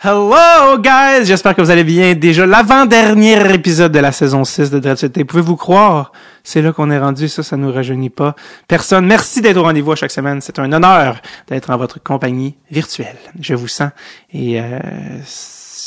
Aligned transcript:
Hello 0.00 0.78
guys, 0.78 1.24
j'espère 1.24 1.56
que 1.56 1.60
vous 1.60 1.72
allez 1.72 1.82
bien. 1.82 2.14
Déjà 2.14 2.46
l'avant-dernier 2.46 3.52
épisode 3.52 3.90
de 3.90 3.98
la 3.98 4.12
saison 4.12 4.44
6 4.44 4.70
de 4.70 4.78
Dread 4.78 5.24
Pouvez-vous 5.24 5.56
croire? 5.56 6.12
C'est 6.44 6.62
là 6.62 6.72
qu'on 6.72 6.88
est 6.92 7.00
rendu, 7.00 7.26
ça, 7.26 7.42
ça 7.42 7.56
nous 7.56 7.72
rajeunit 7.72 8.08
pas. 8.08 8.36
Personne, 8.68 9.06
merci 9.06 9.40
d'être 9.40 9.56
au 9.56 9.64
rendez-vous 9.64 9.96
chaque 9.96 10.12
semaine. 10.12 10.40
C'est 10.40 10.60
un 10.60 10.72
honneur 10.72 11.20
d'être 11.48 11.70
en 11.70 11.76
votre 11.76 12.00
compagnie 12.00 12.54
virtuelle. 12.70 13.16
Je 13.40 13.56
vous 13.56 13.66
sens. 13.66 13.90
Et 14.32 14.60
euh, 14.60 14.78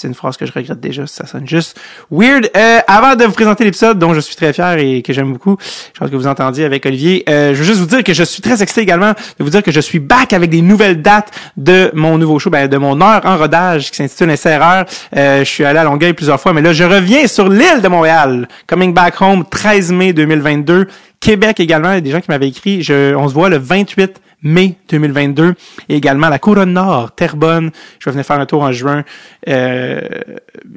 c'est 0.02 0.08
une 0.08 0.16
phrase 0.16 0.36
que 0.36 0.46
je 0.46 0.52
regrette 0.52 0.80
déjà, 0.80 1.06
ça 1.06 1.28
sonne 1.28 1.48
juste 1.48 1.80
weird. 2.10 2.50
Euh, 2.58 2.80
avant 2.88 3.16
de 3.16 3.24
vous 3.24 3.34
présenter 3.34 3.64
l'épisode 3.64 4.00
dont 4.00 4.14
je 4.14 4.20
suis 4.20 4.36
très 4.36 4.52
fier 4.52 4.80
et 4.80 5.04
que 5.04 5.14
j'aime 5.14 5.32
beaucoup, 5.32 5.58
je 5.94 6.00
pense 6.00 6.10
que 6.10 6.16
vous 6.16 6.28
entendiez 6.28 6.66
avec 6.66 6.86
Olivier, 6.86 7.24
euh, 7.30 7.54
je 7.54 7.60
veux 7.60 7.66
juste 7.66 7.80
vous 7.80 7.86
dire 7.86 8.04
que 8.04 8.14
je 8.14 8.24
suis 8.24 8.42
très 8.42 8.64
excité 8.64 8.82
également 8.82 9.12
de 9.12 9.44
vous 9.44 9.52
dire 9.52 9.62
que 9.62 9.72
je 9.72 9.80
suis 9.80 10.00
back 10.00 10.34
avec 10.34 10.50
des 10.50 10.62
nouvelles 10.62 11.02
dates 11.02 11.32
de 11.56 11.92
mon 11.94 12.18
nouveau 12.18 12.40
show, 12.40 12.50
ben, 12.50 12.68
de 12.68 12.78
mon 12.78 13.00
heure 13.00 13.22
en 13.26 13.38
rodage 13.38 13.92
qui 13.92 13.98
s'intitule 13.98 14.36
SRR. 14.36 14.86
Euh, 15.16 15.40
je 15.40 15.50
suis 15.50 15.64
allé 15.64 15.78
à 15.78 15.84
Longueuil 15.84 16.14
plusieurs 16.14 16.42
fois, 16.42 16.52
mais 16.54 16.62
là, 16.62 16.74
je 16.74 16.84
reviens 16.84 17.28
sur 17.28 17.48
l'île 17.48 17.82
de 17.84 17.88
Montréal. 17.88 18.48
Coming 18.68 18.94
Back 18.94 19.22
Home, 19.22 19.46
13 19.50 19.92
mai 19.92 20.14
2022. 20.14 20.88
Québec 21.20 21.60
également, 21.60 21.92
il 21.92 21.96
y 21.96 21.98
a 21.98 22.02
des 22.02 22.10
gens 22.10 22.22
qui 22.22 22.32
m'avaient 22.32 22.48
écrit, 22.48 22.82
je, 22.82 23.14
on 23.14 23.30
se 23.30 23.34
voit 23.36 23.50
le 23.50 23.58
28 23.58 24.20
mai 24.44 24.76
2022 24.90 25.54
et 25.90 25.96
également 25.96 26.30
la 26.30 26.40
Couronne 26.40 26.74
Nord, 26.74 27.14
Terrebonne. 27.16 27.72
Je 28.00 28.06
vais 28.06 28.12
venir 28.12 28.26
faire 28.26 28.40
un 28.40 28.46
tour 28.46 28.64
en 28.64 28.72
juin. 28.72 29.04
Euh, 29.48 30.02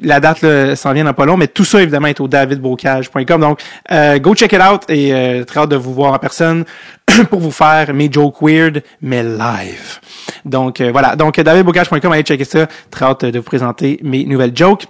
la 0.01 0.19
date 0.19 0.75
s'en 0.75 0.93
vient 0.93 1.03
dans 1.03 1.13
pas 1.13 1.25
long, 1.25 1.37
mais 1.37 1.47
tout 1.47 1.65
ça 1.65 1.81
évidemment 1.81 2.07
est 2.07 2.19
au 2.19 2.27
davidbocage.com. 2.27 3.41
Donc 3.41 3.61
euh, 3.91 4.19
go 4.19 4.35
check 4.35 4.53
it 4.53 4.61
out 4.61 4.83
et 4.89 5.13
euh, 5.13 5.43
très 5.43 5.61
hâte 5.61 5.69
de 5.69 5.75
vous 5.75 5.93
voir 5.93 6.13
en 6.13 6.19
personne 6.19 6.65
pour 7.29 7.39
vous 7.39 7.51
faire 7.51 7.93
mes 7.93 8.11
jokes 8.11 8.41
weird 8.41 8.83
mais 9.01 9.23
live. 9.23 9.99
Donc 10.43 10.81
euh, 10.81 10.91
voilà, 10.91 11.15
donc 11.15 11.39
davidbocage.com 11.39 12.11
allez 12.11 12.23
checker 12.23 12.45
ça. 12.45 12.67
Très 12.91 13.05
hâte 13.05 13.25
de 13.25 13.39
vous 13.39 13.45
présenter 13.45 13.99
mes 14.03 14.25
nouvelles 14.25 14.55
jokes. 14.55 14.85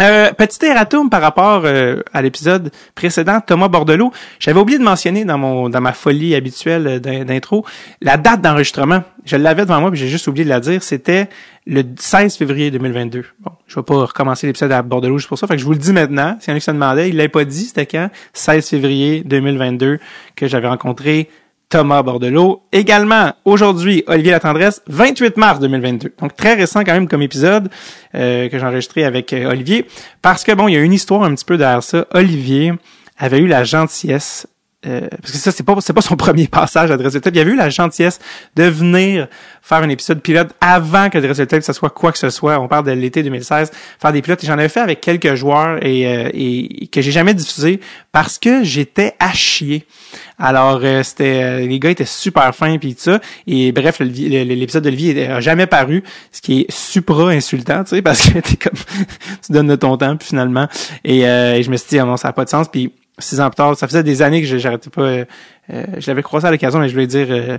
Euh, 0.00 0.32
petit 0.32 0.64
erratum 0.64 1.10
par 1.10 1.20
rapport 1.20 1.62
euh, 1.66 2.00
à 2.14 2.22
l'épisode 2.22 2.72
précédent, 2.94 3.40
Thomas 3.46 3.68
Bordelot. 3.68 4.10
J'avais 4.40 4.58
oublié 4.58 4.78
de 4.78 4.84
mentionner 4.84 5.26
dans 5.26 5.36
mon 5.36 5.68
dans 5.68 5.82
ma 5.82 5.92
folie 5.92 6.34
habituelle 6.34 6.98
d'intro 7.00 7.66
la 8.00 8.16
date 8.16 8.40
d'enregistrement. 8.40 9.04
Je 9.26 9.36
l'avais 9.36 9.62
devant 9.62 9.80
moi, 9.82 9.90
mais 9.90 9.98
j'ai 9.98 10.08
juste 10.08 10.26
oublié 10.28 10.44
de 10.44 10.48
la 10.48 10.60
dire. 10.60 10.82
C'était 10.82 11.28
le 11.66 11.82
16 11.94 12.36
février 12.36 12.70
2022. 12.70 13.24
Bon, 13.40 13.52
je 13.66 13.78
vais 13.78 13.82
pas 13.82 14.06
recommencer 14.06 14.46
l'épisode 14.46 14.72
à 14.72 14.80
Bordelot 14.80 15.18
juste 15.18 15.28
pour 15.28 15.38
ça. 15.38 15.46
Fait 15.46 15.56
que 15.56 15.60
je 15.60 15.66
vous 15.66 15.72
le 15.72 15.78
dis 15.78 15.92
maintenant. 15.92 16.38
Si 16.40 16.48
y 16.48 16.52
en 16.52 16.56
a 16.56 16.58
qui 16.58 16.64
se 16.64 16.70
demandait, 16.70 17.10
il 17.10 17.16
l'avait 17.16 17.28
pas 17.28 17.44
dit. 17.44 17.66
C'était 17.66 17.84
quand? 17.84 18.08
16 18.32 18.66
février 18.66 19.22
2022 19.26 19.98
que 20.36 20.46
j'avais 20.46 20.68
rencontré 20.68 21.28
Thomas 21.72 22.02
Bordelot. 22.02 22.62
Également, 22.70 23.32
aujourd'hui, 23.46 24.04
Olivier 24.06 24.32
Latendresse, 24.32 24.82
28 24.88 25.38
mars 25.38 25.58
2022. 25.58 26.12
Donc, 26.20 26.36
très 26.36 26.52
récent 26.52 26.84
quand 26.84 26.92
même 26.92 27.08
comme 27.08 27.22
épisode 27.22 27.70
euh, 28.14 28.50
que 28.50 28.58
j'ai 28.58 28.66
enregistré 28.66 29.04
avec 29.04 29.32
euh, 29.32 29.50
Olivier. 29.50 29.86
Parce 30.20 30.44
que, 30.44 30.52
bon, 30.52 30.68
il 30.68 30.74
y 30.74 30.76
a 30.76 30.80
une 30.80 30.92
histoire 30.92 31.22
un 31.22 31.34
petit 31.34 31.46
peu 31.46 31.56
derrière 31.56 31.82
ça. 31.82 32.06
Olivier 32.12 32.74
avait 33.16 33.38
eu 33.38 33.46
la 33.46 33.64
gentillesse 33.64 34.46
euh, 34.84 35.08
parce 35.20 35.32
que 35.32 35.38
ça, 35.38 35.52
c'est 35.52 35.62
pas, 35.62 35.76
c'est 35.80 35.92
pas 35.92 36.00
son 36.00 36.16
premier 36.16 36.48
passage 36.48 36.90
à 36.90 36.96
Dressel 36.96 37.20
Il 37.32 37.38
avait 37.38 37.50
eu 37.52 37.56
la 37.56 37.70
gentillesse 37.70 38.18
de 38.56 38.64
venir 38.64 39.28
faire 39.62 39.78
un 39.78 39.88
épisode 39.88 40.20
pilote 40.20 40.48
avant 40.60 41.08
que 41.08 41.18
Dressel 41.18 41.62
ce 41.62 41.72
soit 41.72 41.90
quoi 41.90 42.10
que 42.10 42.18
ce 42.18 42.30
soit. 42.30 42.58
On 42.58 42.66
parle 42.66 42.86
de 42.86 42.90
l'été 42.90 43.22
2016, 43.22 43.70
faire 44.00 44.12
des 44.12 44.22
pilotes. 44.22 44.42
Et 44.42 44.46
j'en 44.46 44.54
avais 44.54 44.68
fait 44.68 44.80
avec 44.80 45.00
quelques 45.00 45.34
joueurs 45.36 45.84
et, 45.84 46.06
euh, 46.06 46.30
et 46.34 46.88
que 46.88 47.00
j'ai 47.00 47.12
jamais 47.12 47.34
diffusé 47.34 47.80
parce 48.10 48.38
que 48.38 48.64
j'étais 48.64 49.14
à 49.20 49.32
chier. 49.32 49.86
Alors, 50.38 50.80
euh, 50.82 51.04
c'était, 51.04 51.60
les 51.60 51.78
gars 51.78 51.90
étaient 51.90 52.04
super 52.04 52.52
fins 52.52 52.76
puis 52.78 52.96
tout 52.96 53.02
ça. 53.02 53.20
Et 53.46 53.70
bref, 53.70 54.00
l'épisode 54.00 54.82
de 54.82 54.88
Olivier 54.88 55.28
n'a 55.28 55.40
jamais 55.40 55.66
paru, 55.66 56.02
ce 56.32 56.40
qui 56.40 56.62
est 56.62 56.70
supra 56.70 57.30
insultant, 57.30 57.84
tu 57.84 57.90
sais, 57.90 58.02
parce 58.02 58.28
que 58.28 58.38
t'es 58.40 58.56
comme, 58.56 58.78
tu 59.46 59.52
donnes 59.52 59.68
de 59.68 59.76
ton 59.76 59.96
temps 59.96 60.16
puis 60.16 60.26
finalement. 60.26 60.66
Et, 61.04 61.20
et 61.20 61.62
je 61.62 61.70
me 61.70 61.76
suis 61.76 61.90
dit, 61.90 61.98
ah 62.00 62.04
non, 62.04 62.16
ça 62.16 62.28
n'a 62.28 62.32
pas 62.32 62.44
de 62.44 62.50
sens. 62.50 62.68
Puis 62.68 62.90
six 63.18 63.40
ans 63.40 63.48
plus 63.50 63.56
tard, 63.56 63.76
ça 63.76 63.86
faisait 63.86 64.02
des 64.02 64.22
années 64.22 64.42
que 64.42 64.58
j'arrêtais 64.58 64.90
pas. 64.90 65.02
Euh, 65.02 65.24
euh, 65.70 65.84
je 65.98 66.06
l'avais 66.08 66.22
croisé 66.22 66.46
à 66.46 66.50
l'occasion, 66.50 66.80
mais 66.80 66.88
je 66.88 66.92
voulais 66.92 67.06
dire, 67.06 67.26
euh, 67.30 67.58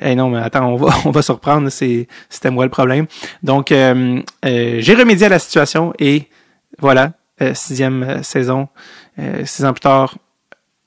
hey 0.00 0.16
non, 0.16 0.30
mais 0.30 0.38
attends, 0.38 0.66
on 0.66 0.76
va, 0.76 0.94
on 1.04 1.10
va 1.10 1.22
se 1.22 1.32
reprendre. 1.32 1.68
C'était 1.70 2.50
moi 2.50 2.64
le 2.64 2.70
problème. 2.70 3.06
Donc, 3.42 3.72
euh, 3.72 4.22
j'ai 4.42 4.94
remédié 4.94 5.26
à 5.26 5.30
la 5.30 5.38
situation 5.38 5.92
et 5.98 6.28
voilà, 6.78 7.12
sixième 7.54 8.22
saison, 8.22 8.68
six 9.44 9.64
ans 9.64 9.72
plus 9.72 9.80
tard, 9.80 10.16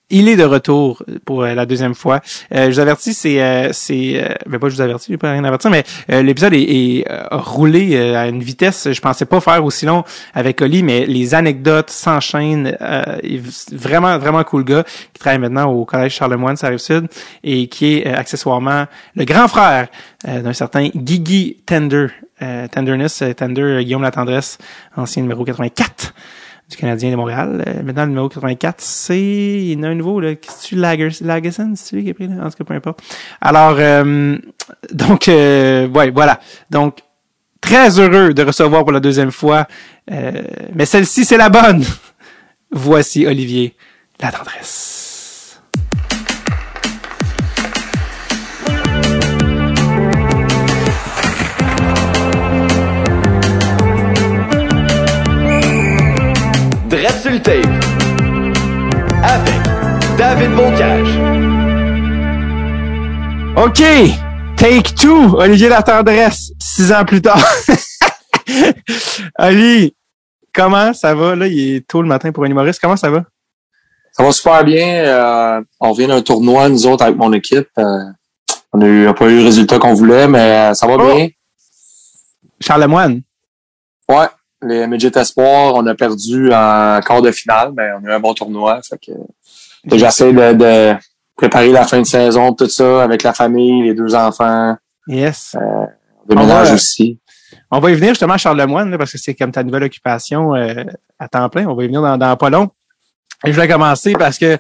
il 0.10 0.28
est 0.28 0.36
de 0.36 0.44
retour 0.44 1.04
pour 1.26 1.44
euh, 1.44 1.54
la 1.54 1.66
deuxième 1.66 1.96
fois. 1.96 2.22
Euh, 2.54 2.66
je 2.66 2.72
vous 2.72 2.80
avertis, 2.80 3.14
c'est, 3.14 3.42
euh, 3.42 3.70
c'est, 3.72 4.24
euh, 4.24 4.34
ben 4.48 4.60
pas 4.60 4.70
je 4.70 4.76
vous 4.76 4.82
avertis, 4.82 5.08
j'ai 5.10 5.18
pas 5.18 5.32
rien 5.32 5.44
averti, 5.44 5.68
mais 5.70 5.84
l'épisode 6.22 6.54
est, 6.54 6.62
est 6.62 7.06
roulé 7.32 7.98
à 7.98 8.28
une 8.28 8.42
vitesse. 8.42 8.92
Je 8.92 9.02
pensais 9.02 9.26
pas 9.26 9.40
faire 9.40 9.64
aussi 9.64 9.86
long 9.86 10.04
avec 10.34 10.62
Oli, 10.62 10.84
mais 10.84 11.06
les 11.06 11.36
anecdotes 11.36 11.90
s'enchaînent. 11.90 12.76
vraiment, 13.72 14.18
vraiment 14.18 14.44
cool 14.44 14.64
gars 14.64 14.84
qui 15.14 15.20
travaille 15.20 15.40
maintenant 15.40 15.72
au 15.72 15.86
collège 15.86 16.14
Charlemagne, 16.14 16.56
ça 16.56 16.68
arrive 16.68 16.80
sud, 16.80 17.08
et 17.44 17.68
qui 17.68 17.98
est 17.98 18.08
accessoirement 18.08 18.86
le 19.16 19.26
grand 19.26 19.48
frère 19.48 19.88
d'un 20.26 20.54
certain 20.54 20.90
Guigui 20.96 21.58
Tender. 21.66 22.08
Tenderness, 22.72 23.22
Tender, 23.36 23.84
Guillaume 23.84 24.02
La 24.02 24.12
Tendresse, 24.12 24.60
ancien 24.96 25.22
numéro 25.24 25.44
84 25.44 26.14
du 26.70 26.78
Canadien 26.78 27.12
de 27.12 27.16
Montréal. 27.16 27.64
Euh, 27.68 27.84
maintenant, 27.84 28.04
le 28.04 28.10
numéro 28.10 28.30
84, 28.30 28.76
c'est... 28.80 29.20
Il 29.20 29.72
y 29.72 29.76
en 29.78 29.84
a 29.84 29.88
un 29.88 29.96
nouveau, 29.96 30.20
là. 30.20 30.36
Qu'est-ce 30.36 30.64
que 30.64 30.68
tu 30.68 30.76
Lagerson, 31.26 31.74
c'est 31.76 31.90
celui 31.90 32.04
qui 32.04 32.10
est 32.10 32.14
pris, 32.14 32.28
là? 32.28 32.46
En 32.46 32.50
tout 32.50 32.58
cas, 32.58 32.64
peu 32.64 32.74
importe. 32.74 33.02
Alors, 33.42 33.76
euh, 33.80 34.38
donc, 34.92 35.28
euh, 35.28 35.88
ouais, 35.88 36.12
voilà. 36.12 36.40
Donc, 36.70 37.00
très 37.60 38.00
heureux 38.00 38.34
de 38.34 38.44
recevoir 38.44 38.84
pour 38.84 38.92
la 38.92 39.00
deuxième 39.00 39.32
fois. 39.32 39.68
Euh, 40.12 40.44
mais 40.76 40.86
celle-ci, 40.86 41.26
c'est 41.26 41.38
la 41.38 41.50
bonne. 41.50 41.84
Voici 42.72 43.26
Olivier, 43.26 43.76
la 44.22 44.32
tendresse. 44.32 45.09
Dread 56.90 57.14
Avec 59.22 59.62
David 60.18 60.56
Bocage. 60.56 61.20
OK. 63.56 63.84
Take 64.58 64.96
two. 64.96 65.36
Olivier 65.38 65.70
Latendresse. 65.70 66.52
Six 66.60 66.92
ans 66.92 67.06
plus 67.06 67.22
tard. 67.22 67.40
Ali, 69.36 69.96
comment 70.52 70.92
ça 70.94 71.14
va? 71.14 71.36
Là, 71.36 71.46
il 71.46 71.76
est 71.76 71.88
tôt 71.88 72.02
le 72.02 72.08
matin 72.08 72.32
pour 72.32 72.44
un 72.46 72.48
humoriste. 72.48 72.80
Comment 72.82 72.98
ça 72.98 73.12
va? 73.12 73.24
Ça 74.12 74.24
va 74.24 74.32
super 74.32 74.64
bien. 74.64 75.04
Euh, 75.06 75.62
on 75.80 75.92
vient 75.92 76.08
d'un 76.08 76.24
tournoi, 76.24 76.70
nous 76.70 76.88
autres, 76.88 77.04
avec 77.04 77.18
mon 77.18 77.32
équipe. 77.34 77.70
Euh, 77.78 78.06
on 78.74 78.80
n'a 78.80 79.14
pas 79.14 79.26
eu 79.30 79.38
le 79.38 79.44
résultat 79.44 79.78
qu'on 79.78 79.94
voulait, 79.94 80.28
mais 80.28 80.74
ça 80.74 80.88
va 80.88 80.96
oh! 80.96 81.16
bien. 81.16 81.30
Charlemagne. 82.60 83.22
Ouais, 84.10 84.26
les 84.62 84.88
Midget 84.88 85.18
Espoir, 85.18 85.76
on 85.76 85.86
a 85.88 85.96
perdu 85.96 86.48
en 86.54 87.00
quart 87.06 87.22
de 87.22 87.32
finale, 87.32 87.72
mais 87.76 87.90
on 87.94 88.06
a 88.06 88.12
eu 88.12 88.14
un 88.14 88.20
bon 88.20 88.34
tournoi. 88.34 88.82
Fait 88.82 88.98
que 88.98 89.12
j'essaie 89.98 90.34
de, 90.34 90.54
de, 90.54 90.96
préparer 91.36 91.72
la 91.72 91.86
fin 91.86 92.02
de 92.02 92.06
saison, 92.06 92.54
tout 92.54 92.68
ça, 92.68 93.04
avec 93.04 93.24
la 93.24 93.34
famille, 93.34 93.84
les 93.84 93.94
deux 93.94 94.14
enfants. 94.14 94.76
Yes. 95.08 95.56
Euh, 95.56 95.86
déménage 96.28 96.74
aussi. 96.74 97.18
On 97.72 97.80
va 97.80 97.92
y 97.92 97.96
venir 97.96 98.10
justement 98.10 98.34
à 98.34 98.38
Charlemagne, 98.38 98.98
parce 98.98 99.12
que 99.12 99.18
c'est 99.18 99.36
comme 99.36 99.52
ta 99.52 99.64
nouvelle 99.64 99.84
occupation 99.84 100.56
euh, 100.56 100.84
à 101.18 101.28
temps 101.28 101.48
plein. 101.50 101.68
On 101.68 101.76
va 101.76 101.84
y 101.84 101.88
venir 101.88 102.02
dans, 102.02 102.18
dans 102.18 102.36
pas 102.36 102.50
long. 102.50 102.70
Et 103.46 103.54
je 103.54 103.60
vais 103.60 103.68
commencer 103.68 104.14
parce 104.14 104.38
que 104.38 104.58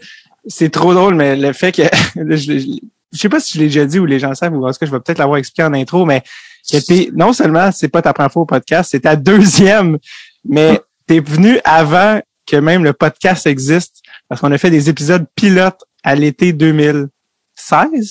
c'est 0.47 0.69
trop 0.69 0.93
drôle, 0.93 1.15
mais 1.15 1.35
le 1.35 1.51
fait 1.51 1.71
que 1.71 1.81
je, 3.11 3.19
sais 3.19 3.29
pas 3.29 3.39
si 3.39 3.53
je 3.53 3.59
l'ai 3.59 3.67
déjà 3.67 3.85
dit 3.85 3.99
ou 3.99 4.05
les 4.05 4.19
gens 4.19 4.33
savent, 4.35 4.53
ou 4.53 4.65
en 4.65 4.71
tout 4.71 4.79
cas, 4.79 4.85
je 4.85 4.91
vais 4.91 4.99
peut-être 4.99 5.17
l'avoir 5.17 5.37
expliqué 5.37 5.63
en 5.63 5.73
intro, 5.73 6.05
mais 6.05 6.23
que 6.71 7.11
non 7.15 7.33
seulement 7.33 7.71
c'est 7.71 7.87
pas 7.87 8.01
ta 8.01 8.13
première 8.13 8.31
fois 8.31 8.43
au 8.43 8.45
podcast, 8.45 8.89
c'est 8.91 9.01
ta 9.01 9.15
deuxième, 9.15 9.97
mais 10.45 10.79
t'es 11.07 11.19
venu 11.19 11.59
avant 11.63 12.21
que 12.45 12.57
même 12.57 12.83
le 12.83 12.93
podcast 12.93 13.47
existe, 13.47 14.01
parce 14.27 14.41
qu'on 14.41 14.51
a 14.51 14.57
fait 14.57 14.69
des 14.69 14.89
épisodes 14.89 15.25
pilotes 15.35 15.83
à 16.03 16.15
l'été 16.15 16.53
2016, 16.53 17.09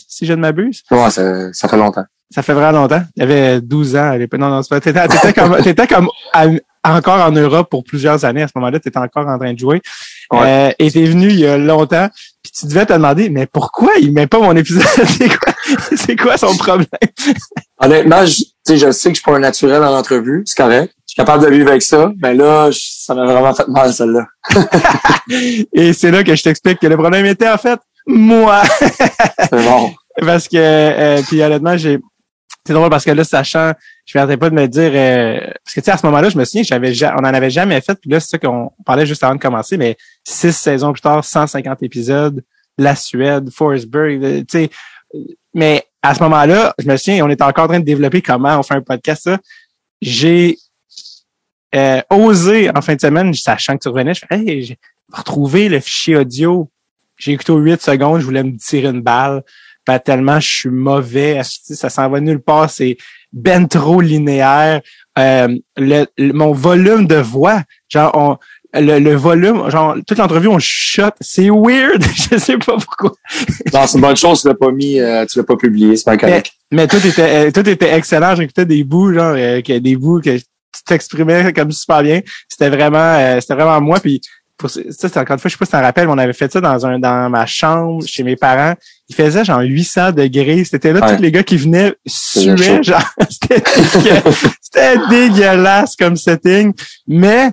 si 0.08 0.26
je 0.26 0.32
ne 0.32 0.40
m'abuse. 0.40 0.82
Ouais, 0.90 1.10
ça, 1.10 1.52
ça 1.52 1.68
fait 1.68 1.76
longtemps. 1.76 2.04
Ça 2.30 2.42
fait 2.42 2.52
vraiment 2.52 2.80
longtemps. 2.80 3.02
Il 3.16 3.20
y 3.20 3.22
avait 3.22 3.60
12 3.60 3.96
ans 3.96 4.10
à 4.10 4.18
l'époque. 4.18 4.38
Non, 4.38 4.50
non, 4.50 4.62
t'étais, 4.62 4.92
t'étais 5.08 5.32
comme, 5.32 5.56
t'étais 5.62 5.86
comme 5.86 6.10
encore 6.84 7.20
en 7.20 7.30
Europe 7.30 7.68
pour 7.70 7.84
plusieurs 7.84 8.24
années. 8.24 8.42
À 8.42 8.48
ce 8.48 8.52
moment-là, 8.56 8.80
t'étais 8.80 8.98
encore 8.98 9.26
en 9.26 9.38
train 9.38 9.52
de 9.52 9.58
jouer. 9.58 9.80
Ouais. 10.30 10.40
Euh, 10.42 10.70
et 10.78 10.90
t'es 10.90 11.04
venu 11.04 11.28
il 11.28 11.40
y 11.40 11.46
a 11.46 11.58
longtemps. 11.58 12.08
Puis 12.42 12.52
tu 12.52 12.66
devais 12.66 12.86
te 12.86 12.92
demander, 12.92 13.30
mais 13.30 13.46
pourquoi 13.46 13.92
il 14.00 14.12
met 14.12 14.26
pas 14.26 14.38
mon 14.38 14.54
épisode? 14.56 14.82
c'est 15.06 15.28
quoi, 15.28 15.52
c'est 15.96 16.16
quoi 16.16 16.36
son 16.36 16.56
problème? 16.56 16.86
Honnêtement, 17.80 18.24
je, 18.26 18.42
je 18.68 18.90
sais 18.90 19.10
que 19.10 19.16
je 19.16 19.20
suis 19.20 19.24
pas 19.24 19.36
un 19.36 19.40
naturel 19.40 19.82
en 19.82 19.96
entrevue. 19.96 20.42
C'est 20.46 20.62
correct. 20.62 20.92
Je 21.06 21.12
suis 21.12 21.16
capable 21.16 21.44
de 21.44 21.50
vivre 21.50 21.68
avec 21.68 21.82
ça. 21.82 22.12
Mais 22.22 22.34
là, 22.34 22.70
ça 22.72 23.14
m'a 23.14 23.24
vraiment 23.24 23.54
fait 23.54 23.68
mal, 23.68 23.92
celle-là. 23.92 24.26
et 25.72 25.92
c'est 25.92 26.10
là 26.10 26.22
que 26.22 26.34
je 26.34 26.42
t'explique 26.42 26.78
que 26.80 26.86
le 26.86 26.96
problème 26.96 27.26
était, 27.26 27.48
en 27.48 27.58
fait, 27.58 27.78
moi. 28.06 28.62
c'est 28.68 29.64
bon. 29.64 29.92
Parce 30.20 30.48
que, 30.48 30.56
euh, 30.56 31.22
puis 31.26 31.42
honnêtement, 31.42 31.76
j'ai, 31.76 31.98
c'est 32.68 32.74
drôle 32.74 32.90
parce 32.90 33.06
que 33.06 33.10
là, 33.10 33.24
sachant, 33.24 33.72
je 34.04 34.18
ne 34.18 34.36
pas 34.36 34.50
de 34.50 34.54
me 34.54 34.68
dire, 34.68 34.90
euh, 34.92 35.40
parce 35.64 35.74
que 35.74 35.80
tu 35.80 35.84
sais, 35.86 35.90
à 35.90 35.96
ce 35.96 36.04
moment-là, 36.04 36.28
je 36.28 36.36
me 36.36 36.44
souviens, 36.44 36.62
j'avais, 36.62 36.92
on 37.14 37.20
en 37.20 37.24
avait 37.24 37.48
jamais 37.48 37.80
fait, 37.80 37.94
puis 37.94 38.10
là, 38.10 38.20
c'est 38.20 38.28
ça 38.28 38.38
qu'on 38.38 38.70
parlait 38.84 39.06
juste 39.06 39.24
avant 39.24 39.34
de 39.34 39.40
commencer, 39.40 39.78
mais 39.78 39.96
six 40.22 40.54
saisons 40.54 40.92
plus 40.92 41.00
tard, 41.00 41.24
150 41.24 41.82
épisodes, 41.82 42.44
la 42.76 42.94
Suède, 42.94 43.48
Forsberg, 43.50 44.20
tu 44.20 44.44
sais, 44.50 44.70
mais 45.54 45.82
à 46.02 46.14
ce 46.14 46.22
moment-là, 46.24 46.74
je 46.78 46.86
me 46.86 46.96
souviens, 46.98 47.24
on 47.24 47.30
était 47.30 47.42
encore 47.42 47.64
en 47.64 47.68
train 47.68 47.80
de 47.80 47.86
développer 47.86 48.20
comment 48.20 48.58
on 48.58 48.62
fait 48.62 48.74
un 48.74 48.82
podcast, 48.82 49.22
ça. 49.24 49.38
J'ai 50.02 50.58
euh, 51.74 52.02
osé 52.10 52.68
en 52.68 52.82
fin 52.82 52.96
de 52.96 53.00
semaine, 53.00 53.32
sachant 53.32 53.78
que 53.78 53.82
tu 53.82 53.88
revenais, 53.88 54.12
je 54.12 54.26
fais 54.28 54.36
Hey, 54.36 54.62
j'ai 54.62 54.78
retrouvé 55.10 55.70
le 55.70 55.80
fichier 55.80 56.16
audio. 56.16 56.70
J'ai 57.16 57.32
écouté 57.32 57.50
aux 57.50 57.58
8 57.58 57.80
secondes, 57.80 58.20
je 58.20 58.26
voulais 58.26 58.44
me 58.44 58.58
tirer 58.58 58.88
une 58.88 59.00
balle. 59.00 59.42
Pas 59.88 59.98
tellement 59.98 60.38
je 60.38 60.48
suis 60.48 60.68
mauvais, 60.68 61.40
ça 61.42 61.88
s'en 61.88 62.10
va 62.10 62.20
nulle 62.20 62.42
part, 62.42 62.68
c'est 62.68 62.98
ben 63.32 63.66
trop 63.66 64.02
linéaire. 64.02 64.82
Euh, 65.18 65.48
le, 65.78 66.04
mon 66.18 66.52
volume 66.52 67.06
de 67.06 67.14
voix, 67.16 67.62
genre 67.88 68.10
on, 68.14 68.36
le, 68.74 69.14
volume, 69.14 69.70
genre, 69.70 69.96
toute 70.06 70.18
l'entrevue, 70.18 70.48
on 70.48 70.58
shot. 70.58 71.12
C'est 71.22 71.48
weird. 71.48 72.04
je 72.30 72.36
sais 72.36 72.58
pas 72.58 72.76
pourquoi. 72.76 73.12
non, 73.72 73.86
c'est 73.86 73.96
une 73.96 74.02
bonne 74.02 74.16
chose, 74.16 74.42
tu 74.42 74.48
l'as 74.48 74.54
pas 74.54 74.70
mis, 74.70 75.00
euh, 75.00 75.24
tu 75.24 75.38
l'as 75.38 75.44
pas 75.44 75.56
publié, 75.56 75.96
c'est 75.96 76.04
pas 76.04 76.18
correct. 76.18 76.52
Mais, 76.70 76.86
tout 76.86 76.98
était, 76.98 77.46
euh, 77.46 77.50
tout 77.50 77.66
était 77.66 77.94
excellent. 77.94 78.34
J'écoutais 78.34 78.66
des 78.66 78.84
bouts, 78.84 79.14
genre, 79.14 79.34
euh, 79.34 79.62
que, 79.62 79.78
des 79.78 79.96
bouts 79.96 80.20
que 80.20 80.36
tu 80.36 80.44
t'exprimais 80.84 81.54
comme 81.54 81.72
super 81.72 82.02
bien. 82.02 82.20
C'était 82.46 82.68
vraiment, 82.68 83.40
c'était 83.40 83.54
vraiment 83.54 83.80
moi. 83.80 84.00
Puis, 84.00 84.20
pour 84.58 84.68
ça, 84.68 84.80
c'est 84.90 85.16
encore 85.16 85.34
une 85.34 85.38
fois, 85.38 85.48
je 85.48 85.54
sais 85.54 85.58
pas 85.58 85.64
si 85.64 85.72
t'en 85.72 85.80
rappelles, 85.80 86.06
mais 86.06 86.12
on 86.12 86.18
avait 86.18 86.32
fait 86.32 86.52
ça 86.52 86.60
dans 86.60 86.84
un, 86.84 86.98
dans 86.98 87.30
ma 87.30 87.46
chambre, 87.46 88.04
chez 88.06 88.22
mes 88.22 88.36
parents. 88.36 88.74
Il 89.08 89.14
faisait 89.14 89.44
genre 89.44 89.60
800 89.60 90.12
degrés. 90.12 90.64
C'était 90.64 90.92
là, 90.92 91.14
tous 91.14 91.22
les 91.22 91.32
gars 91.32 91.42
qui 91.42 91.56
venaient 91.56 91.94
suer, 92.06 92.82
genre, 92.82 93.02
c'était 93.30 94.98
dégueulasse 95.08 95.96
comme 95.96 96.16
setting. 96.16 96.74
Mais, 97.06 97.50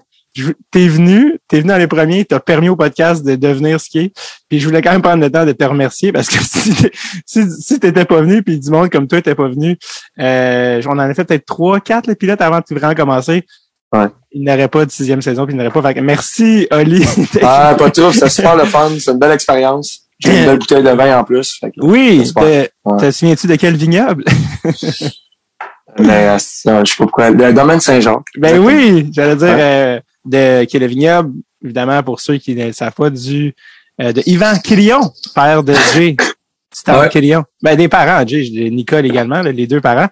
t'es 0.72 0.88
venu, 0.88 1.40
t'es 1.48 1.60
venu 1.60 1.70
dans 1.70 1.78
les 1.78 1.88
premiers, 1.88 2.26
t'as 2.26 2.40
permis 2.40 2.70
au 2.70 2.76
podcast 2.76 3.24
de 3.24 3.36
devenir 3.36 3.80
ce 3.80 3.90
qui 3.90 4.00
est. 4.00 4.14
Puis 4.50 4.60
je 4.60 4.68
voulais 4.68 4.82
quand 4.82 4.92
même 4.92 5.02
prendre 5.02 5.24
le 5.24 5.32
temps 5.32 5.46
de 5.46 5.54
te 5.54 5.64
remercier 5.64 6.12
parce 6.12 6.28
que 6.28 6.44
si, 6.44 6.74
si, 7.26 7.52
si 7.52 7.80
t'étais 7.80 8.06
pas 8.06 8.22
venu, 8.22 8.44
puis 8.44 8.60
du 8.60 8.70
monde 8.70 8.90
comme 8.90 9.08
toi 9.08 9.22
t'es 9.22 9.36
pas 9.36 9.48
venu, 9.48 9.78
euh, 10.20 10.82
on 10.86 10.92
en 10.92 11.00
a 11.00 11.14
fait 11.14 11.24
peut-être 11.24 11.46
trois, 11.46 11.80
quatre 11.80 12.08
le 12.08 12.16
pilote 12.16 12.42
avant 12.42 12.60
de 12.60 12.76
vraiment 12.76 12.96
commencer. 12.96 13.46
Ouais. 13.94 14.08
Il 14.32 14.44
n'aurait 14.44 14.68
pas 14.68 14.86
de 14.86 14.92
sixième 14.92 15.22
saison, 15.22 15.46
puis 15.46 15.56
il 15.56 15.58
n'aurait 15.58 15.72
pas. 15.72 15.94
Merci, 16.02 16.68
Oli. 16.72 17.06
ah, 17.42 17.76
pas 17.78 17.90
tout, 17.90 18.12
c'est 18.12 18.30
super 18.30 18.56
le 18.56 18.66
fun, 18.66 18.90
c'est 19.00 19.12
une 19.12 19.20
belle 19.20 19.32
expérience. 19.32 20.05
J'ai 20.20 20.40
une 20.40 20.46
belle 20.46 20.60
bouteille 20.60 20.84
de 20.84 20.90
vin 20.90 21.20
en 21.20 21.24
plus. 21.24 21.60
oui, 21.78 22.24
te 22.34 23.12
souviens-tu 23.12 23.48
de 23.48 23.56
quel 23.56 23.76
vignoble? 23.76 24.24
Mais, 26.00 26.28
euh, 26.30 26.38
je 26.38 26.40
sais 26.40 26.72
pas 26.72 26.84
pourquoi. 26.98 27.30
Le 27.30 27.54
domaine 27.54 27.80
Saint-Jacques. 27.80 28.28
Ben 28.38 28.60
oui, 28.60 29.10
j'allais 29.12 29.36
dire, 29.36 29.56
euh, 29.58 30.00
de, 30.26 30.64
qui 30.66 30.78
est 30.78 30.80
le 30.80 30.88
vignoble, 30.88 31.34
évidemment, 31.64 32.02
pour 32.04 32.20
ceux 32.20 32.38
qui 32.38 32.56
ne 32.56 32.72
savent 32.72 32.94
pas, 32.94 33.10
du, 33.10 33.54
euh, 34.02 34.12
de 34.12 34.22
Yvan 34.26 34.58
Quirion, 34.64 35.02
père 35.34 35.64
de 35.64 35.74
Jay. 35.94 36.16
Star 36.74 37.00
ouais. 37.00 37.36
Ben, 37.62 37.78
des 37.78 37.88
parents, 37.88 38.28
Jay, 38.28 38.70
Nicole 38.70 39.06
également, 39.06 39.42
les 39.42 39.66
deux 39.66 39.80
parents. 39.80 40.10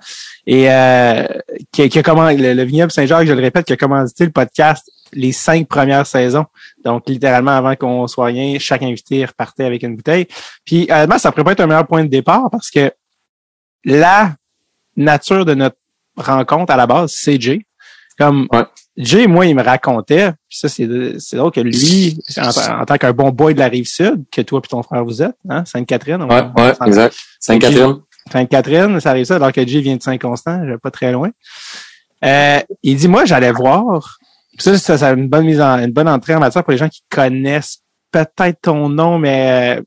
Et 0.47 0.71
euh, 0.71 1.25
qui, 1.73 1.89
qui 1.89 1.99
a 1.99 2.03
comment 2.03 2.29
le, 2.29 2.63
vignoble 2.63 2.89
Saint-Jacques, 2.89 3.27
je 3.27 3.33
le 3.33 3.41
répète, 3.41 3.65
qui 3.65 3.73
a 3.73 3.77
commandité 3.77 4.23
le 4.23 4.31
podcast 4.31 4.89
les 5.13 5.31
cinq 5.31 5.67
premières 5.67 6.07
saisons. 6.07 6.45
Donc, 6.83 7.07
littéralement, 7.07 7.51
avant 7.51 7.75
qu'on 7.75 8.07
soit 8.07 8.25
rien, 8.25 8.57
chaque 8.59 8.83
invité 8.83 9.25
repartait 9.25 9.65
avec 9.65 9.83
une 9.83 9.95
bouteille. 9.95 10.27
Puis, 10.65 10.87
honnêtement, 10.89 11.17
ça 11.17 11.31
pourrait 11.31 11.43
pas 11.43 11.51
être 11.53 11.61
un 11.61 11.67
meilleur 11.67 11.87
point 11.87 12.03
de 12.03 12.09
départ 12.09 12.49
parce 12.51 12.69
que 12.69 12.91
la 13.85 14.35
nature 14.95 15.45
de 15.45 15.53
notre 15.53 15.77
rencontre 16.15 16.73
à 16.73 16.77
la 16.77 16.87
base, 16.87 17.13
c'est 17.15 17.39
Jay. 17.39 17.65
Comme 18.17 18.47
Jay, 18.95 19.25
moi, 19.25 19.45
il 19.45 19.55
me 19.55 19.63
racontait, 19.63 20.31
puis 20.47 20.57
ça, 20.57 20.69
c'est, 20.69 20.87
c'est 21.17 21.35
drôle 21.35 21.51
que 21.51 21.61
lui, 21.61 22.19
en, 22.37 22.85
tant 22.85 22.97
qu'un 22.97 23.11
bon 23.11 23.31
boy 23.31 23.55
de 23.55 23.59
la 23.59 23.67
rive 23.67 23.87
sud, 23.87 24.23
que 24.31 24.41
toi 24.41 24.61
et 24.63 24.67
ton 24.67 24.83
frère 24.83 25.03
vous 25.03 25.23
êtes, 25.23 25.35
hein, 25.49 25.65
Sainte-Catherine. 25.65 26.21
Ouais, 26.23 26.43
ouais, 26.55 26.73
exact. 26.85 27.15
Sainte-Catherine. 27.39 28.01
Sainte-Catherine, 28.31 28.99
ça 28.99 29.09
arrive 29.09 29.25
ça, 29.25 29.37
alors 29.37 29.51
que 29.51 29.65
Jay 29.65 29.81
vient 29.81 29.95
de 29.95 30.03
Saint-Constant, 30.03 30.63
pas 30.81 30.91
très 30.91 31.11
loin. 31.11 31.31
Euh, 32.23 32.59
il 32.83 32.95
dit, 32.95 33.07
moi, 33.07 33.25
j'allais 33.25 33.51
voir, 33.51 34.17
ça, 34.57 34.77
ça, 34.77 34.97
ça 34.97 35.09
a 35.09 35.13
une 35.13 35.29
bonne 35.29 35.45
mise 35.45 35.61
en, 35.61 35.79
une 35.79 35.91
bonne 35.91 36.07
entrée 36.07 36.35
en 36.35 36.39
matière 36.39 36.63
pour 36.63 36.71
les 36.71 36.77
gens 36.77 36.89
qui 36.89 37.03
connaissent 37.09 37.79
peut-être 38.11 38.61
ton 38.61 38.89
nom, 38.89 39.17
mais 39.19 39.77
euh, 39.77 39.81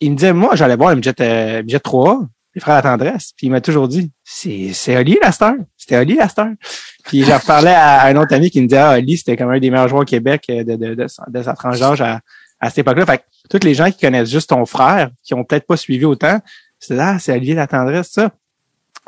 il 0.00 0.12
me 0.12 0.16
disait, 0.16 0.32
moi, 0.32 0.54
j'allais 0.54 0.76
voir 0.76 1.00
Jet, 1.02 1.20
euh, 1.20 1.62
3 1.82 2.20
les 2.54 2.60
frères 2.60 2.76
la 2.76 2.82
tendresse. 2.82 3.32
Puis 3.36 3.48
il 3.48 3.50
m'a 3.50 3.60
toujours 3.60 3.88
dit, 3.88 4.12
c'est, 4.22 4.70
c'est 4.72 4.96
Oli 4.96 5.18
la 5.20 5.32
star. 5.32 5.54
C'était 5.76 5.98
Oli 5.98 6.14
la 6.14 6.28
star. 6.28 6.50
Puis 7.04 7.24
j'en 7.24 7.40
parlais 7.40 7.74
à 7.74 8.06
un 8.06 8.16
autre 8.16 8.32
ami 8.34 8.50
qui 8.50 8.60
me 8.62 8.68
disait, 8.68 8.80
ah, 8.80 8.96
Oli, 8.96 9.16
c'était 9.16 9.36
comme 9.36 9.50
un 9.50 9.58
des 9.58 9.70
meilleurs 9.70 9.88
joueurs 9.88 10.02
au 10.02 10.06
Québec 10.06 10.44
euh, 10.50 10.62
de, 10.62 10.76
de, 10.76 10.94
de, 10.94 11.06
de 11.28 11.42
sa 11.42 11.54
tranche 11.54 11.80
d'âge 11.80 12.00
à, 12.00 12.20
à 12.60 12.68
cette 12.68 12.78
époque-là. 12.78 13.06
Fait 13.06 13.18
que 13.18 13.22
tous 13.50 13.66
les 13.66 13.74
gens 13.74 13.90
qui 13.90 14.00
connaissent 14.00 14.30
juste 14.30 14.50
ton 14.50 14.64
frère, 14.66 15.10
qui 15.22 15.34
ont 15.34 15.44
peut-être 15.44 15.66
pas 15.66 15.76
suivi 15.76 16.04
autant, 16.04 16.38
c'est 16.78 16.94
là, 16.94 17.14
ah, 17.14 17.18
c'est 17.18 17.32
Olivier 17.32 17.54
la 17.54 17.66
tendresse, 17.66 18.10
ça. 18.10 18.30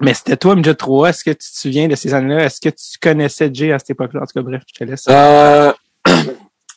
Mais 0.01 0.15
c'était 0.15 0.37
toi, 0.37 0.55
Midget 0.55 0.75
3. 0.75 1.11
Est-ce 1.11 1.25
que 1.25 1.31
tu 1.31 1.39
te 1.39 1.59
souviens 1.59 1.89
de 1.89 1.95
ces 1.95 2.13
années-là? 2.13 2.45
Est-ce 2.45 2.61
que 2.61 2.69
tu 2.69 2.99
connaissais 3.01 3.51
Jay 3.53 3.73
à 3.73 3.79
cette 3.79 3.91
époque-là? 3.91 4.23
En 4.23 4.27
tout 4.27 4.35
cas, 4.35 4.43
bref, 4.43 4.63
je 4.67 4.75
te 4.75 4.85
laisse. 4.85 5.05
Euh, 5.09 5.73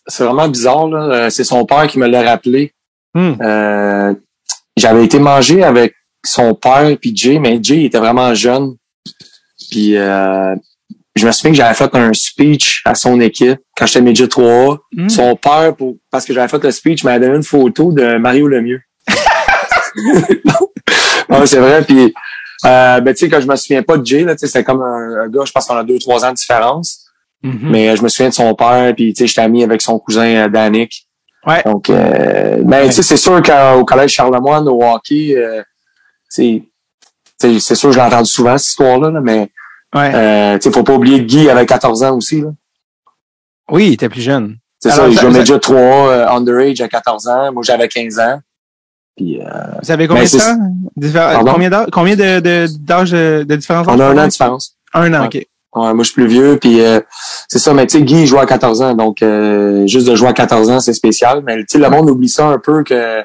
c'est 0.08 0.24
vraiment 0.24 0.48
bizarre, 0.48 0.88
là. 0.88 1.04
Euh, 1.04 1.30
c'est 1.30 1.44
son 1.44 1.66
père 1.66 1.88
qui 1.88 2.00
me 2.00 2.08
l'a 2.08 2.24
rappelé. 2.24 2.74
Hmm. 3.14 3.34
Euh, 3.42 4.14
j'avais 4.78 5.04
été 5.04 5.20
manger 5.20 5.64
avec 5.64 5.96
son 6.24 6.54
père 6.54 6.96
puis 7.00 7.16
Jay, 7.16 7.40
mais 7.40 7.60
Jay 7.62 7.86
était 7.86 7.98
vraiment 7.98 8.34
jeune. 8.34 8.76
Puis 9.70 9.98
euh, 9.98 10.56
je 11.16 11.28
me 11.28 11.32
souviens 11.32 11.52
que 11.52 11.58
j'avais 11.58 11.74
fait 11.74 11.94
un 11.96 12.14
speech 12.14 12.82
à 12.86 12.96
son 12.96 13.20
équipe 13.20 13.60
quand 13.76 13.86
j'étais 13.86 14.02
Midget 14.02 14.28
3 14.28 14.80
mm. 14.94 15.10
Son 15.10 15.36
père, 15.36 15.76
pour, 15.76 15.96
parce 16.10 16.26
que 16.26 16.34
j'avais 16.34 16.48
fait 16.48 16.64
le 16.64 16.72
speech, 16.72 17.04
m'avait 17.04 17.20
donné 17.20 17.38
une 17.38 17.44
photo 17.44 17.92
de 17.92 18.18
Mario 18.18 18.48
Lemieux. 18.48 18.82
non, 21.30 21.46
c'est 21.46 21.60
vrai. 21.60 21.84
Puis 21.84 22.14
euh, 22.66 23.00
ben, 23.02 23.14
tu 23.14 23.20
sais, 23.20 23.30
quand 23.30 23.42
je 23.42 23.48
me 23.48 23.56
souviens 23.56 23.84
pas 23.84 23.98
de 23.98 24.06
Jay, 24.06 24.24
là, 24.24 24.36
c'était 24.38 24.64
comme 24.64 24.82
un, 24.82 25.28
gars, 25.30 25.46
je 25.46 25.52
pense 25.52 25.66
qu'on 25.66 25.78
a 25.78 25.84
deux, 25.84 26.00
trois 26.00 26.26
ans 26.26 26.32
de 26.32 26.36
différence. 26.36 27.06
Mm-hmm. 27.44 27.70
Mais 27.70 27.96
je 27.96 28.04
me 28.04 28.10
souviens 28.10 28.30
de 28.30 28.34
son 28.34 28.54
père, 28.54 28.94
puis 28.96 29.14
tu 29.14 29.20
sais, 29.20 29.28
j'étais 29.28 29.42
ami 29.42 29.64
avec 29.64 29.82
son 29.82 29.98
cousin 30.00 30.46
euh, 30.46 30.50
Danick. 30.50 31.08
Ouais. 31.48 31.64
Donc, 31.66 31.90
euh, 31.90 32.58
ben, 32.64 32.88
tu 32.88 32.94
sais, 32.94 33.04
c'est 33.04 33.18
sûr 33.18 33.42
qu'au 33.42 33.86
collège 33.86 34.12
Charlemagne, 34.12 34.68
au 34.68 34.84
hockey, 34.84 35.36
euh, 35.38 35.64
c'est 36.28 36.62
sûr 37.60 37.90
que 37.90 37.96
j'ai 37.96 38.02
entendu 38.02 38.30
souvent 38.30 38.58
cette 38.58 38.70
histoire-là, 38.70 39.12
mais 39.22 39.50
ouais. 39.96 40.16
euh, 40.16 40.72
faut 40.72 40.84
pas 40.84 40.94
oublier 40.94 41.20
que 41.20 41.26
Guy 41.26 41.50
avait 41.50 41.66
14 41.66 42.04
ans 42.04 42.18
aussi. 42.18 42.42
Là. 42.42 42.50
Oui, 43.72 43.88
il 43.88 43.94
était 43.94 44.10
plus 44.10 44.22
jeune. 44.22 44.58
C'est 44.80 44.92
ça, 44.92 45.08
il 45.08 45.18
jouait 45.18 45.34
déjà 45.34 45.60
3 45.60 45.78
euh, 45.78 46.28
underage 46.30 46.80
à 46.82 46.88
14 46.88 47.28
ans. 47.28 47.52
Moi, 47.52 47.64
j'avais 47.66 47.88
15 47.88 48.20
ans. 48.20 48.40
Puis, 49.20 49.38
euh, 49.42 49.50
Vous 49.84 49.92
avez 49.92 50.08
combien 50.08 50.24
de 50.24 50.30
temps? 50.30 51.44
Combien 51.52 51.70
d'âge 51.70 51.88
combien 51.92 52.16
de, 52.16 52.40
de, 52.40 52.68
d'âge 52.80 53.12
de, 53.12 53.56
différence? 53.56 53.86
On 53.90 54.00
a 54.00 54.06
un 54.06 54.18
an 54.18 54.24
de 54.24 54.30
différence. 54.30 54.78
Un 54.94 55.14
an, 55.14 55.26
OK. 55.26 55.34
Ouais, 55.36 55.46
moi, 55.94 55.98
je 55.98 56.04
suis 56.04 56.14
plus 56.14 56.28
vieux, 56.28 56.58
puis 56.58 56.80
euh, 56.80 57.02
c'est 57.50 57.60
ça. 57.60 57.74
Mais 57.74 57.86
tu 57.86 57.98
sais, 57.98 58.04
Guy, 58.04 58.22
il 58.22 58.26
joue 58.26 58.40
à 58.40 58.46
14 58.46 58.82
ans, 58.82 58.96
donc 58.96 59.22
euh, 59.22 59.86
juste 59.88 60.08
de 60.08 60.16
jouer 60.16 60.30
à 60.30 60.34
14 60.34 60.70
ans, 60.70 60.80
c'est 60.80 60.94
spécial. 60.94 61.44
Mais 61.46 61.58
tu 61.58 61.66
sais, 61.68 61.80
le 61.80 61.90
monde 61.90 62.10
oublie 62.10 62.30
ça 62.30 62.48
un 62.48 62.60
peu 62.60 62.82
que 62.86 63.22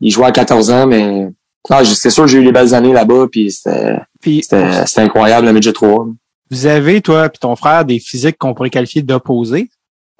il 0.00 0.10
jouait 0.10 0.26
à 0.26 0.32
14 0.32 0.70
ans, 0.72 0.86
mais 0.88 1.28
ah, 1.70 1.84
c'est 1.84 2.10
sûr 2.10 2.24
que 2.24 2.30
j'ai 2.30 2.38
eu 2.38 2.44
les 2.44 2.50
belles 2.52 2.74
années 2.74 2.92
là-bas, 2.92 3.28
puis 3.30 3.52
c'était 3.52 4.00
c'était 4.20 5.00
incroyable, 5.00 5.46
le 5.46 5.52
midget 5.52 5.72
3. 5.72 6.08
Vous 6.50 6.66
avez, 6.66 7.00
toi 7.00 7.28
puis 7.28 7.38
ton 7.38 7.54
frère, 7.54 7.84
des 7.84 8.00
physiques 8.00 8.36
qu'on 8.36 8.52
pourrait 8.52 8.70
qualifier 8.70 9.02
d'opposés? 9.02 9.70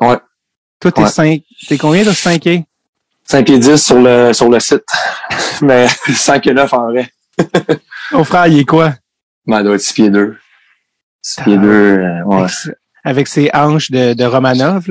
Ouais. 0.01 0.19
Toi, 0.79 0.93
t'es 0.93 1.07
5. 1.07 1.43
T'es 1.69 1.79
combien 1.79 2.05
de 2.05 2.13
5 2.13 2.41
pieds? 2.41 2.65
5 3.25 3.45
pieds 3.45 3.59
10 3.59 3.77
sur 3.77 4.01
le, 4.01 4.33
sur 4.33 4.49
le 4.49 4.61
site. 4.61 4.85
Mais 5.63 5.87
5 5.89 6.47
et 6.47 6.55
9 6.55 6.73
en 6.73 6.91
vrai. 6.91 7.09
Ton 8.11 8.25
frère, 8.25 8.47
il 8.47 8.61
est 8.61 8.65
quoi? 8.65 8.95
Ben, 9.47 9.61
il 9.61 9.65
doit 9.65 9.75
être 9.75 9.81
6 9.81 9.93
pieds 9.95 10.11
2. 10.11 10.37
6 11.23 11.43
pieds 11.43 11.57
2, 11.57 11.69
euh, 11.69 12.23
ouais 12.25 12.47
avec 13.05 13.27
ses 13.27 13.51
hanches 13.53 13.91
de, 13.91 14.15
de 14.15 14.25
Romanov. 14.25 14.87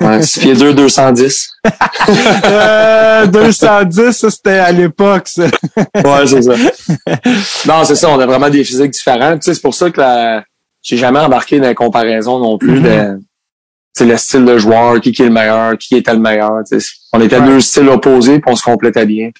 ouais, 0.00 0.22
6 0.22 0.40
pieds 0.40 0.54
2, 0.54 0.74
210. 0.74 1.50
euh, 2.44 3.26
210, 3.26 4.10
ça 4.10 4.30
c'était 4.30 4.50
à 4.50 4.72
l'époque, 4.72 5.28
ça. 5.28 5.44
ouais, 5.44 6.26
c'est 6.26 6.42
ça. 6.42 6.54
Non, 7.66 7.84
c'est 7.84 7.94
ça, 7.94 8.10
on 8.10 8.18
a 8.18 8.26
vraiment 8.26 8.50
des 8.50 8.64
physiques 8.64 8.90
différents. 8.90 9.34
Tu 9.34 9.42
sais, 9.42 9.54
c'est 9.54 9.62
pour 9.62 9.74
ça 9.74 9.90
que 9.90 10.00
la... 10.00 10.44
j'ai 10.82 10.96
jamais 10.96 11.20
embarqué 11.20 11.60
dans 11.60 11.68
la 11.68 11.74
comparaison 11.74 12.38
non 12.40 12.58
plus 12.58 12.80
de 12.80 13.18
c'est 13.96 14.06
le 14.06 14.16
style 14.16 14.44
de 14.44 14.58
joueur, 14.58 15.00
qui, 15.00 15.12
qui 15.12 15.22
est 15.22 15.26
le 15.26 15.30
meilleur, 15.30 15.78
qui 15.78 15.94
était 15.94 16.12
le 16.12 16.18
meilleur. 16.18 16.62
On 17.14 17.20
était 17.20 17.40
deux 17.40 17.60
styles 17.60 17.88
opposés, 17.88 18.40
puis 18.40 18.52
on 18.52 18.56
se 18.56 18.64
complétait 18.64 19.06
bien. 19.06 19.30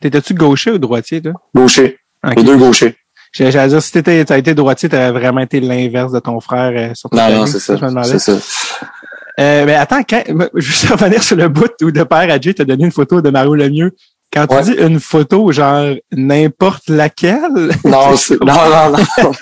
T'étais-tu 0.00 0.34
gaucher 0.34 0.72
ou 0.72 0.78
droitier, 0.78 1.22
toi? 1.22 1.32
Gaucher. 1.54 1.98
Les 2.36 2.42
deux 2.42 2.56
gauchers. 2.56 2.94
J'allais 3.32 3.68
dire, 3.68 3.82
si 3.82 3.92
t'étais, 3.92 4.24
t'as 4.24 4.38
été 4.38 4.54
droitier, 4.54 4.88
t'aurais 4.88 5.12
vraiment 5.12 5.40
été 5.40 5.60
l'inverse 5.60 6.12
de 6.12 6.18
ton 6.18 6.40
frère. 6.40 6.72
Euh, 6.74 6.94
sur 6.94 7.08
non, 7.12 7.30
non, 7.30 7.46
c'est 7.46 7.58
ça. 7.60 7.76
C'est 8.04 8.18
ça. 8.18 8.32
Euh, 9.40 9.64
mais 9.66 9.74
attends, 9.74 10.02
quand, 10.02 10.22
je 10.54 10.86
vais 10.86 10.94
revenir 10.94 11.22
sur 11.22 11.36
le 11.36 11.48
bout 11.48 11.70
où 11.82 11.90
de 11.90 12.02
père 12.02 12.30
à 12.30 12.40
Jay 12.40 12.54
t'a 12.54 12.64
donné 12.64 12.84
une 12.86 12.92
photo 12.92 13.20
de 13.20 13.30
Mario 13.30 13.54
Lemieux. 13.54 13.92
Quand 14.32 14.46
tu 14.46 14.54
Ouais. 14.54 14.62
dis 14.62 14.72
une 14.72 15.00
photo, 15.00 15.50
genre 15.52 15.94
n'importe 16.12 16.88
laquelle? 16.88 17.70
Non, 17.84 18.10
non, 18.42 18.46
non, 18.46 18.92
non. 19.22 19.32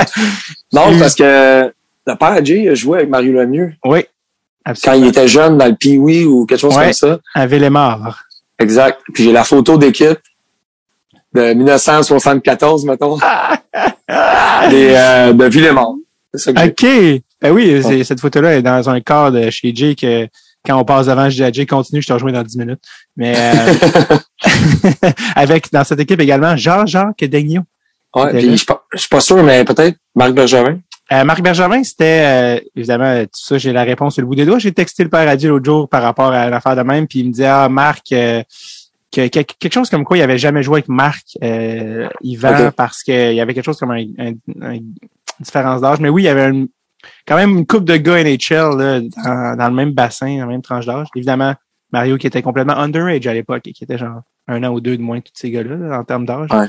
non, 0.72 0.98
parce 0.98 1.14
que 1.14 1.72
le 2.06 2.14
père 2.14 2.44
Jay 2.44 2.68
a 2.68 2.74
joué 2.74 2.98
avec 2.98 3.10
Mario 3.10 3.32
Lemieux 3.32 3.72
oui. 3.84 4.04
Quand 4.82 4.92
il 4.94 5.06
était 5.06 5.28
jeune 5.28 5.58
dans 5.58 5.66
le 5.66 5.74
Pee-Wee 5.74 6.24
ou 6.24 6.46
quelque 6.46 6.60
chose 6.60 6.76
Ouais. 6.76 6.84
comme 6.84 6.92
ça. 6.92 7.18
À 7.34 7.46
Villemort. 7.46 8.18
Exact. 8.58 9.00
Puis 9.14 9.24
j'ai 9.24 9.32
la 9.32 9.44
photo 9.44 9.76
d'équipe 9.78 10.18
de 11.34 11.52
1974, 11.52 12.84
mettons, 12.86 13.16
des, 14.70 14.88
euh, 14.94 15.32
de 15.32 15.44
Villemont. 15.46 15.98
OK. 16.48 16.86
Ben 17.42 17.52
oui, 17.52 17.82
cette 18.04 18.20
photo-là 18.20 18.56
est 18.56 18.62
dans 18.62 18.88
un 18.88 19.00
de 19.30 19.50
chez 19.50 19.74
Jay 19.74 19.94
que 19.94 20.26
quand 20.64 20.76
on 20.78 20.84
passe 20.84 21.06
devant, 21.06 21.28
je 21.28 21.36
dis 21.36 21.44
à 21.44 21.52
Jay, 21.52 21.66
continue, 21.66 22.02
je 22.02 22.06
te 22.08 22.12
rejoins 22.12 22.32
dans 22.32 22.42
10 22.42 22.58
minutes. 22.58 22.80
Mais 23.16 23.34
euh, 23.36 23.74
avec 25.36 25.70
dans 25.72 25.84
cette 25.84 26.00
équipe 26.00 26.20
également 26.20 26.56
Jean-Jacques 26.56 27.22
Daigneault. 27.24 27.62
Ouais, 28.14 28.30
puis 28.30 28.42
là. 28.46 28.50
je 28.52 28.56
suis 28.56 28.66
pas- 28.66 28.84
je 28.94 28.98
suis 28.98 29.08
pas 29.08 29.20
sûr, 29.20 29.42
mais 29.42 29.64
peut-être 29.64 29.96
Marc 30.14 30.32
Bergevin. 30.32 30.78
Euh, 31.12 31.22
Marc 31.24 31.40
Bergevin, 31.40 31.84
c'était 31.84 32.58
euh, 32.58 32.68
évidemment 32.74 33.22
tout 33.24 33.30
ça, 33.34 33.58
j'ai 33.58 33.72
la 33.72 33.84
réponse 33.84 34.14
sur 34.14 34.22
le 34.22 34.26
bout 34.26 34.34
des 34.34 34.44
doigts. 34.44 34.58
J'ai 34.58 34.72
texté 34.72 35.04
le 35.04 35.08
père 35.10 35.28
Adieu 35.28 35.50
l'autre 35.50 35.64
jour 35.64 35.88
par 35.88 36.02
rapport 36.02 36.32
à 36.32 36.50
l'affaire 36.50 36.74
de 36.74 36.82
même, 36.82 37.06
puis 37.06 37.20
il 37.20 37.28
me 37.28 37.32
dit 37.32 37.44
Ah 37.44 37.68
Marc 37.68 38.10
euh, 38.12 38.42
que, 39.12 39.28
que- 39.28 39.40
quelque 39.40 39.72
chose 39.72 39.88
comme 39.88 40.04
quoi 40.04 40.18
il 40.18 40.22
avait 40.22 40.36
jamais 40.38 40.62
joué 40.64 40.78
avec 40.78 40.88
Marc 40.88 41.24
euh, 41.44 42.08
Yvan 42.22 42.66
Ok. 42.66 42.70
parce 42.76 43.02
qu'il 43.04 43.34
y 43.34 43.40
avait 43.40 43.54
quelque 43.54 43.64
chose 43.64 43.78
comme 43.78 43.92
un, 43.92 44.04
un- 44.18 44.32
un- 44.62 44.78
différence 45.38 45.80
d'âge. 45.80 46.00
Mais 46.00 46.08
oui, 46.08 46.22
il 46.22 46.26
y 46.26 46.28
avait 46.28 46.48
une- 46.48 46.68
quand 47.26 47.36
même 47.36 47.50
une 47.58 47.66
coupe 47.66 47.84
de 47.84 47.96
gars 47.96 48.22
NHL 48.24 48.76
là, 48.76 49.00
dans, 49.00 49.56
dans 49.56 49.68
le 49.68 49.74
même 49.74 49.92
bassin, 49.92 50.34
dans 50.38 50.46
la 50.46 50.46
même 50.46 50.62
tranche 50.62 50.86
d'âge. 50.86 51.06
Évidemment, 51.14 51.54
Mario 51.92 52.16
qui 52.16 52.26
était 52.26 52.42
complètement 52.42 52.76
underage 52.78 53.26
à 53.28 53.32
l'époque 53.34 53.62
et 53.66 53.72
qui 53.72 53.84
était 53.84 53.96
genre 53.98 54.22
un 54.48 54.64
an 54.64 54.70
ou 54.72 54.80
deux 54.80 54.96
de 54.96 55.02
moins 55.02 55.20
que 55.20 55.26
tous 55.28 55.34
ces 55.36 55.50
gars-là 55.52 55.76
là, 55.76 55.98
en 56.00 56.04
termes 56.04 56.26
d'âge. 56.26 56.50
Ouais. 56.50 56.66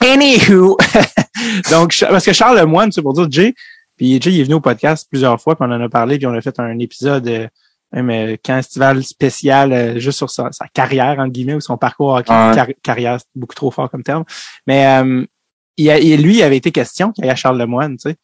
Anywho, 0.00 0.76
donc 1.70 1.94
parce 2.08 2.24
que 2.24 2.32
Charles 2.32 2.58
Lemoine, 2.58 2.92
c'est 2.92 3.02
pour 3.02 3.14
dire 3.14 3.26
Jay, 3.30 3.54
puis 3.96 4.20
Jay 4.20 4.32
il 4.32 4.40
est 4.40 4.44
venu 4.44 4.54
au 4.54 4.60
podcast 4.60 5.06
plusieurs 5.10 5.40
fois, 5.40 5.56
puis 5.56 5.66
on 5.68 5.72
en 5.72 5.80
a 5.80 5.88
parlé, 5.88 6.18
puis 6.18 6.26
on 6.26 6.34
a 6.34 6.40
fait 6.40 6.58
un 6.60 6.78
épisode 6.78 7.26
euh, 7.28 7.48
même 7.92 8.10
euh, 8.10 8.36
camp 8.42 8.58
estival 8.58 9.02
spécial 9.02 9.72
euh, 9.72 9.98
juste 9.98 10.18
sur 10.18 10.30
sa, 10.30 10.52
sa 10.52 10.66
carrière 10.68 11.18
entre 11.18 11.32
guillemets 11.32 11.54
ou 11.54 11.60
son 11.60 11.76
parcours 11.78 12.10
hockey. 12.14 12.32
Ouais. 12.32 12.54
Car- 12.54 12.66
carrière, 12.82 13.18
c'est 13.18 13.26
beaucoup 13.34 13.54
trop 13.54 13.70
fort 13.70 13.90
comme 13.90 14.02
terme. 14.02 14.24
Mais 14.66 14.86
euh, 14.86 15.24
il 15.76 15.90
a, 15.90 15.98
il- 15.98 16.22
lui, 16.22 16.36
il 16.36 16.42
avait 16.42 16.58
été 16.58 16.70
question 16.70 17.12
qu'il 17.12 17.24
y 17.24 17.30
a 17.30 17.34
Charles 17.34 17.58
Lemoine, 17.58 17.96
tu 17.96 18.10
sais. 18.10 18.16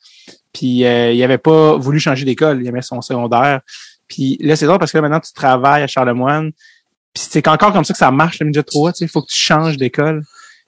Puis 0.53 0.85
euh, 0.85 1.13
il 1.13 1.23
avait 1.25 1.39
pas 1.39 1.77
voulu 1.77 1.99
changer 1.99 2.25
d'école, 2.25 2.61
il 2.63 2.69
aimait 2.69 2.83
son 2.83 3.01
secondaire. 3.01 3.61
Puis 4.07 4.37
là, 4.41 4.55
c'est 4.55 4.67
drôle 4.67 4.79
parce 4.79 4.93
que 4.93 4.99
là, 4.99 5.03
maintenant, 5.03 5.21
tu 5.21 5.33
travailles 5.33 5.83
à 5.83 5.87
Charlemagne. 5.87 6.53
Puis 7.15 7.25
c'est 7.31 7.49
encore 7.49 7.73
comme 7.73 7.85
ça 7.85 7.95
que 7.95 7.99
ça 7.99 8.11
marche, 8.11 8.39
le 8.41 8.47
midget 8.47 8.63
3, 8.63 8.93
tu 8.93 8.99
sais. 8.99 9.05
Il 9.07 9.09
faut 9.09 9.23
que 9.23 9.29
tu 9.33 9.39
changes 9.39 9.77
d'école. 9.77 10.23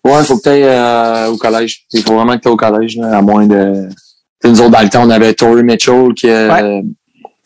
Ouais, 0.04 0.20
il 0.20 0.24
faut 0.24 0.36
que 0.38 0.42
tu 0.42 0.48
ailles 0.48 1.28
au 1.28 1.36
collège. 1.36 1.84
Il 1.92 2.02
faut 2.02 2.14
vraiment 2.14 2.36
que 2.36 2.42
tu 2.42 2.48
au 2.48 2.56
collège, 2.56 2.96
là, 2.96 3.18
à 3.18 3.22
moins 3.22 3.46
de. 3.46 3.88
Tu 3.88 3.94
sais, 4.42 4.48
nous 4.50 4.60
autres, 4.60 4.70
dans 4.70 4.82
le 4.82 4.88
temps, 4.88 5.04
on 5.04 5.10
avait 5.10 5.34
Tory 5.34 5.62
Mitchell 5.62 6.12
qui 6.14 6.28
euh, 6.30 6.82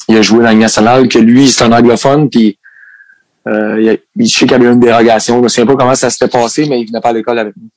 il 0.09 0.17
a 0.17 0.23
joué 0.23 0.39
dans 0.39 0.45
la 0.51 0.55
nationale, 0.55 1.09
que 1.09 1.19
lui, 1.19 1.49
c'est 1.49 1.65
un 1.65 1.73
anglophone, 1.73 2.29
puis 2.29 2.59
euh, 3.47 3.81
il, 3.81 3.89
a- 3.91 3.97
il- 4.17 4.27
je 4.27 4.33
sais 4.39 4.41
qu'il 4.47 4.51
y 4.53 4.55
avait 4.55 4.67
une 4.73 4.81
dérogation. 4.81 5.39
Je 5.39 5.43
ne 5.45 5.49
sais 5.49 5.65
pas 5.65 5.77
comment 5.77 5.95
ça 5.95 6.11
s'était 6.11 6.29
passé, 6.29 6.67
mais 6.69 6.81
il 6.81 6.87
venait 6.87 7.01
pas 7.01 7.11
à 7.11 7.13
l'école 7.13 7.39
avec 7.39 7.55
nous. 7.57 7.69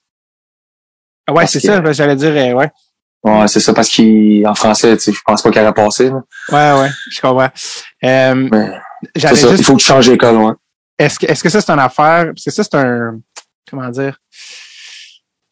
Ah 1.27 1.33
ouais, 1.33 1.47
c'est 1.47 1.59
ça, 1.59 1.79
que 1.79 1.93
j'allais 1.93 2.15
dire, 2.17 2.33
euh, 2.35 2.53
ouais. 2.53 2.69
Ouais, 3.23 3.47
c'est 3.47 3.61
ça, 3.61 3.73
parce 3.73 3.87
qu'en 3.95 4.53
français, 4.55 4.97
tu 4.97 5.03
sais, 5.03 5.13
je 5.13 5.19
pense 5.25 5.41
pas 5.41 5.49
qu'il 5.51 5.61
aurait 5.61 5.73
passé. 5.73 6.09
là. 6.09 6.21
Ouais, 6.51 6.81
ouais, 6.81 6.89
je 7.09 7.21
comprends. 7.21 7.47
Euh, 8.03 8.49
ça, 9.15 9.31
il 9.55 9.63
faut 9.63 9.73
que 9.75 9.79
tu 9.79 9.85
changes 9.85 10.09
d'école, 10.09 10.35
ouais. 10.37 10.51
est-ce 10.99 11.17
que, 11.19 11.27
est-ce 11.27 11.41
que 11.41 11.49
ça, 11.49 11.61
c'est 11.61 11.71
une 11.71 11.79
affaire, 11.79 12.25
parce 12.25 12.43
que 12.43 12.51
ça, 12.51 12.63
c'est 12.63 12.75
un, 12.75 13.19
comment 13.69 13.87
dire, 13.89 14.17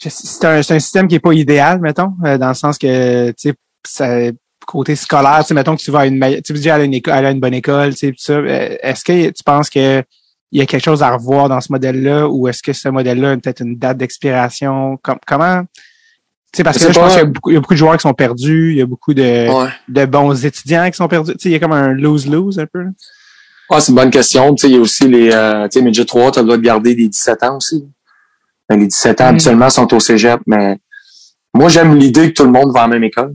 c'est 0.10 0.46
un, 0.46 0.62
c'est 0.64 0.74
un 0.76 0.80
système 0.80 1.08
qui 1.08 1.16
est 1.16 1.20
pas 1.20 1.34
idéal, 1.34 1.80
mettons, 1.80 2.14
euh, 2.26 2.38
dans 2.38 2.50
le 2.50 2.54
sens 2.54 2.78
que, 2.78 3.32
tu 3.32 3.54
sais, 3.86 4.34
côté 4.66 4.96
scolaire, 4.96 5.40
tu 5.42 5.48
sais, 5.48 5.54
mettons 5.54 5.76
que 5.76 5.82
tu 5.82 5.92
vas 5.92 6.00
à 6.02 6.06
une, 6.06 6.18
meille- 6.18 6.42
tu 6.42 6.54
veux 6.54 6.60
dire 6.60 6.74
aller 6.76 6.84
à 6.84 6.86
une 6.86 6.94
école, 6.94 7.26
à 7.26 7.32
une 7.32 7.40
bonne 7.40 7.54
école, 7.54 7.92
tu 7.92 7.98
sais, 7.98 8.08
tout 8.12 8.16
ça, 8.20 8.34
euh, 8.34 8.76
est-ce 8.82 9.04
que 9.04 9.30
tu 9.30 9.44
penses 9.44 9.70
que 9.70 10.04
il 10.54 10.60
y 10.60 10.62
a 10.62 10.66
quelque 10.66 10.84
chose 10.84 11.02
à 11.02 11.10
revoir 11.12 11.48
dans 11.48 11.62
ce 11.62 11.72
modèle-là, 11.72 12.28
ou 12.28 12.48
est-ce 12.50 12.62
que 12.62 12.74
ce 12.74 12.90
modèle-là 12.90 13.32
a 13.32 13.38
peut-être 13.38 13.62
une 13.62 13.78
date 13.78 13.98
d'expiration? 13.98 14.98
Com- 15.02 15.18
comment, 15.26 15.62
tu 15.64 16.58
sais, 16.58 16.64
parce 16.64 16.78
que 16.78 16.86
là, 16.86 16.92
je 16.92 17.00
pense 17.00 17.12
qu'il 17.14 17.20
y 17.20 17.22
a 17.22 17.26
beaucoup, 17.26 17.50
il 17.52 17.54
y 17.54 17.58
a 17.58 17.60
beaucoup 17.62 17.74
de 17.74 17.78
joueurs 17.80 17.96
qui 17.96 18.02
sont 18.02 18.14
perdus, 18.14 18.72
il 18.72 18.78
y 18.78 18.82
a 18.82 18.86
beaucoup 18.86 19.14
de, 19.14 19.48
Ouais. 19.50 19.70
de 19.88 20.06
bons 20.06 20.46
étudiants 20.46 20.90
qui 20.92 20.98
sont 20.98 21.08
perdus. 21.08 21.32
Tu 21.34 21.38
sais, 21.40 21.50
il 21.50 21.52
y 21.54 21.56
a 21.56 21.60
comme 21.60 21.72
un 21.72 21.94
lose-lose 21.94 22.60
un 22.60 22.66
peu. 22.66 22.82
là. 22.84 22.90
Ouais, 23.70 23.80
c'est 23.80 23.92
une 23.94 23.96
bonne 23.96 24.10
question. 24.12 24.54
Tu 24.56 24.62
sais, 24.64 24.68
il 24.70 24.76
y 24.76 24.78
a 24.78 24.82
aussi 24.82 25.08
les, 25.08 25.32
euh, 25.32 25.70
tu 25.70 25.80
sais, 25.80 25.86
Midget 25.86 26.04
3, 26.04 26.32
tu 26.32 26.40
as 26.40 26.42
le 26.42 26.48
droit 26.48 26.58
de 26.58 26.62
garder 26.64 26.94
des 26.96 27.08
17 27.08 27.44
ans 27.44 27.56
aussi. 27.56 27.86
Ben, 28.72 28.80
les 28.80 28.88
17 28.88 29.20
ans, 29.20 29.26
Mm. 29.26 29.28
habituellement, 29.28 29.70
sont 29.70 29.94
au 29.94 30.00
cégep, 30.00 30.40
mais 30.48 30.78
moi, 31.54 31.68
j'aime 31.68 31.96
l'idée 31.98 32.30
que 32.30 32.34
tout 32.42 32.46
le 32.46 32.52
monde 32.52 32.72
va 32.74 32.84
à 32.84 32.88
la 32.88 32.94
même 32.94 33.04
école. 33.04 33.34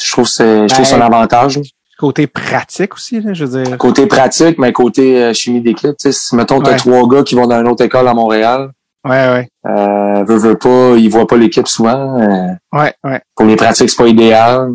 Je 0.00 0.10
trouve 0.10 0.24
que 0.24 0.30
c'est, 0.32 0.68
je 0.68 0.74
trouve 0.74 0.92
un 0.94 0.98
Ben, 0.98 1.06
avantage. 1.06 1.58
là. 1.58 1.62
Côté 1.98 2.26
pratique 2.26 2.94
aussi, 2.94 3.20
là, 3.20 3.32
je 3.32 3.44
veux 3.44 3.62
dire. 3.64 3.78
Côté 3.78 4.06
pratique, 4.06 4.58
mais 4.58 4.72
côté 4.72 5.22
euh, 5.22 5.32
chimie 5.32 5.60
d'équipe, 5.62 5.92
tu 5.92 6.10
sais, 6.10 6.12
si, 6.12 6.34
mettons, 6.34 6.60
t'as 6.60 6.72
Ouais. 6.72 6.76
trois 6.76 7.08
gars 7.08 7.22
qui 7.22 7.34
vont 7.36 7.46
dans 7.46 7.58
une 7.60 7.68
autre 7.68 7.84
école 7.84 8.06
à 8.08 8.12
Montréal, 8.12 8.70
Ouais, 9.04 9.28
ouais. 9.30 9.48
euh, 9.68 10.24
veut, 10.24 10.36
veut 10.36 10.58
pas, 10.58 10.94
ils 10.96 11.08
voient 11.08 11.26
pas 11.28 11.36
l'équipe 11.36 11.68
souvent. 11.68 12.20
euh, 12.20 12.48
Ouais, 12.72 12.92
ouais. 13.04 13.20
pour 13.36 13.46
les 13.46 13.54
pratiques, 13.56 13.88
c'est 13.88 13.96
pas 13.96 14.08
idéal. 14.08 14.72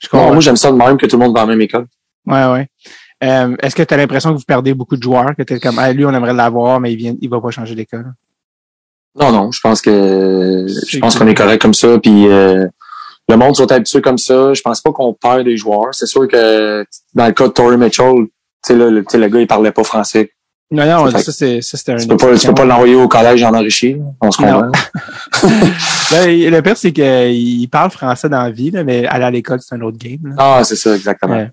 Je 0.00 0.08
Non, 0.14 0.32
moi, 0.32 0.40
j'aime 0.40 0.56
ça 0.56 0.72
de 0.72 0.76
même 0.78 0.96
que 0.96 1.04
tout 1.06 1.18
le 1.18 1.24
monde 1.26 1.34
va 1.36 1.42
à 1.42 1.44
la 1.46 1.50
même 1.50 1.60
école. 1.60 1.86
Ouais, 2.26 2.46
ouais. 2.52 2.66
Euh, 3.22 3.54
Est-ce 3.62 3.76
que 3.76 3.82
tu 3.82 3.92
as 3.92 3.98
l'impression 3.98 4.30
que 4.32 4.38
vous 4.38 4.44
perdez 4.46 4.72
beaucoup 4.72 4.96
de 4.96 5.02
joueurs, 5.02 5.36
que 5.36 5.42
t'es 5.42 5.60
comme 5.60 5.78
ah, 5.78 5.92
lui, 5.92 6.06
on 6.06 6.10
aimerait 6.14 6.32
l'avoir, 6.32 6.80
mais 6.80 6.90
il 6.92 6.96
vient, 6.96 7.14
il 7.20 7.28
va 7.28 7.38
pas 7.40 7.50
changer 7.50 7.74
d'école? 7.74 8.10
Non, 9.18 9.32
non, 9.32 9.50
je 9.50 9.60
pense 9.60 9.80
que 9.80 10.66
je 10.68 10.74
C'est 10.88 10.98
pense 10.98 11.16
qu'on 11.16 11.26
est 11.26 11.34
correct 11.34 11.60
comme 11.60 11.74
ça. 11.74 11.98
Puis 11.98 12.28
euh, 12.28 12.66
le 13.28 13.36
monde 13.36 13.56
sont 13.56 13.70
habitués 13.70 14.00
comme 14.02 14.18
ça. 14.18 14.54
Je 14.54 14.60
pense 14.60 14.80
pas 14.80 14.92
qu'on 14.92 15.14
perd 15.14 15.44
des 15.44 15.56
joueurs. 15.56 15.88
C'est 15.92 16.06
sûr 16.06 16.28
que 16.28 16.84
dans 17.14 17.26
le 17.26 17.32
cas 17.32 17.48
de 17.48 17.52
Tory 17.52 17.76
Mitchell, 17.76 18.26
tu 18.64 18.76
le, 18.76 19.04
sais, 19.08 19.18
le 19.18 19.28
gars 19.28 19.40
il 19.40 19.46
parlait 19.46 19.72
pas 19.72 19.84
français. 19.84 20.30
Non, 20.72 20.86
non, 20.86 21.10
ça, 21.10 21.32
c'est, 21.32 21.60
ça, 21.62 21.76
c'était 21.76 21.92
un. 21.92 21.96
Tu 21.96 22.06
peux 22.06 22.16
pas, 22.16 22.36
tu 22.36 22.46
peux 22.46 22.54
pas 22.54 22.64
l'envoyer 22.64 22.94
au 22.94 23.08
collège 23.08 23.42
en 23.42 23.52
enrichi. 23.54 23.96
On 24.20 24.30
se 24.30 24.36
comprend. 24.36 24.70
Là, 26.12 26.26
le 26.26 26.60
pire, 26.60 26.76
c'est 26.76 26.92
qu'il 26.92 27.68
parle 27.68 27.90
français 27.90 28.28
dans 28.28 28.42
la 28.42 28.52
vie, 28.52 28.70
là, 28.70 28.84
mais 28.84 29.04
aller 29.06 29.24
à 29.24 29.30
l'école, 29.32 29.58
c'est 29.60 29.74
un 29.74 29.80
autre 29.80 29.98
game. 29.98 30.20
là. 30.22 30.34
Ah, 30.38 30.60
c'est 30.62 30.76
ça 30.76 30.94
exactement. 30.94 31.34
Ouais. 31.34 31.50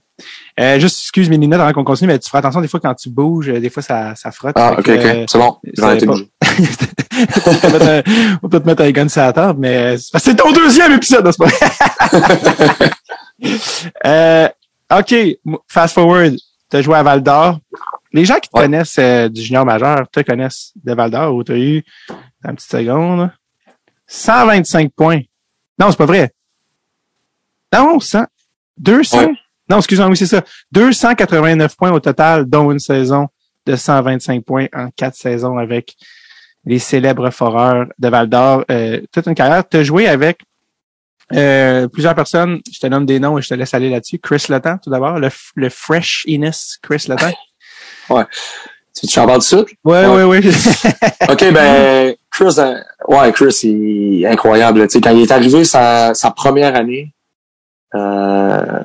Euh, 0.60 0.80
juste, 0.80 1.02
excuse 1.02 1.30
mes 1.30 1.38
lunettes 1.38 1.60
avant 1.62 1.72
qu'on 1.72 1.84
continue, 1.84 2.08
mais 2.08 2.18
tu 2.18 2.28
feras 2.30 2.40
attention 2.40 2.62
des 2.62 2.68
fois 2.68 2.80
quand 2.80 2.96
tu 2.96 3.10
bouges, 3.10 3.50
euh, 3.50 3.60
des 3.60 3.70
fois 3.70 3.84
ça, 3.84 4.16
ça 4.16 4.32
frotte. 4.32 4.56
Ah, 4.58 4.72
ok, 4.74 4.82
que, 4.84 4.92
ok, 4.92 5.06
euh, 5.06 5.26
c'est 5.30 5.38
bon. 5.38 5.56
On 8.44 8.50
peut 8.50 8.60
te 8.60 8.66
mettre 8.68 8.84
un- 8.84 8.92
gun 8.92 9.08
sur 9.08 9.22
la 9.22 9.34
table, 9.34 9.60
mais 9.60 9.96
que 10.14 10.20
c'est 10.20 10.36
ton 10.36 10.52
deuxième 10.52 10.94
épisode, 10.94 11.26
n'est-ce 11.26 11.38
pas? 11.38 11.48
euh, 14.06 14.48
OK, 14.92 15.16
fast 15.68 15.94
forward. 15.94 16.36
Tu 16.70 16.78
as 16.78 16.82
joué 16.82 16.96
à 16.98 17.04
Val 17.04 17.22
d'Or. 17.22 17.60
Les 18.14 18.26
gens 18.26 18.36
qui 18.36 18.50
te 18.50 18.58
Ouais. 18.58 18.64
connaissent 18.64 18.98
euh, 19.00 19.30
du 19.30 19.42
junior 19.42 19.66
majeur 19.66 20.08
te 20.12 20.22
connaissent 20.22 20.72
de 20.84 20.94
Val 20.94 21.12
d'Or 21.12 21.34
où 21.36 21.44
tu 21.44 21.52
as 21.52 21.58
eu, 21.58 21.84
une 22.46 22.56
petite 22.56 22.72
seconde, 22.72 23.30
125 24.08 24.92
points. 24.96 25.22
Non, 25.80 25.92
c'est 25.92 25.98
pas 25.98 26.06
vrai. 26.06 26.32
Non, 27.74 28.00
100. 28.00 28.26
200. 28.78 29.18
Ouais. 29.20 29.32
Non, 29.70 29.78
excuse-moi, 29.78 30.08
oui, 30.10 30.18
c'est 30.18 30.26
ça. 30.28 30.44
289 30.72 31.76
points 31.76 31.92
au 31.92 32.00
total, 32.00 32.46
dont 32.46 32.72
une 32.72 32.80
saison 32.80 33.28
de 33.66 33.76
125 33.76 34.44
points 34.44 34.68
en 34.74 34.90
quatre 34.96 35.16
saisons 35.16 35.58
avec 35.58 35.96
les 36.66 36.80
célèbres 36.80 37.30
foreurs 37.30 37.88
de 37.98 38.08
Val 38.08 38.30
d'Or. 38.30 38.64
Euh, 38.72 39.02
toute 39.12 39.28
une 39.28 39.36
carrière. 39.36 39.68
Tu 39.68 39.78
as 39.78 39.84
joué 39.84 40.08
avec 40.08 40.40
euh, 41.34 41.88
plusieurs 41.88 42.16
personnes. 42.16 42.62
Je 42.72 42.80
te 42.80 42.88
nomme 42.88 43.06
des 43.06 43.20
noms 43.20 43.38
et 43.38 43.42
je 43.42 43.50
te 43.50 43.54
laisse 43.54 43.74
aller 43.74 43.90
là-dessus. 43.90 44.20
Chris 44.20 44.46
Letang, 44.50 44.78
tout 44.82 44.90
d'abord. 44.90 45.20
Le, 45.20 45.30
le 45.56 45.70
Fresh 45.70 46.24
Innes 46.28 46.52
Chris 46.82 47.06
Letang. 47.08 47.34
Tu 49.00 49.06
tu 49.06 49.20
en 49.20 49.28
parles 49.28 49.40
de 49.40 49.44
ça? 49.44 49.64
Ouais, 49.84 50.08
ouais, 50.08 50.24
ouais. 50.24 50.40
OK, 51.30 51.54
ben, 51.54 52.16
Chris, 52.32 52.56
euh, 52.58 52.80
ouais, 53.08 53.32
Chris, 53.32 53.60
il 53.62 54.24
est 54.24 54.28
incroyable. 54.28 54.88
Tu 54.88 54.94
sais, 54.94 55.02
quand 55.02 55.12
il 55.12 55.22
est 55.22 55.32
arrivé 55.32 55.64
sa, 55.66 56.16
sa 56.16 56.32
première 56.32 56.76
année, 56.76 57.14
euh, 57.94 58.82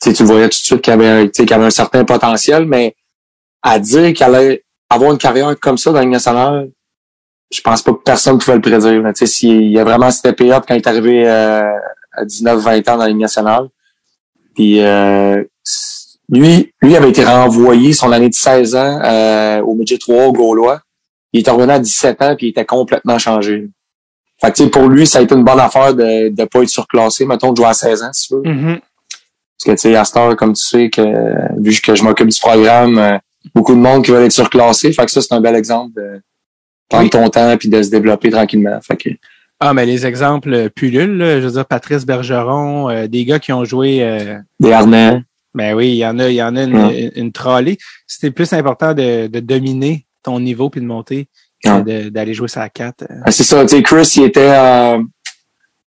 tu 0.00 0.10
le 0.10 0.24
voyais 0.24 0.48
tout 0.48 0.50
de 0.50 0.54
suite 0.54 0.82
qu'il 0.82 0.92
avait, 0.92 1.30
qu'il 1.30 1.52
avait 1.52 1.66
un 1.66 1.70
certain 1.70 2.04
potentiel, 2.04 2.66
mais 2.66 2.94
à 3.62 3.78
dire 3.78 4.12
qu'il 4.12 4.24
allait 4.24 4.64
avoir 4.90 5.12
une 5.12 5.18
carrière 5.18 5.58
comme 5.58 5.78
ça 5.78 5.92
dans 5.92 6.00
Ligue 6.00 6.10
nationale, 6.10 6.70
je 7.50 7.60
pense 7.60 7.82
pas 7.82 7.92
que 7.92 8.02
personne 8.04 8.38
pouvait 8.38 8.56
le 8.56 8.60
prédire. 8.60 9.02
Tu 9.14 9.26
sais, 9.26 9.78
a 9.78 9.84
vraiment 9.84 10.10
steppé 10.10 10.52
up 10.52 10.64
quand 10.66 10.74
il 10.74 10.78
est 10.78 10.86
arrivé 10.86 11.28
euh, 11.28 11.72
à 12.12 12.24
19-20 12.24 12.90
ans 12.90 12.96
dans 12.96 13.04
la 13.04 13.08
Ligue 13.08 13.18
nationale. 13.18 13.68
Puis 14.54 14.80
euh, 14.80 15.42
lui, 16.28 16.72
lui 16.82 16.96
avait 16.96 17.10
été 17.10 17.24
renvoyé 17.24 17.92
son 17.92 18.12
année 18.12 18.28
de 18.28 18.34
16 18.34 18.76
ans 18.76 19.00
euh, 19.02 19.60
au 19.62 19.74
Midget 19.74 19.98
3 19.98 20.26
au 20.26 20.32
Gaulois. 20.32 20.80
Il 21.32 21.46
est 21.46 21.50
revenu 21.50 21.72
à 21.72 21.78
17 21.78 22.22
ans 22.22 22.36
puis 22.36 22.48
il 22.48 22.50
était 22.50 22.64
complètement 22.64 23.18
changé. 23.18 23.68
Fait 24.40 24.52
que, 24.52 24.62
pour 24.64 24.88
lui, 24.88 25.06
ça 25.06 25.18
a 25.18 25.22
été 25.22 25.34
une 25.34 25.42
bonne 25.42 25.58
affaire 25.58 25.94
de 25.94 26.28
ne 26.28 26.44
pas 26.44 26.62
être 26.62 26.68
surclassé, 26.68 27.26
mettons, 27.26 27.52
de 27.52 27.56
jouer 27.56 27.66
à 27.66 27.74
16 27.74 28.02
ans, 28.04 28.10
si 28.12 28.28
tu 28.28 28.34
veux. 28.34 28.42
Mhm. 28.42 28.80
Parce 29.58 29.64
que, 29.64 29.70
tu 29.82 29.90
sais, 29.90 29.96
à 29.96 30.04
cette 30.04 30.16
heure, 30.16 30.36
comme 30.36 30.52
tu 30.52 30.62
sais, 30.62 30.88
que, 30.90 31.02
vu 31.60 31.80
que 31.80 31.94
je 31.94 32.02
m'occupe 32.04 32.28
du 32.28 32.38
programme, 32.38 32.98
euh, 32.98 33.18
beaucoup 33.54 33.74
de 33.74 33.80
monde 33.80 34.04
qui 34.04 34.10
veulent 34.12 34.24
être 34.24 34.32
surclassé. 34.32 34.92
Fait 34.92 35.04
que 35.04 35.10
ça, 35.10 35.20
c'est 35.20 35.32
un 35.34 35.40
bel 35.40 35.56
exemple 35.56 35.94
de, 35.96 36.20
prendre 36.88 37.04
Oui. 37.04 37.10
ton 37.10 37.28
temps 37.28 37.56
puis 37.58 37.68
de 37.68 37.82
se 37.82 37.90
développer 37.90 38.30
tranquillement. 38.30 38.78
Fait 38.82 38.96
que, 38.96 39.10
Ah, 39.60 39.74
mais 39.74 39.84
les 39.86 40.06
exemples 40.06 40.52
euh, 40.54 40.68
pullulent, 40.68 41.16
là. 41.18 41.40
je 41.40 41.46
veux 41.46 41.52
dire, 41.52 41.66
Patrice 41.66 42.06
Bergeron, 42.06 42.88
euh, 42.88 43.06
des 43.08 43.24
gars 43.24 43.40
qui 43.40 43.52
ont 43.52 43.64
joué, 43.64 43.98
euh, 44.02 44.38
des 44.60 44.70
harnais. 44.72 45.22
ben 45.54 45.74
oui, 45.74 45.88
il 45.88 45.96
y 45.96 46.06
en 46.06 46.18
a, 46.20 46.28
il 46.28 46.36
y 46.36 46.42
en 46.42 46.54
a 46.54 46.62
une, 46.62 46.76
Ouais. 46.76 47.10
une, 47.16 47.24
une 47.24 47.32
trolley. 47.32 47.76
C'était 48.06 48.30
plus 48.30 48.52
important 48.52 48.94
de, 48.94 49.26
de 49.26 49.40
dominer 49.40 50.06
ton 50.22 50.38
niveau 50.38 50.70
puis 50.70 50.80
de 50.80 50.86
monter 50.86 51.26
que 51.64 51.68
Ouais. 51.82 52.10
d'aller 52.10 52.34
jouer 52.34 52.46
sa 52.46 52.68
4. 52.68 53.04
Ah, 53.24 53.32
C'est 53.32 53.42
ça, 53.42 53.62
tu 53.62 53.74
sais, 53.76 53.82
Chris, 53.82 54.12
il 54.16 54.22
était, 54.24 54.40
euh, 54.54 55.02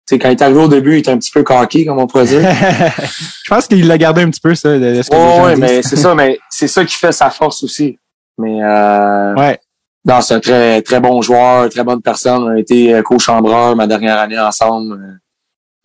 tu 0.07 0.15
sais, 0.15 0.19
quand 0.19 0.29
il 0.29 0.33
est 0.33 0.41
arrivé 0.41 0.59
au 0.59 0.67
début, 0.67 0.93
il 0.95 1.00
était 1.00 1.12
un 1.12 1.17
petit 1.17 1.31
peu 1.31 1.41
coquille, 1.43 1.85
comme 1.85 1.97
on 2.00 2.05
pourrait 2.07 2.25
dire. 2.25 2.41
Je 3.43 3.50
pense 3.50 3.67
qu'il 3.67 3.88
l'a 3.88 3.97
gardé 3.97 4.21
un 4.21 4.29
petit 4.29 4.39
peu, 4.41 4.53
ça, 4.53 4.74
de, 4.77 4.97
de 4.97 5.01
ce 5.01 5.09
que 5.09 5.50
disent. 5.51 5.59
mais 5.59 5.81
c'est 5.81 5.95
ça, 5.95 6.13
mais 6.13 6.38
c'est 6.50 6.67
ça 6.67 6.85
qui 6.85 6.95
fait 6.95 7.12
sa 7.12 7.29
force 7.31 7.63
aussi. 7.63 7.97
Mais 8.38 8.62
euh, 8.63 9.33
Ouais. 9.35 9.59
non, 10.05 10.21
c'est 10.21 10.33
un 10.35 10.39
très 10.39 10.81
très 10.81 11.00
bon 11.00 11.21
joueur, 11.21 11.69
très 11.69 11.83
bonne 11.83 12.01
personne. 12.01 12.43
On 12.43 12.47
a 12.55 12.59
été 12.59 12.93
euh, 12.93 13.01
co-chambreur 13.01 13.75
ma 13.75 13.88
dernière 13.88 14.19
année 14.19 14.38
ensemble. 14.39 15.19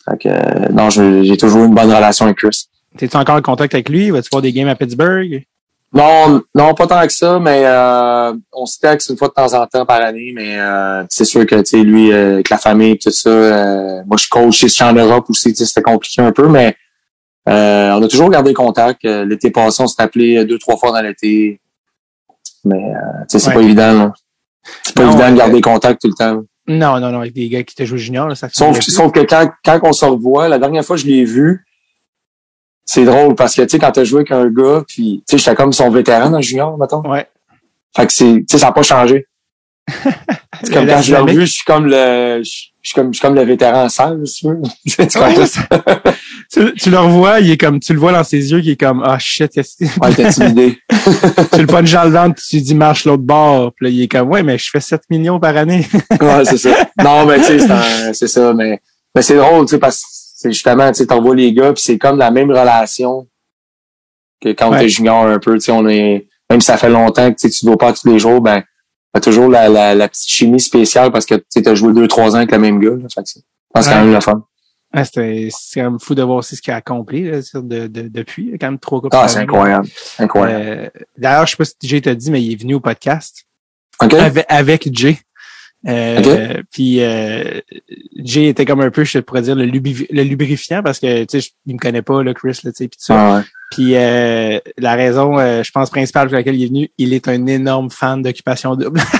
Fait 0.05 0.19
que, 0.19 0.29
euh, 0.29 0.69
non, 0.73 0.91
j'ai 0.91 1.37
toujours 1.37 1.63
eu 1.63 1.67
une 1.67 1.75
bonne 1.75 1.93
relation 1.93 2.25
avec 2.27 2.39
Chris. 2.39 2.67
T'es-tu 2.99 3.17
encore 3.17 3.37
en 3.37 3.43
contact 3.43 3.73
avec 3.75 3.89
lui? 3.89 4.11
Vas-tu 4.11 4.29
voir 4.33 4.43
des 4.43 4.53
games 4.53 4.69
à 4.69 4.75
Pittsburgh? 4.75 5.45
Non, 5.93 6.41
non, 6.55 6.73
pas 6.75 6.87
tant 6.87 7.05
que 7.05 7.13
ça, 7.13 7.41
mais 7.41 7.63
euh, 7.65 8.33
on 8.53 8.65
se 8.65 8.79
texte 8.79 9.11
une 9.11 9.17
fois 9.17 9.27
de 9.29 9.33
temps 9.33 9.53
en 9.61 9.67
temps 9.67 9.85
par 9.85 10.01
année, 10.01 10.33
mais 10.35 10.57
euh, 10.59 11.03
c'est 11.11 11.25
sûr 11.25 11.45
que 11.47 11.57
tu 11.57 11.65
sais, 11.65 11.79
lui, 11.79 12.13
euh, 12.13 12.35
avec 12.35 12.49
la 12.49 12.59
famille 12.59 12.93
et 12.93 12.99
tout 12.99 13.11
ça, 13.11 13.29
euh, 13.29 14.03
moi 14.07 14.17
je 14.17 14.29
coach 14.29 14.63
ici 14.63 14.85
en 14.85 14.93
Europe 14.93 15.25
aussi, 15.29 15.51
tu 15.53 15.57
sais, 15.57 15.67
c'était 15.67 15.83
compliqué 15.83 16.23
un 16.23 16.31
peu, 16.31 16.47
mais 16.49 16.77
euh, 17.49 17.91
on 17.93 18.03
a 18.05 18.09
toujours 18.09 18.31
gardé 18.31 18.55
contact. 18.55 19.05
Euh, 19.05 19.25
L'été 19.25 19.51
passé, 19.51 19.83
on 19.83 19.89
s'est 19.89 20.01
appelé 20.01 20.45
deux, 20.45 20.59
trois 20.59 20.77
fois 20.77 20.93
dans 20.93 21.01
l'été. 21.03 21.61
Mais 22.65 22.77
euh, 22.95 23.25
c'est 23.27 23.45
Ouais. 23.49 23.55
pas 23.55 23.61
évident. 23.63 23.93
là. 23.95 24.13
C'est 24.85 24.95
pas 24.95 25.03
Non, 25.05 25.11
évident 25.11 25.31
de 25.33 25.37
garder 25.39 25.61
contact 25.61 26.03
tout 26.03 26.09
le 26.09 26.15
temps. 26.15 26.43
Non, 26.69 27.01
non, 27.01 27.11
non, 27.11 27.21
avec 27.21 27.33
des 27.33 27.49
gars 27.49 27.65
qui 27.65 27.75
te 27.75 27.85
jouent 27.85 27.97
junior, 27.97 28.29
là, 28.29 28.37
ça 28.37 28.49
fait 28.49 28.57
Sauf, 28.57 28.79
sauf 28.81 29.11
que 29.11 29.21
quand, 29.21 29.51
quand 29.65 29.81
on 29.83 29.93
se 29.93 30.05
revoit, 30.05 30.47
la 30.49 30.59
dernière 30.61 30.85
fois 30.85 30.95
que 30.95 31.03
je 31.03 31.07
l'ai 31.09 31.25
vu, 31.25 31.65
c'est 32.93 33.05
drôle 33.05 33.37
parce 33.37 33.55
que 33.55 33.63
tu 33.63 33.69
sais, 33.69 33.79
quand 33.79 33.93
t'as 33.93 34.03
joué 34.03 34.23
avec 34.23 34.33
un 34.33 34.47
gars, 34.47 34.83
puis 34.85 35.23
tu 35.25 35.31
sais, 35.31 35.39
j'étais 35.39 35.55
comme 35.55 35.73
son 35.73 35.91
vétéran 35.91 36.29
dans 36.29 36.41
junior, 36.41 36.77
mettons. 36.77 37.09
Ouais. 37.09 37.25
Fait 37.97 38.05
que 38.05 38.13
c'est, 38.13 38.25
tu 38.25 38.47
sais, 38.51 38.59
ça 38.59 38.67
n'a 38.67 38.73
pas 38.73 38.83
changé. 38.83 39.27
C'est 40.63 40.75
comme 40.75 40.87
quand 40.87 41.01
je 41.01 41.13
l'ai 41.13 41.19
revu, 41.19 41.41
je 41.41 41.53
suis 41.53 41.65
comme 41.65 41.87
le, 41.87 42.43
je 42.43 42.51
suis 42.83 42.95
comme, 42.95 43.15
je 43.15 43.19
suis 43.19 43.23
comme 43.27 43.35
le 43.35 43.45
vétéran 43.45 43.89
sale, 43.89 44.21
si 44.27 44.41
tu 44.41 44.49
veux. 44.49 44.61
Tu 46.51 46.61
tu, 46.61 46.75
tu 46.75 46.91
le 46.91 46.99
revois, 46.99 47.39
il 47.41 47.51
est 47.53 47.57
comme, 47.57 47.79
tu 47.79 47.93
le 47.93 48.01
vois 48.01 48.13
dans 48.13 48.25
ses 48.25 48.51
yeux, 48.51 48.61
qui 48.61 48.73
est 48.73 48.77
comme, 48.77 49.03
ah 49.07 49.19
shit, 49.19 49.51
qu'est-ce 49.53 49.77
que 49.77 50.01
Ouais, 50.01 50.13
t'es 50.13 50.25
intimidé. 50.25 50.79
tu 51.53 51.61
le 51.61 51.67
punches 51.67 51.93
dans 51.93 52.05
le 52.05 52.11
ventre, 52.11 52.43
tu 52.47 52.61
dis 52.61 52.75
marche 52.75 53.05
l'autre 53.05 53.23
bord, 53.23 53.73
puis 53.75 53.87
là, 53.87 53.91
il 53.91 54.03
est 54.03 54.09
comme, 54.09 54.29
ouais, 54.31 54.43
mais 54.43 54.59
je 54.59 54.69
fais 54.69 54.81
7 54.81 55.03
millions 55.11 55.39
par 55.39 55.57
année. 55.57 55.87
ouais, 56.21 56.45
c'est 56.45 56.59
ça. 56.59 56.71
Non, 57.03 57.25
mais 57.25 57.39
tu 57.39 57.61
sais, 57.61 58.13
c'est 58.13 58.29
ça, 58.29 58.53
mais, 58.53 58.81
mais 59.15 59.23
c'est 59.23 59.37
drôle, 59.37 59.65
tu 59.67 59.71
sais, 59.71 59.79
parce 59.79 60.01
que 60.01 60.07
c'est 60.43 60.53
justement, 60.53 60.89
tu 60.89 60.95
sais, 60.99 61.07
t'envoies 61.07 61.35
les 61.37 61.53
gars, 61.53 61.73
puis 61.73 61.83
c'est 61.83 61.99
comme 61.99 62.17
la 62.19 62.31
même 62.31 62.51
relation 62.51 63.27
que 64.41 64.49
quand 64.51 64.71
Ouais. 64.71 64.81
t'es 64.81 64.89
junior 64.89 65.27
un 65.27 65.39
peu, 65.39 65.55
tu 65.55 65.61
sais, 65.61 65.73
on 65.73 65.87
est, 65.89 66.27
même 66.49 66.61
si 66.61 66.67
ça 66.67 66.77
fait 66.79 66.89
longtemps 66.89 67.31
que 67.31 67.39
tu 67.39 67.49
sais, 67.49 67.51
tu 67.51 67.67
ne 67.67 67.71
vas 67.73 67.77
pas 67.77 67.93
tous 67.93 68.09
les 68.09 68.19
jours, 68.19 68.41
ben, 68.41 68.63
t'as 69.13 69.21
toujours 69.21 69.49
la, 69.49 69.69
la, 69.69 69.95
la 69.95 70.09
petite 70.09 70.29
chimie 70.31 70.61
spéciale 70.61 71.13
parce 71.13 71.27
que 71.27 71.35
tu 71.35 71.45
sais, 71.51 71.63
t'as 71.63 71.75
joué 71.75 71.93
deux, 71.93 72.09
trois 72.09 72.31
ans 72.33 72.39
avec 72.39 72.51
le 72.53 72.59
même 72.59 72.79
gars, 72.81 72.91
là. 72.91 73.07
Fait 73.15 73.23
que 73.23 73.29
je 73.35 73.41
pense 73.75 73.87
quand 73.89 74.03
même 74.03 74.13
le 74.13 74.21
fun. 74.21 74.45
Ouais, 74.95 75.05
c'est 75.05 75.49
c'est 75.57 75.81
quand 75.81 75.91
même 75.91 76.01
fou 76.01 76.15
de 76.17 76.23
voir 76.23 76.39
aussi 76.39 76.57
ce 76.57 76.63
qu'il 76.63 76.73
a 76.73 76.77
accompli 76.77 77.31
là, 77.31 77.39
de, 77.55 77.87
de- 77.87 78.09
depuis. 78.09 78.57
Quand 78.59 78.67
même 78.69 78.79
trois 78.81 79.01
coupes 79.01 79.15
Ah, 79.15 79.29
c'est 79.29 79.39
incroyable. 79.39 79.87
Incroyable. 80.19 80.65
Euh, 80.97 81.01
D'ailleurs, 81.17 81.47
je 81.47 81.53
sais 81.53 81.57
pas 81.57 81.65
si 81.65 81.75
Jay 81.83 82.01
t'a 82.01 82.15
dit, 82.15 82.31
mais 82.33 82.43
il 82.43 82.53
est 82.55 82.57
venu 82.57 82.75
au 82.75 82.81
podcast 82.81 83.45
OK? 84.03 84.15
avec, 84.15 84.47
avec 84.49 84.89
Jay. 84.97 85.19
Euh, 85.89 86.63
Puis 86.71 87.03
euh, 87.03 87.61
Jay 88.23 88.49
était 88.49 88.65
comme 88.65 88.81
un 88.81 88.91
peu, 88.91 89.05
je 89.05 89.19
pourrais 89.19 89.43
dire, 89.43 89.55
le, 89.55 89.65
lubrifiant 89.65 90.83
parce 90.83 90.99
que 90.99 91.25
tu 91.25 91.41
sais, 91.41 91.49
il 91.67 91.75
me 91.75 91.79
connaît 91.79 92.03
pas, 92.03 92.23
là, 92.23 92.35
Chris, 92.35 92.61
là, 92.65 92.71
tu 92.71 92.77
sais, 92.77 92.89
puis 92.89 92.99
tout 92.99 93.05
ça. 93.05 93.37
Ah. 93.39 93.45
Puis 93.71 93.95
euh, 93.95 94.59
la 94.79 94.95
raison, 94.95 95.39
euh, 95.39 95.63
je 95.63 95.71
pense, 95.71 95.91
principale 95.91 96.29
pour 96.29 96.37
laquelle 96.37 96.57
il 96.57 96.65
est 96.65 96.69
venu, 96.69 96.91
il 96.99 97.15
est 97.15 97.29
un 97.29 97.47
énorme 97.47 97.91
fan 97.91 98.21
d'occupation 98.23 98.75
double. 98.77 99.01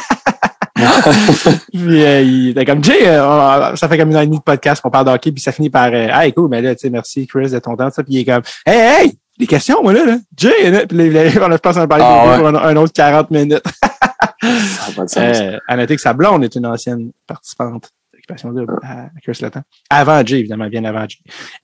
puis 1.73 2.03
euh, 2.05 2.23
il 2.23 2.49
était 2.51 2.65
comme 2.65 2.83
Jay, 2.83 3.07
on- 3.21 3.77
ça 3.77 3.87
fait 3.89 3.99
comme 3.99 4.11
une 4.11 4.17
année 4.17 4.37
de 4.37 4.43
podcast 4.43 4.81
qu'on 4.83 4.91
parle 4.91 5.07
de 5.07 5.11
hockey, 5.11 5.31
puis 5.31 5.43
ça 5.43 5.53
finit 5.53 5.69
par 5.69 5.91
Ah 5.93 6.31
cool, 6.31 6.49
mais 6.49 6.63
là, 6.63 6.75
tu 6.75 6.81
sais, 6.81 6.91
merci 6.91 7.27
Chris 7.27 7.51
de 7.51 7.59
ton 7.59 7.77
temps, 7.77 7.91
ça. 7.91 8.03
Puis 8.03 8.15
il 8.15 8.21
est 8.21 8.25
comme 8.25 8.43
Hey, 8.67 9.05
hey! 9.05 9.19
Des 9.41 9.47
questions, 9.47 9.83
moi 9.83 9.93
là, 9.93 10.05
là. 10.05 10.19
Jay, 10.37 10.71
là. 10.71 10.87
Puis 10.87 11.11
là, 11.11 11.29
je 11.29 11.39
pense 11.59 11.75
qu'on 11.75 11.81
a 11.83 11.87
parlé 11.89 12.05
Ah, 12.07 12.25
de 12.25 12.31
ouais. 12.45 12.51
pour 12.53 12.61
un, 12.63 12.69
un 12.69 12.77
autre 12.77 12.93
40 12.93 13.31
minutes. 13.31 13.63
Ça 14.43 14.87
a 14.89 14.93
pas 14.95 15.05
de 15.05 15.11
sens. 15.11 15.17
Euh, 15.41 15.59
à 15.67 15.77
noter 15.77 15.97
que 15.97 16.01
sa 16.03 16.13
blonde 16.13 16.45
est 16.45 16.55
une 16.55 16.67
ancienne 16.67 17.11
participante 17.27 17.91
d'occupation 18.13 18.53
double 18.53 18.79
à 18.83 19.09
Chris 19.23 19.39
Letang. 19.43 19.63
Avant 19.91 20.25
Jay, 20.25 20.39
évidemment, 20.41 20.69
bien 20.69 20.85
avant 20.85 21.07
Jay. 21.09 21.19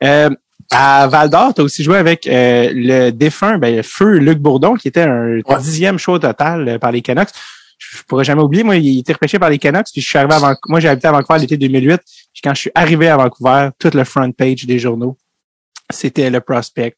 Euh, 0.05 0.31
à 0.71 1.07
Val 1.07 1.31
d'Or, 1.31 1.55
tu 1.55 1.61
as 1.61 1.65
aussi 1.65 1.83
joué 1.85 1.97
avec 1.99 2.27
euh, 2.27 2.71
le 2.75 3.11
défunt, 3.11 3.59
ben, 3.59 3.83
feu 3.83 4.19
Luc 4.19 4.39
Bourdon, 4.39 4.75
qui 4.75 4.89
était 4.89 5.03
un 5.03 5.37
Ouais. 5.47 5.59
dixième 5.61 5.99
show 5.99 6.19
total 6.19 6.69
euh, 6.69 6.79
par 6.79 6.93
les 6.93 7.03
Canucks. 7.03 7.29
Je 7.79 8.03
pourrais 8.05 8.25
jamais 8.25 8.43
oublier, 8.43 8.63
moi, 8.65 8.77
il 8.77 8.99
était 9.01 9.13
repêché 9.13 9.39
par 9.39 9.51
les 9.51 9.59
Canucks, 9.59 9.89
puis 9.93 10.01
je 10.01 10.09
suis 10.09 10.19
arrivé 10.19 10.35
à 10.35 10.39
Vancouver. 10.39 10.59
Moi, 10.71 10.81
j'ai 10.81 10.89
habité 10.89 11.09
à 11.09 11.13
Vancouver 11.13 11.39
l'été 11.41 11.57
2008. 11.59 12.01
Puis 12.33 12.41
quand 12.43 12.55
je 12.55 12.61
suis 12.61 12.71
arrivé 12.75 13.09
à 13.09 13.17
Vancouver, 13.19 13.69
toute 13.79 13.95
le 13.95 14.05
front 14.05 14.33
page 14.33 14.65
des 14.65 14.79
journaux, 14.79 15.17
c'était 15.91 16.31
le 16.31 16.41
prospect 16.41 16.97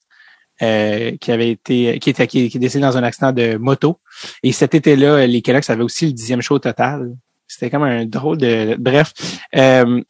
euh, 0.63 1.17
qui 1.21 1.33
avait 1.33 1.51
été, 1.51 1.99
qui 1.99 2.11
était, 2.11 2.27
qui, 2.27 2.49
qui 2.49 2.57
est 2.57 2.61
décédé 2.61 2.83
dans 2.83 2.97
un 2.97 3.03
accident 3.03 3.33
de 3.33 3.57
moto. 3.57 3.99
Et 4.43 4.53
cet 4.53 4.75
été-là, 4.75 5.27
les 5.27 5.43
Canucks 5.43 5.71
avaient 5.71 5.83
aussi 5.83 6.07
le 6.07 6.13
dixième 6.13 6.43
show 6.43 6.59
total. 6.59 7.15
C'était 7.47 7.71
comme 7.71 7.85
un 7.85 8.05
drôle 8.05 8.39
de. 8.39 8.77
Bref, 8.79 9.13
euh, 9.57 10.01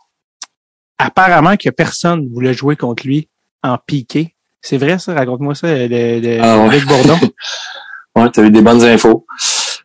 apparemment 0.99 1.57
que 1.57 1.71
personne 1.71 2.29
voulait 2.33 2.55
jouer 2.55 2.77
contre 2.77 3.07
lui 3.07 3.29
en 3.63 3.79
piqué. 3.79 4.35
C'est 4.61 4.79
vrai 4.79 4.99
ça? 4.99 5.15
Raconte-moi 5.15 5.55
ça 5.55 5.69
de, 5.69 5.87
de, 5.87 6.39
Ah 6.43 6.59
ouais. 6.59 6.71
Luc 6.71 6.87
Bourdon. 6.87 7.19
Ouais, 8.17 8.29
t'as 8.31 8.43
eu 8.43 8.51
des 8.51 8.63
bonnes 8.63 8.83
infos. 8.83 9.27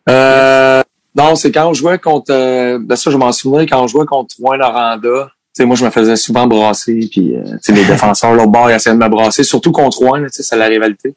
Euh, 0.08 0.82
non, 1.14 1.36
c'est 1.36 1.52
quand 1.52 1.68
on 1.68 1.72
jouait 1.72 2.00
contre, 2.00 2.32
euh, 2.32 2.80
ben 2.82 2.96
ça, 2.96 3.12
je 3.12 3.16
m'en 3.16 3.30
souviens, 3.30 3.64
quand 3.64 3.80
on 3.80 3.86
jouait 3.86 4.06
contre 4.06 4.34
Rouen 4.40 4.56
Noranda, 4.56 5.30
sais, 5.54 5.64
moi, 5.64 5.76
je 5.76 5.84
me 5.84 5.90
faisais 5.90 6.16
souvent 6.16 6.46
brasser, 6.46 7.08
puis, 7.10 7.34
euh, 7.36 7.42
tu 7.44 7.58
sais, 7.62 7.72
les 7.72 7.84
défenseurs, 7.84 8.32
l'autre 8.34 8.50
bord, 8.50 8.70
ils 8.70 8.74
essayaient 8.74 8.96
de 8.96 9.00
me 9.02 9.08
brasser, 9.08 9.42
surtout 9.44 9.72
contre 9.72 9.98
Rouen, 9.98 10.16
là, 10.18 10.26
tu 10.28 10.34
sais, 10.36 10.42
c'est 10.42 10.56
la 10.56 10.66
rivalité. 10.66 11.14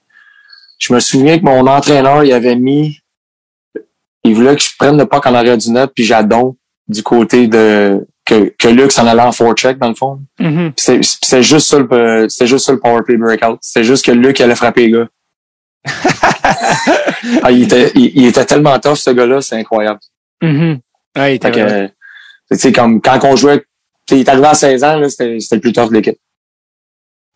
Je 0.80 0.94
me 0.94 1.00
souviens 1.00 1.40
que 1.40 1.44
mon 1.44 1.66
entraîneur, 1.68 2.24
il 2.24 2.32
avait 2.34 2.56
mis, 2.56 3.00
il 4.24 4.36
voulait 4.36 4.56
que 4.56 4.62
je 4.62 4.70
prenne 4.78 4.98
le 4.98 5.06
puck 5.06 5.26
en 5.26 5.34
arrière 5.34 5.58
du 5.58 5.72
net, 5.72 5.90
puis 5.96 6.04
j'adonne 6.04 6.54
du 6.88 7.02
côté 7.04 7.48
de, 7.48 8.06
que, 8.26 8.54
que 8.58 8.68
Luc 8.68 8.92
s'en 8.92 9.08
allait 9.08 9.22
en 9.22 9.32
forecheck, 9.32 9.78
dans 9.80 9.90
le 9.90 9.96
fond. 9.96 10.20
Mhm. 10.40 10.74
Puis 10.74 10.84
c'est- 10.86 11.18
c'est 11.24 11.44
juste 11.44 11.68
ça 11.68 11.80
le, 11.80 12.28
c'était 12.30 12.48
juste 12.48 12.66
ça 12.66 12.72
le 12.74 12.80
power 12.80 13.02
play 13.04 13.18
breakout. 13.18 13.58
C'était 13.62 13.84
juste 13.86 14.06
que 14.06 14.12
Luc 14.12 14.40
allait 14.40 14.56
frapper 14.56 14.86
les 14.88 14.92
gars. 14.92 15.08
Ah, 17.44 17.52
il, 17.52 17.64
était, 17.64 17.92
il, 17.96 18.12
il 18.16 18.26
était 18.28 18.46
tellement 18.46 18.78
tough, 18.80 18.96
ce 18.96 19.10
gars-là, 19.10 19.42
c'est 19.42 19.56
incroyable. 19.58 20.00
Mhm. 20.42 20.80
Ouais, 21.18 21.34
il 21.34 21.36
était 21.36 21.52
que, 21.52 22.72
comme 22.72 23.02
quand 23.02 23.20
on 23.24 23.36
jouait, 23.36 23.64
il 24.12 24.20
est 24.20 24.30
arrivé 24.30 24.48
à 24.48 24.54
16 24.54 24.84
ans, 24.84 24.96
là, 24.98 25.10
c'était, 25.10 25.38
le 25.52 25.60
plus 25.60 25.74
tough 25.74 25.90
de 25.90 25.96
l'équipe. 25.96 26.18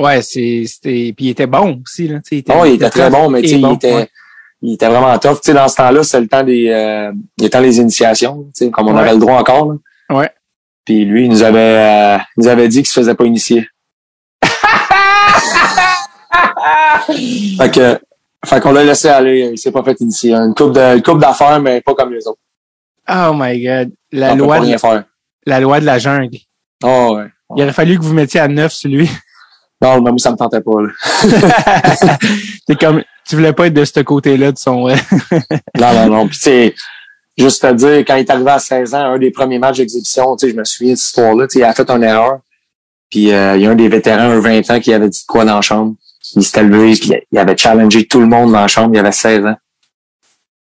Ouais, 0.02 0.22
c'était, 0.22 1.14
puis 1.16 1.26
il 1.26 1.30
était 1.30 1.48
bon 1.48 1.82
aussi 1.86 2.08
là. 2.08 2.20
Il 2.32 2.38
était, 2.40 2.54
Oh, 2.56 2.66
il 2.66 2.74
était 2.74 2.90
très 2.90 3.10
bon, 3.10 3.30
mais 3.30 3.42
il 3.42 3.62
bon, 3.62 3.76
était, 3.76 3.94
ouais. 3.94 4.10
il 4.62 4.74
était 4.74 4.88
vraiment 4.88 5.18
tough. 5.20 5.36
Tu 5.42 5.52
sais, 5.52 5.54
dans 5.54 5.68
ce 5.68 5.76
temps-là, 5.76 6.04
c'est 6.04 6.20
le 6.20 6.28
temps 6.28 6.44
des, 6.44 6.70
euh, 6.70 7.12
le 7.40 7.50
temps 7.50 7.62
des 7.62 7.78
initiations, 7.78 8.46
tu 8.56 8.66
sais, 8.66 8.72
comme 8.72 8.88
on 8.88 8.96
Ouais. 8.96 9.02
avait 9.02 9.14
le 9.14 9.20
droit 9.20 9.40
encore, 9.40 9.74
là. 9.74 9.78
Ouais. 10.18 10.30
Puis 10.86 11.06
lui, 11.06 11.26
il 11.26 11.30
nous 11.30 11.44
avait, 11.44 11.60
euh, 11.60 12.18
il 12.38 12.44
nous 12.44 12.48
avait 12.48 12.68
dit 12.68 12.78
qu'il 12.78 12.88
se 12.88 13.00
faisait 13.00 13.14
pas 13.14 13.26
initier. 13.26 13.68
fait 17.58 17.72
que, 17.72 18.00
fait 18.46 18.60
qu'on 18.60 18.72
l'a 18.72 18.84
laissé 18.84 19.10
aller, 19.10 19.52
il 19.54 19.58
s'est 19.58 19.72
pas 19.72 19.84
fait 19.84 20.00
initier. 20.00 20.34
Une 20.34 20.54
coupe 20.56 20.74
de, 20.74 20.96
une 20.96 21.04
coupe 21.04 21.20
d'affaires, 21.20 21.60
mais 21.62 21.82
pas 21.82 21.94
comme 21.94 22.14
les 22.14 22.26
autres. 22.28 22.40
Oh 23.08 23.34
my 23.36 23.64
god, 23.64 23.92
la 24.12 24.34
On 24.34 24.38
loi, 24.38 24.60
de, 24.60 24.76
la 25.46 25.60
loi 25.60 25.80
de 25.80 25.86
la 25.86 26.00
jungle. 26.00 26.38
Oh, 26.84 27.16
ouais. 27.18 27.28
Il 27.56 27.64
aurait 27.64 27.74
fallu 27.74 27.98
que 27.98 28.04
vous 28.04 28.14
mettiez 28.14 28.40
à 28.40 28.48
neuf 28.48 28.74
sur 28.74 28.90
lui. 28.90 29.10
Non, 29.84 29.96
mais 30.00 30.12
moi, 30.12 30.20
ça 30.20 30.30
me 30.30 30.36
tentait 30.38 30.62
pas, 30.62 30.80
là. 30.80 32.18
T'es 32.68 32.76
comme, 32.76 33.02
tu 33.28 33.36
voulais 33.36 33.52
pas 33.52 33.66
être 33.66 33.74
de 33.74 33.84
ce 33.84 34.00
côté-là 34.02 34.52
de 34.52 34.58
son. 34.60 34.88
euh, 34.88 34.96
Non, 35.80 35.94
non, 35.94 36.08
non. 36.08 36.28
Puis, 36.28 36.38
tu 36.38 36.74
juste 37.44 37.64
te 37.64 37.74
dire, 37.74 37.98
quand 38.06 38.16
il 38.16 38.20
est 38.20 38.30
arrivé 38.30 38.52
à 38.52 38.60
16 38.60 38.94
ans, 38.94 39.14
un 39.14 39.18
des 39.18 39.32
premiers 39.32 39.58
matchs 39.58 39.78
d'exhibition, 39.78 40.36
tu 40.36 40.46
sais, 40.46 40.54
je 40.54 40.58
me 40.60 40.64
souviens 40.66 40.94
de 40.94 40.98
cette 41.00 41.08
histoire-là, 41.08 41.48
tu 41.48 41.54
sais, 41.54 41.60
il 41.62 41.64
a 41.64 41.74
fait 41.74 41.90
une 41.90 42.04
erreur. 42.04 42.42
Puis, 43.10 43.34
euh, 43.34 43.58
il 43.58 43.64
y 43.64 43.66
a 43.66 43.72
un 43.72 43.76
des 43.76 43.90
vétérans, 43.90 44.30
un 44.30 44.40
20 44.40 44.70
ans, 44.70 44.80
qui 44.80 44.94
avait 44.94 45.10
dit 45.10 45.22
de 45.22 45.26
quoi 45.26 45.46
dans 45.46 45.56
la 45.56 45.62
chambre. 45.62 45.96
Il 46.36 46.44
s'était 46.44 46.62
levé, 46.62 46.94
puis 46.94 47.14
il 47.32 47.38
avait 47.40 47.58
challengé 47.58 48.06
tout 48.06 48.20
le 48.20 48.28
monde 48.28 48.52
dans 48.52 48.62
la 48.62 48.68
chambre, 48.68 48.92
il 48.94 49.00
avait 49.00 49.12
16 49.12 49.48
ans. 49.48 49.56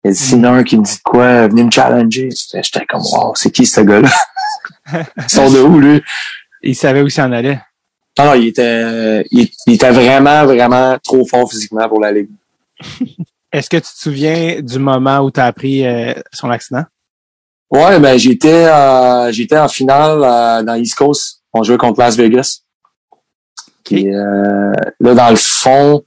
Il 0.06 0.12
a 0.12 0.12
dit, 0.14 0.18
s'il 0.18 0.38
y 0.38 0.42
en 0.42 0.46
a 0.46 0.50
un 0.52 0.64
qui 0.64 0.78
me 0.78 0.84
dit 0.86 0.96
de 0.96 1.02
quoi, 1.04 1.50
venez 1.50 1.66
me 1.66 1.70
challenger. 1.72 2.30
J'étais 2.32 2.64
j'étais 2.64 2.86
comme, 2.86 3.02
wow, 3.02 3.34
c'est 3.36 3.52
qui 3.52 3.66
ce 3.66 3.82
gars-là? 3.82 4.10
Ils 5.18 5.30
sont 5.30 5.52
de 5.52 5.60
où, 5.60 5.80
lui? 5.80 6.02
il 6.64 6.76
savait 6.76 7.02
où 7.02 7.08
il 7.08 7.12
s'en 7.12 7.32
allait. 7.32 7.60
Non, 8.18 8.26
non, 8.26 8.34
il 8.34 8.48
était, 8.48 9.26
il, 9.32 9.50
il 9.68 9.74
était 9.74 9.92
vraiment, 9.92 10.46
vraiment 10.46 10.98
trop 11.04 11.26
fort 11.26 11.50
physiquement 11.50 11.88
pour 11.88 12.02
la 12.02 12.12
Ligue. 12.12 12.30
Est-ce 13.52 13.70
que 13.70 13.78
tu 13.78 13.84
te 13.84 13.98
souviens 13.98 14.62
du 14.62 14.80
moment 14.80 15.20
où 15.20 15.32
tu 15.32 15.40
as 15.40 15.46
appris 15.46 15.86
euh, 15.86 16.14
son 16.32 16.50
accident? 16.50 16.86
Ouais, 17.70 18.00
ben 18.00 18.18
j'étais 18.18 18.66
euh, 18.66 19.32
j'étais 19.32 19.58
en 19.58 19.70
finale 19.70 20.22
euh, 20.24 20.64
dans 20.64 20.76
East 20.76 20.96
Coast. 20.96 21.42
On 21.54 21.64
jouait 21.64 21.78
contre 21.78 22.00
Las 22.00 22.18
Vegas. 22.18 22.62
Euh, 23.94 24.74
là, 25.00 25.14
dans 25.14 25.30
le 25.30 25.36
fond, 25.36 26.04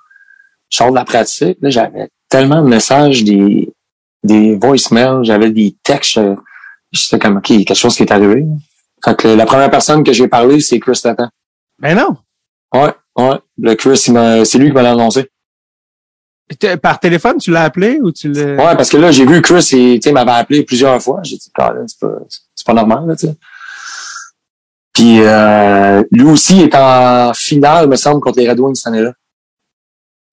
je 0.71 0.77
sors 0.77 0.91
de 0.91 0.95
la 0.95 1.05
pratique. 1.05 1.59
Là, 1.61 1.71
j'avais 1.71 2.09
tellement 2.29 2.63
de 2.63 2.69
messages, 2.69 3.25
des, 3.25 3.71
des 4.23 4.57
voicemails, 4.57 5.25
j'avais 5.25 5.51
des 5.51 5.75
textes. 5.83 6.21
J'étais 6.93 7.19
comme 7.19 7.39
OK, 7.39 7.49
quelque 7.49 7.75
chose 7.75 7.97
qui 7.97 8.03
est 8.03 8.13
arrivé. 8.13 8.47
Fait 9.05 9.17
que 9.17 9.29
la 9.29 9.45
première 9.47 9.71
personne 9.71 10.03
que 10.05 10.13
j'ai 10.13 10.29
parlé, 10.29 10.61
c'est 10.61 10.79
Chris 10.81 10.99
Tatan. 11.03 11.29
Ben 11.79 11.97
non. 11.97 12.17
Ouais, 12.73 12.93
ouais. 13.17 13.39
Le 13.59 13.75
Chris, 13.75 13.97
c'est 13.99 14.59
lui 14.59 14.69
qui 14.69 14.73
m'a 14.73 14.89
annoncé. 14.91 15.29
Par 16.83 17.01
téléphone, 17.01 17.39
tu 17.39 17.51
l'as 17.51 17.65
appelé 17.65 17.99
ou 18.03 18.13
tu 18.13 18.31
l'as... 18.31 18.55
Ouais, 18.55 18.77
parce 18.77 18.91
que 18.91 18.97
là, 18.99 19.11
j'ai 19.11 19.25
vu 19.27 19.41
Chris, 19.43 19.63
sais, 19.63 19.95
il 19.97 20.13
m'avait 20.13 20.31
appelé 20.33 20.63
plusieurs 20.63 21.01
fois. 21.03 21.21
J'ai 21.23 21.37
dit, 21.37 21.51
Colin, 21.55 21.85
c'est 21.87 21.99
pas, 21.99 22.13
c'est 22.55 22.67
pas 22.67 22.75
normal, 22.75 23.07
là, 23.07 23.17
tu 23.17 23.27
sais. 23.27 23.35
Puis 24.93 25.21
euh, 25.23 26.05
lui 26.13 26.25
aussi 26.25 26.61
est 26.61 26.75
en 26.75 27.33
finale, 27.35 27.89
me 27.89 27.97
semble, 27.97 28.21
contre 28.21 28.39
les 28.39 28.49
Red 28.49 28.61
Wings 28.61 28.75
cette 28.77 28.89
année-là. 28.89 29.13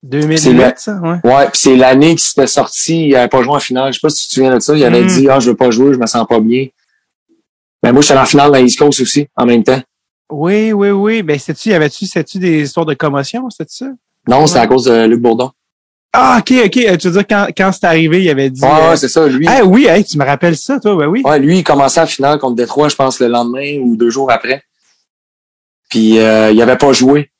c'est 0.03 0.09
2008, 0.09 0.53
le- 0.53 0.73
ça, 0.77 0.95
ouais. 1.01 1.19
Ouais, 1.23 1.45
puis 1.49 1.59
c'est 1.59 1.75
l'année 1.75 2.09
qu'il 2.09 2.19
s'était 2.19 2.45
sorti, 2.47 3.07
il 3.07 3.15
avait 3.15 3.27
pas 3.29 3.41
joué 3.41 3.53
en 3.55 3.59
finale. 3.59 3.91
Je 3.91 3.97
sais 3.99 4.01
pas 4.05 4.09
si 4.09 4.23
tu 4.23 4.29
te 4.29 4.33
souviens 4.35 4.53
de 4.53 4.59
ça. 4.59 4.75
Il 4.75 4.83
avait 4.83 5.01
Mm. 5.03 5.07
dit 5.07 5.29
Ah, 5.29 5.39
je 5.39 5.49
veux 5.49 5.55
pas 5.55 5.71
jouer, 5.71 5.93
je 5.93 5.97
me 5.99 6.05
sens 6.05 6.27
pas 6.27 6.39
bien. 6.39 6.67
Mais 7.83 7.91
moi, 7.91 8.01
j'étais 8.01 8.19
en 8.19 8.25
finale 8.25 8.51
dans 8.51 8.57
East 8.59 8.77
Coast 8.77 9.01
aussi, 9.01 9.27
en 9.35 9.45
même 9.45 9.63
temps. 9.63 9.81
Oui, 10.31 10.71
oui, 10.71 10.91
oui. 10.91 11.23
Ben, 11.23 11.37
sais-tu, 11.39 11.69
y 11.69 11.73
avait-tu, 11.73 12.05
sais-tu 12.05 12.39
des 12.39 12.61
histoires 12.63 12.85
de 12.85 12.93
commotion, 12.93 13.49
c'était 13.49 13.65
ça? 13.69 13.87
Non, 14.27 14.45
c'est 14.47 14.55
Ouais. 14.55 14.59
à 14.61 14.67
cause 14.67 14.85
de 14.85 15.05
Luc 15.05 15.19
Bourdon. 15.19 15.51
Ah, 16.13 16.37
ok, 16.39 16.53
ok. 16.65 16.77
Euh, 16.77 16.97
Tu 16.97 17.07
veux 17.09 17.13
dire, 17.13 17.27
quand, 17.27 17.47
quand 17.57 17.71
c'est 17.71 17.85
arrivé, 17.85 18.23
il 18.23 18.29
avait 18.29 18.49
dit... 18.49 18.61
Ouais, 18.63 18.69
euh, 18.69 18.89
ouais, 18.91 18.97
c'est 18.97 19.07
ça. 19.07 19.25
Lui, 19.27 19.45
Ah 19.47 19.63
oui, 19.63 19.85
hey, 19.87 20.03
tu 20.03 20.17
me 20.17 20.25
rappelles 20.25 20.57
ça, 20.57 20.79
toi, 20.79 20.95
ben 20.95 21.07
oui. 21.07 21.21
Ouais, 21.25 21.39
lui, 21.39 21.59
il 21.59 21.63
commençait 21.63 22.01
la 22.01 22.05
finale 22.07 22.37
contre 22.37 22.55
Détroit, 22.55 22.89
je 22.89 22.95
pense, 22.95 23.19
le 23.19 23.27
lendemain 23.27 23.77
ou 23.81 23.95
deux 23.95 24.09
jours 24.09 24.29
après. 24.31 24.63
Puis 25.89 26.19
euh, 26.19 26.51
il 26.51 26.61
avait 26.61 26.77
pas 26.77 26.91
joué. 26.93 27.31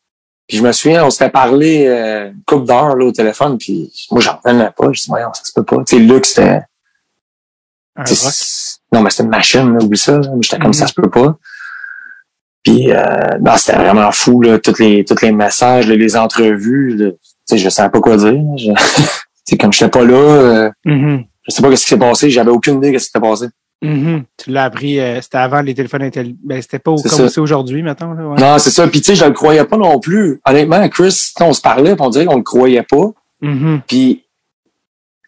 Puis 0.47 0.58
je 0.58 0.63
me 0.63 0.71
souviens, 0.71 1.06
on 1.06 1.10
s'était 1.10 1.30
parlé 1.30 1.86
euh, 1.88 2.32
une 2.32 2.43
couple 2.45 2.65
d'heures 2.65 2.95
là, 2.95 3.06
au 3.06 3.12
téléphone, 3.12 3.58
puis 3.58 3.91
moi, 4.10 4.19
j'en 4.21 4.38
revenais 4.43 4.69
pas. 4.75 4.91
Je 4.91 5.01
dis, 5.01 5.08
voyons, 5.08 5.34
ça 5.34 5.43
se 5.45 5.51
peut 5.54 5.63
pas. 5.63 5.77
Tu 5.86 5.95
sais, 5.97 5.99
Luc, 6.01 6.25
c'était... 6.25 6.62
C'est- 8.91 8.97
Non, 8.97 9.04
mais 9.04 9.10
c'était 9.10 9.23
une 9.23 9.30
machine, 9.30 9.73
là, 9.73 9.84
oublie 9.84 9.97
ça. 9.97 10.17
là. 10.19 10.30
J'étais 10.41 10.58
comme 10.58 10.67
Mhm. 10.67 10.73
ça 10.73 10.88
se 10.88 10.93
peut 10.93 11.10
pas. 11.10 11.38
Puis 12.63 12.91
euh, 12.91 13.38
non, 13.41 13.54
c'était 13.58 13.77
vraiment 13.77 14.12
fou, 14.12 14.41
là, 14.41 14.60
tous 14.60 14.77
les, 14.80 15.04
tous 15.04 15.21
les 15.21 15.32
messages, 15.32 15.88
là, 15.88 15.95
les 15.95 16.15
entrevues. 16.15 16.95
là. 16.95 17.12
Tu 17.12 17.17
sais, 17.45 17.58
je 17.58 17.69
savais 17.69 17.89
pas 17.89 17.99
quoi 17.99 18.17
dire. 18.17 18.39
Je... 18.58 18.71
tu 18.73 19.04
sais, 19.45 19.58
comme 19.58 19.73
j'étais 19.73 19.89
pas 19.89 20.04
là, 20.06 20.13
euh, 20.13 20.69
Mhm, 20.86 21.23
je 21.47 21.51
sais 21.51 21.62
pas 21.62 21.75
ce 21.75 21.82
qui 21.84 21.89
s'est 21.89 21.97
passé. 21.97 22.30
J'avais 22.30 22.51
aucune 22.51 22.77
idée 22.77 22.91
de 22.91 22.97
ce 22.99 23.06
qui 23.06 23.12
s'était 23.13 23.19
passé. 23.27 23.47
mhm. 23.82 24.23
Tu 24.38 24.51
l'as 24.51 24.65
appris, 24.65 24.99
euh, 24.99 25.19
c'était 25.21 25.38
avant 25.39 25.62
les 25.62 25.73
téléphones 25.73 26.04
intelligents. 26.04 26.38
Ben, 26.43 26.62
c'était 26.62 26.77
pas 26.77 26.91
au- 26.91 26.97
C'est 26.97 27.10
comme 27.10 27.17
ça. 27.17 27.30
c'est 27.30 27.41
aujourd'hui, 27.41 27.82
maintenant. 27.82 28.13
Là, 28.13 28.27
ouais. 28.27 28.39
Non, 28.39 28.60
c'est 28.60 28.69
ça. 28.69 28.88
Puis 28.88 28.99
tu 29.01 29.08
sais, 29.08 29.15
je 29.15 29.25
le 29.25 29.32
croyais 29.32 29.65
pas 29.65 29.77
non 29.77 29.99
plus. 29.99 30.39
Honnêtement, 30.45 30.88
Chris, 30.89 31.32
on 31.39 31.54
se 31.54 31.62
parlait, 31.62 31.95
puis 31.95 32.06
on 32.06 32.10
dirait 32.10 32.25
qu'on 32.25 32.38
le 32.38 32.43
croyait 32.43 32.84
pas. 32.84 33.08
Mhm. 33.41 33.82
Puis 33.88 34.23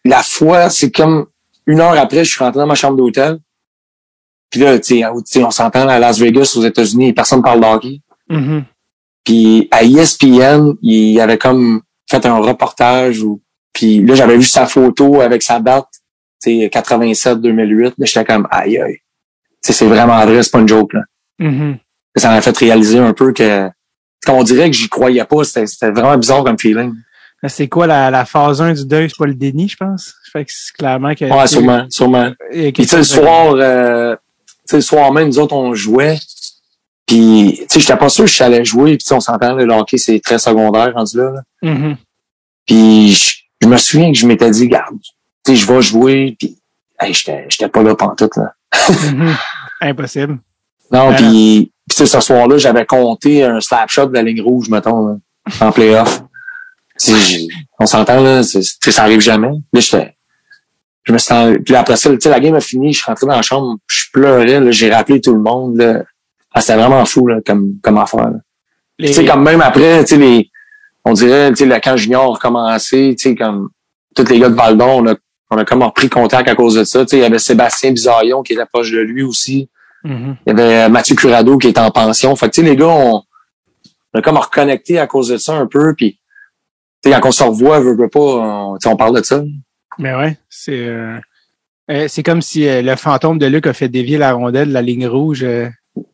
la 0.04 0.22
fois, 0.22 0.70
c'est 0.70 0.92
comme 0.92 1.26
une 1.66 1.80
heure 1.80 1.98
après, 1.98 2.24
je 2.24 2.30
suis 2.30 2.38
rentré 2.44 2.60
dans 2.60 2.66
ma 2.66 2.74
chambre 2.76 2.96
d'hôtel. 2.96 3.38
Puis 4.50 4.60
là, 4.60 4.78
tu 4.78 5.02
sais, 5.24 5.44
on 5.44 5.50
s'entend 5.50 5.88
à 5.88 5.98
Las 5.98 6.18
Vegas, 6.18 6.54
aux 6.56 6.62
États-Unis, 6.62 7.12
personne 7.12 7.42
parle 7.42 7.60
de 7.60 7.66
hockey. 7.66 8.00
Mhm. 8.28 8.64
Puis 9.24 9.68
à 9.70 9.82
ESPN, 9.82 10.74
il 10.82 11.18
avait 11.20 11.38
comme 11.38 11.82
fait 12.08 12.24
un 12.26 12.38
reportage 12.38 13.22
où 13.22 13.40
puis 13.72 14.04
là 14.04 14.14
j'avais 14.14 14.36
vu 14.36 14.44
sa 14.44 14.66
photo 14.66 15.20
avec 15.20 15.42
sa 15.42 15.58
date, 15.58 15.88
tu 16.42 16.60
sais 16.60 16.70
87 16.70 17.40
2008, 17.40 17.94
là 17.98 18.06
j'étais 18.06 18.24
comme 18.24 18.46
aïe 18.50 18.78
aïe. 18.78 18.98
C'est 19.60 19.86
vraiment 19.86 20.24
vrai, 20.24 20.42
c'est 20.42 20.52
pas 20.52 20.60
une 20.60 20.68
joke 20.68 20.92
là. 20.92 21.00
Mhm. 21.38 21.78
Ça 22.16 22.28
m'a 22.28 22.40
fait 22.40 22.56
réaliser 22.56 22.98
un 22.98 23.12
peu 23.14 23.32
que 23.32 23.68
on 24.28 24.42
dirait 24.42 24.70
que 24.70 24.76
j'y 24.76 24.88
croyais 24.88 25.24
pas, 25.24 25.44
c'était 25.44 25.90
vraiment 25.90 26.16
bizarre 26.16 26.44
comme 26.44 26.58
feeling. 26.58 26.92
C'est 27.46 27.68
quoi 27.68 27.86
la, 27.86 28.10
la 28.10 28.24
phase 28.24 28.62
1 28.62 28.72
du 28.72 28.86
deuil? 28.86 29.10
C'est 29.10 29.18
pas 29.18 29.26
le 29.26 29.34
déni, 29.34 29.68
je 29.68 29.76
pense? 29.76 30.14
Fait 30.32 30.46
que 30.46 30.50
c'est 30.50 30.74
clairement 30.74 31.14
que. 31.14 31.26
Ouais, 31.26 31.46
sûrement, 31.46 31.86
sûrement. 31.90 32.32
Puis 32.50 32.72
tu 32.72 32.84
sais 32.84 32.96
le 32.96 33.02
soir 33.02 33.54
euh, 33.56 34.16
le 34.72 34.80
soir 34.80 35.12
même 35.12 35.28
nous 35.28 35.38
autres 35.38 35.54
on 35.54 35.74
jouait 35.74 36.18
puis 37.06 37.56
tu 37.60 37.66
sais 37.68 37.80
j'étais 37.80 37.96
pas 37.96 38.08
sûr 38.08 38.24
que 38.24 38.30
j'allais 38.30 38.64
jouer 38.64 38.96
puis 38.96 39.06
on 39.12 39.20
s'entend 39.20 39.54
le 39.54 39.72
hockey 39.72 39.98
c'est 39.98 40.20
très 40.20 40.38
secondaire 40.38 40.92
rendu 40.94 41.16
là. 41.18 41.30
là. 41.32 41.42
Mhm. 41.62 41.96
Puis 42.66 43.12
je, 43.14 43.36
je 43.60 43.68
me 43.68 43.76
souviens 43.76 44.10
que 44.12 44.18
je 44.18 44.26
m'étais 44.26 44.50
dit, 44.50 44.68
garde, 44.68 44.96
tu 45.44 45.52
sais, 45.52 45.56
je 45.56 45.66
vais 45.70 45.82
jouer, 45.82 46.34
puis 46.38 46.56
hey, 46.98 47.12
j'étais 47.12 47.44
j'étais 47.50 47.68
pas 47.68 47.82
là 47.82 47.94
pantoute, 47.94 48.36
là. 48.36 48.54
Mhm. 49.12 49.34
Impossible. 49.82 50.38
Non, 50.90 51.10
Voilà. 51.10 51.16
puis 51.18 51.70
puis 51.86 52.06
ce 52.06 52.20
soir-là, 52.20 52.56
j'avais 52.56 52.86
compté 52.86 53.44
un 53.44 53.60
slap 53.60 53.90
shot 53.90 54.06
de 54.06 54.14
la 54.14 54.22
ligne 54.22 54.40
rouge, 54.40 54.70
mettons, 54.70 55.06
là, 55.06 55.16
en 55.60 55.70
playoff. 55.72 56.22
On 57.78 57.84
s'entend, 57.86 58.22
là, 58.22 58.42
ça 58.42 59.02
arrive 59.02 59.20
jamais. 59.20 59.50
Là, 59.72 59.80
j'étais... 59.80 60.16
Je 61.04 61.12
me 61.12 61.18
sens... 61.18 61.56
Puis 61.64 61.74
après 61.74 61.96
ça, 61.96 62.10
tu 62.10 62.18
sais, 62.20 62.30
la 62.30 62.40
game 62.40 62.54
a 62.54 62.60
fini, 62.60 62.92
je 62.92 62.98
suis 62.98 63.06
rentré 63.06 63.26
dans 63.26 63.36
la 63.36 63.42
chambre, 63.42 63.76
je 63.88 64.04
pleurais, 64.12 64.60
là, 64.60 64.70
j'ai 64.70 64.90
rappelé 64.90 65.20
tout 65.20 65.34
le 65.34 65.40
monde, 65.40 65.76
là. 65.76 66.02
Ah, 66.52 66.60
c'était 66.60 66.76
vraiment 66.78 67.04
fou, 67.04 67.26
là, 67.26 67.40
comme, 67.44 67.74
comme 67.82 67.98
affaire. 67.98 68.30
Les- 68.98 69.08
Tu 69.08 69.14
sais, 69.14 69.24
comme 69.26 69.42
même 69.42 69.60
après, 69.60 70.00
tu 70.04 70.14
sais, 70.14 70.16
les, 70.16 70.50
on 71.04 71.12
dirait, 71.12 71.52
tu 71.52 71.68
sais, 71.68 71.80
camp 71.80 71.96
junior 71.96 72.22
a 72.24 72.34
recommencé, 72.34 73.14
tu 73.18 73.30
sais, 73.30 73.34
comme, 73.34 73.68
tous 74.14 74.28
les 74.28 74.38
gars 74.38 74.48
de 74.48 74.54
Valdon, 74.54 75.02
on 75.02 75.06
a, 75.08 75.14
on 75.50 75.58
a 75.58 75.64
comme 75.64 75.82
repris 75.82 76.08
contact 76.08 76.48
à 76.48 76.54
cause 76.54 76.76
de 76.76 76.84
ça. 76.84 77.00
Tu 77.04 77.10
sais, 77.10 77.16
il 77.18 77.22
y 77.22 77.24
avait 77.24 77.38
Sébastien 77.40 77.90
Bizarillon 77.92 78.42
qui 78.42 78.52
était 78.54 78.64
proche 78.66 78.90
de 78.92 78.98
lui 79.00 79.22
aussi. 79.24 79.68
Mhm. 80.04 80.36
Il 80.46 80.50
y 80.50 80.52
avait 80.52 80.84
euh, 80.84 80.88
Mathieu 80.88 81.16
Curado 81.16 81.58
qui 81.58 81.68
était 81.68 81.80
en 81.80 81.90
pension. 81.90 82.34
Fait 82.36 82.46
que, 82.48 82.54
tu 82.54 82.60
sais, 82.62 82.66
les 82.66 82.76
gars, 82.76 82.86
on, 82.86 83.22
on 84.14 84.18
a 84.18 84.22
comme 84.22 84.36
reconnecté 84.36 84.98
à 85.00 85.06
cause 85.08 85.28
de 85.28 85.36
ça 85.36 85.54
un 85.54 85.66
peu, 85.66 85.94
puis, 85.94 86.18
tu 87.02 87.10
sais, 87.10 87.20
quand 87.20 87.28
on 87.28 87.32
se 87.32 87.42
revoit, 87.42 87.80
veut, 87.80 87.94
veut 87.96 88.08
pas, 88.08 88.20
on, 88.20 88.78
tu 88.78 88.84
sais, 88.84 88.88
on 88.94 88.96
parle 88.96 89.16
de 89.20 89.24
ça. 89.24 89.42
Mais 89.98 90.14
ouais, 90.14 90.36
c'est 90.48 90.86
euh, 90.86 91.18
euh, 91.90 92.06
c'est 92.08 92.22
comme 92.22 92.42
si 92.42 92.66
euh, 92.66 92.82
le 92.82 92.96
fantôme 92.96 93.38
de 93.38 93.46
Luc 93.46 93.66
a 93.66 93.72
fait 93.72 93.88
dévier 93.88 94.18
la 94.18 94.32
rondelle 94.32 94.68
de 94.68 94.72
la 94.74 94.82
ligne 94.82 95.06
rouge. 95.06 95.42
euh. 95.44 95.68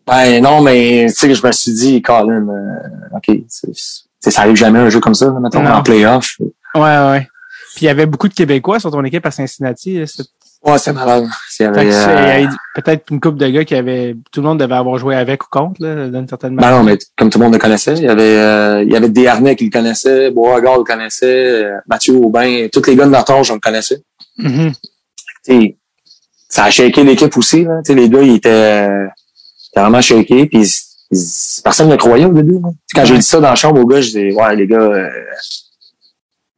Ben, 0.07 0.43
non, 0.43 0.61
mais, 0.61 1.07
tu 1.09 1.15
sais, 1.15 1.35
je 1.35 1.47
me 1.47 1.53
suis 1.53 1.73
dit, 1.73 2.03
Colin, 2.03 2.47
euh, 2.49 3.17
OK, 3.17 3.39
c'est- 3.49 4.05
ça 4.31 4.43
arrive 4.43 4.57
jamais 4.57 4.79
un 4.79 4.91
jeu 4.91 5.01
comme 5.01 5.15
ça, 5.15 5.31
mettons, 5.41 5.63
Non. 5.63 5.71
en 5.71 5.83
playoff. 5.83 6.37
Ouais, 6.75 6.81
ouais. 6.83 7.29
Puis 7.75 7.83
il 7.83 7.85
y 7.85 7.89
avait 7.89 8.05
beaucoup 8.07 8.29
de 8.29 8.35
Québécois 8.35 8.79
sur 8.81 8.91
ton 8.91 9.03
équipe 9.05 9.25
à 9.25 9.31
Cincinnati. 9.31 10.03
c'est- 10.07 10.25
Ouais, 10.63 10.77
c'est 10.79 10.93
malade. 10.93 11.27
Avait, 11.61 11.93
euh, 11.95 12.07
avait 12.45 12.47
peut-être 12.75 13.11
une 13.11 13.19
couple 13.21 13.39
de 13.39 13.49
gars 13.49 13.65
qui 13.65 13.75
avaient. 13.75 14.15
Tout 14.31 14.43
le 14.43 14.49
monde 14.49 14.61
devait 14.61 14.75
avoir 14.75 14.99
joué 14.99 15.17
avec 15.17 15.43
ou 15.45 15.47
contre, 15.51 15.83
là, 15.83 16.09
d'une 16.09 16.29
certaine 16.29 16.55
Ben 16.55 16.63
manière. 16.63 16.79
non, 16.79 16.85
mais 16.85 16.99
comme 17.17 17.31
tout 17.31 17.39
le 17.39 17.45
monde 17.45 17.55
le 17.55 17.59
connaissait, 17.59 17.95
il 17.95 18.03
y 18.05 18.09
avait 18.09 18.37
euh, 18.37 18.83
il 18.83 18.93
y 18.93 18.97
avait 18.97 19.09
Desharnais 19.09 19.57
qui 19.57 19.65
le 19.65 19.71
connaissait, 19.71 20.31
Beauregard 20.31 20.77
le 20.79 20.85
connaissait, 20.85 21.65
euh, 21.65 21.79
Mathieu 21.89 22.15
Aubin, 22.17 22.67
tous 22.71 22.87
les 22.87 22.95
gars 22.97 23.07
de 23.07 23.11
notre 23.11 23.33
âge, 23.33 23.51
on 23.51 23.55
le 23.55 23.61
connaissait. 23.61 24.03
Tu 24.39 24.73
sais, 25.45 25.77
ça 26.49 26.65
a 26.65 26.71
shaké 26.71 27.05
l'équipe 27.05 27.35
aussi. 27.39 27.65
Là. 27.65 27.79
Tu 27.83 27.93
sais, 27.93 27.99
les 27.99 28.11
gars, 28.11 28.21
ils 28.21 28.35
étaient, 28.37 28.51
euh, 28.51 29.07
étaient 29.73 29.81
vraiment 29.81 30.03
shakés. 30.03 30.45
Puis 30.47 30.59
ils- 30.61 31.17
ils- 31.17 31.63
personne 31.65 31.89
ne 31.89 31.97
croyait 31.97 32.27
au 32.27 32.33
début. 32.35 32.61
là. 32.63 32.69
Quand 32.95 33.07
j'ai 33.07 33.17
dit 33.17 33.23
ça 33.23 33.41
dans 33.41 33.49
la 33.49 33.55
chambre 33.55 33.81
aux 33.81 33.87
gars, 33.87 34.03
je 34.03 34.11
dis 34.11 34.33
Ouais, 34.35 34.55
les 34.57 34.67
gars, 34.67 34.77
euh, 34.79 35.09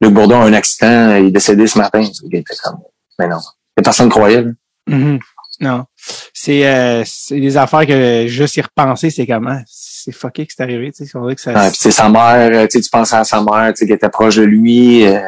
Luc 0.01 0.11
Bourdon 0.13 0.41
a 0.41 0.45
un 0.45 0.53
accident, 0.53 1.15
il 1.15 1.27
est 1.27 1.31
décédé 1.31 1.67
ce 1.67 1.77
matin. 1.77 2.01
Les 2.01 2.29
gars 2.29 2.39
étaient 2.39 2.55
comme 2.61 2.79
Mais 3.17 3.27
non. 3.29 3.37
Personne 3.81 4.07
ne 4.07 4.11
croyait. 4.11 4.41
Là. 4.43 4.51
Mhm. 4.87 5.19
Non. 5.61 5.85
C'est 6.33 6.65
euh, 6.67 7.03
c'est 7.05 7.39
des 7.39 7.57
affaires 7.57 7.85
que 7.85 8.25
juste 8.27 8.57
y 8.57 8.61
repenser, 8.61 9.09
c'est 9.09 9.25
comment 9.27 9.61
c'est 9.67 10.11
fucké 10.11 10.45
que 10.45 10.53
c'est 10.55 10.63
arrivé. 10.63 10.91
Tu 10.91 11.05
sais, 11.05 11.19
dirait 11.19 11.35
que 11.35 11.41
ça. 11.41 11.53
Ouais, 11.53 11.69
puis 11.71 11.91
sa 11.91 12.09
mère, 12.09 12.51
euh, 12.53 12.63
tu 12.67 12.71
sais, 12.77 12.81
tu 12.81 12.89
penses 12.89 13.13
à 13.13 13.23
sa 13.23 13.41
mère, 13.41 13.71
tu 13.73 13.79
sais, 13.79 13.85
qui 13.87 13.93
était 13.93 14.09
proche 14.09 14.35
de 14.35 14.43
lui. 14.43 15.05
euh, 15.05 15.19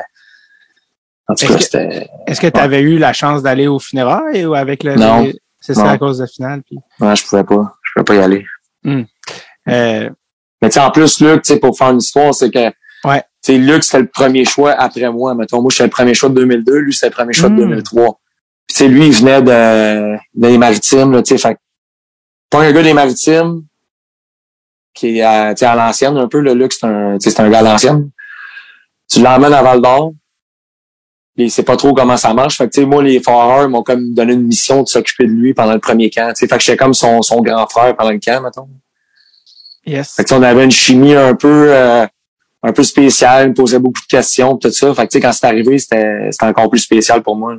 en 1.27 1.35
tout 1.35 1.45
Est-ce 1.45 1.51
cas, 1.51 1.57
que- 1.57 1.63
c'était. 1.63 2.07
Est-ce 2.27 2.41
que 2.41 2.47
tu 2.47 2.59
avais 2.59 2.81
eu 2.81 2.97
la 2.97 3.13
chance 3.13 3.41
d'aller 3.43 3.67
au 3.67 3.79
funérailles 3.79 4.45
ou 4.45 4.53
avec 4.55 4.83
le. 4.83 4.95
Non. 4.95 5.31
C'est 5.61 5.73
ça 5.73 5.89
à 5.91 5.97
cause 5.97 6.17
de 6.17 6.23
la 6.23 6.27
finale. 6.27 6.61
Puis, 6.63 6.77
Ouais, 6.99 7.15
je 7.15 7.25
pouvais 7.25 7.43
pas. 7.43 7.73
Je 7.83 7.91
pouvais 7.93 8.03
pas 8.03 8.15
y 8.15 8.19
aller. 8.23 8.45
euh, 9.69 10.09
Mais 10.61 10.69
tu 10.69 10.73
sais, 10.73 10.79
en 10.79 10.91
plus, 10.91 11.19
Luc, 11.21 11.41
tu 11.43 11.53
sais, 11.53 11.59
pour 11.59 11.77
faire 11.77 11.89
une 11.91 11.97
histoire, 11.97 12.33
c'est 12.33 12.51
que 12.51 12.71
Ouais. 13.07 13.21
tu 13.43 13.53
sais, 13.53 13.57
Luc, 13.57 13.83
c'était 13.83 13.99
le 13.99 14.07
premier 14.07 14.45
choix 14.45 14.71
après 14.73 15.09
moi. 15.11 15.33
Mettons, 15.35 15.61
moi, 15.61 15.69
j'étais 15.71 15.83
le 15.85 15.89
premier 15.89 16.13
choix 16.13 16.29
de 16.29 16.35
2002, 16.35 16.77
lui, 16.79 16.93
c'était 16.93 17.07
le 17.07 17.13
premier 17.13 17.33
choix 17.33 17.49
Mm. 17.49 17.55
de 17.55 17.61
2003. 17.63 18.19
Sais, 18.75 18.89
lui, 18.89 19.07
il 19.07 19.13
venait 19.13 19.41
de, 19.41 20.17
des 20.33 20.57
maritimes, 20.57 21.13
là, 21.13 21.23
tu 21.23 21.37
sais, 21.37 21.47
fait 21.47 21.57
pas 22.49 22.59
un 22.59 22.73
gars 22.73 22.83
des 22.83 22.93
maritimes 22.93 23.63
qui 24.93 25.19
est 25.19 25.21
à, 25.21 25.53
tu 25.53 25.59
sais, 25.59 25.65
à 25.65 25.75
l'ancienne 25.75 26.17
un 26.17 26.27
peu, 26.27 26.41
le 26.41 26.53
Luc, 26.53 26.73
c'est 26.73 26.85
un, 26.85 27.17
tu 27.17 27.29
sais, 27.29 27.35
c'est 27.35 27.41
un 27.41 27.49
gars 27.49 27.59
à 27.59 27.61
l'ancienne. 27.61 28.09
Tu 29.09 29.21
l'emmènes 29.21 29.53
à 29.53 29.61
Val 29.61 29.81
d'Or. 29.81 30.11
Il 31.37 31.49
sait 31.49 31.63
pas 31.63 31.77
trop 31.77 31.93
comment 31.93 32.17
ça 32.17 32.33
marche. 32.33 32.57
Fait 32.57 32.65
que, 32.65 32.73
tu 32.73 32.81
sais, 32.81 32.85
moi, 32.85 33.01
les 33.01 33.21
foreurs 33.21 33.69
m'ont 33.69 33.81
comme 33.81 34.13
donné 34.13 34.33
une 34.33 34.47
mission 34.47 34.83
de 34.83 34.87
s'occuper 34.89 35.25
de 35.25 35.31
lui 35.31 35.53
pendant 35.53 35.73
le 35.73 35.79
premier 35.79 36.09
camp. 36.09 36.33
Tu 36.33 36.41
sais, 36.41 36.47
fait 36.47 36.57
que 36.57 36.63
j'étais 36.63 36.77
comme 36.77 36.93
son, 36.93 37.21
son 37.21 37.41
grand 37.41 37.67
frère 37.67 37.95
pendant 37.95 38.11
le 38.11 38.19
camp, 38.19 38.41
mettons. 38.41 38.67
yes. 39.85 40.15
Fait 40.15 40.23
que, 40.23 40.27
tu 40.27 40.33
sais, 40.33 40.39
on 40.39 40.43
avait 40.43 40.65
une 40.65 40.71
chimie 40.71 41.13
un 41.13 41.35
peu 41.35 41.73
euh, 41.73 42.05
un 42.61 42.73
peu 42.73 42.83
spéciale, 42.83 43.45
il 43.45 43.49
me 43.49 43.53
posait 43.53 43.79
beaucoup 43.79 44.01
de 44.01 44.07
questions 44.07 44.57
tout 44.57 44.71
ça. 44.71 44.93
Fait 44.93 45.07
que 45.07 45.11
tu 45.11 45.17
sais, 45.17 45.21
quand 45.21 45.31
c'est 45.31 45.45
arrivé, 45.45 45.77
c'était 45.77 46.29
c'était 46.31 46.45
encore 46.45 46.69
plus 46.69 46.79
spécial 46.79 47.23
pour 47.23 47.35
moi. 47.37 47.55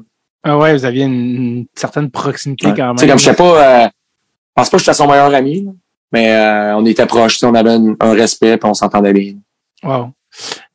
Ah 0.49 0.57
ouais, 0.59 0.73
vous 0.75 0.85
aviez 0.85 1.05
une, 1.05 1.13
une 1.13 1.67
certaine 1.75 2.11
proximité 2.11 2.69
Ouais. 2.69 2.75
quand 2.77 2.87
même. 2.87 2.97
Tu 2.97 3.01
sais, 3.03 3.09
comme 3.09 3.19
je 3.19 3.25
sais 3.25 3.35
pas, 3.35 3.85
euh, 3.85 3.87
je 3.87 4.53
pense 4.55 4.71
pas 4.71 4.77
que 4.77 4.83
j'étais 4.85 4.95
son 4.95 5.09
meilleur 5.09 5.35
ami, 5.35 5.65
là, 5.65 5.71
mais 6.13 6.33
euh, 6.33 6.77
on 6.77 6.87
était 6.87 7.07
proches, 7.07 7.43
on 7.43 7.55
avait 7.55 7.71
un, 7.73 7.97
un 7.99 8.13
respect 8.13 8.57
puis 8.57 8.69
on 8.71 8.75
s'entendait 8.75 9.13
bien. 9.13 9.35
Wow. 9.83 10.11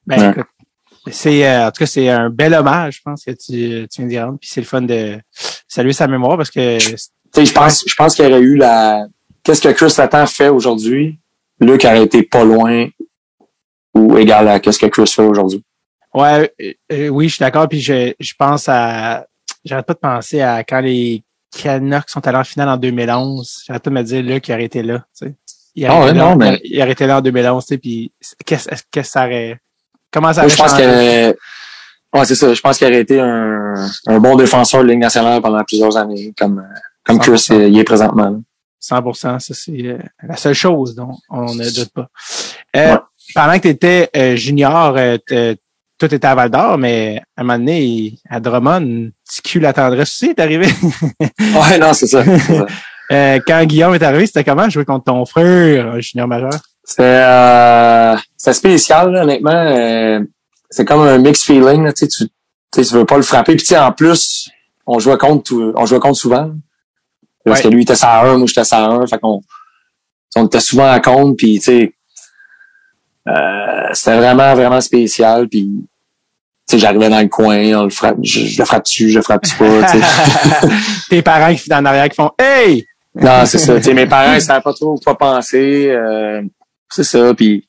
Ben, 0.06 0.20
Ouais. 0.20 0.30
écoute, 0.32 0.46
c'est, 1.12 1.48
euh, 1.48 1.68
en 1.68 1.72
tout 1.72 1.80
cas, 1.80 1.86
c'est 1.86 2.10
un 2.10 2.30
bel 2.30 2.54
hommage, 2.54 2.98
je 2.98 3.02
pense, 3.04 3.24
que 3.24 3.32
tu, 3.32 3.88
tu 3.88 4.02
viens 4.02 4.08
d'y 4.08 4.20
rendre. 4.20 4.38
Puis 4.40 4.50
c'est 4.52 4.62
le 4.62 4.68
fun 4.68 4.82
de 4.82 5.20
saluer 5.68 5.94
sa 5.94 6.08
mémoire 6.08 6.36
parce 6.38 6.52
que 6.52 6.78
Tu 6.78 6.98
sais, 7.34 7.46
je 7.46 7.54
pense, 7.54 7.84
je 7.88 7.96
pense 7.96 8.14
qu'il 8.16 8.26
y 8.26 8.28
aurait 8.28 8.42
eu 8.42 8.58
la, 8.58 9.06
qu'est-ce 9.44 9.62
que 9.62 9.70
Chris 9.70 9.94
Letang 9.98 10.26
fait 10.28 10.50
aujourd'hui, 10.50 11.18
Luc 11.62 11.86
aurait 11.86 12.04
été 12.04 12.24
pas 12.24 12.44
loin 12.44 12.88
ou 13.94 14.18
égal 14.18 14.48
à 14.48 14.60
qu'est-ce 14.60 14.80
que 14.80 14.88
Chris 14.88 15.08
fait 15.08 15.24
aujourd'hui. 15.24 15.64
Ouais, 16.14 16.52
euh, 16.62 16.74
euh, 16.92 17.08
oui, 17.08 17.30
je 17.30 17.36
suis 17.36 17.40
d'accord. 17.44 17.68
Puis 17.70 17.80
je, 17.80 18.14
je 18.20 18.34
pense 18.38 18.68
à, 18.68 19.26
j'arrête 19.66 19.86
pas 19.86 19.94
de 19.94 20.00
penser 20.00 20.42
à 20.42 20.64
quand 20.64 20.80
les 20.82 21.24
Canucks 21.62 22.10
sont 22.10 22.26
allés 22.28 22.38
en 22.38 22.44
finale 22.44 22.70
en 22.70 22.78
2011. 22.78 23.64
J'arrête 23.68 23.84
pas 23.84 23.90
de 23.90 23.96
me 23.96 24.04
dire 24.04 24.24
là 24.24 24.40
qu'il 24.40 24.54
aurait 24.54 24.64
été 24.66 24.84
là. 24.84 25.00
Tu 25.18 25.28
sais. 25.28 25.36
Il 25.76 25.90
aurait, 25.90 26.10
été 26.10 26.18
là, 26.18 26.36
mais- 26.36 26.60
il 26.64 26.82
aurait 26.82 26.92
été 26.92 27.08
là 27.08 27.18
en 27.18 27.22
2011. 27.22 27.66
Tu 27.66 27.74
sais, 27.76 27.78
puis 27.78 28.12
qu'est-ce 28.46 28.70
que 28.92 29.02
ça 29.04 29.26
aurait, 29.26 29.58
comment 30.12 30.34
ça 30.34 30.42
aurait 30.42 30.50
je 30.50 30.56
pense 30.58 30.74
que, 30.74 31.30
ouais, 32.14 32.26
c'est 32.26 32.36
ça, 32.36 32.54
je 32.54 32.62
pense 32.62 32.78
qu'il 32.78 32.88
aurait 32.88 33.02
été 33.02 33.20
un, 33.20 33.76
un 34.08 34.20
bon 34.20 34.36
défenseur 34.36 34.84
de 34.84 34.90
Ligue 34.90 35.00
nationale 35.00 35.42
pendant 35.42 35.64
plusieurs 35.64 35.96
années, 35.98 36.34
comme, 36.38 36.66
comme 37.06 37.20
Chris 37.20 37.32
100%. 37.38 37.54
euh, 37.54 37.68
il 37.70 37.78
est 37.80 37.84
présentement. 37.84 38.30
là. 38.30 38.38
100%, 38.82 39.40
ça 39.40 39.54
c'est 39.54 39.72
euh, 39.86 40.00
la 40.24 40.36
seule 40.38 40.56
chose 40.56 40.96
dont 40.96 41.16
on 41.30 41.54
ne 41.54 41.70
doute 41.70 41.92
pas. 41.94 42.10
Euh, 42.76 42.94
Ouais. 42.96 43.00
Pendant 43.36 43.54
que 43.54 43.60
tu 43.62 43.68
étais 43.70 44.36
junior, 44.36 44.96
euh, 44.98 45.18
t- 45.18 45.56
tout 46.08 46.14
était 46.16 46.26
à 46.28 46.34
Val 46.36 46.50
d'Or, 46.50 46.78
mais 46.80 47.22
à 47.38 47.42
un 47.42 47.44
moment 47.44 47.60
donné, 47.60 48.16
à 48.30 48.40
Drummond, 48.40 49.10
petit 49.28 49.42
cul 49.44 49.60
la 49.60 49.72
tendresse 49.74 50.10
aussi 50.10 50.28
est 50.32 50.40
arrivé. 50.40 50.68
Ouais, 51.40 51.78
non, 51.80 51.94
c'est 51.94 52.08
ça. 52.08 52.24
Euh, 53.12 53.42
quand 53.46 53.66
Guillaume 53.66 53.94
est 53.94 54.04
arrivé, 54.04 54.26
c'était 54.26 54.46
comment 54.46 54.70
jouer 54.70 54.86
contre 54.86 55.04
ton 55.04 55.26
frère, 55.26 55.86
un 55.96 56.00
junior 56.00 56.30
majeur? 56.30 56.54
C'était 56.86 57.04
euh, 57.04 58.16
spécial, 58.38 59.12
là, 59.12 59.24
honnêtement. 59.24 59.52
Euh, 59.52 60.22
c'est 60.70 60.86
comme 60.86 61.02
un 61.02 61.18
mixed 61.18 61.44
feeling. 61.44 61.84
Là, 61.84 61.92
tu, 61.92 62.10
sais, 62.10 62.26
tu, 62.72 62.82
veux 62.96 63.06
pas 63.06 63.18
le 63.18 63.24
frapper. 63.24 63.58
Puis 63.58 63.76
en 63.76 63.92
plus, 63.92 64.50
on 64.88 64.98
jouait 65.00 65.18
contre 65.18 65.44
tout- 65.44 65.74
on 65.76 65.86
jouait 65.86 66.00
contre 66.00 66.20
souvent. 66.20 66.44
là. 66.46 66.52
Parce 67.44 67.60
Ouais. 67.60 67.64
que 67.64 67.68
lui 67.76 67.82
il 67.82 67.92
était 67.92 68.02
à 68.02 68.22
1, 68.26 68.38
moi 68.38 68.48
j'étais 68.48 68.74
à 68.74 68.86
1. 68.86 69.06
Fait 69.08 69.20
qu'on 69.20 69.42
on 70.38 70.46
était 70.46 70.62
souvent 70.62 70.90
à 70.90 71.02
compte. 71.02 71.36
Puis 71.38 71.60
tu 71.60 71.66
sais, 71.66 71.94
euh, 73.28 73.90
c'était 73.92 74.16
vraiment, 74.18 74.56
vraiment 74.56 74.80
spécial. 74.80 75.50
Puis 75.50 75.70
j'arrivais 76.74 77.10
dans 77.10 77.20
le 77.22 77.28
coin, 77.28 77.58
on 77.80 77.84
le 77.84 77.90
frappe, 77.90 78.18
je, 78.24 78.46
je 78.46 78.58
le 78.60 78.66
frappe 78.66 78.84
dessus, 78.84 79.10
je 79.10 79.18
le 79.18 79.24
frappe 79.24 79.44
pas. 79.58 79.86
Tes 81.10 81.22
parents 81.22 81.54
qui 81.54 81.60
sont 81.60 81.74
en 81.74 81.86
arrière 81.86 82.10
qui 82.10 82.16
font 82.16 82.32
Hey! 82.40 82.86
Non, 83.14 83.46
c'est 83.46 83.58
ça. 83.58 83.76
Tu 83.76 83.84
sais, 83.84 83.94
mes 83.94 84.06
parents, 84.06 84.34
ils 84.34 84.42
savaient 84.42 84.62
pas 84.62 84.74
trop 84.74 84.98
quoi 85.04 85.18
penser. 85.18 85.90
euh, 85.90 86.42
c'est 86.90 87.04
ça. 87.04 87.34
Puis, 87.34 87.68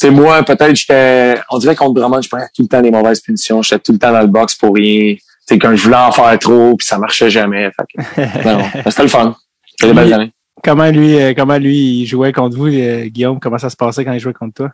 tu 0.00 0.10
moi, 0.10 0.42
peut-être, 0.44 0.74
j'étais, 0.76 1.40
on 1.50 1.58
dirait 1.58 1.74
contre 1.74 1.94
Drummond, 1.94 2.22
je 2.22 2.28
prenais 2.28 2.46
tout 2.54 2.62
le 2.62 2.68
temps 2.68 2.80
des 2.80 2.90
mauvaises 2.90 3.20
punitions. 3.20 3.62
J'étais 3.62 3.80
tout 3.80 3.92
le 3.92 3.98
temps 3.98 4.12
dans 4.12 4.20
le 4.20 4.26
box 4.28 4.54
pour 4.54 4.74
rien. 4.74 5.16
Tu 5.48 5.58
quand 5.58 5.74
je 5.74 5.82
voulais 5.82 5.96
en 5.96 6.12
faire 6.12 6.38
trop, 6.38 6.76
puis 6.76 6.86
ça 6.86 6.98
marchait 6.98 7.30
jamais. 7.30 7.70
Fait 7.72 8.04
que, 8.14 8.44
non, 8.48 8.64
c'était 8.88 9.02
le 9.02 9.08
fun. 9.08 9.36
C'était 9.70 9.88
des 9.92 9.94
belles 9.94 10.12
années. 10.12 10.32
comment 10.62 10.90
lui, 10.90 11.20
euh, 11.20 11.34
comment 11.36 11.56
lui 11.58 12.02
il 12.02 12.06
jouait 12.06 12.32
contre 12.32 12.56
vous, 12.56 12.66
euh, 12.66 13.06
Guillaume? 13.06 13.38
Comment 13.40 13.58
ça 13.58 13.70
se 13.70 13.76
passait 13.76 14.04
quand 14.04 14.12
il 14.12 14.20
jouait 14.20 14.32
contre 14.32 14.54
toi? 14.54 14.70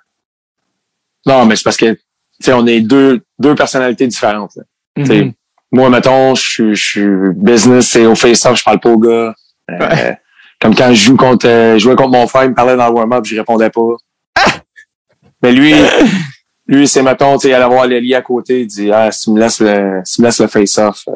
Non, 1.26 1.44
mais 1.46 1.56
c'est 1.56 1.64
parce 1.64 1.76
que, 1.76 1.96
sais, 2.44 2.52
on 2.52 2.66
est 2.66 2.81
deux, 2.81 3.20
deux 3.38 3.55
personnalités 3.55 4.07
différentes. 4.07 4.52
là. 4.57 4.62
Mhm. 4.96 5.33
Moi, 5.70 5.88
mettons, 5.88 6.35
je 6.35 6.74
suis, 6.74 7.07
business 7.35 7.96
et 7.96 8.05
au 8.07 8.14
face-off, 8.14 8.59
je 8.59 8.62
parle 8.64 8.81
pas 8.81 8.90
aux 8.90 8.98
gars. 8.98 9.35
Euh, 9.70 9.78
Ouais. 9.78 10.18
Comme 10.61 10.74
quand 10.74 10.90
je 10.90 11.07
joue 11.07 11.16
contre, 11.16 11.48
euh, 11.48 11.78
jouais 11.78 11.96
contre 11.96 12.11
mon 12.11 12.26
frère, 12.26 12.44
il 12.44 12.50
me 12.50 12.55
parlait 12.55 12.76
dans 12.76 12.87
le 12.88 12.92
warm-up, 12.92 13.24
je 13.24 13.37
répondais 13.37 13.70
pas. 13.70 13.81
Mais 15.42 15.50
lui, 15.52 15.74
lui, 16.66 16.87
c'est, 16.87 17.02
mettons, 17.02 17.37
tu 17.37 17.42
sais, 17.42 17.48
il 17.48 17.55
allait 17.55 17.66
voir 17.66 17.87
Lely 17.87 18.14
à 18.14 18.22
côté, 18.22 18.61
il 18.61 18.66
dit, 18.66 18.92
ah, 18.92 19.11
si 19.11 19.24
tu 19.24 19.31
me 19.31 19.40
laisses 19.40 19.61
le, 19.61 20.00
si 20.05 20.16
tu 20.16 20.22
me 20.22 20.26
laisses 20.26 20.40
le 20.40 20.46
face-off, 20.46 21.02
euh, 21.09 21.12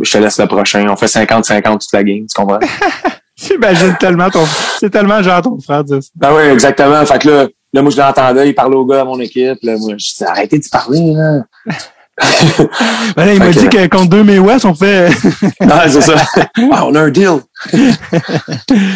je 0.00 0.10
te 0.10 0.18
laisse 0.18 0.38
le 0.38 0.46
prochain. 0.46 0.86
On 0.88 0.96
fait 0.96 1.06
50-50 1.06 1.62
toute 1.78 1.92
la 1.92 2.04
game, 2.04 2.26
tu 2.26 2.34
comprends? 2.34 2.58
J'imagine 3.36 3.96
tellement 3.98 4.30
ton, 4.30 4.44
c'est 4.78 4.90
tellement 4.90 5.22
genre 5.22 5.42
ton 5.42 5.58
frère 5.60 5.82
dire 5.82 6.02
ça. 6.02 6.10
ben 6.14 6.34
oui, 6.36 6.42
exactement. 6.52 7.04
Fait 7.06 7.18
que 7.20 7.28
là, 7.28 7.46
là, 7.74 7.82
moi, 7.82 7.90
je 7.90 7.96
l'entendais, 7.98 8.48
il 8.48 8.54
parlait 8.54 8.76
aux 8.76 8.86
gars 8.86 9.02
à 9.02 9.04
mon 9.04 9.20
équipe. 9.20 9.58
Là, 9.62 9.76
moi, 9.76 9.94
je 9.98 10.14
dis, 10.16 10.24
arrêtez 10.24 10.58
de 10.58 10.64
parler, 10.70 11.12
là. 11.12 11.42
Ben 13.16 13.26
là, 13.26 13.32
il 13.34 13.38
m'a 13.40 13.50
dit 13.50 13.68
que- 13.68 13.88
contre 13.88 14.08
deux 14.10 14.22
mais 14.22 14.38
West, 14.38 14.64
on 14.64 14.74
fait. 14.74 15.08
Non, 15.60 15.74
c'est 15.88 16.00
ça. 16.00 16.14
Ah, 16.72 16.86
on 16.86 16.94
a 16.94 17.00
un 17.02 17.10
deal. 17.10 17.40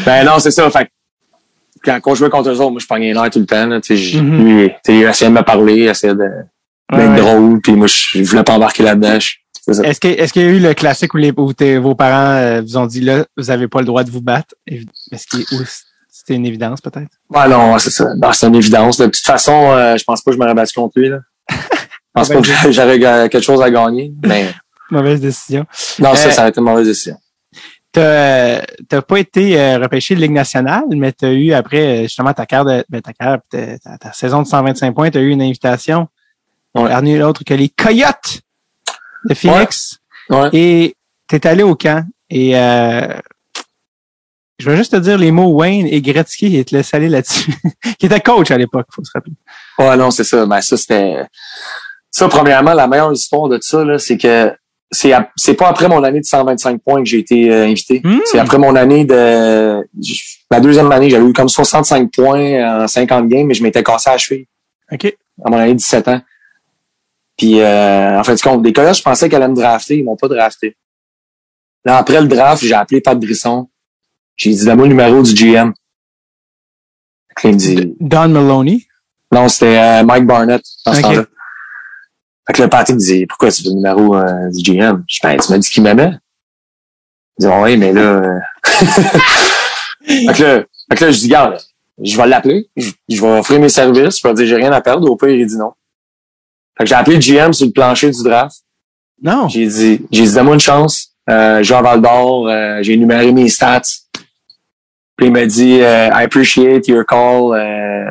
ben 0.07 0.25
non, 0.25 0.39
c'est 0.39 0.53
ça. 0.53 0.71
Fait 0.71 0.85
que 1.83 1.91
quand, 2.01 2.15
je 2.15 2.19
jouais 2.21 2.31
contre 2.31 2.51
eux 2.51 2.61
autres, 2.61 2.71
moi, 2.71 2.81
je 2.81 2.87
pognais 2.87 3.13
l'air 3.13 3.29
tout 3.31 3.41
le 3.41 3.47
temps. 3.47 3.67
Là, 3.67 3.81
Mhm. 3.89 4.45
Lui, 4.45 4.71
il 4.89 5.03
essayait 5.03 5.31
de 5.31 5.37
me 5.37 5.43
parler, 5.43 5.75
il 5.79 5.89
essayait 5.89 6.15
de, 6.15 6.29
d'être 6.93 7.11
ouais. 7.11 7.17
drôle, 7.21 7.61
puis 7.61 7.73
moi, 7.73 7.89
je, 7.89 8.23
voulais 8.23 8.45
pas 8.45 8.55
embarquer 8.55 8.85
là-dedans. 8.85 9.19
Est-ce 9.19 10.01
qu'il 10.31 10.43
y 10.43 10.45
a 10.47 10.49
eu 10.49 10.61
le 10.61 10.75
classique 10.75 11.13
où, 11.15 11.17
les, 11.19 11.33
où 11.37 11.53
tes- 11.53 11.79
vos 11.79 11.95
parents 11.95 12.37
euh, 12.37 12.63
vous 12.63 12.77
ont 12.77 12.87
dit 12.87 13.01
là, 13.01 13.25
vous 13.37 13.51
avez 13.51 13.67
pas 13.69 13.81
le 13.81 13.87
droit 13.87 14.05
de 14.05 14.11
vous 14.11 14.23
battre? 14.23 14.55
Est-ce 14.67 15.27
qu'il, 15.27 15.45
c'était 16.29 16.37
une 16.37 16.47
évidence 16.47 16.81
peut-être? 16.83 17.09
Ouais, 17.31 17.49
non, 17.49 17.79
c'est 17.79 17.91
ça. 17.91 18.13
C'est 18.33 18.47
une 18.47 18.55
évidence. 18.55 18.99
De 18.99 19.07
toute 19.07 19.17
façon, 19.17 19.73
euh, 19.73 19.97
je 19.97 20.05
pense 20.05 20.21
pas 20.23 20.31
que 20.31 20.37
je 20.37 20.41
m'aurais 20.41 20.55
battu 20.55 20.75
contre 20.75 20.99
lui. 20.99 21.09
Là. 21.09 21.21
Je 21.51 21.57
pense 22.13 22.29
pas 22.29 22.41
que 22.41 22.73
j'aurais 22.73 22.99
quelque 22.99 23.41
chose 23.41 23.63
à 23.63 23.71
gagner. 23.71 24.13
Mais 24.27 24.53
Mauvaise 24.91 25.21
décision. 25.21 25.65
non, 25.99 26.15
ça, 26.15 26.29
Euh, 26.29 26.31
ça 26.31 26.45
a 26.45 26.49
été 26.49 26.61
une 26.61 26.67
mauvaise 26.67 26.87
décision. 26.87 27.17
T'as, 27.93 28.61
t'as 28.89 29.01
pas 29.03 29.19
été 29.19 29.59
euh, 29.59 29.79
repêché 29.79 30.15
de 30.15 30.21
Ligue 30.21 30.33
nationale, 30.33 30.85
mais 30.91 31.13
t'as 31.13 31.33
eu 31.33 31.53
après 31.53 32.01
euh, 32.01 32.03
justement 32.03 32.35
ta 32.35 32.45
carte, 32.45 32.69
de, 32.69 32.85
ben, 32.89 33.01
ta 33.01 33.13
carte, 33.15 33.45
ta, 33.51 34.13
saison 34.13 34.43
de 34.43 34.47
125 34.47 34.95
points, 34.95 35.11
t'as 35.11 35.21
eu 35.21 35.31
une 35.31 35.43
invitation. 35.43 36.09
Ouais. 36.75 36.89
Rien 36.89 37.01
nul 37.03 37.23
autre 37.23 37.45
que 37.45 37.55
les 37.55 37.71
Coyotes 37.71 38.41
de 39.25 39.35
Phoenix. 39.35 39.99
Ouais. 40.29 40.51
Et 40.53 40.97
t'es 41.27 41.47
allé 41.47 41.63
au 41.63 41.75
camp 41.75 42.07
et 42.29 42.57
euh, 42.57 43.15
je 44.59 44.71
vais 44.71 44.77
juste 44.77 44.93
te 44.93 44.97
dire 44.97 45.19
les 45.19 45.31
mots 45.31 45.53
Wayne 45.53 45.87
et 45.87 46.01
Gretzky 46.01 46.57
et 46.57 46.65
te 46.65 46.75
laisser 46.75 46.97
aller 46.97 47.09
là-dessus. 47.09 47.53
qui 47.99 48.07
était 48.07 48.21
coach 48.21 48.51
à 48.51 48.59
l'époque, 48.59 48.87
faut 48.93 49.05
se 49.05 49.11
rappeler. 49.15 49.35
Ouais, 49.79 49.97
non, 49.97 50.11
c'est 50.11 50.25
ça. 50.25 50.45
Ben, 50.47 50.61
ça, 50.61 50.77
c'était. 50.77 51.25
Ça, 52.11 52.29
premièrement, 52.29 52.75
la 52.75 52.87
meilleure 52.89 53.13
histoire 53.13 53.49
de 53.49 53.59
ça, 53.61 53.85
là, 53.85 53.99
c'est 53.99 54.17
que 54.17 54.53
c'est, 54.91 55.13
c'est 55.37 55.55
pas 55.55 55.69
après 55.69 55.89
mon 55.89 56.03
année 56.03 56.21
de 56.21 56.25
125 56.25 56.81
points 56.83 57.03
que 57.03 57.09
j'ai 57.09 57.19
été 57.19 57.53
euh, 57.53 57.67
invité. 57.67 58.01
Hmm. 58.03 58.21
C'est 58.25 58.39
après 58.39 58.59
mon 58.59 58.75
année 58.75 59.05
de. 59.05 59.87
La 60.51 60.61
deuxième 60.61 60.91
année, 60.91 61.11
j'avais 61.11 61.27
eu 61.27 61.33
comme 61.33 61.49
65 61.49 62.11
points 62.11 62.83
en 62.83 62.89
50 62.89 63.29
games, 63.29 63.47
mais 63.47 63.55
je 63.55 63.63
m'étais 63.63 63.83
cassé 63.83 64.09
à 64.11 64.13
la 64.13 64.19
cheville 64.19 64.47
OK. 64.91 65.15
à 65.45 65.51
mon 65.51 65.59
année 65.59 65.75
de 65.75 65.79
17 65.79 66.09
ans. 66.09 66.21
Puis, 67.37 67.61
euh, 67.61 68.19
en 68.19 68.25
fait, 68.25 68.41
compte, 68.43 68.63
des 68.63 68.73
collèges, 68.73 68.99
je 68.99 69.03
pensais 69.03 69.29
qu'elle 69.29 69.43
allait 69.43 69.53
me 69.53 69.57
drafter. 69.57 69.99
Ils 69.99 70.05
m'ont 70.05 70.17
pas 70.17 70.27
drafté. 70.27 70.77
Là, 71.85 71.99
après 71.99 72.21
le 72.21 72.27
draft, 72.27 72.65
j'ai 72.65 72.75
appelé 72.75 73.01
Pat 73.01 73.19
Brisson. 73.19 73.69
J'ai 74.39 74.51
dit, 74.51 74.65
donne-moi 74.65 74.87
le 74.87 74.95
numéro 74.95 75.23
du 75.23 75.35
GM. 75.35 75.73
Il 77.45 77.51
me 77.51 77.57
dit, 77.57 77.95
Don 78.01 78.29
Maloney? 78.29 78.87
non, 79.31 79.49
c'était 79.49 79.77
euh, 79.79 80.03
Mike 80.05 80.27
Barnett 80.27 80.63
dans 80.87 80.93
ce 80.95 80.99
Ok. 80.99 81.03
temps-là. 81.05 81.25
Fait 82.47 82.53
que 82.55 82.63
le 82.63 82.69
Patrick 82.71 82.97
me 82.97 83.01
dit 83.01 83.27
Pourquoi 83.27 83.51
tu 83.53 83.63
veux 83.65 83.71
le 83.71 83.75
numéro 83.77 84.17
euh, 84.17 84.49
du 84.51 84.63
GM? 84.63 85.05
Je 85.07 85.15
dis 85.17 85.21
ben, 85.23 85.39
tu 85.39 85.53
m'as 85.53 85.59
dit 85.59 85.69
qu'il 85.69 85.83
m'aimait. 85.83 86.13
Il 87.39 87.47
dit 87.47 87.53
oui, 87.53 87.77
mais 87.77 87.93
là. 87.93 88.01
euh, 88.01 88.39
fait, 88.65 90.33
que 90.35 90.43
là 90.43 90.65
fait 90.91 90.97
que 90.97 91.05
là, 91.05 91.11
je 91.11 91.19
dis, 91.19 91.29
garde, 91.29 91.59
je 92.03 92.17
vais 92.17 92.27
l'appeler, 92.27 92.71
je, 92.77 92.91
je 93.09 93.21
vais 93.21 93.39
offrir 93.39 93.61
mes 93.61 93.69
services, 93.69 94.19
je 94.21 94.27
vais 94.27 94.35
dire 94.35 94.47
j'ai 94.47 94.57
rien 94.57 94.73
à 94.73 94.81
perdre, 94.81 95.09
au 95.11 95.17
pire, 95.17 95.29
il 95.29 95.47
dit 95.47 95.59
non. 95.59 95.73
Fait 96.79 96.85
que 96.85 96.89
j'ai 96.89 96.95
appelé 96.95 97.17
le 97.17 97.23
GM 97.23 97.53
sur 97.53 97.67
le 97.67 97.73
plancher 97.73 98.11
du 98.11 98.23
draft. 98.23 98.57
Non. 99.21 99.49
J'ai 99.49 99.67
dit, 99.67 100.07
j'ai 100.11 100.23
dit, 100.25 100.33
donne-moi 100.35 100.55
une 100.55 100.61
chance. 100.61 101.09
Euh, 101.29 101.63
je 101.63 101.69
vais 101.69 101.79
à 101.79 101.83
Val 101.83 102.01
d'Or, 102.01 102.49
euh, 102.49 102.79
j'ai 102.83 102.95
énuméré 102.95 103.31
mes 103.33 103.49
stats. 103.49 103.83
Puis 105.19 105.27
il 105.27 105.33
m'a 105.33 105.45
dit, 105.45 105.81
euh, 105.83 106.07
I 106.09 106.23
appreciate 106.25 106.87
your 106.89 107.05
call. 107.05 107.53
Euh, 107.53 108.11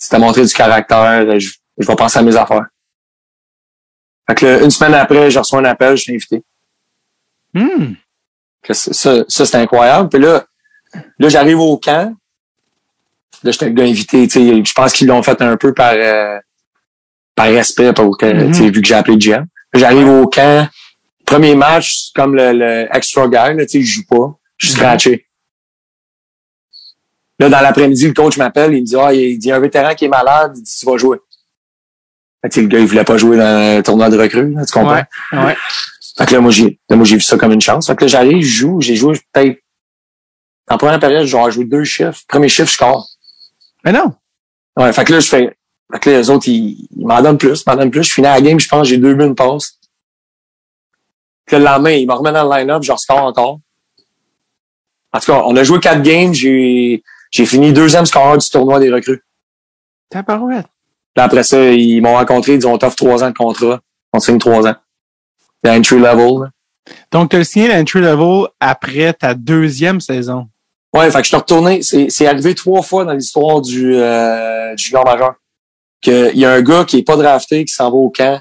tu 0.00 0.08
t'as 0.08 0.18
montré 0.18 0.44
du 0.44 0.52
caractère. 0.52 1.24
euh, 1.28 1.38
Je, 1.38 1.50
je 1.78 1.86
vais 1.86 1.94
penser 1.94 2.18
à 2.18 2.22
mes 2.22 2.34
affaires. 2.34 2.66
Fait 4.28 4.34
que 4.34 4.46
là, 4.46 4.60
une 4.64 4.70
semaine 4.70 4.94
après, 4.94 5.30
je 5.30 5.38
reçois 5.38 5.60
un 5.60 5.64
appel, 5.66 5.96
je 5.96 6.02
suis 6.02 6.14
invité. 6.14 6.42
Hmm. 7.54 7.92
Que 8.62 8.72
ça, 8.74 8.92
ça, 9.28 9.44
c'était 9.46 9.58
incroyable. 9.58 10.08
Puis 10.08 10.20
là, 10.20 10.44
là, 11.18 11.28
j'arrive 11.28 11.60
au 11.60 11.76
camp. 11.76 12.16
Là, 13.44 13.50
j'étais 13.52 13.66
le 13.66 13.72
gars 13.72 13.84
invité. 13.84 14.26
tu 14.26 14.40
sais, 14.40 14.64
Je 14.64 14.72
pense 14.72 14.92
qu'ils 14.94 15.06
l'ont 15.06 15.22
fait 15.22 15.40
un 15.42 15.56
peu 15.56 15.72
par, 15.74 15.92
euh, 15.94 16.38
par 17.34 17.46
respect, 17.46 17.92
pour 17.92 18.16
que, 18.18 18.46
tu 18.48 18.54
sais, 18.54 18.70
vu 18.70 18.80
que 18.80 18.88
j'ai 18.88 18.94
appelé. 18.94 19.16
Là, 19.18 19.44
J'arrive 19.74 20.08
au 20.08 20.26
camp. 20.26 20.68
Premier 21.26 21.54
match, 21.54 21.96
c'est 22.06 22.14
comme 22.20 22.34
le, 22.34 22.52
le 22.52 22.88
extra 22.96 23.26
guy, 23.28 23.34
là, 23.56 23.66
tu 23.66 23.68
sais, 23.68 23.82
je 23.82 23.92
joue 23.96 24.06
pas. 24.08 24.34
Je 24.56 24.66
suis 24.68 24.74
Mhm. 24.76 24.80
scratché. 24.80 25.26
Là, 27.38 27.48
dans 27.48 27.60
l'après-midi, 27.60 28.06
le 28.06 28.14
coach 28.14 28.38
m'appelle, 28.38 28.72
il 28.74 28.80
me 28.80 28.86
dit, 28.86 28.96
ah, 28.96 29.12
il 29.12 29.38
dit, 29.38 29.48
il 29.48 29.50
y 29.50 29.52
a 29.52 29.56
un 29.56 29.60
vétéran 29.60 29.94
qui 29.94 30.06
est 30.06 30.08
malade, 30.08 30.52
il 30.56 30.62
dit, 30.62 30.76
tu 30.78 30.86
vas 30.86 30.96
jouer. 30.96 31.18
Fait 32.42 32.48
que, 32.48 32.60
le 32.60 32.66
gars, 32.66 32.78
il 32.78 32.86
voulait 32.86 33.04
pas 33.04 33.18
jouer 33.18 33.36
dans 33.36 33.76
le 33.76 33.82
tournoi 33.82 34.08
de 34.08 34.18
recrue, 34.18 34.52
là, 34.52 34.64
tu 34.64 34.72
comprends? 34.72 34.94
Ouais. 34.94 35.38
Ouais. 35.38 35.56
Fait 36.16 36.26
que 36.26 36.32
là, 36.32 36.40
moi, 36.40 36.50
j'ai, 36.50 36.80
là, 36.88 36.96
moi, 36.96 37.04
j'ai 37.04 37.16
vu 37.16 37.22
ça 37.22 37.36
comme 37.36 37.52
une 37.52 37.60
chance. 37.60 37.86
Fait 37.88 37.96
que 37.96 38.04
là, 38.04 38.08
j'arrive, 38.08 38.42
je 38.42 38.54
joue, 38.54 38.80
j'ai 38.80 38.96
joué 38.96 39.20
peut-être, 39.32 39.58
en 40.68 40.78
première 40.78 40.98
période, 40.98 41.26
j'ai 41.26 41.50
joué 41.50 41.64
deux 41.64 41.84
chiffres. 41.84 42.20
Premier 42.26 42.48
chiffre, 42.48 42.68
je 42.68 42.74
score. 42.74 43.06
Mais 43.84 43.92
non. 43.92 44.14
Ouais, 44.76 44.92
fait 44.92 45.04
que 45.04 45.12
là, 45.12 45.20
je 45.20 45.28
fais, 45.28 45.56
fait 45.92 46.00
que 46.00 46.10
là, 46.10 46.18
les 46.18 46.30
autres, 46.30 46.48
ils, 46.48 46.88
ils 46.96 47.06
m'en 47.06 47.20
donnent 47.22 47.38
plus, 47.38 47.64
m'en 47.66 47.76
donnent 47.76 47.90
plus. 47.90 48.02
Je 48.02 48.12
finis 48.12 48.26
la 48.26 48.40
game, 48.40 48.58
je 48.58 48.68
pense, 48.68 48.88
j'ai 48.88 48.96
deux 48.96 49.14
buts, 49.14 49.24
une 49.24 49.34
passe. 49.34 49.78
Puis 51.44 51.56
le 51.56 51.64
lendemain, 51.64 51.90
ils 51.90 52.06
me 52.06 52.12
remettent 52.12 52.34
dans 52.34 52.52
le 52.52 52.58
line-up, 52.58 52.82
je 52.82 52.92
score 52.96 53.22
encore. 53.22 53.60
En 55.12 55.20
tout 55.20 55.26
cas, 55.26 55.42
on 55.46 55.54
a 55.54 55.62
joué 55.62 55.78
quatre 55.78 56.02
games, 56.02 56.34
j'ai, 56.34 57.02
j'ai 57.36 57.44
fini 57.44 57.70
deuxième 57.70 58.06
scoreur 58.06 58.38
du 58.38 58.48
tournoi 58.48 58.80
des 58.80 58.90
recrues. 58.90 59.22
T'as 60.08 60.22
parouette. 60.22 60.64
Puis 61.14 61.22
après 61.22 61.42
ça, 61.42 61.70
ils 61.70 62.00
m'ont 62.00 62.14
rencontré, 62.14 62.54
ils 62.54 62.66
ont 62.66 62.74
offert 62.74 62.96
trois 62.96 63.22
ans 63.22 63.28
de 63.28 63.34
contrat. 63.34 63.80
On 64.14 64.20
signe 64.20 64.38
trois 64.38 64.66
ans. 64.66 64.74
C'est 65.62 65.70
entry 65.70 65.96
level. 65.96 66.44
là. 66.44 66.50
Donc, 67.10 67.30
tu 67.30 67.36
as 67.36 67.44
signé 67.44 67.68
l'entry 67.68 68.00
level 68.00 68.46
après 68.58 69.12
ta 69.12 69.34
deuxième 69.34 70.00
saison. 70.00 70.48
Ouais, 70.94 71.10
fait 71.10 71.18
que 71.18 71.24
je 71.24 71.28
suis 71.28 71.36
retourné. 71.36 71.82
C'est, 71.82 72.26
arrivé 72.26 72.54
trois 72.54 72.80
fois 72.80 73.04
dans 73.04 73.12
l'histoire 73.12 73.60
du, 73.60 73.96
euh, 73.96 74.74
du 74.74 74.82
junior 74.82 75.04
majeur. 75.04 75.34
Qu'il 76.00 76.38
y 76.38 76.46
a 76.46 76.52
un 76.52 76.62
gars 76.62 76.86
qui 76.86 76.98
est 76.98 77.02
pas 77.02 77.16
drafté, 77.16 77.66
qui 77.66 77.74
s'en 77.74 77.90
va 77.90 77.96
au 77.96 78.08
camp, 78.08 78.40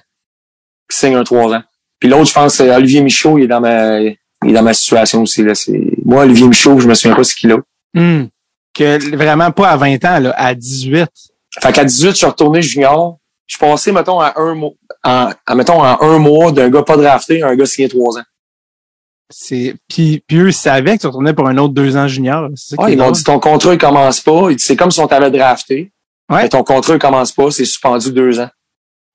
qui 0.90 0.98
signe 0.98 1.16
un 1.16 1.24
trois 1.26 1.54
ans. 1.54 1.64
Puis 2.00 2.08
l'autre, 2.08 2.30
je 2.30 2.34
pense, 2.34 2.56
c'est 2.56 2.74
Olivier 2.74 3.02
Michaud, 3.02 3.40
il 3.40 3.46
est 3.46 3.48
dans 3.48 3.60
ma, 3.60 4.00
il 4.00 4.16
est 4.46 4.54
dans 4.54 4.64
ma 4.64 4.74
situation 4.74 5.22
aussi, 5.22 5.44
là. 5.44 5.52
Moi, 6.06 6.24
Olivier 6.24 6.48
Michaud, 6.48 6.80
je 6.80 6.88
me 6.88 6.94
souviens 6.94 7.16
pas 7.16 7.26
ce 7.26 7.36
qu'il 7.36 7.52
a. 7.52 7.58
Hmm. 7.94 8.28
Que 8.76 9.16
vraiment 9.16 9.52
pas 9.52 9.70
à 9.70 9.78
20 9.78 10.04
ans, 10.06 10.20
là, 10.20 10.34
à 10.38 10.54
18. 10.54 11.08
Fait 11.62 11.72
qu'à 11.72 11.86
18, 11.86 12.10
je 12.10 12.16
suis 12.16 12.26
retourné 12.26 12.62
junior. 12.62 13.18
Je 13.48 13.56
suis 13.56 13.60
passé, 13.60 13.92
mettons, 13.92 14.20
à 14.20 14.34
un 14.38 14.54
mois, 14.54 14.72
en, 15.04 15.30
à, 15.46 15.56
mettons, 15.56 15.82
en 15.82 16.02
un 16.02 16.20
mois 16.20 16.52
d'un 16.52 16.70
gars 16.70 16.84
pas 16.84 16.98
drafté 16.98 17.42
à 17.42 17.48
un 17.48 17.56
gars 17.56 17.66
signé 17.66 17.88
trois 17.88 18.18
ans. 18.18 18.24
C'est 19.30 19.76
puis, 19.88 20.24
puis 20.28 20.38
eux 20.38 20.52
savaient 20.52 20.98
que 20.98 21.02
tu 21.02 21.08
retournais 21.08 21.34
pour 21.34 21.48
un 21.48 21.58
autre 21.58 21.74
deux 21.74 21.96
ans 21.98 22.08
junior. 22.08 22.50
Ah, 22.78 22.92
ils 22.92 22.98
m'ont 22.98 23.12
dit 23.12 23.24
ton 23.24 23.40
contrat 23.40 23.74
il 23.74 23.80
commence 23.80 24.20
pas. 24.20 24.50
C'est 24.58 24.76
comme 24.76 24.92
si 24.92 25.00
on 25.00 25.08
t'avait 25.08 25.32
drafté. 25.32 25.92
Ouais. 26.30 26.44
Mais 26.44 26.50
ton 26.50 26.64
contrat 26.64 26.94
il 26.94 27.00
commence 27.00 27.32
pas, 27.32 27.50
c'est 27.50 27.66
suspendu 27.66 28.12
deux 28.12 28.40
ans. 28.40 28.50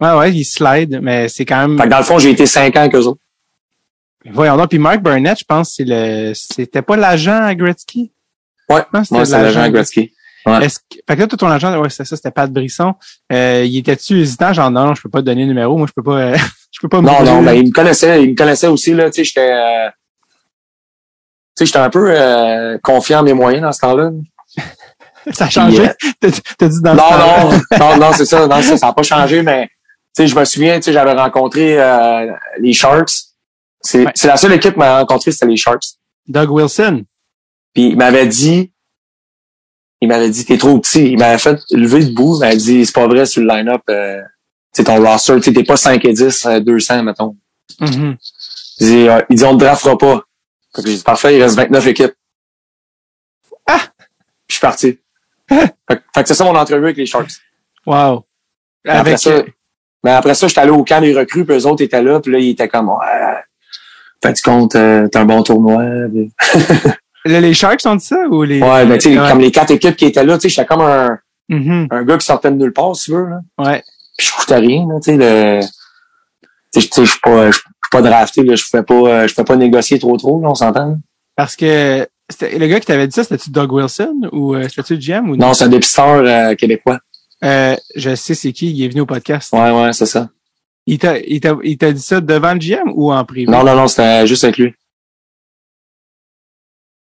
Ouais, 0.01 0.13
ouais, 0.15 0.33
ils 0.33 0.45
slide, 0.45 0.99
mais 1.03 1.29
c'est 1.29 1.45
quand 1.45 1.69
même. 1.69 1.77
Fait 1.77 1.85
que 1.85 1.91
dans 1.91 1.99
le 1.99 2.05
fond, 2.05 2.19
j'ai 2.19 2.31
été 2.31 2.47
cinq 2.47 2.75
ans 2.77 2.81
avec 2.81 2.95
eux 2.95 3.07
autres. 3.07 3.21
Voyons 4.33 4.57
donc. 4.57 4.71
Puis 4.71 4.79
Mark 4.79 5.01
Burnett, 5.01 5.39
je 5.39 5.45
pense, 5.45 5.75
c'est 5.77 5.85
le, 5.87 6.33
c'était 6.35 6.83
pas 6.83 6.97
l'agent 6.97 7.43
à 7.43 7.55
Gretzky? 7.55 8.11
Ouais. 8.71 8.83
Moi, 8.93 9.25
c'est 9.25 9.43
l'agent. 9.43 9.69
Gretzky. 9.71 10.13
Ouais. 10.47 10.65
Est-ce 10.65 10.79
que, 10.79 10.97
fait 11.07 11.17
que 11.17 11.21
là, 11.21 11.27
tout 11.27 11.37
ton 11.37 11.49
agent, 11.51 11.79
ouais, 11.79 11.91
c'est 11.91 12.05
ça, 12.07 12.17
c'était 12.17 12.31
Pat 12.31 12.51
Brisson. 12.51 12.95
Euh, 13.31 13.63
il 13.67 13.77
était-tu 13.77 14.21
hésitant, 14.21 14.55
genre, 14.55 14.71
non, 14.71 14.87
non, 14.87 14.95
je 14.95 15.03
peux 15.03 15.11
pas 15.11 15.21
te 15.21 15.27
donner 15.27 15.43
le 15.43 15.49
numéro, 15.49 15.77
moi, 15.77 15.87
je 15.87 15.93
peux 15.93 16.03
pas, 16.03 16.19
euh, 16.19 16.37
je 16.73 16.79
peux 16.81 16.89
pas 16.89 17.03
Non, 17.03 17.23
non, 17.23 17.43
mais 17.43 17.59
il 17.61 17.67
me 17.67 17.73
connaissait, 17.73 18.23
il 18.25 18.31
me 18.31 18.35
connaissait 18.37 18.69
aussi, 18.69 18.95
là, 18.95 19.11
tu 19.11 19.17
sais, 19.17 19.25
j'étais, 19.25 19.53
euh, 19.53 19.89
tu 19.91 21.59
sais, 21.59 21.67
j'étais 21.67 21.79
un 21.79 21.91
peu, 21.91 22.11
euh, 22.11 22.79
confiant 22.83 23.21
en 23.21 23.23
mes 23.23 23.35
moyens 23.35 23.63
dans 23.65 23.73
ce 23.73 23.81
temps-là. 23.81 24.11
Ça 25.33 25.45
a 25.45 25.51
changé? 25.51 25.87
euh, 25.87 25.93
T'as 26.19 26.31
t'as 26.57 26.69
dit 26.69 26.81
dans 26.81 26.95
Non, 26.95 27.11
non, 27.11 27.51
non, 27.79 27.97
non, 27.99 28.13
c'est 28.15 28.25
ça, 28.25 28.47
non, 28.47 28.63
ça, 28.63 28.79
ça 28.79 28.87
n'a 28.87 28.93
pas 28.95 29.03
changé, 29.03 29.43
mais, 29.43 29.67
tu 29.67 30.23
sais, 30.23 30.27
je 30.27 30.35
me 30.35 30.45
souviens, 30.47 30.77
tu 30.77 30.85
sais, 30.85 30.93
j'avais 30.95 31.13
rencontré, 31.13 31.79
euh, 31.79 32.33
les 32.59 32.73
Sharks. 32.73 33.11
C'est, 33.83 34.07
Ouais. 34.07 34.13
c'est 34.15 34.29
la 34.29 34.39
seule 34.39 34.55
équipe 34.55 34.73
qui 34.73 34.79
m'a 34.79 35.01
rencontré, 35.01 35.31
c'était 35.33 35.45
les 35.47 35.59
Sharks. 35.59 35.85
Doug 36.27 36.51
Wilson. 36.51 37.05
Puis 37.75 37.89
il 37.91 37.97
m'avait 37.97 38.27
dit, 38.27 38.73
il 40.01 40.09
m'avait 40.09 40.31
dit, 40.31 40.45
t'es 40.45 40.59
trop 40.59 40.79
petit. 40.79 41.13
Il 41.13 41.19
m'avait 41.19 41.39
fait 41.39 41.61
lever 41.71 42.05
debout. 42.05 42.37
Il 42.37 42.41
m'avait 42.41 42.57
dit, 42.57 42.85
c'est 42.87 42.95
pas 42.95 43.07
vrai 43.07 43.27
sur 43.27 43.43
le 43.43 43.49
line-up. 43.49 43.83
Euh, 43.91 44.21
tu 44.75 44.83
sais, 44.83 44.85
ton 44.85 45.03
roster, 45.05 45.41
t'es 45.41 45.65
pas 45.65 45.77
5 45.77 46.05
et 46.05 46.13
10, 46.13 46.47
euh, 46.47 46.61
200, 46.61 47.03
mettons. 47.03 47.37
Mhm. 47.81 48.17
Il 48.81 48.87
dit, 48.87 49.09
euh, 49.09 49.21
il 49.31 49.37
dit, 49.37 49.45
on 49.45 49.57
te 49.57 49.65
draftera 49.65 49.97
pas. 49.99 50.23
Fait 50.75 50.83
que 50.83 50.89
j'ai 50.89 50.97
dit, 50.97 51.03
parfait, 51.03 51.37
il 51.37 51.43
reste 51.43 51.57
29 51.57 51.87
équipes. 51.89 52.15
Ah! 53.67 53.81
Puis 53.99 54.07
je 54.49 54.55
suis 54.55 54.61
parti. 54.61 54.99
fait, 55.49 55.69
que- 55.89 55.95
fait 56.15 56.23
que 56.23 56.29
c'est 56.29 56.35
ça 56.35 56.45
mon 56.45 56.55
entrevue 56.57 56.85
avec 56.85 56.97
les 56.97 57.07
Sharks. 57.07 57.33
Wow. 57.87 58.25
Mais 58.85 58.93
Après 58.93 59.11
Avec, 59.11 59.19
ça, 59.19 59.43
mais 60.03 60.11
après 60.13 60.35
ça, 60.35 60.49
j'étais 60.49 60.61
allé 60.61 60.71
au 60.71 60.85
camp 60.85 61.01
des 61.01 61.15
recrues, 61.15 61.45
puis 61.45 61.57
eux 61.57 61.67
autres 61.67 61.83
étaient 61.83 62.03
là, 62.03 62.21
puis 62.21 62.33
là, 62.33 62.39
ils 62.39 62.51
étaient 62.51 62.69
comme, 62.69 62.89
ouais, 62.89 63.35
fais-tu 64.23 64.43
compte, 64.43 64.75
euh, 64.77 65.07
t'as 65.09 65.21
un 65.21 65.25
bon 65.27 65.43
tournoi. 65.43 65.83
Les 67.25 67.53
Sharks 67.55 67.81
ont 67.87 67.97
dit 67.97 68.05
ça 68.05 68.19
ou 68.31 68.43
les. 68.43 68.61
Ouais, 68.63 68.87
mais 68.87 68.99
tu 68.99 69.11
sais, 69.13 69.17
comme 69.17 69.41
les 69.41 69.51
quatre 69.51 69.71
équipes 69.73 69.97
qui 69.97 70.07
étaient 70.07 70.25
là, 70.25 70.37
tu 70.39 70.43
sais, 70.43 70.49
j'étais 70.49 70.67
comme 70.67 70.81
un, 70.83 71.19
Mhm. 71.49 71.89
un 71.91 72.05
gars 72.05 72.17
qui 72.17 72.27
sortait 72.27 72.51
de 72.51 72.57
nulle 72.57 72.73
part, 72.73 72.95
si 72.97 73.07
tu 73.07 73.11
veux, 73.13 73.27
là. 73.29 73.41
Ouais. 73.59 73.83
Puis 74.17 74.27
je 74.29 74.33
coûtais 74.33 74.57
rien, 74.57 74.87
tu 75.03 75.11
sais, 75.11 75.17
le, 75.17 75.61
tu 76.73 76.81
sais, 76.81 76.89
je 77.03 77.05
suis 77.11 77.21
pas, 77.21 77.51
pas 77.91 78.03
drafté, 78.03 78.43
là, 78.45 78.55
je 78.55 78.65
fais 78.65 78.83
pas, 78.83 78.95
euh, 78.95 79.27
je 79.29 79.35
fais 79.35 79.43
pas 79.45 79.57
négocier 79.57 79.99
trop 79.99 80.17
trop, 80.17 80.41
là, 80.41 80.49
on 80.49 80.55
s'entend. 80.55 80.97
Parce 81.37 81.57
que 81.57 82.07
le 82.41 82.67
gars 82.69 82.79
qui 82.81 82.87
t'avait 82.87 83.09
dit 83.09 83.15
ça, 83.15 83.25
c'était-tu 83.25 83.51
Doug 83.51 83.73
Wilson 83.73 84.29
ou 84.33 84.55
euh, 84.55 84.69
c'était-tu 84.69 84.97
GM 84.99 85.29
ou 85.31 85.37
Non, 85.37 85.53
c'est 85.55 85.65
un 85.65 85.69
dépisteur 85.69 86.23
euh, 86.25 86.55
québécois. 86.55 87.01
Euh, 87.45 87.75
je 87.97 88.15
sais 88.15 88.35
c'est 88.35 88.53
qui, 88.53 88.71
il 88.71 88.85
est 88.85 88.89
venu 88.89 89.01
au 89.01 89.07
podcast. 89.07 89.53
Ouais, 89.53 89.71
ouais, 89.71 89.93
c'est 89.93 90.07
ça. 90.07 90.29
Il 90.87 90.99
t'a, 90.99 91.19
il 91.19 91.41
t'a, 91.41 91.57
il 91.65 91.77
t'a 91.79 91.91
dit 91.93 92.01
ça 92.03 92.21
devant 92.21 92.53
le 92.53 92.59
GM 92.59 92.93
ou 92.95 93.13
en 93.13 93.25
privé? 93.25 93.51
Non, 93.51 93.65
non, 93.65 93.75
non, 93.75 93.89
c'était 93.89 94.27
juste 94.27 94.45
avec 94.45 94.59
lui. 94.59 94.75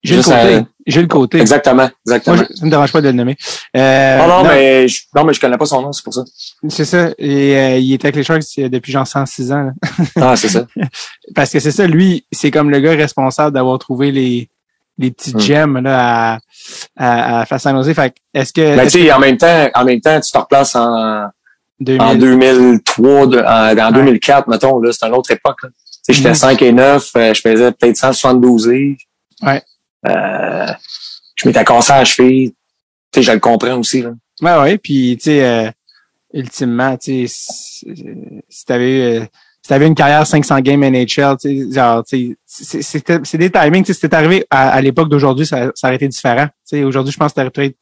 J'ai 0.05 0.17
le 0.17 0.23
côté. 0.23 0.67
J'ai 0.87 1.01
le 1.01 1.07
côté. 1.09 1.41
Exactement, 1.41 1.89
exactement. 2.07 2.37
Moi, 2.37 2.47
je- 2.51 2.57
ça 2.57 2.65
me 2.67 2.71
dérange 2.71 2.93
pas 2.93 3.01
de 3.01 3.07
le 3.07 3.13
nommer. 3.15 3.37
Euh, 3.75 4.19
non, 4.19 4.27
non, 4.29 4.45
mais 4.45 4.87
je, 4.87 5.01
non, 5.17 5.25
mais 5.25 5.33
je 5.33 5.41
connais 5.41 5.57
pas 5.57 5.65
son 5.65 5.81
nom, 5.81 5.93
c'est 5.93 6.05
pour 6.05 6.13
ça. 6.13 6.25
C'est 6.69 6.85
ça. 6.85 7.09
Et 7.17 7.57
euh, 7.57 7.79
il 7.79 7.93
était 7.95 8.09
avec 8.09 8.17
les 8.17 8.23
Sharks 8.23 8.43
euh, 8.59 8.69
depuis 8.69 8.93
genre 8.93 9.07
106 9.07 9.51
ans. 9.53 9.63
là. 9.65 9.73
Ah, 10.17 10.37
c'est 10.37 10.49
ça. 10.51 10.67
Parce 11.35 11.51
que 11.51 11.59
c'est 11.59 11.71
ça, 11.71 11.87
lui, 11.87 12.27
c'est 12.31 12.51
comme 12.51 12.69
le 12.71 12.81
gars 12.81 12.93
responsable 12.93 13.55
d'avoir 13.55 13.79
trouvé 13.79 14.13
les, 14.13 14.51
les 14.99 15.11
petits 15.11 15.35
Hmm. 15.35 15.41
gems 15.41 15.79
là, 15.83 16.39
à, 16.99 17.41
à, 17.41 17.55
à 17.55 17.59
San 17.59 17.75
Jose. 17.77 17.95
Fait 17.95 18.11
que, 18.11 18.17
est-ce 18.39 18.53
que, 18.53 18.77
Mais 18.77 18.85
tu 18.89 19.01
sais, 19.05 19.11
en 19.13 19.19
même 19.19 19.39
temps, 19.39 19.69
en 19.75 19.85
même 19.87 20.01
temps, 20.03 20.21
tu 20.21 20.31
te 20.31 20.37
replaces 20.39 20.77
en, 20.77 21.29
que 21.85 21.99
en 21.99 22.15
2000, 22.15 22.19
2003, 22.19 23.27
de, 23.29 23.39
en, 23.39 23.87
en 23.89 23.91
2004, 23.91 24.49
mettons, 24.49 24.79
là, 24.81 24.91
c'est 24.93 25.07
une 25.07 25.15
autre 25.15 25.31
époque. 25.31 25.61
Tu 25.63 25.69
sais, 26.03 26.13
j'étais 26.13 26.29
Mhm. 26.29 26.35
5 26.35 26.61
et 26.63 26.73
9, 26.73 27.11
euh, 27.17 27.33
je 27.33 27.41
faisais 27.41 27.73
peut-être 27.73 27.97
172 27.97 28.69
livres. 28.69 28.99
Ouais. 29.43 29.63
Euh, 30.07 30.67
je 31.37 31.49
m'étais 31.49 31.65
cassé 31.65 31.93
à 31.93 31.99
la 31.99 32.05
cheville. 32.05 32.51
Tu 33.13 33.21
sais, 33.21 33.23
je 33.23 33.33
le 33.33 33.41
comprends 33.41 33.79
aussi, 33.79 34.03
là. 34.03 34.11
Ouais, 34.43 34.61
ouais. 34.63 34.79
Puis, 34.79 35.17
tu 35.17 35.25
sais, 35.25 35.45
euh, 35.45 35.71
ultimement, 36.33 36.97
tu 36.97 37.27
sais, 37.29 37.85
si 38.49 38.65
t'avais, 38.67 39.21
euh, 39.21 39.25
si 39.63 39.69
t'avais 39.69 39.87
une 39.87 39.95
carrière 39.95 40.27
500 40.27 40.61
games 40.61 40.83
NHL, 40.83 41.37
tu 41.41 41.49
sais, 41.67 41.73
genre, 41.73 42.05
tu 42.05 42.37
sais, 42.45 42.83
c'est- 42.83 43.37
des 43.39 43.51
timings. 43.51 43.83
Tu 43.85 43.89
sais, 43.89 43.95
si 43.95 44.01
c'était 44.01 44.17
arrivé 44.17 44.45
à, 44.51 44.71
à 44.71 44.81
l'époque 44.81 45.09
d'aujourd'hui, 45.09 45.47
ça, 45.47 45.71
ça 45.75 45.87
aurait 45.89 45.97
été 45.97 46.09
différent. 46.09 46.47
Tu 46.47 46.53
sais, 46.79 46.85
aujourd'hui, 46.85 47.13
je 47.13 47.19
pense 47.19 47.33
que 47.33 47.37
t'aurais 47.37 47.51
peut-être 47.51 47.77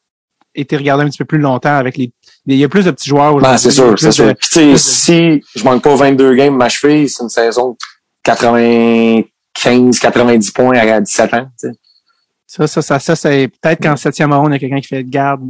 été 0.55 0.77
regardé 0.77 1.05
un 1.05 1.09
petit 1.09 1.17
peu 1.19 1.25
plus 1.25 1.39
longtemps 1.39 1.75
avec 1.77 1.97
les, 1.97 2.13
il 2.47 2.57
y 2.57 2.65
a 2.65 2.69
plus 2.69 2.85
de 2.85 2.91
petits 2.91 3.09
joueurs 3.09 3.35
aujourd'hui. 3.35 3.53
Ben, 3.53 3.59
c'est 3.59 3.71
sûr, 3.71 3.99
c'est 3.99 4.13
sûr. 4.13 4.35
tu 4.37 4.49
sais, 4.51 4.77
si 4.77 5.43
je 5.57 5.65
manque 5.65 5.83
pas 5.83 5.95
22 5.97 6.35
games 6.35 6.55
ma 6.55 6.69
cheville, 6.69 7.09
c'est 7.09 7.23
une 7.23 7.31
saison 7.31 7.71
de 7.71 7.77
95, 8.23 9.99
90 9.99 10.51
points 10.51 10.77
à 10.79 11.01
17 11.01 11.35
ans, 11.35 11.47
tu 11.59 11.69
sais. 11.69 11.73
Ça, 12.55 12.67
ça, 12.67 12.83
ça, 12.83 12.99
ça, 12.99 13.17
c'est 13.17 13.49
peut-être 13.49 13.83
qu'en 13.83 13.97
septième 13.97 14.31
ronde, 14.31 14.51
il 14.51 14.53
y 14.53 14.57
a 14.57 14.59
quelqu'un 14.59 14.81
qui 14.81 14.88
fait 14.88 15.05
garde. 15.05 15.41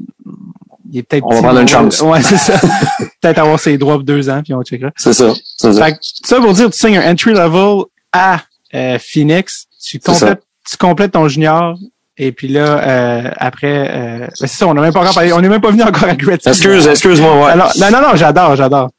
Il 0.89 0.99
est 0.99 1.03
peut-être 1.03 1.25
On 1.27 1.35
va 1.35 1.43
prendre 1.43 1.59
une 1.59 1.67
chance. 1.67 2.01
Ouais, 2.01 2.23
c'est 2.23 2.37
ça. 2.37 2.61
peut-être 3.21 3.39
avoir 3.39 3.59
ses 3.59 3.77
droits 3.77 3.95
pour 3.95 4.05
deux 4.05 4.31
ans, 4.31 4.41
puis 4.45 4.55
on 4.55 4.63
checkera. 4.63 4.93
C'est 4.95 5.13
ça, 5.13 5.33
c'est 5.57 5.73
ça. 5.73 5.85
Fait 5.85 5.93
que, 5.95 5.99
ça 6.01 6.41
pour 6.41 6.53
dire, 6.53 6.71
tu 6.71 6.79
signes 6.79 6.99
un 6.99 7.11
entry 7.11 7.33
level 7.33 7.87
à 8.13 8.43
euh, 8.73 9.01
Phoenix, 9.01 9.67
tu 9.85 9.99
complètes, 9.99 10.45
tu 10.65 10.77
complètes 10.77 11.11
ton 11.11 11.27
junior, 11.27 11.77
et 12.17 12.31
puis 12.31 12.47
là, 12.47 12.79
euh, 12.79 13.31
après, 13.37 13.89
euh, 13.91 14.19
ben, 14.19 14.31
c'est 14.35 14.47
ça, 14.47 14.69
on 14.69 14.75
n'a 14.75 14.83
même 14.83 14.93
pas 14.93 15.01
encore 15.01 15.15
parlé, 15.15 15.33
on 15.33 15.41
n'est 15.41 15.49
même 15.49 15.61
pas 15.61 15.73
venu 15.73 15.83
encore 15.83 16.05
à 16.05 16.15
Gretzky. 16.15 16.51
Excuse, 16.51 16.87
excuse-moi, 16.87 17.47
ouais. 17.47 17.51
Alors, 17.51 17.73
non, 17.81 17.91
non, 17.91 18.01
non, 18.01 18.15
j'adore, 18.15 18.55
j'adore. 18.55 18.91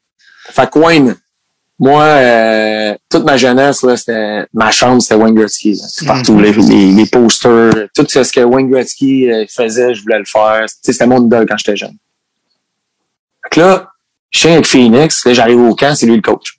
Fait 0.50 0.68
que 0.68 0.78
Wayne, 0.78 1.16
moi, 1.78 2.04
euh, 2.04 2.94
toute 3.10 3.24
ma 3.24 3.36
jeunesse, 3.36 3.82
là, 3.82 3.96
c'était, 3.96 4.46
ma 4.52 4.70
chambre, 4.70 5.02
c'était 5.02 5.16
Wayne 5.16 5.34
Gretzky. 5.34 5.74
là. 5.74 5.84
C'est 5.88 6.06
partout, 6.06 6.38
les, 6.38 6.52
les, 6.52 6.92
les 6.92 7.06
posters, 7.06 7.88
tout 7.94 8.06
ce 8.08 8.32
que 8.32 8.40
Wayne 8.40 8.70
Gretzky 8.70 9.30
euh, 9.30 9.44
faisait, 9.48 9.94
je 9.94 10.02
voulais 10.02 10.18
le 10.18 10.24
faire. 10.24 10.66
Tu 10.66 10.92
c'était 10.92 11.06
mon 11.06 11.24
idole 11.24 11.46
quand 11.48 11.56
j'étais 11.56 11.76
jeune. 11.76 11.96
Fait 13.42 13.50
que 13.50 13.60
là, 13.60 13.88
je 14.30 14.38
suis 14.38 14.48
avec 14.48 14.66
Phoenix, 14.66 15.24
là, 15.26 15.32
j'arrive 15.32 15.60
au 15.60 15.74
camp, 15.74 15.94
c'est 15.94 16.06
lui 16.06 16.16
le 16.16 16.22
coach. 16.22 16.58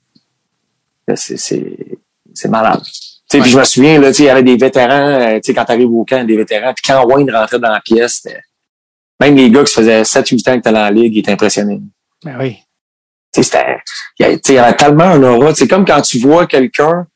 C'est, 1.14 2.48
malade. 2.48 2.82
Tu 2.84 3.38
sais, 3.38 3.40
puis 3.40 3.50
je 3.50 3.58
me 3.58 3.64
souviens, 3.64 4.00
là, 4.00 4.08
tu 4.08 4.14
sais, 4.18 4.22
il 4.24 4.26
y 4.26 4.30
avait 4.30 4.42
des 4.42 4.56
vétérans, 4.56 5.20
euh, 5.20 5.34
tu 5.36 5.40
sais, 5.44 5.54
quand 5.54 5.64
t'arrives 5.64 5.90
au 5.90 6.04
camp, 6.04 6.26
des 6.26 6.36
vétérans, 6.36 6.74
puis 6.74 6.84
quand 6.86 7.04
Wayne 7.06 7.30
rentrait 7.30 7.58
dans 7.58 7.72
la 7.72 7.80
pièce, 7.80 8.26
même 9.18 9.34
les 9.34 9.50
gars 9.50 9.64
qui 9.64 9.72
se 9.72 9.80
faisaient 9.80 10.02
7-8 10.02 10.50
ans 10.50 10.52
que 10.52 10.58
étaient 10.58 10.72
dans 10.72 10.82
la 10.82 10.90
ligue, 10.90 11.14
ils 11.14 11.20
étaient 11.20 11.32
impressionnés. 11.32 11.80
Ben 12.22 12.36
oui. 12.38 12.58
Tu 13.36 13.42
sais, 13.42 13.50
c'était, 13.50 13.76
il 14.18 14.54
y 14.54 14.58
avait 14.58 14.74
tellement 14.76 15.04
un 15.04 15.22
aura. 15.22 15.54
C'est 15.54 15.68
comme 15.68 15.84
quand 15.84 16.00
tu 16.00 16.18
vois 16.18 16.46
quelqu'un, 16.46 17.06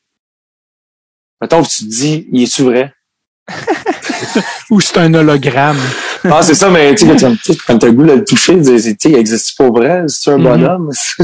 mettons, 1.41 1.63
tu 1.63 1.85
te 1.85 1.85
dis, 1.91 2.29
il 2.33 2.43
est-tu 2.43 2.63
vrai? 2.65 2.93
Ou 4.71 4.81
c'est 4.81 4.99
un 4.99 5.13
hologramme. 5.15 5.81
Ah, 6.25 6.43
c'est 6.43 6.55
ça, 6.55 6.69
mais 6.69 6.95
tu 6.95 7.07
sais, 7.07 7.17
quand 7.17 7.35
tu- 7.43 7.57
t'as 7.79 7.87
le 7.87 7.93
goût 7.93 8.05
de 8.05 8.13
le 8.13 8.25
toucher, 8.25 8.61
tu 8.61 8.79
sais, 8.79 8.97
il 9.07 9.15
existe 9.17 9.57
pas 9.57 9.71
vrai? 9.71 10.05
C'est 10.09 10.31
un 10.33 10.39
bonhomme? 10.39 10.91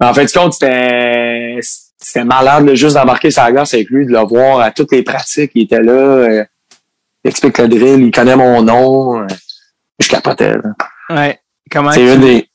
mais 0.00 0.06
en 0.06 0.12
fait, 0.14 0.30
compte, 0.32 0.52
c'était, 0.52 1.58
c'était 1.98 2.24
malade, 2.24 2.72
juste 2.74 2.94
d'embarquer 2.96 3.30
la 3.34 3.50
glace 3.52 3.72
avec 3.74 3.88
lui, 3.88 4.04
de 4.06 4.12
le 4.12 4.20
voir 4.26 4.60
à 4.60 4.70
toutes 4.70 4.92
les 4.92 5.02
pratiques. 5.02 5.52
Il 5.54 5.62
était 5.64 5.80
là, 5.82 5.92
euh, 5.92 6.44
il 7.24 7.28
explique 7.30 7.56
le 7.58 7.68
drill, 7.68 8.02
il 8.02 8.10
connaît 8.10 8.36
mon 8.36 8.60
nom. 8.62 9.22
euh, 9.22 9.26
je 9.98 10.08
capotais. 10.08 10.52
là. 10.52 10.70
Ouais. 11.08 11.40
Comment 11.72 11.90
C'est 11.92 12.14
une 12.14 12.20
des, 12.20 12.48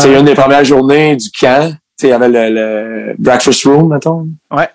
c'est 0.00 0.08
Ouais. 0.08 0.18
une 0.18 0.24
des 0.26 0.34
premières 0.34 0.64
journées 0.64 1.16
du 1.16 1.30
camp. 1.30 1.70
Tu 1.70 1.76
sais, 2.02 2.06
il 2.08 2.10
y 2.10 2.12
avait 2.12 2.28
le, 2.28 2.50
le 2.54 3.14
breakfast 3.18 3.64
room, 3.64 3.92
mettons. 3.92 4.28
Ouais. 4.50 4.68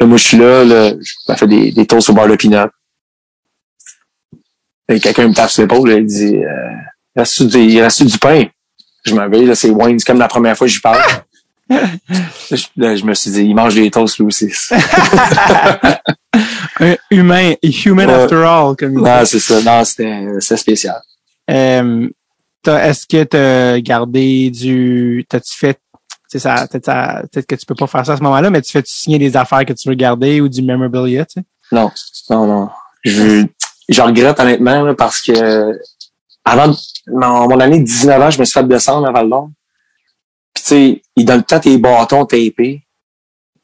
Là, 0.00 0.06
moi, 0.06 0.16
je 0.16 0.22
suis 0.24 0.36
là, 0.38 0.64
là 0.64 0.92
je 1.00 1.34
fais 1.34 1.46
des, 1.46 1.72
des 1.72 1.86
toasts 1.86 2.10
au 2.10 2.12
beurre 2.14 2.28
de 2.28 2.36
peanut. 2.36 2.70
Et 4.88 4.98
quelqu'un 5.00 5.28
me 5.28 5.34
tape 5.34 5.50
sur 5.50 5.62
l'épaule, 5.62 5.90
il 5.92 6.06
dit, 6.06 6.36
euh, 6.36 6.70
il 7.14 7.20
reste 7.20 7.42
du, 7.44 7.58
il 7.58 7.80
reste 7.82 8.02
du 8.02 8.18
pain? 8.18 8.44
Je 9.04 9.14
me 9.14 9.20
réveille, 9.20 9.46
là, 9.46 9.54
c'est 9.54 9.70
Wayne, 9.70 9.98
c'est 9.98 10.04
comme 10.06 10.18
la 10.18 10.28
première 10.28 10.56
fois 10.56 10.66
que 10.66 10.72
j'y 10.72 10.80
parle. 10.80 11.00
Je, 12.50 12.64
là, 12.76 12.94
je 12.96 13.04
me 13.04 13.14
suis 13.14 13.30
dit, 13.30 13.44
il 13.44 13.54
mange 13.54 13.74
des 13.74 13.90
toasts, 13.90 14.18
lui 14.18 14.26
aussi. 14.26 14.52
Un 16.80 16.96
humain, 17.10 17.54
human 17.62 18.10
after 18.10 18.44
all, 18.44 18.74
comme 18.76 18.92
il 18.92 18.98
dit. 18.98 19.02
non, 19.02 19.24
c'est 19.24 19.38
ça. 19.38 19.62
Non, 19.62 19.82
c'était, 19.84 20.26
c'était 20.40 20.56
spécial. 20.58 21.00
Euh, 21.50 22.08
Est-ce 22.70 23.06
que 23.06 23.24
tu 23.24 23.36
as 23.36 23.80
gardé 23.80 24.50
du. 24.50 25.24
T'as-tu 25.28 25.56
fait. 25.56 25.78
C'est 26.28 26.38
ça, 26.38 26.66
peut-être 26.66 27.46
que 27.46 27.54
tu 27.56 27.66
peux 27.66 27.74
pas 27.74 27.86
faire 27.86 28.06
ça 28.06 28.14
à 28.14 28.16
ce 28.16 28.22
moment-là, 28.22 28.48
mais 28.48 28.62
tu 28.62 28.72
fais-tu 28.72 28.90
signer 28.90 29.18
des 29.18 29.36
affaires 29.36 29.66
que 29.66 29.74
tu 29.74 29.86
veux 29.90 29.94
garder 29.94 30.40
ou 30.40 30.48
du 30.48 30.62
memorabilia, 30.62 31.26
tu 31.26 31.40
sais? 31.40 31.44
Non, 31.70 31.90
non, 32.30 32.46
non. 32.46 32.70
Je, 33.04 33.44
je 33.88 34.00
regrette 34.00 34.40
honnêtement 34.40 34.82
là, 34.82 34.94
parce 34.94 35.20
que 35.20 35.78
avant 36.44 36.74
mon, 37.08 37.48
mon 37.48 37.60
année 37.60 37.80
de 37.80 37.84
19 37.84 38.22
ans, 38.22 38.30
je 38.30 38.38
me 38.38 38.44
suis 38.46 38.54
fait 38.58 38.66
descendre 38.66 39.08
à 39.08 39.12
Val. 39.12 39.28
Puis 40.54 40.64
tu 40.64 40.68
sais, 40.68 41.02
ils 41.16 41.24
donnent 41.26 41.44
tout 41.44 41.58
tes 41.58 41.76
bâtons 41.78 42.24
tapés 42.24 42.82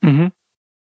Mhm. 0.03 0.29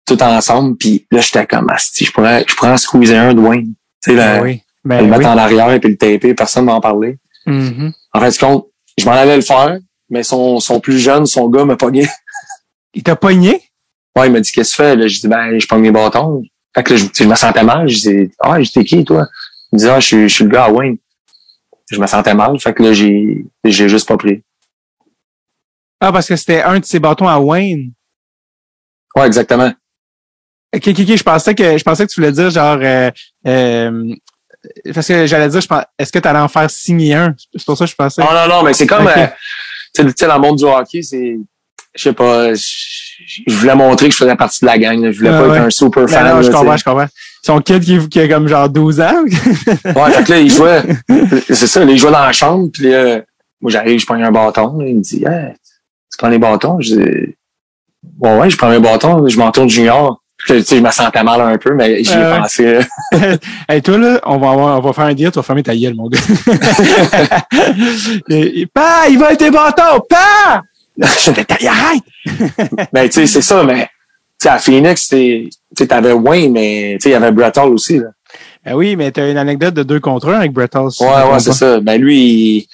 tout 0.06 0.22
ensemble. 0.24 0.78
Puis 0.78 1.06
là, 1.12 1.22
j'étais 1.22 1.46
comme 1.46 1.70
Asti, 1.70 2.06
je 2.06 2.12
pourrais, 2.12 2.44
je 2.48 2.56
pourrais 2.56 2.72
en 2.72 2.78
squeezer 2.78 3.20
un 3.20 3.34
de 3.36 3.40
Wayne. 3.40 3.74
Tu 4.04 4.12
sais, 4.12 4.12
le, 4.14 4.18
Ben 4.18 4.42
oui. 4.44 4.64
le 4.84 4.90
Ben 4.90 5.08
mettre 5.08 5.20
oui. 5.20 5.26
en 5.28 5.38
arrière 5.38 5.72
et 5.72 5.80
puis 5.80 5.90
le 5.92 5.98
taper, 5.98 6.34
personne 6.34 6.66
m'en 6.66 6.82
parlait. 6.82 7.20
Mhm. 7.48 7.94
En 8.14 8.20
fait, 8.20 8.38
compte, 8.38 8.68
je 8.98 9.06
m'en 9.06 9.14
allais 9.14 9.38
le 9.38 9.42
faire, 9.42 9.80
mais 10.10 10.22
son, 10.24 10.60
son 10.60 10.80
plus 10.80 11.00
jeune, 11.00 11.26
son 11.26 11.50
gars 11.50 11.66
m'a 11.66 11.78
pogné. 11.78 12.08
Il 12.94 13.04
t'a 13.04 13.16
pogné? 13.16 13.62
Ouais, 14.16 14.28
il 14.28 14.32
m'a 14.32 14.40
dit 14.40 14.52
qu'est-ce 14.52 14.72
que 14.72 14.76
tu 14.76 14.82
fais? 14.82 14.96
Là, 14.96 15.08
j'ai 15.08 15.20
dit 15.20 15.28
ben 15.28 15.60
je 15.60 15.68
pogne 15.68 15.82
mes 15.82 15.92
bâtons. 15.92 16.42
Fait 16.74 16.82
que 16.84 16.94
là, 16.94 17.00
je, 17.00 17.06
je 17.14 17.24
me 17.26 17.36
sentais 17.36 17.64
mal. 17.64 17.88
Je 17.88 17.96
dis 17.98 18.32
Ah, 18.40 18.60
j'étais 18.60 18.84
qui, 18.84 19.06
toi? 19.06 19.28
Il 19.72 19.76
me 19.76 19.80
dit 19.80 19.88
Ah, 19.88 20.00
je 20.00 20.08
suis, 20.08 20.30
je 20.30 20.34
suis 20.34 20.44
le 20.44 20.50
gars 20.50 20.66
à 20.66 20.72
Wayne. 20.72 20.98
Je 21.92 22.00
me 22.00 22.08
sentais 22.08 22.34
mal. 22.34 22.60
Fait 22.60 22.74
que 22.74 22.82
là, 22.82 22.94
j'ai 22.94 23.46
j'ai 23.64 23.88
juste 23.90 24.08
pas 24.08 24.18
pris. 24.18 24.42
Ah, 26.00 26.12
parce 26.12 26.28
que 26.28 26.36
c'était 26.36 26.64
un 26.64 26.80
de 26.80 26.86
ses 26.86 27.00
bâtons 27.00 27.28
à 27.28 27.40
Wayne. 27.40 27.92
Ouais, 29.16 29.28
exactement. 29.28 29.72
Ok, 30.76 30.88
ok, 30.88 31.00
ok, 31.00 31.16
je 31.16 31.24
pensais 31.24 31.54
que 31.56 31.78
je 31.78 31.84
pensais 31.84 32.08
que 32.08 32.12
tu 32.12 32.20
voulais 32.20 32.32
dire 32.32 32.50
genre 32.50 32.80
euh, 32.82 33.12
euh, 33.46 34.16
parce 34.94 35.08
que 35.08 35.26
j'allais 35.26 35.50
dire 35.50 35.62
est-ce 36.00 36.12
que 36.12 36.20
tu 36.20 36.28
allais 36.28 36.40
en 36.40 36.48
faire 36.48 36.70
signer 36.70 37.14
un? 37.16 37.36
C'est 37.56 37.66
pour 37.66 37.78
ça 37.78 37.86
que 37.86 37.92
je 37.92 37.96
pensais. 37.96 38.22
Non, 38.22 38.30
non, 38.34 38.48
non, 38.48 38.64
mais 38.64 38.74
c'est 38.74 38.88
comme 38.88 39.06
Ok. 39.06 39.18
euh, 39.18 39.28
tu 39.96 40.04
sais, 40.16 40.28
dans 40.28 40.36
le 40.36 40.42
monde 40.42 40.58
du 40.58 40.66
hockey, 40.66 41.02
c'est 41.02 41.38
je 41.96 42.04
sais 42.04 42.14
pas, 42.14 42.54
je, 42.54 43.54
voulais 43.56 43.74
montrer 43.74 44.08
que 44.08 44.14
je 44.14 44.18
faisais 44.20 44.36
partie 44.36 44.60
de 44.62 44.68
la 44.68 44.78
gang. 44.78 45.02
là. 45.02 45.12
Je 45.12 45.18
voulais 45.18 45.32
Ah, 45.32 45.40
pas 45.42 45.48
ouais. 45.48 45.58
être 45.58 45.64
un 45.66 45.70
super 45.72 46.06
Ben 46.06 46.12
fan. 46.12 46.36
non, 46.36 46.42
je 46.44 46.52
comprends, 46.52 46.78
je 46.78 46.84
comprends. 46.84 47.08
Son 47.44 47.60
kid 47.62 47.84
qui, 47.84 48.08
qui 48.10 48.20
a 48.20 48.28
comme 48.28 48.48
genre 48.48 48.70
12 48.70 49.02
ans. 49.02 49.24
Ouais, 49.96 50.12
fait 50.12 50.24
que 50.24 50.32
là, 50.32 50.40
il 50.40 50.52
jouait. 50.52 50.84
c'est 51.48 51.66
ça, 51.68 51.84
là, 51.84 51.92
il 51.92 51.98
jouait 51.98 52.12
dans 52.12 52.20
la 52.26 52.34
chambre, 52.34 52.70
puis 52.72 52.90
moi 53.62 53.72
j'arrive, 53.72 54.00
je 54.00 54.06
prends 54.06 54.16
un 54.16 54.32
bâton. 54.32 54.78
là, 54.78 54.86
il 54.88 54.98
me 54.98 55.02
dit 55.02 55.24
Hey, 55.26 55.54
tu 56.12 56.18
prends 56.20 56.30
les 56.30 56.38
bâtons? 56.38 56.80
Je 56.82 56.94
dis 56.96 57.36
Ouais, 58.20 58.38
ouais, 58.38 58.50
je 58.50 58.58
prends 58.58 58.70
mes 58.70 58.80
bâtons, 58.80 59.28
je 59.28 59.38
m'en 59.40 59.52
tourne 59.52 59.70
junior. 59.70 60.22
Tu 60.48 60.64
sais, 60.64 60.78
je 60.78 60.82
me 60.82 60.92
sentais 60.92 61.24
mal 61.24 61.42
un 61.42 61.58
peu, 61.58 61.74
mais 61.74 62.02
j'y 62.04 62.14
ai 62.14 62.18
ouais. 62.18 62.40
pensé. 62.40 62.80
hey, 63.70 63.82
toi, 63.82 63.98
là, 63.98 64.22
on 64.26 64.38
va, 64.38 64.52
avoir, 64.52 64.78
on 64.78 64.82
va 64.82 64.94
faire 64.94 65.04
un 65.04 65.14
deal, 65.14 65.30
tu 65.30 65.36
vas 65.40 65.44
fermer 65.44 65.64
ta 65.64 65.76
gueule, 65.76 65.94
mon 65.94 66.08
gars. 66.08 66.20
Et- 68.30 68.62
et- 68.62 68.66
pas, 68.66 69.10
il 69.10 69.20
va 69.20 69.34
être 69.34 69.40
tes 69.40 69.52
bâtons! 69.52 70.00
Pas! 70.10 70.62
Je 71.20 71.32
vais 71.32 71.46
arrête! 71.68 72.88
mais 72.94 73.10
tu 73.10 73.20
sais, 73.20 73.28
c'est 73.28 73.42
ça, 73.42 73.64
mais 73.64 73.84
tu 73.86 73.90
sais, 74.44 74.50
à 74.50 74.58
Phoenix, 74.58 75.10
tu 75.10 75.50
sais, 75.78 75.88
t'avais 75.88 76.14
Wayne, 76.14 76.54
mais 76.54 76.94
tu 76.94 77.04
sais, 77.04 77.10
il 77.10 77.12
y 77.12 77.16
avait 77.16 77.32
Brett 77.32 77.58
Hall 77.58 77.74
aussi. 77.74 78.00
Là. 78.00 78.08
Ben 78.66 78.74
oui, 78.74 78.96
mais 78.96 79.12
t'as 79.12 79.30
une 79.30 79.38
anecdote 79.38 79.74
de 79.74 79.84
deux 79.84 80.00
contre 80.00 80.30
un 80.30 80.40
avec 80.40 80.54
Brett 80.54 80.76
Hall. 80.76 80.92
si 80.92 81.04
je 81.04 81.10
Ouais, 81.10 81.32
ouais, 81.32 81.40
c'est 81.40 81.54
ça. 81.54 81.80
Ben 81.82 82.00
lui, 82.02 82.18
il, 82.20 82.68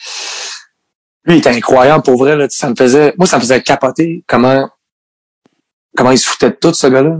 lui, 1.25 1.35
il 1.35 1.37
était 1.37 1.49
incroyable 1.49 2.03
pour 2.03 2.17
vrai. 2.17 2.35
Là. 2.35 2.47
Tu 2.47 2.55
Ça 2.55 2.69
me 2.69 2.75
faisait. 2.75 3.13
Moi, 3.17 3.27
ça 3.27 3.37
me 3.37 3.41
faisait 3.41 3.61
capoter 3.61 4.23
comment 4.27 4.67
comment 5.95 6.11
il 6.11 6.17
se 6.17 6.27
foutait 6.27 6.49
de 6.49 6.57
tout, 6.59 6.73
ce 6.73 6.87
gars-là. 6.87 7.17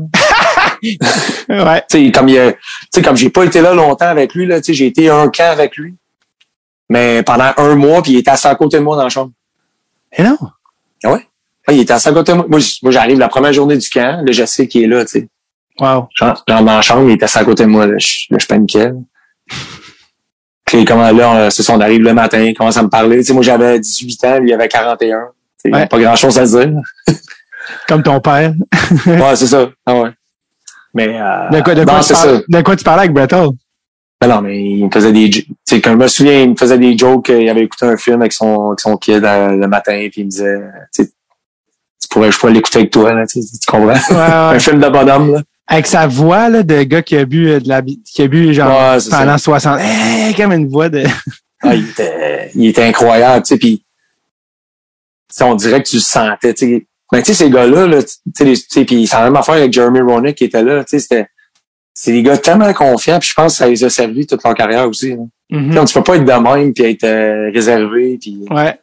Ouais. 1.50 2.12
comme 2.14 2.30
il 2.30 2.38
a- 2.40 2.52
tu 2.54 2.60
sais, 2.94 3.02
comme 3.02 3.16
j'ai 3.18 3.30
pas 3.30 3.44
été 3.46 3.62
là 3.62 3.74
longtemps 3.74 4.08
avec 4.08 4.34
lui, 4.34 4.46
là, 4.46 4.60
j'ai 4.64 4.86
été 4.88 5.10
un 5.10 5.30
camp 5.30 5.52
avec 5.52 5.76
lui. 5.78 5.96
Mais 6.90 7.24
pendant 7.24 7.52
un 7.58 7.76
mois, 7.76 8.02
puis 8.04 8.12
il 8.14 8.18
était 8.18 8.32
assis 8.32 8.48
à 8.48 8.56
côté 8.56 8.78
de 8.78 8.84
moi 8.84 8.96
dans 8.98 9.04
la 9.04 9.10
chambre. 9.10 9.32
Mais 10.18 10.26
non? 10.26 10.38
Ouais, 11.06 11.26
il 11.72 11.80
était 11.80 11.94
assis 11.94 12.10
à 12.10 12.12
côté 12.12 12.32
de 12.34 12.38
moi. 12.38 12.46
Moi, 12.50 12.92
j'arrive 12.92 13.18
la 13.20 13.30
première 13.30 13.54
journée 13.54 13.78
du 13.78 13.90
camp, 13.90 14.22
là, 14.26 14.32
je 14.32 14.46
sais 14.46 14.68
qu'il 14.68 14.84
est 14.84 14.88
là, 14.88 15.06
tu 15.06 15.12
sais. 15.22 15.28
Wow. 15.80 16.08
J'entre 16.16 16.44
dans 16.48 16.62
la 16.62 16.82
chambre, 16.82 17.10
il 17.10 17.14
était 17.14 17.24
assis 17.26 17.38
à 17.40 17.46
côté 17.46 17.64
de 17.64 17.70
moi, 17.70 17.88
là, 17.88 17.96
je, 17.98 18.26
là, 18.30 18.38
je 18.40 18.46
paniquais. 18.46 18.92
Puis 20.66 20.86
comment 20.86 21.10
là, 21.12 21.30
on- 21.30 21.50
c'est 21.50 21.68
on 21.72 21.80
arrive 21.82 22.02
le 22.04 22.14
matin, 22.14 22.42
il 22.42 22.54
commence 22.54 22.78
à 22.78 22.84
me 22.84 22.90
parler. 22.90 23.18
Tu 23.18 23.26
sais, 23.26 23.34
moi, 23.34 23.44
j'avais 23.44 23.80
18 23.80 24.24
ans, 24.26 24.40
lui, 24.40 24.50
il 24.50 24.54
avait 24.54 24.68
41. 24.68 25.20
Tu 25.64 25.70
sais, 25.72 25.76
Ouais. 25.76 25.88
Pas 25.88 26.00
grand 26.00 26.16
chose 26.16 26.38
à 26.38 26.46
dire. 26.46 26.72
Comme 27.88 28.04
ton 28.04 28.20
père. 28.20 28.54
ouais, 29.08 29.36
c'est 29.36 29.48
ça. 29.48 29.70
Ah 29.86 29.96
ouais. 29.96 30.03
Mais, 30.94 31.20
euh, 31.20 31.50
De 31.50 31.62
quoi, 31.62 31.76
de 31.76 31.82
non, 31.82 31.94
quoi, 31.94 32.04
tu, 32.04 32.14
parles, 32.14 32.44
de 32.48 32.62
quoi 32.62 32.76
tu 32.76 32.84
parlais 32.84 33.00
avec 33.02 33.14
Brett 33.14 33.34
Hall? 33.34 33.50
Ben 34.22 34.28
non, 34.28 34.42
mais 34.42 34.64
il 34.64 34.86
me 34.86 34.92
faisait 34.92 35.12
des, 35.12 35.30
tu 35.30 35.46
sais, 35.66 35.82
quand 35.82 35.92
je 35.92 35.98
me 35.98 36.08
souviens, 36.08 36.44
il 36.44 36.52
me 36.52 36.56
faisait 36.56 36.78
des 36.78 36.98
jokes, 36.98 37.30
il 37.30 37.50
avait 37.50 37.64
écouté 37.64 37.86
un 37.86 37.98
film 37.98 38.22
avec 38.22 38.32
son, 38.32 38.68
avec 38.68 38.80
son 38.80 38.96
kid 38.96 39.24
euh, 39.26 39.50
le 39.50 39.68
matin, 39.68 40.08
puis 40.12 40.22
il 40.22 40.26
me 40.26 40.30
disait, 40.30 40.60
tu 40.96 42.08
pourrais, 42.10 42.32
je 42.32 42.40
pourrais 42.40 42.54
l'écouter 42.54 42.80
avec 42.80 42.92
toi, 42.92 43.14
là, 43.14 43.26
tu, 43.28 43.40
comprends? 43.68 43.88
Ouais, 43.88 43.96
ouais. 44.12 44.56
un 44.56 44.60
film 44.60 44.80
de 44.80 44.88
bonhomme, 44.88 45.34
là. 45.34 45.42
Avec 45.66 45.88
sa 45.88 46.08
voix 46.08 46.50
là, 46.50 46.62
de 46.62 46.84
gars 46.84 47.02
qui 47.02 47.16
a 47.16 47.26
bu 47.26 47.50
euh, 47.50 47.60
de 47.60 47.70
la 47.70 47.82
qui 47.82 48.22
a 48.22 48.28
bu 48.28 48.54
genre 48.54 48.68
Ouais, 48.70 48.98
pendant 49.10 49.38
ça. 49.38 49.60
60. 49.60 49.80
Hey, 49.80 50.36
comme 50.36 50.52
une 50.52 50.68
voix 50.68 50.90
de. 50.90 51.04
Ah, 51.62 51.74
il 51.74 51.90
était, 51.90 52.52
il 52.54 52.68
était 52.68 52.84
incroyable, 52.84 53.44
tu 53.46 53.54
sais, 53.54 53.58
puis 53.58 53.82
on 55.42 55.56
dirait 55.56 55.82
que 55.82 55.88
tu 55.88 55.96
le 55.96 56.02
sentais, 56.02 56.54
tu 56.54 56.68
sais. 56.68 56.88
Ben, 57.14 57.22
tu 57.22 57.34
sais, 57.34 57.44
ces 57.46 57.50
gars-là, 57.52 57.86
là, 57.86 58.02
tu 58.04 58.56
sais, 58.56 58.86
puis 58.86 59.06
c'est 59.06 59.16
la 59.16 59.26
même 59.26 59.36
affaire 59.36 59.54
avec 59.56 59.72
Jeremy 59.72 60.02
Roenick 60.02 60.36
qui 60.36 60.46
était 60.46 60.64
là, 60.64 60.84
tu 60.84 60.90
sais, 60.90 61.00
c'était, 61.00 61.28
c'est 61.94 62.12
des 62.12 62.24
gars 62.24 62.38
tellement 62.40 62.74
confiants, 62.74 63.20
puis 63.20 63.30
je 63.30 63.36
pense 63.36 63.54
que 63.54 63.58
ça 63.60 63.68
les 63.68 63.84
a 63.84 63.90
servi 63.92 64.26
toute 64.26 64.44
leur 64.44 64.56
carrière 64.56 64.90
aussi. 64.90 65.12
là. 65.12 65.18
Mhm. 65.52 65.86
Tu 65.86 65.94
peux 65.94 66.02
pas 66.04 66.16
être 66.16 66.26
de 66.26 66.32
même 66.32 66.74
puis 66.74 66.86
être 66.86 67.04
euh, 67.04 67.52
réservé, 67.54 68.18
puis 68.20 68.40
Ouais. 68.50 68.80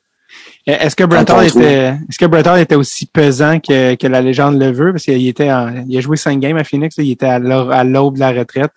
Euh, 0.69 0.77
Est-ce 0.79 0.95
que 0.95 1.03
Brett 1.03 1.27
Quand 1.27 1.35
on 1.35 1.39
Hall 1.41 1.49
trouve. 1.49 1.63
était, 1.63 1.87
est-ce 2.09 2.19
que 2.21 2.27
Brett 2.27 2.47
Hall 2.47 2.61
était 2.61 2.77
aussi 2.77 3.07
pesant 3.07 3.59
que, 3.59 3.97
que 3.97 4.07
la 4.07 4.21
légende 4.21 4.61
le 4.61 4.71
veut? 4.71 4.93
Parce 4.93 5.03
qu'il 5.05 5.27
était 5.27 5.51
en, 5.51 5.85
il 5.89 5.99
a 5.99 6.01
joué 6.01 6.17
cinq 6.17 6.39
games 6.39 6.57
à 6.59 6.63
Phoenix, 6.63 6.97
là, 6.99 7.03
il 7.03 7.11
était 7.11 7.27
à 7.27 7.41
l'aube 7.41 8.15
de 8.15 8.21
la 8.21 8.31
retraite. 8.31 8.71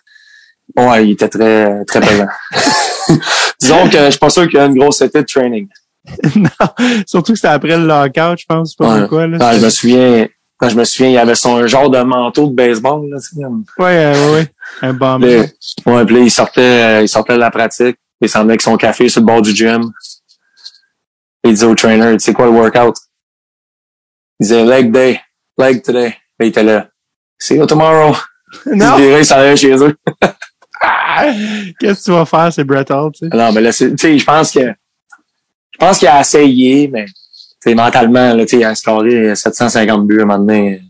ouais, 0.76 1.06
il 1.06 1.10
était 1.12 1.28
très, 1.28 1.84
très 1.84 2.00
présent. 2.00 2.26
Disons 3.60 3.88
que 3.88 3.98
je 4.06 4.10
suis 4.10 4.18
pas 4.18 4.30
sûr 4.30 4.48
qu'il 4.48 4.58
y 4.58 4.62
a 4.62 4.66
une 4.66 4.76
grosse 4.76 5.00
été 5.02 5.20
de 5.20 5.26
training. 5.26 5.68
non. 6.36 6.48
Surtout 7.06 7.32
que 7.32 7.38
c'était 7.38 7.48
après 7.48 7.76
le 7.78 7.86
lockout, 7.86 8.38
je 8.38 8.44
pense, 8.46 8.74
pas 8.74 9.06
Ouais. 9.06 9.26
là. 9.28 9.56
Je 9.56 9.64
me 9.64 9.70
souviens, 9.70 10.28
quand 10.58 10.68
je 10.68 10.76
me 10.76 10.84
souviens, 10.84 11.10
il 11.10 11.18
avait 11.18 11.34
son 11.34 11.66
genre 11.66 11.88
de 11.90 12.00
manteau 12.02 12.48
de 12.48 12.54
baseball, 12.54 13.08
là, 13.08 13.16
comme- 13.40 13.64
Ouais, 13.78 13.96
euh, 13.96 14.12
ouais, 14.12 14.34
ouais. 14.40 14.52
Un 14.82 14.92
bomb. 14.92 15.20
Puis 15.22 15.34
là, 15.36 15.44
ouais, 15.86 16.04
puis 16.04 16.14
là, 16.16 16.20
il 16.22 16.30
sortait, 16.30 16.60
euh, 16.60 17.02
il 17.02 17.08
sortait 17.08 17.34
de 17.34 17.38
la 17.38 17.50
pratique. 17.50 17.96
Il 18.20 18.28
s'en 18.28 18.40
avec 18.40 18.62
son 18.62 18.76
café 18.76 19.08
sur 19.08 19.20
le 19.20 19.26
bord 19.26 19.42
du 19.42 19.54
gym. 19.54 19.90
Il 21.42 21.50
disait 21.52 21.66
au 21.66 21.74
trainer, 21.74 22.12
tu 22.16 22.24
sais 22.24 22.32
quoi 22.32 22.46
le 22.46 22.52
workout? 22.52 22.96
Il 24.40 24.44
disait 24.44 24.64
leg 24.64 24.90
day, 24.90 25.20
leg 25.58 25.82
today. 25.82 26.08
Là, 26.38 26.46
il 26.46 26.46
était 26.48 26.62
là. 26.62 26.88
See 27.38 27.56
you 27.56 27.66
tomorrow. 27.66 28.14
Non! 28.66 28.96
Il 28.98 29.24
s'en 29.26 29.36
allait 29.36 29.56
chez 29.56 29.74
eux. 29.74 29.96
Ah! 30.86 31.26
Qu'est-ce 31.80 32.00
que 32.00 32.04
tu 32.04 32.10
vas 32.10 32.24
faire, 32.26 32.52
c'est 32.52 32.62
Brett 32.64 32.90
Hall, 32.90 33.10
tu 33.12 33.26
sais? 33.28 33.34
Non, 33.36 33.52
mais 33.52 33.60
là, 33.62 33.72
tu 33.72 33.96
sais, 33.96 34.18
je 34.18 34.24
pense 34.24 34.50
que, 34.52 34.74
je 35.74 35.78
pense 35.78 35.98
qu'il 35.98 36.08
a 36.08 36.20
essayé, 36.20 36.88
mais, 36.88 37.04
mentalement, 37.74 38.34
là, 38.34 38.44
tu 38.44 38.50
sais, 38.50 38.56
il 38.58 38.64
a 38.64 38.74
scoré 38.74 39.34
750 39.34 40.06
buts 40.06 40.20
à 40.20 40.22
un 40.22 40.26
moment 40.26 40.38
donné. 40.38 40.80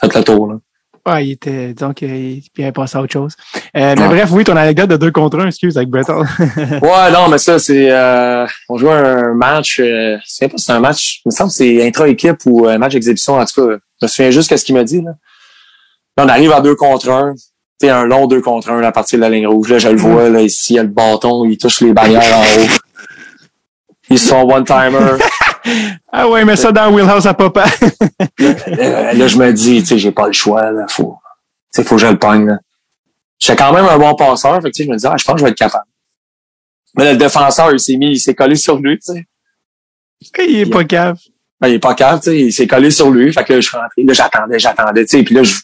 Fait 0.00 0.14
le 0.14 0.22
tour, 0.24 0.52
là. 0.52 0.58
Ouais, 1.06 1.26
il 1.26 1.32
était, 1.32 1.74
donc, 1.74 2.00
il, 2.00 2.42
il 2.56 2.62
avait 2.62 2.72
passé 2.72 2.96
à 2.96 3.02
autre 3.02 3.12
chose. 3.12 3.34
Euh, 3.76 3.94
mais 3.94 4.00
Ouais. 4.02 4.08
bref, 4.08 4.30
oui, 4.32 4.42
ton 4.44 4.56
anecdote 4.56 4.88
de 4.88 4.96
deux 4.96 5.10
contre 5.12 5.38
un, 5.38 5.48
excuse, 5.48 5.76
avec 5.76 5.88
Hall. 6.08 6.26
Ouais, 6.82 7.10
non, 7.12 7.28
mais 7.28 7.36
ça, 7.36 7.58
c'est, 7.58 7.90
euh, 7.90 8.46
on 8.70 8.78
jouait 8.78 8.92
un 8.92 9.34
match, 9.34 9.80
euh, 9.80 10.16
je 10.24 10.26
sais 10.26 10.48
pas 10.48 10.56
si 10.56 10.64
c'est 10.64 10.72
un 10.72 10.80
match, 10.80 11.20
il 11.24 11.28
me 11.28 11.30
semble 11.34 11.50
que 11.50 11.56
c'est 11.56 11.86
intra-équipe 11.86 12.38
ou 12.46 12.66
un 12.68 12.78
match 12.78 12.94
exhibition, 12.94 13.34
en 13.34 13.44
tout 13.44 13.66
cas. 13.68 13.76
Je 14.00 14.06
me 14.06 14.08
souviens 14.08 14.30
juste 14.30 14.50
de 14.50 14.56
ce 14.56 14.64
qu'il 14.64 14.74
m'a 14.74 14.84
dit, 14.84 15.02
là. 15.02 15.10
Là, 16.16 16.24
on 16.24 16.28
arrive 16.28 16.52
à 16.52 16.60
deux 16.62 16.74
contre 16.74 17.10
un. 17.10 17.34
Tu 17.34 17.86
sais, 17.86 17.90
un 17.90 18.04
long 18.04 18.26
deux 18.26 18.40
contre 18.40 18.70
un, 18.70 18.82
à 18.82 18.92
partir 18.92 19.18
de 19.18 19.22
la 19.24 19.30
ligne 19.30 19.46
rouge. 19.48 19.68
Là, 19.68 19.78
je 19.78 19.88
le 19.88 19.96
vois, 19.96 20.30
là, 20.30 20.40
ici, 20.40 20.72
il 20.74 20.76
y 20.76 20.78
a 20.78 20.84
le 20.84 20.88
bâton, 20.88 21.44
il 21.44 21.58
touche 21.58 21.80
les 21.82 21.92
bannières 21.92 22.22
en 22.38 22.40
haut. 22.40 22.66
Il 24.14 24.18
se 24.20 24.28
son 24.28 24.42
one-timer. 24.48 25.18
Ah 26.12 26.28
ouais, 26.28 26.44
mais 26.44 26.56
ça 26.56 26.70
dans 26.70 26.92
Wheelhouse 26.94 27.26
à 27.26 27.32
papa. 27.32 27.64
là, 28.38 29.12
là, 29.14 29.26
je 29.26 29.38
me 29.38 29.50
dis, 29.50 29.80
tu 29.80 29.86
sais, 29.86 29.98
j'ai 29.98 30.12
pas 30.12 30.26
le 30.26 30.34
choix, 30.34 30.70
là. 30.70 30.84
Faut, 30.88 31.16
tu 31.74 31.80
sais, 31.80 31.88
faut 31.88 31.94
que 31.94 32.02
je 32.02 32.06
le 32.06 32.18
pogne, 32.18 32.46
là. 32.46 32.58
J'étais 33.38 33.56
quand 33.56 33.72
même 33.72 33.86
un 33.86 33.98
bon 33.98 34.14
passeur, 34.14 34.56
fait 34.56 34.70
que, 34.70 34.74
tu 34.74 34.82
sais, 34.82 34.84
je 34.84 34.90
me 34.92 34.96
dis, 34.98 35.06
ah, 35.06 35.14
je 35.18 35.24
pense 35.24 35.36
que 35.36 35.38
je 35.40 35.44
vais 35.44 35.50
être 35.52 35.56
capable. 35.56 35.86
Mais 36.96 37.12
le 37.12 37.16
défenseur, 37.16 37.72
il 37.72 37.80
s'est 37.80 37.96
mis, 37.96 38.10
il 38.12 38.20
s'est 38.20 38.34
collé 38.34 38.56
sur 38.56 38.76
lui, 38.76 38.98
tu 38.98 39.14
sais. 39.14 39.26
il 40.46 40.60
est 40.60 40.70
pas 40.70 40.84
cave. 40.84 41.16
Ben, 41.60 41.68
il 41.68 41.74
est 41.74 41.78
pas 41.78 41.94
calme, 41.94 42.20
tu 42.20 42.24
sais, 42.24 42.38
il 42.38 42.52
s'est 42.52 42.66
collé 42.66 42.90
sur 42.90 43.10
lui. 43.10 43.32
Fait 43.32 43.42
que 43.42 43.54
là, 43.54 43.60
je 43.60 43.66
suis 43.66 43.76
rentré. 43.76 44.02
Là, 44.02 44.12
j'attendais, 44.12 44.58
j'attendais, 44.58 45.06
tu 45.06 45.16
sais. 45.16 45.22
Puis 45.24 45.34
là, 45.34 45.42
je, 45.44 45.54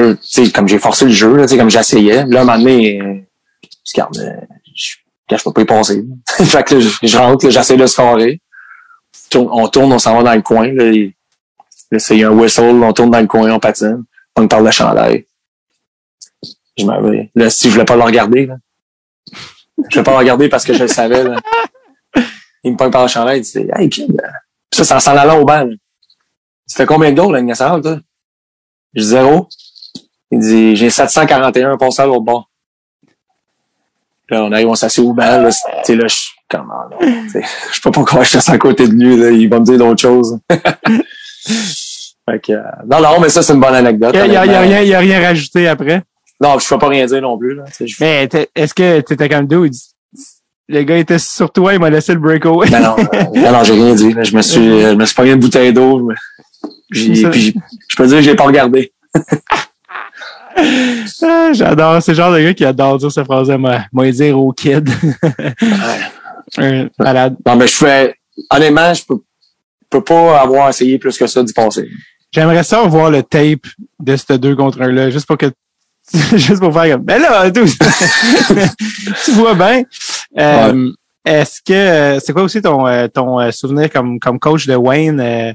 euh, 0.00 0.14
tu 0.14 0.44
sais, 0.44 0.50
comme 0.50 0.66
j'ai 0.66 0.80
forcé 0.80 1.04
le 1.04 1.12
jeu, 1.12 1.36
là, 1.36 1.44
tu 1.44 1.50
sais, 1.50 1.56
comme 1.56 1.70
j'essayais. 1.70 2.26
Là, 2.26 2.40
à 2.40 2.42
un 2.42 2.44
moment 2.44 2.58
donné, 2.58 3.00
euh, 3.00 3.14
je 3.62 3.92
regarde, 3.94 4.18
euh, 4.18 4.54
là, 5.30 5.36
je 5.36 5.44
peux 5.44 5.52
pas 5.52 5.62
y 5.62 5.64
passer. 5.64 6.04
fait 6.26 6.64
que 6.64 6.80
je, 6.80 7.18
rentre, 7.18 7.48
j'essaie 7.50 7.76
de 7.76 7.86
scorer. 7.86 8.40
On 9.34 9.68
tourne, 9.68 9.92
on 9.92 9.98
s'en 9.98 10.16
va 10.16 10.22
dans 10.22 10.34
le 10.34 10.42
coin, 10.42 10.72
là. 10.72 10.90
Là, 11.90 11.98
c'est 11.98 12.22
un 12.22 12.30
whistle, 12.30 12.82
on 12.82 12.92
tourne 12.92 13.10
dans 13.10 13.20
le 13.20 13.26
coin, 13.26 13.50
on 13.50 13.58
patine. 13.58 14.04
On 14.36 14.42
me 14.42 14.48
parle 14.48 14.66
de 14.66 14.70
chandail. 14.70 15.26
Je 16.76 16.84
m'en 16.84 17.00
vais. 17.00 17.30
Là, 17.34 17.50
si 17.50 17.68
je 17.68 17.72
voulais 17.72 17.84
pas 17.84 17.96
le 17.96 18.02
regarder, 18.02 18.46
là. 18.46 18.56
Je 19.78 19.94
voulais 19.94 20.02
pas 20.02 20.12
le 20.12 20.18
regarder 20.18 20.48
parce 20.48 20.64
que 20.64 20.74
je 20.74 20.82
le 20.82 20.88
savais, 20.88 21.24
là. 21.24 21.36
Il 22.64 22.72
me 22.72 22.76
pogne 22.76 22.90
par 22.90 23.02
le 23.02 23.08
chandail, 23.08 23.38
il 23.38 23.42
dit, 23.42 23.70
hey, 23.76 23.88
kid, 23.88 24.20
euh, 24.20 24.84
ça, 24.84 24.96
en 24.96 25.00
s'en 25.00 25.16
allant 25.16 25.38
au 25.40 25.44
banc. 25.44 25.64
là. 25.64 25.74
C'était 26.66 26.86
combien 26.86 27.10
de 27.10 27.16
goals, 27.16 27.32
la 27.32 27.38
Ligue 27.38 27.48
nationale, 27.48 27.80
toi? 27.80 27.98
Je 28.94 29.02
zéro. 29.02 29.48
Il 30.30 30.40
dit, 30.40 30.76
j'ai 30.76 30.90
741 30.90 31.78
passes 31.78 31.98
à 32.00 32.06
l'autre 32.06 32.22
bord. 32.22 32.47
Là, 34.30 34.44
on 34.44 34.52
arrive, 34.52 34.68
on 34.68 34.74
s'assied 34.74 35.02
au 35.02 35.12
banc, 35.14 35.40
là, 35.42 35.50
c'est- 35.50 35.68
tu 35.68 35.84
sais, 35.84 35.96
là, 35.96 36.06
je 36.06 36.14
suis 36.14 36.30
comme, 36.50 36.70
ah, 36.70 36.88
tu 37.00 37.30
sais, 37.30 37.42
je 37.72 37.80
peux 37.80 37.90
pas 37.90 38.02
que 38.04 38.22
je 38.24 38.38
suis 38.38 38.52
à 38.52 38.58
côté 38.58 38.86
de 38.86 38.92
lui, 38.92 39.16
là, 39.16 39.30
il 39.30 39.48
va 39.48 39.58
me 39.60 39.64
dire 39.64 39.78
d'autres 39.78 40.00
choses. 40.02 40.38
fait 40.50 42.40
que, 42.42 42.52
euh, 42.52 42.62
non, 42.90 43.00
non, 43.00 43.20
mais 43.20 43.28
ça, 43.30 43.42
c'est 43.42 43.54
une 43.54 43.60
bonne 43.60 43.74
anecdote. 43.74 44.14
Il 44.14 44.32
y 44.32 44.36
a, 44.36 44.40
rien, 44.42 44.80
il 44.82 44.88
y 44.88 44.94
a 44.94 44.98
rien 44.98 45.20
rajouté 45.22 45.66
après? 45.68 46.02
Non, 46.40 46.58
je 46.58 46.68
peux 46.68 46.78
pas 46.78 46.88
rien 46.88 47.06
dire 47.06 47.22
non 47.22 47.38
plus, 47.38 47.54
là, 47.54 47.64
tu 47.68 47.72
sais, 47.72 47.86
je- 47.86 47.96
Mais 48.00 48.28
est-ce 48.54 48.74
que 48.74 49.00
t'étais 49.00 49.28
comme 49.28 49.46
dude? 49.46 49.72
Le 50.70 50.82
gars 50.82 50.98
était 50.98 51.18
sur 51.18 51.50
toi, 51.50 51.72
il 51.72 51.80
m'a 51.80 51.88
laissé 51.88 52.12
le 52.12 52.20
breakaway. 52.20 52.68
Non, 52.68 52.80
non, 52.80 52.96
euh, 53.14 53.22
non, 53.34 53.52
non, 53.52 53.64
j'ai 53.64 53.72
rien 53.72 53.94
dit. 53.94 54.12
là. 54.12 54.22
Je 54.22 54.36
me 54.36 54.42
suis, 54.42 54.80
je 54.82 54.94
me 54.94 55.06
suis 55.06 55.14
pogné 55.14 55.30
une 55.32 55.40
bouteille 55.40 55.72
d'eau. 55.72 56.10
Puis, 56.90 57.14
je 57.16 57.96
peux 57.96 58.06
dire 58.06 58.16
que 58.16 58.22
j'ai 58.22 58.34
pas 58.34 58.44
regardé. 58.44 58.92
Ah, 61.22 61.52
J'adore. 61.52 62.02
C'est 62.02 62.12
le 62.12 62.16
genre 62.16 62.32
de 62.32 62.40
gars 62.40 62.54
qui 62.54 62.64
adore 62.64 62.98
dire 62.98 63.12
cette 63.12 63.24
phrase-là, 63.24 63.58
moi, 63.58 63.80
moi 63.92 64.10
dire 64.10 64.38
au 64.38 64.52
kid. 64.52 64.88
Malade. 66.98 67.36
Non, 67.46 67.56
mais 67.56 67.66
je 67.66 67.74
fais, 67.74 68.14
honnêtement, 68.50 68.94
je 68.94 69.04
peux, 69.04 69.18
peux 69.90 70.02
pas 70.02 70.40
avoir 70.40 70.68
essayé 70.68 70.98
plus 70.98 71.16
que 71.16 71.26
ça 71.26 71.42
d'y 71.42 71.52
passer. 71.52 71.88
J'aimerais 72.32 72.64
ça 72.64 72.82
voir 72.82 73.10
le 73.10 73.22
tape 73.22 73.66
de 74.00 74.16
ces 74.16 74.38
deux 74.38 74.54
contre 74.54 74.82
un 74.82 74.88
là, 74.92 75.10
juste 75.10 75.26
pour 75.26 75.38
que 75.38 75.50
juste 76.34 76.60
pour 76.60 76.72
faire 76.72 76.96
comme 76.96 77.04
ben 77.04 77.20
là, 77.20 77.50
tout. 77.50 77.66
tu 79.24 79.32
vois 79.32 79.54
bien. 79.54 79.82
Euh, 80.38 80.90
Est-ce 81.24 81.60
que 81.60 81.72
euh, 81.72 82.20
c'est 82.20 82.32
quoi 82.32 82.42
aussi 82.42 82.62
ton 82.62 82.86
euh, 82.86 83.08
ton 83.08 83.38
euh, 83.38 83.50
souvenir 83.50 83.90
comme 83.90 84.18
comme 84.18 84.38
coach 84.38 84.66
de 84.66 84.74
Wayne? 84.74 85.54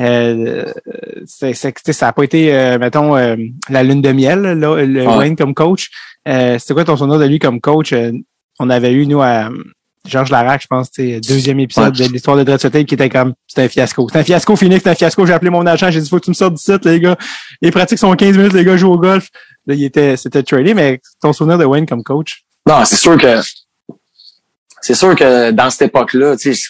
Euh, 0.00 0.64
euh, 0.66 0.72
c'est, 1.26 1.52
c'est, 1.54 1.92
ça 1.92 2.06
n'a 2.06 2.12
pas 2.12 2.24
été, 2.24 2.54
euh, 2.54 2.78
mettons, 2.78 3.16
euh, 3.16 3.36
la 3.68 3.82
lune 3.82 4.00
de 4.02 4.10
miel, 4.12 4.40
là, 4.40 4.54
le. 4.54 5.06
Wayne 5.06 5.36
comme 5.36 5.54
coach. 5.54 5.90
Euh, 6.26 6.58
c'est 6.58 6.72
quoi 6.74 6.84
ton 6.84 6.96
souvenir 6.96 7.18
de 7.18 7.26
lui 7.26 7.38
comme 7.38 7.60
coach? 7.60 7.92
Euh, 7.92 8.12
on 8.58 8.70
avait 8.70 8.92
eu, 8.92 9.06
nous, 9.06 9.20
à 9.20 9.50
Georges 10.06 10.30
Larac, 10.30 10.62
je 10.62 10.66
pense, 10.66 10.90
deuxième 10.92 11.60
épisode 11.60 11.96
Ouais. 11.98 12.08
de 12.08 12.12
l'histoire 12.12 12.36
de 12.36 12.42
Dread 12.42 12.58
Tape 12.58 12.84
qui 12.84 12.94
était 12.94 13.08
comme, 13.08 13.34
c'était 13.46 13.62
un 13.62 13.68
fiasco. 13.68 14.08
C'était 14.08 14.20
un 14.20 14.24
fiasco 14.24 14.56
fini, 14.56 14.76
c'était 14.76 14.90
un 14.90 14.94
fiasco. 14.94 15.26
J'ai 15.26 15.32
appelé 15.32 15.50
mon 15.50 15.66
agent, 15.66 15.90
j'ai 15.90 16.00
dit, 16.00 16.08
faut 16.08 16.18
que 16.18 16.24
tu 16.24 16.30
me 16.30 16.34
sortes 16.34 16.54
d'ici, 16.54 16.72
les 16.84 17.00
gars. 17.00 17.16
Les 17.60 17.70
pratiques 17.70 17.98
sont 17.98 18.12
15 18.14 18.36
minutes, 18.36 18.52
les 18.52 18.64
gars 18.64 18.76
jouent 18.76 18.92
au 18.92 18.98
golf. 18.98 19.28
Là, 19.66 19.74
il 19.74 19.84
était, 19.84 20.16
c'était 20.16 20.42
tradé, 20.42 20.74
mais 20.74 21.00
ton 21.20 21.32
souvenir 21.32 21.58
de 21.58 21.64
Wayne 21.64 21.86
comme 21.86 22.02
coach? 22.02 22.44
Non, 22.66 22.84
c'est 22.84 22.96
sûr 22.96 23.16
que, 23.18 23.40
c'est 24.80 24.94
sûr 24.94 25.14
que 25.14 25.50
dans 25.52 25.70
cette 25.70 25.82
époque-là, 25.82 26.36
tu 26.36 26.54
sais, 26.54 26.60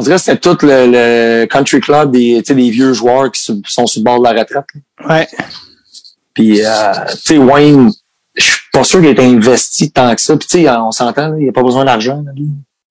on 0.00 0.02
dirait 0.02 0.16
que 0.16 0.22
c'était 0.22 0.38
tout 0.38 0.56
le, 0.62 0.86
le 0.86 1.46
country 1.46 1.80
club 1.80 2.10
des, 2.12 2.42
tu 2.42 2.54
vieux 2.54 2.94
joueurs 2.94 3.30
qui 3.30 3.42
sont 3.42 3.86
sur 3.86 4.00
le 4.00 4.04
bord 4.04 4.18
de 4.18 4.24
la 4.24 4.30
retraite. 4.30 4.64
là. 4.74 5.08
Ouais. 5.08 5.28
Puis, 6.32 6.64
euh, 6.64 6.92
tu 7.10 7.16
sais, 7.16 7.38
Wayne, 7.38 7.90
je 8.34 8.42
suis 8.42 8.60
pas 8.72 8.82
sûr 8.82 9.00
qu'il 9.00 9.10
ait 9.10 9.20
investi 9.20 9.90
tant 9.90 10.14
que 10.14 10.20
ça. 10.20 10.36
Puis, 10.36 10.48
tu 10.48 10.62
sais, 10.62 10.70
on 10.70 10.90
s'entend, 10.90 11.36
il 11.36 11.48
a 11.48 11.52
pas 11.52 11.62
besoin 11.62 11.84
d'argent. 11.84 12.24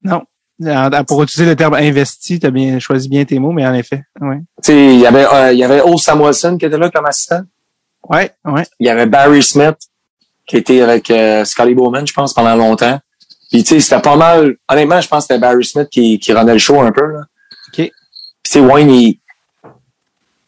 Non. 0.03 0.21
Pour 1.07 1.23
utiliser 1.23 1.49
le 1.49 1.55
terme 1.55 1.73
investi, 1.73 2.39
t'as 2.39 2.51
bien 2.51 2.77
choisi 2.79 3.09
bien 3.09 3.25
tes 3.25 3.39
mots, 3.39 3.53
mais 3.53 3.65
en 3.65 3.73
effet, 3.73 4.03
ouais. 4.19 4.39
Tu 4.61 4.71
sais, 4.71 4.93
il 4.93 4.99
y 4.99 5.07
avait, 5.07 5.25
euh, 5.25 5.53
il 5.53 5.57
y 5.57 5.63
avait 5.63 5.81
Old 5.81 5.99
Samuelson 5.99 6.57
qui 6.57 6.65
était 6.65 6.77
là 6.77 6.91
comme 6.91 7.05
assistant. 7.05 7.41
Ouais, 8.07 8.31
ouais. 8.45 8.65
Il 8.79 8.85
y 8.85 8.89
avait 8.89 9.05
Barry 9.05 9.41
Smith 9.41 9.77
qui 10.45 10.57
était 10.57 10.81
avec 10.81 11.09
euh, 11.11 11.45
Scotty 11.45 11.73
Bowman, 11.75 12.05
je 12.05 12.13
pense, 12.13 12.33
pendant 12.33 12.55
longtemps. 12.55 12.99
Puis 13.51 13.63
tu 13.63 13.75
sais, 13.75 13.79
c'était 13.79 14.01
pas 14.01 14.15
mal. 14.15 14.57
Honnêtement, 14.67 15.01
je 15.01 15.07
pense 15.07 15.25
que 15.25 15.33
c'était 15.33 15.39
Barry 15.39 15.65
Smith 15.65 15.89
qui, 15.89 16.19
qui 16.19 16.33
rendait 16.33 16.53
le 16.53 16.59
show 16.59 16.79
un 16.81 16.91
peu. 16.91 17.05
Là. 17.05 17.21
OK. 17.21 17.75
Puis 17.75 17.91
tu 18.43 18.51
sais, 18.51 18.59
Wayne, 18.59 18.89
il, 18.91 19.19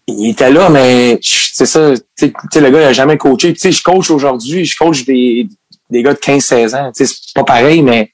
il 0.07 0.29
était 0.29 0.51
là, 0.51 0.69
mais 0.69 1.19
c'est 1.21 1.65
ça. 1.65 1.93
Tu 1.93 2.03
sais, 2.15 2.29
tu 2.29 2.35
sais, 2.51 2.61
le 2.61 2.69
gars, 2.69 2.81
il 2.81 2.85
a 2.85 2.93
jamais 2.93 3.17
coaché. 3.17 3.49
Puis 3.51 3.53
tu 3.55 3.59
sais, 3.59 3.71
je 3.71 3.83
coach 3.83 4.11
aujourd'hui, 4.11 4.65
je 4.65 4.77
coach 4.77 5.03
des, 5.05 5.47
des 5.89 6.03
gars 6.03 6.13
de 6.13 6.19
15-16 6.19 6.75
ans. 6.75 6.91
Tu 6.91 7.05
sais, 7.05 7.13
c'est 7.13 7.33
pas 7.33 7.43
pareil, 7.43 7.81
mais 7.81 8.13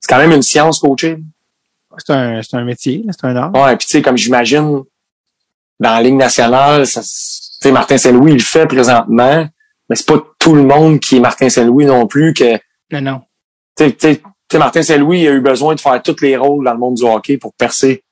c'est 0.00 0.08
quand 0.08 0.18
même 0.18 0.32
une 0.32 0.42
science 0.42 0.80
coacher. 0.80 1.18
C'est 1.98 2.12
un, 2.12 2.42
c'est 2.42 2.56
un 2.56 2.64
métier, 2.64 3.04
c'est 3.10 3.26
un 3.26 3.36
art. 3.36 3.54
Ouais, 3.54 3.76
puis 3.76 3.86
tu 3.86 3.92
sais, 3.92 4.02
comme 4.02 4.18
j'imagine, 4.18 4.82
dans 5.80 5.90
la 5.90 6.02
Ligue 6.02 6.14
nationale, 6.14 6.86
ça, 6.86 7.00
tu 7.00 7.08
sais, 7.08 7.72
Martin 7.72 7.96
Saint-Louis, 7.96 8.32
il 8.32 8.38
le 8.38 8.42
fait 8.42 8.66
présentement, 8.66 9.48
mais 9.88 9.96
c'est 9.96 10.06
pas 10.06 10.22
tout 10.38 10.54
le 10.54 10.62
monde 10.62 11.00
qui 11.00 11.16
est 11.16 11.20
Martin 11.20 11.48
Saint-Louis 11.48 11.86
non 11.86 12.06
plus 12.06 12.34
que, 12.34 12.58
Non, 12.92 13.00
non. 13.00 13.22
Tu 13.76 13.84
sais, 13.84 13.92
tu 13.92 13.96
sais, 14.00 14.16
tu 14.16 14.22
sais, 14.52 14.58
Martin 14.58 14.82
Saint-Louis 14.82 15.26
a 15.28 15.32
eu 15.32 15.40
besoin 15.40 15.74
de 15.74 15.80
faire 15.80 16.00
tous 16.02 16.20
les 16.22 16.36
rôles 16.36 16.64
dans 16.64 16.72
le 16.72 16.78
monde 16.78 16.94
du 16.94 17.04
hockey 17.04 17.36
pour 17.36 17.52
percer. 17.54 18.02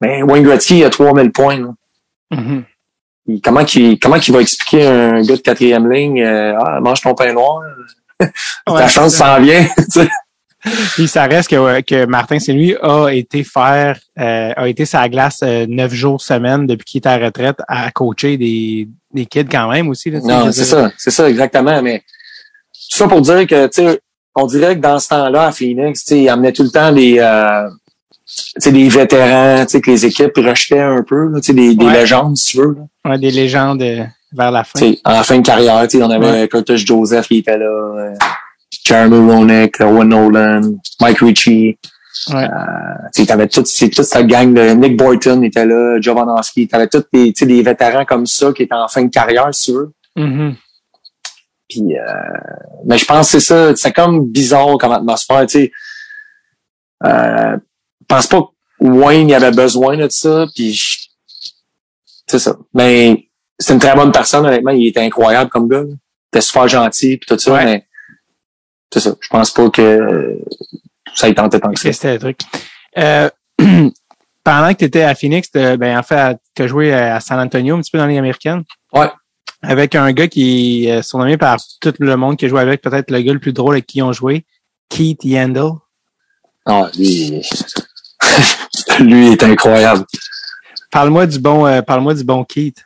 Mais 0.00 0.22
Wayne 0.22 0.42
Gretzky, 0.44 0.84
a 0.84 0.90
3000 0.90 1.30
points, 1.32 1.60
là. 1.60 1.74
Il- 3.26 3.40
comment 3.40 3.64
qu'il, 3.64 3.98
comment 3.98 4.18
qu'il 4.18 4.34
va 4.34 4.40
expliquer 4.42 4.86
à 4.86 4.92
un 5.14 5.22
gars 5.22 5.36
de 5.36 5.40
quatrième 5.40 5.90
ligne, 5.90 6.20
euh, 6.22 6.58
ah, 6.58 6.80
mange 6.80 7.00
ton 7.00 7.14
pain 7.14 7.32
noir, 7.32 7.62
Ouais, 8.20 8.28
ta 8.66 8.88
chance 8.88 9.14
s'en 9.14 9.40
vient. 9.40 9.66
Puis 10.94 11.08
ça 11.08 11.24
reste 11.24 11.50
que, 11.50 11.80
que 11.82 12.06
Martin 12.06 12.38
Saint-Louis 12.38 12.74
a 12.82 13.08
été 13.10 13.44
faire, 13.44 13.98
euh, 14.18 14.52
a 14.56 14.66
été 14.68 14.86
sa 14.86 15.08
glace 15.10 15.40
euh, 15.42 15.66
neuf 15.68 15.92
jours 15.92 16.22
semaine 16.22 16.66
depuis 16.66 16.84
qu'il 16.84 17.02
est 17.02 17.06
à 17.06 17.18
la 17.18 17.26
retraite 17.26 17.58
à 17.68 17.90
coacher 17.90 18.38
des, 18.38 18.88
des 19.12 19.26
kids 19.26 19.44
quand 19.50 19.70
même 19.70 19.88
aussi. 19.88 20.10
Là, 20.10 20.20
Non, 20.22 20.52
c'est 20.52 20.64
ça, 20.64 20.90
c'est 20.96 21.10
ça, 21.10 21.28
exactement. 21.28 21.82
Mais 21.82 22.00
tout 22.00 22.96
ça 22.98 23.08
pour 23.08 23.20
dire 23.20 23.46
que, 23.46 23.66
tu 23.66 23.82
sais, 23.82 24.00
on 24.34 24.46
dirait 24.46 24.76
que 24.76 24.80
dans 24.80 24.98
ce 24.98 25.08
temps-là, 25.08 25.46
à 25.46 25.52
Phoenix, 25.52 26.04
tu 26.04 26.14
sais, 26.14 26.20
il 26.22 26.28
amenait 26.28 26.52
tout 26.52 26.62
le 26.64 26.70
temps 26.70 26.92
des, 26.92 27.18
euh, 27.18 27.68
des 28.66 28.88
vétérans, 28.88 29.64
que 29.66 29.90
les 29.90 30.06
équipes 30.06 30.36
rejetaient 30.36 30.80
un 30.80 31.02
peu, 31.02 31.28
là, 31.28 31.40
des, 31.40 31.74
des 31.74 31.84
Ouais. 31.84 31.92
légendes, 31.92 32.36
si 32.36 32.52
tu 32.52 32.58
veux. 32.58 32.76
là. 33.04 33.10
Ouais, 33.10 33.18
des 33.18 33.30
légendes 33.30 33.82
euh, 33.82 34.04
vers 34.32 34.50
la 34.50 34.64
fin. 34.64 34.78
Tu 34.78 34.92
sais, 34.94 34.98
en 35.04 35.22
fin 35.22 35.38
de 35.38 35.46
carrière, 35.46 35.86
on 35.94 36.10
avait 36.10 36.26
Ouais. 36.42 36.48
Curtis 36.48 36.78
Joseph 36.78 37.28
qui 37.28 37.38
était 37.38 37.58
là, 37.58 37.64
euh, 37.66 38.14
Jeremy 38.84 39.30
Roenick, 39.32 39.80
Owen 39.80 40.08
Nolan, 40.08 40.62
Mike 41.00 41.18
Ritchie. 41.20 41.78
Ouais. 42.30 42.44
Euh, 42.44 43.24
t'avais 43.26 43.48
toute, 43.48 43.66
c'est 43.66 43.90
toute 43.90 44.04
cette 44.04 44.26
gang 44.26 44.52
de 44.54 44.70
Nick 44.70 44.96
Boyton 44.96 45.42
était 45.42 45.66
là, 45.66 46.00
Jovanovski, 46.00 46.66
t'avais 46.68 46.86
tous 46.88 47.04
des, 47.12 47.32
des 47.32 47.62
vétérans 47.62 48.04
comme 48.04 48.24
ça 48.26 48.52
qui 48.52 48.62
étaient 48.62 48.74
en 48.74 48.88
fin 48.88 49.02
de 49.04 49.10
carrière, 49.10 49.48
si 49.52 49.72
tu 49.72 49.76
veux. 49.78 49.92
Mhm. 50.16 50.54
Puis, 51.74 51.98
euh, 51.98 52.02
mais 52.86 52.98
je 52.98 53.04
pense 53.04 53.26
que 53.32 53.40
c'est 53.40 53.46
ça, 53.46 53.74
c'est 53.74 53.92
comme 53.92 54.30
bizarre 54.30 54.78
comme 54.78 54.92
atmosphère, 54.92 55.44
tu 55.46 55.58
sais. 55.58 55.72
Euh, 57.04 57.56
je 58.00 58.06
pense 58.06 58.26
pas 58.28 58.42
que 58.42 58.48
Wayne 58.86 59.28
y 59.28 59.34
avait 59.34 59.50
besoin 59.50 59.96
de 59.96 60.08
ça, 60.08 60.46
puis 60.54 60.80
c'est 62.26 62.38
ça. 62.38 62.56
Mais 62.74 63.28
c'est 63.58 63.72
une 63.72 63.80
très 63.80 63.94
bonne 63.96 64.12
personne, 64.12 64.46
honnêtement, 64.46 64.70
il 64.70 64.86
était 64.86 65.00
incroyable 65.00 65.50
comme 65.50 65.68
gars. 65.68 65.82
Il 65.84 65.96
était 66.32 66.40
super 66.40 66.68
gentil, 66.68 67.16
puis 67.16 67.26
tout 67.26 67.38
ça, 67.38 67.52
Ouais. 67.52 67.64
mais 67.64 67.86
c'est 68.92 69.00
ça. 69.00 69.14
Je 69.20 69.28
pense 69.28 69.50
pas 69.50 69.68
que 69.70 70.38
ça 71.14 71.28
y 71.28 71.34
tentait 71.34 71.58
tant 71.58 71.72
que 71.72 71.80
ça. 71.80 71.92
C'était 71.92 72.12
le 72.14 72.18
truc. 72.20 72.38
Euh, 72.98 73.28
pendant 74.44 74.72
que 74.72 74.78
tu 74.78 74.84
étais 74.84 75.02
à 75.02 75.14
Phoenix, 75.16 75.50
ben, 75.52 75.98
en 75.98 76.02
fait, 76.04 76.38
tu 76.54 76.62
as 76.62 76.66
joué 76.68 76.92
à 76.94 77.18
San 77.18 77.40
Antonio, 77.40 77.76
un 77.76 77.80
petit 77.80 77.90
peu 77.90 77.98
dans 77.98 78.06
les 78.06 78.18
américaines. 78.18 78.62
Ouais. 78.92 79.10
Avec 79.66 79.94
un 79.94 80.12
gars 80.12 80.28
qui 80.28 80.86
est 80.86 81.02
surnommé 81.02 81.36
par 81.36 81.58
tout 81.80 81.94
le 81.98 82.16
monde 82.16 82.36
qui 82.36 82.44
a 82.44 82.48
joué 82.48 82.60
avec, 82.60 82.82
peut-être 82.82 83.10
le 83.10 83.20
gars 83.20 83.32
le 83.32 83.38
plus 83.38 83.52
drôle 83.52 83.74
avec 83.74 83.86
qui 83.86 83.98
ils 83.98 84.02
ont 84.02 84.12
joué, 84.12 84.44
Keith 84.88 85.24
Yandel. 85.24 85.70
Ah, 86.66 86.88
lui, 86.96 87.42
lui 89.00 89.32
est 89.32 89.42
incroyable. 89.42 90.04
Parle-moi 90.90 91.26
du 91.26 91.38
bon, 91.38 91.66
euh, 91.66 91.82
parle-moi 91.82 92.14
du 92.14 92.24
bon 92.24 92.44
Keith. 92.44 92.84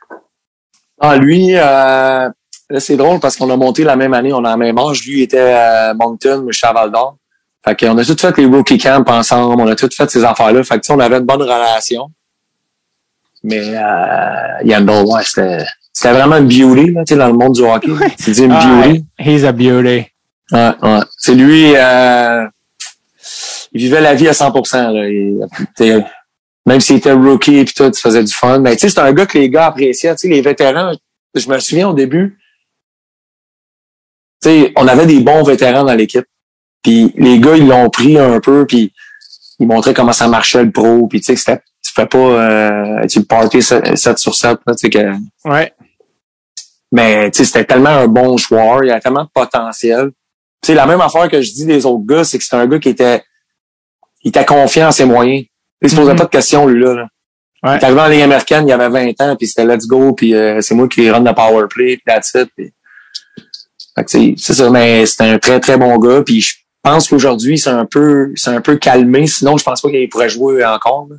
Ah, 0.99 1.15
lui, 1.15 1.55
euh, 1.55 2.29
c'est 2.77 2.97
drôle 2.97 3.19
parce 3.19 3.37
qu'on 3.37 3.49
a 3.49 3.55
monté 3.55 3.83
la 3.83 3.95
même 3.95 4.13
année, 4.13 4.33
on 4.33 4.43
a 4.43 4.49
la 4.49 4.57
même 4.57 4.77
âge. 4.77 5.05
Lui 5.05 5.21
était 5.21 5.53
à 5.53 5.93
Moncton, 5.93 6.45
je 6.49 6.57
suis 6.57 6.67
à 6.67 6.73
Val 6.73 6.91
d'Or. 6.91 7.17
Fait 7.63 7.77
qu'on 7.77 7.97
a 7.97 8.05
tout 8.05 8.17
fait 8.17 8.37
les 8.37 8.45
rookie 8.45 8.77
camps 8.77 9.03
ensemble, 9.07 9.61
on 9.61 9.67
a 9.67 9.75
tout 9.75 9.89
fait 9.93 10.09
ces 10.09 10.23
affaires-là. 10.23 10.63
Fait 10.63 10.79
que, 10.79 10.91
on 10.91 10.99
avait 10.99 11.17
une 11.17 11.25
bonne 11.25 11.41
relation. 11.41 12.09
Mais 13.43 13.75
euh, 13.75 14.63
Yandel, 14.63 15.05
ouais, 15.05 15.23
c'était 15.23 15.65
c'était 15.93 16.13
vraiment 16.13 16.37
une 16.37 16.47
beauty 16.47 16.91
là, 16.91 17.03
tu 17.05 17.13
sais, 17.13 17.19
dans 17.19 17.27
le 17.27 17.33
monde 17.33 17.53
du 17.53 17.61
hockey. 17.63 17.91
Ouais. 17.91 18.13
C'est 18.17 18.31
dit 18.31 18.43
une 18.43 18.51
Ah, 18.51 18.81
beauty. 18.83 19.05
he's 19.19 19.43
a 19.43 19.51
beauty. 19.51 20.05
Ouais, 20.51 20.71
ouais. 20.81 20.99
C'est 21.17 21.35
lui, 21.35 21.73
euh, 21.75 22.45
il 23.73 23.81
vivait 23.81 24.01
la 24.01 24.15
vie 24.15 24.27
à 24.27 24.33
100%. 24.33 24.91
Là. 24.91 25.07
Il- 25.09 26.05
même 26.65 26.79
s'il 26.81 26.97
était 26.97 27.11
rookie 27.13 27.57
et 27.59 27.65
tout, 27.65 27.83
il 27.83 27.95
faisait 27.97 28.23
du 28.23 28.33
fun. 28.33 28.59
Mais 28.59 28.75
tu 28.75 28.81
sais, 28.81 28.89
c'est 28.89 28.99
un 28.99 29.11
gars 29.13 29.25
que 29.25 29.37
les 29.37 29.49
gars 29.49 29.67
appréciaient. 29.67 30.13
Tu 30.15 30.21
sais, 30.21 30.27
les 30.27 30.41
vétérans, 30.41 30.93
je 31.35 31.49
me 31.49 31.59
souviens 31.59 31.89
au 31.89 31.93
début, 31.93 32.37
tu 34.41 34.49
sais, 34.49 34.73
on 34.75 34.87
avait 34.87 35.05
des 35.05 35.19
bons 35.19 35.43
vétérans 35.43 35.83
dans 35.83 35.93
l'équipe. 35.95 36.25
Puis 36.83 37.13
les 37.17 37.39
gars, 37.39 37.55
ils 37.57 37.67
l'ont 37.67 37.89
pris 37.89 38.17
un 38.17 38.39
peu, 38.39 38.65
puis 38.65 38.93
ils 39.59 39.67
montraient 39.67 39.93
comment 39.93 40.13
ça 40.13 40.27
marchait 40.27 40.63
le 40.63 40.71
pro. 40.71 41.07
Puis 41.07 41.19
tu 41.19 41.25
sais, 41.27 41.35
c'était- 41.35 41.57
tu 41.59 41.63
fais 41.99 42.07
pas 42.07 42.17
euh, 42.17 43.07
tu 43.07 43.23
party 43.23 43.61
7 43.61 44.17
sur 44.17 44.35
7. 44.35 44.59
Là, 44.65 44.75
tu 44.75 44.79
sais, 44.79 44.89
que, 44.89 45.49
Ouais. 45.49 45.73
mais 46.91 47.29
tu 47.31 47.37
sais, 47.39 47.45
c'était 47.45 47.65
tellement 47.65 47.89
un 47.89 48.07
bon 48.07 48.37
joueur, 48.37 48.83
il 48.83 48.91
avait 48.91 48.99
tellement 48.99 49.23
de 49.23 49.29
potentiel. 49.33 50.11
Tu 50.61 50.67
sais, 50.67 50.73
la 50.73 50.85
même 50.85 51.01
affaire 51.01 51.29
que 51.29 51.41
je 51.41 51.51
dis 51.53 51.65
des 51.65 51.85
autres 51.85 52.05
gars, 52.05 52.23
c'est 52.23 52.37
que 52.37 52.43
c'était 52.43 52.57
un 52.57 52.67
gars 52.67 52.79
qui 52.79 52.89
était 52.89 53.23
il 54.23 54.29
était 54.29 54.43
confiant 54.45 54.87
en 54.89 54.91
ses 54.91 55.05
moyens. 55.05 55.45
Il 55.81 55.89
se 55.89 55.95
posait 55.95 56.11
Mhm. 56.11 56.17
pas 56.17 56.25
de 56.25 56.29
questions, 56.29 56.67
lui, 56.67 56.81
là. 56.83 56.93
là. 56.93 57.07
Ouais. 57.63 57.75
Il 57.77 57.81
est 57.81 57.83
arrivé 57.85 57.99
en 58.01 58.07
Ligue 58.07 58.21
américaine, 58.21 58.67
il 58.67 58.71
avait 58.73 58.89
20 58.89 59.21
ans, 59.21 59.35
puis 59.37 59.47
c'était 59.47 59.65
let's 59.65 59.87
go, 59.87 60.13
puis 60.13 60.35
euh, 60.35 60.59
c'est 60.61 60.75
moi 60.75 60.87
qui 60.89 61.09
run 61.09 61.23
le 61.23 61.33
power 61.33 61.67
play, 61.69 61.97
puis 61.97 62.03
that's 62.05 62.33
it. 62.35 62.49
Puis... 62.57 62.73
C'est 64.37 64.53
ça, 64.53 64.69
mais 64.69 65.05
c'était 65.05 65.25
un 65.25 65.39
très, 65.39 65.59
très 65.59 65.77
bon 65.77 65.97
gars, 65.97 66.21
puis 66.23 66.41
je 66.41 66.55
pense 66.81 67.09
qu'aujourd'hui, 67.09 67.57
c'est 67.57 67.69
un 67.69 67.85
peu 67.85 68.31
c'est 68.35 68.49
un 68.51 68.61
peu 68.61 68.77
calmé, 68.77 69.27
sinon 69.27 69.57
je 69.57 69.63
pense 69.63 69.81
pas 69.81 69.89
qu'il 69.89 70.07
pourrait 70.09 70.29
jouer 70.29 70.63
encore. 70.65 71.07
là. 71.09 71.15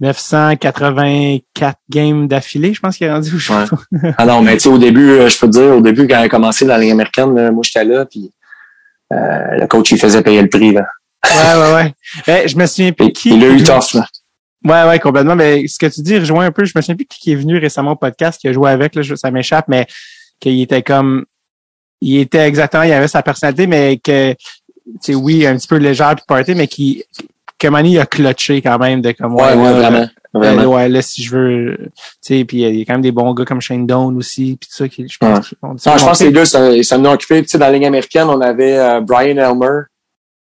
984 0.00 1.78
games 1.90 2.28
d'affilée, 2.28 2.72
je 2.72 2.80
pense 2.80 2.96
qu'il 2.96 3.06
est 3.06 3.12
rendu. 3.12 3.40
sais 3.40 3.52
Ouais. 3.52 4.14
Ah 4.16 4.26
non, 4.26 4.42
mais 4.42 4.54
tu 4.54 4.60
sais, 4.60 4.68
au 4.68 4.78
début, 4.78 5.10
euh, 5.10 5.28
je 5.28 5.38
peux 5.38 5.46
te 5.46 5.52
dire, 5.52 5.76
au 5.76 5.80
début, 5.80 6.06
quand 6.06 6.20
il 6.20 6.24
a 6.24 6.28
commencé 6.28 6.64
dans 6.64 6.74
la 6.74 6.80
Ligue 6.80 6.92
américaine, 6.92 7.34
là, 7.34 7.50
moi 7.50 7.62
j'étais 7.64 7.84
là, 7.84 8.04
puis 8.04 8.30
euh, 9.12 9.56
le 9.58 9.66
coach, 9.66 9.90
il 9.90 9.98
faisait 9.98 10.22
payer 10.22 10.42
le 10.42 10.48
prix. 10.48 10.72
Là. 10.72 10.86
Ouais, 11.24 11.60
ouais, 11.60 11.74
ouais. 11.74 11.94
Eh, 12.44 12.48
je 12.48 12.56
me 12.56 12.66
souviens 12.66 12.92
plus 12.92 13.12
qui. 13.12 13.30
il 13.30 13.44
a 13.44 13.48
eu 13.48 13.62
tough. 13.62 13.94
Là. 13.94 14.06
Ouais, 14.64 14.88
ouais, 14.88 14.98
complètement. 14.98 15.34
Mais 15.34 15.66
ce 15.66 15.78
que 15.78 15.86
tu 15.86 16.00
dis 16.02 16.18
rejoint 16.18 16.46
un 16.46 16.52
peu. 16.52 16.64
Je 16.64 16.72
me 16.74 16.80
souviens 16.80 16.96
plus 16.96 17.06
qui 17.06 17.32
est 17.32 17.36
venu 17.36 17.58
récemment 17.58 17.92
au 17.92 17.96
podcast, 17.96 18.40
qui 18.40 18.48
a 18.48 18.52
joué 18.52 18.70
avec, 18.70 18.94
là, 18.94 19.02
ça 19.16 19.30
m'échappe, 19.30 19.66
mais 19.68 19.86
qu'il 20.40 20.60
était 20.60 20.82
comme, 20.82 21.24
il 22.00 22.18
était 22.18 22.46
exactement, 22.46 22.84
il 22.84 22.92
avait 22.92 23.08
sa 23.08 23.22
personnalité, 23.22 23.66
mais 23.66 23.98
que, 23.98 24.32
tu 24.32 24.38
sais, 25.00 25.14
oui, 25.14 25.46
un 25.46 25.56
petit 25.56 25.66
peu 25.66 25.76
légère 25.76 26.14
puis 26.14 26.24
party, 26.26 26.54
mais 26.54 26.68
qui, 26.68 27.04
que 27.58 27.68
Manny 27.68 27.98
a 27.98 28.06
clutché 28.06 28.62
quand 28.62 28.78
même 28.78 29.00
de 29.02 29.12
comme, 29.12 29.34
Ouais, 29.34 29.54
ouais, 29.54 29.72
vraiment. 29.72 29.98
euh, 29.98 30.06
vraiment. 30.32 30.64
ouais, 30.74 30.88
là, 30.88 31.02
si 31.02 31.22
je 31.22 31.36
veux, 31.36 31.76
tu 31.78 31.90
sais, 32.20 32.44
puis 32.44 32.62
il 32.62 32.76
y 32.78 32.82
a 32.82 32.84
quand 32.84 32.94
même 32.94 33.02
des 33.02 33.10
bons 33.12 33.32
gars 33.34 33.44
comme 33.44 33.60
Shane 33.60 33.86
Doan 33.86 34.16
aussi, 34.16 34.56
puis 34.60 34.68
tout 34.68 34.76
ça, 34.76 34.88
qui, 34.88 35.08
je 35.08 35.18
pense 35.18 35.38
Ouais. 35.38 35.44
qu'ils 35.44 35.58
ont 35.62 35.74
dû 35.74 35.82
Non, 35.86 35.98
je 35.98 36.04
pense 36.04 36.18
que 36.20 36.24
les 36.24 36.30
deux, 36.30 36.44
ça, 36.44 36.82
ça 36.82 36.98
nous 36.98 37.08
a 37.08 37.12
occupé. 37.14 37.42
Tu 37.42 37.48
sais, 37.48 37.58
dans 37.58 37.66
la 37.66 37.72
Ligue 37.72 37.84
américaine, 37.86 38.28
on 38.28 38.40
avait 38.40 38.78
euh, 38.78 39.00
Brian 39.00 39.36
Elmer, 39.36 39.82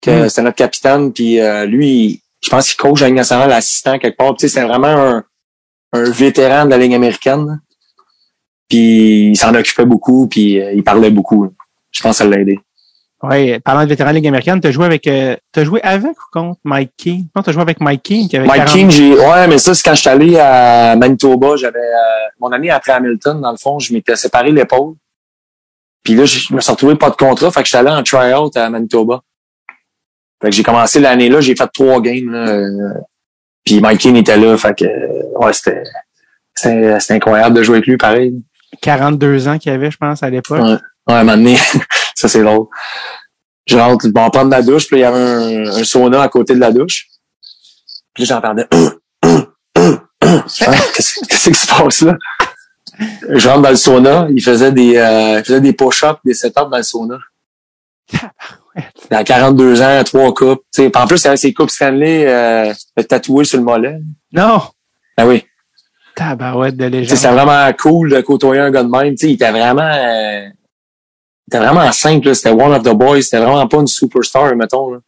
que 0.02 0.26
Mm. 0.26 0.30
c'était 0.30 0.42
notre 0.44 0.56
capitaine, 0.58 1.12
puis 1.14 1.40
euh, 1.40 1.66
lui, 1.66 2.22
je 2.44 2.50
pense 2.50 2.68
qu'il 2.70 2.78
coach 2.78 3.02
la 3.02 3.08
Ligue 3.08 3.18
nationale 3.18 3.52
assistant 3.52 4.00
quelque 4.00 4.18
part. 4.18 4.36
Tu 4.36 4.48
sais, 4.48 4.54
c'est 4.60 4.66
vraiment 4.66 4.88
un, 4.88 5.24
un 5.94 6.04
vétéran 6.10 6.66
de 6.66 6.70
la 6.72 6.78
Ligue 6.78 6.94
américaine. 6.94 7.60
Puis 8.70 9.32
il 9.32 9.36
s'en 9.38 9.54
occupait 9.54 9.86
beaucoup, 9.86 10.28
puis 10.28 10.62
euh, 10.62 10.72
il 10.74 10.84
parlait 10.84 11.12
beaucoup. 11.12 11.50
Je 11.92 12.02
pense 12.02 12.14
que 12.20 12.24
ça 12.24 12.30
l'a 12.30 12.40
aidé. 12.40 12.58
Ouais, 13.24 13.60
parlant 13.60 13.84
de 13.84 13.90
vétéran 13.90 14.10
de 14.10 14.16
Ligue 14.16 14.28
américaine, 14.28 14.60
t'as 14.60 14.72
joué 14.72 14.86
avec, 14.86 15.06
euh, 15.06 15.36
t'as 15.52 15.64
joué 15.64 15.80
avec 15.84 16.12
ou 16.12 16.24
contre 16.32 16.60
Mike 16.64 16.92
King? 16.98 17.28
Non, 17.36 17.44
t'as 17.44 17.52
joué 17.52 17.62
avec 17.62 17.80
Mike 17.80 18.02
King 18.02 18.28
qui 18.28 18.36
avait 18.36 18.48
Mike 18.48 18.66
40 18.66 18.74
King, 18.74 18.90
j'ai. 18.90 19.14
Ouais, 19.14 19.48
mais 19.48 19.60
ça, 19.60 19.76
c'est 19.76 19.84
quand 19.84 19.94
je 19.94 20.02
suis 20.02 20.10
allé 20.10 20.40
à 20.40 20.96
Manitoba, 20.96 21.56
j'avais 21.56 21.78
euh, 21.78 22.30
mon 22.40 22.52
année 22.52 22.72
après 22.72 22.94
Hamilton, 22.94 23.40
dans 23.40 23.52
le 23.52 23.58
fond, 23.58 23.78
je 23.78 23.94
m'étais 23.94 24.16
séparé 24.16 24.52
l'épaule. 24.52 24.96
Puis 26.04 26.16
là, 26.16 26.26
je 26.26 26.52
me 26.52 26.60
suis 26.60 26.72
retrouvé 26.72 26.96
pas 26.96 27.12
de 27.12 27.16
contrat, 27.16 27.52
fait 27.52 27.62
que 27.62 27.68
j'étais 27.68 27.78
allé 27.78 27.90
en 27.90 28.02
try-out 28.02 28.58
à 28.58 28.70
Manitoba. 28.72 29.22
Fait 30.42 30.50
que 30.50 30.56
j'ai 30.56 30.64
commencé 30.64 31.00
l'année 31.00 31.30
là, 31.30 31.42
j'ai 31.42 31.56
fait 31.56 31.70
trois 31.72 32.02
games. 32.02 32.32
Là, 32.32 32.50
euh, 32.50 32.94
puis 33.64 33.80
Mike 33.80 34.00
King 34.00 34.16
était 34.16 34.38
là, 34.38 34.58
fait 34.58 34.76
que 34.76 34.86
euh, 34.86 35.38
ouais, 35.40 35.54
c'était. 35.54 35.84
C'était 36.56 37.00
c'était 37.00 37.14
incroyable 37.14 37.56
de 37.56 37.64
jouer 37.64 37.78
avec 37.78 37.88
lui, 37.88 37.98
pareil. 37.98 38.34
42 38.82 39.48
ans 39.48 39.58
qu'il 39.58 39.72
avait, 39.72 39.92
je 39.92 39.98
pense, 39.98 40.24
à 40.24 40.30
l'époque. 40.30 40.62
Ouais. 40.62 40.78
Ouais, 41.08 41.16
à 41.16 41.20
un 41.20 41.24
moment 41.24 41.38
donné, 41.38 41.58
ça 42.22 42.28
c'est 42.28 42.44
drôle. 42.44 42.68
Je 43.68 43.78
rentre, 43.78 44.08
bon, 44.10 44.30
prendre 44.30 44.50
ma 44.50 44.62
douche, 44.62 44.88
puis 44.88 44.98
il 44.98 45.02
y 45.02 45.04
avait 45.04 45.20
un, 45.20 45.68
un 45.68 45.84
sauna 45.84 46.22
à 46.22 46.30
côté 46.30 46.56
de 46.56 46.60
la 46.60 46.72
douche. 46.72 47.08
Puis 48.14 48.24
là, 48.24 48.38
j'entendais 48.38 48.68
Hein? 50.24 50.76
Qu'est-ce 50.96 51.50
qui 51.50 51.56
se 51.56 51.68
passe 51.68 52.02
là? 52.02 52.16
Je 53.30 53.50
rentre 53.50 53.62
dans 53.62 53.70
le 53.70 53.76
sauna, 53.76 54.28
il 54.30 54.44
faisait 54.44 54.72
des 54.72 54.98
euh, 54.98 55.40
il 55.40 55.44
faisait 55.44 55.62
des 55.62 55.74
push-ups, 55.74 56.20
des 56.24 56.34
set-ups 56.34 56.70
dans 56.70 56.78
le 56.78 56.84
sauna. 56.84 57.18
Il 59.10 59.16
a 59.18 59.24
42 59.24 59.82
ans, 59.82 60.04
trois 60.04 60.34
coupes. 60.34 60.64
Tu 60.74 60.84
sais, 60.84 60.90
puis 60.90 61.02
en 61.02 61.08
plus, 61.08 61.22
il 61.24 61.28
avait 61.28 61.38
ses 61.38 61.54
coupes 61.54 61.70
Stanley 61.70 62.26
euh, 62.28 62.74
tatouées 63.10 63.44
sur 63.44 63.58
le 63.58 63.66
mollet. 63.66 64.00
Non! 64.32 64.62
Ah 65.18 65.28
oui. 65.28 65.44
Tabarouette 66.16 66.78
de 66.78 66.86
légende. 66.86 67.18
C'était 67.18 67.34
vraiment 67.34 67.70
cool 67.74 68.12
de 68.12 68.22
côtoyer 68.22 68.62
un 68.62 68.72
gars 68.72 68.84
de 68.84 68.90
même. 68.90 69.16
Tu 69.16 69.18
sais, 69.18 69.30
il 69.30 69.34
était 69.34 69.52
vraiment 69.52 69.82
euh, 69.82 70.48
il 71.52 71.58
était 71.58 71.66
vraiment 71.66 71.92
simple. 71.92 72.28
là. 72.28 72.34
C'était 72.34 72.52
one 72.52 72.72
of 72.74 72.84
the 72.84 72.94
boys. 72.94 73.22
C'était 73.22 73.40
vraiment 73.40 73.68
pas 73.68 73.78
une 73.78 73.88
superstar, 73.88 74.56
mettons. 74.56 74.92
Là. 74.94 75.00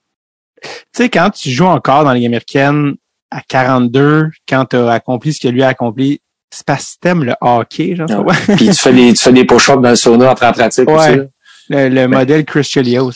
Tu 0.62 0.70
sais, 0.94 1.10
quand 1.10 1.30
tu 1.30 1.50
joues 1.50 1.66
encore 1.66 2.04
dans 2.04 2.10
la 2.10 2.16
Ligue 2.16 2.26
américaine 2.28 2.96
à 3.32 3.41
42, 3.48 4.30
quand 4.48 4.66
tu 4.66 4.76
as 4.78 4.91
accompli 4.91 5.34
ce 5.34 5.39
que 5.41 5.48
lui 5.48 5.64
a 5.64 5.70
accompli, 5.70 6.22
c'est 6.50 6.66
parce 6.66 6.94
que 6.96 7.00
t'aimes 7.02 7.24
le 7.24 7.34
hockey, 7.41 7.96
genre. 7.96 8.10
Ouais. 8.10 8.34
ouais. 8.48 8.56
Puis 8.56 8.68
tu 8.68 8.74
fais 8.76 8.94
des, 8.94 9.14
tu 9.14 9.20
fais 9.24 9.34
des 9.34 9.46
push-ups 9.46 9.82
dans 9.82 9.89
le 9.89 9.96
sauna 9.96 10.30
après 10.32 10.46
la 10.46 10.54
pratique 10.54 10.89
Ouais. 10.89 11.28
Le, 11.70 11.89
le 11.89 12.08
modèle 12.08 12.44
Chris 12.46 12.64
Chelios. 12.64 13.12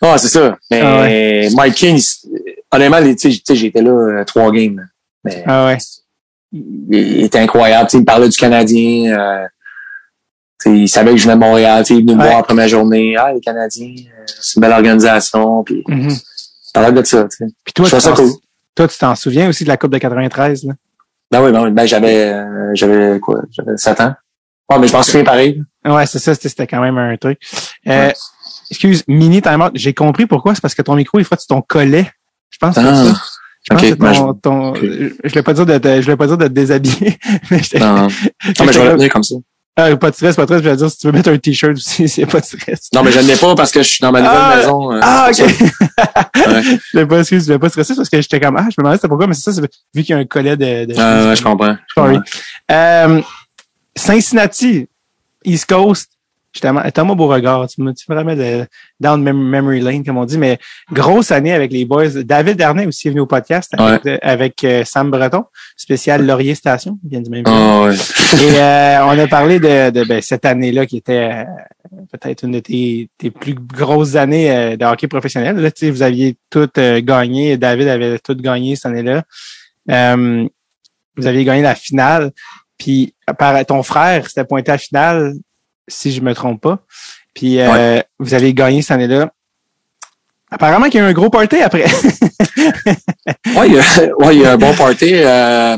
Ah, 0.00 0.16
c'est 0.16 0.28
ça. 0.28 0.56
Mais 0.70 0.80
Ah 0.80 1.50
Mike 1.56 1.74
King, 1.74 2.00
honnêtement, 2.72 3.00
les- 3.00 3.16
tu 3.16 3.32
sais, 3.32 3.54
j'étais 3.56 3.82
là 3.82 3.90
euh, 3.90 4.24
trois 4.24 4.50
games. 4.52 4.88
Mais 5.24 5.42
Ah 5.46 5.66
ouais. 5.66 5.78
il, 6.52 6.86
il 6.94 7.24
était 7.24 7.40
incroyable. 7.40 7.88
Tu 7.90 7.96
sais, 7.96 7.98
il 8.02 8.04
parlait 8.04 8.28
du 8.28 8.36
Canadien. 8.36 9.12
euh, 9.18 9.46
il 10.66 10.88
savait 10.88 11.12
que 11.12 11.16
je 11.16 11.24
venais 11.24 11.34
de 11.34 11.40
Montréal. 11.40 11.84
Il 11.90 11.96
est 11.96 12.00
venu 12.00 12.14
me 12.16 12.22
voir 12.22 12.36
la 12.38 12.42
première 12.42 12.68
journée. 12.68 13.16
Ah, 13.16 13.32
les 13.32 13.40
Canadiens, 13.40 13.94
euh, 13.96 14.22
c'est 14.26 14.56
une 14.56 14.62
belle 14.62 14.72
organisation. 14.72 15.62
Puis 15.64 15.84
parlait 16.74 16.92
de 16.92 17.02
ça. 17.04 17.24
Tu 17.24 17.36
sais. 17.36 17.46
Puis 17.64 17.72
toi, 17.72 17.86
Je 17.86 17.94
tu 17.96 18.00
ça 18.02 18.12
cool. 18.12 18.30
toi, 18.74 18.88
tu 18.88 18.98
t'en 18.98 19.14
souviens 19.14 19.48
aussi 19.48 19.64
de 19.64 19.68
la 19.68 19.76
Coupe 19.76 19.92
de 19.92 19.98
93, 19.98 20.64
là? 20.64 20.74
Ben 21.30 21.42
oui, 21.44 21.52
ben, 21.52 21.64
oui. 21.64 21.70
ben 21.70 21.86
j'avais 21.86 22.32
euh, 22.32 22.70
j'avais 22.74 23.20
quoi? 23.20 23.40
J'avais 23.50 23.76
7 23.76 24.00
ans. 24.00 24.14
Ouais, 24.70 24.78
mais 24.78 24.88
je 24.88 24.92
m'en 24.94 25.02
souviens 25.02 25.24
pareil. 25.24 25.62
Ouais, 25.86 26.06
c'est 26.06 26.18
ça, 26.18 26.34
c'était 26.34 26.66
quand 26.66 26.80
même 26.80 26.98
un 26.98 27.16
truc. 27.16 27.38
Euh, 27.86 28.08
Ouais. 28.08 28.14
Excuse, 28.70 29.02
mini 29.08 29.40
timeout, 29.40 29.70
j'ai 29.74 29.94
compris 29.94 30.26
pourquoi, 30.26 30.54
c'est 30.54 30.60
parce 30.60 30.74
que 30.74 30.82
ton 30.82 30.94
micro, 30.94 31.18
il 31.18 31.24
que 31.26 31.34
tu 31.36 31.46
ton 31.46 31.62
collet. 31.62 32.10
Je 32.50 32.58
pense 32.58 32.74
que 32.74 32.82
c'est 32.82 32.86
Ah. 32.86 33.04
ça. 33.04 33.20
Je 33.62 33.74
pense 33.74 33.82
que 33.82 33.94
ben, 33.94 34.12
ton, 34.12 34.34
ton- 34.34 34.74
je 34.74 35.28
voulais 35.28 35.42
pas 35.42 35.52
dire 35.54 35.64
de, 35.66 35.78
te- 35.78 35.96
je 35.96 36.02
voulais 36.02 36.16
pas 36.16 36.26
dire 36.26 36.36
de 36.38 36.46
te 36.48 36.52
déshabiller, 36.52 37.18
mais 37.50 37.60
Non, 37.80 37.94
non, 37.94 38.08
mais 38.08 38.72
je 38.72 38.78
vais 38.78 38.84
le 38.84 38.96
tenir 38.96 39.10
comme 39.10 39.22
ça. 39.22 39.36
Ah, 39.78 39.96
pas 39.96 40.10
de 40.10 40.14
stress, 40.16 40.34
pas 40.36 40.42
de 40.42 40.46
stress, 40.48 40.62
je 40.62 40.68
vais 40.68 40.76
dire, 40.76 40.90
si 40.90 40.98
tu 40.98 41.06
veux 41.06 41.12
mettre 41.12 41.30
un 41.30 41.38
t-shirt 41.38 41.72
aussi, 41.76 42.08
c'est 42.08 42.26
pas 42.26 42.40
de 42.40 42.44
stress. 42.44 42.88
Non, 42.94 43.02
mais 43.02 43.12
je 43.12 43.20
ne 43.20 43.26
l'ai 43.26 43.36
pas 43.36 43.54
parce 43.54 43.70
que 43.70 43.82
je 43.82 43.88
suis 43.88 44.00
dans 44.02 44.10
ma 44.12 44.20
nouvelle 44.20 44.36
Ah, 44.40 44.56
maison. 44.56 44.92
euh, 44.92 45.00
Ah, 45.02 45.28
ok. 45.30 45.38
Ouais. 45.38 45.48
je 46.34 46.78
voulais 46.92 47.06
pas, 47.06 47.18
excuse, 47.20 47.42
je 47.42 47.46
voulais 47.46 47.58
pas 47.58 47.68
stresser 47.68 47.94
parce 47.94 48.08
que 48.08 48.20
j'étais 48.20 48.40
comme, 48.40 48.56
ah, 48.56 48.62
je 48.64 48.66
me 48.66 48.82
demandais 48.82 48.96
c'était 48.96 49.08
pourquoi, 49.08 49.26
mais 49.26 49.34
c'est 49.34 49.52
ça, 49.52 49.60
vu 49.60 50.02
qu'il 50.02 50.10
y 50.10 50.12
a 50.12 50.18
un 50.18 50.24
collet 50.24 50.56
de, 50.56 50.84
de 50.86 50.94
Ah, 50.98 51.28
ouais, 51.28 51.36
je 51.36 51.42
comprends. 51.42 51.76
Je 51.88 51.94
comprends. 52.00 52.20
Euh, 52.72 53.20
Cincinnati, 53.96 54.88
East 55.44 55.66
Coast, 55.66 56.10
justement, 56.58 56.82
Thomas 56.92 57.14
Beauregard, 57.14 57.68
tu 57.68 57.80
me, 57.82 57.92
tu 57.92 58.04
me 58.08 58.16
ramènes 58.16 58.38
de, 58.38 58.66
down 58.98 59.22
mem- 59.22 59.48
memory 59.48 59.80
lane, 59.80 60.04
comme 60.04 60.18
on 60.18 60.24
dit, 60.24 60.38
mais 60.38 60.58
grosse 60.92 61.30
année 61.30 61.52
avec 61.52 61.70
les 61.70 61.84
boys. 61.84 62.08
David 62.24 62.56
Darnay 62.56 62.86
aussi 62.86 63.06
est 63.06 63.10
venu 63.12 63.20
au 63.20 63.26
podcast 63.26 63.72
avec, 63.78 64.06
euh, 64.06 64.18
avec, 64.22 64.64
euh, 64.64 64.84
Sam 64.84 65.10
Breton, 65.10 65.44
spécial 65.76 66.26
Laurier 66.26 66.56
Station, 66.56 66.98
il 67.04 67.10
vient 67.10 67.20
du 67.20 67.30
même. 67.30 67.44
Ah, 67.46 67.82
ouais. 67.84 67.94
Et 67.94 68.56
euh, 68.56 69.04
on 69.06 69.18
a 69.18 69.26
parlé 69.28 69.60
de, 69.60 69.90
de 69.90 70.04
ben, 70.04 70.20
cette 70.20 70.44
année-là 70.44 70.84
qui 70.86 70.96
était 70.96 71.30
euh, 71.32 71.44
peut-être 72.12 72.42
une 72.44 72.52
de 72.52 72.60
tes, 72.60 73.08
tes 73.16 73.30
plus 73.30 73.54
grosses 73.54 74.16
années 74.16 74.50
euh, 74.50 74.76
de 74.76 74.84
hockey 74.84 75.06
professionnel. 75.06 75.56
Là, 75.56 75.70
tu 75.70 75.86
sais, 75.86 75.90
vous 75.90 76.02
aviez 76.02 76.36
tout 76.50 76.68
euh, 76.78 77.00
gagné, 77.00 77.56
David 77.56 77.86
avait 77.88 78.18
tout 78.18 78.34
gagné 78.34 78.74
cette 78.74 78.86
année-là. 78.86 79.22
Euh, 79.90 80.46
vous 81.16 81.26
aviez 81.26 81.44
gagné 81.44 81.62
la 81.62 81.76
finale. 81.76 82.32
Puis 82.76 83.12
par 83.38 83.64
ton 83.66 83.82
frère 83.82 84.28
s'était 84.28 84.44
pointé 84.44 84.70
à 84.70 84.74
la 84.74 84.78
finale, 84.78 85.32
si 85.88 86.12
je 86.12 86.20
me 86.20 86.34
trompe 86.34 86.60
pas. 86.60 86.84
Puis 87.34 87.60
euh, 87.60 88.00
vous 88.18 88.34
avez 88.34 88.54
gagné 88.54 88.82
cette 88.82 88.92
année-là. 88.92 89.32
Apparemment 90.50 90.86
qu'il 90.86 91.00
y 91.00 91.02
a 91.02 91.06
eu 91.06 91.10
un 91.10 91.12
gros 91.12 91.30
party 91.30 91.56
après. 91.56 91.86
Ouais, 93.54 93.68
il 93.68 93.74
y 93.74 93.78
a, 93.78 94.16
ouais, 94.18 94.36
il 94.36 94.42
y 94.42 94.44
a 94.46 94.52
un 94.52 94.56
bon 94.56 94.74
party. 94.74 95.10
Euh, 95.12 95.76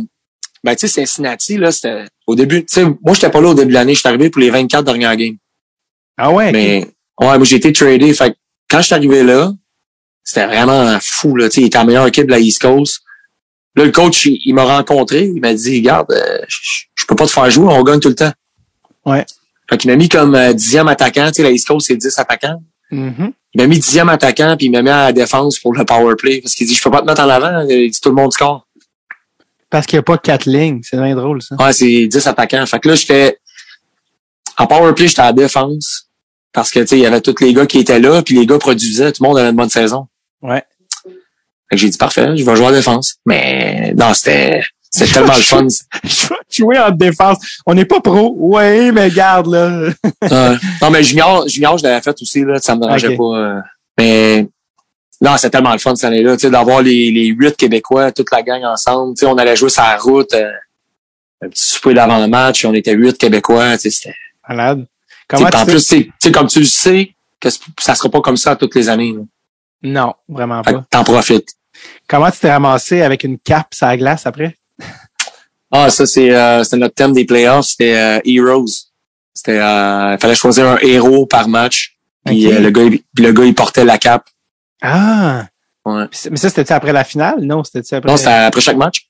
ben, 0.62 0.74
tu 0.76 0.86
sais, 0.86 0.88
Cincinnati, 0.88 1.56
là, 1.56 1.72
c'était 1.72 2.04
au 2.26 2.34
début, 2.34 2.64
tu 2.64 2.72
sais, 2.74 2.84
moi, 2.84 3.14
j'étais 3.14 3.30
pas 3.30 3.40
là 3.40 3.48
au 3.48 3.54
début 3.54 3.70
de 3.70 3.74
l'année. 3.74 3.94
Je 3.94 4.00
suis 4.00 4.08
arrivé 4.08 4.30
pour 4.30 4.40
les 4.40 4.50
24 4.50 4.84
dernières 4.84 5.16
games. 5.16 5.36
ah 6.16 6.30
ouais. 6.30 6.52
Mais, 6.52 6.86
ouais, 7.20 7.36
moi, 7.38 7.44
j'ai 7.44 7.56
été 7.56 7.72
tradé. 7.72 8.12
Fait 8.14 8.34
quand 8.68 8.78
je 8.78 8.86
suis 8.86 8.94
arrivé 8.94 9.22
là, 9.24 9.52
C'était 10.22 10.46
vraiment 10.46 10.98
fou, 11.00 11.34
là. 11.36 11.48
Tu 11.48 11.56
sais, 11.56 11.60
il 11.62 11.66
était 11.66 11.78
la 11.78 11.84
meilleure 11.84 12.06
équipe 12.06 12.26
de 12.26 12.30
la 12.30 12.38
East 12.38 12.60
Coast. 12.62 13.00
Là, 13.74 13.84
le 13.84 13.92
coach, 13.92 14.26
il, 14.26 14.40
il 14.44 14.54
m'a 14.54 14.64
rencontré. 14.64 15.24
Il 15.24 15.40
m'a 15.40 15.54
dit, 15.54 15.78
regarde, 15.78 16.12
euh, 16.12 16.38
je, 16.48 16.84
je 16.94 17.06
peux 17.06 17.16
pas 17.16 17.26
te 17.26 17.32
faire 17.32 17.50
jouer, 17.50 17.66
on 17.68 17.82
gagne 17.82 18.00
tout 18.00 18.08
le 18.08 18.14
temps. 18.14 18.32
Ouais. 19.06 19.24
Fait 19.70 19.78
qu'il 19.78 19.90
m'a 19.90 19.96
mis 19.96 20.08
comme 20.08 20.34
euh, 20.34 20.52
dixième 20.52 20.88
attaquant. 20.88 21.28
Tu 21.28 21.34
sais, 21.34 21.42
la 21.44 21.52
East 21.52 21.68
Coast, 21.68 21.86
c'est 21.86 21.96
10 21.96 22.18
attaquants. 22.18 22.60
Mhm. 22.90 23.32
Il 23.54 23.60
m'a 23.60 23.68
mis 23.68 23.78
dixième 23.78 24.08
attaquant, 24.08 24.56
puis 24.56 24.66
il 24.66 24.70
m'a 24.72 24.82
mis 24.82 24.90
à 24.90 25.06
la 25.06 25.12
défense 25.12 25.60
pour 25.60 25.72
le 25.74 25.84
power 25.84 26.16
play. 26.16 26.40
Parce 26.40 26.54
qu'il 26.54 26.66
dit, 26.66 26.74
je 26.74 26.82
peux 26.82 26.90
pas 26.90 27.00
te 27.00 27.06
mettre 27.06 27.22
en 27.22 27.28
avant. 27.28 27.64
Il 27.68 27.90
dit, 27.90 28.00
tout 28.00 28.08
le 28.08 28.16
monde 28.16 28.32
score. 28.32 28.66
Parce 29.70 29.86
qu'il 29.86 29.96
n'y 29.96 30.00
a 30.00 30.02
pas 30.02 30.18
quatre 30.18 30.46
lignes. 30.46 30.80
C'est 30.82 30.96
bien 30.96 31.14
drôle, 31.14 31.40
ça. 31.40 31.54
Ouais, 31.54 31.72
c'est 31.72 32.08
10 32.08 32.26
attaquants. 32.26 32.66
Fait 32.66 32.80
que 32.80 32.88
là, 32.88 32.94
j'étais, 32.96 33.38
en 34.58 34.66
power 34.66 34.92
play, 34.92 35.06
j'étais 35.06 35.20
à 35.20 35.26
la 35.26 35.32
défense. 35.32 36.08
Parce 36.52 36.72
que, 36.72 36.80
tu 36.80 36.88
sais, 36.88 36.98
il 36.98 37.02
y 37.02 37.06
avait 37.06 37.20
tous 37.20 37.36
les 37.40 37.54
gars 37.54 37.66
qui 37.66 37.78
étaient 37.78 38.00
là, 38.00 38.22
puis 38.22 38.34
les 38.34 38.46
gars 38.46 38.58
produisaient. 38.58 39.12
Tout 39.12 39.22
le 39.22 39.28
monde 39.28 39.38
avait 39.38 39.50
une 39.50 39.56
bonne 39.56 39.70
saison. 39.70 40.08
Ouais. 40.42 40.64
Fait 41.04 41.12
que 41.70 41.76
j'ai 41.76 41.88
dit, 41.88 41.96
parfait, 41.96 42.36
je 42.36 42.44
vais 42.44 42.56
jouer 42.56 42.66
à 42.66 42.70
la 42.72 42.78
défense. 42.78 43.18
Mais, 43.24 43.94
non, 43.96 44.12
c'était, 44.14 44.62
c'était 44.90 45.12
tellement 45.12 45.34
le 45.36 45.40
fun. 45.40 45.66
Je 46.04 46.28
vais 46.28 46.34
jouer 46.50 46.78
en 46.78 46.90
défense. 46.90 47.38
On 47.64 47.74
n'est 47.74 47.84
pas 47.84 48.00
pro. 48.00 48.34
Ouais, 48.36 48.90
mais 48.92 49.10
garde, 49.10 49.46
là. 49.46 49.90
Non, 50.82 50.90
mais 50.90 51.02
junior, 51.04 51.46
junior, 51.48 51.78
je 51.78 51.84
l'avais 51.84 52.00
fait 52.02 52.16
aussi, 52.20 52.44
là. 52.44 52.58
Ça 52.58 52.74
me 52.74 52.80
dérangeait 52.82 53.16
pas. 53.16 53.38
euh. 53.38 53.60
mais, 53.98 54.48
non, 55.20 55.36
c'était 55.36 55.50
tellement 55.50 55.72
le 55.72 55.78
fun 55.78 55.94
cette 55.94 56.06
année-là, 56.06 56.36
tu 56.36 56.42
sais, 56.42 56.50
d'avoir 56.50 56.82
les, 56.82 57.10
les 57.10 57.26
huit 57.26 57.56
Québécois, 57.56 58.10
toute 58.10 58.30
la 58.32 58.42
gang 58.42 58.64
ensemble. 58.64 59.14
Tu 59.14 59.20
sais, 59.20 59.26
on 59.26 59.36
allait 59.38 59.54
jouer 59.56 59.68
la 59.76 59.96
route, 59.98 60.32
euh, 60.34 60.50
un 61.42 61.48
petit 61.48 61.62
souper 61.62 61.94
d'avant 61.94 62.18
le 62.18 62.26
match, 62.26 62.64
on 62.64 62.72
était 62.74 62.94
huit 62.94 63.16
Québécois, 63.18 63.72
tu 63.76 63.82
sais, 63.82 63.90
c'était, 63.90 64.14
Malade. 64.48 64.86
tu 64.86 65.36
Comment 65.36 65.50
sais, 65.50 65.56
en 65.56 65.64
tu 65.66 65.70
plus, 65.70 65.80
c'est- 65.80 66.04
tu 66.04 66.12
sais, 66.20 66.32
comme 66.32 66.46
tu 66.48 66.60
le 66.60 66.64
sais, 66.66 67.14
que 67.38 67.48
ça 67.78 67.94
sera 67.94 68.08
pas 68.08 68.20
comme 68.22 68.36
ça 68.38 68.56
toutes 68.56 68.74
les 68.74 68.88
années, 68.88 69.12
là. 69.14 69.22
Non, 69.82 70.14
vraiment 70.28 70.62
pas. 70.62 70.84
t'en 70.90 71.04
profites. 71.04 71.48
Comment 72.08 72.30
tu 72.30 72.38
t'es 72.40 72.50
ramassé 72.52 73.00
avec 73.02 73.22
une 73.24 73.38
cape 73.38 73.72
sur 73.74 73.86
la 73.86 73.96
glace 73.96 74.26
après? 74.26 74.56
Ah, 75.70 75.88
ça, 75.90 76.06
c'est, 76.06 76.30
euh, 76.34 76.64
c'était 76.64 76.76
notre 76.78 76.94
thème 76.94 77.12
des 77.12 77.24
playoffs, 77.24 77.66
c'était, 77.66 77.96
euh, 77.96 78.20
Heroes. 78.24 78.66
C'était, 79.34 79.58
euh, 79.58 80.14
il 80.14 80.18
fallait 80.20 80.34
choisir 80.34 80.66
un 80.66 80.78
héros 80.78 81.26
par 81.26 81.48
match. 81.48 81.96
Puis 82.24 82.46
euh, 82.52 82.58
le 82.60 82.70
gars, 82.70 82.82
il- 82.82 83.02
le 83.22 83.32
gars, 83.32 83.44
il 83.44 83.54
portait 83.54 83.84
la 83.84 83.96
cape. 83.98 84.26
Ah! 84.82 85.46
Ouais. 85.84 86.04
Mais 86.30 86.36
ça, 86.36 86.50
c'était 86.50 86.72
après 86.74 86.92
la 86.92 87.04
finale? 87.04 87.40
Non, 87.40 87.62
c'était 87.64 87.94
après. 87.96 88.10
Non, 88.10 88.16
c'était 88.16 88.30
après 88.30 88.60
chaque 88.60 88.76
match. 88.76 89.06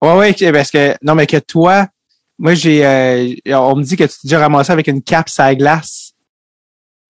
Ouais, 0.00 0.14
ouais, 0.16 0.52
parce 0.52 0.70
que, 0.70 0.94
non, 1.02 1.14
mais 1.14 1.26
que 1.26 1.36
toi, 1.38 1.86
moi, 2.38 2.54
j'ai, 2.54 2.84
euh, 2.86 3.34
on 3.46 3.76
me 3.76 3.82
dit 3.82 3.96
que 3.96 4.04
tu 4.04 4.10
t'es 4.10 4.16
déjà 4.28 4.38
ramassé 4.40 4.72
avec 4.72 4.86
une 4.86 5.02
cape 5.02 5.28
la 5.38 5.54
glace 5.54 6.12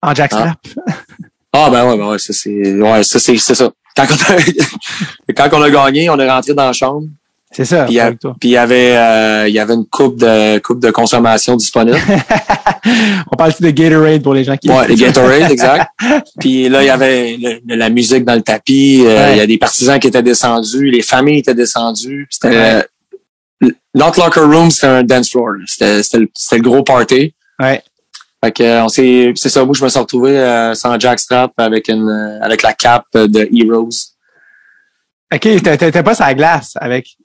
en 0.03 0.14
jackstrap. 0.14 0.59
Ah 1.53 1.70
ben 1.70 1.88
ouais, 1.88 1.97
ben 1.97 2.09
ouais, 2.11 2.18
ça 2.18 2.32
c'est. 2.32 2.74
Ouais, 2.80 3.03
ça 3.03 3.18
c'est 3.18 3.36
c'est 3.38 3.55
ça. 3.55 3.70
Quand 3.97 4.07
on, 4.11 4.34
a, 4.34 5.32
quand 5.34 5.49
on 5.59 5.62
a 5.62 5.70
gagné, 5.70 6.09
on 6.11 6.18
est 6.18 6.30
rentré 6.30 6.53
dans 6.55 6.66
la 6.66 6.72
chambre. 6.72 7.07
C'est 7.53 7.64
ça, 7.64 7.86
Puis 8.40 8.51
il 8.51 8.53
y 8.53 8.57
avait 8.57 8.97
euh, 8.97 9.49
il 9.49 9.55
y 9.55 9.59
avait 9.61 9.74
une 9.74 9.86
coupe 9.86 10.18
de 10.18 10.59
coupe 10.59 10.80
de 10.80 10.90
consommation 10.90 11.55
disponible. 11.57 11.97
on 13.32 13.36
parle 13.36 13.53
de 13.61 13.70
Gatorade 13.70 14.22
pour 14.22 14.34
les 14.34 14.44
gens 14.44 14.57
qui... 14.57 14.68
Ouais, 14.68 14.86
les 14.88 14.97
Gatorade, 14.97 15.51
exact. 15.51 15.90
Puis 16.40 16.68
là, 16.68 16.82
il 16.82 16.86
y 16.86 16.90
avait 16.90 17.36
le- 17.40 17.76
la 17.76 17.88
musique 17.88 18.24
dans 18.24 18.34
le 18.34 18.42
tapis. 18.42 19.03
euh. 19.07 19.32
Il 19.32 19.38
y 19.38 19.40
a 19.40 19.47
des 19.47 19.59
partisans 19.59 19.99
qui 19.99 20.09
étaient 20.09 20.22
descendus, 20.22 20.90
les 20.90 21.03
familles 21.03 21.38
étaient 21.38 21.55
descendues. 21.55 22.26
C'était 22.30 22.82
euh, 23.62 23.70
notre 23.94 24.20
locker 24.20 24.40
room, 24.40 24.70
c'était 24.70 24.86
un 24.88 25.03
dance 25.05 25.30
floor. 25.30 25.55
C'était 25.66 26.03
le, 26.18 26.28
le 26.53 26.59
gros 26.61 26.82
party. 26.82 27.32
Ouais. 27.61 27.82
Fait 28.44 28.53
que 28.53 28.62
euh, 28.62 28.84
on 28.84 28.88
s'est 28.88 29.32
c'est 29.36 29.49
ça. 29.49 29.64
Moi, 29.64 29.72
je 29.78 29.82
me 29.84 29.88
suis 29.88 29.99
retrouvé 29.99 30.70
sans 30.74 30.99
jackstrap 30.99 31.53
avec 31.57 31.88
une 31.88 32.38
avec 32.42 32.62
la 32.62 32.74
cape 32.74 33.07
de 33.14 33.49
Heroes. 33.53 33.88
OK, 35.32 35.40
t'étais 35.40 36.03
pas 36.03 36.14
sur 36.14 36.24
la 36.24 36.34
glace 36.34 36.72
avec... 36.76 37.16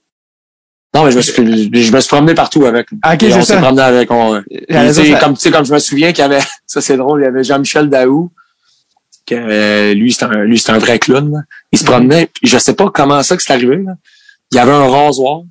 Non, 0.94 1.04
mais 1.04 1.10
je 1.10 1.16
me 1.16 1.22
suis, 1.22 1.32
je 1.34 1.92
me 1.92 2.00
suis 2.00 2.08
promené 2.08 2.34
partout 2.34 2.66
avec. 2.66 2.88
Ah, 3.02 3.14
OK, 3.14 3.22
Et 3.22 3.32
on 3.32 3.36
c'est 3.40 3.54
s'est 3.54 3.58
promené 3.60 3.80
avec. 3.82 4.10
On, 4.10 4.42
dire 4.50 4.92
ça- 4.94 5.18
comme, 5.20 5.34
tu 5.34 5.40
sais, 5.40 5.50
comme 5.50 5.64
je 5.64 5.72
me 5.72 5.78
souviens 5.78 6.12
qu'il 6.12 6.20
y 6.20 6.24
avait, 6.24 6.40
ça 6.66 6.80
c'est 6.82 6.96
drôle, 6.98 7.22
il 7.22 7.24
y 7.24 7.26
avait 7.28 7.42
Jean-Michel 7.44 7.88
Daou, 7.88 8.30
que 9.26 9.34
euh, 9.34 9.94
lui, 9.94 10.12
c'est 10.12 10.24
un, 10.24 10.44
lui, 10.44 10.58
c'est 10.58 10.70
un 10.72 10.78
vrai 10.78 10.98
clown. 10.98 11.32
là. 11.32 11.38
Il 11.72 11.78
se 11.78 11.84
promenait, 11.84 12.26
puis 12.26 12.46
je 12.48 12.58
sais 12.58 12.74
pas 12.74 12.90
comment 12.92 13.22
ça 13.22 13.36
que 13.36 13.42
c'est 13.42 13.52
arrivé. 13.54 13.76
Là. 13.78 13.92
Il 14.50 14.56
y 14.56 14.58
avait 14.58 14.72
un 14.72 14.86
rasoir, 14.88 15.42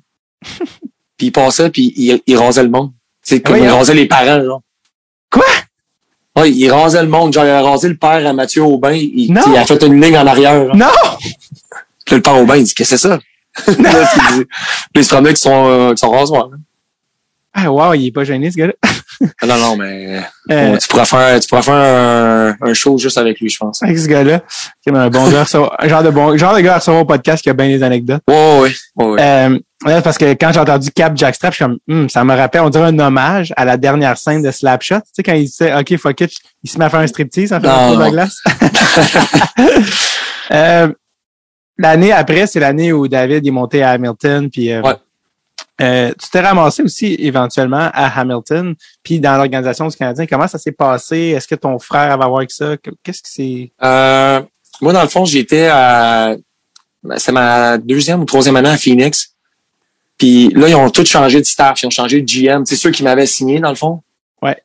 puis 1.16 1.26
il 1.28 1.32
passait, 1.32 1.70
puis 1.70 1.92
il, 1.96 2.20
il 2.26 2.36
rasait 2.36 2.62
le 2.62 2.68
monde. 2.70 2.92
Sais, 3.22 3.40
comme 3.40 3.54
Oui, 3.56 3.62
il 3.62 3.66
hein? 3.66 3.74
rasait 3.76 3.94
les 3.94 4.06
parents. 4.06 4.42
Genre. 4.44 4.62
Quoi? 5.30 5.44
Oui, 6.36 6.52
il 6.56 6.70
rasait 6.70 7.02
le 7.02 7.08
monde. 7.08 7.32
Genre, 7.32 7.44
il 7.44 7.50
a 7.50 7.62
rasé 7.62 7.88
le 7.88 7.96
père 7.96 8.26
à 8.26 8.32
Mathieu 8.32 8.62
Aubin. 8.62 8.92
Il, 8.92 9.30
il 9.30 9.56
a 9.56 9.64
fait 9.64 9.82
une 9.82 10.00
ligne 10.00 10.16
en 10.18 10.26
arrière. 10.26 10.66
genre. 10.66 10.76
Non! 10.76 10.86
Puis 12.06 12.16
le 12.16 12.22
père 12.22 12.36
Aubin, 12.40 12.56
il 12.56 12.64
dit, 12.64 12.74
qu'est-ce 12.74 12.90
que 12.90 12.96
c'est 12.96 13.08
ça? 13.08 13.18
Là, 13.66 13.74
puis 13.74 14.20
il 14.30 14.38
dit- 14.38 14.44
puis 14.46 15.02
il 15.02 15.04
se 15.04 15.08
promenait 15.10 15.28
avec 15.28 15.36
son, 15.38 15.66
euh, 15.66 15.86
avec 15.86 15.98
son 15.98 16.10
rasoir. 16.10 16.48
là. 16.50 16.56
Ah, 17.54 17.70
wow, 17.70 17.92
il 17.92 18.06
est 18.06 18.12
pas 18.12 18.24
gêné, 18.24 18.50
ce 18.50 18.56
gars-là. 18.56 18.72
Ah, 19.42 19.46
Non, 19.46 19.58
non, 19.58 19.76
mais 19.76 20.22
Euh, 20.50 20.70
Bon, 20.72 20.78
tu 20.78 20.88
pourrais 20.88 21.04
faire, 21.04 21.38
tu 21.38 21.46
pourrais 21.48 21.60
faire 21.62 21.74
un, 21.74 22.56
un 22.62 22.72
show 22.74 22.96
juste 22.96 23.18
avec 23.18 23.38
lui, 23.40 23.50
je 23.50 23.58
pense. 23.58 23.82
avec 23.82 23.98
ce 23.98 24.08
gars-là. 24.08 24.40
C'est 24.82 24.90
un 24.96 25.10
bon 25.10 25.28
gars, 25.30 25.44
genre 25.44 26.02
de 26.02 26.10
bon, 26.10 26.34
genre 26.38 26.54
de 26.54 26.60
gars 26.60 26.76
à 26.76 26.78
recevoir 26.78 27.02
au 27.02 27.04
podcast 27.06 27.42
qui 27.42 27.50
a 27.50 27.52
bien 27.52 27.68
des 27.68 27.82
anecdotes. 27.82 28.22
Ouais. 28.26 28.72
Euh, 29.20 29.58
ouais, 29.84 30.00
parce 30.00 30.16
que 30.16 30.32
quand 30.32 30.50
j'ai 30.54 30.60
entendu 30.60 30.90
Cap 30.92 31.14
Jackstrap, 31.14 31.52
je 31.52 31.56
suis 31.56 31.64
comme, 31.66 31.76
Hum, 31.90 32.08
ça 32.08 32.24
me 32.24 32.34
rappelle, 32.34 32.62
on 32.62 32.70
dirait 32.70 32.84
un 32.86 32.98
hommage 32.98 33.52
à 33.58 33.66
la 33.66 33.76
dernière 33.76 34.16
scène 34.16 34.42
de 34.42 34.50
Slapshot. 34.50 34.96
Tu 35.00 35.02
sais, 35.12 35.22
quand 35.22 35.34
il 35.34 35.44
disait, 35.44 35.74
OK, 35.78 35.94
fuck 35.98 36.20
it, 36.22 36.32
il 36.64 36.70
se 36.70 36.78
met 36.78 36.86
à 36.86 36.90
faire 36.90 37.00
un 37.00 37.06
striptease 37.06 37.52
en 37.52 37.60
faisant 37.60 37.72
un 37.90 37.92
tour 37.96 38.04
de 38.06 38.10
glace. 38.10 38.38
Euh, 40.50 40.88
L'année 41.78 42.12
après, 42.12 42.46
c'est 42.46 42.60
l'année 42.60 42.92
où 42.92 43.08
David 43.08 43.46
est 43.46 43.50
monté 43.50 43.82
à 43.82 43.90
Hamilton, 43.90 44.50
puis 44.50 44.70
euh, 44.72 44.82
Ouais. 44.82 44.94
euh, 45.80 46.12
tu 46.20 46.28
t'es 46.30 46.40
ramassé 46.40 46.82
aussi 46.82 47.16
éventuellement 47.18 47.90
à 47.92 48.20
Hamilton, 48.20 48.74
puis 49.02 49.20
dans 49.20 49.36
l'organisation 49.36 49.86
du 49.88 49.96
Canadien. 49.96 50.26
Comment 50.26 50.46
ça 50.48 50.58
s'est 50.58 50.72
passé? 50.72 51.16
Est-ce 51.36 51.48
que 51.48 51.54
ton 51.54 51.78
frère 51.78 52.12
avait 52.12 52.24
à 52.24 52.26
voir 52.28 52.38
avec 52.38 52.50
ça? 52.50 52.76
Qu'est-ce 53.02 53.22
qui 53.22 53.30
s'est... 53.32 53.72
Euh, 53.82 54.42
moi, 54.80 54.92
dans 54.92 55.02
le 55.02 55.08
fond, 55.08 55.24
j'étais 55.24 55.68
à, 55.72 56.36
ben, 57.02 57.18
c'est 57.18 57.32
ma 57.32 57.78
deuxième 57.78 58.20
ou 58.20 58.24
troisième 58.24 58.56
année 58.56 58.68
à 58.70 58.76
Phoenix. 58.76 59.34
Puis 60.18 60.50
là, 60.50 60.68
ils 60.68 60.74
ont 60.74 60.90
tous 60.90 61.06
changé 61.08 61.38
de 61.40 61.44
staff, 61.46 61.82
ils 61.82 61.86
ont 61.86 61.90
changé 61.90 62.20
de 62.20 62.26
GM. 62.26 62.64
C'est 62.64 62.76
ceux 62.76 62.90
qui 62.90 63.02
m'avaient 63.02 63.26
signé, 63.26 63.58
dans 63.60 63.70
le 63.70 63.74
fond. 63.76 64.02
Ouais. 64.40 64.50
Là, 64.50 64.56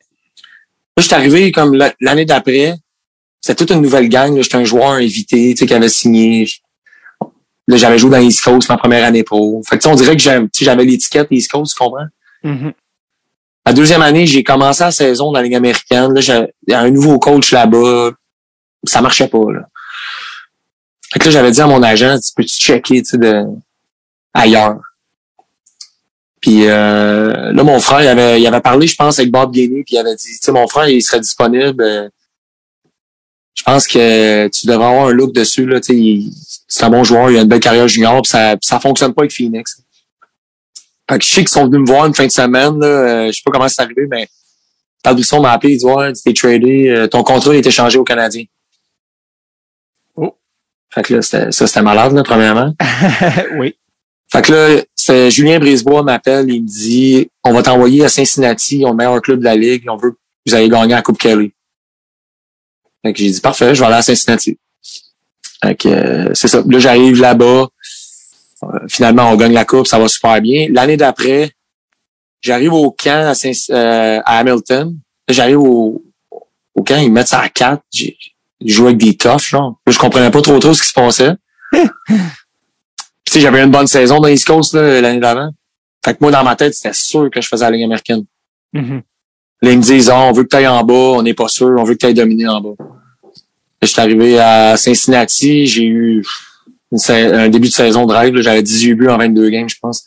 je 0.97 1.03
suis 1.03 1.16
arrivé 1.16 1.51
comme 1.51 1.74
la- 1.74 1.93
l'année 2.01 2.26
d'après. 2.26 2.76
C'était 3.41 3.55
toute 3.55 3.72
une 3.72 3.82
nouvelle 3.82 4.10
gang. 4.10 4.39
J'étais 4.41 4.55
un 4.58 4.64
joueur 4.66 4.91
invité, 4.91 5.53
tu 5.53 5.60
sais, 5.60 5.66
qui 5.66 5.74
avait 5.74 5.89
signé. 5.89 6.47
Là, 7.70 7.76
j'avais 7.78 7.97
joué 7.97 8.09
dans 8.11 8.20
East 8.20 8.43
Coast 8.43 8.70
ma 8.70 8.78
première 8.78 9.03
année 9.05 9.24
pro. 9.24 9.61
Fait 9.68 9.78
que, 9.78 9.82
tu 9.84 9.88
sais, 9.89 9.93
on 9.93 9.95
dirait 9.97 10.15
que 10.15 10.22
j'avais 10.22 10.47
j'avais 10.59 10.86
l'étiquette 10.86 11.28
East 11.32 11.51
Coast, 11.51 11.76
tu 11.76 11.84
comprends? 11.84 12.05
Mhm. 12.43 12.74
La 13.65 13.74
deuxième 13.74 14.01
année, 14.01 14.26
j'ai 14.26 14.43
commencé 14.43 14.84
la 14.84 14.91
saison 14.91 15.26
dans 15.32 15.39
la 15.39 15.43
Ligue 15.43 15.55
américaine. 15.55 16.13
Là, 16.13 16.22
j'ai- 16.22 16.53
il 16.68 16.72
y 16.72 16.74
a 16.74 16.80
un 16.80 16.89
nouveau 16.89 17.20
coach 17.20 17.51
là-bas. 17.51 18.11
Ça 18.86 19.01
marchait 19.01 19.28
pas, 19.28 19.51
là. 19.51 19.68
Fait 21.11 21.20
que 21.20 21.26
là, 21.26 21.32
j'avais 21.32 21.51
dit 21.51 21.59
à 21.61 21.68
mon 21.68 21.84
agent, 21.84 22.18
tu 22.20 22.32
peux-tu 22.36 22.55
checker, 22.57 23.01
tu 23.01 23.09
sais, 23.09 23.18
de, 23.18 23.43
ailleurs? 24.34 24.80
Puis 26.39 26.68
euh, 26.68 27.51
là, 27.51 27.63
mon 27.63 27.80
frère, 27.80 28.01
il 28.03 28.07
avait, 28.07 28.39
il 28.39 28.47
avait 28.47 28.61
parlé, 28.61 28.88
je 28.88 28.95
pense, 28.95 29.20
avec 29.20 29.32
Bob 29.32 29.51
Gainey, 29.51 29.84
puis 29.84 29.95
il 29.95 29.97
avait 29.97 30.15
dit, 30.15 30.28
tu 30.28 30.38
sais, 30.39 30.51
mon 30.53 30.68
frère, 30.68 30.88
il 30.88 31.01
serait 31.01 31.20
disponible. 31.20 31.84
euh, 31.84 32.07
je 33.55 33.63
pense 33.63 33.88
que 33.88 34.47
tu 34.49 34.68
devrais 34.68 34.86
avoir 34.86 35.07
un 35.07 35.11
look 35.11 35.34
dessus, 35.34 35.65
là, 35.65 35.82
tu 35.82 35.88
sais, 35.88 35.95
il- 35.99 36.32
c'est 36.68 36.84
un 36.84 36.89
bon 36.89 37.03
joueur, 37.03 37.32
il 37.32 37.38
a 37.38 37.41
une 37.41 37.47
belle 37.47 37.59
carrière 37.59 37.88
junior, 37.88 38.22
puis 38.22 38.30
ça, 38.30 38.55
ça 38.61 38.80
fonctionne 38.80 39.13
pas 39.13 39.24
avec 39.24 39.32
Phoenix. 39.32 39.82
Fait 41.09 41.18
que 41.18 41.24
je 41.24 41.30
sais 41.30 41.41
qu'ils 41.41 41.49
sont 41.49 41.65
venus 41.65 41.80
me 41.80 41.86
voir 41.86 42.05
une 42.05 42.13
fin 42.13 42.26
de 42.26 42.32
semaine, 42.32 42.80
là, 42.80 42.88
euh, 42.88 43.28
je 43.28 43.32
sais 43.32 43.41
pas 43.45 43.51
comment 43.51 43.68
c'est 43.70 43.82
arrivé, 43.82 44.05
mais 44.09 44.28
Tal 45.01 45.15
Brisson 45.15 45.41
m'a 45.41 45.51
appelé, 45.51 45.74
il 45.74 45.78
dit, 45.78 45.86
ouais, 45.86 46.11
tu 46.11 46.22
t'es 46.24 46.34
tradé, 46.34 46.89
euh, 46.89 47.07
ton 47.07 47.24
contrat 47.24 47.51
a 47.51 47.55
été 47.55 47.72
changé 47.72 47.97
au 47.97 48.03
Canadien. 48.03 48.43
Oh. 50.15 50.36
Fait 50.93 51.03
que 51.03 51.15
là, 51.15 51.22
ça, 51.22 51.51
c'était 51.51 51.82
malade, 51.82 52.11
là, 52.11 52.24
premièrement. 52.24 52.74
oui. 53.57 53.76
Fait 54.30 54.41
que 54.41 54.51
là, 54.51 54.82
c'est 54.93 55.32
Julien 55.32 55.59
Brisebois 55.59 56.03
m'appelle, 56.03 56.49
il 56.49 56.63
me 56.63 56.68
dit 56.68 57.30
On 57.45 57.53
va 57.53 57.63
t'envoyer 57.63 58.03
à 58.03 58.09
Cincinnati, 58.09 58.80
ils 58.80 58.86
ont 58.86 58.89
le 58.89 58.97
meilleur 58.97 59.22
club 59.22 59.39
de 59.39 59.45
la 59.45 59.55
Ligue, 59.55 59.86
on 59.89 59.95
veut 59.95 60.11
que 60.11 60.18
vous 60.45 60.53
allez 60.53 60.68
gagner 60.68 60.93
la 60.93 61.01
Coupe 61.01 61.18
Kelly. 61.18 61.53
Fait 63.05 63.13
que 63.13 63.20
j'ai 63.20 63.30
dit 63.30 63.39
Parfait, 63.39 63.74
je 63.74 63.80
vais 63.80 63.86
aller 63.86 63.95
à 63.95 64.01
Cincinnati. 64.01 64.59
Euh, 65.66 66.30
c'est 66.34 66.47
ça. 66.47 66.62
Là, 66.68 66.80
j'arrive 66.80 67.20
là-bas. 67.20 67.68
Euh, 68.64 68.68
finalement, 68.89 69.30
on 69.32 69.36
gagne 69.36 69.53
la 69.53 69.66
coupe, 69.66 69.88
ça 69.88 69.99
va 69.99 70.08
super 70.08 70.39
bien. 70.41 70.68
L'année 70.72 70.97
d'après, 70.97 71.51
j'arrive 72.41 72.74
au 72.74 72.91
camp 72.91 73.28
à, 73.30 73.34
Saint- 73.36 73.51
euh, 73.72 74.20
à 74.26 74.39
Hamilton. 74.39 74.97
J'arrive 75.28 75.60
au, 75.60 76.03
au 76.76 76.84
camp, 76.84 76.97
ils 76.97 77.10
me 77.10 77.16
mettent 77.16 77.28
ça 77.28 77.39
à 77.39 77.49
4. 77.49 77.82
J'ai 77.93 78.18
joué 78.66 78.88
avec 78.88 78.97
des 78.97 79.16
toughs, 79.16 79.39
genre. 79.39 79.80
Là, 79.86 79.93
je 79.93 79.99
comprenais 79.99 80.32
pas 80.32 80.41
trop 80.41 80.58
trop 80.60 80.74
ce 80.74 80.82
qui 80.82 80.89
se 80.89 80.93
passait. 80.93 81.34
Tu 83.26 83.34
sais, 83.34 83.39
j'avais 83.41 83.62
une 83.62 83.72
bonne 83.72 83.88
saison 83.88 84.22
dans 84.22 84.30
East 84.30 84.47
Coast 84.47 84.74
l'année 84.74 85.20
d'avant. 85.20 85.49
Fait 86.05 86.14
que 86.14 86.20
moi, 86.22 86.32
dans 86.32 86.45
ma 86.45 86.55
tête, 86.55 86.74
c'était 86.74 86.93
sûr 86.93 87.30
que 87.30 87.41
je 87.41 87.47
faisais 87.49 87.66
la 87.66 87.72
Ligue 87.72 87.84
américaine. 87.84 88.24
Mhm. 88.72 89.01
Là, 89.62 89.72
ils 89.72 89.78
me 89.78 89.84
disent, 89.84 90.10
Ah, 90.10 90.22
on 90.22 90.32
veut 90.32 90.43
que 90.43 90.47
tu 90.47 90.55
ailles 90.55 90.68
en 90.68 90.82
bas, 90.86 90.93
on 90.93 91.22
n'est 91.24 91.34
pas 91.34 91.49
sûr, 91.49 91.68
on 91.78 91.84
veut 91.84 91.95
que 91.95 91.99
tu 91.99 92.05
ailles 92.05 92.14
dominer 92.14 92.47
en 92.47 92.62
bas. 92.62 92.76
Je 93.82 93.88
suis 93.88 94.02
arrivé 94.02 94.40
à 94.40 94.76
Cincinnati, 94.78 95.68
j'ai 95.68 95.86
eu 95.86 96.24
une 96.92 97.00
un 97.16 97.50
début 97.50 97.68
de 97.68 97.74
saison 97.74 98.06
de 98.06 98.14
rêve. 98.14 98.40
J'avais 98.42 98.64
18 98.64 98.94
buts 98.96 99.10
en 99.10 99.18
22 99.18 99.50
games, 99.50 99.70
je 99.70 99.76
pense. 99.82 100.06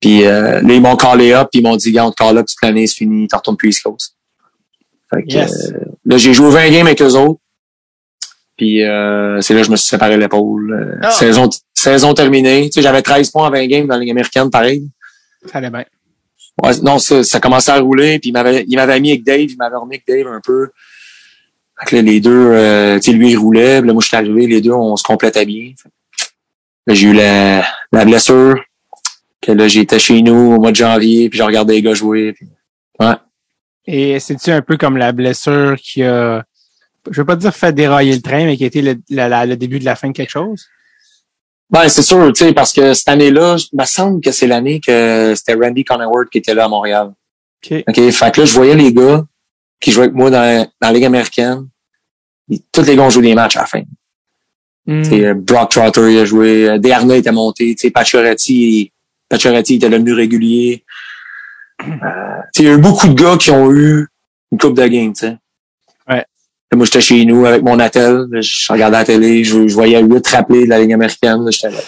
Puis 0.00 0.24
euh, 0.24 0.60
là, 0.62 0.74
ils 0.74 0.80
m'ont 0.80 0.96
callé 0.96 1.32
up, 1.32 1.48
puis 1.50 1.60
ils 1.60 1.62
m'ont 1.62 1.76
dit, 1.76 1.92
gars, 1.92 2.06
on 2.06 2.10
te 2.10 2.16
call 2.16 2.38
up 2.38 2.46
toute 2.46 2.62
l'année, 2.62 2.86
c'est 2.86 2.96
fini, 2.96 3.26
t'en 3.28 3.38
retournes 3.38 3.56
plus 3.56 3.70
East 3.70 3.82
Coast. 3.82 4.14
Fait 5.12 5.22
que, 5.22 5.32
Yes. 5.32 5.72
euh, 5.72 5.78
là, 6.04 6.18
j'ai 6.18 6.34
joué 6.34 6.50
20 6.50 6.70
games 6.70 6.86
avec 6.86 7.00
eux 7.02 7.14
autres. 7.14 7.40
Puis 8.56 8.82
euh, 8.84 9.40
c'est 9.42 9.52
là 9.52 9.60
que 9.60 9.66
je 9.66 9.70
me 9.70 9.76
suis 9.76 9.88
séparé 9.88 10.16
l'épaule. 10.16 10.98
Ah. 11.02 11.10
saison, 11.10 11.50
saison 11.74 12.14
terminée. 12.14 12.64
Tu 12.70 12.72
sais, 12.72 12.82
j'avais 12.82 13.02
13 13.02 13.30
points 13.30 13.48
en 13.48 13.50
20 13.50 13.66
games 13.66 13.86
dans 13.86 13.94
la 13.94 14.00
Ligue 14.00 14.10
américaine, 14.10 14.50
pareil. 14.50 14.88
Ça 15.44 15.58
allait 15.58 15.70
bien. 15.70 15.84
Ouais, 16.62 16.72
non, 16.82 16.98
ça, 16.98 17.22
ça 17.22 17.38
commençait 17.38 17.72
à 17.72 17.78
rouler, 17.80 18.18
puis 18.18 18.30
il 18.30 18.32
m'avait, 18.32 18.64
il 18.66 18.76
m'avait 18.76 18.98
mis 18.98 19.10
avec 19.10 19.24
Dave, 19.24 19.50
il 19.50 19.56
m'avait 19.58 19.76
remis 19.76 19.96
avec 19.96 20.06
Dave 20.06 20.26
un 20.32 20.40
peu. 20.42 20.70
Fait 21.80 21.86
que 21.86 21.96
là, 21.96 22.02
les 22.02 22.20
deux, 22.20 22.50
euh, 22.52 22.96
tu 22.96 23.10
sais, 23.10 23.12
lui, 23.12 23.30
il 23.32 23.36
roulait, 23.36 23.80
puis 23.80 23.88
là, 23.88 23.92
moi, 23.92 24.02
je 24.02 24.08
suis 24.08 24.16
arrivé, 24.16 24.46
les 24.46 24.60
deux, 24.60 24.72
on 24.72 24.96
se 24.96 25.02
complétait 25.04 25.44
bien. 25.44 25.72
J'ai 26.88 27.08
eu 27.08 27.12
la, 27.12 27.64
la 27.92 28.04
blessure, 28.04 28.60
que 29.42 29.52
là, 29.52 29.68
j'étais 29.68 29.98
chez 29.98 30.22
nous 30.22 30.54
au 30.54 30.60
mois 30.60 30.70
de 30.70 30.76
janvier, 30.76 31.28
puis 31.28 31.36
j'ai 31.38 31.42
regardé 31.44 31.74
les 31.74 31.82
gars 31.82 31.94
jouer, 31.94 32.32
puis 32.32 32.46
Et 33.86 34.18
c'est-tu 34.20 34.50
un 34.50 34.62
peu 34.62 34.76
comme 34.76 34.96
la 34.96 35.12
blessure 35.12 35.76
qui 35.76 36.02
a, 36.02 36.44
je 37.10 37.20
veux 37.20 37.26
pas 37.26 37.36
dire 37.36 37.54
fait 37.54 37.72
dérailler 37.72 38.14
le 38.14 38.22
train, 38.22 38.44
mais 38.46 38.56
qui 38.56 38.64
a 38.64 38.68
été 38.68 38.82
le, 38.82 38.96
la- 39.10 39.28
la- 39.28 39.46
le 39.46 39.56
début 39.56 39.78
de 39.78 39.84
la 39.84 39.96
fin 39.96 40.08
de 40.08 40.12
quelque 40.12 40.30
chose? 40.30 40.66
Ben, 41.68 41.88
c'est 41.88 42.02
sûr, 42.02 42.32
tu 42.32 42.44
sais, 42.44 42.52
parce 42.52 42.72
que 42.72 42.94
cette 42.94 43.08
année-là, 43.08 43.56
il 43.72 43.78
me 43.80 43.84
semble 43.84 44.20
que 44.20 44.30
c'est 44.32 44.46
l'année 44.46 44.80
que 44.80 45.34
c'était 45.36 45.54
Randy 45.54 45.84
Connor 45.84 46.12
qui 46.30 46.38
était 46.38 46.54
là 46.54 46.64
à 46.64 46.68
Montréal. 46.68 47.12
OK. 47.64 47.84
OK? 47.88 48.10
Fait 48.10 48.32
que 48.32 48.40
là, 48.40 48.46
je 48.46 48.52
voyais 48.54 48.74
les 48.76 48.92
gars 48.92 49.24
qui 49.80 49.90
jouaient 49.92 50.04
avec 50.04 50.14
moi 50.16 50.30
dans, 50.30 50.62
dans 50.80 50.88
la 50.88 50.92
Ligue 50.92 51.04
américaine. 51.04 51.68
Et 52.50 52.60
tous 52.72 52.82
les 52.82 52.96
gars 52.96 53.02
ont 53.02 53.10
joué 53.10 53.22
des 53.22 53.34
matchs 53.34 53.56
à 53.56 53.60
la 53.60 53.66
fin. 53.66 53.82
Euh, 54.88 55.34
Brock 55.34 55.70
Trotter 55.72 56.12
il 56.12 56.18
a 56.18 56.24
joué, 56.24 56.68
euh, 56.68 56.78
Desharnais 56.78 57.18
était 57.18 57.32
monté, 57.32 57.74
Pacioretty, 57.92 58.92
Pacioretty 59.28 59.74
était 59.74 59.88
devenu 59.90 60.12
régulier. 60.12 60.84
Euh, 61.82 61.88
il 62.58 62.64
y 62.64 62.68
a 62.68 62.72
eu 62.74 62.78
beaucoup 62.78 63.08
de 63.08 63.14
gars 63.14 63.36
qui 63.36 63.50
ont 63.50 63.72
eu 63.72 64.06
une 64.52 64.58
coupe 64.58 64.76
de 64.76 64.86
game, 64.86 65.12
tu 65.12 65.26
sais. 65.26 65.36
Ouais. 66.08 66.24
Moi, 66.72 66.84
j'étais 66.84 67.00
chez 67.00 67.24
nous 67.24 67.44
avec 67.46 67.62
mon 67.62 67.78
attel, 67.80 68.26
je 68.40 68.72
regardais 68.72 68.98
la 68.98 69.04
télé, 69.04 69.42
je, 69.44 69.66
je 69.66 69.74
voyais 69.74 70.00
huit 70.02 70.26
rappelés 70.28 70.64
de 70.64 70.70
la 70.70 70.78
Ligue 70.78 70.92
américaine, 70.92 71.44
j'étais 71.50 71.70
là. 71.70 71.80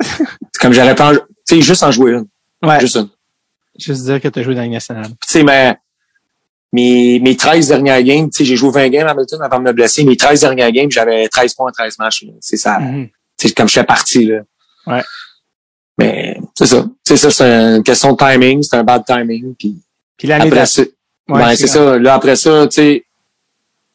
C'est 0.02 0.60
comme 0.60 0.72
j'aurais 0.74 0.94
pas, 0.94 1.12
en- 1.12 1.16
tu 1.16 1.20
sais, 1.56 1.60
juste 1.62 1.82
en 1.82 1.90
jouer 1.90 2.12
une, 2.12 2.26
Ouais. 2.62 2.80
juste 2.80 2.96
une. 2.96 3.08
Juste 3.78 4.04
dire 4.04 4.20
que 4.20 4.28
tu 4.28 4.38
as 4.38 4.42
joué 4.42 4.54
dans 4.54 4.60
la 4.60 4.64
Ligue 4.66 4.74
nationale. 4.74 5.08
Tu 5.08 5.16
sais, 5.26 5.42
mais 5.42 5.76
mes, 6.74 7.20
mes 7.20 7.36
13 7.36 7.68
dernières 7.68 8.02
games, 8.02 8.28
tu 8.28 8.38
sais, 8.38 8.44
j'ai 8.44 8.56
joué 8.56 8.70
20 8.70 8.88
games 8.88 9.06
à 9.06 9.12
Hamilton 9.12 9.40
avant 9.42 9.58
de 9.58 9.64
me 9.64 9.72
blesser. 9.72 10.04
Mes 10.04 10.16
13 10.16 10.40
dernières 10.40 10.72
games, 10.72 10.90
j'avais 10.90 11.28
13 11.28 11.54
points 11.54 11.68
en 11.68 11.72
13 11.72 11.98
matchs. 11.98 12.24
C'est 12.40 12.56
ça. 12.56 12.78
Tu 12.80 13.10
sais, 13.36 13.54
comme 13.54 13.68
je 13.68 13.74
fais 13.74 13.84
partie, 13.84 14.26
là. 14.26 14.40
Ouais. 14.86 15.02
Mais, 15.96 16.38
c'est 16.58 16.66
ça. 16.66 16.84
C'est 17.04 17.16
ça, 17.16 17.30
c'est 17.30 17.76
une 17.76 17.82
question 17.82 18.12
de 18.12 18.16
timing. 18.16 18.62
C'est 18.62 18.76
un 18.76 18.84
bad 18.84 19.04
timing. 19.06 19.54
Puis, 19.56 19.76
Puis 20.18 20.28
l'année 20.28 20.46
après, 20.46 20.66
c'est, 20.66 20.94
Ouais, 21.28 21.40
ben, 21.40 21.56
c'est 21.56 21.66
ça. 21.66 21.98
Là, 21.98 22.14
après 22.14 22.36
ça, 22.36 22.66
tu 22.66 22.74
sais, 22.74 23.04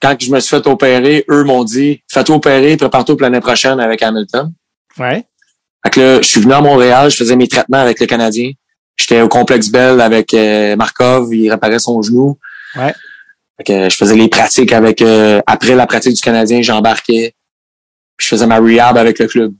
quand 0.01 0.15
je 0.19 0.31
me 0.31 0.39
suis 0.39 0.49
fait 0.49 0.65
opérer, 0.67 1.25
eux 1.29 1.43
m'ont 1.43 1.63
dit, 1.63 2.01
fais-toi 2.07 2.37
opérer, 2.37 2.77
prépare-toi 2.77 3.15
pour 3.15 3.21
l'année 3.21 3.41
prochaine 3.41 3.79
avec 3.79 4.01
Hamilton. 4.01 4.51
Ouais. 4.97 5.25
Fait 5.83 5.89
que 5.91 5.99
là, 5.99 6.21
je 6.21 6.27
suis 6.27 6.41
venu 6.41 6.53
à 6.53 6.61
Montréal, 6.61 7.11
je 7.11 7.17
faisais 7.17 7.35
mes 7.35 7.47
traitements 7.47 7.77
avec 7.79 7.99
le 7.99 8.05
Canadien. 8.05 8.51
J'étais 8.95 9.21
au 9.21 9.27
complexe 9.27 9.69
Bell 9.69 10.01
avec 10.01 10.33
euh, 10.33 10.75
Markov, 10.75 11.33
il 11.33 11.49
réparait 11.51 11.79
son 11.79 12.01
genou. 12.01 12.37
Ouais. 12.75 12.93
Fait 13.57 13.63
que 13.63 13.89
je 13.89 13.95
faisais 13.95 14.15
les 14.15 14.29
pratiques 14.29 14.71
avec 14.71 15.01
euh, 15.01 15.41
après 15.45 15.75
la 15.75 15.87
pratique 15.87 16.15
du 16.15 16.21
Canadien, 16.21 16.61
j'embarquais. 16.61 17.33
Je 18.17 18.27
faisais 18.27 18.47
ma 18.47 18.59
rehab 18.59 18.97
avec 18.97 19.19
le 19.19 19.27
club. 19.27 19.53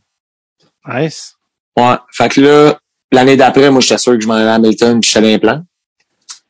Nice. 0.87 1.35
Ouais. 1.77 1.95
Fait 2.11 2.29
que 2.29 2.41
là, 2.41 2.79
l'année 3.11 3.37
d'après, 3.37 3.69
moi 3.71 3.81
j'étais 3.81 3.97
sûr 3.97 4.13
que 4.13 4.21
je 4.21 4.27
m'en 4.27 4.35
allais 4.35 4.49
à 4.49 4.55
Hamilton 4.55 4.99
puis 4.99 5.09
j'étais 5.09 5.25
l'implant. 5.25 5.63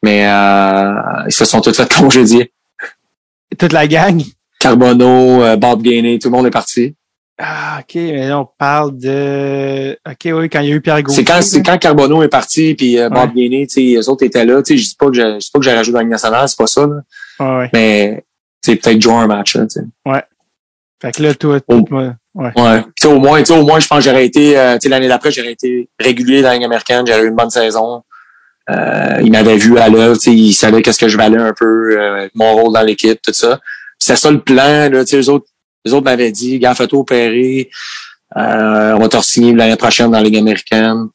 Mais 0.03 0.27
euh, 0.27 0.93
ils 1.27 1.33
se 1.33 1.45
sont 1.45 1.61
tous 1.61 1.75
fait 1.75 1.93
congédier. 1.93 2.51
Toute 3.57 3.73
la 3.73 3.87
gang. 3.87 4.23
Carbono, 4.59 5.43
euh, 5.43 5.55
Bob 5.55 5.81
Gainey, 5.81 6.19
tout 6.19 6.29
le 6.29 6.35
monde 6.35 6.47
est 6.47 6.51
parti. 6.51 6.95
Ah, 7.41 7.79
OK. 7.79 7.95
Mais 7.95 8.27
là, 8.27 8.39
on 8.39 8.45
parle 8.57 8.97
de... 8.97 9.97
OK, 10.05 10.19
oui, 10.25 10.49
quand 10.49 10.59
il 10.59 10.69
y 10.69 10.71
a 10.73 10.75
eu 10.75 10.81
Pierre 10.81 11.01
Gauthier. 11.01 11.23
C'est 11.23 11.31
quand, 11.31 11.41
c'est 11.41 11.63
quand 11.63 11.77
Carbono 11.77 12.21
est 12.21 12.27
parti, 12.27 12.75
puis 12.75 12.99
euh, 12.99 13.07
Bob 13.09 13.33
Gainey, 13.33 13.65
tu 13.65 13.73
sais, 13.75 13.81
les 13.81 14.09
autres 14.09 14.25
étaient 14.25 14.43
là. 14.45 14.61
Tu 14.61 14.73
sais, 14.73 14.77
je 14.77 14.89
dis 14.89 14.95
pas 14.99 15.07
que 15.07 15.13
je, 15.13 15.21
je 15.21 15.37
dis 15.37 15.49
pas 15.51 15.59
que 15.59 15.65
j'ai 15.65 15.73
rajouté 15.73 15.97
dans 15.97 16.05
nationale, 16.05 16.49
c'est 16.49 16.57
pas 16.57 16.67
ça, 16.67 16.81
là. 16.85 17.01
Ouais, 17.39 17.57
ouais. 17.59 17.69
Mais, 17.71 18.25
tu 18.61 18.71
sais, 18.71 18.75
peut-être 18.75 19.01
jouer 19.01 19.13
un 19.13 19.27
match, 19.27 19.55
là, 19.55 19.65
tu 19.67 19.79
sais. 19.79 19.85
Fait 21.01 21.13
que 21.13 21.23
là, 21.23 21.33
toi, 21.33 21.59
Oh. 21.69 21.85
ouais. 21.91 22.11
Ouais. 22.35 22.83
Tu 22.83 22.91
sais, 23.01 23.07
au 23.07 23.19
moins, 23.19 23.39
tu 23.39 23.45
sais, 23.45 23.57
au 23.57 23.65
moins, 23.65 23.79
je 23.79 23.87
pense 23.87 23.99
que 23.99 24.03
j'aurais 24.09 24.25
été, 24.25 24.57
euh, 24.57 24.73
tu 24.73 24.79
sais, 24.81 24.89
l'année 24.89 25.07
d'après, 25.07 25.31
j'aurais 25.31 25.53
été 25.53 25.89
régulier 25.97 26.41
dans 26.41 26.49
la 26.49 26.55
Ligue 26.55 26.65
américaine, 26.65 27.05
j'aurais 27.07 27.23
eu 27.23 27.27
une 27.29 27.35
bonne 27.35 27.49
saison. 27.49 28.03
Euh, 28.69 29.19
il 29.23 29.31
m'avait 29.31 29.55
vu 29.57 29.77
à 29.79 29.87
l'œuvre, 29.87 30.15
tu 30.15 30.29
sais, 30.29 30.35
il 30.35 30.53
savait 30.53 30.81
qu'est-ce 30.81 30.99
que 30.99 31.07
je 31.07 31.17
valais 31.17 31.37
un 31.37 31.53
peu, 31.57 31.97
euh, 31.97 32.27
mon 32.35 32.53
rôle 32.53 32.73
dans 32.73 32.81
l'équipe, 32.83 33.19
tout 33.21 33.33
ça. 33.33 33.59
C'était 33.97 34.17
ça 34.17 34.29
le 34.29 34.41
plan, 34.41 34.89
là, 34.89 35.05
tu 35.05 35.11
sais, 35.11 35.17
les 35.17 35.29
autres, 35.29 35.47
les 35.85 35.93
autres 35.93 36.05
m'avaient 36.05 36.31
dit, 36.31 36.59
gars, 36.59 36.75
fais-toi 36.75 36.99
opérer, 36.99 37.69
euh, 38.37 38.93
on 38.93 38.99
va 38.99 39.09
te 39.09 39.17
re-signer 39.17 39.53
l'année 39.53 39.75
prochaine 39.75 40.11
dans 40.11 40.17
la 40.17 40.23
Ligue 40.23 40.37
américaine. 40.37 41.07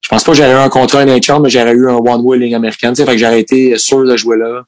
Je 0.00 0.08
pense 0.08 0.24
pas 0.24 0.32
que 0.32 0.38
j'aurais 0.38 0.50
eu 0.52 0.54
un 0.54 0.68
contrat 0.68 1.04
NHL, 1.04 1.40
mais 1.42 1.50
j'aurais 1.50 1.72
eu 1.72 1.88
un 1.88 1.96
one-way 1.96 2.38
Ligue 2.38 2.54
américaine, 2.54 2.94
fait 2.96 3.04
que 3.04 3.16
j'aurais 3.18 3.40
été 3.40 3.76
sûr 3.78 4.04
de 4.04 4.16
jouer 4.16 4.36
là. 4.38 4.62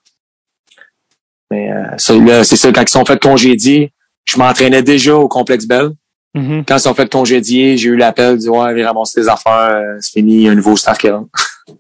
Mais, 1.51 1.71
euh, 1.71 2.43
c'est 2.45 2.57
ça, 2.57 2.73
quand 2.73 2.83
ils 2.83 2.89
sont 2.89 3.05
fait 3.05 3.21
congédier, 3.21 3.93
je 4.25 4.37
m'entraînais 4.39 4.83
déjà 4.83 5.15
au 5.17 5.29
complexe 5.29 5.67
Bell 5.67 5.91
Mhm. 6.37 6.65
quand 6.67 6.77
ils 6.77 6.81
sont 6.81 6.95
fait 6.95 7.11
congédier, 7.11 7.77
j'ai 7.77 7.91
eu 7.91 7.97
l'appel, 7.97 8.37
dit 8.37 8.49
ouais, 8.49 8.75
viens 8.75 8.89
ramasser 8.89 9.23
tes 9.23 9.29
affaires, 9.29 9.53
euh, 9.77 9.97
c'est 10.01 10.15
fini, 10.15 10.35
il 10.35 10.41
y 10.43 10.49
a 10.49 10.51
un 10.51 10.57
nouveau 10.57 10.77
staff 10.77 10.99
qui 10.99 11.09
rentre. 11.09 11.31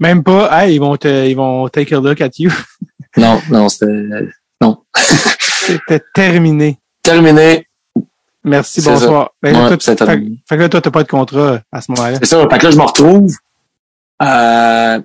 Même 0.00 0.24
pas, 0.24 0.48
hey, 0.66 0.74
ils 0.74 0.78
vont 0.80 0.96
te, 0.96 1.28
ils 1.28 1.36
vont 1.36 1.68
take 1.68 1.94
a 1.94 2.00
look 2.00 2.20
at 2.20 2.30
you. 2.38 2.50
Non, 3.16 3.40
non, 3.50 3.68
c'était 3.68 3.86
non. 4.60 4.78
C'était 5.72 6.02
terminé. 6.14 6.78
Terminé. 7.02 7.66
Merci, 8.44 8.80
bonsoir. 8.82 9.30
Ben, 9.42 9.54
Ouais, 9.54 9.76
toi, 9.76 9.78
fait, 9.78 10.04
fait 10.48 10.56
que 10.56 10.60
là, 10.60 10.68
toi, 10.68 10.80
t'as 10.80 10.90
pas 10.90 11.02
de 11.02 11.08
contrat 11.08 11.60
à 11.70 11.80
ce 11.80 11.90
moment-là. 11.92 12.18
C'est 12.20 12.26
ça. 12.26 12.48
Fait 12.48 12.58
que 12.58 12.64
là, 12.64 12.70
je 12.70 12.76
me 12.76 12.82
retrouve. 12.82 13.34
Euh, 14.22 15.00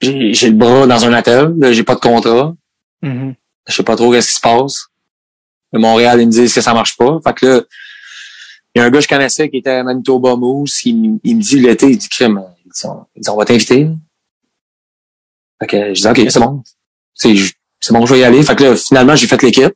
j'ai 0.00 0.48
le 0.48 0.54
bras 0.56 0.86
dans 0.86 1.04
un 1.04 1.12
attel, 1.12 1.54
j'ai 1.70 1.84
pas 1.84 1.94
de 1.94 2.00
contrat. 2.00 2.54
Mhm. 3.02 3.34
Je 3.68 3.72
sais 3.72 3.82
pas 3.82 3.94
trop 3.94 4.10
qu'est-ce 4.10 4.28
qui 4.28 4.34
se 4.34 4.40
passe. 4.40 4.86
De 5.72 5.78
Montréal, 5.78 6.20
ils 6.20 6.26
me 6.26 6.32
disent 6.32 6.52
que 6.54 6.60
ça 6.60 6.74
marche 6.74 6.96
pas. 6.96 7.18
Fait 7.24 7.34
que 7.34 7.46
là, 7.46 7.60
il 8.74 8.78
y 8.78 8.82
a 8.82 8.86
un 8.86 8.90
gars 8.90 8.98
que 8.98 9.04
je 9.04 9.08
connaissais 9.08 9.48
qui 9.48 9.58
était 9.58 9.70
à 9.70 9.82
Manitoba 9.84 10.34
Moose, 10.36 10.80
il, 10.84 11.18
il 11.22 11.36
me 11.36 11.42
dit 11.42 11.60
l'été, 11.60 11.90
il 11.90 11.98
dit 11.98 12.08
crème, 12.08 12.42
il 12.64 12.70
dit, 12.72 12.86
on, 12.86 13.04
il 13.14 13.22
dit, 13.22 13.30
on 13.30 13.36
va 13.36 13.44
t'inviter. 13.44 13.88
Fait 15.60 15.66
que 15.66 15.94
je 15.94 16.00
dis 16.00 16.08
OK, 16.08 16.30
c'est 16.30 16.40
bon. 16.40 16.62
C'est 17.14 17.34
c'est 17.80 17.92
bon, 17.92 18.06
je 18.06 18.14
vais 18.14 18.20
y 18.20 18.24
aller. 18.24 18.42
Fait 18.42 18.56
que 18.56 18.64
là, 18.64 18.76
finalement, 18.76 19.14
j'ai 19.16 19.26
fait 19.26 19.40
l'équipe. 19.42 19.72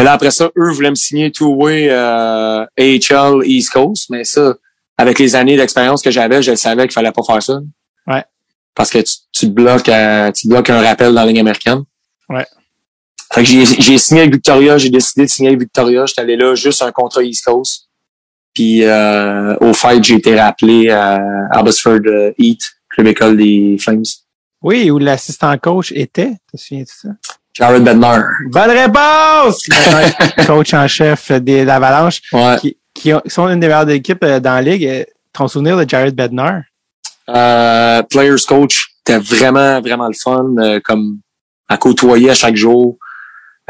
Mais 0.00 0.04
là, 0.04 0.14
après 0.14 0.30
ça, 0.30 0.50
eux 0.56 0.70
voulaient 0.70 0.88
me 0.88 0.94
signer 0.94 1.30
two-way 1.30 1.88
euh, 1.90 2.64
AHL 2.78 3.42
East 3.44 3.70
Coast, 3.70 4.08
mais 4.08 4.24
ça, 4.24 4.54
avec 4.96 5.18
les 5.18 5.36
années 5.36 5.58
d'expérience 5.58 6.00
que 6.00 6.10
j'avais, 6.10 6.40
je 6.40 6.54
savais 6.54 6.84
qu'il 6.84 6.92
fallait 6.92 7.12
pas 7.12 7.22
faire 7.22 7.42
ça. 7.42 7.58
Ouais. 8.06 8.24
Parce 8.74 8.88
que 8.88 8.96
tu, 9.00 9.12
tu 9.30 9.46
te 9.48 9.50
bloques 9.50 9.90
à- 9.90 10.32
tu 10.32 10.44
te 10.44 10.48
bloques 10.48 10.70
un 10.70 10.80
rappel 10.80 11.12
dans 11.12 11.20
la 11.20 11.26
ligne 11.26 11.40
américaine. 11.40 11.82
Ouais. 12.30 12.46
Fait 13.30 13.42
que 13.42 13.46
j'ai, 13.46 13.98
signé 13.98 14.22
avec 14.22 14.32
Victoria, 14.32 14.78
j'ai 14.78 14.88
décidé 14.88 15.26
de 15.26 15.30
signer 15.30 15.50
avec 15.50 15.60
Victoria. 15.60 16.06
J'étais 16.06 16.22
allé 16.22 16.36
là 16.36 16.54
juste 16.54 16.80
un 16.80 16.92
contrat 16.92 17.22
East 17.22 17.44
Coast. 17.44 17.90
Puis 18.54 18.84
euh, 18.84 19.54
au 19.60 19.74
fight, 19.74 20.02
j'ai 20.02 20.14
été 20.14 20.34
rappelé 20.40 20.88
à 20.88 21.20
Abbotsford 21.50 22.00
euh, 22.06 22.32
Heat, 22.38 22.72
club 22.88 23.06
école 23.06 23.36
des 23.36 23.76
Flames. 23.78 24.04
Oui, 24.62 24.90
où 24.90 24.98
l'assistant 24.98 25.58
coach 25.58 25.92
était. 25.92 26.32
Te 26.50 26.56
souviens 26.56 26.84
de 26.84 26.88
ça? 26.88 27.08
Jared 27.54 27.82
Bednar. 27.84 28.22
Bonne 28.50 28.70
réponse! 28.70 29.66
Coach 30.46 30.72
en 30.74 30.86
chef 30.88 31.32
des 31.32 31.68
Avalanches, 31.68 32.20
Ouais. 32.32 32.56
qui, 32.60 32.76
qui, 32.94 33.12
ont- 33.12 33.20
qui 33.20 33.30
sont 33.30 33.48
une 33.48 33.60
des 33.60 33.66
meilleures 33.66 33.88
équipes 33.90 34.22
euh, 34.24 34.40
dans 34.40 34.54
la 34.54 34.62
ligue. 34.62 34.86
Euh, 34.86 35.04
Ton 35.32 35.48
souvenir 35.48 35.76
de 35.76 35.88
Jared 35.88 36.14
Bednar? 36.14 36.62
Euh, 37.28 38.02
players 38.04 38.42
coach, 38.48 38.88
c'était 38.98 39.18
vraiment, 39.18 39.80
vraiment 39.80 40.08
le 40.08 40.14
fun, 40.14 40.46
euh, 40.58 40.80
comme 40.82 41.18
à 41.68 41.76
côtoyer 41.76 42.30
à 42.30 42.34
chaque 42.34 42.56
jour. 42.56 42.96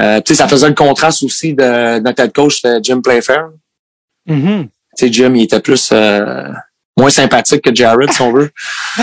Euh, 0.01 0.21
tu 0.23 0.33
sais, 0.35 0.39
ça 0.43 0.49
faisait 0.49 0.69
le 0.69 0.75
contraste 0.75 1.23
aussi 1.23 1.53
de 1.55 1.99
notre 2.01 2.23
head 2.23 2.33
coach, 2.33 2.63
Jim 2.83 3.01
Playfair. 3.03 3.49
Mhm. 4.27 4.69
Tu 4.97 5.07
sais, 5.07 5.13
Jim, 5.13 5.33
il 5.35 5.43
était 5.43 5.61
plus 5.61 5.93
moins 6.97 7.11
sympathique 7.11 7.63
que 7.63 7.75
Jared, 7.75 8.11
si 8.13 8.23
on 8.23 8.33
veut. 8.33 8.51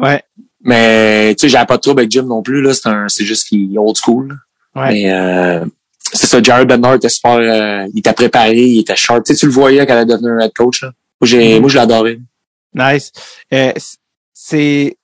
Ouais. 0.00 0.22
Mais 0.64 1.34
tu 1.34 1.42
sais, 1.42 1.48
j'avais 1.48 1.66
pas 1.66 1.76
de 1.76 1.82
trouble 1.82 2.00
avec 2.00 2.10
Jim 2.10 2.22
non 2.22 2.42
plus. 2.42 2.62
Là, 2.62 2.72
c'est 2.74 2.88
un, 2.88 3.08
c'est 3.08 3.24
juste 3.24 3.48
qu'il 3.48 3.74
est 3.74 3.78
old 3.78 3.96
school. 3.96 4.36
Ouais. 4.74 4.92
Mais 4.92 5.12
euh, 5.12 5.64
c'est 6.12 6.26
ça, 6.26 6.42
Jared 6.42 6.68
Bednar 6.68 6.94
était 6.94 7.08
super, 7.08 7.36
euh, 7.38 7.86
il 7.92 7.98
était 7.98 8.12
préparé, 8.12 8.60
il 8.62 8.80
était 8.80 8.96
sharp. 8.96 9.24
Tu 9.24 9.34
sais, 9.34 9.40
tu 9.40 9.46
le 9.46 9.52
voyais 9.52 9.86
quand 9.86 9.98
elle 9.98 10.06
devenir 10.06 10.32
un 10.32 10.38
head 10.40 10.52
coach. 10.54 10.82
Là. 10.82 10.92
Moi, 11.20 11.28
j'ai, 11.28 11.54
Mhm. 11.54 11.60
moi, 11.60 11.70
je 11.70 11.76
l'adorais. 11.76 12.18
Nice. 12.74 13.12
Euh, 13.52 13.72
c'est 14.32 14.96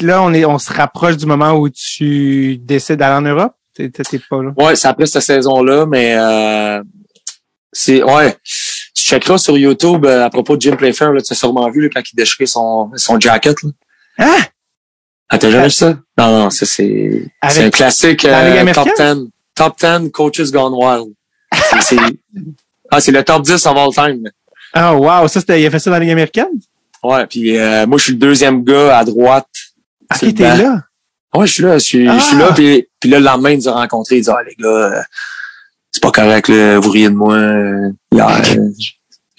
là 0.00 0.22
on 0.22 0.32
est 0.32 0.44
on 0.44 0.58
se 0.58 0.72
rapproche 0.72 1.16
du 1.16 1.26
moment 1.26 1.52
où 1.52 1.68
tu 1.68 2.56
décides 2.58 2.96
d'aller 2.96 3.16
en 3.16 3.22
Europe? 3.22 3.52
T'es 3.74 3.90
t'es 3.90 4.18
pas 4.30 4.42
là? 4.42 4.50
Ouais, 4.56 4.76
c'est 4.76 4.88
après 4.88 5.06
cette 5.06 5.22
saison-là, 5.22 5.86
mais 5.86 6.14
euh, 6.16 6.82
c'est 7.72 8.02
ouais. 8.02 8.36
Tu 8.44 9.04
checkeras 9.04 9.38
sur 9.38 9.58
YouTube 9.58 10.04
euh, 10.06 10.24
à 10.24 10.30
propos 10.30 10.56
de 10.56 10.62
Jim 10.62 10.76
Playfair, 10.76 11.12
là, 11.12 11.20
tu 11.20 11.32
as 11.32 11.36
sûrement 11.36 11.68
vu 11.70 11.82
là, 11.82 11.88
quand 11.94 12.00
il 12.12 12.16
déchirait 12.16 12.46
son, 12.46 12.90
son 12.96 13.18
jacket. 13.20 13.56
Là. 13.62 13.70
Hein? 14.18 14.36
Ah, 15.34 15.38
t'as 15.38 15.50
jamais 15.50 15.64
vu 15.64 15.70
ça? 15.70 15.98
Non, 16.18 16.38
non, 16.44 16.50
ça 16.50 16.66
c'est 16.66 17.22
un 17.42 17.70
classique 17.70 18.24
euh, 18.26 18.64
top 18.74 18.86
américaine? 18.86 19.24
10. 19.24 19.30
Top 19.54 19.78
10 19.80 20.10
coaches 20.10 20.50
gone 20.52 20.74
wild. 20.74 21.14
Ah, 22.90 23.00
c'est 23.00 23.12
le 23.12 23.24
top 23.24 23.42
10 23.42 23.66
of 23.66 23.76
all 23.76 23.92
time. 23.94 24.22
Ah, 24.74 24.94
wow, 24.94 25.26
ça, 25.28 25.40
c'était, 25.40 25.60
il 25.60 25.66
a 25.66 25.70
fait 25.70 25.78
ça 25.78 25.90
dans 25.90 25.96
la 25.96 26.00
Ligue 26.00 26.10
américaine? 26.12 26.48
Ouais, 27.02 27.26
puis 27.26 27.58
euh, 27.58 27.86
moi 27.86 27.98
je 27.98 28.04
suis 28.04 28.12
le 28.12 28.18
deuxième 28.18 28.62
gars 28.62 28.98
à 28.98 29.04
droite. 29.04 29.48
Ah, 30.10 30.18
t'es 30.18 30.32
là? 30.32 30.82
Ouais, 31.34 31.46
je 31.46 31.52
suis 31.54 31.62
là, 31.62 31.74
je 31.78 31.84
suis, 31.84 32.06
je 32.06 32.18
suis 32.20 32.36
Ah! 32.36 32.38
là, 32.38 32.52
puis, 32.52 32.86
puis 33.00 33.08
là, 33.08 33.18
le 33.18 33.24
lendemain, 33.24 33.50
ils 33.52 33.56
nous 33.56 33.68
ont 33.68 33.74
rencontrés, 33.74 34.16
ils 34.16 34.20
disent, 34.20 34.28
ah, 34.28 34.42
les 34.46 34.54
gars, 34.54 34.68
euh, 34.68 35.02
c'est 35.90 36.02
pas 36.02 36.10
correct, 36.12 36.48
là, 36.48 36.78
vous 36.78 36.90
riez 36.90 37.08
de 37.08 37.14
moi, 37.14 37.34
euh, 37.34 37.90
hier, 38.12 38.28
euh, 38.58 38.68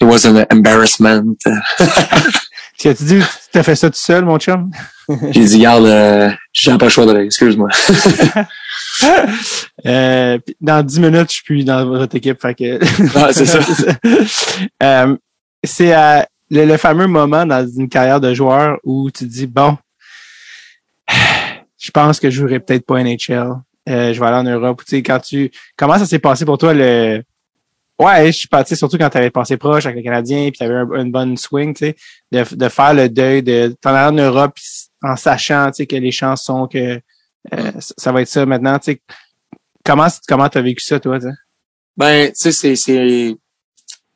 it 0.00 0.02
was 0.02 0.26
an 0.26 0.44
embarrassment. 0.52 1.36
Tu 2.76 2.88
as-tu 2.88 3.04
dit, 3.04 3.18
tu 3.20 3.24
t'as 3.52 3.62
fait 3.62 3.76
ça 3.76 3.88
tout 3.88 3.96
seul, 3.96 4.24
mon 4.24 4.36
chum? 4.38 4.70
J'ai 5.30 5.44
dit, 5.44 5.56
regarde, 5.56 5.86
euh, 5.86 6.30
j'ai 6.52 6.76
pas 6.78 6.86
le 6.86 6.90
choix 6.90 7.06
de 7.06 7.18
excuse-moi. 7.20 7.68
Euh, 9.86 10.38
dans 10.60 10.82
10 10.82 11.00
minutes, 11.00 11.28
je 11.28 11.34
suis 11.34 11.42
plus 11.42 11.64
dans 11.64 11.84
votre 11.84 12.16
équipe, 12.16 12.40
fait 12.40 12.54
que... 12.54 12.78
Ah, 13.18 13.32
c'est 13.32 13.44
ça. 13.44 13.58
Euh, 14.82 15.16
c'est 15.64 15.94
euh, 15.94 16.22
le, 16.50 16.64
le 16.64 16.76
fameux 16.76 17.06
moment 17.06 17.44
dans 17.44 17.66
une 17.66 17.88
carrière 17.88 18.20
de 18.20 18.32
joueur 18.32 18.78
où 18.84 19.10
tu 19.10 19.26
dis, 19.26 19.46
bon, 19.46 19.76
je 21.78 21.90
pense 21.90 22.20
que 22.20 22.30
je 22.30 22.40
jouerai 22.40 22.60
peut-être 22.60 22.86
pas 22.86 23.02
NHL. 23.02 23.56
Euh, 23.88 24.14
je 24.14 24.20
vais 24.20 24.26
aller 24.26 24.36
en 24.36 24.44
Europe. 24.44 24.82
Tu 24.86 24.96
sais, 24.96 25.02
quand 25.02 25.18
tu, 25.20 25.50
comment 25.76 25.98
ça 25.98 26.06
s'est 26.06 26.18
passé 26.18 26.44
pour 26.44 26.56
toi 26.56 26.72
le, 26.72 27.22
ouais, 27.98 28.26
je 28.26 28.38
suis 28.38 28.48
parti 28.48 28.76
surtout 28.76 28.96
quand 28.96 29.10
tu 29.10 29.18
avais 29.18 29.30
passé 29.30 29.56
proche 29.56 29.86
avec 29.86 29.96
le 29.96 30.02
Canadien 30.02 30.50
puis 30.50 30.58
tu 30.58 30.64
avais 30.64 31.00
une 31.00 31.12
bonne 31.12 31.36
swing, 31.36 31.74
tu 31.74 31.86
sais, 31.86 31.96
de, 32.32 32.44
de 32.54 32.68
faire 32.68 32.94
le 32.94 33.08
deuil 33.08 33.42
de 33.42 33.74
t'en 33.80 33.94
aller 33.94 34.08
en 34.08 34.24
Europe 34.24 34.54
en 35.04 35.16
sachant, 35.16 35.66
tu 35.70 35.76
sais, 35.76 35.86
que 35.86 35.96
les 35.96 36.10
chances 36.12 36.44
sont 36.44 36.66
que 36.66 37.00
euh, 37.52 37.72
ça 37.78 38.10
va 38.12 38.22
être 38.22 38.28
ça 38.28 38.46
maintenant, 38.46 38.78
tu 38.78 38.92
sais. 38.92 39.00
Comment, 39.84 40.06
comment 40.26 40.48
t'as 40.48 40.62
vécu 40.62 40.82
ça, 40.82 40.98
toi, 40.98 41.18
tu 41.18 41.26
sais? 41.26 41.32
Ben, 41.96 42.28
tu 42.32 42.52
sais, 42.52 42.74
c'est, 42.74 43.36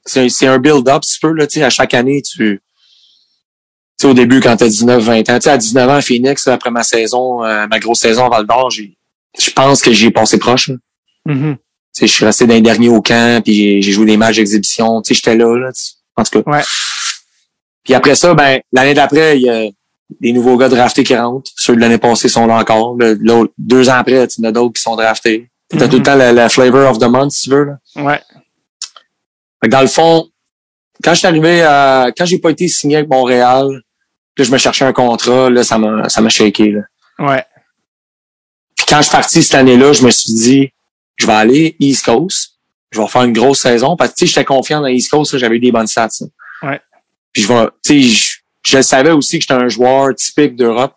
c'est, 0.05 0.47
un 0.47 0.59
build-up, 0.59 1.05
si 1.05 1.15
tu 1.15 1.21
peux, 1.21 1.33
là, 1.33 1.47
tu 1.47 1.59
sais, 1.61 1.65
à 1.65 1.71
chaque 1.71 1.93
année, 1.95 2.23
tu, 2.23 2.37
tu 2.39 2.61
sais, 4.01 4.07
au 4.09 4.15
début, 4.15 4.41
quand 4.41 4.57
t'as 4.57 4.69
19, 4.69 5.03
20 5.03 5.29
ans, 5.31 5.39
tu 5.39 5.43
sais, 5.43 5.51
à 5.51 5.59
19 5.59 5.89
ans, 5.91 5.95
à 5.95 6.01
Phoenix, 6.01 6.47
après 6.49 6.71
ma 6.71 6.83
saison, 6.83 7.45
euh, 7.45 7.67
ma 7.67 7.79
grosse 7.79 8.01
saison 8.01 8.27
à 8.27 8.31
Val 8.31 8.47
d'Or, 8.47 8.71
j'ai, 8.71 8.97
je 9.39 9.51
pense 9.51 9.83
que 9.83 9.93
j'y 9.93 10.07
ai 10.07 10.11
passé 10.11 10.39
proche. 10.39 10.71
Mhm. 11.27 11.57
Tu 11.57 12.01
sais, 12.01 12.07
je 12.07 12.13
suis 12.13 12.25
resté 12.25 12.47
dans 12.47 12.55
les 12.55 12.63
derniers 12.63 12.89
au 12.89 13.03
camp, 13.03 13.43
puis 13.45 13.83
j'ai- 13.83 13.93
joué 13.93 14.07
des 14.07 14.17
matchs 14.17 14.37
d'exhibition. 14.37 15.03
Tu 15.03 15.09
sais, 15.09 15.15
j'étais 15.15 15.37
là, 15.37 15.55
là. 15.57 15.73
tu- 15.73 15.93
En 16.17 16.25
tout 16.25 16.43
cas. 16.43 16.51
Ouais. 16.51 16.63
Puis 17.85 17.95
après 17.95 18.15
ça, 18.15 18.35
ben, 18.35 18.61
l'année 18.73 18.95
d'après, 18.95 19.39
il 19.39 19.43
y 19.43 19.51
a 19.51 19.69
des 20.21 20.33
nouveaux 20.33 20.57
gars 20.57 20.69
draftés 20.69 21.05
qui 21.05 21.15
rentrent. 21.17 21.51
Ceux 21.57 21.77
de 21.77 21.81
l'année 21.81 21.99
passée 21.99 22.29
sont 22.29 22.47
là 22.47 22.55
encore. 22.57 22.97
Le- 22.99 23.19
deux 23.59 23.89
ans 23.89 23.95
après, 23.95 24.27
tu 24.29 24.41
en 24.41 24.45
as 24.45 24.53
d'autres 24.53 24.75
qui 24.75 24.83
sont 24.83 24.97
draftés. 24.97 25.51
T'as 25.69 25.85
Mhm. 25.85 25.91
tout 25.91 25.97
le 25.99 26.03
temps 26.03 26.15
la, 26.15 26.33
la 26.33 26.49
flavor 26.49 26.91
of 26.91 26.99
the 26.99 27.05
month, 27.09 27.31
si 27.33 27.43
tu 27.45 27.51
veux, 27.51 27.65
là. 27.65 27.79
Ouais. 27.97 28.21
Fait 29.61 29.67
que 29.69 29.69
dans 29.69 29.83
le 29.83 29.87
fond, 29.87 30.29
quand 31.05 31.13
je 31.13 31.19
suis 31.19 31.27
arrivé 31.27 31.63
à, 31.63 32.11
quand 32.17 32.25
j'ai 32.25 32.39
pas 32.39 32.51
été 32.51 32.69
signé 32.69 32.97
avec 32.97 33.09
Montréal, 33.11 33.83
que 34.35 34.45
je 34.45 34.51
me 34.53 34.57
cherchais 34.59 34.85
un 34.87 34.93
contrat, 34.93 35.51
là, 35.51 35.63
ça 35.65 35.77
m'a, 35.79 36.09
ça 36.09 36.21
m'a 36.23 36.29
shaké, 36.31 36.71
là. 36.71 36.81
Ouais. 37.19 37.45
Puis 38.77 38.87
quand 38.89 38.99
je 38.99 39.03
suis 39.03 39.13
parti 39.13 39.43
cette 39.43 39.55
année-là, 39.57 39.93
je 39.93 40.05
me 40.05 40.11
suis 40.11 40.33
dit, 40.33 40.71
je 41.17 41.27
vais 41.27 41.33
aller 41.33 41.77
East 41.81 42.05
Coast. 42.05 42.53
Je 42.91 43.01
vais 43.01 43.07
faire 43.09 43.25
une 43.25 43.33
grosse 43.35 43.61
saison 43.61 43.97
parce 43.97 44.13
que 44.13 44.17
tu 44.17 44.27
sais, 44.27 44.33
j'étais 44.33 44.45
confiant 44.47 44.81
dans 44.81 44.87
East 44.87 45.11
Coast, 45.11 45.33
là, 45.35 45.39
j'avais 45.39 45.57
eu 45.57 45.61
des 45.61 45.71
bonnes 45.73 45.87
stats. 45.87 46.09
ça. 46.09 46.25
Ouais. 46.63 46.81
Puis 47.33 47.43
je 47.43 47.49
vais, 47.49 47.67
tu 47.85 48.03
sais, 48.03 48.28
je, 48.63 48.83
savais 48.83 49.11
aussi 49.11 49.39
que 49.39 49.43
j'étais 49.43 49.61
un 49.61 49.69
joueur 49.69 50.15
typique 50.15 50.57
d'Europe. 50.57 50.95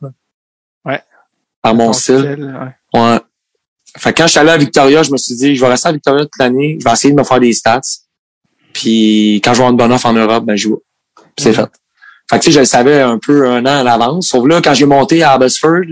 Ouais. 0.85 1.01
Par 1.61 1.75
mon 1.75 1.93
style. 1.93 2.55
ouais. 2.93 2.99
Ouais. 2.99 3.19
Fait 3.97 4.13
quand 4.13 4.23
je 4.25 4.31
suis 4.31 4.39
allé 4.39 4.51
à 4.51 4.57
Victoria, 4.57 5.03
je 5.03 5.11
me 5.11 5.17
suis 5.17 5.35
dit, 5.35 5.55
je 5.55 5.61
vais 5.61 5.67
rester 5.67 5.89
à 5.89 5.91
Victoria 5.91 6.23
toute 6.23 6.39
l'année, 6.39 6.77
je 6.79 6.85
vais 6.85 6.91
essayer 6.91 7.13
de 7.13 7.19
me 7.19 7.23
faire 7.23 7.39
des 7.39 7.51
stats. 7.53 7.81
Puis 8.73 9.41
quand 9.43 9.53
je 9.53 9.57
vais 9.57 9.63
avoir 9.63 9.71
une 9.71 9.77
bonne 9.77 9.91
offre 9.91 10.05
en 10.05 10.13
Europe, 10.13 10.45
ben 10.45 10.55
je 10.55 10.63
joue. 10.63 10.81
C'est 11.37 11.49
Mhm. 11.49 11.55
fait. 11.55 11.71
Fait 12.29 12.39
que 12.39 12.43
tu 12.43 12.45
sais, 12.45 12.51
je 12.55 12.59
le 12.59 12.65
savais 12.65 13.01
un 13.01 13.19
peu 13.19 13.49
un 13.49 13.65
an 13.65 13.79
à 13.79 13.83
l'avance. 13.83 14.29
Sauf 14.29 14.47
là, 14.47 14.61
quand 14.61 14.73
j'ai 14.73 14.85
monté 14.85 15.21
à 15.23 15.33
Abbotsford, 15.33 15.83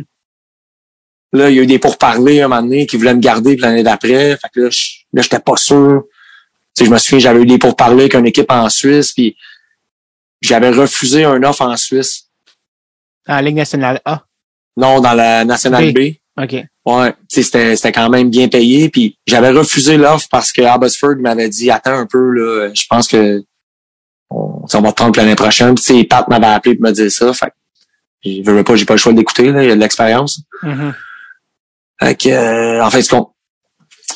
là, 1.34 1.49
il 1.49 1.55
y 1.57 1.59
a 1.59 1.63
eu 1.63 1.67
des 1.67 1.80
pourparlers 1.80 2.41
un 2.41 2.47
moment 2.47 2.61
donné 2.61 2.86
qui 2.86 2.95
voulaient 2.95 3.13
me 3.13 3.20
garder 3.20 3.57
l'année 3.57 3.84
d'après. 3.84 4.38
Fait 4.38 4.47
que 4.53 4.61
là, 4.61 4.70
je, 4.70 4.80
là, 5.11 5.22
j'étais 5.22 5.39
pas 5.39 5.57
sûr. 5.57 6.03
Tu 6.76 6.84
sais, 6.84 6.86
je 6.86 6.91
me 6.93 6.97
souviens, 6.97 7.20
j'avais 7.20 7.41
eu 7.41 7.45
des 7.45 7.57
pourparlers 7.57 8.03
avec 8.03 8.13
une 8.13 8.28
équipe 8.28 8.49
en 8.49 8.70
Suisse, 8.70 9.11
puis 9.11 9.36
j'avais 10.42 10.70
refusé 10.70 11.24
un 11.26 11.42
offre 11.44 11.62
en 11.62 11.78
Suisse. 11.78 12.30
En 13.28 13.40
Ligue 13.42 13.56
nationale 13.56 14.02
A? 14.06 14.24
Non, 14.78 15.02
dans 15.02 15.14
la 15.14 15.46
Nationale 15.46 15.92
B. 15.92 15.98
B. 15.98 16.42
OK. 16.42 16.56
Ouais, 16.86 17.14
c'était, 17.28 17.76
c'était 17.76 17.92
quand 17.92 18.10
même 18.10 18.30
bien 18.30 18.48
payé. 18.48 18.90
Puis 18.90 19.18
j'avais 19.28 19.52
refusé 19.52 19.98
l'offre 19.98 20.28
parce 20.32 20.52
que 20.52 20.62
Abbotsford 20.62 21.18
m'avait 21.18 21.50
dit 21.50 21.70
attends 21.70 21.98
un 21.98 22.06
peu 22.06 22.32
là, 22.32 22.72
je 22.74 22.86
pense 22.90 23.08
que 23.08 23.44
on, 24.30 24.66
on 24.74 24.82
va 24.82 24.92
te 24.92 24.96
prendre 24.96 25.20
l'année 25.20 25.36
prochaine. 25.36 25.76
Puis 25.76 26.06
Pat 26.06 26.28
m'avait 26.30 26.48
appelé 26.48 26.76
pour 26.76 26.86
me 26.86 26.92
dire 26.92 27.12
ça. 27.12 27.34
Fait 27.34 27.52
je 28.24 28.50
veux 28.50 28.64
pas, 28.64 28.76
j'ai 28.76 28.86
pas 28.86 28.94
le 28.96 29.00
choix 29.00 29.14
d'écouter, 29.14 29.52
là, 29.52 29.64
il 29.64 29.70
y 29.70 29.72
a 29.72 29.76
de 29.76 29.80
l'expérience. 29.80 30.42
Mhm. 30.64 30.94
Fait 32.02 32.16
que 32.16 32.30
euh, 32.30 32.84
en 32.84 32.90
fait, 32.90 33.02
ce 33.02 33.10
qu'on. 33.12 33.30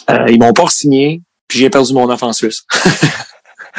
Euh, 0.10 0.26
ils 0.30 0.40
m'ont 0.40 0.54
pas 0.54 0.68
signé, 0.68 1.22
puis 1.48 1.60
j'ai 1.60 1.70
perdu 1.70 1.94
mon 1.94 2.10
offre 2.10 2.24
en 2.24 2.34
Suisse. 2.34 2.64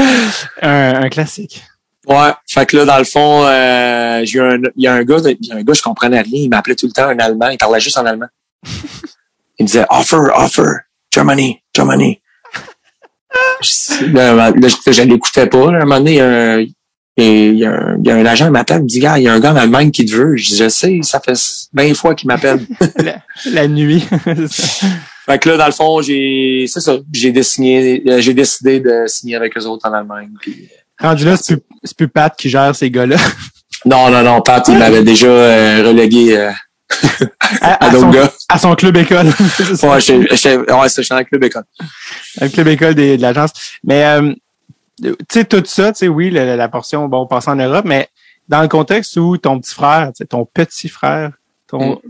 un, 0.63 1.03
un 1.03 1.09
classique. 1.09 1.63
Ouais, 2.07 2.31
fait 2.47 2.67
que 2.67 2.77
là, 2.77 2.85
dans 2.85 2.99
le 2.99 3.05
fond, 3.05 3.45
euh, 3.47 4.21
j'ai 4.25 4.39
eu 4.39 4.43
un, 4.43 4.59
il 4.77 4.85
y 4.85 4.87
a 4.87 4.93
un 4.95 5.05
gars, 5.05 5.21
de- 5.21 5.37
il 5.41 5.47
y 5.47 5.53
a 5.53 5.57
un 5.57 5.63
gars, 5.63 5.73
je 5.73 5.83
comprenais 5.83 6.21
rien, 6.21 6.41
il 6.43 6.49
m'appelait 6.51 6.75
tout 6.75 6.87
le 6.87 6.93
temps 6.93 7.05
un 7.09 7.19
Allemand, 7.19 7.49
il 7.49 7.57
parlait 7.59 7.81
juste 7.81 7.97
en 7.99 8.05
allemand. 8.05 8.27
il 9.59 9.63
me 9.63 9.67
disait 9.67 9.87
offer, 9.89 10.19
offer, 10.37 10.71
Germany, 11.13 11.61
Germany. 11.75 12.21
Je- 13.63 14.07
là, 14.13 14.35
là, 14.35 14.53
je, 14.87 14.93
je 14.93 15.03
l'écoutais 15.03 15.47
pas. 15.47 15.71
Là, 15.73 15.79
à 15.79 15.83
un 15.83 15.85
moment 15.85 15.99
donné, 15.99 16.13
il 16.13 16.17
y 16.17 16.21
a 16.21 16.27
un, 16.27 16.67
il 17.17 17.55
y 17.59 17.65
a, 17.65 17.71
un, 17.73 17.97
il 17.99 18.07
y 18.07 18.11
a 18.11 18.17
un 18.17 18.27
agent 18.27 18.47
qui 18.47 18.51
m'appelle, 18.53 18.79
il 18.79 18.83
me 18.85 18.89
dit, 18.89 18.99
gars, 19.01 19.19
il 19.19 19.25
y 19.25 19.29
a 19.29 19.33
un 19.33 19.41
gars 19.41 19.53
en 19.53 19.57
Allemagne 19.57 19.91
qui 19.91 20.05
te 20.05 20.13
veut. 20.15 20.37
Je 20.37 20.51
dis, 20.51 20.57
je 20.57 20.69
sais, 20.69 20.99
ça 21.03 21.21
fait 21.21 21.39
20 21.73 21.95
fois 21.95 22.15
qu'il 22.15 22.29
m'appelle. 22.29 22.61
la, 22.97 23.17
la 23.47 23.69
nuit. 23.69 24.01
fait 25.27 25.39
que 25.39 25.49
là, 25.49 25.57
dans 25.57 25.67
le 25.67 25.73
fond, 25.73 26.03
j'ai, 26.03 26.67
c'est 26.69 26.81
ça, 26.81 26.97
j'ai 27.13 27.33
décidé, 27.33 28.03
euh, 28.07 28.21
j'ai 28.21 28.35
décidé 28.35 28.81
de 28.81 29.05
signer 29.07 29.37
avec 29.37 29.57
eux 29.57 29.65
autres 29.65 29.89
en 29.89 29.93
Allemagne. 29.93 30.31
puis- 30.41 30.69
Rendu 31.01 31.25
là, 31.25 31.37
c'est 31.37 31.57
plus, 31.57 31.65
c'est 31.85 31.97
plus 31.97 32.09
Pat 32.09 32.35
qui 32.37 32.49
gère 32.51 32.75
ces 32.75 32.91
gars-là. 32.91 33.17
non, 33.85 34.11
non, 34.11 34.23
non, 34.23 34.41
Pat, 34.41 34.67
il 34.69 34.79
m'avait 34.79 35.03
déjà 35.05 35.27
euh, 35.29 35.83
relégué 35.87 36.37
euh, 36.37 36.51
À, 37.61 37.73
à 37.73 37.85
à 37.87 37.91
d'autres 37.91 38.11
gars. 38.11 38.33
à 38.49 38.59
son 38.59 38.75
club 38.75 38.97
école. 38.97 39.27
Ouais, 39.83 39.89
ouais, 39.89 40.89
c'est 40.89 41.09
dans 41.09 41.19
le 41.19 41.25
club 41.25 41.45
école. 41.45 41.65
Un 42.41 42.49
club 42.49 42.69
école 42.69 42.95
des- 42.95 43.17
de 43.17 43.23
l'agence. 43.23 43.51
Mais, 43.83 44.05
euh, 44.05 44.33
tu 45.03 45.15
sais, 45.31 45.45
tout 45.45 45.63
ça, 45.67 45.93
tu 45.93 45.99
sais, 46.01 46.09
oui, 46.09 46.31
la, 46.31 46.57
la 46.57 46.69
portion, 46.69 47.09
bon, 47.09 47.27
passer 47.27 47.51
en 47.51 47.57
Europe, 47.57 47.85
mais 47.87 48.09
dans 48.49 48.63
le 48.63 48.69
contexte 48.69 49.17
où 49.17 49.37
ton 49.39 49.59
petit 49.61 49.75
frère, 49.75 50.13
ton 50.29 50.45
petit 50.45 50.89
frère, 50.89 51.31
ton, 51.67 52.01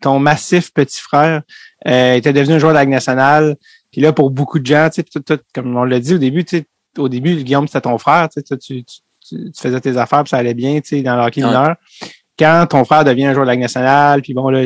ton 0.00 0.18
massif 0.18 0.72
petit 0.72 1.00
frère, 1.00 1.42
était 1.86 2.32
devenu 2.32 2.54
un 2.54 2.58
joueur 2.58 2.72
de 2.72 2.78
la 2.78 2.82
Ligue 2.84 2.92
nationale. 2.92 3.56
Puis 3.92 4.00
là, 4.00 4.12
pour 4.12 4.30
beaucoup 4.30 4.58
de 4.58 4.66
gens, 4.66 4.90
tu 4.92 5.02
sais, 5.02 5.38
comme 5.54 5.76
on 5.76 5.84
l'a 5.84 6.00
dit 6.00 6.14
au 6.14 6.18
début, 6.18 6.44
tu 6.44 6.58
sais, 6.58 6.66
au 6.98 7.08
début, 7.08 7.36
Guillaume, 7.36 7.66
c'était 7.68 7.82
ton 7.82 7.96
frère, 7.98 8.28
tu 8.28 8.42
sais, 8.46 8.56
tu, 8.58 8.84
tu, 8.84 8.96
tu- 9.28 9.50
tu 9.52 9.60
faisais 9.60 9.80
tes 9.80 9.96
affaires, 9.96 10.22
puis 10.24 10.30
ça 10.30 10.38
allait 10.38 10.54
bien, 10.54 10.80
tu 10.80 10.88
sais, 10.96 11.02
dans 11.02 11.16
le 11.16 11.22
hockey 11.22 11.42
Ouais. 11.42 11.48
mineur. 11.48 11.76
Quand 12.38 12.66
ton 12.70 12.84
frère 12.84 13.04
devient 13.04 13.26
un 13.26 13.32
joueur 13.34 13.44
de 13.44 13.48
la 13.48 13.54
Ligue 13.54 13.62
nationale, 13.62 14.22
puis 14.22 14.32
bon, 14.34 14.48
là, 14.50 14.64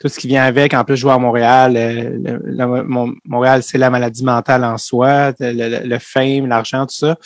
tout 0.00 0.08
ce 0.08 0.18
qui 0.18 0.26
vient 0.26 0.42
avec, 0.44 0.74
en 0.74 0.84
plus 0.84 0.96
jouer 0.96 1.12
à 1.12 1.18
Montréal, 1.18 1.76
euh, 1.76 2.10
le- 2.22 2.40
le- 2.44 2.82
Mon- 2.84 3.14
Montréal, 3.24 3.62
c'est 3.62 3.78
la 3.78 3.90
maladie 3.90 4.24
mentale 4.24 4.64
en 4.64 4.76
soi, 4.78 5.32
le, 5.38 5.98
fame, 5.98 6.46
l'argent, 6.48 6.84
tout 6.86 6.94
ça. 6.96 7.16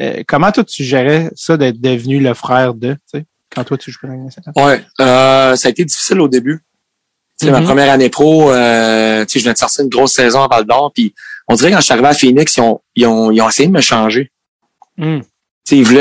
Euh, 0.00 0.22
comment 0.26 0.50
toi 0.52 0.64
tu 0.64 0.84
gérais 0.84 1.30
ça 1.34 1.56
d'être 1.56 1.80
devenu 1.80 2.18
le 2.20 2.34
frère 2.34 2.74
de, 2.74 2.92
tu 2.94 2.98
sais, 3.06 3.24
quand 3.54 3.64
toi 3.64 3.76
tu 3.78 3.90
joues 3.90 3.98
pour 4.00 4.08
la 4.08 4.14
Ligue 4.16 4.24
nationale? 4.24 4.52
Ouais, 4.56 4.84
euh, 5.00 5.56
ça 5.56 5.68
a 5.68 5.70
été 5.70 5.84
difficile 5.84 6.20
au 6.20 6.28
début. 6.28 6.60
Tu 7.38 7.44
sais, 7.46 7.52
ma 7.52 7.60
Mhm. 7.60 7.66
première 7.66 7.92
année 7.92 8.08
pro, 8.08 8.50
euh, 8.50 9.24
tu 9.26 9.32
sais, 9.34 9.38
je 9.40 9.44
venais 9.44 9.52
de 9.54 9.58
sortir 9.58 9.84
une 9.84 9.90
grosse 9.90 10.14
saison 10.14 10.42
à 10.42 10.48
Val 10.48 10.64
d'Or, 10.64 10.90
puis 10.94 11.14
on 11.48 11.54
dirait 11.54 11.68
que 11.70 11.74
quand 11.74 11.80
je 11.80 11.84
suis 11.84 11.92
arrivé 11.92 12.08
à 12.08 12.14
Phoenix, 12.14 12.56
ils 12.56 12.60
ont, 12.62 12.80
ils 12.94 13.06
ont, 13.06 13.30
ils 13.30 13.42
ont 13.42 13.48
essayé 13.50 13.68
de 13.68 13.74
me 13.74 13.82
changer. 13.82 14.32
Hmm. 14.96 15.20
Ils 15.70 15.84
voulaient, 15.84 16.00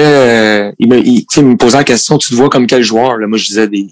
euh, 0.70 0.72
ils 0.80 0.88
me, 0.88 1.04
sais, 1.04 1.42
ils 1.42 1.46
me 1.46 1.58
posaient 1.58 1.78
la 1.78 1.84
question, 1.84 2.18
tu 2.18 2.30
te 2.30 2.36
vois 2.36 2.50
comme 2.50 2.68
quel 2.68 2.84
joueur? 2.84 3.18
Là, 3.18 3.28
moi, 3.28 3.38
je 3.38 3.46
disais 3.46 3.68
des, 3.68 3.88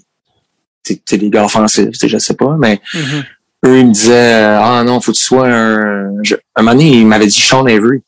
tu 0.84 0.94
sais, 0.94 0.96
tu 0.96 1.02
sais, 1.08 1.18
des 1.18 1.30
gars 1.30 1.44
offensifs, 1.44 1.88
je 2.00 2.18
sais 2.18 2.34
pas, 2.34 2.56
mais 2.58 2.80
Mhm. 2.94 3.24
eux, 3.66 3.78
ils 3.80 3.86
me 3.86 3.92
disaient, 3.92 4.34
euh, 4.34 4.60
ah 4.60 4.84
non, 4.84 5.00
faut 5.00 5.12
que 5.12 5.16
tu 5.16 5.22
sois 5.24 5.48
un, 5.48 6.22
je- 6.22 6.34
un 6.56 6.62
moment 6.62 6.72
donné, 6.76 6.98
ils 7.00 7.06
m'avaient 7.06 7.26
dit 7.26 7.40
Sean 7.40 7.66
Avery. 7.66 8.02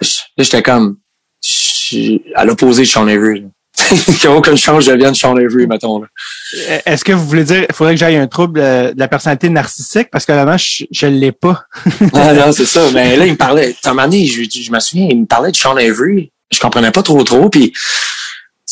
Je- 0.00 0.18
Là, 0.36 0.44
j'étais 0.44 0.62
comme, 0.62 0.98
je- 1.42 2.18
à 2.34 2.44
l'opposé 2.44 2.82
de 2.82 2.88
Sean 2.88 3.06
Avery. 3.08 3.46
qu'il 3.88 4.14
n'y 4.14 4.26
a 4.26 4.36
aucune 4.36 4.56
chance 4.56 4.84
que 4.84 4.90
je 4.90 4.96
devienne 4.96 5.14
Sean 5.14 5.36
Avery, 5.36 5.66
mettons. 5.66 6.00
Là. 6.00 6.08
Est-ce 6.84 7.04
que 7.04 7.12
vous 7.12 7.26
voulez 7.26 7.44
dire 7.44 7.66
il 7.68 7.74
faudrait 7.74 7.94
que 7.94 8.00
j'aille 8.00 8.16
un 8.16 8.26
trouble 8.26 8.60
de, 8.60 8.92
de 8.92 8.98
la 8.98 9.08
personnalité 9.08 9.48
narcissique? 9.48 10.08
Parce 10.10 10.26
que 10.26 10.32
là 10.32 10.56
je, 10.56 10.84
je 10.90 11.06
l'ai 11.06 11.32
pas. 11.32 11.64
ah 12.14 12.32
non, 12.32 12.52
c'est 12.52 12.66
ça. 12.66 12.90
Mais 12.92 13.16
là, 13.16 13.26
il 13.26 13.32
me 13.32 13.36
parlait. 13.36 13.74
À 13.84 13.90
un 13.90 13.94
moment 13.94 14.08
donné, 14.08 14.26
je, 14.26 14.42
je 14.42 14.70
me 14.70 14.80
souviens, 14.80 15.08
il 15.10 15.20
me 15.20 15.26
parlait 15.26 15.50
de 15.50 15.56
Sean 15.56 15.76
Avery. 15.76 16.32
Je 16.50 16.60
comprenais 16.60 16.90
pas 16.90 17.02
trop 17.02 17.22
trop. 17.24 17.48
Puis 17.48 17.72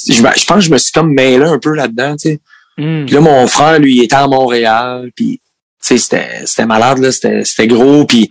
je, 0.06 0.14
je 0.14 0.20
pense 0.22 0.56
que 0.56 0.60
je 0.60 0.70
me 0.70 0.78
suis 0.78 0.92
comme 0.92 1.12
mêlé 1.12 1.44
un 1.44 1.58
peu 1.58 1.74
là-dedans, 1.74 2.16
tu 2.16 2.30
sais. 2.30 2.40
Hmm. 2.78 3.06
Puis 3.06 3.14
là, 3.14 3.20
mon 3.20 3.46
frère, 3.46 3.78
lui, 3.78 3.96
il 3.96 4.02
était 4.02 4.16
à 4.16 4.26
Montréal. 4.26 5.10
Puis 5.14 5.40
tu 5.82 5.98
sais, 5.98 6.44
c'était, 6.44 6.66
malade, 6.66 6.98
là. 6.98 7.12
C'était, 7.12 7.44
c'était 7.44 7.68
gros. 7.68 8.04
Puis 8.06 8.28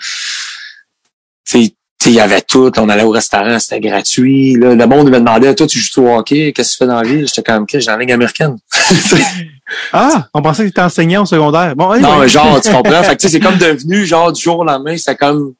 tu 1.47 1.65
sais, 1.65 1.74
il 2.11 2.15
y 2.15 2.19
avait 2.19 2.41
tout. 2.41 2.71
On 2.77 2.89
allait 2.89 3.03
au 3.03 3.09
restaurant, 3.11 3.57
c'était 3.59 3.79
gratuit. 3.79 4.55
Là, 4.55 4.75
le 4.75 4.85
monde 4.87 5.09
me 5.09 5.19
demandait, 5.19 5.53
toi, 5.55 5.67
tu 5.67 5.79
joues 5.79 6.07
au 6.07 6.17
hockey? 6.17 6.51
Qu'est-ce 6.53 6.71
que 6.71 6.73
tu 6.73 6.77
fais 6.79 6.87
dans 6.87 7.01
la 7.01 7.07
vie? 7.07 7.25
J'étais 7.27 7.43
comme, 7.43 7.65
j'ai 7.67 7.79
la 7.79 7.97
ligne 7.97 8.13
américaine. 8.13 8.57
ah, 9.93 10.27
on 10.33 10.41
pensait 10.41 10.63
que 10.63 10.67
tu 10.67 10.71
étais 10.71 10.81
enseignant 10.81 11.23
au 11.23 11.25
secondaire. 11.25 11.75
Bon, 11.75 11.99
non, 11.99 12.19
mais 12.19 12.27
genre, 12.29 12.59
tu 12.61 12.71
comprends? 12.73 13.03
fait 13.03 13.15
que, 13.15 13.27
c'est 13.27 13.39
comme 13.39 13.57
devenu, 13.57 14.05
genre, 14.05 14.31
du 14.31 14.41
jour 14.41 14.59
au 14.59 14.63
lendemain, 14.63 14.97
c'est 14.97 15.15
comme, 15.15 15.53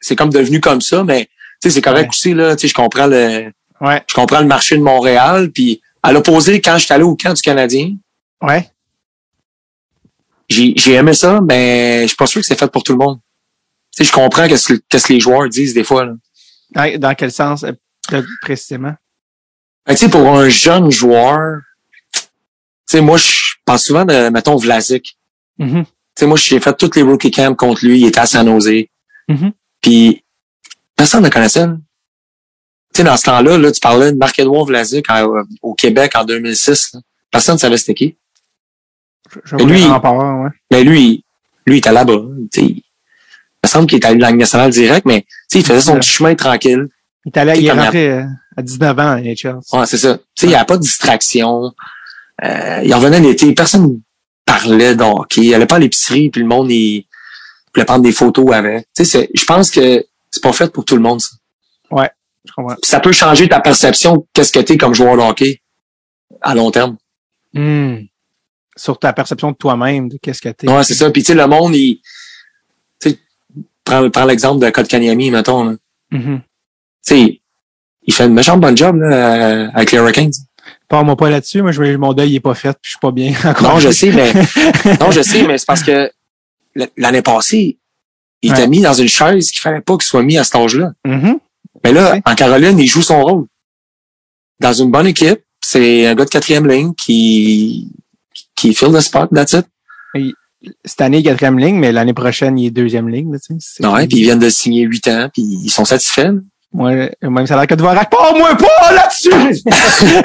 c'est 0.00 0.16
comme 0.16 0.30
devenu 0.30 0.60
comme 0.60 0.80
ça, 0.80 1.04
mais, 1.04 1.26
tu 1.60 1.68
sais, 1.68 1.70
c'est 1.70 1.82
correct 1.82 2.04
Ouais. 2.04 2.08
aussi, 2.10 2.34
là. 2.34 2.56
Tu 2.56 2.62
sais, 2.62 2.68
je 2.68 2.74
comprends 2.74 3.06
le, 3.06 3.52
Ouais, 3.80 4.00
je 4.08 4.14
comprends 4.14 4.40
le 4.40 4.46
marché 4.46 4.76
de 4.76 4.82
Montréal. 4.82 5.50
Puis, 5.50 5.80
à 6.04 6.12
l'opposé, 6.12 6.60
quand 6.60 6.78
j'étais 6.78 6.94
allé 6.94 7.02
au 7.04 7.16
camp 7.16 7.32
du 7.32 7.42
Canadien, 7.42 7.90
ouais. 8.42 8.68
j'ai, 10.48 10.72
j'ai 10.76 10.92
aimé 10.92 11.14
ça, 11.14 11.40
mais 11.40 12.02
je 12.02 12.06
suis 12.08 12.16
pas 12.16 12.26
sûr 12.26 12.40
que 12.40 12.46
c'est 12.46 12.58
fait 12.58 12.70
pour 12.70 12.84
tout 12.84 12.92
le 12.92 12.98
monde. 12.98 13.18
Tu 13.96 14.04
sais, 14.04 14.04
je 14.04 14.12
comprends 14.12 14.48
qu'est-ce 14.48 14.72
que, 14.74 14.82
qu'est-ce 14.88 15.06
que 15.08 15.12
les 15.12 15.20
joueurs 15.20 15.48
disent 15.48 15.74
des 15.74 15.84
fois, 15.84 16.04
là. 16.06 16.14
Dans, 16.98 17.14
quel 17.14 17.30
sens, 17.30 17.64
euh, 17.64 18.22
précisément? 18.40 18.94
Ben, 19.86 19.94
tu 19.94 20.04
sais, 20.06 20.10
pour 20.10 20.26
un 20.28 20.48
jeune 20.48 20.90
joueur, 20.90 21.60
tu 22.14 22.20
sais, 22.86 23.00
moi, 23.00 23.18
je 23.18 23.54
pense 23.64 23.84
souvent 23.84 24.04
de, 24.04 24.28
mettons, 24.30 24.56
Vlasic. 24.56 25.18
Mhm. 25.58 25.84
Tu 25.84 25.90
sais, 26.18 26.26
moi, 26.26 26.36
j'ai 26.38 26.60
fait 26.60 26.74
toutes 26.76 26.96
les 26.96 27.02
rookie 27.02 27.30
camps 27.30 27.54
contre 27.54 27.84
lui. 27.84 28.00
Il 28.00 28.06
était 28.06 28.20
à 28.20 28.26
San 28.26 28.46
Jose. 28.46 28.84
Mhm. 29.28 29.52
Puis, 29.82 30.24
personne 30.96 31.22
ne 31.22 31.28
connaissait. 31.28 31.66
Tu 31.66 32.98
sais, 32.98 33.04
dans 33.04 33.16
ce 33.16 33.24
temps-là, 33.24 33.58
là, 33.58 33.72
tu 33.72 33.80
parlais 33.80 34.12
de 34.12 34.16
Marc-Edouard 34.16 34.64
Vlasic 34.66 35.10
en- 35.10 35.42
au 35.62 35.74
Québec 35.74 36.12
en 36.14 36.24
2006. 36.24 36.94
là. 36.94 37.00
Personne 37.30 37.54
ne 37.54 37.60
savait 37.60 37.76
c'était 37.78 37.94
qui. 37.94 38.16
Je, 39.30 39.38
je 39.44 39.56
Mais 39.56 39.64
lui- 39.64 39.84
ouais. 39.86 40.48
Mais 40.70 40.84
lui, 40.84 41.24
lui, 41.66 41.76
il 41.76 41.78
était 41.78 41.92
là-bas. 41.92 42.20
Tu 42.52 42.60
sais, 42.60 42.66
il 42.66 42.82
me 43.64 43.68
semble 43.68 43.86
qu'il 43.86 43.96
était 43.98 44.06
allé 44.08 44.16
de 44.16 44.22
la 44.22 44.30
Ligue 44.30 44.40
nationale 44.40 44.70
direct, 44.70 45.06
mais 45.06 45.22
tu 45.22 45.28
sais, 45.48 45.58
il 45.60 45.66
faisait 45.66 45.80
son 45.80 45.92
Ouais. 45.92 46.00
petit 46.00 46.10
chemin 46.10 46.34
tranquille. 46.34 46.88
Il 47.24 47.30
est, 47.32 47.38
allé, 47.38 47.58
il 47.60 47.66
est 47.66 47.72
rentré 47.72 48.10
euh, 48.10 48.24
à 48.56 48.62
19 48.62 48.98
ans 48.98 49.12
à 49.12 49.20
NHL. 49.20 49.58
Ouais, 49.72 49.86
c'est 49.86 49.98
ça. 49.98 50.16
Tu 50.18 50.22
sais, 50.34 50.46
il 50.46 50.48
n'y 50.48 50.54
avait 50.56 50.64
pas 50.66 50.76
de 50.76 50.82
distraction. 50.82 51.72
Euh, 52.44 52.80
il 52.84 52.92
revenait 52.94 53.20
l'été, 53.20 53.52
personne 53.54 54.00
parlait 54.44 54.96
de 54.96 55.02
hockey. 55.04 55.42
Il 55.42 55.54
allait 55.54 55.66
pas 55.66 55.76
à 55.76 55.78
l'épicerie, 55.78 56.30
puis 56.30 56.40
le 56.40 56.48
monde, 56.48 56.70
il 56.72 57.06
voulait 57.72 57.84
prendre 57.84 58.02
des 58.02 58.12
photos 58.12 58.52
avec. 58.52 58.86
Tu 58.96 59.04
je 59.04 59.44
pense 59.44 59.70
que 59.70 60.04
c'est 60.30 60.42
pas 60.42 60.52
fait 60.52 60.72
pour 60.72 60.84
tout 60.84 60.96
le 60.96 61.02
monde, 61.02 61.20
ça. 61.20 61.30
Je 62.44 62.52
comprends. 62.56 62.74
Puis 62.74 62.90
ça 62.90 62.98
peut 62.98 63.12
changer 63.12 63.48
ta 63.48 63.60
perception 63.60 64.16
de 64.16 64.22
qu'est-ce 64.32 64.50
que 64.52 64.58
t'es 64.58 64.76
comme 64.76 64.94
joueur 64.94 65.16
de 65.16 65.22
hockey 65.22 65.62
à 66.40 66.54
long 66.56 66.72
terme. 66.72 66.96
Hmm. 67.54 67.98
Sur 68.74 68.98
ta 68.98 69.12
perception 69.12 69.52
de 69.52 69.56
toi-même, 69.56 70.08
de 70.08 70.18
qu'est-ce 70.20 70.40
que 70.40 70.48
t'es. 70.48 70.68
Ouais, 70.68 70.82
c'est 70.82 70.94
ça. 70.94 71.08
Puis 71.10 71.22
tu 71.22 71.28
sais, 71.28 71.34
le 71.34 71.46
monde, 71.46 71.74
il... 71.76 72.00
Prends, 73.84 74.08
prends 74.10 74.24
l'exemple 74.24 74.64
de 74.64 74.70
Kotkaniemi, 74.70 75.30
mettons. 75.30 75.64
là. 75.64 75.74
Tu 76.12 76.18
sais, 77.02 77.40
il 78.04 78.14
fait 78.14 78.26
une 78.26 78.34
méchante 78.34 78.60
bonne 78.60 78.76
job 78.76 78.96
là, 78.96 79.34
euh, 79.34 79.68
avec 79.74 79.92
les 79.92 79.98
Hurricanes. 79.98 80.30
Parle-moi 80.88 81.16
pas 81.16 81.30
là-dessus. 81.30 81.62
Moi, 81.62 81.72
je, 81.72 81.96
mon 81.96 82.12
deuil 82.12 82.30
il 82.30 82.36
est 82.36 82.40
pas 82.40 82.54
fait, 82.54 82.72
puis 82.72 82.82
je 82.84 82.90
suis 82.90 82.98
pas 83.00 83.10
bien 83.10 83.32
encore. 83.44 83.74
Non, 83.74 83.78
je 83.80 83.90
sais, 83.90 84.10
mais 84.12 84.32
non, 85.00 85.10
je 85.10 85.22
sais, 85.22 85.42
mais 85.46 85.58
c'est 85.58 85.66
parce 85.66 85.82
que 85.82 86.10
l'année 86.96 87.22
passée, 87.22 87.78
il 88.42 88.50
Ouais. 88.52 88.58
était 88.58 88.68
mis 88.68 88.80
dans 88.80 88.92
une 88.94 89.08
chaise 89.08 89.50
qu'il 89.50 89.60
fallait 89.60 89.80
pas 89.80 89.94
qu'il 89.94 90.02
soit 90.04 90.22
mis 90.22 90.36
à 90.38 90.44
cet 90.44 90.56
âge-là. 90.56 90.92
Mhm. 91.06 91.38
Mais 91.84 91.92
là, 91.92 92.12
Ouais. 92.12 92.22
en 92.24 92.34
Caroline, 92.34 92.78
il 92.78 92.86
joue 92.88 93.02
son 93.02 93.22
rôle. 93.22 93.46
Dans 94.60 94.72
une 94.72 94.90
bonne 94.90 95.06
équipe, 95.06 95.40
c'est 95.60 96.06
un 96.06 96.14
gars 96.14 96.24
de 96.24 96.30
quatrième 96.30 96.68
ligne 96.68 96.92
qui 96.94 97.88
qui 98.54 98.74
file 98.74 98.92
le 98.92 99.00
spot, 99.00 99.30
that's 99.34 99.52
it. 99.54 99.66
Cette 100.84 101.00
année, 101.00 101.22
quatrième 101.22 101.58
ligne, 101.58 101.76
mais 101.76 101.92
l'année 101.92 102.14
prochaine, 102.14 102.58
il 102.58 102.66
est 102.66 102.70
deuxième 102.70 103.08
ligne. 103.08 103.36
tu 103.38 103.54
sais. 103.58 103.86
Ouais, 103.86 104.06
puis 104.06 104.18
ils 104.18 104.22
viennent 104.22 104.38
de 104.38 104.48
signer 104.48 104.82
huit 104.82 105.06
ans, 105.08 105.28
puis 105.32 105.42
ils 105.42 105.70
sont 105.70 105.84
satisfaits. 105.84 106.32
Moi, 106.72 107.10
même 107.20 107.46
ça 107.46 107.54
a 107.54 107.58
l'air 107.58 107.66
que 107.66 107.74
Dvorak. 107.74 108.08
Pas 108.10 108.32
moi, 108.36 108.56
pas 108.56 108.92
là-dessus! 108.92 109.60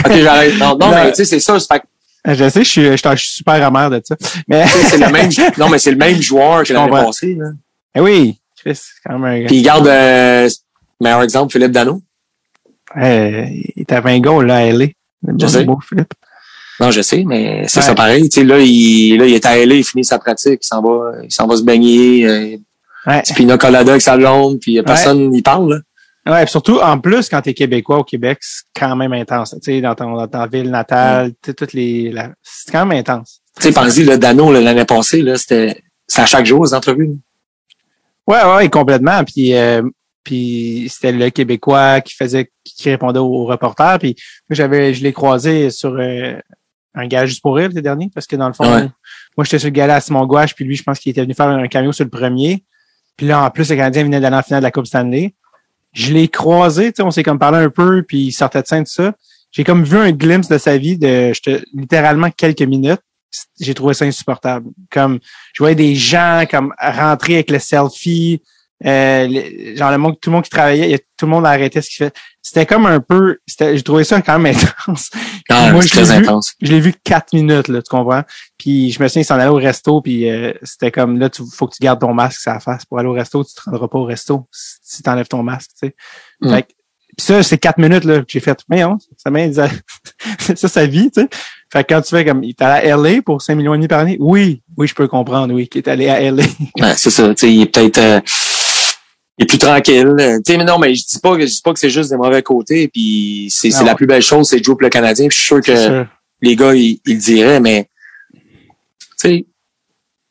ok, 0.06 0.12
j'arrête. 0.22 0.58
Non, 0.58 0.78
non, 0.78 0.90
Non. 0.90 0.92
mais 0.96 1.10
tu 1.12 1.18
sais, 1.18 1.26
c'est 1.26 1.40
ça. 1.40 1.60
c'est 1.60 1.68
fait 1.74 1.80
que, 1.82 2.34
je 2.34 2.50
sais, 2.50 2.64
je 2.64 2.70
suis, 2.70 2.82
je 2.84 2.96
suis- 2.96 3.10
je 3.12 3.16
suis 3.16 3.34
super 3.38 3.62
amer 3.66 3.90
de 3.90 4.02
ça. 4.04 4.16
Mais, 4.48 4.66
c'est 4.68 4.98
le 4.98 5.12
même. 5.12 5.30
Non, 5.58 5.68
mais 5.70 5.78
c'est 5.80 5.92
le 5.92 5.98
même 5.98 6.22
joueur 6.22 6.64
que 6.64 6.72
l'année 6.74 6.90
passée. 6.92 7.36
Là. 7.36 7.48
Eh 7.96 8.00
oui, 8.00 8.40
Chris, 8.56 8.76
c'est 8.76 8.92
quand 9.06 9.18
même 9.20 9.44
un 9.44 9.48
Puis 9.48 9.58
il 9.58 9.62
garde 9.64 9.88
euh, 9.88 10.50
meilleur 11.02 11.24
exemple, 11.24 11.52
Philippe 11.52 11.72
Dano. 11.72 12.02
Euh, 12.96 13.46
il 13.76 13.82
est 13.82 13.92
à 13.92 14.00
20 14.02 14.20
goals, 14.20 14.46
là, 14.46 14.58
à 14.58 14.66
LA. 14.72 14.86
Je 15.38 15.48
sais. 15.48 15.64
Beau, 15.66 15.80
Philippe. 15.88 16.14
Non, 16.80 16.91
je 16.91 17.01
sais, 17.01 17.23
mais 17.25 17.63
c'est 17.67 17.80
Ouais. 17.80 17.86
ça 17.86 17.95
pareil. 17.95 18.30
Tu 18.30 18.41
sais, 18.41 18.45
là, 18.45 18.59
il, 18.59 19.17
là, 19.17 19.25
il 19.25 19.34
est 19.34 19.45
à 19.45 19.57
LA, 19.57 19.75
il 19.75 19.84
finit 19.84 20.03
sa 20.05 20.19
pratique, 20.19 20.59
il 20.63 20.67
s'en 20.67 20.82
va, 20.82 21.13
il 21.23 21.32
s'en 21.32 21.47
va 21.47 21.55
se 21.57 21.63
baigner, 21.63 22.25
euh, 22.28 22.57
Ouais. 23.07 23.23
pina 23.36 23.57
colada 23.57 23.91
avec 23.91 24.01
sa 24.01 24.17
blonde, 24.17 24.59
puis 24.59 24.82
personne 24.84 25.30
n'y 25.30 25.41
parle, 25.41 25.69
là. 25.73 25.80
Ouais, 26.34 26.43
puis 26.43 26.51
surtout, 26.51 26.80
en 26.80 26.99
plus, 26.99 27.30
quand 27.30 27.41
t'es 27.41 27.53
québécois 27.53 27.99
au 27.99 28.03
Québec, 28.03 28.38
c'est 28.41 28.63
quand 28.78 28.95
même 28.97 29.13
intense. 29.13 29.51
Tu 29.63 29.71
sais, 29.75 29.82
dans 29.82 29.95
ton, 29.95 30.13
dans 30.17 30.28
ta 30.28 30.45
ville 30.45 30.69
natale, 30.69 31.32
toutes 31.41 31.71
les, 31.71 32.11
la- 32.11 32.32
c'est 32.43 32.69
quand 32.69 32.86
même 32.86 32.99
intense. 32.99 33.39
Tu 33.57 33.63
sais, 33.63 33.71
pensez, 33.71 34.03
le 34.03 34.17
Dano, 34.17 34.51
l'année 34.51 34.84
passée, 34.84 35.21
là, 35.21 35.38
c'était, 35.38 35.82
c'est 36.05 36.21
à 36.21 36.25
chaque 36.25 36.45
jour, 36.45 36.65
les 36.65 36.73
entrevues. 36.73 37.11
Ouais, 38.28 38.43
ouais, 38.43 38.69
complètement. 38.69 39.23
Puis, 39.23 39.53
euh, 39.55 39.82
puis 40.23 40.88
c'était 40.91 41.13
le 41.13 41.30
Québécois 41.30 42.01
qui 42.01 42.13
faisait, 42.13 42.51
qui 42.65 42.89
répondait 42.89 43.19
aux 43.19 43.45
reporters. 43.45 43.97
Puis 43.99 44.15
moi, 44.49 44.55
j'avais, 44.55 44.93
je 44.93 45.01
l'ai 45.03 45.13
croisé 45.13 45.69
sur 45.69 45.95
euh, 45.97 46.34
un 46.98 47.08
gage 47.08 47.30
juste 47.30 47.41
pour 47.41 47.56
rire 47.56 47.70
l'été 47.70 47.82
dernier, 47.82 48.10
parce 48.14 48.26
que 48.28 48.36
dans 48.36 48.48
le 48.48 48.54
fond, 48.54 48.64
Ouais. 48.64 48.89
moi, 49.38 49.43
j'étais 49.43 49.60
sur 49.60 49.68
le 49.68 49.72
gala 49.74 49.95
à 49.95 50.02
Simon 50.02 50.26
Gouache, 50.26 50.54
puis 50.56 50.66
lui, 50.66 50.76
je 50.76 50.84
pense 50.84 51.00
qu'il 51.00 51.12
était 51.12 51.22
venu 51.22 51.34
faire 51.34 51.48
un 51.48 51.68
cameo 51.68 51.91
sur 51.91 52.04
le 52.04 52.10
premier. 52.10 52.64
Puis 53.16 53.28
là, 53.28 53.43
en 53.43 53.50
plus, 53.50 53.70
le 53.70 53.76
Canadien 53.76 54.04
venait 54.04 54.20
d'aller 54.20 54.36
en 54.36 54.43
finale 54.43 54.62
de 54.62 54.66
la 54.66 54.72
Coupe 54.72 54.88
Stanley. 54.88 55.34
Je 55.93 56.14
l'ai 56.14 56.28
croisé, 56.28 56.91
tu 56.91 56.98
sais, 56.98 57.04
on 57.04 57.12
s'est 57.12 57.24
comme 57.24 57.39
parlé 57.39 57.60
un 57.60 57.70
peu, 57.70 58.04
puis 58.04 58.28
il 58.28 58.32
sortait 58.32 58.62
de 58.62 58.68
scène, 58.68 58.84
tout 58.84 58.91
ça. 58.91 59.14
J'ai 59.52 59.64
comme 59.64 59.84
vu 59.84 59.98
un 59.98 60.12
glimpse 60.12 60.48
de 60.50 60.58
sa 60.58 60.78
vie 60.78 60.98
de 60.98 61.32
littéralement 61.74 62.30
quelques 62.30 62.62
minutes. 62.62 63.00
J'ai 63.60 63.74
trouvé 63.74 63.93
ça 63.93 64.06
insupportable. 64.06 64.68
Comme 64.91 65.20
je 65.54 65.64
voyais 65.64 65.76
des 65.76 65.95
gens 65.95 66.43
comme 66.50 66.74
rentrer 66.80 67.36
avec 67.36 67.50
le 67.52 67.60
selfie, 67.60 68.41
euh, 68.86 69.75
genre 69.75 69.91
le 69.91 69.97
monde, 69.97 70.15
tout 70.21 70.30
le 70.30 70.36
monde 70.36 70.43
qui 70.43 70.49
travaillait, 70.51 70.86
il 70.88 70.91
y 70.91 70.95
a- 70.95 70.99
tout 70.99 71.25
le 71.25 71.32
monde 71.32 71.45
arrêtait 71.45 71.82
ce 71.82 71.89
qu'il 71.89 71.97
fait. 72.05 72.13
C'était 72.41 72.65
comme 72.65 72.86
un 72.86 72.99
peu, 72.99 73.38
j'ai 73.59 73.82
trouvé 73.82 74.03
ça 74.03 74.21
quand 74.21 74.38
même 74.39 74.55
intense. 74.87 75.09
Ah, 75.49 75.71
Moi, 75.71 75.82
je 75.82 75.89
très 75.89 76.01
l'ai 76.04 76.08
vu. 76.08 76.13
intense. 76.28 76.54
Je 76.62 76.71
l'ai 76.71 76.79
vu 76.79 76.93
quatre 77.04 77.33
minutes, 77.33 77.67
là, 77.70 77.82
tu 77.82 77.89
comprends? 77.89 78.21
Puis 78.58 78.91
je 78.91 79.01
me 79.01 79.08
souviens, 79.08 79.21
il 79.24 79.25
s'en 79.25 79.36
allait 79.36 79.47
au 79.49 79.55
resto, 79.55 80.01
puis 80.01 80.29
euh, 80.29 80.54
c'était 80.63 80.91
comme 80.91 81.17
là, 81.20 81.29
tu 81.29 81.41
faut 81.51 81.67
que 81.67 81.74
tu 81.75 81.82
gardes 81.83 81.99
ton 82.01 82.13
masque 82.13 82.45
la 82.45 82.59
face. 82.59 82.86
Pour 82.86 82.99
aller 82.99 83.08
au 83.09 83.13
resto, 83.13 83.43
tu 83.43 83.54
te 83.55 83.62
rendras 83.70 83.87
pas 83.87 83.97
au 83.97 84.04
resto 84.05 84.45
si 84.51 84.75
si 84.97 85.04
t'enlèves 85.04 85.28
ton 85.28 85.41
masque, 85.43 85.71
tu 85.79 85.87
sais. 85.87 85.95
Mm. 86.41 86.49
Fait 86.54 86.62
que- 86.63 86.67
puis 87.17 87.25
ça, 87.25 87.41
c'est 87.41 87.58
quatre 87.58 87.79
minutes 87.79 88.04
là, 88.04 88.20
que 88.20 88.25
j'ai 88.28 88.39
fait. 88.39 88.59
Mais 88.70 88.83
non, 88.83 88.97
ça 89.17 89.32
m'a 89.32 89.39
ça 90.55 90.67
sa 90.67 90.86
vie, 90.86 91.09
tu 91.12 91.21
sais. 91.21 91.28
Fait 91.74 91.83
que 91.83 91.93
quand 91.93 92.01
tu 92.01 92.09
fais 92.16 92.24
comme 92.24 92.43
il 92.43 92.49
est 92.51 92.62
allé 92.62 92.89
à 92.91 92.95
LA 92.97 93.21
pour 93.24 93.41
5 93.41 93.55
millions 93.55 93.74
et 93.74 93.78
demi 93.78 93.87
par 93.89 93.99
année, 93.99 94.17
oui, 94.21 94.62
oui, 94.78 94.87
je 94.87 94.95
peux 94.95 95.08
comprendre, 95.08 95.54
oui, 95.54 95.67
qu'il 95.67 95.79
est 95.79 95.89
allé 95.89 96.08
à 96.08 96.21
LA. 96.21 96.43
Ouais, 96.79 96.93
c'est 96.95 97.09
ça. 97.09 97.28
Tu 97.29 97.36
sais, 97.41 97.51
il 97.54 97.62
est 97.63 97.66
peut-être, 97.66 97.97
euh, 97.97 98.21
il 99.38 99.43
est 99.43 99.46
plus 99.46 99.58
tranquille. 99.58 100.14
Tu 100.18 100.51
sais, 100.51 100.58
mais 100.58 100.66
non, 100.66 100.80
mais 100.80 100.93
je 100.96 101.05
dis 101.05 101.20
pas 101.20 101.36
que, 101.36 101.42
je 101.42 101.51
dis 101.51 101.62
pas 101.64 101.74
que 101.74 101.80
c'est 101.80 101.89
juste 101.89 102.09
des 102.09 102.18
mauvais 102.18 102.42
côtés, 102.42 102.88
puis 102.88 103.47
c'est, 103.51 103.70
la 103.84 103.96
plus 103.96 104.08
belle 104.08 104.22
chose, 104.22 104.47
c'est 104.50 104.59
de 104.59 104.64
jouer 104.64 104.76
pour 104.76 104.84
le 104.84 104.89
Canadien, 104.89 105.28
puis 105.28 105.36
je 105.36 105.39
suis 105.39 105.47
sûr 105.47 105.62
que 105.62 105.76
sûr. 105.76 106.08
les 106.42 106.55
gars, 106.55 106.74
ils, 106.74 107.00
ils 107.05 107.14
le 107.16 107.20
diraient, 107.20 107.59
mais, 107.59 107.89
tu 108.34 108.39
sais, 109.18 109.46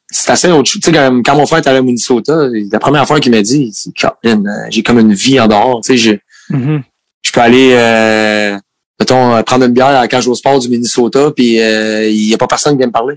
c'est 0.08 0.30
assez 0.30 0.48
autre 0.48 0.68
chose. 0.70 0.80
Tu 0.80 0.90
sais, 0.90 0.96
quand, 0.96 1.22
quand 1.24 1.36
mon 1.36 1.46
frère 1.46 1.58
était 1.58 1.70
allé 1.70 1.80
au 1.80 1.84
Minnesota, 1.84 2.48
la 2.72 2.78
première 2.78 3.06
fois 3.06 3.18
qu'il 3.20 3.32
m'a 3.32 3.42
dit, 3.42 3.70
c'est 3.72 3.90
euh, 4.24 4.36
j'ai 4.70 4.82
comme 4.82 4.98
une 5.00 5.12
vie 5.14 5.38
en 5.40 5.48
dehors. 5.48 5.80
Tu 5.82 5.92
sais, 5.92 5.96
je, 5.96 6.12
Mhm. 6.54 6.82
je 7.22 7.32
peux 7.32 7.40
aller, 7.40 7.72
euh, 7.72 8.56
mettons, 9.00 9.34
euh, 9.34 9.42
prendre 9.42 9.64
une 9.64 9.72
bière 9.72 9.86
à 9.86 9.92
la 10.02 10.08
cage 10.08 10.28
au 10.28 10.34
sport 10.36 10.60
du 10.60 10.68
Minnesota, 10.68 11.32
puis 11.34 11.60
euh, 11.60 12.08
il 12.08 12.28
y 12.28 12.34
a 12.34 12.38
pas 12.38 12.46
personne 12.46 12.74
qui 12.74 12.78
vient 12.78 12.86
me 12.86 12.92
parler. 12.92 13.16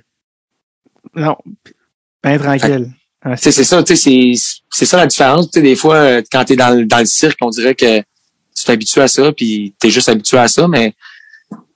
Non, 1.16 1.36
ben 2.24 2.40
tranquille. 2.40 2.92
Ouais, 3.26 3.36
Tu 3.36 3.44
sais, 3.44 3.52
c'est 3.52 3.64
ça, 3.64 3.84
tu 3.84 3.96
sais, 3.96 4.34
c'est, 4.36 4.60
c'est 4.72 4.86
ça 4.86 4.98
la 4.98 5.08
différence. 5.08 5.52
Tu 5.52 5.60
sais, 5.60 5.62
des 5.62 5.76
fois, 5.76 5.96
euh, 5.96 6.22
quand 6.32 6.46
t'es 6.46 6.56
dans, 6.56 6.70
le- 6.76 6.86
dans 6.86 7.00
le 7.00 7.06
cirque, 7.06 7.38
on 7.42 7.50
dirait 7.50 7.76
que 7.76 8.00
tu 8.00 8.64
t'habitues 8.66 9.02
à 9.02 9.08
ça, 9.08 9.32
puis 9.34 9.74
t'es 9.80 9.90
juste 9.90 10.10
habitué 10.10 10.38
à 10.38 10.48
ça, 10.48 10.68
mais 10.68 10.94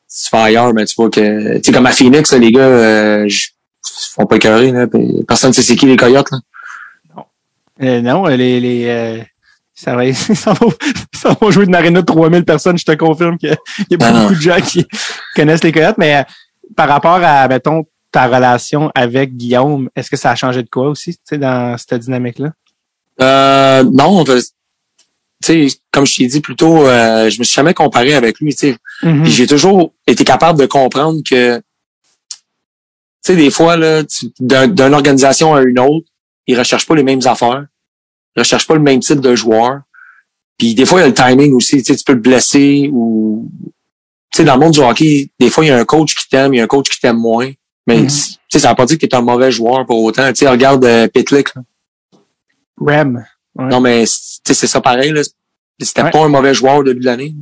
si 0.07 0.30
tu 0.30 0.36
vas 0.36 0.44
ailleurs, 0.44 0.74
ben, 0.74 0.86
tu 0.86 0.95
vois 0.95 1.10
que, 1.10 1.56
tu 1.57 1.64
sais, 1.64 1.72
comme 1.72 1.86
à 1.86 1.91
Phoenix, 1.91 2.32
les 2.34 2.52
gars, 2.52 2.61
euh, 2.61 3.28
font 4.15 4.26
pas 4.26 4.36
écœurer, 4.38 4.72
là, 4.72 4.88
personne 5.28 5.49
ne 5.49 5.53
sait 5.53 5.61
c'est 5.64 5.76
qui 5.76 5.86
les 5.86 5.98
coyotes, 5.98 6.32
là. 6.32 6.38
Euh, 7.82 8.02
non, 8.02 8.26
les, 8.28 8.60
les 8.60 8.86
euh, 8.88 9.18
Ça 9.74 9.95
va, 9.95 10.03
vont, 10.06 10.72
ils 11.14 11.18
s'en 11.20 11.34
vont 11.34 11.49
jouer 11.52 11.65
une 11.65 11.74
aréna 11.76 12.02
de 12.02 12.06
3000 12.06 12.45
personnes. 12.45 12.78
Je 12.78 12.86
te 12.86 12.91
confirme 12.94 13.38
qu'il 13.38 13.49
y 13.49 13.52
a, 13.52 13.56
il 13.80 13.86
y 13.90 13.94
a 13.95 13.98
Ben 13.98 14.11
non. 14.14 14.22
beaucoup 14.22 14.36
de 14.36 14.41
gens 14.41 14.61
qui 14.61 14.86
connaissent 15.36 15.64
les 15.64 15.72
Coyotes. 15.72 15.98
Mais 15.98 16.18
euh, 16.18 16.24
par 16.76 16.88
rapport 16.88 17.20
à, 17.24 17.48
mettons, 17.48 17.84
ta 18.14 18.27
relation 18.27 18.91
avec 18.94 19.35
Guillaume, 19.35 19.90
est-ce 19.95 20.10
que 20.10 20.15
ça 20.15 20.31
a 20.31 20.35
changé 20.35 20.61
de 20.61 20.69
quoi 20.69 20.88
aussi, 20.88 21.15
tu 21.15 21.22
sais, 21.26 21.38
dans 21.40 21.76
cette 21.77 21.95
dynamique-là? 21.95 22.53
Euh, 23.19 23.84
non, 23.91 24.23
tu 24.23 24.40
sais, 25.44 25.68
comme 25.91 26.06
je 26.06 26.18
t'ai 26.18 26.27
dit 26.27 26.40
plus 26.40 26.56
tôt, 26.56 26.85
euh, 26.85 27.30
je 27.30 27.40
me 27.40 27.44
suis 27.44 27.56
jamais 27.56 27.73
comparé 27.73 28.14
avec 28.14 28.40
lui, 28.40 28.53
tu 28.53 28.69
sais. 28.69 28.77
Mhm. 29.02 29.23
Puis 29.23 29.31
j'ai 29.31 29.48
toujours 29.48 29.94
été 30.06 30.23
capable 30.23 30.60
de 30.60 30.68
comprendre 30.68 31.22
que, 31.27 31.57
tu 31.57 31.64
sais, 33.22 33.35
des 33.35 33.49
fois, 33.49 33.77
là, 33.77 34.03
d'une 34.40 34.94
organisation 34.94 35.56
à 35.56 35.64
une 35.64 35.80
autre, 35.80 36.06
ils 36.45 36.57
recherchent 36.57 36.85
pas 36.85 36.95
les 36.95 37.03
mêmes 37.03 37.26
affaires. 37.26 37.65
Ils 38.35 38.41
recherchent 38.41 38.68
pas 38.68 38.76
le 38.76 38.81
même 38.81 38.99
type 38.99 39.22
de 39.22 39.35
joueur. 39.35 39.81
Puis 40.60 40.76
des 40.76 40.85
fois, 40.85 40.99
il 40.99 41.02
y 41.02 41.06
a 41.06 41.07
le 41.07 41.14
timing 41.15 41.53
aussi. 41.53 41.77
Tu 41.77 41.85
sais, 41.85 41.95
tu 41.95 42.03
peux 42.03 42.14
te 42.14 42.19
blesser 42.19 42.90
ou... 42.94 43.49
Tu 44.31 44.38
sais, 44.38 44.44
dans 44.44 44.53
le 44.53 44.60
monde 44.60 44.73
du 44.73 44.81
hockey, 44.81 45.30
des 45.40 45.49
fois, 45.49 45.65
il 45.65 45.69
y 45.69 45.72
a 45.72 45.80
un 45.80 45.85
coach 45.85 46.14
qui 46.14 46.30
t'aime, 46.30 46.53
il 46.53 46.57
y 46.57 46.60
a 46.60 46.64
un 46.64 46.68
coach 46.68 46.90
qui 46.90 46.99
t'aime 46.99 47.18
moins. 47.18 47.52
Mais, 47.88 48.05
tu 48.05 48.10
sais, 48.10 48.60
ça 48.60 48.69
veut 48.69 48.76
pas 48.76 48.85
dire 48.85 48.97
que 48.97 49.05
tu 49.05 49.14
es 49.14 49.15
un 49.15 49.22
mauvais 49.22 49.51
joueur 49.51 49.85
pour 49.85 50.01
autant. 50.03 50.27
Tu 50.30 50.35
sais, 50.39 50.47
regarde 50.49 50.84
euh, 50.85 51.07
Pitlick, 51.07 51.53
là. 51.55 51.61
Rem. 52.77 53.26
Ouais. 53.55 53.65
Non, 53.65 53.80
mais, 53.81 54.03
tu 54.05 54.10
sais, 54.47 54.53
c'est 54.53 54.68
ça 54.68 54.81
pareil, 54.81 55.11
là. 55.11 55.22
C'était 55.80 56.03
Ouais. 56.03 56.11
pas 56.11 56.23
un 56.23 56.30
mauvais 56.30 56.53
joueur 56.53 56.77
au 56.77 56.84
début 56.84 57.01
de 57.01 57.05
l'année. 57.05 57.35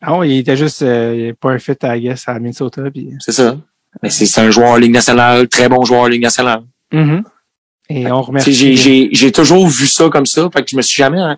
Ah 0.00 0.16
ouais, 0.16 0.30
il 0.30 0.38
était 0.38 0.56
juste 0.56 0.82
euh, 0.82 1.32
pas 1.40 1.50
un 1.50 1.58
fit, 1.58 1.72
I 1.82 2.00
guess, 2.00 2.24
à 2.28 2.38
Minnesota. 2.38 2.82
Puis... 2.90 3.10
C'est 3.18 3.32
ça. 3.32 3.58
Mais 4.02 4.10
c'est 4.10 4.26
c'est 4.26 4.40
un 4.40 4.50
joueur 4.50 4.70
en 4.70 4.76
Ligue 4.76 4.92
nationale, 4.92 5.48
très 5.48 5.68
bon 5.68 5.84
joueur 5.84 6.02
en 6.02 6.06
Ligue 6.06 6.22
nationale. 6.22 6.62
Mhm. 6.92 7.24
Et 7.90 8.10
on 8.10 8.22
remercie. 8.22 8.52
J'ai, 8.52 8.76
j'ai, 8.76 9.08
j'ai 9.12 9.32
toujours 9.32 9.66
vu 9.66 9.86
ça 9.86 10.08
comme 10.08 10.26
ça. 10.26 10.48
Fait 10.52 10.62
que 10.62 10.70
je 10.70 10.76
me 10.76 10.82
suis 10.82 10.96
jamais 11.02 11.20
hein, 11.20 11.36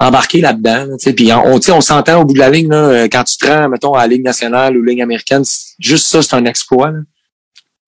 embarqué 0.00 0.40
là-dedans. 0.40 0.86
là. 0.86 1.12
Puis 1.14 1.32
on, 1.32 1.60
on 1.76 1.80
s'entend 1.80 2.22
au 2.22 2.24
bout 2.24 2.34
de 2.34 2.38
la 2.38 2.50
ligne, 2.50 2.68
là, 2.68 2.76
euh, 2.76 3.08
quand 3.10 3.22
tu 3.22 3.36
te 3.36 3.46
rends, 3.46 3.68
mettons, 3.68 3.92
à 3.92 4.00
la 4.00 4.06
Ligue 4.08 4.24
nationale 4.24 4.76
ou 4.76 4.82
Ligue 4.82 5.02
américaine, 5.02 5.44
juste 5.78 6.06
ça, 6.06 6.22
c'est 6.22 6.34
un 6.34 6.44
exploit. 6.46 6.90
là. 6.90 6.98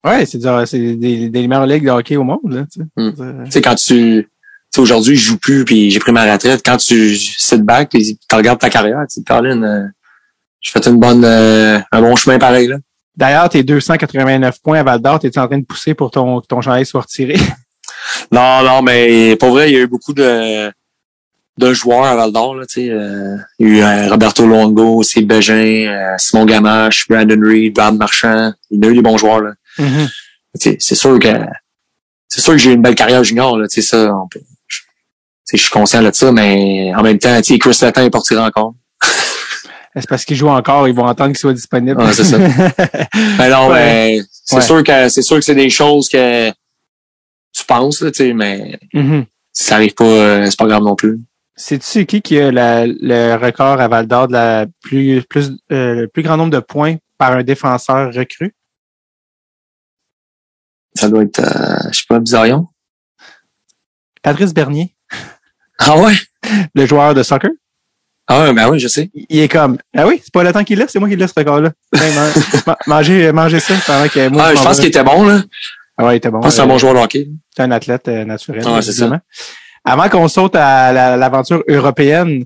Ouais, 0.05 0.26
c'est 0.26 0.39
des, 0.78 1.28
des 1.28 1.48
meilleures 1.48 1.66
ligues 1.66 1.84
de 1.84 1.90
hockey 1.90 2.16
au 2.16 2.24
monde, 2.24 2.40
là, 2.44 2.64
tu 2.72 2.80
sais. 2.80 2.86
Mm. 2.97 3.14
Euh, 3.20 3.60
quand 3.62 3.74
tu. 3.74 4.28
Tu 4.74 4.76
sais, 4.76 4.80
aujourd'hui, 4.80 5.16
je 5.16 5.22
joue 5.22 5.36
plus 5.36 5.66
puis 5.66 5.90
j'ai 5.90 5.98
pris 5.98 6.12
ma 6.12 6.32
retraite. 6.32 6.62
Quand 6.64 6.78
tu 6.78 7.14
sit 7.14 7.60
back 7.60 7.90
puis 7.90 8.16
tu 8.16 8.36
regardes 8.36 8.59
ta 8.59 8.70
carrière, 8.70 9.05
tu 9.12 9.22
te 9.22 9.32
euh, 9.32 9.86
j'ai 10.62 10.72
fait 10.72 10.86
une 10.86 10.98
bonne, 10.98 11.24
euh, 11.26 11.78
un 11.93 12.01
bon 12.01 12.16
chemin 12.16 12.39
pareil, 12.39 12.68
là. 12.68 12.78
D'ailleurs, 13.14 13.51
tes 13.51 13.62
289 13.62 14.62
points 14.62 14.80
à 14.80 14.82
Val 14.82 15.02
d'Or, 15.02 15.18
t'es 15.18 15.39
en 15.39 15.47
train 15.47 15.59
de 15.59 15.66
pousser 15.66 15.93
pour 15.93 16.10
ton, 16.10 16.40
que 16.40 16.47
ton 16.47 16.62
chandail 16.62 16.86
soit 16.86 17.02
retiré? 17.02 17.36
Non, 18.32 18.62
non, 18.64 18.82
mais 18.82 19.36
pour 19.36 19.51
vrai, 19.51 19.70
il 19.70 19.74
y 19.74 19.76
a 19.76 19.80
eu 19.80 19.86
beaucoup 19.86 20.12
de, 20.12 20.72
de 21.59 21.73
joueurs 21.73 22.05
à 22.05 22.16
Val 22.16 22.33
d'Or. 22.33 22.55
Là, 22.55 22.66
tu 22.66 22.83
sais, 22.87 22.91
euh, 22.91 23.37
il 23.59 23.77
y 23.77 23.83
a 23.83 24.05
eu 24.05 24.07
euh, 24.07 24.11
Roberto 24.11 24.47
Longo, 24.47 25.03
Steve 25.03 25.27
Bégin, 25.27 25.55
euh, 25.89 26.15
Simon 26.19 26.47
Gamache, 26.47 27.07
Brandon 27.09 27.41
Reed, 27.43 27.74
Brad 27.74 27.95
Marchand. 27.97 28.53
Il 28.70 28.83
y 28.85 28.89
a 28.89 28.91
eu 28.91 28.95
des 28.95 29.03
bons 29.03 29.19
joueurs. 29.19 29.41
Là. 29.41 29.53
Tu 29.77 29.85
sais, 30.59 30.77
C'est 30.81 30.95
sûr 30.95 31.19
que 31.19 31.29
c'est 32.29 32.41
sûr 32.41 32.53
que 32.55 32.59
j'ai 32.59 32.70
eu 32.70 32.74
une 32.74 32.83
belle 32.83 32.95
carrière 32.95 33.23
junior. 33.23 33.59
Là, 33.59 33.69
tu 33.69 33.83
sais, 33.83 33.87
ça, 33.87 34.15
on 34.15 34.27
peut, 34.29 34.41
je, 34.66 34.79
tu 34.81 34.85
sais, 35.45 35.57
je 35.59 35.62
suis 35.62 35.70
conscient 35.70 36.03
de 36.03 36.11
ça, 36.12 36.33
mais 36.33 36.93
en 36.97 37.03
même 37.03 37.19
temps, 37.19 37.37
tu 37.43 37.53
sais, 37.53 37.59
Chris 37.59 37.77
Letton 37.83 38.03
est 38.07 38.11
parti 38.11 38.35
encore. 38.37 38.74
C'est 39.95 40.09
parce 40.09 40.24
qu'ils 40.24 40.37
jouent 40.39 40.49
encore, 40.49 40.89
ils 40.89 40.95
vont 40.95 41.05
entendre 41.05 41.33
qu'ils 41.33 41.39
soient 41.39 41.53
disponibles. 41.53 42.01
Ouais, 42.01 42.15
c'est 42.15 42.24
ça. 42.24 42.39
Mais 43.39 43.51
non, 43.51 43.69
Ouais. 43.69 43.74
mais 44.19 44.20
c'est 44.45 44.57
Ouais. 44.57 44.62
sûr 44.62 44.83
que 44.83 45.09
c'est 45.11 45.20
sûr 45.20 45.37
que 45.37 45.43
c'est 45.45 45.55
des 45.55 45.69
choses 45.69 46.09
que 46.09 46.49
tu 46.49 47.65
penses, 47.69 48.01
là, 48.01 48.11
tu 48.11 48.24
sais, 48.24 48.33
mais 48.33 48.79
si 49.53 49.65
ça 49.65 49.74
arrive 49.74 49.93
pas, 49.93 50.05
euh, 50.05 50.47
c'est 50.49 50.59
pas 50.59 50.66
grave 50.66 50.83
non 50.83 50.97
plus. 50.97 51.20
Sais-tu 51.66 52.06
qui 52.06 52.22
qui 52.22 52.39
a 52.40 52.51
la- 52.51 52.86
le 52.86 53.36
record 53.36 53.80
à 53.80 53.86
Val 53.86 54.09
d'Or 54.09 54.26
de 54.26 54.32
la 54.32 54.66
plus, 54.82 55.22
plus, 55.22 55.51
euh, 55.70 55.94
le 56.02 56.09
plus 56.09 56.24
grand 56.24 56.36
nombre 56.36 56.51
de 56.51 56.59
points 56.59 56.97
par 57.18 57.32
un 57.34 57.44
défenseur 57.44 58.12
recru? 58.12 58.52
Ça 60.94 61.09
doit 61.09 61.22
être, 61.22 61.39
euh, 61.39 61.89
je 61.93 61.98
sais 62.01 62.05
pas, 62.09 62.18
Bizarrion. 62.18 62.66
Patrice 64.22 64.52
Bernier, 64.52 64.97
Ah 65.78 65.97
ouais? 65.98 66.14
le 66.74 66.84
joueur 66.86 67.14
de 67.14 67.22
soccer. 67.22 67.51
Ah 68.26 68.43
ouais, 68.43 68.52
ben 68.55 68.68
oui, 68.68 68.80
je 68.80 68.89
sais. 68.89 69.10
Il 69.14 69.39
est 69.39 69.48
comme, 69.48 69.78
ah 69.97 70.06
oui, 70.09 70.20
c'est 70.22 70.32
pas 70.32 70.43
le 70.43 70.52
temps 70.52 70.64
qu'il 70.64 70.78
l'a, 70.80 70.89
c'est 70.89 70.98
moi 70.98 71.09
qui 71.09 71.14
l'ai 71.16 71.28
ce 71.28 71.32
record-là. 71.36 71.70
Hey, 71.94 72.12
man, 72.14 72.32
ma- 72.66 72.78
mangez, 72.89 73.30
mangez 73.30 73.60
ça 73.60 73.74
pendant 73.86 74.09
que 74.09 74.28
moi, 74.30 74.47
Ah, 74.47 74.55
je 74.56 74.62
pense 74.62 74.78
qu'il 74.80 74.89
était 74.89 75.05
bon, 75.05 75.24
là. 75.26 75.43
Ah 75.97 76.06
ouais, 76.06 76.14
il 76.14 76.16
était 76.16 76.30
bon. 76.30 76.39
Je 76.39 76.43
pense 76.43 76.55
c'est 76.56 76.60
un 76.60 76.64
Euh, 76.64 76.68
bon 76.68 76.78
joueur 76.78 76.94
de 76.94 76.98
hockey. 76.98 77.28
C'est 77.55 77.62
un 77.62 77.70
athlète 77.70 78.09
euh, 78.09 78.24
naturel. 78.24 78.66
Ouais, 78.66 78.82
c'est 78.82 78.93
ça. 78.93 79.20
Avant 79.85 80.09
qu'on 80.09 80.29
saute 80.29 80.55
à 80.57 80.93
la- 80.93 81.17
l'aventure 81.17 81.63
européenne, 81.69 82.45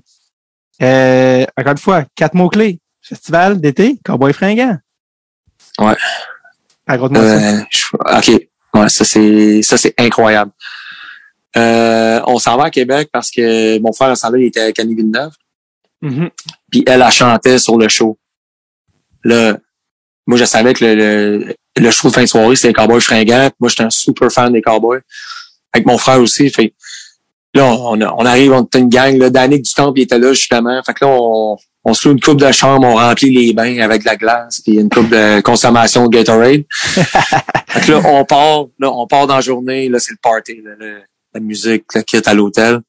euh, 0.81 1.45
encore 1.57 1.71
une 1.71 1.77
fois, 1.77 2.03
quatre 2.15 2.33
mots-clés. 2.33 2.79
Festival 3.01 3.61
d'été, 3.61 3.97
Cowboy 4.03 4.33
fringant. 4.33 4.77
Ouais. 5.79 5.95
Raconte-moi 6.87 7.21
ça. 7.21 7.35
Euh, 7.35 7.61
je- 7.69 8.33
OK. 8.33 8.47
Ouais, 8.73 8.89
ça, 8.89 9.05
c'est, 9.05 9.61
ça, 9.61 9.77
c'est 9.77 9.93
incroyable. 9.97 10.51
Euh, 11.55 12.21
on 12.27 12.37
s'en 12.37 12.57
va 12.57 12.65
à 12.65 12.69
Québec 12.69 13.09
parce 13.11 13.31
que 13.31 13.79
mon 13.79 13.91
frère, 13.93 14.09
à 14.09 14.15
ce 14.15 14.27
il 14.37 14.45
était 14.45 14.61
à 14.61 14.71
Camille 14.71 14.95
Villeneuve. 14.95 15.31
Mhm. 16.01 16.29
Puis 16.71 16.83
elle, 16.85 17.01
elle 17.01 17.11
chantait 17.11 17.57
sur 17.59 17.77
le 17.77 17.87
show. 17.87 18.17
Là, 19.23 19.57
moi, 20.27 20.37
je 20.37 20.45
savais 20.45 20.73
que 20.73 20.83
le, 20.85 20.95
le, 20.95 21.55
le 21.77 21.91
show 21.91 22.09
de 22.09 22.13
fin 22.13 22.21
de 22.21 22.27
soirée, 22.27 22.55
c'était 22.55 22.67
les 22.69 22.73
Cowboys 22.73 23.01
fringants. 23.01 23.49
Moi, 23.59 23.69
j'étais 23.69 23.83
un 23.83 23.89
super 23.89 24.31
fan 24.31 24.51
des 24.53 24.61
Cowboys. 24.61 24.99
Avec 25.73 25.87
mon 25.87 25.97
frère 25.97 26.19
aussi. 26.19 26.49
Fait 26.49 26.73
là, 27.53 27.65
on, 27.65 27.99
on 28.01 28.25
arrive, 28.25 28.51
on 28.53 28.63
était 28.63 28.79
une 28.79 28.89
gang. 28.89 29.17
Là, 29.17 29.29
Danick 29.29 29.63
du 29.63 29.73
Temple, 29.73 29.99
il 29.99 30.03
était 30.03 30.19
là, 30.19 30.33
justement. 30.33 30.81
Fait 30.85 30.93
que 30.93 31.05
là, 31.05 31.11
on, 31.11 31.57
on 31.85 31.93
se 31.93 32.07
loue 32.07 32.13
une 32.15 32.21
coupe 32.21 32.39
de 32.39 32.51
chambre, 32.51 32.85
on 32.87 32.95
remplit 32.95 33.31
les 33.33 33.53
bains 33.53 33.79
avec 33.79 34.01
de 34.01 34.07
la 34.07 34.15
glace, 34.17 34.61
puis 34.61 34.75
une 34.75 34.89
coupe 34.89 35.09
de 35.09 35.39
consommation 35.41 36.07
de 36.07 36.17
Gatorade. 36.17 36.63
fait 36.81 37.81
que 37.85 37.91
là, 37.93 38.01
on 38.05 38.25
part, 38.25 38.65
là, 38.79 38.91
on 38.91 39.07
part 39.07 39.25
dans 39.27 39.35
la 39.35 39.41
journée, 39.41 39.87
là, 39.89 39.99
c'est 39.99 40.11
le 40.11 40.19
party, 40.21 40.61
là, 40.63 40.71
le- 40.77 41.01
la 41.33 41.39
musique, 41.39 41.85
le 41.93 42.01
kit 42.01 42.21
à 42.25 42.33
l'hôtel. 42.33 42.79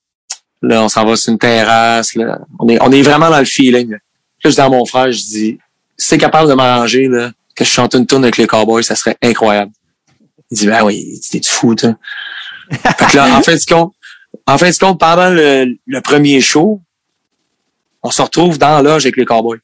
Là, 0.62 0.82
on 0.82 0.88
s'en 0.88 1.04
va 1.04 1.16
sur 1.16 1.32
une 1.32 1.38
terrasse, 1.38 2.14
là. 2.14 2.40
On 2.58 2.68
est, 2.68 2.78
on 2.82 2.90
est 2.90 3.02
vraiment 3.02 3.30
dans 3.30 3.38
le 3.38 3.44
feeling. 3.44 3.90
Là, 3.90 3.98
Là, 4.44 4.50
je 4.50 4.54
dis 4.54 4.60
à 4.60 4.68
mon 4.68 4.84
frère, 4.84 5.10
je 5.10 5.18
dis, 5.18 5.58
si 5.96 6.10
t'es 6.10 6.18
capable 6.18 6.48
de 6.48 6.54
m'arranger, 6.54 7.08
là, 7.08 7.30
que 7.56 7.64
je 7.64 7.70
chante 7.70 7.94
une 7.94 8.06
tune 8.06 8.22
avec 8.22 8.36
les 8.36 8.46
Cowboys, 8.46 8.84
ça 8.84 8.94
serait 8.94 9.16
incroyable. 9.20 9.72
Il 10.50 10.58
dit, 10.58 10.66
ben 10.66 10.82
oui, 10.84 11.20
t'es 11.30 11.40
fou, 11.44 11.74
toi? 11.74 11.94
fait 12.70 13.06
que 13.06 13.16
là, 13.16 13.36
en 13.36 13.42
fin 13.42 13.54
de 13.54 13.64
compte, 13.68 13.92
en 14.46 14.58
fin 14.58 14.70
de 14.70 14.76
compte, 14.76 14.98
pendant 15.00 15.30
le, 15.30 15.76
le 15.86 16.00
premier 16.00 16.40
show, 16.40 16.80
on 18.02 18.10
se 18.10 18.22
retrouve 18.22 18.58
dans 18.58 18.76
la 18.76 18.82
loge 18.82 19.04
avec 19.04 19.16
les 19.16 19.24
Cowboys. 19.24 19.58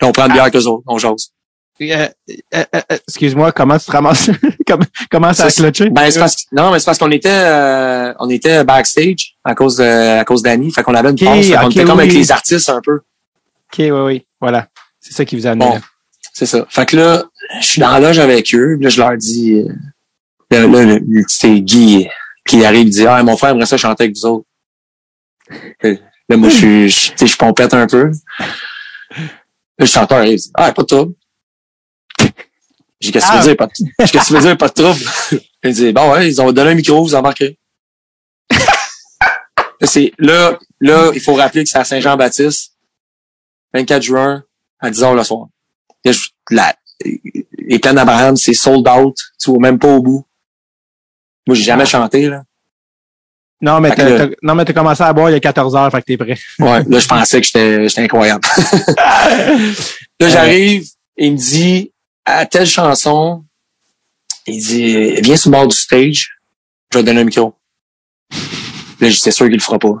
On 0.00 0.12
prend 0.12 0.26
une 0.26 0.32
bière 0.32 0.42
avec 0.44 0.56
eux 0.56 0.66
autres, 0.66 0.82
on 0.86 0.98
jase. 0.98 1.32
Euh, 1.80 2.08
euh, 2.54 2.64
euh, 2.74 2.80
excuse-moi, 3.08 3.50
comment 3.52 3.78
tu 3.78 3.86
te 3.86 3.90
ramasses? 3.90 4.30
comment, 4.66 4.84
comment 5.10 5.32
ça 5.32 5.46
a 5.46 5.50
Ça, 5.50 5.62
clutché? 5.62 5.90
Ben, 5.90 6.10
c'est 6.10 6.20
parce 6.20 6.46
non, 6.52 6.70
mais 6.70 6.78
c'est 6.78 6.84
parce 6.84 6.98
qu'on 6.98 7.10
était, 7.10 7.28
euh, 7.30 8.12
on 8.20 8.28
était 8.30 8.62
backstage 8.62 9.36
à 9.42 9.54
cause 9.54 9.76
de, 9.76 10.18
à 10.20 10.24
cause 10.24 10.42
d'Annie. 10.42 10.70
Fait 10.70 10.82
qu'on 10.82 10.94
avait 10.94 11.10
une 11.10 11.14
Ok, 11.14 11.24
pause. 11.24 11.52
Ok, 11.64 11.70
était 11.72 11.84
comme 11.84 11.98
avec 11.98 12.12
les 12.12 12.30
artistes 12.30 12.68
un 12.68 12.80
peu. 12.80 12.96
Ok, 13.72 13.78
oui, 13.78 13.90
oui. 13.90 14.26
Voilà. 14.40 14.68
C'est 15.00 15.12
ça 15.12 15.24
qui 15.24 15.34
vous 15.36 15.46
a 15.46 15.50
amené 15.50 15.70
Bon. 15.70 15.80
C'est 16.32 16.46
ça. 16.46 16.66
Fait 16.68 16.86
que 16.86 16.96
là, 16.96 17.24
je 17.60 17.66
suis 17.66 17.80
dans 17.80 17.90
la 17.90 18.00
loge 18.00 18.18
avec 18.18 18.54
eux. 18.54 18.76
Là, 18.80 18.88
je 18.88 19.00
leur 19.00 19.16
dis, 19.16 19.54
euh, 19.54 19.68
là, 20.50 20.66
là, 20.66 20.98
c'est 21.26 21.60
Guy 21.60 22.06
qui 22.46 22.64
arrive, 22.64 22.86
il 22.88 22.90
dit, 22.90 23.06
ah, 23.06 23.22
mon 23.22 23.36
frère 23.36 23.50
aimerait 23.50 23.66
ça 23.66 23.76
chanter 23.76 24.04
avec 24.04 24.16
vous 24.16 24.26
autres. 24.26 24.46
Là, 26.28 26.36
moi, 26.36 26.48
je 26.48 26.54
suis, 26.56 26.88
je, 26.90 27.10
tu 27.10 27.18
sais, 27.18 27.26
je 27.26 27.36
pompette 27.36 27.74
un 27.74 27.86
peu. 27.86 28.10
Le 29.78 29.86
chanteur, 29.86 30.24
il 30.24 30.36
dit, 30.36 30.50
ah, 30.54 30.72
pas 30.72 30.82
de 30.82 30.86
trouble. 30.86 31.14
J'ai 33.00 33.10
qu'est-ce 33.10 33.26
que 33.26 33.30
tu 33.32 33.36
Ah. 33.36 33.40
veux 33.40 33.46
dire, 33.48 33.56
pas 33.56 33.66
de, 33.66 33.72
j'ai 33.76 33.84
dit, 33.84 33.92
qu'est-ce 33.98 34.12
que 34.12 34.26
tu 34.28 34.32
veux 34.34 34.40
dire, 34.40 34.56
pas 34.56 34.68
de 34.68 34.74
trouble? 34.74 35.00
Il 35.64 35.72
dit, 35.72 35.92
bon, 35.92 36.12
ouais, 36.12 36.28
ils 36.28 36.40
ont 36.40 36.50
donné 36.52 36.70
un 36.70 36.74
micro, 36.74 37.02
vous 37.02 37.14
embarquez. 37.14 37.58
C'est, 39.84 40.12
là, 40.18 40.58
là, 40.80 41.10
il 41.12 41.20
faut 41.20 41.34
rappeler 41.34 41.64
que 41.64 41.70
c'est 41.70 41.78
à 41.78 41.84
Saint-Jean-Baptiste, 41.84 42.74
24 43.74 44.02
juin, 44.02 44.44
à 44.78 44.90
10 44.90 45.02
heures 45.02 45.14
le 45.14 45.24
soir. 45.24 45.46
Là, 46.04 46.12
je- 46.12 46.28
la, 46.50 46.74
les 47.04 47.78
d'Abraham, 47.78 48.36
c'est 48.36 48.54
sold 48.54 48.86
out. 48.88 49.16
Tu 49.40 49.50
vois 49.50 49.58
même 49.58 49.78
pas 49.80 49.88
au 49.88 50.00
bout. 50.00 50.24
Moi, 51.46 51.56
j'ai 51.56 51.64
jamais 51.64 51.86
chanté, 51.86 52.28
là. 52.28 52.42
Non, 53.62 53.80
mais 53.80 53.94
t'as, 53.94 54.26
non, 54.42 54.56
mais 54.56 54.64
t'as 54.64 54.72
commencé 54.72 55.02
à 55.04 55.12
boire 55.12 55.30
il 55.30 55.34
y 55.34 55.36
a 55.36 55.40
14 55.40 55.76
heures, 55.76 55.90
fait 55.90 56.00
que 56.00 56.06
t'es 56.06 56.16
prêt. 56.16 56.36
Ouais. 56.58 56.82
Là, 56.84 56.98
je 56.98 57.06
pensais 57.06 57.40
que 57.40 57.46
j'étais, 57.46 57.88
j'étais 57.88 58.02
incroyable. 58.02 58.46
Là, 60.20 60.28
j'arrive, 60.28 60.84
il 61.16 61.32
me 61.32 61.36
dit, 61.36 61.92
à 62.24 62.44
telle 62.44 62.66
chanson, 62.66 63.44
il 64.48 64.58
dit, 64.58 65.20
viens 65.20 65.36
sur 65.36 65.50
le 65.50 65.56
bord 65.56 65.68
du 65.68 65.76
stage, 65.76 66.32
je 66.92 66.98
vais 66.98 67.02
te 67.02 67.06
donner 67.06 67.20
un 67.20 67.24
micro. 67.24 67.54
Là, 69.00 69.08
j'étais 69.08 69.30
sûr 69.30 69.46
qu'il 69.46 69.54
le 69.54 69.60
fera 69.60 69.78
pas. 69.78 69.94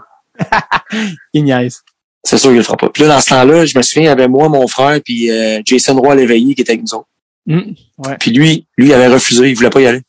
Il 1.32 1.44
niaise. 1.44 1.82
C'est 2.24 2.38
sûr 2.38 2.50
qu'il 2.50 2.58
le 2.58 2.64
fera 2.64 2.76
pas. 2.76 2.88
Puis 2.88 3.02
là, 3.02 3.08
dans 3.10 3.20
ce 3.20 3.28
temps-là, 3.28 3.64
je 3.64 3.76
me 3.76 3.82
souviens, 3.82 4.02
il 4.02 4.06
y 4.06 4.08
avait 4.08 4.28
moi, 4.28 4.48
mon 4.48 4.66
frère, 4.66 5.00
puis 5.04 5.30
euh, 5.30 5.60
Jason 5.64 6.00
Roy 6.00 6.16
l'éveillé 6.16 6.54
qui 6.54 6.62
était 6.62 6.72
avec 6.72 6.82
nous 6.82 6.94
autres. 6.94 7.08
Hum. 7.48 7.74
Puis 8.18 8.30
lui, 8.30 8.66
lui, 8.76 8.88
il 8.88 8.92
avait 8.92 9.08
refusé, 9.08 9.50
il 9.50 9.56
voulait 9.56 9.70
pas 9.70 9.80
y 9.80 9.86
aller. 9.86 10.02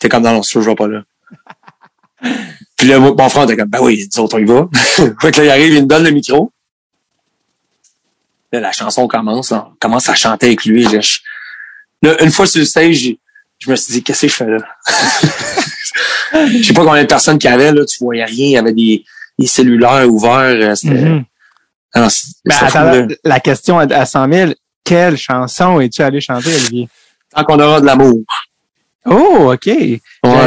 T'es 0.00 0.08
comme 0.08 0.22
dans 0.24 0.42
je 0.42 0.58
vais 0.58 0.74
pas 0.74 0.88
là. 0.88 1.02
Puis 2.76 2.88
là, 2.88 2.98
mon 2.98 3.28
frère 3.28 3.44
était 3.44 3.56
comme, 3.56 3.68
ben 3.68 3.80
oui, 3.82 4.08
autres, 4.18 4.36
on 4.36 4.40
y 4.40 4.44
va. 4.44 4.66
fait 5.20 5.30
que 5.30 5.38
là, 5.40 5.44
il 5.44 5.50
arrive, 5.50 5.74
il 5.74 5.82
me 5.82 5.86
donne 5.86 6.02
le 6.04 6.10
micro. 6.10 6.50
Là, 8.52 8.60
la 8.60 8.72
chanson 8.72 9.06
commence, 9.06 9.52
on 9.52 9.72
commence 9.78 10.08
à 10.08 10.14
chanter 10.14 10.46
avec 10.46 10.64
lui. 10.64 10.82
Là, 10.84 11.00
je- 11.00 11.18
là, 12.02 12.20
une 12.24 12.30
fois 12.32 12.46
sur 12.46 12.58
le 12.60 12.64
stage, 12.66 13.14
je 13.58 13.70
me 13.70 13.76
suis 13.76 13.92
dit, 13.94 14.02
qu'est-ce 14.02 14.22
que 14.22 14.28
je 14.28 14.34
fais 14.34 14.46
là? 14.46 14.58
Je 16.32 16.62
sais 16.62 16.72
pas 16.72 16.84
combien 16.84 17.02
de 17.02 17.08
personnes 17.08 17.38
qu'il 17.38 17.50
y 17.50 17.52
avait, 17.52 17.72
là, 17.72 17.84
tu 17.84 17.98
voyais 18.04 18.24
rien, 18.24 18.46
il 18.46 18.50
y 18.52 18.56
avait 18.56 18.72
des, 18.72 19.04
des 19.36 19.46
cellulaires 19.48 20.08
ouverts. 20.08 20.76
C'était, 20.76 20.94
non, 21.96 22.08
c'est- 22.08 22.34
Ben, 22.44 22.54
attends, 22.68 22.92
la 23.24 23.40
question 23.40 23.78
à, 23.80 23.82
à 23.92 24.06
100 24.06 24.32
000, 24.32 24.52
quelle 24.84 25.16
chanson 25.16 25.80
es-tu 25.80 26.02
allé 26.02 26.20
chanter, 26.20 26.54
Olivier? 26.54 26.88
Tant 27.34 27.42
qu'on 27.44 27.58
aura 27.58 27.80
de 27.80 27.86
l'amour. 27.86 28.20
Oh, 29.06 29.52
OK. 29.54 29.66
Ouais, 29.66 30.00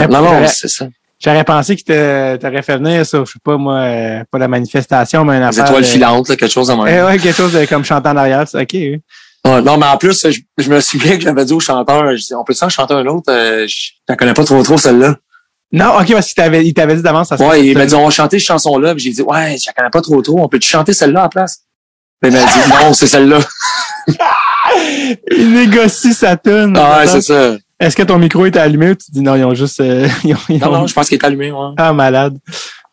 non, 0.08 0.22
non, 0.22 0.48
c'est 0.48 0.68
ça. 0.68 0.88
J'aurais 1.20 1.44
pensé 1.46 1.76
que 1.78 1.84
te- 1.84 2.36
t'aurais 2.36 2.62
fait 2.62 2.78
venir 2.78 3.06
sur, 3.06 3.26
je 3.26 3.32
sais 3.34 3.40
pas 3.44 3.56
moi, 3.56 3.76
euh, 3.80 4.24
pas 4.30 4.38
la 4.38 4.50
manifestation, 4.50 5.24
mais 5.24 5.40
Des 5.40 5.46
affaire. 5.46 5.66
étoiles 5.68 5.82
de- 5.84 5.88
filantes, 5.88 6.30
là, 6.30 6.36
quelque 6.36 6.52
chose 6.52 6.68
de 6.68 6.74
même. 6.74 6.88
Eh 6.88 7.02
ouais, 7.02 7.18
quelque 7.18 7.36
chose 7.38 7.54
de 7.54 7.66
comme 7.66 7.86
chantant 7.86 8.12
en 8.12 8.18
arrière. 8.18 8.46
c'est 8.48 8.62
OK. 8.62 8.70
oui. 8.74 9.02
Ouais, 9.46 9.62
non, 9.62 9.78
mais 9.78 9.86
en 9.86 9.98
plus, 9.98 10.26
je, 10.30 10.40
je 10.58 10.70
me 10.70 10.80
souviens 10.82 11.16
que 11.18 11.22
j'avais 11.24 11.46
dit 11.46 11.54
au 11.54 11.60
chanteur, 11.60 12.12
je 12.16 12.22
dis, 12.24 12.34
on 12.36 12.44
peut-tu 12.44 12.64
en 12.64 12.70
chanter 12.70 12.94
un 12.94 13.06
autre? 13.08 13.32
Euh, 13.32 13.66
je 13.68 14.14
connais 14.16 14.34
pas 14.34 14.44
trop 14.44 14.62
trop, 14.64 14.78
celle-là. 14.78 15.16
Non, 15.72 15.98
OK, 16.00 16.12
parce 16.14 16.28
qu'il 16.28 16.36
t'avait, 16.36 16.66
il 16.66 16.74
t'avait 16.74 16.96
dit 16.98 17.02
d'avance. 17.02 17.30
ça 17.30 17.36
Ouais, 17.36 17.66
il 17.66 17.78
m'a 17.78 17.86
dit, 17.86 17.96
on 17.96 18.04
va 18.06 18.10
chanter 18.12 18.38
cette 18.40 18.48
chanson-là. 18.48 18.94
Puis 18.94 19.06
j'ai 19.06 19.10
dit, 19.12 19.22
ouais, 19.22 19.56
je 19.58 19.64
la 19.68 19.74
connais 19.74 19.90
pas 19.90 20.02
trop 20.02 20.22
trop. 20.22 20.40
On 20.42 20.48
peut-tu 20.50 20.68
chanter 20.70 20.94
celle-là 20.94 21.24
la 21.24 21.30
place? 21.30 21.62
Puis 22.22 22.32
il 22.32 22.38
m'a 22.38 22.44
dit, 22.46 22.60
non, 22.84 22.94
c'est 22.94 23.08
celle-là. 23.08 23.40
Il 25.38 25.54
négocie 25.54 26.14
sa 26.14 26.36
tune. 26.38 26.76
Ah, 26.78 27.00
ouais, 27.00 27.08
c'est 27.08 27.22
ça. 27.22 27.56
Est-ce 27.86 27.96
que 27.96 28.04
ton 28.04 28.18
micro 28.18 28.46
est 28.46 28.56
allumé 28.58 28.92
ou 28.92 28.96
tu 28.96 29.12
dis 29.12 29.22
non, 29.22 29.36
ils 29.36 29.44
ont 29.44 29.54
juste, 29.54 29.80
euh, 29.82 30.08
ils 30.24 30.34
ont, 30.34 30.38
ils 30.50 30.60
Non, 30.60 30.68
ont- 30.70 30.72
non, 30.80 30.88
je 30.88 30.94
pense 30.94 31.08
qu'il 31.10 31.18
est 31.18 31.26
allumé, 31.26 31.52
ouais. 31.52 31.74
ah, 31.78 31.94
malade. 31.94 32.38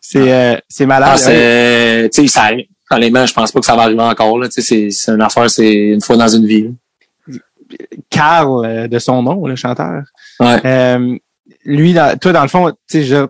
C'est, 0.01 0.33
euh, 0.33 0.57
c'est 0.69 0.87
malade. 0.87 1.11
Ah, 1.15 1.17
c'est, 1.17 2.11
tu 2.13 2.23
sais, 2.23 2.29
ça, 2.29 2.51
honnêtement, 2.91 3.25
je 3.27 3.33
pense 3.33 3.53
pas 3.53 3.61
que 3.61 3.67
ça 3.67 3.77
va 3.77 3.83
arriver 3.83 4.03
encore, 4.03 4.39
là. 4.39 4.49
C'est, 4.51 4.91
c'est 4.91 5.13
une 5.13 5.23
affaire, 5.23 5.49
c'est 5.51 5.73
une 5.73 6.01
fois 6.01 6.17
dans 6.17 6.29
une 6.29 6.47
vie. 6.47 6.63
là. 6.65 6.71
Carl, 8.11 8.65
euh, 8.67 8.89
de 8.89 8.99
son 8.99 9.23
nom, 9.23 9.47
le 9.47 9.55
chanteur. 9.57 10.03
Ouais. 10.41 10.61
Euh, 10.65 11.17
lui, 11.65 11.93
dans- 11.95 12.19
toi, 12.19 12.33
dans 12.33 12.43
le 12.43 12.49
fond, 12.49 12.73
tu 12.91 13.05
sais, 13.07 13.25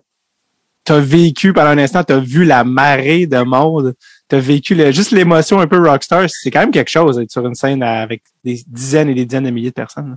t'as 0.84 0.98
vécu 0.98 1.52
pendant 1.52 1.70
un 1.70 1.78
instant, 1.78 2.02
t'as 2.02 2.18
vu 2.18 2.44
la 2.44 2.64
marée 2.64 3.26
de 3.26 3.38
monde, 3.42 3.94
t'as 4.28 4.38
vécu 4.40 4.74
le, 4.74 4.92
juste 4.92 5.10
l'émotion 5.10 5.60
un 5.60 5.66
peu 5.66 5.78
rockstar. 5.86 6.24
C'est 6.30 6.50
quand 6.50 6.60
même 6.60 6.70
quelque 6.70 6.90
chose 6.90 7.16
d'être 7.16 7.30
sur 7.30 7.46
une 7.46 7.54
scène 7.54 7.82
avec 7.82 8.22
des 8.44 8.62
dizaines 8.66 9.10
et 9.10 9.14
des 9.14 9.26
dizaines 9.26 9.44
de 9.44 9.50
milliers 9.50 9.68
de 9.70 9.74
personnes. 9.74 10.10
là. 10.10 10.16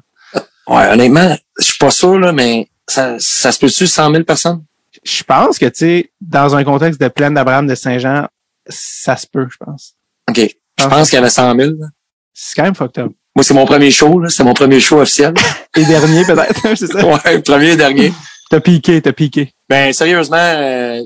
Ouais, 0.68 0.88
honnêtement, 0.88 1.36
je 1.60 1.64
suis 1.64 1.78
pas 1.78 1.92
sûr, 1.92 2.18
là, 2.18 2.32
mais 2.32 2.68
ça, 2.88 3.16
ça 3.20 3.52
se 3.52 3.60
peut-tu 3.60 3.88
100 3.88 4.12
000 4.12 4.24
personnes? 4.24 4.64
Je 5.04 5.24
pense 5.24 5.58
que, 5.58 5.66
tu 5.66 5.72
sais, 5.76 6.12
dans 6.22 6.56
un 6.56 6.64
contexte 6.64 7.02
de 7.02 7.08
plaine 7.08 7.34
d'Abraham 7.34 7.68
de 7.68 7.76
Saint-Jean, 7.76 8.28
ça 8.68 9.18
se 9.18 9.28
peut, 9.28 9.48
je 9.50 9.58
pense. 9.58 9.96
OK. 10.30 10.40
Je 10.80 10.88
pense 10.88 11.10
qu'il 11.10 11.18
y 11.18 11.20
avait 11.20 11.30
100 11.30 11.56
000, 11.56 11.72
là. 11.80 11.88
C'est 12.34 12.56
quand 12.56 12.64
même 12.64 12.76
fucked 12.76 13.04
up. 13.04 13.12
Moi, 13.36 13.44
c'est 13.44 13.54
mon 13.54 13.66
premier 13.66 13.92
show, 13.92 14.20
là. 14.20 14.30
C'est 14.30 14.44
mon 14.44 14.54
premier 14.54 14.80
show 14.80 15.02
officiel. 15.02 15.34
Et 15.76 15.86
dernier, 15.86 16.24
peut-être, 16.26 16.62
c'est 16.76 16.88
ça? 16.88 17.06
ouais, 17.06 17.40
premier 17.42 17.72
et 17.72 17.76
dernier. 17.76 18.14
T'as 18.50 18.60
piqué, 18.60 19.02
t'as 19.02 19.12
piqué. 19.12 19.54
Ben 19.68 19.92
sérieusement, 19.92 20.38
euh, 20.38 21.02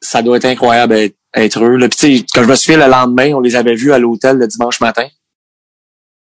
ça 0.00 0.22
doit 0.22 0.38
être 0.38 0.46
incroyable 0.46 0.94
être, 0.94 1.16
être 1.34 1.62
eux. 1.62 1.76
Là. 1.76 1.88
Puis, 1.88 1.98
tu 1.98 2.18
sais, 2.18 2.26
quand 2.32 2.42
je 2.42 2.48
me 2.48 2.54
souviens 2.54 2.78
le 2.78 2.90
lendemain, 2.90 3.34
on 3.34 3.40
les 3.40 3.54
avait 3.54 3.74
vus 3.74 3.92
à 3.92 3.98
l'hôtel 3.98 4.38
le 4.38 4.46
dimanche 4.46 4.80
matin. 4.80 5.06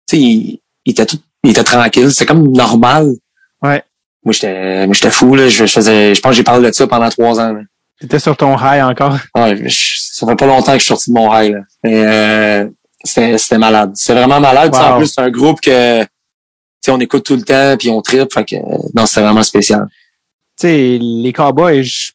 Tu 0.06 0.16
sais, 0.16 0.18
ils, 0.18 0.60
ils 0.84 0.90
étaient 0.90 1.06
tout, 1.06 1.18
ils 1.44 1.50
étaient 1.50 1.64
tranquilles. 1.64 2.10
C'est 2.12 2.26
comme 2.26 2.46
normal. 2.52 3.10
Ouais. 3.62 3.82
Moi, 4.24 4.32
j'étais, 4.32 4.86
moi, 4.86 4.94
j'étais 4.94 5.10
fou, 5.10 5.34
là. 5.34 5.48
Je, 5.48 5.64
je 5.66 5.72
faisais, 5.72 6.14
je 6.14 6.20
pense 6.20 6.30
que 6.30 6.36
j'ai 6.36 6.42
parlé 6.42 6.68
de 6.70 6.74
ça 6.74 6.86
pendant 6.86 7.08
trois 7.08 7.40
ans, 7.40 7.52
là. 7.52 7.60
T'étais 8.00 8.18
sur 8.18 8.36
ton 8.36 8.56
high 8.58 8.82
encore? 8.82 9.18
Ouais, 9.34 9.56
je- 9.68 9.96
ça 9.98 10.26
fait 10.26 10.36
pas 10.36 10.46
longtemps 10.46 10.72
que 10.72 10.78
je 10.78 10.84
suis 10.84 10.88
sorti 10.88 11.10
de 11.10 11.14
mon 11.14 11.28
rêve, 11.28 11.52
là. 11.54 11.60
Mais, 11.84 12.04
euh, 12.06 12.68
c'était, 13.04 13.36
c'était 13.38 13.58
malade. 13.58 13.92
C'est 13.94 14.14
vraiment 14.14 14.40
malade. 14.40 14.74
Wow. 14.74 14.80
En 14.80 14.96
plus, 14.98 15.06
c'est 15.06 15.20
un 15.20 15.30
groupe 15.30 15.60
que, 15.60 16.02
tu 16.02 16.08
sais, 16.82 16.90
on 16.92 16.98
écoute 17.00 17.24
tout 17.24 17.36
le 17.36 17.42
temps 17.42 17.76
puis 17.78 17.90
on 17.90 18.00
tripe. 18.02 18.32
Fait 18.32 18.44
que, 18.44 18.56
non, 18.96 19.06
c'est 19.06 19.20
vraiment 19.22 19.42
spécial. 19.42 19.86
tu 20.58 20.66
sais, 20.66 20.98
les 21.00 21.32
Cowboys, 21.32 21.82
j'ai 21.84 22.12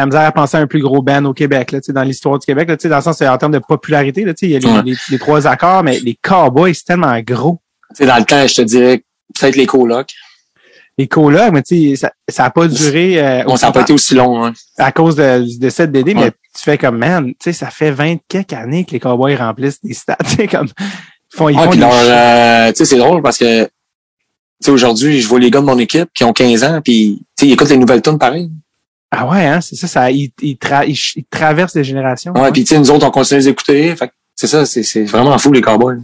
la 0.00 0.06
misère 0.06 0.22
à 0.22 0.32
penser 0.32 0.56
à 0.58 0.60
un 0.60 0.66
plus 0.66 0.80
gros 0.82 1.02
band 1.02 1.24
au 1.26 1.34
Québec, 1.34 1.72
là, 1.72 1.80
tu 1.80 1.86
sais, 1.86 1.92
dans 1.92 2.02
l'histoire 2.02 2.38
du 2.38 2.44
Québec, 2.46 2.68
là, 2.68 2.76
tu 2.76 2.82
sais, 2.82 2.88
dans 2.90 2.96
le 2.96 3.02
sens, 3.02 3.16
c'est 3.18 3.28
en 3.28 3.36
termes 3.38 3.52
de 3.52 3.58
popularité, 3.58 4.24
là, 4.24 4.32
tu 4.34 4.40
sais, 4.40 4.46
il 4.46 4.52
y 4.52 4.56
a 4.56 4.58
les, 4.58 4.66
Ouais. 4.78 4.82
les- 4.84 4.96
les 5.10 5.18
trois 5.18 5.46
accords, 5.46 5.82
mais 5.82 5.98
les 6.00 6.18
Cowboys, 6.22 6.74
c'est 6.74 6.84
tellement 6.84 7.18
gros. 7.20 7.58
Sais, 7.94 8.06
dans 8.06 8.16
le 8.18 8.24
temps, 8.24 8.46
je 8.46 8.54
te 8.54 8.62
dirais, 8.62 9.02
peut-être 9.38 9.56
les 9.56 9.66
colocs. 9.66 10.10
Les 10.98 11.08
colocs, 11.08 11.52
mais 11.52 11.62
tu 11.62 11.90
sais, 11.90 11.96
ça, 11.96 12.12
ça 12.28 12.44
a 12.44 12.50
pas 12.50 12.68
duré, 12.68 13.18
euh, 13.22 13.44
Bon, 13.44 13.56
ça 13.56 13.66
n'a 13.68 13.72
pas 13.72 13.80
été 13.80 13.92
aussi 13.94 14.14
long, 14.14 14.44
hein. 14.44 14.52
à 14.76 14.92
cause 14.92 15.16
de, 15.16 15.40
de 15.58 15.86
Dédé, 15.86 16.14
mais 16.14 16.24
Ouais. 16.24 16.30
tu 16.54 16.62
fais 16.62 16.76
comme, 16.76 16.98
man, 16.98 17.28
tu 17.30 17.34
sais, 17.44 17.52
ça 17.54 17.70
fait 17.70 17.90
20 17.90 18.16
quelques 18.28 18.52
années 18.52 18.84
que 18.84 18.90
les 18.90 19.00
Cowboys 19.00 19.34
remplissent 19.36 19.80
des 19.82 19.94
stades, 19.94 20.18
tu 20.28 20.36
sais, 20.36 20.46
comme, 20.48 20.68
ils 20.68 21.36
font, 21.36 21.48
ils 21.48 21.56
Ouais, 21.58 21.64
font 21.64 21.70
des 21.70 21.82
euh, 21.82 22.68
tu 22.72 22.76
sais, 22.76 22.84
c'est 22.84 22.98
drôle 22.98 23.22
parce 23.22 23.38
que, 23.38 23.64
tu 23.64 23.70
sais, 24.60 24.70
aujourd'hui, 24.70 25.20
je 25.22 25.26
vois 25.28 25.40
les 25.40 25.50
gars 25.50 25.60
de 25.60 25.64
mon 25.66 25.78
équipe 25.78 26.10
qui 26.14 26.24
ont 26.24 26.32
15 26.34 26.62
ans, 26.64 26.80
puis, 26.84 27.20
tu 27.38 27.40
sais, 27.40 27.46
ils 27.48 27.52
écoutent 27.52 27.70
les 27.70 27.78
nouvelles 27.78 28.02
tunes 28.02 28.18
pareil. 28.18 28.50
Ah 29.10 29.26
ouais, 29.26 29.46
hein, 29.46 29.60
c'est 29.62 29.76
ça, 29.76 29.86
ça, 29.86 30.10
ils, 30.10 30.30
ils, 30.42 30.56
tra- 30.56 30.86
ils, 30.86 30.98
ils 31.16 31.24
traversent 31.24 31.74
les 31.74 31.84
générations. 31.84 32.32
Ouais, 32.34 32.52
puis, 32.52 32.64
tu 32.64 32.68
sais, 32.74 32.78
nous 32.78 32.90
autres, 32.90 33.06
on 33.06 33.10
continue 33.10 33.40
de 33.40 33.44
les 33.44 33.50
écouter. 33.50 33.96
Fait 33.96 34.08
que, 34.08 34.12
c'est 34.36 34.46
ça, 34.46 34.64
c'est, 34.66 34.82
c'est 34.82 35.04
vraiment 35.04 35.36
fou, 35.38 35.52
les 35.52 35.60
cowboys. 35.62 35.98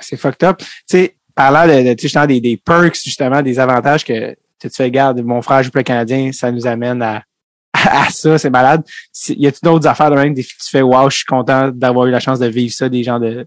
C'est 0.00 0.16
fucked 0.16 0.44
up. 0.44 0.58
Tu 0.58 0.66
sais, 0.86 1.14
parlant 1.38 1.66
de, 1.66 1.94
de 1.94 1.98
justement, 2.00 2.26
des, 2.26 2.40
des 2.40 2.56
perks, 2.56 2.96
justement, 3.04 3.40
des 3.42 3.58
avantages 3.60 4.04
que 4.04 4.30
tu 4.60 4.68
fais, 4.70 4.84
regarde, 4.84 5.20
mon 5.22 5.40
frère 5.40 5.62
joue 5.62 5.70
pour 5.70 5.78
le 5.78 5.84
Canadien, 5.84 6.32
ça 6.32 6.50
nous 6.50 6.66
amène 6.66 7.00
à, 7.00 7.22
à, 7.72 8.08
ça, 8.10 8.36
c'est 8.38 8.50
malade. 8.50 8.82
Y 9.28 9.46
a-tu 9.46 9.60
d'autres 9.62 9.86
affaires 9.86 10.10
de 10.10 10.16
même 10.16 10.34
des- 10.34 10.42
que 10.42 10.48
tu 10.48 10.70
fais, 10.70 10.82
wow, 10.82 11.08
je 11.10 11.16
suis 11.18 11.24
content 11.24 11.68
d'avoir 11.72 12.06
eu 12.06 12.10
la 12.10 12.18
chance 12.18 12.40
de 12.40 12.46
vivre 12.48 12.74
ça, 12.74 12.88
des 12.88 13.04
gens 13.04 13.20
de. 13.20 13.46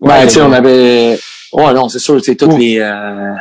Ouais, 0.00 0.24
tu 0.24 0.30
sais, 0.30 0.42
on 0.42 0.50
avait, 0.52 1.16
ouais, 1.52 1.74
non, 1.74 1.88
c'est 1.88 2.00
sûr, 2.00 2.16
tu 2.16 2.24
sais, 2.24 2.34
tous 2.34 2.50
Oh. 2.50 2.58
les, 2.58 2.78
euh, 2.80 3.34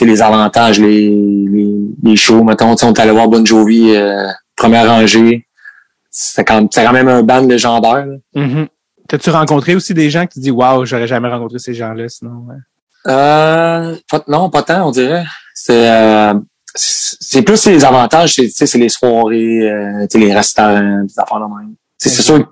les 0.00 0.22
avantages, 0.22 0.80
les, 0.80 1.10
les, 1.10 1.74
les 2.02 2.16
shows, 2.16 2.42
mettons, 2.42 2.74
on 2.82 2.92
est 2.92 2.98
allé 3.00 3.10
voir 3.10 3.28
Bon 3.28 3.44
Jovi, 3.44 3.94
euh, 3.94 4.26
première 4.56 4.88
rangée. 4.88 5.46
C'était 6.10 6.44
quand, 6.44 6.66
quand 6.74 6.92
même 6.92 7.08
un 7.08 7.22
band 7.22 7.42
légendaire, 7.46 8.06
là. 8.06 8.16
Mhm. 8.34 8.68
T'as-tu 9.08 9.28
rencontré 9.30 9.74
aussi 9.76 9.92
des 9.92 10.08
gens 10.08 10.26
qui 10.26 10.38
te 10.38 10.40
disent, 10.40 10.50
wow, 10.52 10.86
j'aurais 10.86 11.06
jamais 11.06 11.28
rencontré 11.28 11.58
ces 11.58 11.74
gens-là, 11.74 12.08
sinon. 12.08 12.46
ouais? 12.48 12.56
Euh, 13.06 13.96
pas- 14.10 14.24
non, 14.28 14.50
pas 14.50 14.62
tant, 14.62 14.88
on 14.88 14.90
dirait. 14.90 15.24
C'est, 15.54 15.90
euh, 15.90 16.34
c'est 16.74 17.42
plus 17.42 17.64
les 17.66 17.84
avantages, 17.84 18.34
c'est, 18.34 18.42
tu 18.46 18.50
sais, 18.50 18.66
c'est 18.66 18.78
les 18.78 18.88
soirées, 18.88 19.70
euh, 19.70 20.06
tu 20.06 20.18
sais, 20.18 20.26
les 20.26 20.34
restaurants, 20.34 21.02
des 21.04 21.18
affaires 21.18 21.38
de 21.40 21.44
même. 21.58 21.74
C'est 21.98 22.10
sûr 22.10 22.38
que 22.38 22.44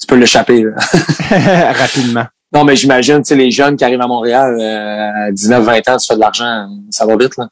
tu 0.00 0.06
peux 0.06 0.16
l'échapper. 0.16 0.64
Rapidement. 1.30 2.26
Non, 2.52 2.64
mais 2.64 2.76
j'imagine, 2.76 3.18
tu 3.18 3.24
sais, 3.28 3.36
les 3.36 3.50
jeunes 3.50 3.76
qui 3.76 3.84
arrivent 3.84 4.00
à 4.00 4.06
Montréal, 4.06 4.56
euh, 4.60 5.26
à 5.28 5.30
19-20 5.32 5.88
ans, 5.90 5.96
tu 5.96 6.06
fais 6.06 6.14
de 6.14 6.20
l'argent, 6.20 6.68
ça 6.90 7.04
va 7.06 7.16
vite, 7.16 7.36
là. 7.36 7.48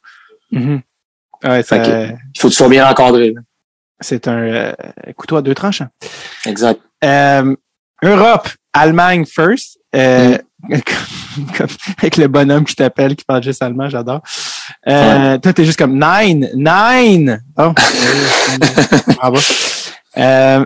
Mhm. 0.51 0.81
Ouais, 1.43 1.63
ça, 1.63 1.79
que- 1.79 2.07
Il 2.35 2.39
faut 2.39 2.47
que 2.47 2.53
tu 2.53 2.57
sois 2.57 2.69
bien 2.69 2.87
encadré, 2.89 3.33
c'est 3.99 4.27
un 4.27 4.37
euh, 4.37 4.73
couteau 5.17 5.35
à 5.37 5.41
deux 5.41 5.53
tranchants. 5.55 5.87
Exact. 6.45 6.79
Euh, 7.03 7.53
Europe, 8.01 8.47
Allemagne 8.73 9.25
first. 9.25 9.77
Euh, 9.95 10.37
comme- 11.57 11.67
avec 11.97 12.17
le 12.17 12.27
bonhomme 12.27 12.63
qui 12.63 12.75
t'appelle, 12.75 13.15
qui 13.15 13.25
parle 13.25 13.43
juste 13.43 13.61
allemand, 13.61 13.89
j'adore. 13.89 14.21
Euh, 14.87 15.37
Toi, 15.37 15.53
t'es 15.53 15.65
juste 15.65 15.77
comme 15.79 15.99
nine, 15.99 16.49
nine. 16.55 17.43
Oh, 17.57 17.73
bravo. 19.17 19.39
Euh, 20.17 20.65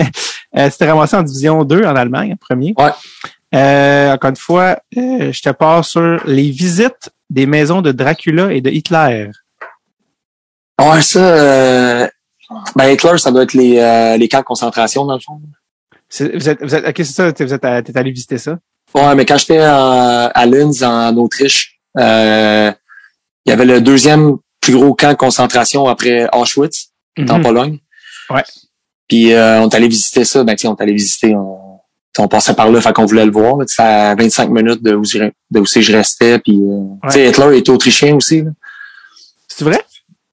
euh, 0.56 0.70
t'es 0.76 0.90
ramassé 0.90 1.16
en 1.16 1.22
division 1.22 1.64
2 1.64 1.84
en 1.84 1.96
Allemagne, 1.96 2.36
premier. 2.40 2.74
Ouais. 2.76 2.90
Euh, 3.54 4.12
encore 4.12 4.30
une 4.30 4.36
fois, 4.36 4.78
euh, 4.96 5.32
je 5.32 5.40
te 5.40 5.50
parle 5.50 5.84
sur 5.84 6.20
les 6.26 6.50
visites 6.50 7.10
des 7.30 7.46
maisons 7.46 7.80
de 7.80 7.92
Dracula 7.92 8.52
et 8.52 8.60
de 8.60 8.70
Hitler. 8.70 9.30
Ouais, 10.80 11.02
ça, 11.02 11.20
euh, 11.20 12.08
ben, 12.76 12.88
Hitler, 12.90 13.18
ça 13.18 13.30
doit 13.30 13.42
être 13.44 13.54
les, 13.54 13.78
euh, 13.78 14.16
les 14.16 14.28
camps 14.28 14.40
de 14.40 14.44
concentration, 14.44 15.04
dans 15.06 15.14
le 15.14 15.20
fond. 15.20 15.40
Vous 16.18 16.48
êtes, 16.48 16.62
vous 16.62 16.74
êtes, 16.74 16.88
ok, 16.88 16.94
c'est 16.96 17.04
ça, 17.04 17.30
vous 17.30 17.54
êtes, 17.54 17.60
t'es 17.60 17.96
allé 17.98 18.10
visiter 18.10 18.38
ça? 18.38 18.58
Ouais, 18.94 19.14
mais 19.14 19.24
quand 19.26 19.38
j'étais 19.38 19.58
à, 19.58 20.26
à 20.26 20.46
Linz, 20.46 20.82
en 20.82 21.14
Autriche, 21.16 21.78
euh, 21.98 22.72
il 23.44 23.50
y 23.50 23.52
avait 23.52 23.64
le 23.64 23.80
deuxième 23.80 24.36
plus 24.60 24.72
gros 24.74 24.94
camp 24.94 25.10
de 25.10 25.16
concentration 25.16 25.86
après 25.86 26.28
Auschwitz, 26.34 26.88
en 27.18 27.38
Mhm. 27.38 27.42
Pologne. 27.42 27.78
Ouais. 28.30 28.44
Puis 29.08 29.32
euh, 29.32 29.60
on 29.62 29.68
est 29.68 29.74
allé 29.74 29.88
visiter 29.88 30.24
ça. 30.24 30.44
Ben, 30.44 30.56
on 30.64 30.74
est 30.76 30.82
allé 30.82 30.92
visiter, 30.92 31.34
on, 31.34 31.80
on 32.18 32.28
passait 32.28 32.54
par 32.54 32.70
là, 32.70 32.80
fait 32.80 32.92
qu'on 32.92 33.06
voulait 33.06 33.24
le 33.24 33.32
voir. 33.32 33.56
C'était 33.66 33.82
à 33.82 34.14
25 34.14 34.50
minutes 34.50 34.82
de 34.82 34.94
où, 34.94 35.04
je- 35.04 35.30
de 35.50 35.60
où 35.60 35.66
c'est 35.66 35.80
je 35.82 35.96
restais. 35.96 36.38
Puis, 36.38 36.56
euh, 36.58 36.84
tu 37.04 37.10
sais, 37.12 37.28
Hitler 37.28 37.58
était 37.58 37.70
autrichien 37.70 38.14
aussi. 38.16 38.44
C'est 39.48 39.64
vrai? 39.64 39.80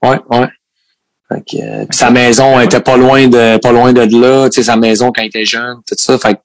Ouais, 0.04 0.20
ouais. 0.30 0.48
Fait 1.30 1.42
que, 1.50 1.58
euh, 1.64 1.86
puis 1.86 1.98
sa 1.98 2.12
maison 2.12 2.60
était 2.60 2.82
pas 2.82 2.98
loin 2.98 3.28
de 3.28 3.58
pas 3.58 3.72
loin 3.72 3.92
de 3.94 4.02
là, 4.02 4.50
tu 4.50 4.56
sais, 4.58 4.64
sa 4.64 4.76
maison 4.76 5.12
quand 5.12 5.24
il 5.24 5.28
était 5.28 5.46
jeune, 5.46 5.78
tout 5.88 5.96
ça. 5.98 6.20
Fait 6.20 6.34
que 6.36 6.40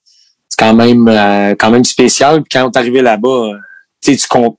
quand 0.61 0.73
même 0.75 1.07
euh, 1.07 1.55
quand 1.57 1.71
même 1.71 1.83
spécial. 1.83 2.41
Puis 2.43 2.49
quand 2.51 2.67
on 2.67 2.71
est 2.71 2.77
arrivé 2.77 3.01
là-bas, 3.01 3.29
euh, 3.53 3.57
tu 4.03 4.15
tu, 4.15 4.27
com- 4.27 4.55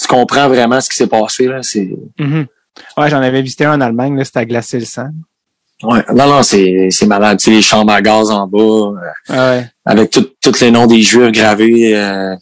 tu 0.00 0.06
comprends 0.08 0.48
vraiment 0.48 0.80
ce 0.80 0.88
qui 0.90 0.96
s'est 0.96 1.06
passé 1.06 1.46
là. 1.46 1.62
C'est 1.62 1.88
Mhm. 2.18 2.46
Ouais, 2.96 3.08
j'en 3.08 3.22
avais 3.22 3.40
visité 3.40 3.64
un 3.66 3.74
en 3.74 3.80
Allemagne, 3.80 4.16
là, 4.18 4.24
c'était 4.24 4.40
à 4.40 4.44
glacer 4.44 4.80
le 4.80 4.84
sang. 4.84 5.08
Ouais. 5.84 6.04
Non, 6.12 6.26
non, 6.28 6.42
c'est, 6.42 6.88
c'est 6.90 7.06
malade. 7.06 7.38
Tu 7.38 7.44
sais, 7.44 7.50
les 7.52 7.62
chambres 7.62 7.92
à 7.92 8.02
gaz 8.02 8.30
en 8.30 8.46
bas, 8.48 8.58
euh, 8.58 8.94
Ah 9.28 9.50
ouais. 9.50 9.66
avec 9.84 10.10
tous 10.10 10.60
les 10.60 10.70
noms 10.72 10.86
des 10.88 11.00
juifs 11.02 11.30
gravés. 11.32 11.96
euh, 11.96 12.34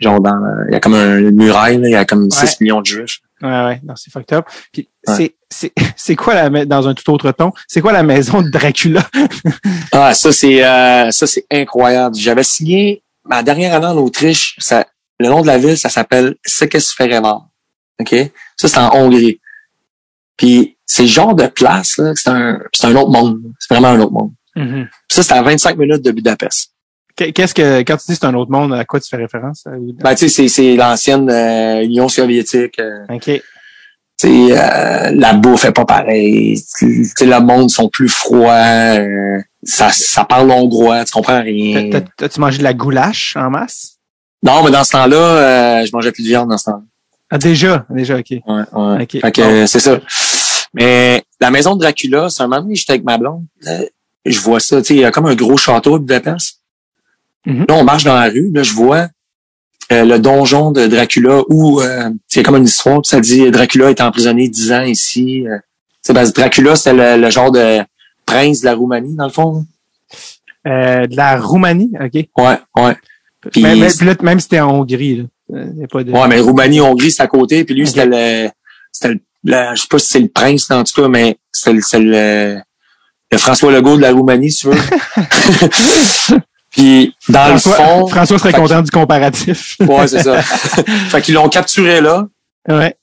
genre 0.00 0.20
dans, 0.20 0.34
il 0.68 0.72
y 0.72 0.76
a 0.76 0.80
comme 0.80 0.94
un 0.94 1.20
muraille, 1.30 1.78
là, 1.78 1.88
il 1.88 1.92
y 1.92 1.96
a 1.96 2.04
comme 2.04 2.30
6 2.30 2.42
Ouais. 2.42 2.48
millions 2.60 2.80
de 2.80 2.86
juifs. 2.86 3.18
Ouais, 3.42 3.48
ouais. 3.48 3.80
Non, 3.84 3.94
c'est 3.96 4.10
fucked 4.10 4.32
up. 4.36 4.46
Puis 4.72 4.88
Ouais. 5.06 5.14
c'est, 5.16 5.35
c'est, 5.50 5.72
c'est 5.96 6.16
quoi 6.16 6.34
la, 6.34 6.64
dans 6.66 6.88
un 6.88 6.94
tout 6.94 7.10
autre 7.12 7.30
ton, 7.32 7.52
c'est 7.68 7.80
quoi 7.80 7.92
la 7.92 8.02
maison 8.02 8.42
de 8.42 8.50
Dracula? 8.50 9.06
Ah, 9.92 10.12
ça 10.14 10.30
c'est 10.32 10.62
euh, 10.64 11.10
ça 11.10 11.26
c'est 11.26 11.46
incroyable. 11.50 12.14
J'avais 12.16 12.42
signé 12.42 13.02
ma 13.24 13.42
dernière 13.42 13.74
année 13.74 13.86
en 13.86 13.96
Autriche. 13.96 14.54
Ça, 14.58 14.84
le 15.18 15.28
nom 15.28 15.40
de 15.40 15.46
la 15.46 15.56
ville, 15.58 15.78
ça 15.78 15.88
s'appelle 15.88 16.34
Szekesfehérvár. 16.44 17.48
Ok, 17.98 18.14
ça 18.58 18.68
c'est 18.68 18.78
en 18.78 18.94
Hongrie. 18.94 19.40
Puis 20.36 20.76
c'est 20.84 21.02
le 21.02 21.08
genre 21.08 21.34
de 21.34 21.46
place 21.46 21.96
là, 21.98 22.12
c'est 22.14 22.28
un 22.28 22.60
c'est 22.74 22.86
un 22.86 22.94
autre 22.96 23.10
monde. 23.10 23.38
C'est 23.58 23.72
vraiment 23.74 23.88
un 23.94 24.00
autre 24.00 24.12
monde. 24.12 24.32
Puis 24.54 25.16
ça 25.16 25.22
c'est 25.22 25.32
à 25.34 25.42
25 25.42 25.76
minutes 25.78 26.02
de 26.02 26.10
Budapest. 26.10 26.72
Qu'est- 27.14 27.32
Qu'est-ce 27.32 27.54
que, 27.54 27.78
quand 27.80 27.96
tu 27.96 28.06
dis 28.08 28.16
c'est 28.16 28.26
un 28.26 28.34
autre 28.34 28.50
monde, 28.50 28.74
à 28.74 28.84
quoi 28.84 29.00
tu 29.00 29.08
fais 29.08 29.16
référence? 29.16 29.64
Ben 29.66 30.14
tu 30.14 30.28
sais 30.28 30.28
c'est 30.28 30.48
c'est 30.48 30.76
l'ancienne 30.76 31.30
euh, 31.30 31.82
Union 31.82 32.08
soviétique. 32.08 32.78
euh, 32.78 33.06
OK. 33.08 33.30
Euh, 34.24 35.10
la 35.14 35.34
bouffe 35.34 35.64
est 35.66 35.72
pas 35.72 35.84
pareille. 35.84 36.58
Le 36.82 37.38
monde 37.40 37.70
sont 37.70 37.88
plus 37.88 38.08
froids. 38.08 38.52
euh, 38.98 39.38
ça 39.62 39.90
ça 39.92 40.24
parle 40.24 40.50
hongrois. 40.50 41.04
Tu 41.04 41.12
comprends 41.12 41.40
rien. 41.42 41.90
T'as- 41.90 42.00
t'as- 42.00 42.06
T'as-tu 42.16 42.40
mangé 42.40 42.58
de 42.58 42.62
la 42.62 42.72
goulache 42.74 43.36
en 43.36 43.50
masse? 43.50 43.98
Non, 44.42 44.62
mais 44.64 44.70
dans 44.70 44.84
ce 44.84 44.92
temps-là, 44.92 45.16
euh, 45.16 45.86
je 45.86 45.90
mangeais 45.92 46.12
plus 46.12 46.22
de 46.22 46.28
viande 46.28 46.48
dans 46.50 46.58
ce 46.58 46.64
temps-là. 46.66 46.82
Ah, 47.30 47.38
déjà, 47.38 47.84
déjà, 47.90 48.16
OK. 48.18 48.30
Ouais, 48.30 48.40
ouais. 48.46 49.02
Ok. 49.02 49.20
Fait 49.20 49.32
que 49.32 49.40
euh, 49.42 49.66
c'est 49.66 49.80
ça. 49.80 49.98
Mais 50.72 51.22
la 51.40 51.50
maison 51.50 51.74
de 51.74 51.80
Dracula, 51.80 52.28
c'est 52.30 52.42
un 52.42 52.46
moment 52.46 52.62
donné, 52.62 52.74
j'étais 52.76 52.92
avec 52.92 53.04
ma 53.04 53.18
blonde. 53.18 53.44
là, 53.62 53.80
je 54.24 54.38
vois 54.40 54.60
ça, 54.60 54.78
tu 54.82 54.88
sais, 54.88 54.94
il 54.94 55.00
y 55.00 55.04
a 55.04 55.10
comme 55.10 55.26
un 55.26 55.34
gros 55.34 55.56
château 55.56 55.98
de 55.98 56.04
Budapest. 56.04 56.60
Mhm. 57.46 57.66
Là, 57.68 57.74
on 57.74 57.84
marche 57.84 58.04
dans 58.04 58.14
la 58.14 58.28
rue, 58.28 58.50
là, 58.54 58.62
je 58.62 58.72
vois 58.72 59.08
euh, 59.92 60.04
le 60.04 60.18
donjon 60.18 60.72
de 60.72 60.86
Dracula 60.86 61.42
où 61.48 61.80
euh, 61.80 62.10
c'est 62.26 62.42
comme 62.42 62.56
une 62.56 62.64
histoire, 62.64 63.00
ça 63.04 63.20
dit 63.20 63.50
Dracula 63.50 63.90
est 63.90 64.00
emprisonné 64.00 64.48
10 64.48 64.72
ans 64.72 64.82
ici. 64.82 65.46
Euh, 65.46 65.58
c'est 66.02 66.12
parce 66.14 66.30
que 66.32 66.40
Dracula, 66.40 66.76
c'est 66.76 66.92
le, 66.94 67.20
le 67.20 67.30
genre 67.30 67.50
de 67.52 67.80
prince 68.24 68.60
de 68.60 68.66
la 68.66 68.74
Roumanie, 68.74 69.14
dans 69.14 69.26
le 69.26 69.30
fond. 69.32 69.64
Euh, 70.66 71.06
de 71.06 71.16
la 71.16 71.38
Roumanie, 71.40 71.92
OK. 72.00 72.12
Ouais, 72.38 72.58
ouais. 72.76 72.96
Puis- 73.52 73.62
Mais, 73.62 73.76
mais- 73.76 73.88
puis 73.96 74.06
là, 74.06 74.14
même 74.22 74.40
si 74.40 74.48
t'es 74.48 74.58
en 74.60 74.70
Hongrie, 74.80 75.16
là. 75.50 75.62
y 75.76 75.84
a 75.84 75.86
pas 75.86 76.02
de... 76.02 76.10
Ouais, 76.10 76.26
mais 76.28 76.40
Roumanie, 76.40 76.80
Hongrie, 76.80 77.12
c'est 77.12 77.22
à 77.22 77.28
côté. 77.28 77.62
Puis 77.64 77.74
lui, 77.76 77.86
c'était 77.86 78.06
le, 78.06 78.48
c'était 78.90 79.14
le, 79.14 79.20
le- 79.44 79.76
je 79.76 79.82
sais 79.82 79.88
pas 79.88 79.98
si 80.00 80.06
c'est 80.08 80.18
le 80.20 80.28
prince, 80.28 80.68
en 80.72 80.82
tout 80.82 81.00
cas, 81.00 81.06
mais 81.08 81.36
c'est 81.52 81.72
le, 81.72 81.80
c'est 81.82 82.00
le, 82.00 82.58
le 83.30 83.38
François 83.38 83.70
Legault 83.70 83.96
de 83.96 84.02
la 84.02 84.10
Roumanie, 84.12 84.50
si 84.50 84.62
tu 84.62 84.68
veux. 84.70 84.76
puis 86.76 87.14
dans 87.30 87.44
le 87.44 87.58
François, 87.58 87.74
fond, 87.74 88.06
François 88.06 88.38
serait 88.38 88.52
content 88.52 88.82
du 88.82 88.90
comparatif. 88.90 89.76
ouais, 89.80 90.06
c'est 90.06 90.22
ça. 90.22 90.42
fait 90.42 91.22
qu'ils 91.22 91.34
l'ont 91.34 91.48
capturé 91.48 92.02
là. 92.02 92.26
ouais. 92.68 92.94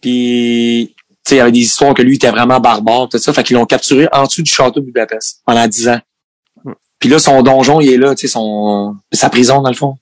Puis, 0.00 0.94
tu 0.96 1.04
sais, 1.28 1.34
il 1.34 1.38
y 1.38 1.40
avait 1.40 1.52
des 1.52 1.60
histoires 1.60 1.92
que 1.92 2.00
lui 2.00 2.14
était 2.14 2.30
vraiment 2.30 2.58
barbare, 2.58 3.08
tout 3.10 3.18
ça. 3.18 3.32
Fait 3.32 3.42
qu'ils 3.42 3.56
l'ont 3.56 3.66
capturé 3.66 4.08
en 4.12 4.24
dessous 4.24 4.42
du 4.42 4.50
château 4.50 4.80
de 4.80 4.86
Budapest 4.86 5.42
pendant 5.44 5.66
10 5.66 5.88
ans. 5.88 6.00
Puis 6.98 7.08
là, 7.08 7.18
son 7.18 7.42
donjon, 7.42 7.80
il 7.80 7.90
est 7.90 7.98
là, 7.98 8.14
tu 8.14 8.26
sais, 8.26 8.32
son, 8.32 8.96
sa 9.12 9.28
prison, 9.28 9.60
dans 9.60 9.70
le 9.70 9.76
fond. 9.76 9.96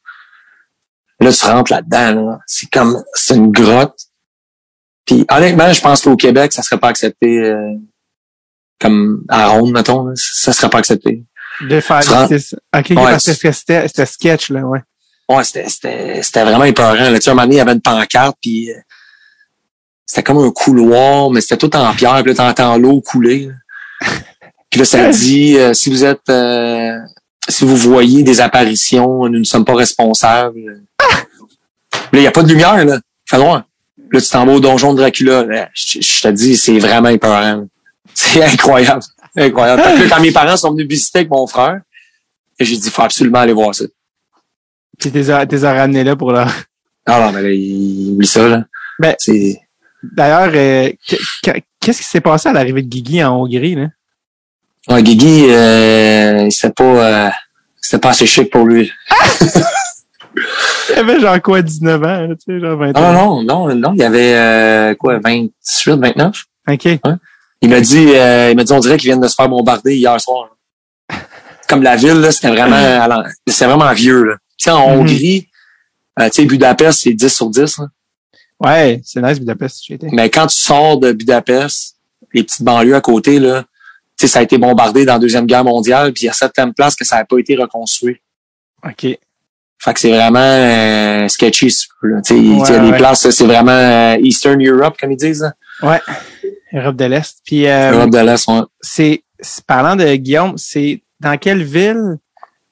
Là, 1.19 1.33
tu 1.33 1.47
rentres 1.47 1.73
là-dedans, 1.73 2.15
là. 2.15 2.39
C'est 2.47 2.71
comme, 2.71 3.03
c'est 3.15 3.35
une 3.35 3.51
grotte. 3.51 3.99
Puis, 5.05 5.25
honnêtement, 5.31 5.73
je 5.73 5.81
pense 5.81 6.03
qu'au 6.03 6.17
Québec, 6.17 6.53
ça 6.53 6.63
serait 6.63 6.79
pas 6.79 6.89
accepté, 6.89 7.39
euh, 7.39 7.75
comme 8.79 9.25
à 9.29 9.49
Ronde, 9.49 9.73
mettons, 9.73 10.05
là. 10.05 10.13
ça 10.15 10.53
serait 10.53 10.71
pas 10.71 10.79
accepté. 10.79 11.25
De 11.63 11.81
faire. 11.81 12.03
OK, 12.77 12.91
Ouais, 12.91 12.97
parce 12.97 13.39
que 13.39 13.53
c'était, 13.53 13.89
sketch, 14.07 14.51
là, 14.51 14.61
ouais. 14.61 14.81
Ouais, 15.29 15.43
c'était, 15.45 15.69
c'était, 15.69 16.23
c'était 16.23 16.45
vraiment 16.45 16.65
épeurant. 16.65 16.93
Là. 16.95 17.15
Tu 17.15 17.23
sais, 17.23 17.31
un 17.31 17.35
moment 17.35 17.45
donné, 17.45 17.57
il 17.57 17.59
y 17.59 17.61
avait 17.61 17.73
une 17.73 17.81
pancarte, 17.81 18.37
puis 18.41 18.71
euh, 18.71 18.75
c'était 20.05 20.23
comme 20.23 20.39
un 20.39 20.51
couloir, 20.51 21.31
mais 21.31 21.41
c'était 21.41 21.57
tout 21.57 21.75
en 21.75 21.93
pierre, 21.95 22.23
puis 22.23 22.33
là, 22.33 22.35
t'entends 22.35 22.77
l'eau 22.79 23.01
couler. 23.01 23.49
là. 23.49 24.07
Puis 24.71 24.81
là, 24.81 24.85
ça 24.85 25.09
dit, 25.09 25.57
euh, 25.57 25.73
si 25.73 25.89
vous 25.89 26.05
êtes, 26.05 26.29
euh, 26.29 26.99
si 27.49 27.65
vous 27.65 27.77
voyez 27.77 28.23
des 28.23 28.41
apparitions, 28.43 29.27
nous 29.29 29.39
ne 29.39 29.45
sommes 29.45 29.65
pas 29.65 29.75
responsables. 29.75 30.61
Là, 30.61 30.77
il 32.13 32.21
n'y 32.21 32.27
a 32.27 32.33
pas 32.33 32.43
de 32.43 32.49
lumière, 32.49 32.85
là. 32.85 32.99
Fait 33.25 33.39
noir. 33.39 33.65
Là, 34.13 34.21
tu 34.21 34.29
t'en 34.29 34.45
vas 34.45 34.53
au 34.53 34.61
donjon 34.61 34.93
de 34.93 34.99
Dracula. 34.99 35.45
Là, 35.45 35.69
Je, 35.73 36.01
je 36.01 36.23
te 36.23 36.29
dis, 36.29 36.57
c'est 36.57 36.79
vraiment 36.79 37.09
épeurant. 37.09 37.67
C'est 38.13 38.43
incroyable. 38.45 39.03
Incroyable. 39.37 39.83
Que 39.83 40.03
là, 40.03 40.09
quand 40.09 40.21
mes 40.23 40.33
parents 40.33 40.57
sont 40.57 40.73
venus 40.73 40.87
visiter 40.89 41.19
avec 41.21 41.31
mon 41.31 41.47
frère, 41.47 41.81
j'ai 42.59 42.77
dit, 42.77 42.91
faut 42.91 43.03
absolument 43.03 43.41
aller 43.41 43.53
voir 43.53 43.75
ça. 43.75 43.85
Puis 44.99 45.11
t'es, 45.11 45.23
t'es 45.47 45.59
ramené 45.69 46.05
là 46.05 46.17
pour 46.17 46.33
leur... 46.33 46.51
Ah 47.07 47.21
non, 47.21 47.33
mais 47.33 47.43
là, 47.43 47.51
il 47.51 48.13
oublie 48.15 48.27
ça, 48.27 48.49
là. 48.49 48.65
Ben- 48.99 49.15
c'est. 49.19 49.61
D'ailleurs, 50.03 50.51
euh, 50.55 50.91
que- 51.09 51.17
que- 51.43 51.61
qu'est-ce 51.81 51.99
qui 52.03 52.09
s'est 52.09 52.21
passé 52.21 52.49
à 52.49 52.53
l'arrivée 52.53 52.83
de 52.83 52.89
Guigui 52.89 53.23
en 53.23 53.35
Hongrie, 53.43 53.75
là? 53.75 53.89
Ouais, 54.89 55.03
Guigui, 55.03 55.47
euh, 55.51 56.49
c'était 56.51 56.73
pas, 56.73 56.85
euh, 57.27 57.31
c'était 57.81 57.99
pas 58.01 58.11
assez 58.11 58.27
chic 58.27 58.51
pour 58.51 58.65
lui. 58.65 58.91
Il 60.91 60.99
avait 60.99 61.21
genre 61.21 61.41
quoi, 61.43 61.63
19 61.63 62.03
ans, 62.03 62.21
là, 62.23 62.29
tu 62.29 62.37
sais, 62.47 62.61
genre 62.61 62.77
20 62.79 62.93
Ah 62.95 63.01
ans? 63.01 63.13
non, 63.13 63.43
non, 63.43 63.75
non, 63.75 63.93
il 63.95 63.99
y 64.01 64.05
avait, 64.05 64.35
euh, 64.35 64.95
quoi, 64.95 65.19
28, 65.19 65.53
29? 65.99 66.45
OK. 66.69 66.89
Il 67.63 67.69
m'a 67.71 67.81
dit, 67.81 68.07
euh, 68.15 68.51
il 68.51 68.57
m'a 68.57 68.65
dit, 68.65 68.73
on 68.73 68.81
dirait 68.81 68.97
qu'il 68.99 69.09
vient 69.11 69.17
de 69.19 69.27
se 69.29 69.35
faire 69.35 69.49
bombarder 69.49 69.97
hier 69.97 70.21
soir. 70.21 70.51
Comme 71.69 71.83
la 71.83 71.97
ville, 71.97 72.21
là, 72.21 72.31
c'était 72.31 72.49
vraiment, 72.51 73.23
c'était 73.47 73.67
vraiment 73.67 73.93
vieux, 73.93 74.25
là. 74.25 74.35
Tu 74.57 74.65
sais, 74.65 74.71
en 74.71 74.89
Mhm. 74.95 75.01
Hongrie, 75.01 75.49
euh, 76.21 76.27
tu 76.27 76.43
sais, 76.43 76.45
Budapest, 76.45 77.01
c'est 77.03 77.13
10 77.13 77.29
sur 77.35 77.51
10, 77.51 77.79
là. 77.79 77.87
Ouais, 78.61 79.01
c'est 79.05 79.21
nice, 79.21 79.39
Budapest, 79.39 79.83
j'ai 79.87 79.95
été. 79.95 80.09
Mais 80.13 80.31
quand 80.31 80.47
tu 80.47 80.57
sors 80.57 80.99
de 80.99 81.13
Budapest, 81.13 81.97
les 82.33 82.43
petites 82.45 82.63
banlieues 82.63 82.95
à 82.95 83.01
côté, 83.01 83.39
là, 83.39 83.63
tu 84.19 84.27
sais, 84.27 84.29
ça 84.29 84.39
a 84.39 84.43
été 84.43 84.57
bombardé 84.59 85.05
dans 85.05 85.15
la 85.15 85.19
Deuxième 85.19 85.45
Guerre 85.47 85.65
mondiale, 85.65 86.13
puis 86.13 86.23
il 86.25 86.27
y 86.27 86.31
a 86.31 86.33
certaines 86.33 86.73
places 86.73 86.95
que 86.95 87.05
ça 87.05 87.17
n'a 87.17 87.25
pas 87.25 87.39
été 87.39 87.55
reconstruit. 87.57 88.17
OK. 88.85 89.07
Fait 89.79 89.93
que 89.93 90.01
c'est 90.01 90.11
vraiment 90.11 90.39
euh, 90.41 91.29
sketchy. 91.29 91.67
Tu 91.67 91.77
sais, 92.25 92.37
il 92.39 92.57
y 92.59 92.63
a 92.63 92.63
Ouais, 92.81 92.91
des 92.93 92.97
places, 92.97 93.29
c'est 93.29 93.45
vraiment 93.45 93.73
euh, 93.73 94.17
Eastern 94.23 94.65
Europe, 94.67 94.97
comme 94.99 95.13
ils 95.13 95.17
disent. 95.19 95.43
là. 95.43 95.53
Ouais. 95.91 96.01
Europe 96.77 96.97
de 96.97 97.05
l'Est. 97.07 97.39
Puis, 97.45 97.67
euh, 97.67 97.93
Europe 97.93 98.11
de 98.11 98.19
l'Est, 98.19 98.49
ouais. 98.49 98.61
c'est, 98.81 99.25
c'est- 99.41 99.65
parlant 99.67 99.97
de 99.97 100.15
Guillaume, 100.17 100.55
c'est 100.57 101.03
dans 101.21 101.37
quelle 101.39 101.63
ville 101.65 102.19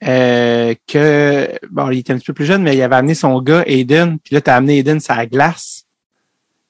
euh, 0.03 0.73
que, 0.87 1.49
bon, 1.71 1.89
il 1.89 1.99
était 1.99 2.13
un 2.13 2.17
petit 2.17 2.27
peu 2.27 2.33
plus 2.33 2.45
jeune, 2.45 2.61
mais 2.61 2.75
il 2.75 2.81
avait 2.81 2.95
amené 2.95 3.15
son 3.15 3.41
gars, 3.41 3.63
Aiden, 3.65 4.19
puis 4.19 4.35
là, 4.35 4.41
t'as 4.41 4.55
amené 4.55 4.77
Aiden 4.79 4.99
sur 4.99 5.15
la 5.15 5.25
glace. 5.25 5.83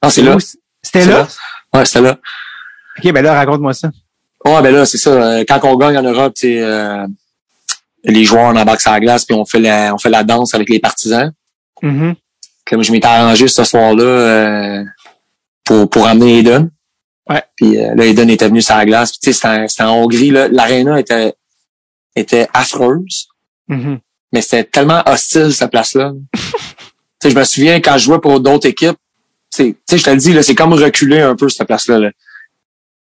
Non, 0.03 0.09
c'est 0.09 0.21
là. 0.21 0.37
C'était 0.81 1.01
C'est 1.01 1.09
là? 1.11 1.27
Ouais, 1.73 1.85
c'était 1.85 2.01
là. 2.01 2.17
OK, 2.97 3.11
ben 3.11 3.21
là, 3.23 3.33
raconte-moi 3.33 3.73
ça. 3.73 3.89
Ouais, 4.45 4.61
ben 4.61 4.73
là, 4.73 4.85
c'est 4.85 4.99
ça. 4.99 5.09
euh, 5.09 5.43
Quand 5.47 5.59
on 5.63 5.75
gagne 5.75 5.97
en 5.97 6.03
Europe, 6.03 6.33
tu 6.35 6.41
sais, 6.47 6.61
euh, 6.61 7.05
les 8.03 8.23
joueurs 8.23 8.43
on 8.53 8.55
embarque 8.55 8.81
sur 8.81 8.91
la 8.91 8.99
glace, 8.99 9.25
puis 9.25 9.35
on 9.35 9.43
fait 9.45 9.59
la, 9.59 9.93
on 9.93 9.97
fait 9.97 10.09
la 10.09 10.23
danse 10.23 10.53
avec 10.53 10.69
les 10.69 10.79
partisans. 10.79 11.33
Mhm. 11.81 12.13
Comme 12.65 12.83
je 12.83 12.91
m'étais 12.91 13.07
arrangé 13.07 13.47
ce 13.47 13.63
soir-là 13.63 14.03
euh, 14.03 14.83
pour, 15.63 15.89
pour 15.89 16.07
amener 16.07 16.39
Eden. 16.39 16.69
Ouais. 17.29 17.43
Puis 17.55 17.77
euh, 17.77 17.95
là, 17.95 18.05
Eden 18.05 18.29
était 18.29 18.47
venu 18.47 18.61
sur 18.61 18.75
la 18.75 18.85
glace. 18.85 19.11
Puis 19.11 19.19
tu 19.21 19.25
sais, 19.27 19.33
c'était 19.33 19.47
en- 19.47 19.67
c'était 19.67 19.83
en 19.83 19.95
Hongrie. 20.03 20.29
là. 20.31 20.47
L'aréna 20.47 20.99
était, 20.99 21.33
était 22.15 22.47
affreuse. 22.53 23.27
Mhm. 23.67 23.99
mais 24.31 24.41
c'était 24.41 24.63
tellement 24.65 25.01
hostile 25.07 25.51
cette 25.53 25.71
place-là. 25.71 26.13
je 27.23 27.29
me 27.33 27.43
souviens 27.43 27.81
quand 27.81 27.97
je 27.97 28.03
jouais 28.05 28.19
pour 28.19 28.39
d'autres 28.39 28.67
équipes, 28.67 28.97
c'est- 29.49 29.71
tu 29.73 29.77
sais, 29.89 29.97
je 29.97 30.03
te 30.03 30.09
le 30.11 30.17
dis 30.17 30.33
là, 30.33 30.43
c'est 30.43 30.53
comme 30.55 30.73
reculer 30.73 31.21
un 31.21 31.35
peu 31.35 31.49
cette 31.49 31.65
place-là. 31.65 31.97
là. 31.99 32.11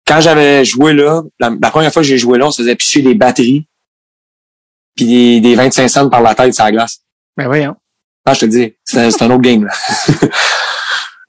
Quand 0.06 0.20
j'avais 0.22 0.64
joué 0.66 0.94
là, 0.94 1.24
la, 1.40 1.50
la 1.62 1.72
première 1.72 1.92
fois 1.92 2.02
que 2.04 2.08
j'ai 2.08 2.18
joué 2.20 2.38
là, 2.38 2.48
on 2.48 2.52
se 2.52 2.62
faisait 2.62 2.76
picher 2.76 3.02
des 3.02 3.16
batteries, 3.16 3.66
puis 4.96 5.06
des, 5.08 5.40
des 5.42 5.56
25 5.56 5.88
cents 5.88 6.10
par 6.10 6.22
la 6.22 6.36
tête 6.36 6.54
sur 6.54 6.66
la 6.66 6.72
glace. 6.72 7.00
Ben 7.38 7.48
voyons. 7.48 7.76
Ah, 8.26 8.34
je 8.36 8.42
te 8.42 8.46
le 8.46 8.52
dis, 8.52 8.76
c'est 8.84 9.10
c'est 9.10 9.24
un 9.24 9.32
autre 9.32 9.42
game. 9.42 9.66
Là. 9.66 9.74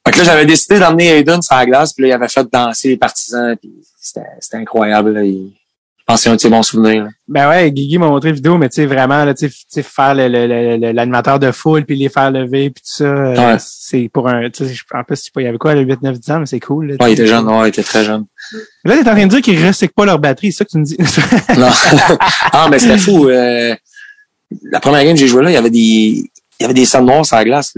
fait 0.04 0.12
que 0.12 0.18
là, 0.18 0.24
j'avais 0.24 0.46
décidé 0.46 0.78
d'emmener 0.78 1.18
Aiden 1.18 1.40
sur 1.42 1.54
la 1.54 1.66
glace, 1.66 1.92
puis 1.92 2.02
là, 2.02 2.08
il 2.08 2.12
avait 2.12 2.28
fait 2.28 2.46
danser 2.52 2.88
les 2.88 2.96
partisans, 2.96 3.56
puis 3.56 3.70
c'était 4.00 4.26
c'était 4.40 4.56
incroyable. 4.58 5.12
Là. 5.12 5.24
Il- 5.24 5.52
Je 5.98 6.04
pense 6.04 6.16
que 6.16 6.22
c'est 6.24 6.30
un 6.30 6.34
de 6.34 6.40
ses 6.40 6.48
bons 6.50 6.64
souvenirs. 6.64 7.04
là. 7.04 7.10
Ben 7.28 7.48
ouais, 7.48 7.70
Guigui 7.70 7.96
m'a 7.96 8.08
montré 8.08 8.30
une 8.30 8.34
vidéo, 8.34 8.58
mais 8.58 8.68
tu 8.68 8.74
sais, 8.74 8.86
vraiment, 8.86 9.24
là, 9.24 9.32
tu 9.34 9.48
sais, 9.68 9.82
faire 9.84 10.16
le- 10.16 10.26
le- 10.26 10.48
le- 10.48 10.76
le- 10.76 10.90
l'animateur 10.90 11.38
de 11.38 11.52
foule, 11.52 11.84
puis 11.84 11.94
les 11.94 12.08
faire 12.08 12.32
lever, 12.32 12.70
puis 12.70 12.82
tout 12.82 12.92
ça, 12.96 13.04
euh, 13.04 13.36
Ouais. 13.52 13.56
c'est 13.60 14.10
pour 14.12 14.28
un, 14.28 14.50
tu 14.50 14.66
sais, 14.66 14.74
je- 14.74 14.82
en 14.92 15.04
plus, 15.04 15.14
je 15.16 15.22
sais 15.22 15.30
pas, 15.32 15.40
il 15.42 15.44
y 15.44 15.46
avait 15.46 15.58
quoi, 15.58 15.76
le 15.76 15.82
8, 15.82 16.02
9, 16.02 16.18
10 16.18 16.30
ans, 16.32 16.40
mais 16.40 16.46
c'est 16.46 16.58
cool. 16.58 16.88
Là, 16.88 16.96
Ouais, 17.00 17.10
il 17.10 17.12
était 17.12 17.28
jeune, 17.28 17.46
ouais, 17.48 17.66
il 17.66 17.68
était 17.68 17.84
très 17.84 18.04
jeune. 18.04 18.24
Là, 18.84 18.96
t'es 18.96 19.08
en 19.08 19.12
train 19.14 19.24
de 19.26 19.30
dire 19.30 19.40
qu'ils 19.42 19.64
recyclent 19.64 19.94
pas 19.94 20.04
leur 20.04 20.18
batterie, 20.18 20.50
c'est 20.50 20.58
ça 20.58 20.64
que 20.64 20.70
tu 20.72 20.78
me 20.78 20.84
dis? 20.84 20.96
Non. 21.56 21.70
ah, 22.52 22.66
mais 22.68 22.80
c'était 22.80 22.98
fou. 22.98 23.28
euh, 23.28 23.74
la 24.64 24.80
première 24.80 25.04
game 25.04 25.14
que 25.14 25.20
j'ai 25.20 25.28
joué 25.28 25.44
là, 25.44 25.50
il 25.50 25.54
y 25.54 25.56
avait 25.56 25.70
des, 25.70 25.78
il 25.78 26.26
y 26.60 26.64
avait 26.64 26.74
des 26.74 26.86
noirs 27.00 27.24
sur 27.24 27.36
la 27.36 27.44
glace. 27.44 27.72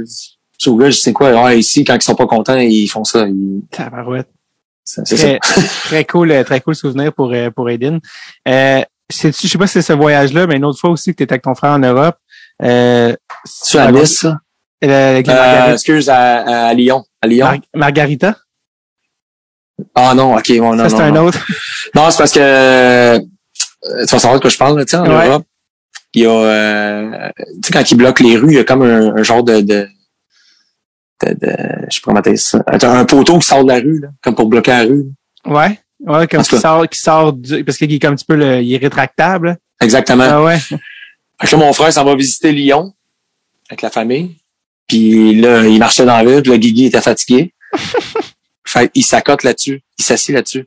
Là. 0.66 0.90
Je 0.90 0.96
sais 0.96 1.12
quoi, 1.12 1.44
ouais, 1.44 1.58
ici, 1.58 1.84
quand 1.84 1.94
ils 1.94 2.02
sont 2.02 2.14
pas 2.14 2.26
contents, 2.26 2.56
ils 2.56 2.86
font 2.88 3.04
ça. 3.04 3.26
Ils- 3.26 3.62
Tabarouette. 3.70 4.28
C'est 4.84 5.06
c'est 5.06 5.16
ça. 5.16 5.38
Très, 5.38 5.62
très 5.84 6.04
cool, 6.04 6.30
euh, 6.30 6.44
très 6.44 6.60
cool 6.60 6.74
souvenir 6.74 7.12
pour, 7.12 7.32
euh, 7.32 7.50
pour 7.50 7.70
Aiden. 7.70 8.00
Euh, 8.48 8.82
sais-tu- 9.10 9.46
je 9.46 9.52
sais 9.52 9.58
pas 9.58 9.66
si 9.66 9.74
c'est 9.74 9.82
ce 9.82 9.92
voyage-là, 9.94 10.46
mais 10.46 10.56
une 10.56 10.64
autre 10.64 10.78
fois 10.78 10.90
aussi 10.90 11.12
que 11.12 11.16
tu 11.16 11.22
étais 11.22 11.32
avec 11.32 11.42
ton 11.42 11.54
frère 11.54 11.72
en 11.72 11.78
Europe. 11.78 12.16
Euh, 12.62 13.14
Tu 13.68 13.78
à 13.78 13.90
Nice, 13.90 14.20
ça? 14.20 14.38
euh, 14.84 15.22
Euh, 15.26 15.72
excuse, 15.72 16.08
à, 16.10 16.66
à 16.68 16.74
Lyon. 16.74 17.04
À 17.22 17.26
Lyon. 17.26 17.46
Mar- 17.46 17.58
Margarita? 17.74 18.36
Ah 19.94 20.14
non, 20.14 20.36
ok, 20.36 20.52
bon, 20.58 20.74
non, 20.76 20.84
ça, 20.84 20.90
c'est 20.90 20.96
non, 20.98 21.02
un 21.04 21.10
non. 21.12 21.24
autre. 21.26 21.44
Non, 21.94 22.10
c'est 22.10 22.18
parce 22.18 22.32
que 22.32 23.18
tu 23.18 24.10
vas 24.12 24.18
savoir 24.18 24.34
de 24.34 24.40
quoi 24.40 24.50
je 24.50 24.56
parle, 24.58 24.84
tu 24.84 24.90
sais, 24.90 24.96
en 24.96 25.06
Ouais. 25.06 25.26
Europe. 25.28 25.44
Il 26.14 26.22
y 26.22 26.26
a 26.26 26.30
euh, 26.30 27.28
tu 27.62 27.66
sais, 27.66 27.72
quand 27.72 27.90
ils 27.90 27.96
bloquent 27.96 28.22
les 28.24 28.36
rues, 28.36 28.52
il 28.52 28.54
y 28.56 28.58
a 28.58 28.64
comme 28.64 28.82
un, 28.82 29.16
un 29.16 29.22
genre 29.24 29.42
de, 29.42 29.60
de, 29.60 29.88
de, 31.22 31.32
de- 31.34 31.56
je 31.90 31.94
sais 31.94 32.00
pas 32.00 32.04
comment 32.12 32.20
dire 32.20 32.38
ça. 32.38 32.62
Un 32.66 33.04
poteau 33.04 33.38
qui 33.38 33.46
sort 33.46 33.64
de 33.64 33.68
la 33.68 33.78
rue, 33.80 34.00
là, 34.00 34.08
comme 34.22 34.34
pour 34.34 34.46
bloquer 34.46 34.70
la 34.72 34.82
rue. 34.84 35.04
Ouais. 35.46 35.80
Ouais, 36.00 36.26
comme 36.26 36.42
qui 36.42 36.58
sort, 36.58 36.88
qui 36.88 36.98
sort 36.98 37.32
du, 37.32 37.64
parce 37.64 37.78
qu'il 37.78 37.92
est 37.92 37.98
comme 37.98 38.12
un 38.12 38.16
petit 38.16 38.24
peu 38.26 38.34
le, 38.36 38.60
il 38.60 38.74
est 38.74 38.78
rétractable. 38.78 39.46
là. 39.48 39.56
Exactement. 39.80 40.24
Ah 40.28 40.42
ouais. 40.42 40.58
Fait 41.40 41.46
que 41.48 41.56
là, 41.56 41.58
mon 41.58 41.72
frère 41.72 41.92
s'en 41.92 42.04
va 42.04 42.14
visiter 42.14 42.52
Lyon 42.52 42.92
avec 43.70 43.82
la 43.82 43.90
famille. 43.90 44.36
Puis 44.86 45.34
là, 45.40 45.66
il 45.66 45.78
marchait 45.78 46.04
dans 46.04 46.16
la 46.16 46.24
ville, 46.24 46.42
puis 46.42 46.52
le 46.52 46.58
Guigui 46.58 46.86
était 46.86 47.00
fatigué. 47.00 47.54
fait 48.66 48.90
il 48.94 49.02
s'accote 49.04 49.42
là-dessus. 49.42 49.82
Il 49.98 50.04
s'assied 50.04 50.34
là-dessus. 50.34 50.66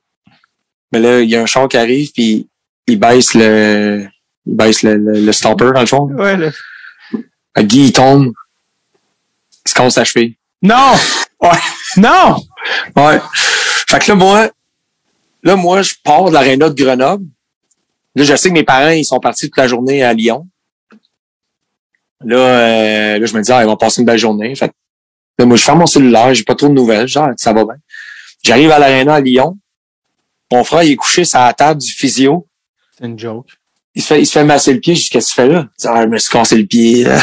Mais 0.91 0.99
là, 0.99 1.22
il 1.22 1.30
y 1.30 1.36
a 1.36 1.41
un 1.41 1.45
char 1.45 1.68
qui 1.68 1.78
arrive, 1.78 2.11
puis 2.14 2.48
il 2.88 2.99
baisse 2.99 3.34
le 3.34 4.07
il 4.45 4.56
baisse 4.56 4.82
le, 4.84 4.95
le, 4.95 5.19
le 5.22 5.32
stopper, 5.32 5.72
dans 5.74 5.82
le 5.82 5.86
fond. 5.88 6.10
Ouais, 6.14 6.36
le- 6.38 6.52
Guy, 7.60 7.86
il 7.88 7.94
tombe. 7.94 8.32
Se 9.68 9.73
casse 9.73 9.98
la 9.98 10.03
cheville. 10.03 10.35
Non! 10.61 10.94
Ouais. 11.41 11.49
Non! 11.98 12.38
Ouais. 12.95 13.19
Fait 13.89 13.99
que 13.99 14.11
là, 14.11 14.15
moi, 14.15 14.49
là, 15.44 15.56
moi, 15.56 15.81
je 15.81 15.94
pars 16.03 16.26
de 16.26 16.34
l'aréna 16.34 16.69
de 16.69 16.84
Grenoble. 16.84 17.26
Là, 18.15 18.23
je 18.23 18.35
sais 18.35 18.49
que 18.49 18.53
mes 18.53 18.64
parents, 18.64 18.89
ils 18.89 19.06
sont 19.06 19.19
partis 19.19 19.48
toute 19.48 19.57
la 19.57 19.68
journée 19.68 20.03
à 20.03 20.14
Lyon. 20.14 20.48
Là, 22.22 22.38
euh, 22.38 23.19
là 23.19 23.26
je 23.26 23.35
me 23.35 23.41
dis, 23.41 23.52
ah, 23.52 23.64
ils 23.64 23.68
vont 23.68 23.77
passer 23.77 24.02
une 24.02 24.07
belle 24.07 24.18
journée. 24.18 24.56
Fait 24.56 24.69
que 24.69 24.73
là, 25.38 25.45
moi, 25.45 25.57
je 25.57 25.64
ferme 25.64 25.80
mon 25.80 25.85
cellulaire, 25.85 26.34
j'ai 26.34 26.44
pas 26.44 26.56
trop 26.56 26.68
de 26.68 26.73
nouvelles. 26.73 27.07
Genre, 27.07 27.30
ça 27.38 27.53
va 27.53 27.64
bien. 27.64 27.76
J'arrive 28.44 28.72
à 28.72 28.80
l'aréna 28.80 29.15
à 29.15 29.22
Lyon. 29.22 29.57
Mon 30.52 30.64
frère, 30.64 30.84
il 30.84 30.94
est 30.94 30.95
couché 30.95 31.26
sur 31.26 31.39
la 31.39 31.53
table 31.53 31.81
du 31.81 31.91
physio. 31.91 32.48
C'est 32.98 33.06
une 33.06 33.19
joke. 33.19 33.48
Il 33.94 34.02
se 34.02 34.07
fait, 34.07 34.22
il 34.22 34.26
se 34.26 34.31
fait 34.31 34.44
masser 34.44 34.73
le 34.73 34.80
pied. 34.80 34.95
Je 34.95 35.02
dis, 35.02 35.10
qu'est-ce 35.10 35.27
que 35.27 35.41
tu 35.41 35.41
fais 35.41 35.48
là? 35.48 35.68
Il 35.77 35.81
dit, 35.81 35.88
ah, 35.88 36.02
je 36.03 36.07
me 36.07 36.18
suis 36.18 36.31
cassé 36.31 36.57
le 36.57 36.65
pied. 36.65 37.03
je 37.06 37.19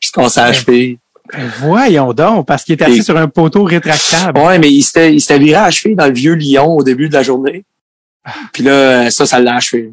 suis 0.00 0.12
cassé 0.12 0.40
la 0.40 0.52
cheville. 0.52 0.98
Ben, 1.32 1.50
voyons 1.60 2.12
donc, 2.12 2.46
parce 2.46 2.64
qu'il 2.64 2.74
était 2.74 2.84
assis 2.84 2.98
Et- 2.98 3.02
sur 3.02 3.16
un 3.16 3.28
poteau 3.28 3.64
rétractable. 3.64 4.38
Ouais, 4.38 4.58
mais 4.58 4.70
il 4.70 4.82
s'était, 4.82 5.14
il 5.14 5.38
viré 5.38 5.54
à 5.60 5.70
cheville 5.70 5.96
dans 5.96 6.06
le 6.06 6.12
vieux 6.12 6.34
Lyon 6.34 6.76
au 6.76 6.82
début 6.82 7.08
de 7.08 7.14
la 7.14 7.22
journée. 7.22 7.64
Puis 8.52 8.62
là, 8.62 9.10
ça, 9.10 9.24
ça 9.26 9.38
l'a 9.38 9.56
achevé. 9.56 9.92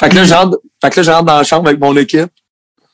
Fait 0.00 0.08
que 0.08 0.14
là, 0.16 0.24
je 0.24 0.34
rentre, 0.34 0.58
fait 0.82 0.90
que 0.90 0.96
là, 0.96 1.02
je 1.02 1.10
rentre 1.10 1.24
dans 1.24 1.36
la 1.38 1.44
chambre 1.44 1.68
avec 1.68 1.80
mon 1.80 1.96
équipe. 1.96 2.28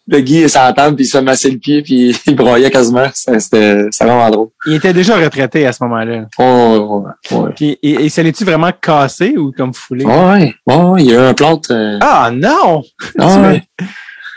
Le 0.07 0.21
Guy 0.21 0.43
la 0.43 0.73
table, 0.73 0.97
puis 0.97 1.05
il 1.05 1.09
se 1.09 1.17
fait 1.19 1.23
masser 1.23 1.51
le 1.51 1.59
pied, 1.59 1.83
puis 1.83 2.17
il 2.27 2.35
broyait 2.35 2.71
quasiment. 2.71 3.07
C'était, 3.15 3.85
vraiment 4.01 4.29
drôle. 4.29 4.49
Il 4.67 4.75
était 4.75 4.93
déjà 4.93 5.17
retraité 5.17 5.67
à 5.67 5.73
ce 5.73 5.85
moment-là. 5.85 6.27
Oh, 6.39 7.05
ouais, 7.31 7.37
ouais. 7.37 7.51
Puis, 7.55 7.79
et, 7.83 8.05
et 8.07 8.09
ça 8.09 8.23
l'est-tu 8.23 8.45
vraiment 8.45 8.71
cassé 8.81 9.37
ou 9.37 9.53
comme 9.53 9.73
foulé? 9.73 10.05
Ouais, 10.05 10.55
ouais, 10.67 11.03
il 11.03 11.07
y 11.07 11.15
a 11.15 11.15
eu 11.15 11.27
un 11.29 11.35
plâtre. 11.35 11.69
euh, 11.71 11.99
Ah 12.01 12.31
non! 12.33 12.83
ah, 13.21 13.41
ouais. 13.43 13.63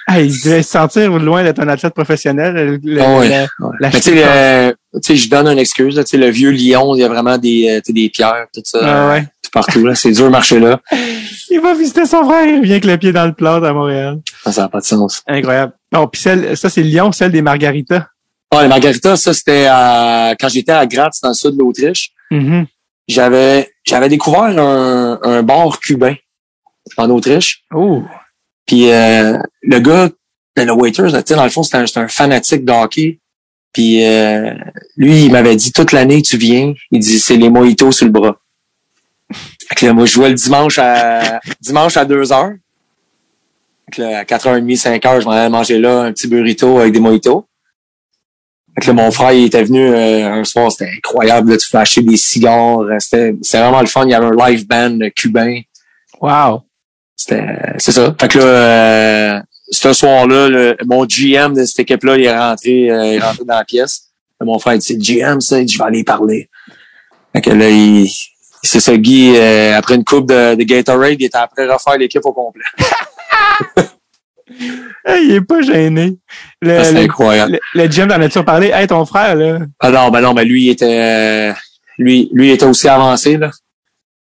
Ah, 0.08 0.20
il 0.22 0.32
devait 0.44 0.64
se 0.64 0.70
sentir 0.72 1.10
loin 1.18 1.44
d'être 1.44 1.60
un 1.60 1.68
athlète 1.70 1.94
professionnel. 1.94 2.54
le- 2.56 2.80
le- 2.96 3.02
ouais. 3.02 3.30
la- 3.30 3.42
ouais. 3.44 3.76
la 3.80 3.90
Mais 3.90 3.92
tu 3.92 4.02
sais, 4.02 4.10
cheville 4.10 4.24
euh, 4.26 4.74
tu 4.96 5.00
sais, 5.04 5.16
je 5.16 5.30
donne 5.30 5.48
une 5.48 5.60
excuse, 5.60 5.96
là, 5.96 6.04
tu 6.04 6.12
sais, 6.12 6.18
le 6.18 6.30
vieux 6.30 6.50
Lyon, 6.52 6.96
il 6.96 7.00
y 7.00 7.04
a 7.04 7.08
vraiment 7.08 7.38
des, 7.38 7.68
euh, 7.70 7.76
tu 7.78 7.88
sais, 7.88 7.94
des 7.94 8.10
pierres, 8.10 8.46
tout 8.54 8.62
ça. 8.66 8.80
Ah 8.82 9.10
ouais. 9.14 9.22
Tout 9.42 9.52
partout, 9.52 9.86
là. 9.86 9.96
C'est 9.96 10.12
dur 10.12 10.26
de 10.26 10.30
marcher 10.30 10.60
là. 10.60 10.80
Il 11.50 11.60
va 11.62 11.74
visiter 11.74 12.06
son 12.06 12.24
frère, 12.26 12.46
il 12.48 12.58
revient 12.60 12.72
avec 12.72 12.86
le 12.86 12.98
pied 12.98 13.12
dans 13.12 13.26
le 13.28 13.34
plâtre 13.34 13.66
à 13.66 13.74
Montréal. 13.74 14.20
Ça 14.50 14.64
n'a 14.64 14.70
pas 14.70 14.80
de 14.80 14.86
sens. 14.86 15.22
Incroyable. 15.28 15.74
Bon, 15.92 16.08
puis 16.08 16.20
celle, 16.22 16.58
ça, 16.58 16.70
c'est 16.70 16.82
Lyon, 16.82 17.12
celle 17.12 17.32
des 17.32 17.42
Margaritas. 17.44 18.08
Ah, 18.50 18.64
les 18.64 18.68
margaritas, 18.68 19.18
ça, 19.18 19.34
c'était 19.34 19.68
à- 19.70 20.34
quand 20.40 20.48
j'étais 20.50 20.72
à 20.72 20.86
Graz, 20.88 21.12
dans 21.22 21.30
le 21.30 21.34
sud 21.36 21.52
de 21.52 21.60
l'Autriche. 21.60 22.12
Mhm. 22.32 22.66
J'avais, 23.08 23.70
j'avais 23.86 24.10
découvert 24.10 24.44
un, 24.44 25.20
un 25.22 25.44
bar 25.44 25.80
cubain 25.80 26.16
en 26.98 27.10
Autriche. 27.12 27.64
Oh. 27.74 28.04
Puis 28.66 28.92
euh, 28.92 29.38
le 29.62 29.80
gars, 29.80 30.10
ben, 30.56 30.68
le 30.68 30.74
waiter, 30.74 31.04
dans 31.36 31.44
le 31.44 31.50
fond, 31.50 31.64
c'était 31.64 31.78
un, 31.78 31.86
un 32.04 32.08
fanatique 32.08 32.64
de 32.66 32.72
hockey. 32.72 33.20
Puis 33.74 34.06
euh, 34.06 34.54
lui, 34.98 35.26
il 35.26 35.32
m'avait 35.32 35.56
dit 35.56 35.72
toute 35.72 35.92
l'année, 35.92 36.22
tu 36.22 36.38
viens. 36.38 36.74
Il 36.92 37.00
dit, 37.00 37.20
c'est 37.20 37.38
les 37.38 37.50
mojitos 37.50 37.92
sur 37.92 38.06
le 38.06 38.12
bras. 38.12 38.38
Fait 39.68 39.76
que 39.76 39.86
là, 39.88 39.94
moi, 39.94 40.06
je 40.06 40.12
jouais 40.14 40.30
le 40.30 40.36
dimanche 40.36 40.78
à 40.78 41.40
dimanche 41.62 41.98
à 41.98 42.06
2 42.06 42.32
heures. 42.32 42.54
Fait 43.94 44.14
à 44.14 44.24
4h30, 44.24 44.80
5h, 44.80 45.22
je 45.22 45.26
m'en 45.26 45.32
allais 45.32 45.50
manger 45.50 45.80
là 45.80 46.02
un 46.04 46.14
petit 46.14 46.28
burrito 46.28 46.80
avec 46.80 46.94
des 46.94 47.00
mojitos. 47.00 47.48
Fait 48.76 48.82
que 48.82 48.88
là, 48.88 48.94
mon 48.94 49.12
frère, 49.12 49.34
il 49.34 49.46
était 49.46 49.64
venu 49.64 49.88
euh, 49.88 50.32
un 50.32 50.44
soir, 50.44 50.72
c'était 50.72 50.92
incroyable. 50.96 51.52
Là, 51.52 51.58
tu 51.58 51.76
acheter 51.78 52.02
des 52.02 52.18
cigares. 52.18 52.80
euh, 52.80 52.98
C'était 53.00 53.34
vraiment 53.54 53.82
le 53.82 53.88
fun. 53.88 54.06
Il 54.06 54.12
y 54.12 54.14
avait 54.16 54.28
un 54.28 54.50
live 54.50 54.68
band 54.68 55.00
cubain. 55.16 55.62
Wow. 56.22 56.64
C'était, 57.16 57.46
c'est 57.78 57.92
ça. 57.92 58.16
Fait 58.20 58.28
que 58.28 58.40
là, 58.40 58.46
euh, 58.46 59.42
ce 59.70 59.94
soir-là, 59.94 60.76
mon 60.86 61.06
GM 61.06 61.54
de 61.54 61.66
cette 61.66 61.80
équipe-là, 61.80 62.18
il 62.18 62.26
est 62.26 62.38
rentré, 62.38 62.92
euh, 62.92 63.06
il 63.06 63.14
est 63.16 63.20
rentré 63.20 63.46
dans 63.46 63.58
la 63.58 63.66
pièce. 63.66 64.10
Mon 64.42 64.60
frère, 64.60 64.76
il 64.76 64.80
dit, 64.80 64.98
GM, 64.98 65.40
ça, 65.40 65.60
il 65.60 65.66
dit, 65.66 65.74
je 65.74 65.78
vais 65.78 65.86
aller 65.86 66.04
parler. 66.04 66.50
Fait 67.34 67.42
que 67.42 67.50
là, 67.52 67.70
il, 67.70 68.10
c'est 68.62 68.80
ça, 68.80 68.96
Guy, 68.98 69.34
euh, 69.36 69.78
après 69.78 69.96
une 69.96 70.04
coupe 70.06 70.28
de, 70.28 70.56
de 70.56 70.64
Gatorade, 70.64 71.16
il 71.20 71.26
était 71.26 71.38
après 71.38 71.66
refaire 71.66 71.98
l'équipe 71.98 72.26
au 72.26 72.34
complet. 72.34 72.64
Il 75.06 75.32
est 75.32 75.42
pas 75.42 75.62
gêné. 75.62 76.18
Ça, 76.64 76.84
c'est 76.84 76.94
le, 76.94 77.00
incroyable. 77.00 77.60
le, 77.74 77.84
le 77.84 77.88
GM 77.88 78.08
t'en 78.08 78.22
as-tu 78.22 78.44
parlé? 78.44 78.68
Hey, 78.68 78.88
ton 78.88 79.06
frère, 79.06 79.36
là. 79.36 79.60
Ah 79.80 79.90
non, 79.90 80.10
ben 80.12 80.22
non, 80.22 80.34
mais 80.34 80.46
lui, 80.46 80.66
il 80.66 80.70
était, 80.70 81.50
euh, 81.52 81.54
lui, 81.98 82.30
lui, 82.34 82.50
il 82.50 82.52
était 82.52 82.66
aussi 82.66 82.88
avancé, 82.88 83.38
là. 83.38 83.52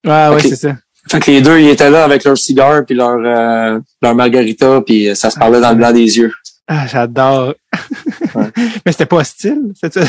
Ah, 0.07 0.33
ouais, 0.33 0.41
c'est 0.41 0.57
ça. 0.57 0.77
Fait 1.11 1.21
que 1.21 1.31
les 1.31 1.41
deux, 1.41 1.59
ils 1.61 1.69
étaient 1.69 1.91
là 1.91 2.05
avec 2.05 2.25
leur 2.25 2.37
cigare 2.37 2.85
puis 2.85 2.95
leur, 2.95 3.17
euh, 3.19 3.79
leur 4.03 4.15
margarita 4.15 4.81
puis 4.83 5.15
ça 5.17 5.31
se 5.31 5.39
parlait 5.39 5.61
dans 5.61 5.71
le 5.71 5.77
blanc 5.77 5.93
des 5.93 6.19
yeux. 6.19 6.33
Ah, 6.67 6.87
j'adore. 6.87 7.55
Ouais. 8.35 8.45
Mais 8.85 8.93
c'était 8.93 9.07
pas 9.07 9.17
hostile, 9.17 9.73
c'est 9.81 9.93
ça? 9.95 10.01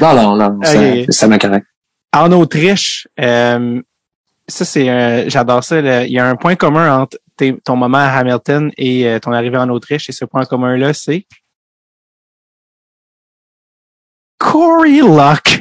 Non, 0.00 0.14
non, 0.14 0.36
non, 0.36 0.56
Ok. 0.58 0.66
c'est, 0.66 1.06
c'est 1.08 1.26
ma 1.26 1.38
correct. 1.38 1.66
en 2.12 2.30
Autriche, 2.32 3.08
euh, 3.18 3.80
ça 4.46 4.64
c'est 4.64 4.90
euh, 4.90 5.28
j'adore 5.30 5.64
ça. 5.64 5.80
là. 5.80 6.04
Il 6.04 6.12
y 6.12 6.18
a 6.18 6.26
un 6.26 6.36
point 6.36 6.54
commun 6.56 7.00
entre 7.00 7.18
ton 7.64 7.76
moment 7.76 7.96
à 7.98 8.10
Hamilton 8.18 8.70
et 8.76 9.06
euh, 9.06 9.18
ton 9.18 9.32
arrivée 9.32 9.56
en 9.56 9.70
Autriche, 9.70 10.10
et 10.10 10.12
ce 10.12 10.26
point 10.26 10.44
commun 10.44 10.76
là, 10.76 10.92
c'est? 10.92 11.24
Corey 14.38 15.00
Luck. 15.00 15.58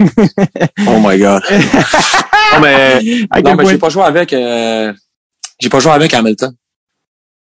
Oh 0.88 1.00
my 1.00 1.18
god. 1.18 1.44
non, 2.54 2.60
mais, 2.62 3.00
non, 3.44 3.56
mais 3.56 3.66
j'ai 3.66 3.78
pas 3.78 3.90
joué 3.90 4.04
avec, 4.04 4.34
euh, 4.34 4.94
j'ai 5.60 5.70
pas 5.70 5.80
joué 5.80 5.92
avec 5.92 6.14
Hamilton. 6.14 6.54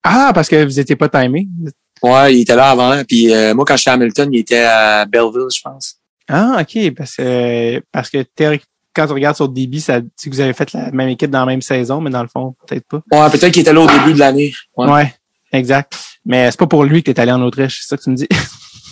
Ah, 0.04 0.32
parce 0.34 0.48
que 0.48 0.64
vous 0.64 0.80
étiez 0.80 0.96
pas 0.96 1.10
timé. 1.10 1.48
Ouais, 2.02 2.36
il 2.36 2.42
était 2.42 2.56
là 2.56 2.70
avant. 2.70 3.04
Puis 3.04 3.34
euh, 3.34 3.54
moi, 3.54 3.66
quand 3.66 3.76
j'étais 3.76 3.90
à 3.90 3.94
Hamilton, 3.94 4.30
il 4.32 4.40
était 4.40 4.64
à 4.64 5.06
Belleville, 5.06 5.48
je 5.54 5.62
pense. 5.62 5.96
Ah, 6.28 6.58
ok, 6.62 6.94
parce 6.96 7.16
que 7.16 7.82
parce 7.92 8.10
que 8.10 8.26
quand 8.96 9.08
tu 9.08 9.14
regardes 9.14 9.36
sur 9.36 9.50
DB, 9.50 9.80
ça 9.80 10.00
dit 10.00 10.10
que 10.24 10.30
vous 10.30 10.40
avez 10.40 10.54
fait 10.54 10.72
la 10.74 10.92
même 10.92 11.10
équipe 11.10 11.30
dans 11.30 11.42
la 11.42 11.46
même 11.46 11.62
saison, 11.62 12.02
mais 12.02 12.10
dans 12.10 12.22
le 12.22 12.30
fond, 12.30 12.56
peut-être 12.66 12.86
pas. 12.88 13.02
Ouais, 13.12 13.30
peut-être 13.30 13.52
qu'il 13.52 13.62
était 13.62 13.74
là 13.74 13.82
au 13.82 13.88
début 13.88 14.14
de 14.14 14.20
l'année. 14.20 14.54
Ouais. 14.78 14.90
Ouais, 14.90 15.14
exact. 15.52 15.98
Mais 16.26 16.50
c'est 16.50 16.60
pas 16.60 16.68
pour 16.68 16.84
lui 16.84 17.04
que 17.04 17.12
t'es 17.12 17.20
allé 17.20 17.32
en 17.32 17.42
Autriche, 17.42 17.82
c'est 17.82 17.90
ça 17.90 17.98
que 17.98 18.04
tu 18.04 18.10
me 18.10 18.16
dis? 18.16 18.28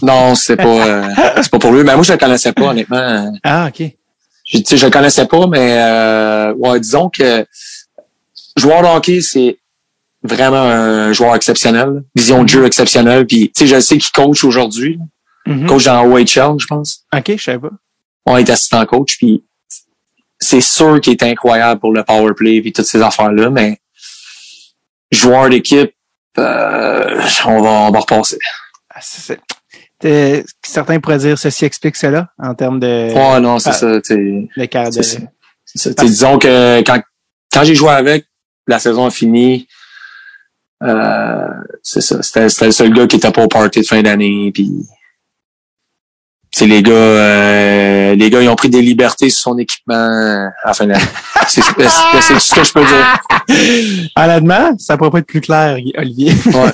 Non, 0.01 0.35
c'est 0.35 0.57
pas, 0.57 0.65
euh, 0.65 1.07
c'est 1.37 1.49
pas 1.49 1.59
pour 1.59 1.71
lui. 1.71 1.83
Mais 1.83 1.95
moi, 1.95 2.03
je 2.03 2.11
le 2.11 2.17
connaissais 2.17 2.51
pas, 2.51 2.65
honnêtement. 2.65 3.31
Ah, 3.41 3.69
ok. 3.69 3.89
Je, 4.45 4.57
tu 4.57 4.63
sais, 4.65 4.77
je 4.77 4.85
le 4.85 4.91
connaissais 4.91 5.25
pas, 5.27 5.47
mais 5.47 5.77
euh, 5.79 6.53
ouais, 6.55 6.79
disons 6.79 7.09
que 7.09 7.45
joueur 8.57 8.81
de 8.81 8.87
hockey, 8.87 9.21
c'est 9.21 9.57
vraiment 10.21 10.61
un 10.61 11.11
joueur 11.13 11.35
exceptionnel, 11.35 12.03
vision 12.15 12.43
de 12.43 12.49
jeu 12.49 12.65
exceptionnelle. 12.65 13.25
Puis, 13.25 13.51
tu 13.55 13.65
sais, 13.65 13.67
je 13.67 13.79
sais 13.79 13.97
qu'il 13.97 14.11
coach 14.11 14.43
aujourd'hui, 14.43 14.99
Mhm. 15.45 15.67
coach 15.67 15.83
dans 15.85 16.05
OHL, 16.05 16.57
je 16.59 16.65
pense. 16.67 17.03
Ok, 17.13 17.33
je 17.35 17.43
savais 17.43 17.59
pas. 17.59 17.71
On 18.25 18.37
est 18.37 18.49
assistant 18.49 18.85
coach, 18.85 19.17
puis 19.17 19.43
c'est 20.39 20.61
sûr 20.61 21.01
qu'il 21.01 21.11
est 21.13 21.23
incroyable 21.23 21.81
pour 21.81 21.91
le 21.93 22.03
power 22.03 22.33
play 22.33 22.61
puis 22.61 22.71
toutes 22.71 22.85
ces 22.85 23.01
affaires-là, 23.01 23.49
mais 23.49 23.79
joueur 25.11 25.49
d'équipe, 25.49 25.93
euh, 26.37 27.21
on 27.45 27.61
va 27.61 27.69
on 27.69 27.91
va 27.91 27.99
repasser. 27.99 28.39
Certains 30.61 30.99
pourraient 30.99 31.17
dire 31.17 31.37
ceci 31.37 31.65
explique 31.65 31.95
cela 31.95 32.29
en 32.37 32.53
termes 32.53 32.79
de, 32.79 33.13
Ouais, 33.13 33.39
non, 33.39 33.59
c'est 33.59 33.73
ça. 33.73 33.99
sais. 34.03 34.15
de, 34.15 35.01
ça. 35.01 35.89
Disons 36.03 36.37
que 36.37 36.81
quand, 36.81 37.01
quand 37.51 37.63
j'ai 37.63 37.75
joué 37.75 37.89
avec, 37.91 38.25
la 38.67 38.79
saison 38.79 39.05
a 39.05 39.11
fini. 39.11 39.67
Euh, 40.83 41.47
c'est 41.81 42.01
ça. 42.01 42.21
C'était, 42.21 42.65
le 42.65 42.71
seul 42.71 42.93
gars 42.93 43.07
qui 43.07 43.15
était 43.15 43.31
pas 43.31 43.43
au 43.43 43.47
party 43.47 43.81
de 43.81 43.85
fin 43.85 44.01
d'année. 44.01 44.51
Puis 44.53 44.69
c'est 46.51 46.67
les 46.67 46.83
gars, 46.83 46.91
euh, 46.91 48.15
les 48.15 48.29
gars, 48.29 48.41
ils 48.41 48.49
ont 48.49 48.55
pris 48.55 48.69
des 48.69 48.81
libertés 48.81 49.29
sur 49.29 49.41
son 49.41 49.57
équipement 49.57 49.95
à 49.95 50.67
la 50.67 50.73
fin 50.73 50.85
de 50.85 50.91
l'année. 50.91 51.03
c'est 51.47 51.61
tout 51.61 51.73
ce 52.39 52.55
que 52.55 52.63
je 52.63 52.73
peux 52.73 52.85
dire. 52.85 54.09
Honnêtement, 54.15 54.77
ça 54.77 54.97
pourrait 54.97 55.11
pas 55.11 55.19
être 55.19 55.27
plus 55.27 55.41
clair, 55.41 55.77
Olivier. 55.97 56.33
Ouais, 56.45 56.71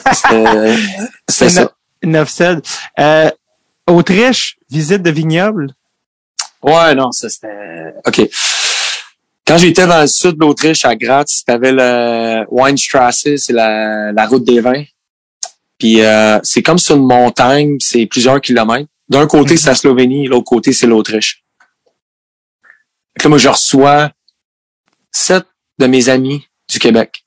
c'était 1.28 1.50
ça. 1.50 1.72
9 2.04 2.42
euh, 3.00 3.30
Autriche, 3.88 4.58
visite 4.70 5.02
de 5.02 5.10
vignoble. 5.10 5.74
Ouais, 6.62 6.94
non, 6.96 7.12
ça 7.12 7.30
c'était. 7.30 7.94
OK. 8.06 8.30
Quand 9.46 9.58
j'étais 9.58 9.88
dans 9.88 10.02
le 10.02 10.08
sud 10.08 10.34
de 10.34 10.42
l'Autriche, 10.42 10.86
à 10.86 10.96
Graz, 10.96 11.44
t'avais 11.46 11.72
le 11.72 12.46
Weinstrasse, 12.52 13.28
c'est 13.38 13.54
la, 13.54 14.12
la 14.12 14.28
route 14.28 14.44
des 14.44 14.62
vins. 14.62 14.84
Puis 15.80 16.02
euh, 16.02 16.40
c'est 16.44 16.62
comme 16.62 16.78
sur 16.78 16.98
une 16.98 17.08
montagne, 17.08 17.78
c'est 17.80 18.06
plusieurs 18.06 18.42
kilomètres. 18.42 18.90
D'un 19.08 19.26
côté, 19.26 19.58
c'est 19.58 19.70
la 19.70 19.76
Slovénie, 19.76 20.28
l'autre 20.28 20.46
côté, 20.46 20.72
c'est 20.72 20.86
l'Autriche. 20.86 21.44
Là, 23.24 23.30
moi, 23.30 23.40
je 23.40 23.50
reçois 23.50 24.12
sept 25.12 25.46
de 25.80 25.88
mes 25.88 26.10
amis 26.10 26.46
du 26.70 26.78
Québec. 26.78 27.26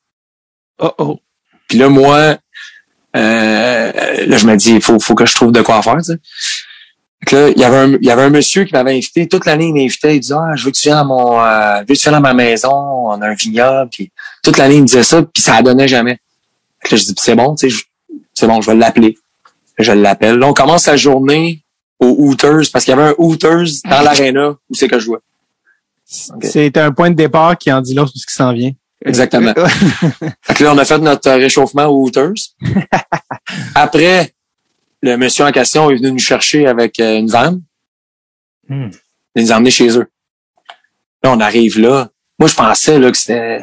Oh 0.79 0.93
oh. 0.99 1.21
Puis 1.67 1.79
là, 1.79 1.89
moi, 1.89 2.39
euh, 3.17 3.93
là, 4.27 4.37
je 4.37 4.47
me 4.47 4.57
dis, 4.57 4.75
il 4.75 4.81
faut, 4.83 4.99
faut 4.99 5.15
que 5.15 5.27
je 5.27 5.35
trouve 5.35 5.53
de 5.53 5.63
quoi 5.63 5.83
faire, 5.83 5.99
là, 7.31 7.49
il 7.51 7.59
y 7.59 7.65
avait 7.65 7.77
un, 7.77 7.93
il 7.93 8.05
y 8.05 8.11
avait 8.11 8.23
un 8.23 8.31
monsieur 8.31 8.65
qui 8.65 8.73
m'avait 8.73 8.93
invité. 8.93 9.29
Toute 9.29 9.47
l'année, 9.47 9.67
il 9.67 9.75
m'invitait. 9.75 10.17
Il 10.17 10.21
disait, 10.21 10.35
ah, 10.37 10.57
je 10.57 10.65
veux 10.65 10.71
que 10.71 10.77
tu 10.77 10.89
viennes 10.89 10.99
à 10.99 11.05
mon, 11.05 11.41
euh, 11.41 11.79
veux 11.81 11.95
que 11.95 11.99
tu 11.99 12.03
viennes 12.03 12.15
à 12.15 12.21
ma 12.21 12.35
maison. 12.35 12.73
On 12.73 13.21
a 13.23 13.29
un 13.29 13.35
vignoble. 13.35 13.91
Puis 13.91 14.11
toute 14.43 14.57
l'année, 14.57 14.77
il 14.77 14.83
me 14.83 14.87
disait 14.87 15.05
ça. 15.05 15.23
Puis 15.23 15.43
ça 15.43 15.59
ne 15.59 15.63
donnait 15.63 15.89
jamais. 15.89 16.19
Là, 16.91 16.97
je 16.97 17.05
dis, 17.05 17.15
c'est 17.17 17.37
bon, 17.37 17.55
tu 17.55 17.71
sais, 17.71 17.85
c'est 18.35 18.47
bon, 18.47 18.61
je 18.61 18.71
vais 18.71 18.77
l'appeler. 18.77 19.17
Je 19.79 19.93
l'appelle. 19.93 20.37
Là, 20.37 20.49
on 20.49 20.53
commence 20.53 20.87
la 20.87 20.97
journée 20.97 21.63
au 22.01 22.15
Hooters 22.19 22.65
parce 22.73 22.85
qu'il 22.85 22.95
y 22.95 22.99
avait 22.99 23.11
un 23.11 23.15
Hooters 23.19 23.67
dans 23.85 24.03
l'aréna 24.03 24.51
où 24.51 24.75
c'est 24.75 24.89
que 24.89 24.99
je 24.99 25.05
jouais. 25.05 25.19
C'est 26.05 26.77
un 26.77 26.93
point 26.93 27.11
de 27.11 27.15
départ 27.15 27.57
qui 27.57 27.73
en 27.73 27.81
dit 27.81 27.95
l'autre 27.95 28.11
sur 28.11 28.21
ce 28.21 28.27
qui 28.27 28.35
s'en 28.35 28.53
vient. 28.53 28.73
Exactement. 29.05 29.53
Fait 30.43 30.55
que 30.55 30.65
là, 30.65 30.73
on 30.73 30.79
a 30.79 30.85
fait 30.85 30.99
notre 30.99 31.29
euh, 31.29 31.37
réchauffement 31.37 31.87
au 31.87 32.05
Hooters. 32.05 32.35
Après, 33.75 34.33
le 35.03 35.17
monsieur 35.17 35.45
en 35.45 35.53
question 35.53 35.91
est 35.91 35.97
venu 35.97 36.13
nous 36.13 36.19
chercher 36.19 36.67
avec 36.67 37.01
euh, 37.01 37.19
une 37.19 37.29
vanne. 37.29 37.63
Hmm. 38.69 38.91
Il 39.35 39.45
nous 39.45 39.53
a 39.53 39.57
emmenés 39.57 39.71
chez 39.71 39.99
eux. 39.99 40.07
Là, 41.23 41.33
on 41.33 41.41
arrive 41.41 41.79
là. 41.81 42.11
Moi, 42.39 42.49
je 42.49 42.55
pensais 42.55 42.99
là, 42.99 43.11
que 43.11 43.17
c'était 43.17 43.61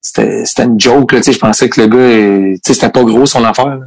c'était 0.00 0.44
c'était 0.44 0.64
une 0.64 0.78
joke. 0.78 1.12
Là, 1.12 1.18
tu 1.18 1.24
sais, 1.24 1.32
je 1.32 1.38
pensais 1.38 1.68
que 1.68 1.80
le 1.80 1.86
gars, 1.88 2.56
tu 2.56 2.60
sais, 2.64 2.74
c'était 2.74 2.90
pas 2.90 3.02
gros 3.02 3.26
son 3.26 3.44
affaire. 3.44 3.76
Là. 3.76 3.86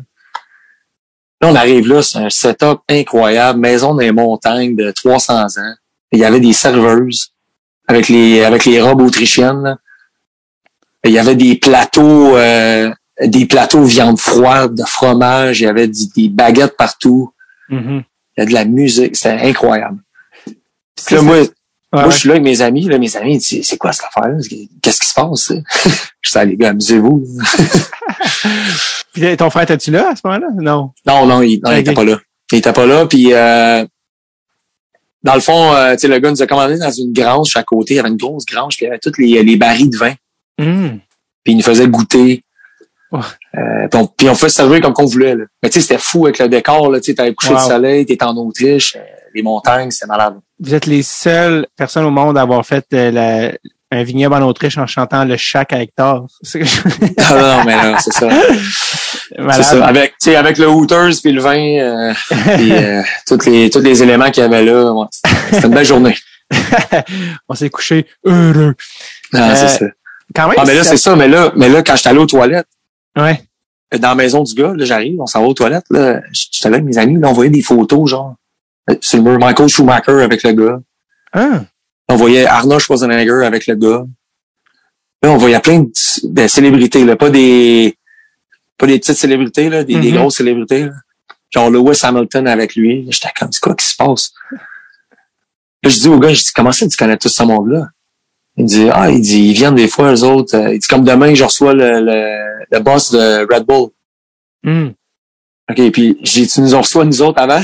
Là, 1.41 1.49
on 1.49 1.55
arrive 1.55 1.87
là, 1.87 2.01
c'est 2.01 2.19
un 2.19 2.29
setup 2.29 2.79
incroyable. 2.89 3.59
Maison 3.59 3.95
les 3.97 4.11
montagnes 4.11 4.75
de 4.75 4.91
300 4.91 5.59
ans. 5.59 5.75
Il 6.11 6.19
y 6.19 6.25
avait 6.25 6.39
des 6.39 6.53
serveuses 6.53 7.33
avec 7.87 8.07
les 8.07 8.43
avec 8.43 8.65
les 8.65 8.81
robes 8.81 9.01
autrichiennes. 9.01 9.63
là. 9.63 9.77
Il 11.03 11.11
y 11.11 11.19
avait 11.19 11.35
des 11.35 11.55
plateaux, 11.55 12.35
euh, 12.37 12.89
des 13.21 13.45
plateaux 13.45 13.83
viande 13.83 14.19
froide, 14.19 14.75
de 14.75 14.83
fromage. 14.83 15.59
Il 15.61 15.65
y 15.65 15.67
avait 15.67 15.87
des 15.87 16.29
baguettes 16.29 16.77
partout. 16.77 17.31
Mhm. 17.69 18.03
Il 18.37 18.41
y 18.41 18.43
a 18.43 18.45
de 18.45 18.53
la 18.53 18.65
musique. 18.65 19.15
C'était 19.15 19.47
incroyable. 19.47 19.99
Puis 21.05 21.15
là, 21.15 21.21
moi, 21.21 21.37
Ouais, 21.93 22.01
moi, 22.01 22.09
je 22.09 22.17
suis 22.17 22.27
là 22.27 22.33
avec 22.33 22.43
mes 22.43 22.59
amis. 22.63 22.85
Là, 22.85 22.97
mes 22.97 23.15
amis, 23.17 23.39
c'est 23.39 23.77
quoi 23.77 23.91
cette 23.93 24.07
affaire-là? 24.07 24.39
Qu'est-ce 24.81 24.99
qui 24.99 25.07
se 25.07 25.13
passe? 25.13 25.51
je 26.21 26.31
dis, 26.31 26.37
Ah, 26.37 26.43
les 26.43 26.55
gars, 26.57 26.69
amusez-vous. 26.69 27.23
Puis 29.13 29.37
ton 29.37 29.49
frère, 29.51 29.63
étais-tu 29.63 29.91
là 29.91 30.09
à 30.11 30.15
ce 30.15 30.21
moment-là? 30.25 30.47
Non. 30.59 30.91
non, 31.05 31.25
non, 31.27 31.41
il, 31.43 31.59
non, 31.63 31.71
il 31.71 31.75
Ok. 31.75 31.79
était 31.81 31.93
pas 31.93 32.03
là. 32.03 32.19
Il 32.51 32.57
était 32.57 32.73
pas 32.73 32.85
là. 32.87 33.05
Puis, 33.05 33.31
euh, 33.31 33.85
dans 35.21 35.35
le 35.35 35.39
fond, 35.39 35.71
euh, 35.73 35.93
tu 35.93 35.99
sais, 35.99 36.07
le 36.07 36.17
gars 36.17 36.31
nous 36.31 36.41
a 36.41 36.47
commandé 36.47 36.79
dans 36.79 36.89
une 36.91 37.13
grange 37.13 37.55
à 37.55 37.61
côté. 37.63 37.93
Il 37.93 37.97
y 37.97 37.99
avait 37.99 38.09
une 38.09 38.17
grosse 38.17 38.45
grange. 38.45 38.75
Puis, 38.75 38.85
il 38.85 38.89
y 38.89 38.89
avait 38.89 38.99
tous 38.99 39.13
les, 39.19 39.43
les 39.43 39.55
barils 39.55 39.89
de 39.91 39.97
vin. 39.97 40.13
Hmm. 40.59 40.97
Puis, 41.43 41.53
il 41.53 41.57
nous 41.57 41.63
faisait 41.63 41.87
goûter. 41.87 42.43
Euh, 43.13 43.87
puis, 43.91 43.99
on, 43.99 44.07
puis 44.07 44.29
on 44.29 44.35
fait 44.35 44.49
servir 44.49 44.81
comme 44.81 44.93
qu'on 44.93 45.05
voulait. 45.05 45.35
Là. 45.35 45.43
Mais 45.61 45.69
tu 45.69 45.75
sais, 45.79 45.81
c'était 45.87 46.01
fou 46.01 46.25
avec 46.25 46.39
le 46.39 46.47
décor. 46.49 46.91
Tu 46.95 47.03
sais, 47.03 47.13
t'avais 47.15 47.29
le 47.29 47.35
coucher 47.35 47.53
Wow. 47.53 47.59
de 47.59 47.63
soleil, 47.63 48.05
t'étais 48.05 48.25
en 48.25 48.35
Autriche, 48.37 48.95
euh, 48.95 49.01
les 49.35 49.43
montagnes, 49.43 49.91
c'était 49.91 50.07
malade. 50.07 50.35
Vous 50.59 50.73
êtes 50.73 50.85
les 50.87 51.03
seules 51.03 51.67
personnes 51.77 52.05
au 52.05 52.09
monde 52.11 52.37
à 52.37 52.41
avoir 52.41 52.65
fait 52.65 52.85
euh, 52.93 53.11
la- 53.11 53.51
un 53.91 54.03
vignoble 54.03 54.33
en 54.33 54.41
Autriche 54.47 54.77
en 54.79 54.87
chantant 54.87 55.23
le 55.25 55.37
chac 55.37 55.71
à 55.73 55.81
Hector. 55.83 56.25
Ah, 57.17 57.33
non, 57.35 57.57
non, 57.57 57.63
mais 57.65 57.75
non, 57.91 57.95
c'est 57.99 58.13
ça. 58.13 58.29
C'est 59.53 59.63
ça. 59.63 59.85
Avec, 59.85 60.13
avec 60.27 60.57
le 60.59 60.67
Hooters 60.69 61.13
puis 61.23 61.31
le 61.31 61.41
vin, 61.41 61.57
euh, 61.79 62.13
puis 62.55 62.71
euh, 62.71 63.01
tous 63.27 63.45
les 63.47 63.69
tous 63.69 63.79
les 63.79 64.03
éléments 64.03 64.29
qu'il 64.29 64.43
y 64.43 64.45
avait 64.45 64.63
là, 64.63 64.91
ouais, 64.93 65.05
c'était 65.51 65.67
une 65.67 65.73
belle 65.73 65.85
journée. 65.85 66.15
On 67.49 67.55
s'est 67.55 67.69
couché 67.71 68.05
heureux. 68.25 68.75
Ah, 69.33 69.51
Euh, 69.51 69.55
c'est 69.55 69.67
ça. 69.79 69.85
Quand 70.35 70.47
même. 70.47 70.57
Ah, 70.59 70.63
mais 70.65 70.73
là, 70.75 70.83
c'est 70.83 70.97
ça. 70.97 71.15
Mais 71.15 71.27
là, 71.27 71.51
mais 71.55 71.69
là, 71.69 71.81
quand 71.83 71.95
j'étais 71.95 72.09
allé 72.09 72.19
aux 72.19 72.25
toilettes, 72.25 72.67
Ouais. 73.17 73.41
dans 73.99 74.09
la 74.09 74.15
maison 74.15 74.43
du 74.43 74.53
gars, 74.55 74.73
là, 74.75 74.85
j'arrive, 74.85 75.19
on 75.21 75.25
s'en 75.27 75.41
va 75.41 75.47
aux 75.47 75.53
toilettes, 75.53 75.85
là, 75.89 76.21
j'étais 76.31 76.69
là 76.69 76.77
avec 76.77 76.85
mes 76.85 76.97
amis, 76.97 77.19
là, 77.19 77.27
on 77.29 77.33
voyait 77.33 77.51
des 77.51 77.61
photos, 77.61 78.09
genre, 78.09 78.35
euh, 78.89 78.95
sur 79.01 79.17
le 79.17 79.23
mur, 79.23 79.39
Michael 79.39 79.67
Schumacher 79.69 80.21
avec 80.23 80.43
le 80.43 80.51
gars. 80.53 80.79
Ah. 81.33 81.63
On 82.09 82.15
voyait 82.15 82.45
Arnold 82.45 82.81
Schwarzenegger 82.81 83.45
avec 83.45 83.67
le 83.67 83.75
gars. 83.75 84.03
Là, 85.21 85.31
on 85.31 85.37
voyait 85.37 85.59
plein 85.59 85.79
de, 85.81 85.91
de 86.23 86.47
célébrités, 86.47 87.05
là, 87.05 87.15
pas 87.15 87.29
des, 87.29 87.97
pas 88.77 88.87
des 88.87 88.99
petites 88.99 89.17
célébrités, 89.17 89.69
là, 89.69 89.83
des, 89.83 89.95
des 89.99 90.11
Mhm. 90.11 90.17
grosses 90.17 90.37
célébrités, 90.37 90.85
là. 90.85 90.91
Genre 91.51 91.69
Lewis 91.69 91.99
Hamilton 92.01 92.47
avec 92.47 92.75
lui. 92.75 93.05
J'étais 93.11 93.29
comme, 93.39 93.51
c'est 93.51 93.61
quoi 93.61 93.75
qui 93.75 93.85
se 93.85 93.95
passe? 93.95 94.33
Là, 95.83 95.89
je 95.89 95.99
dis 95.99 96.07
au 96.07 96.17
gars, 96.19 96.33
je 96.33 96.41
dis, 96.41 96.51
comment 96.53 96.71
ça 96.71 96.87
tu 96.87 96.97
connais 96.97 97.15
tout 97.17 97.29
ce 97.29 97.43
monde-là? 97.43 97.89
Il 98.57 98.65
dit, 98.65 98.87
ah, 98.91 99.09
il 99.09 99.19
dit, 99.21 99.49
ils 99.49 99.53
viennent 99.53 99.75
des 99.75 99.87
fois, 99.87 100.13
eux 100.13 100.23
autres. 100.23 100.55
Euh, 100.55 100.73
Il 100.73 100.79
dit, 100.79 100.87
comme 100.87 101.03
demain, 101.03 101.33
je 101.33 101.43
reçois 101.43 101.73
le, 101.73 102.01
le, 102.01 102.65
le 102.71 102.79
boss 102.79 103.11
de 103.11 103.47
Red 103.51 103.65
Bull. 103.65 103.89
Hmm. 104.63 104.89
OK, 105.69 105.91
puis 105.91 106.17
j'ai 106.21 106.41
dit, 106.41 106.47
tu 106.47 106.61
nous 106.61 106.73
en 106.75 106.81
reçois, 106.81 107.03
nous 107.05 107.21
autres, 107.21 107.39
avant? 107.41 107.61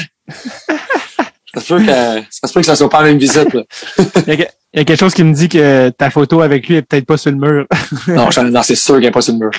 ça 1.54 1.62
se 1.62 1.74
peut 1.74 1.80
que, 1.80 2.24
ça 2.30 2.48
se 2.48 2.54
peut 2.54 2.60
que 2.62 2.66
ça 2.66 2.76
soit 2.76 2.90
pas 2.90 3.02
la 3.02 3.10
même 3.10 3.18
visite, 3.18 3.54
là. 3.54 3.64
Il, 4.28 4.28
y 4.28 4.32
a, 4.32 4.38
que- 4.38 4.52
il 4.74 4.78
y 4.78 4.82
a 4.82 4.86
quelque 4.86 5.00
chose 5.00 5.14
qui 5.16 5.24
me 5.24 5.34
dit 5.34 5.50
que 5.50 5.90
ta 5.90 6.10
photo 6.12 6.42
avec 6.42 6.68
lui 6.68 6.76
est 6.76 6.82
peut-être 6.84 7.06
pas 7.08 7.18
sur 7.18 7.32
le 7.32 7.38
mur. 7.38 7.66
Non, 8.08 8.30
non 8.52 8.62
c'est 8.64 8.76
sûr 8.76 8.96
qu'il 8.96 9.02
n'y 9.02 9.08
a 9.08 9.12
pas 9.12 9.22
sur 9.22 9.34
le 9.34 9.40
mur. 9.40 9.52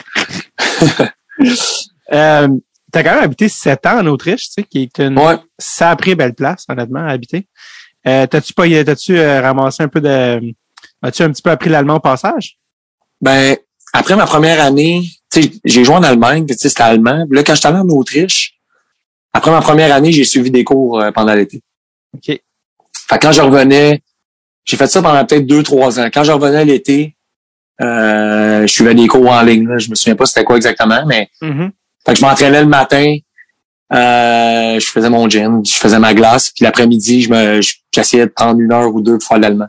Euh, 2.12 2.48
T'as 2.92 3.04
quand 3.04 3.14
même 3.14 3.22
habité 3.22 3.48
sept 3.48 3.86
ans 3.86 4.00
en 4.00 4.06
Autriche, 4.08 4.46
tu 4.48 4.52
sais, 4.54 4.62
qui 4.64 4.82
est 4.82 4.98
une 4.98 5.16
Ouais. 5.16 5.36
sacrée 5.58 6.16
belle 6.16 6.34
place, 6.34 6.64
honnêtement, 6.68 6.98
à 7.06 7.10
habiter. 7.12 7.46
Euh, 8.08 8.26
t'as-tu 8.26 8.52
pas, 8.52 8.64
t'as-tu 8.84 9.16
euh, 9.16 9.40
ramassé 9.40 9.84
un 9.84 9.88
peu 9.88 10.00
de, 10.00 10.40
as-tu 11.02 11.22
un 11.22 11.30
petit 11.30 11.42
peu 11.42 11.50
appris 11.50 11.70
l'allemand 11.70 11.96
au 11.96 12.00
passage? 12.00 12.58
Ben, 13.20 13.56
après 13.92 14.16
ma 14.16 14.26
première 14.26 14.60
année, 14.62 15.02
tu 15.32 15.42
sais, 15.42 15.50
j'ai 15.64 15.84
joué 15.84 15.94
en 15.96 16.02
Allemagne, 16.02 16.46
puis 16.46 16.56
c'était 16.58 16.82
allemand. 16.82 17.24
Là, 17.30 17.42
quand 17.42 17.54
j'étais 17.54 17.68
allé 17.68 17.78
en 17.78 17.88
Autriche, 17.88 18.54
après 19.32 19.50
ma 19.50 19.60
première 19.60 19.94
année, 19.94 20.12
j'ai 20.12 20.24
suivi 20.24 20.50
des 20.50 20.64
cours 20.64 21.00
euh, 21.00 21.10
pendant 21.12 21.34
l'été. 21.34 21.62
OK. 22.14 22.24
Fait 22.26 22.42
que 23.18 23.26
quand 23.26 23.32
je 23.32 23.40
revenais, 23.42 24.02
j'ai 24.64 24.76
fait 24.76 24.86
ça 24.86 25.02
pendant 25.02 25.24
peut-être 25.24 25.46
deux, 25.46 25.62
trois 25.62 25.98
ans. 26.00 26.08
Quand 26.12 26.24
je 26.24 26.32
revenais 26.32 26.64
l'été, 26.64 27.16
euh, 27.80 28.62
je 28.62 28.72
suivais 28.72 28.94
des 28.94 29.06
cours 29.06 29.28
en 29.30 29.42
ligne. 29.42 29.66
Là. 29.68 29.78
Je 29.78 29.88
me 29.90 29.94
souviens 29.94 30.16
pas 30.16 30.26
c'était 30.26 30.44
quoi 30.44 30.56
exactement, 30.56 31.04
mais 31.06 31.28
Mhm. 31.40 31.70
fait 32.06 32.12
que 32.12 32.18
je 32.18 32.24
m'entraînais 32.24 32.60
le 32.62 32.68
matin, 32.68 33.16
euh, 33.92 34.78
je 34.78 34.86
faisais 34.86 35.10
mon 35.10 35.28
gym, 35.28 35.64
je 35.64 35.72
faisais 35.72 35.98
ma 35.98 36.14
glace, 36.14 36.50
puis 36.50 36.64
l'après-midi, 36.64 37.22
je 37.22 37.30
me, 37.30 37.60
j'essayais 37.92 38.26
de 38.26 38.30
prendre 38.30 38.60
une 38.60 38.72
heure 38.72 38.94
ou 38.94 39.00
deux 39.00 39.18
pour 39.18 39.26
faire 39.28 39.38
l'allemand. 39.38 39.66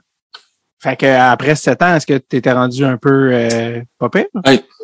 Fait 0.81 0.95
que 0.97 1.05
après 1.05 1.55
sept 1.55 1.81
ans, 1.83 1.95
est-ce 1.95 2.07
que 2.07 2.17
tu 2.17 2.37
étais 2.37 2.51
rendu 2.51 2.83
un 2.83 2.97
peu 2.97 3.29
euh, 3.31 3.81
pas 3.99 4.09
pire? 4.09 4.25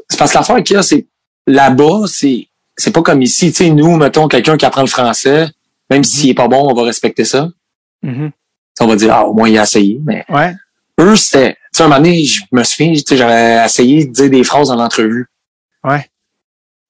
C'est 0.10 0.18
parce 0.20 0.32
que 0.32 0.38
l'affaire 0.38 0.64
qu'il 0.64 0.76
y 0.76 0.80
a, 0.80 0.84
c'est 0.84 1.08
là-bas, 1.48 2.04
c'est 2.08 2.48
c'est 2.78 2.92
pas 2.92 3.02
comme 3.02 3.22
ici. 3.24 3.52
Tu 3.52 3.64
sais, 3.66 3.70
nous, 3.72 3.96
mettons, 3.98 4.28
quelqu'un 4.28 4.58
qui 4.58 4.66
apprend 4.66 4.82
le 4.82 4.88
français, 4.88 5.48
même 5.90 6.04
s'il 6.04 6.30
est 6.30 6.34
pas 6.36 6.48
bon, 6.48 6.70
on 6.70 6.74
va 6.76 6.84
respecter 6.84 7.26
ça. 7.26 7.50
Mhm. 8.04 8.32
On 8.80 8.86
va 8.86 8.96
dire, 8.96 9.12
ah, 9.12 9.26
au 9.26 9.34
moins, 9.34 9.50
il 9.50 9.58
a 9.58 9.64
essayé. 9.64 10.00
Mais 10.06 10.24
Ouais. 10.30 10.54
eux, 11.00 11.16
c'était... 11.16 11.54
Tu 11.54 11.58
sais, 11.72 11.84
un 11.84 11.88
moment 11.88 12.00
donné, 12.00 12.24
je 12.26 12.42
me 12.52 12.64
souviens, 12.64 12.94
tu 12.94 13.02
sais, 13.08 13.18
j'avais 13.18 13.66
essayé 13.66 14.06
de 14.06 14.12
dire 14.12 14.30
des 14.30 14.44
phrases 14.44 14.70
en 14.70 14.78
entrevue. 14.80 15.26
Ouais. 15.84 16.06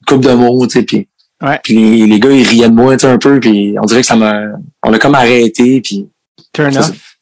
Une 0.01 0.05
couple 0.05 0.25
de 0.27 0.33
mots, 0.33 0.67
tu 0.67 0.79
sais, 0.79 0.83
puis... 0.83 1.07
Ouais. 1.41 1.57
Puis 1.63 1.75
les, 1.75 2.07
les 2.07 2.19
gars, 2.19 2.31
ils 2.31 2.45
riaient 2.45 2.67
de 2.67 2.73
moi, 2.73 2.97
tu 2.97 3.01
sais, 3.01 3.07
un 3.07 3.17
peu, 3.17 3.39
puis 3.39 3.75
on 3.81 3.85
dirait 3.85 4.01
que 4.01 4.07
ça 4.07 4.17
m'a... 4.17 4.41
On 4.83 4.91
a 4.91 4.99
comme 4.99 5.15
arrêté, 5.15 5.79
puis... 5.79 6.09
Turn 6.51 6.75
off. 6.77 7.16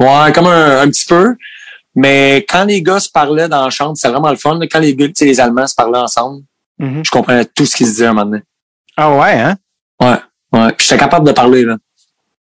Ouais, 0.00 0.32
comme 0.32 0.46
un, 0.46 0.80
un 0.80 0.88
petit 0.88 1.06
peu. 1.06 1.36
Mais 1.94 2.46
quand 2.48 2.64
les 2.64 2.82
gars 2.82 3.00
se 3.00 3.10
parlaient 3.10 3.48
dans 3.48 3.64
la 3.64 3.70
chambre, 3.70 3.96
c'était 3.96 4.08
vraiment 4.12 4.30
le 4.30 4.36
fun. 4.36 4.58
là. 4.58 4.66
Quand 4.70 4.78
les 4.78 4.94
gars, 4.94 5.06
tu 5.08 5.12
sais, 5.16 5.24
les 5.26 5.40
Allemands 5.40 5.66
se 5.66 5.74
parlaient 5.74 5.98
ensemble, 5.98 6.42
Mhm. 6.78 7.04
je 7.04 7.10
comprenais 7.10 7.44
tout 7.44 7.66
ce 7.66 7.76
qu'ils 7.76 7.86
se 7.86 7.92
disaient 7.92 8.06
un 8.06 8.14
moment 8.14 8.26
donné. 8.30 8.42
Ah 8.96 9.14
ouais, 9.14 9.32
hein? 9.32 9.56
Ouais. 10.00 10.16
Ouais. 10.52 10.72
Puis 10.72 10.86
j'étais 10.88 10.98
capable 10.98 11.26
de 11.26 11.32
parler, 11.32 11.64
là. 11.64 11.76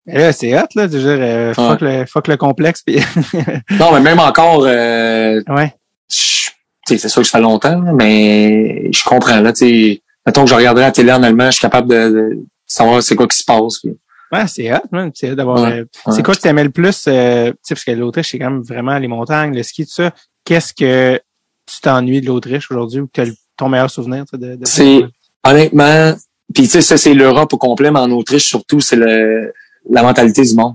Là, 0.06 0.32
c'est 0.32 0.54
hot, 0.56 0.66
là. 0.74 0.86
Dire, 0.86 1.00
euh, 1.04 1.54
fuck, 1.54 1.80
le, 1.80 2.04
fuck 2.06 2.28
le 2.28 2.36
complexe. 2.36 2.82
Puis... 2.86 2.96
Non, 3.70 3.92
mais 3.92 4.00
même 4.00 4.20
encore, 4.20 4.64
euh, 4.66 5.40
ouais. 5.48 5.74
je- 6.10 6.50
tu 6.86 6.94
sais, 6.94 6.98
c'est 6.98 7.08
sûr 7.08 7.22
que 7.22 7.28
ça 7.28 7.38
fait 7.38 7.42
longtemps, 7.42 7.80
mais 7.94 8.92
je 8.92 9.02
comprends, 9.04 9.40
là, 9.40 9.52
tu 9.52 9.58
sais. 9.66 10.02
Mettons 10.26 10.44
que 10.44 10.50
je 10.50 10.54
regarderais 10.54 10.84
la 10.86 10.92
télé 10.92 11.12
en 11.12 11.22
allemand, 11.22 11.46
je 11.46 11.52
suis 11.52 11.60
capable 11.62 11.88
de, 11.88 12.10
de 12.10 12.38
savoir 12.66 13.02
c'est 13.02 13.14
quoi 13.16 13.26
qui 13.28 13.38
se 13.38 13.44
passe. 13.44 13.78
puis 13.80 13.96
Ouais, 14.32 14.46
c'est 14.48 14.72
hot, 14.72 14.80
man. 14.92 15.10
C'est 15.14 15.30
hot 15.30 15.34
d'avoir. 15.34 15.60
Ouais, 15.62 15.80
euh, 15.80 15.84
ouais. 16.06 16.12
C'est 16.14 16.22
quoi 16.22 16.34
que 16.34 16.40
tu 16.40 16.48
aimais 16.48 16.64
le 16.64 16.70
plus? 16.70 17.04
Euh, 17.08 17.50
tu 17.50 17.56
sais, 17.62 17.74
parce 17.74 17.84
que 17.84 17.90
l'Autriche, 17.92 18.30
c'est 18.30 18.38
quand 18.38 18.50
même 18.50 18.62
vraiment 18.62 18.98
les 18.98 19.08
montagnes, 19.08 19.54
le 19.54 19.62
ski, 19.62 19.84
tout 19.86 19.92
ça. 19.92 20.12
Qu'est-ce 20.44 20.74
que 20.74 21.20
tu 21.66 21.80
t'ennuies 21.80 22.20
de 22.20 22.26
l'Autriche 22.26 22.70
aujourd'hui 22.70 23.00
ou 23.00 23.08
que 23.12 23.22
ton 23.56 23.68
meilleur 23.68 23.90
souvenir 23.90 24.24
de, 24.32 24.56
de 24.56 24.64
C'est 24.64 25.02
honnêtement, 25.44 26.14
puis 26.54 26.64
tu 26.64 26.70
sais, 26.70 26.82
ça 26.82 26.96
c'est 26.96 27.14
l'Europe 27.14 27.52
au 27.52 27.58
complet, 27.58 27.90
mais 27.90 28.00
en 28.00 28.10
Autriche 28.10 28.46
surtout, 28.46 28.80
c'est 28.80 28.96
le 28.96 29.52
la 29.88 30.02
mentalité 30.02 30.42
du 30.42 30.54
monde. 30.54 30.74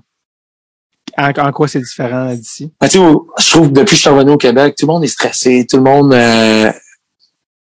En, 1.18 1.30
en 1.30 1.52
quoi 1.52 1.68
c'est 1.68 1.82
différent 1.82 2.34
d'ici? 2.34 2.72
Ben, 2.80 2.88
tu 2.88 2.98
sais, 2.98 3.04
je 3.40 3.50
trouve 3.52 3.68
que 3.68 3.74
depuis 3.74 3.92
que 3.92 3.96
je 3.98 4.02
suis 4.02 4.10
revenu 4.10 4.32
au 4.32 4.38
Québec, 4.38 4.76
tout 4.78 4.86
le 4.88 4.94
monde 4.94 5.04
est 5.04 5.08
stressé, 5.08 5.68
tout 5.70 5.78
le 5.78 5.84
monde, 5.84 6.14
euh, 6.14 6.72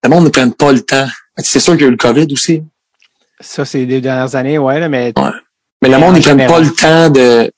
le 0.03 0.09
monde 0.09 0.25
ne 0.25 0.31
prenne 0.31 0.55
pas 0.55 0.73
le 0.73 0.81
temps. 0.81 1.07
Ben, 1.37 1.43
C'est 1.43 1.61
sûr 1.61 1.75
qu'il 1.75 1.83
y 1.83 1.85
a 1.85 1.89
eu 1.89 1.91
le 1.93 1.97
COVID 1.99 2.27
aussi, 2.33 2.63
Ça, 3.41 3.67
c'est 3.67 3.85
des 3.85 4.01
dernières 4.01 4.35
années, 4.37 4.57
ouais, 4.59 4.81
là, 4.81 4.89
mais 4.89 5.13
mais 5.83 5.89
le 5.89 5.99
monde 5.99 6.17
ne 6.17 6.21
prenne 6.21 6.39
général. 6.39 6.51
pas 6.51 6.61
le 6.61 6.73
temps 6.73 7.11
de, 7.11 7.45
tu 7.45 7.51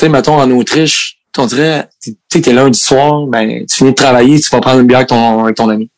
sais, 0.00 0.08
mettons 0.08 0.38
en 0.38 0.50
Autriche, 0.50 1.18
on 1.38 1.46
dirait, 1.46 1.88
tu 2.02 2.16
sais, 2.32 2.40
t'es 2.40 2.52
lundi 2.52 2.78
soir, 2.78 3.26
ben 3.26 3.66
tu 3.66 3.76
finis 3.76 3.90
de 3.90 3.94
travailler, 3.96 4.40
tu 4.40 4.48
vas 4.50 4.60
prendre 4.60 4.80
une 4.80 4.86
bière 4.86 4.98
avec 4.98 5.08
ton, 5.08 5.44
avec 5.44 5.56
ton 5.56 5.68
ami. 5.68 5.90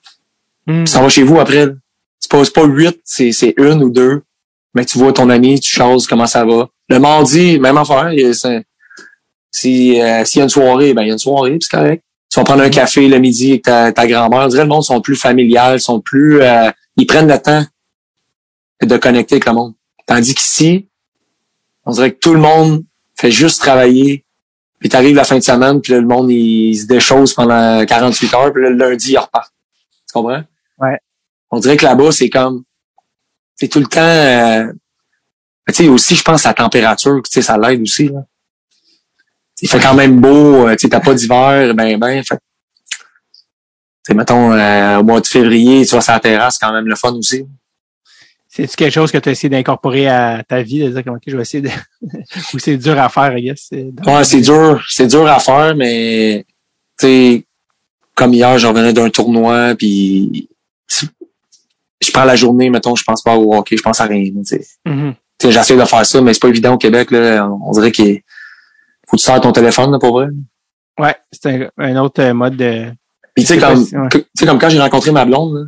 Hmm. 0.67 0.85
Tu 0.85 0.93
s'en 0.93 1.03
vas 1.03 1.09
chez 1.09 1.23
vous 1.23 1.39
après. 1.39 1.69
C'est 2.19 2.31
pas, 2.31 2.43
pas 2.55 2.65
huit, 2.65 2.99
c'est, 3.05 3.33
c'est 3.33 3.55
une 3.57 3.83
ou 3.83 3.91
deux. 3.91 4.23
Mais 4.75 4.85
tu 4.85 4.99
vois 4.99 5.13
ton 5.13 5.31
ami, 5.31 5.61
tu 5.61 5.71
choses 5.71 6.07
comment 6.07 6.27
ça 6.27 6.45
va. 6.45 6.69
Le 6.89 6.99
mardi, 6.99 7.59
même 7.59 7.77
affaire. 7.79 8.11
Si, 9.51 10.01
euh, 10.01 10.25
s'il 10.25 10.39
y 10.39 10.41
a 10.41 10.45
une 10.45 10.51
soirée, 10.51 10.93
ben 10.93 11.03
il 11.03 11.09
y 11.09 11.11
a 11.11 11.15
une 11.15 11.19
soirée, 11.19 11.53
puis 11.53 11.67
c'est 11.69 11.77
correct. 11.77 12.05
Tu 12.31 12.39
vas 12.39 12.45
prendre 12.45 12.63
un 12.63 12.69
café 12.69 13.09
le 13.09 13.19
midi 13.19 13.51
avec 13.53 13.63
ta, 13.63 13.93
ta 13.93 14.07
grand-mère. 14.07 14.41
On 14.41 14.49
dirait 14.49 14.65
le 14.65 14.69
monde 14.69 14.85
sont 14.85 15.01
plus 15.01 15.17
familial, 15.17 15.81
sont 15.81 16.01
plus. 16.01 16.43
euh, 16.43 16.71
ils 16.97 17.07
prennent 17.07 17.29
le 17.29 17.39
temps 17.39 17.65
de 18.83 18.97
connecter 18.99 19.37
avec 19.37 19.47
le 19.47 19.53
monde. 19.53 19.75
Tandis 20.07 20.35
qu'ici, 20.35 20.88
on 21.89 21.93
dirait 21.93 22.13
que 22.13 22.19
tout 22.19 22.35
le 22.35 22.41
monde 22.41 22.85
fait 23.17 23.31
juste 23.31 23.61
travailler. 23.61 24.25
Puis 24.79 24.91
t'arrives 24.91 25.17
la 25.17 25.25
fin 25.25 25.39
de 25.39 25.43
semaine, 25.43 25.81
puis 25.81 25.93
là, 25.93 26.01
le 26.01 26.07
monde 26.07 26.31
il, 26.31 26.77
se 26.77 26.87
déchausse 26.87 27.35
pendant 27.35 27.85
48 27.85 28.35
heures, 28.35 28.53
puis 28.53 28.63
là, 28.63 28.71
le 28.71 28.77
lundi, 28.77 29.13
il 29.13 29.19
repart. 29.19 29.51
Tu 30.07 30.13
comprends? 30.13 30.45
Ouais. 30.79 30.99
On 31.51 31.59
dirait 31.59 31.79
que 31.79 31.85
là-bas, 31.85 32.13
c'est 32.13 32.29
comme 32.29 32.63
c'est 33.57 33.69
tout 33.69 33.81
le 33.81 33.87
temps 33.87 34.01
euh, 34.01 34.71
tu 35.69 35.75
sais 35.75 35.89
aussi 35.89 36.15
je 36.15 36.23
pense 36.23 36.47
à 36.47 36.51
la 36.51 36.55
température, 36.55 37.21
tu 37.25 37.33
sais 37.33 37.43
ça 37.43 37.59
l'aide 37.59 37.83
aussi 37.83 38.09
là. 38.09 38.21
Il 39.61 39.69
fait 39.69 39.81
quand 39.81 39.95
même 39.95 40.21
beau, 40.21 40.69
euh, 40.69 40.77
tu 40.77 40.83
sais 40.83 40.89
t'as 40.89 41.01
pas 41.01 41.15
d'hiver 41.15 41.75
ben 41.75 41.99
ben 41.99 42.23
fait 42.23 42.39
tu 44.07 44.15
mettons 44.15 44.53
euh, 44.53 44.99
au 44.99 45.03
mois 45.03 45.21
de 45.21 45.27
février, 45.27 45.85
tu 45.85 45.95
vas 45.97 46.01
sur 46.01 46.13
la 46.13 46.21
terrasse, 46.21 46.59
c'est 46.59 46.65
quand 46.65 46.73
même 46.73 46.87
le 46.87 46.95
fun 46.95 47.15
aussi. 47.15 47.45
C'est-tu 48.59 48.75
quelque 48.75 48.93
chose 48.93 49.13
que 49.13 49.19
tu 49.19 49.29
as 49.29 49.33
essayé 49.33 49.49
d'incorporer 49.49 50.09
à 50.09 50.43
ta 50.43 50.63
vie, 50.63 50.81
de 50.81 50.89
dire 50.89 51.05
comme, 51.05 51.15
OK, 51.15 51.23
je 51.25 51.37
vais 51.37 51.43
essayer 51.43 51.63
de... 51.63 51.69
ou 52.55 52.59
c'est 52.59 52.77
dur 52.77 52.99
à 52.99 53.09
faire, 53.09 53.39
I 53.39 53.43
guess? 53.43 53.69
Ouais, 53.71 54.25
c'est 54.25 54.41
dur, 54.41 54.85
c'est 54.89 55.07
dur 55.07 55.29
à 55.29 55.39
faire 55.39 55.77
mais 55.77 56.45
tu 56.99 57.07
sais 57.07 57.45
comme 58.17 58.35
hier, 58.35 58.59
je 58.59 58.67
revenais 58.67 58.93
d'un 58.93 59.11
tournoi 59.11 59.77
puis 59.79 60.49
je 62.01 62.11
prends 62.11 62.25
la 62.25 62.35
journée, 62.35 62.69
mettons, 62.69 62.97
je 62.97 63.05
pense 63.05 63.23
pas 63.23 63.37
au 63.37 63.55
hockey, 63.55 63.77
je 63.77 63.83
pense 63.83 64.01
à 64.01 64.07
rien, 64.07 64.25
tu 64.25 64.45
sais. 64.45 64.67
Tu 64.85 64.93
sais, 65.41 65.53
j'essaie 65.53 65.77
de 65.77 65.85
faire 65.85 66.05
ça, 66.05 66.21
mais 66.21 66.35
c'est 66.35 66.43
pas 66.43 66.49
évident 66.49 66.75
au 66.75 66.79
Québec. 66.79 67.13
Là. 67.13 67.49
On 67.49 67.71
dirait 67.71 67.93
qu'il 67.93 68.23
faut 69.07 69.17
que 69.17 69.21
tu 69.21 69.25
sors 69.25 69.41
ton 69.41 69.53
téléphone, 69.53 69.93
là, 69.93 70.01
pour 70.01 70.15
vrai. 70.15 70.27
Ouais, 70.99 71.15
c'est 71.31 71.47
un, 71.47 71.69
un 71.79 71.97
autre 72.03 72.29
mode 72.33 72.57
de... 72.57 72.87
Puis 73.37 73.45
tu 73.45 73.55
sais, 73.55 73.59
comme, 73.59 73.85
ouais. 73.85 74.47
comme 74.47 74.59
quand 74.59 74.69
j'ai 74.69 74.81
rencontré 74.81 75.13
ma 75.13 75.25
blonde, 75.25 75.55
là, 75.55 75.65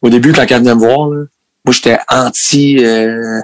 au 0.00 0.08
début, 0.08 0.32
quand 0.32 0.46
elle 0.48 0.60
venait 0.60 0.74
me 0.74 0.80
voir, 0.80 1.10
là, 1.10 1.26
moi, 1.64 1.72
j'étais 1.72 1.98
anti 2.08 2.84
euh, 2.84 3.40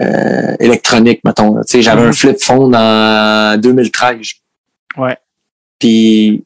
euh, 0.00 0.56
électronique, 0.60 1.20
mettons. 1.24 1.54
là. 1.54 1.62
Tu 1.64 1.72
sais, 1.72 1.82
j'avais 1.82 2.02
Mhm. 2.02 2.08
un 2.08 2.12
flip 2.12 2.40
phone 2.42 2.74
en 2.76 3.56
2013. 3.58 4.26
Ouais. 4.96 5.16
Puis 5.78 6.44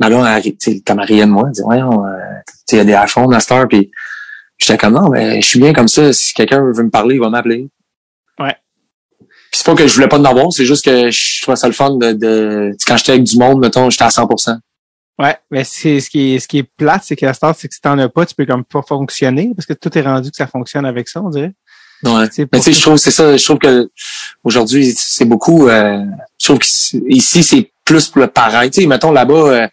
tu 0.00 0.56
sais, 0.58 0.80
comme 0.86 1.00
elle 1.00 1.06
riait 1.06 1.24
de 1.26 1.30
moi, 1.30 1.44
elle 1.46 1.52
dit, 1.52 1.62
voyons, 1.64 2.04
euh, 2.04 2.10
tu 2.46 2.52
sais, 2.66 2.76
il 2.76 2.78
y 2.78 2.80
a 2.80 2.84
des 2.84 2.92
iPhones 3.08 3.32
à 3.34 3.38
heure, 3.54 3.66
puis 3.68 3.90
j'étais 4.58 4.76
comme, 4.78 4.94
non, 4.94 5.08
mais 5.10 5.40
je 5.40 5.46
suis 5.46 5.58
bien 5.58 5.72
comme 5.72 5.88
ça. 5.88 6.12
Si 6.12 6.34
quelqu'un 6.34 6.60
veut 6.72 6.82
me 6.82 6.90
parler, 6.90 7.14
il 7.16 7.20
va 7.20 7.30
m'appeler. 7.30 7.68
Ouais. 8.38 8.54
Puis 9.20 9.28
c'est 9.52 9.64
pas 9.66 9.74
que 9.74 9.86
je 9.86 9.94
voulais 9.94 10.08
pas 10.08 10.18
en 10.18 10.24
avoir, 10.24 10.52
c'est 10.52 10.64
juste 10.66 10.84
que 10.84 11.10
je 11.10 11.42
trouvais 11.42 11.56
ça 11.56 11.66
le 11.66 11.72
fun 11.72 11.96
de, 11.96 12.12
de 12.12 12.76
quand 12.86 12.96
j'étais 12.98 13.12
avec 13.12 13.24
du 13.24 13.38
monde, 13.38 13.58
mettons, 13.60 13.88
j'étais 13.90 14.04
à 14.04 14.08
100%. 14.10 14.58
Ouais, 15.18 15.36
mais 15.50 15.64
c'est 15.64 16.00
ce 16.00 16.10
qui 16.10 16.34
est 16.34 16.38
ce 16.40 16.46
qui 16.48 16.58
est 16.58 16.62
plate, 16.76 17.02
c'est 17.04 17.16
que 17.16 17.24
la 17.24 17.32
start, 17.32 17.58
c'est 17.58 17.68
que 17.68 17.74
si 17.74 17.80
t'en 17.80 17.98
as 17.98 18.08
pas, 18.08 18.26
tu 18.26 18.34
peux 18.34 18.44
comme 18.44 18.64
pas 18.64 18.82
fonctionner 18.82 19.52
parce 19.56 19.64
que 19.64 19.72
tout 19.72 19.96
est 19.96 20.02
rendu 20.02 20.30
que 20.30 20.36
ça 20.36 20.46
fonctionne 20.46 20.84
avec 20.84 21.08
ça, 21.08 21.22
on 21.22 21.30
dirait. 21.30 21.54
Ouais. 22.04 22.26
Mais 22.38 22.58
tu 22.58 22.60
sais, 22.60 22.72
je 22.74 22.80
trouve 22.82 22.98
c'est 22.98 23.10
ça, 23.10 23.34
je 23.34 23.42
trouve 23.42 23.58
que 23.58 23.90
aujourd'hui 24.44 24.92
c'est 24.94 25.24
beaucoup 25.24 25.68
euh, 25.68 26.04
je 26.38 26.46
trouve 26.46 26.58
qu'ici 26.58 27.42
c'est 27.42 27.72
plus 27.84 28.08
pour 28.08 28.20
le 28.20 28.26
pareil. 28.26 28.70
Tu 28.70 28.82
sais, 28.82 28.86
mettons 28.86 29.10
là-bas 29.10 29.34
euh, 29.34 29.68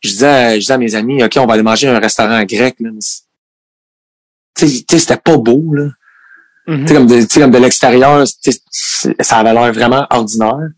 je 0.00 0.10
disais 0.10 0.54
je 0.56 0.60
disais 0.60 0.74
à 0.74 0.78
mes 0.78 0.94
amis 0.94 1.24
OK, 1.24 1.38
on 1.38 1.46
va 1.46 1.54
aller 1.54 1.62
manger 1.62 1.88
à 1.88 1.96
un 1.96 1.98
restaurant 1.98 2.42
grec 2.44 2.76
là. 2.78 2.90
Tu 4.54 4.68
sais, 4.68 4.84
tu 4.84 4.84
sais, 4.90 4.98
c'était 4.98 5.16
pas 5.16 5.38
beau 5.38 5.72
là. 5.72 5.88
Mhm. 6.66 6.80
Tu 6.82 6.88
sais 6.88 6.94
comme 6.94 7.06
de, 7.06 7.20
tu 7.22 7.26
sais, 7.30 7.40
comme 7.40 7.50
de 7.50 7.58
l'extérieur, 7.58 8.26
ça 8.26 9.38
avait 9.38 9.54
l'air 9.54 9.72
vraiment 9.72 10.06
ordinaire. 10.10 10.68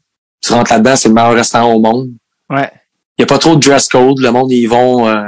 Tu 0.40 0.52
rentres 0.52 0.70
là-dedans, 0.70 0.94
c'est 0.94 1.08
le 1.08 1.14
meilleur 1.14 1.34
restaurant 1.34 1.72
au 1.72 1.80
monde. 1.80 2.10
Ouais. 2.48 2.70
Il 3.18 3.22
y 3.22 3.24
a 3.24 3.26
pas 3.26 3.38
trop 3.38 3.54
de 3.56 3.60
dress 3.60 3.88
code, 3.88 4.18
le 4.18 4.30
monde 4.30 4.50
ils 4.50 4.66
vont 4.66 5.06
euh, 5.08 5.22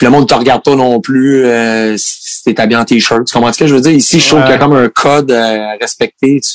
le 0.00 0.10
monde 0.10 0.28
te 0.28 0.34
regarde 0.34 0.62
pas 0.62 0.74
non 0.76 1.00
plus 1.00 1.44
euh, 1.46 1.96
si 1.96 2.42
t'es 2.44 2.60
habillé 2.60 2.78
en 2.78 2.84
t-shirt. 2.84 3.24
Tu 3.26 3.32
comprends 3.32 3.52
ce 3.52 3.58
que 3.60 3.66
je 3.66 3.74
veux 3.74 3.80
dire? 3.80 3.92
Ici, 3.92 4.20
je 4.20 4.26
trouve 4.26 4.40
Ouais. 4.40 4.44
qu'il 4.46 4.52
y 4.52 4.56
a 4.56 4.58
comme 4.58 4.74
un 4.76 4.88
code 4.88 5.30
euh, 5.30 5.60
à 5.72 5.76
respecter. 5.80 6.40
Tu 6.40 6.50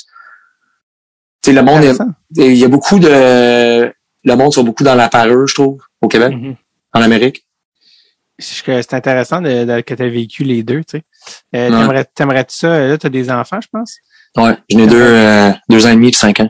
sais, 1.46 1.54
le 1.54 1.62
monde, 1.64 1.84
est- 1.84 1.98
il 2.38 2.56
y 2.58 2.66
a 2.66 2.68
beaucoup 2.68 3.00
de, 3.00 3.92
le 4.24 4.36
monde 4.36 4.54
sont 4.54 4.64
beaucoup 4.64 4.84
dans 4.84 4.96
la 4.96 5.10
parure, 5.10 5.48
je 5.48 5.54
trouve, 5.56 5.82
au 6.02 6.08
Québec, 6.08 6.34
Mhm. 6.34 6.56
en 6.94 7.02
Amérique. 7.02 7.46
C'est 8.38 8.94
intéressant 8.94 9.42
de, 9.42 9.64
de- 9.66 9.82
que 9.82 9.94
tu 9.94 10.04
as 10.04 10.08
vécu 10.10 10.44
les 10.44 10.64
deux, 10.64 10.84
tu 10.84 10.98
sais. 10.98 11.04
Euh, 11.56 11.70
Ouais. 11.70 11.78
t'aimerais- 11.78 12.06
T'aimerais-tu 12.16 12.56
ça? 12.58 12.88
Là, 12.88 12.98
tu 12.98 13.08
as 13.08 13.10
des 13.10 13.30
enfants, 13.32 13.60
je 13.62 13.68
pense. 13.72 13.96
Ouais, 14.38 14.56
j'en 14.70 14.80
ai 14.80 14.88
deux, 14.88 15.02
euh, 15.02 15.52
deux 15.70 15.86
ans 15.86 15.90
et 15.90 15.96
demi 15.96 16.12
puis 16.12 16.20
cinq 16.20 16.40
ans. 16.42 16.50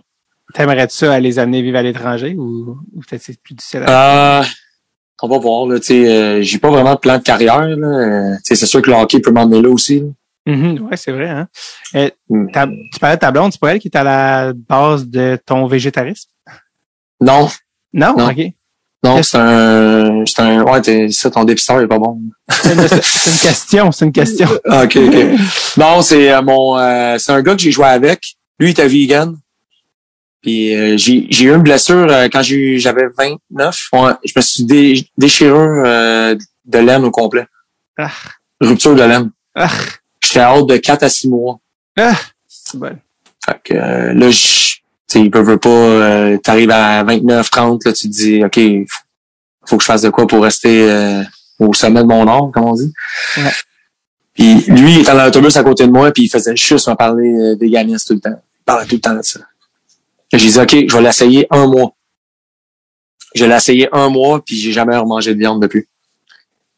T'aimerais-tu 0.54 0.96
ça 0.96 1.20
les 1.20 1.38
amener 1.40 1.62
vivre 1.62 1.78
à 1.78 1.82
l'étranger 1.84 2.36
ou, 2.38 2.78
ou 2.96 3.02
peut-être 3.02 3.22
c'est 3.22 3.40
plus 3.42 3.54
difficile 3.56 3.84
à... 3.86 4.42
Euh, 4.42 4.44
on 5.22 5.28
va 5.28 5.38
voir, 5.38 5.66
là, 5.68 5.76
euh, 5.92 6.42
j'ai 6.42 6.58
pas 6.60 6.70
vraiment 6.70 6.94
de 6.96 7.00
plan 7.00 7.18
de 7.18 7.24
carrière, 7.24 7.60
là. 7.68 7.88
Euh, 7.88 8.36
c'est 8.44 8.56
sûr 8.56 8.82
que 8.82 8.90
le 8.90 8.96
hockey 8.96 9.20
peut 9.20 9.32
m'emmener 9.32 9.62
là 9.62 9.70
aussi, 9.70 10.00
là. 10.00 10.06
Mhm, 10.54 10.88
ouais, 10.90 10.98
c'est 10.98 11.12
vrai. 11.12 11.28
Hein? 11.30 11.48
Euh, 11.96 12.10
ta- 12.54 12.66
tu 12.68 13.00
parlais 13.00 13.18
de 13.18 13.20
ta 13.20 13.30
blonde, 13.30 13.52
c'est 13.52 13.60
pas 13.62 13.74
elle 13.74 13.80
qui 13.80 13.90
est 13.90 13.98
à 13.98 14.04
la 14.04 14.54
base 14.54 15.06
de 15.08 15.38
ton 15.46 15.68
végétarisme? 15.68 16.30
Non, 17.22 17.50
Non? 17.94 18.16
Non. 18.18 18.30
OK. 18.30 18.38
non, 19.04 19.16
Qu'est-ce- 19.18 19.30
c'est 19.32 19.38
un, 19.38 20.24
c'est 20.26 20.40
un, 20.42 20.64
ouais, 20.64 20.82
t'es, 20.82 21.10
ça, 21.10 21.30
ton 21.30 21.44
dépisteur 21.44 21.82
est 21.82 21.88
pas 21.88 22.00
bon. 22.00 22.18
C'est 22.50 22.74
une, 22.74 22.88
c'est 22.88 23.30
une 23.30 23.38
question, 23.50 23.92
c'est 23.92 24.06
une 24.06 24.12
question. 24.14 24.48
Ah, 24.70 24.86
ok, 24.86 24.96
ok. 24.96 25.40
non, 25.78 26.02
c'est 26.02 26.32
euh, 26.32 26.42
mon, 26.42 26.78
euh, 26.78 27.18
c'est 27.20 27.34
un 27.34 27.42
gars 27.42 27.56
que 27.56 27.62
j'ai 27.62 27.72
joué 27.72 27.86
avec. 27.86 28.22
Lui, 28.58 28.70
il 28.70 28.72
était 28.72 28.88
vegan. 28.88 29.36
Puis 30.42 30.74
euh, 30.76 30.96
j'ai, 30.98 31.28
j'ai 31.30 31.46
eu 31.46 31.54
une 31.54 31.62
blessure 31.64 32.08
euh, 32.10 32.28
quand 32.32 32.42
j'ai, 32.42 32.56
eu- 32.56 32.80
j'avais 32.80 33.08
29. 33.18 33.78
Ouais, 33.94 34.12
je 34.26 34.32
me 34.36 34.42
suis 34.42 34.64
dé, 34.64 35.06
déchiré 35.18 35.52
euh, 35.58 36.36
de 36.66 36.78
laine 36.80 37.04
au 37.04 37.12
complet. 37.12 37.46
Ah. 37.98 38.10
Rupture 38.62 38.96
de 38.96 39.04
laine. 39.04 39.32
Ah, 39.56 39.70
J'étais 40.24 40.40
à 40.40 40.56
haute 40.56 40.70
de 40.70 40.78
4 40.78 41.04
à 41.04 41.10
6 41.10 41.28
mois. 41.28 41.60
ah, 41.98 42.18
c'est 42.48 42.78
bon. 42.80 42.98
Fait 43.46 43.60
que 43.64 43.74
euh, 43.74 44.14
là, 44.14 44.30
je, 44.30 44.38
tu 44.76 44.82
sais, 45.08 45.22
il 45.22 45.32
peut 45.32 45.42
veut 45.42 45.58
pas, 45.58 45.70
euh, 45.70 46.38
t'arrives 46.38 46.72
à 46.72 47.04
29, 47.04 47.50
30, 47.50 47.86
là, 47.86 47.94
tu 47.94 48.08
te 48.10 48.14
dis, 48.14 48.44
OK, 48.44 48.60
faut, 48.88 49.00
faut 49.66 49.78
que 49.78 49.84
je 49.84 49.88
fasse 49.88 50.04
de 50.04 50.10
quoi 50.10 50.28
pour 50.28 50.44
rester 50.44 50.90
euh, 50.90 51.24
au 51.60 51.74
sommet 51.74 52.02
de 52.02 52.08
mon 52.08 52.28
art, 52.28 52.52
comme 52.54 52.66
on 52.66 52.74
dit. 52.76 52.94
Ouais. 53.38 53.52
Puis 54.34 54.56
lui, 54.68 54.94
il 54.96 55.00
était 55.02 55.12
dans 55.14 55.26
l'autobus 55.26 55.56
à 55.58 55.64
côté 55.64 55.86
de 55.86 55.92
moi, 55.92 56.12
puis 56.12 56.24
il 56.24 56.30
faisait 56.30 56.56
juste 56.56 56.88
me 56.88 56.94
parler 56.96 57.56
des 57.58 57.68
tout 58.06 58.14
le 58.14 58.20
temps. 58.20 58.42
Il 58.62 58.64
parlait 58.66 58.86
tout 58.86 58.96
le 58.96 59.02
temps 59.02 59.16
de 59.16 59.22
ça. 59.22 59.40
J'ai 60.34 60.50
dit, 60.50 60.60
OK, 60.60 60.76
je 60.90 60.96
vais 60.96 61.02
l'essayer 61.02 61.48
un 61.50 61.68
mois. 61.68 61.96
Je 63.36 63.46
l'ai 63.46 63.56
essayé 63.56 63.88
un 63.92 64.10
mois, 64.10 64.44
puis 64.44 64.58
j'ai 64.58 64.72
jamais 64.72 64.96
remangé 64.98 65.34
de 65.34 65.40
viande 65.40 65.62
depuis. 65.62 65.86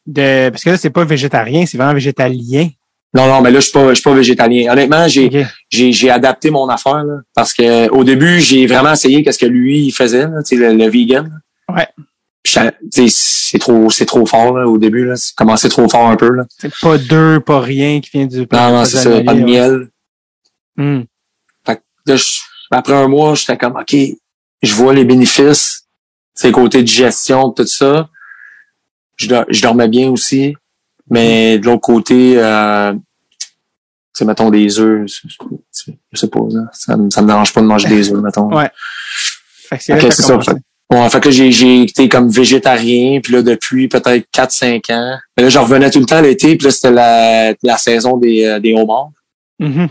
De, 0.06 0.50
parce 0.50 0.64
que 0.64 0.70
là, 0.70 0.76
c'est 0.76 0.90
pas 0.90 1.04
végétarien, 1.04 1.64
c'est 1.66 1.76
vraiment 1.76 1.94
végétalien. 1.94 2.68
Non, 3.14 3.26
non, 3.28 3.42
mais 3.42 3.50
là, 3.50 3.60
je 3.60 3.64
suis 3.66 3.72
pas, 3.72 3.88
je 3.90 3.94
suis 3.94 4.02
pas 4.02 4.14
végétalien. 4.14 4.72
Honnêtement, 4.72 5.06
j'ai, 5.06 5.46
j'ai, 5.70 5.92
j'ai 5.92 6.10
adapté 6.10 6.50
mon 6.50 6.66
affaire, 6.68 7.04
là, 7.04 7.20
parce 7.34 7.52
que 7.52 7.88
au 7.90 8.04
début, 8.04 8.40
j'ai 8.40 8.66
vraiment 8.66 8.92
essayé 8.92 9.22
qu'est-ce 9.22 9.38
que 9.38 9.46
lui, 9.46 9.86
il 9.86 9.92
faisait, 9.92 10.22
là, 10.26 10.40
le, 10.50 10.72
le 10.74 10.88
vegan. 10.88 11.42
là. 11.68 11.74
Ouais. 11.74 11.88
C'est 12.90 13.58
trop, 13.58 13.90
c'est 13.90 14.06
trop 14.06 14.24
fort, 14.26 14.56
là, 14.58 14.66
au 14.66 14.78
début, 14.78 15.04
là. 15.06 15.16
C'est 15.16 15.34
commencé 15.34 15.68
trop 15.68 15.88
fort 15.88 16.08
un 16.08 16.16
peu, 16.16 16.30
là. 16.30 16.44
C'est 16.58 16.72
pas 16.80 16.96
deux, 16.98 17.38
pas 17.40 17.60
rien 17.60 18.00
qui 18.00 18.10
vient 18.12 18.26
du 18.26 18.46
Non, 18.50 18.72
non, 18.72 18.84
c'est 18.86 18.96
ça, 18.98 19.20
pas 19.22 19.34
de 19.34 19.40
miel. 19.42 19.88
Hum. 20.78 21.04
Là, 21.68 22.16
je- 22.16 22.40
après 22.76 22.94
un 22.94 23.08
mois, 23.08 23.34
j'étais 23.34 23.56
comme, 23.56 23.76
OK, 23.76 23.94
je 24.62 24.74
vois 24.74 24.94
les 24.94 25.04
bénéfices, 25.04 25.86
c'est 26.34 26.52
côté 26.52 26.82
digestion, 26.82 27.50
tout 27.50 27.66
ça. 27.66 28.08
Je, 29.16 29.26
dor- 29.28 29.44
je 29.48 29.60
dormais 29.62 29.88
bien 29.88 30.08
aussi. 30.10 30.56
Mais 31.10 31.58
de 31.58 31.66
l'autre 31.66 31.80
côté, 31.82 32.34
euh, 32.38 32.94
sais, 34.14 34.24
mettons 34.24 34.50
des 34.50 34.78
œufs, 34.78 35.06
je 35.06 36.18
sais 36.18 36.28
pas, 36.28 36.40
là, 36.50 36.62
ça, 36.72 36.96
me- 36.96 37.10
ça 37.10 37.22
me 37.22 37.26
dérange 37.26 37.52
pas 37.52 37.60
de 37.60 37.66
manger 37.66 37.88
des 37.88 38.10
œufs, 38.12 38.20
mettons. 38.22 38.54
Ouais. 38.54 38.70
Fait 39.68 39.78
que 39.78 39.82
c'est 39.84 39.92
c'est 40.10 40.22
ça. 40.22 40.38
Fait, 40.40 40.52
ouais, 40.96 41.10
fait 41.10 41.20
que 41.20 41.30
j'ai, 41.30 41.50
j'ai 41.52 41.82
été 41.82 42.08
comme 42.08 42.28
végétarien, 42.30 43.20
puis 43.20 43.32
là, 43.32 43.42
depuis 43.42 43.88
peut-être 43.88 44.26
4-5 44.32 44.90
ans. 44.92 45.18
Mais 45.36 45.42
là, 45.44 45.48
je 45.48 45.58
revenais 45.58 45.90
tout 45.90 45.98
le 46.00 46.06
temps 46.06 46.20
l'été, 46.20 46.56
puis 46.56 46.66
là, 46.66 46.70
c'était 46.70 46.90
la, 46.92 47.54
la 47.62 47.76
saison 47.78 48.16
des, 48.16 48.44
euh, 48.44 48.60
des 48.60 48.74
homards. 48.74 49.10
Mhm. 49.58 49.88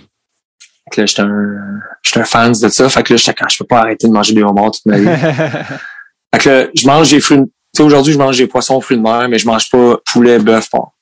Fait 0.85 0.95
que 0.95 1.01
là, 1.01 1.05
j'étais 1.05 1.21
un, 1.21 1.79
j'étais 2.03 2.19
un 2.19 2.25
fan 2.25 2.51
de 2.51 2.69
ça. 2.69 2.89
Fait 2.89 3.03
que 3.03 3.13
là, 3.13 3.17
j'étais 3.17 3.33
quand 3.33 3.49
je 3.49 3.57
peux 3.59 3.65
pas 3.65 3.79
arrêter 3.81 4.07
de 4.07 4.13
manger 4.13 4.33
des 4.33 4.43
homards 4.43 4.71
toute 4.71 4.85
ma 4.85 4.97
vie. 4.97 5.05
fait 6.33 6.39
que 6.39 6.49
là, 6.49 6.67
je 6.75 6.87
mange 6.87 7.09
des 7.11 7.19
fruits, 7.19 7.37
de- 7.39 7.43
tu 7.45 7.51
sais, 7.77 7.83
aujourd'hui, 7.83 8.13
je 8.13 8.17
mange 8.17 8.37
des 8.37 8.47
poissons, 8.47 8.81
fruits 8.81 8.97
de 8.97 9.01
mer, 9.03 9.27
mais 9.29 9.37
je 9.37 9.47
mange 9.47 9.69
pas 9.69 9.97
poulet, 10.11 10.39
bœuf, 10.39 10.69
porc. 10.69 10.93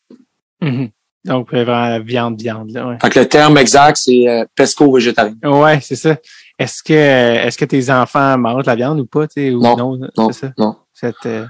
Mhm. 0.62 0.90
Donc, 1.26 1.54
euh, 1.54 1.64
vraiment, 1.64 2.00
viande, 2.04 2.42
viande, 2.42 2.72
là, 2.72 2.88
ouais. 2.88 2.98
Fait 3.02 3.10
que 3.10 3.20
le 3.20 3.28
terme 3.28 3.58
exact, 3.58 3.98
c'est 3.98 4.28
euh, 4.28 4.46
pesco 4.56 4.92
végétarien. 4.94 5.36
Ouais, 5.44 5.80
c'est 5.82 5.96
ça. 5.96 6.16
Est-ce 6.58 6.82
que 6.84 6.94
est-ce 6.94 7.58
que 7.58 7.66
tes 7.66 7.90
enfants 7.90 8.38
mangent 8.38 8.66
la 8.66 8.76
viande 8.76 9.00
ou 9.00 9.06
pas, 9.06 9.28
tu 9.28 9.34
sais, 9.36 9.52
ou 9.52 9.62
Non, 9.62 9.76
non, 9.78 9.98
Non, 10.18 10.32
c'est 10.32 10.48
ça? 10.48 10.54
non. 10.58 10.76
Cette, 10.94 11.26
euh, 11.26 11.46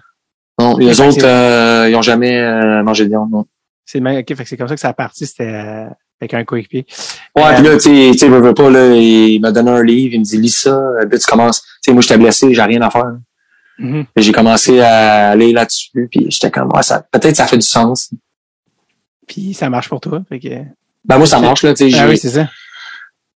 Non, 0.60 0.78
les 0.78 1.00
autres, 1.02 1.24
euh, 1.24 1.88
ils 1.90 1.96
ont 1.96 2.02
jamais 2.02 2.38
euh, 2.40 2.84
mangé 2.84 3.06
de 3.06 3.10
viande, 3.10 3.32
non. 3.32 3.46
c'est 3.86 4.02
fait 4.04 4.24
que 4.24 4.44
c'est 4.46 4.58
comme 4.58 4.68
ça 4.68 4.76
que 4.76 4.82
ça 4.82 4.90
a 4.90 4.94
parti, 4.94 5.26
c'était 5.26 5.44
euh, 5.52 5.86
avec 6.22 6.34
un 6.34 6.44
coéquipier. 6.44 6.86
Ouais, 7.36 7.44
Euh, 7.44 7.54
puis 7.56 7.64
là, 7.64 7.78
tu 7.78 8.18
sais, 8.18 8.28
veux, 8.28 8.42
veux 8.42 8.54
pas, 8.54 8.70
là, 8.70 8.94
il 8.94 9.40
m'a 9.40 9.52
donné 9.52 9.72
un 9.72 9.84
livre, 9.84 10.14
il 10.14 10.20
me 10.20 10.26
dit, 10.26 10.38
lis 10.38 10.50
ça, 10.50 10.76
euh, 10.76 11.06
puis 11.10 11.20
tu 11.20 11.26
commences. 11.26 11.62
Tu 11.62 11.68
sais, 11.82 11.92
moi, 11.94 12.02
j'étais 12.02 12.18
blessé, 12.18 12.54
j'ai 12.54 12.62
rien 12.62 12.82
à 12.82 12.90
faire. 12.90 13.16
Mhm. 13.78 14.06
Puis 14.14 14.26
J'ai 14.26 14.32
commencé 14.32 14.82
à 14.82 15.30
aller 15.30 15.54
là-dessus, 15.54 16.08
puis 16.12 16.28
j'étais 16.30 16.52
comme, 16.52 16.70
ouais, 16.74 16.84
ça, 16.84 17.02
peut-être 17.12 17.36
ça 17.38 17.48
fait 17.48 17.58
du 17.58 17.66
sens. 17.66 18.12
Puis 19.28 19.54
ça 19.54 19.70
marche 19.70 19.88
pour 19.90 20.02
toi. 20.02 20.22
Fait 20.28 20.40
que... 20.40 20.50
Ben, 21.06 21.18
moi, 21.18 21.26
ça 21.26 21.40
marche, 21.40 21.64
là, 21.64 21.74
tu 21.74 21.90
sais, 21.90 21.98
Ah 22.00 22.08
oui, 22.08 22.18
c'est 22.18 22.30
ça. 22.30 22.50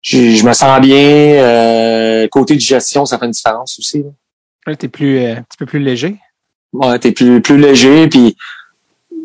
je 0.03 0.47
me 0.47 0.53
sens 0.55 0.81
bien, 0.81 0.97
euh, 0.99 2.29
côté 2.29 2.57
digestion, 2.57 3.05
ça 3.05 3.19
fait 3.19 3.27
une 3.27 3.33
différence 3.33 3.79
aussi, 3.79 4.03
là. 4.03 4.11
Là, 4.67 4.77
t'es 4.77 4.89
plus 4.89 5.19
euh, 5.19 5.37
un 5.37 5.43
petit 5.43 5.57
peu 5.59 5.67
plus 5.67 5.79
léger. 5.81 6.17
Ouais, 6.73 6.99
t'es 6.99 7.13
plus, 7.13 7.41
plus 7.41 7.59
léger, 7.59 8.09
puis 8.09 8.37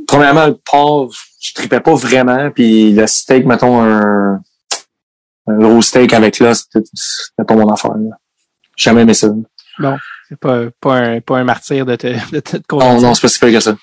premièrement, 0.07 0.47
le 0.47 0.55
porc, 0.55 1.13
je 1.41 1.53
tripais 1.53 1.79
pas 1.79 1.95
vraiment, 1.95 2.49
puis 2.51 2.91
le 2.91 3.07
steak, 3.07 3.45
mettons, 3.45 3.81
un, 3.81 4.41
un 5.47 5.57
gros 5.57 5.81
steak 5.81 6.13
avec 6.13 6.39
là, 6.39 6.53
c'était 6.53 6.81
pas 7.47 7.55
mon 7.55 7.69
affaire, 7.69 7.91
là. 7.91 8.17
Jamais 8.75 9.01
aimé 9.01 9.13
ça. 9.13 9.29
C'est 10.27 10.39
pas, 10.39 10.63
pas, 10.81 10.95
un, 10.95 11.21
pas 11.21 11.37
un 11.37 11.43
martyr 11.43 11.85
de 11.85 11.95
te, 11.95 12.07
de 12.31 12.39
te 12.39 12.57
Non, 12.71 12.99
non, 12.99 13.13
c'est 13.13 13.21
pas 13.21 13.27
si 13.27 13.39
pire 13.39 13.51
que 13.51 13.59
ça. 13.59 13.75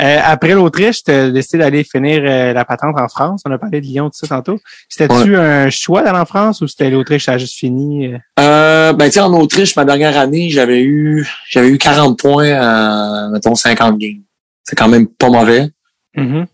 Euh, 0.00 0.18
après 0.24 0.54
l'Autriche, 0.54 1.04
tu 1.04 1.10
as 1.10 1.30
décidé 1.30 1.58
d'aller 1.58 1.84
finir 1.84 2.22
euh, 2.24 2.52
la 2.54 2.64
patente 2.64 2.98
en 2.98 3.08
France. 3.08 3.42
On 3.46 3.50
a 3.50 3.58
parlé 3.58 3.80
de 3.80 3.86
Lyon, 3.86 4.08
tout 4.08 4.26
ça 4.26 4.36
tantôt. 4.36 4.58
C'était-tu 4.88 5.36
un 5.36 5.68
choix 5.68 6.02
d'aller 6.02 6.18
en 6.18 6.24
France 6.24 6.62
ou 6.62 6.66
c'était 6.66 6.88
l'Autriche, 6.88 7.26
ça 7.26 7.32
a 7.32 7.38
juste 7.38 7.58
fini? 7.58 8.06
euh? 8.06 8.18
Euh, 8.40 8.92
ben, 8.94 9.06
tu 9.06 9.12
sais, 9.12 9.20
en 9.20 9.32
Autriche, 9.34 9.76
ma 9.76 9.84
dernière 9.84 10.16
année, 10.16 10.48
j'avais 10.48 10.82
eu, 10.82 11.28
j'avais 11.48 11.68
eu 11.68 11.76
40 11.76 12.18
points 12.18 12.58
en, 12.58 13.30
mettons, 13.30 13.54
50 13.54 13.98
games. 13.98 14.22
C'est 14.64 14.76
quand 14.76 14.88
même 14.88 15.08
pas 15.08 15.28
mauvais. 15.28 15.68
Mhm. 16.16 16.46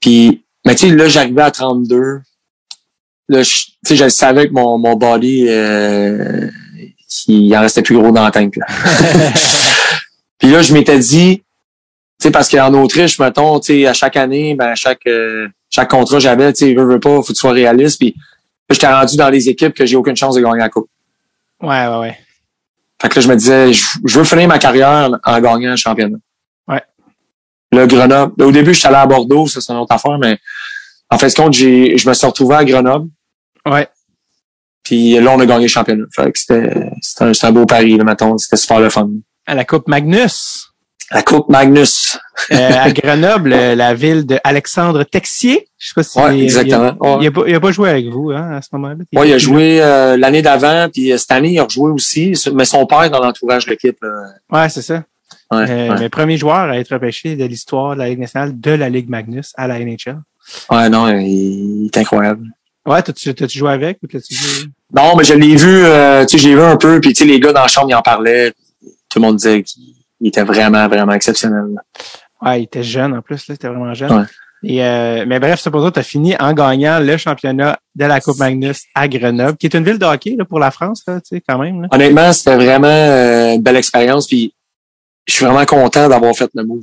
Puis, 0.00 0.44
mais 0.64 0.74
tu 0.74 0.88
sais, 0.88 0.94
là, 0.96 1.08
j'arrivais 1.08 1.42
à 1.42 1.50
32. 1.50 2.20
Là, 3.28 3.42
je- 3.42 3.64
tu 3.64 3.72
sais, 3.84 3.96
je 3.96 4.04
le 4.04 4.10
savais 4.10 4.48
que 4.48 4.52
mon, 4.52 4.78
mon 4.78 4.96
body, 4.96 5.46
euh, 5.48 6.48
il 7.28 7.54
en 7.56 7.60
restait 7.60 7.82
plus 7.82 7.96
gros 7.96 8.10
dans 8.10 8.24
la 8.24 8.30
tank, 8.30 8.56
là. 8.56 8.66
Puis 10.38 10.50
là, 10.50 10.62
je 10.62 10.72
m'étais 10.72 10.98
dit, 10.98 11.38
tu 11.38 11.44
sais, 12.22 12.30
parce 12.30 12.48
qu'en 12.48 12.72
Autriche, 12.74 13.18
mettons, 13.18 13.60
tu 13.60 13.66
sais, 13.82 13.86
à 13.86 13.92
chaque 13.92 14.16
année, 14.16 14.54
ben, 14.54 14.68
à 14.68 14.74
chaque, 14.74 15.06
euh, 15.06 15.48
chaque 15.68 15.90
contrat 15.90 16.16
que 16.16 16.22
j'avais, 16.22 16.52
tu 16.52 16.66
sais, 16.66 16.74
veux, 16.74 16.84
veux 16.86 17.00
pas, 17.00 17.16
faut 17.16 17.22
que 17.22 17.28
tu 17.28 17.34
sois 17.34 17.52
réaliste. 17.52 17.98
Puis 17.98 18.14
là, 18.16 18.22
j'étais 18.74 18.86
rendu 18.92 19.16
dans 19.16 19.28
les 19.30 19.48
équipes 19.48 19.74
que 19.74 19.84
j'ai 19.86 19.96
aucune 19.96 20.16
chance 20.16 20.34
de 20.34 20.40
gagner 20.40 20.58
la 20.58 20.68
coupe. 20.70 20.88
Ouais, 21.60 21.86
ouais, 21.86 21.98
ouais. 21.98 22.18
Fait 23.00 23.08
que 23.08 23.14
là, 23.16 23.20
je 23.20 23.28
me 23.28 23.36
disais, 23.36 23.72
je, 23.72 23.84
je 24.04 24.18
veux 24.18 24.24
finir 24.24 24.48
ma 24.48 24.58
carrière 24.58 25.10
en 25.24 25.40
gagnant 25.40 25.72
un 25.72 25.76
championnat. 25.76 26.18
Le 27.72 27.86
Grenoble. 27.86 28.32
Là, 28.38 28.46
au 28.46 28.52
début, 28.52 28.74
je 28.74 28.78
suis 28.80 28.88
allé 28.88 28.96
à 28.96 29.06
Bordeaux, 29.06 29.46
ça, 29.46 29.60
c'est 29.60 29.72
une 29.72 29.78
autre 29.78 29.94
affaire, 29.94 30.18
mais 30.18 30.38
en 31.10 31.18
fait, 31.18 31.34
compte, 31.34 31.52
j'ai, 31.54 31.96
je 31.98 32.08
me 32.08 32.14
suis 32.14 32.26
retrouvé 32.26 32.56
à 32.56 32.64
Grenoble. 32.64 33.08
Ouais. 33.66 33.88
Puis 34.82 35.12
là, 35.20 35.30
on 35.32 35.40
a 35.40 35.46
gagné 35.46 35.64
le 35.64 35.68
championnat. 35.68 36.04
Fait 36.14 36.32
que 36.32 36.38
c'était, 36.38 36.90
c'était 37.00 37.24
un, 37.24 37.34
c'était 37.34 37.46
un 37.46 37.52
beau 37.52 37.66
pari, 37.66 37.96
là, 37.96 38.04
mettons. 38.04 38.36
C'était 38.38 38.56
super 38.56 38.80
le 38.80 38.90
fun. 38.90 39.08
À 39.46 39.54
la 39.54 39.64
Coupe 39.64 39.86
Magnus. 39.88 40.66
La 41.12 41.22
Coupe 41.22 41.48
Magnus. 41.48 42.18
Euh, 42.52 42.70
à 42.72 42.90
Grenoble, 42.92 43.50
la 43.76 43.94
ville 43.94 44.24
de 44.26 44.38
Alexandre 44.44 45.02
Texier. 45.04 45.66
Je 45.78 45.88
sais 45.88 45.92
pas 45.94 46.02
si 46.02 46.18
Ouais, 46.18 46.38
il- 46.38 46.44
exactement. 46.44 46.94
Il, 47.02 47.06
a, 47.06 47.10
Ouais. 47.16 47.18
il 47.22 47.26
a 47.26 47.30
pas, 47.32 47.42
il 47.48 47.54
a 47.54 47.60
pas 47.60 47.72
joué 47.72 47.90
avec 47.90 48.06
vous 48.06 48.30
hein, 48.30 48.56
à 48.56 48.62
ce 48.62 48.68
moment-là. 48.72 49.04
Ouais, 49.14 49.28
il 49.28 49.32
a 49.32 49.38
joué 49.38 49.82
euh, 49.82 50.16
l'année 50.16 50.42
d'avant, 50.42 50.88
puis 50.92 51.12
euh, 51.12 51.18
cette 51.18 51.32
année, 51.32 51.50
il 51.52 51.58
a 51.58 51.64
rejoué 51.64 51.90
aussi, 51.90 52.32
mais 52.54 52.64
son 52.64 52.86
père 52.86 53.02
est 53.04 53.10
dans 53.10 53.20
l'entourage 53.20 53.66
de 53.66 53.70
l'équipe. 53.70 53.98
là. 54.02 54.08
Ouais, 54.50 54.68
c'est 54.68 54.82
ça. 54.82 55.02
Ouais, 55.50 55.68
Euh, 55.68 55.88
ouais. 55.90 55.96
Mais 56.00 56.08
premier 56.08 56.36
joueur 56.36 56.56
à 56.70 56.76
être 56.78 56.92
repêché 56.92 57.34
de 57.36 57.44
l'histoire 57.44 57.94
de 57.94 57.98
la 58.00 58.08
Ligue 58.08 58.20
nationale 58.20 58.58
de 58.60 58.70
la 58.70 58.88
Ligue 58.88 59.08
Magnus 59.08 59.52
à 59.56 59.66
la 59.66 59.78
NHL. 59.80 60.18
ouais, 60.70 60.88
non, 60.88 61.08
il, 61.08 61.26
il 61.26 61.86
est 61.86 61.98
incroyable. 61.98 62.46
Ouais, 62.86 63.02
t'as-tu, 63.02 63.34
t'as-tu 63.34 63.58
joué 63.58 63.72
avec 63.72 63.98
ou 64.02 64.06
t'as-tu 64.06 64.34
joué? 64.34 64.66
Non, 64.94 65.14
mais 65.16 65.24
je 65.24 65.34
l'ai 65.34 65.56
vu, 65.56 65.84
euh, 65.84 66.24
tu 66.24 66.38
sais, 66.38 66.42
j'ai 66.42 66.54
vu 66.54 66.62
un 66.62 66.76
peu, 66.76 67.00
puis 67.00 67.12
tu 67.12 67.24
sais, 67.24 67.24
les 67.24 67.38
gars 67.40 67.52
dans 67.52 67.62
la 67.62 67.68
chambre, 67.68 67.88
ils 67.90 67.94
en 67.94 68.02
parlaient. 68.02 68.52
Tout 69.08 69.18
le 69.18 69.22
monde 69.22 69.36
disait 69.36 69.62
qu'il 69.62 69.82
il 70.20 70.28
était 70.28 70.42
vraiment, 70.44 70.86
vraiment 70.88 71.12
exceptionnel. 71.12 71.64
Ouais, 72.42 72.60
il 72.60 72.64
était 72.64 72.82
jeune 72.82 73.14
en 73.14 73.22
plus, 73.22 73.36
là, 73.48 73.54
c'était 73.54 73.68
vraiment 73.68 73.92
jeune. 73.94 74.12
Ouais. 74.12 74.24
Et, 74.62 74.84
euh, 74.84 75.24
mais 75.26 75.38
bref, 75.40 75.60
c'est 75.62 75.70
pour 75.70 75.82
ça 75.82 75.88
que 75.88 75.94
tu 75.94 76.00
as 76.00 76.04
fini 76.04 76.34
en 76.38 76.52
gagnant 76.52 77.00
le 77.00 77.16
championnat 77.16 77.78
de 77.94 78.04
la 78.04 78.20
Coupe 78.20 78.38
Magnus 78.38 78.82
à 78.94 79.08
Grenoble, 79.08 79.56
qui 79.56 79.66
est 79.66 79.74
une 79.74 79.84
ville 79.84 79.98
de 79.98 80.04
hockey 80.04 80.36
là, 80.38 80.44
pour 80.44 80.58
la 80.58 80.70
France, 80.70 81.02
là, 81.06 81.20
tu 81.20 81.36
sais, 81.36 81.42
quand 81.46 81.58
même. 81.58 81.82
Là. 81.82 81.88
Honnêtement, 81.90 82.32
c'était 82.34 82.56
vraiment 82.56 82.86
euh, 82.88 83.54
une 83.54 83.62
belle 83.62 83.76
expérience, 83.76 84.26
puis 84.26 84.52
je 85.30 85.36
suis 85.36 85.44
vraiment 85.44 85.64
content 85.66 86.08
d'avoir 86.08 86.34
fait 86.36 86.50
le 86.54 86.64
move. 86.64 86.82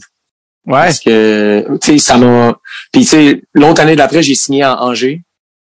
Ouais. 0.66 0.74
Parce 0.82 1.00
que, 1.00 1.66
tu 1.82 1.92
sais, 1.94 1.98
ça 2.00 2.18
m'a... 2.18 2.58
Puis, 2.92 3.02
tu 3.04 3.08
sais, 3.08 3.42
l'autre 3.54 3.82
année 3.82 3.96
d'après, 3.96 4.22
j'ai 4.24 4.36
signé 4.36 4.66
en 4.66 4.74
Angers, 4.80 5.22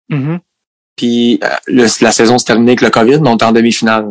Mhm. 0.09 0.39
puis 0.95 1.39
euh, 1.43 1.47
le- 1.67 1.87
la 2.03 2.11
saison 2.11 2.37
se 2.37 2.45
terminait 2.45 2.71
avec 2.71 2.81
le 2.81 2.89
COVID, 2.89 3.15
était 3.33 3.43
en 3.43 3.51
demi-finale. 3.51 4.05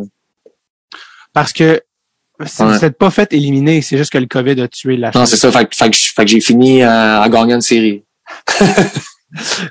Parce 1.33 1.51
que 1.53 1.81
Ouais. 2.39 2.47
c'est 2.79 2.97
pas 2.97 3.09
fait 3.11 3.31
éliminer, 3.33 3.81
c'est 3.81 3.97
juste 3.97 4.11
que 4.11 4.17
le 4.17 4.25
COVID 4.27 4.59
a 4.61 4.67
tué 4.67 4.97
la 4.97 5.11
Non, 5.15 5.25
c'est 5.25 5.37
ça, 5.37 5.51
fait, 5.51 5.65
que- 5.65 5.75
fait 5.75 5.95
fait 5.95 6.25
que 6.25 6.29
j'ai 6.31 6.41
fini 6.41 6.83
euh, 6.83 7.21
à 7.21 7.29
gagner 7.29 7.53
une 7.53 7.61
série. 7.61 8.03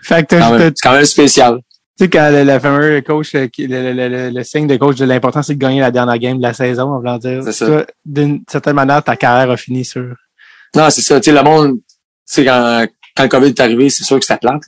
Fait 0.02 0.22
que 0.22 0.26
t'as- 0.28 0.40
Quand 0.40 0.72
quand 0.82 0.92
même 0.92 1.04
spécial. 1.04 1.58
Tu 1.98 2.04
sais, 2.04 2.10
quand 2.10 2.30
le, 2.30 2.44
le 2.44 2.58
fameux 2.58 3.00
coach, 3.02 3.34
euh, 3.34 3.46
le, 3.58 3.92
le, 3.92 4.08
le, 4.08 4.30
le 4.30 4.44
signe 4.44 4.66
de 4.66 4.76
coach 4.76 4.96
de 4.96 5.04
l'important, 5.04 5.42
c'est 5.42 5.54
de 5.54 5.58
gagner 5.58 5.80
la 5.80 5.90
dernière 5.90 6.18
game 6.18 6.38
de 6.38 6.42
la 6.42 6.54
saison, 6.54 6.84
on 6.94 7.00
va 7.00 7.18
dire. 7.18 7.42
C'est 7.44 7.52
ça. 7.52 7.84
D'une 8.04 8.42
certaine 8.50 8.74
manière, 8.76 9.02
ta 9.04 9.14
carrière 9.16 9.50
a 9.50 9.56
fini 9.56 9.84
sur. 9.84 10.04
Non, 10.74 10.88
c'est 10.90 11.02
ça. 11.02 11.20
Tu 11.20 11.30
sais, 11.30 11.36
le 11.36 11.42
monde, 11.42 11.76
tu 11.76 11.82
sais, 12.24 12.44
quand, 12.46 12.86
quand 13.14 13.22
le 13.24 13.28
COVID 13.28 13.48
est 13.48 13.60
arrivé, 13.60 13.90
c'est 13.90 14.04
sûr 14.04 14.18
que 14.18 14.24
plate. 14.26 14.42
là. 14.42 14.58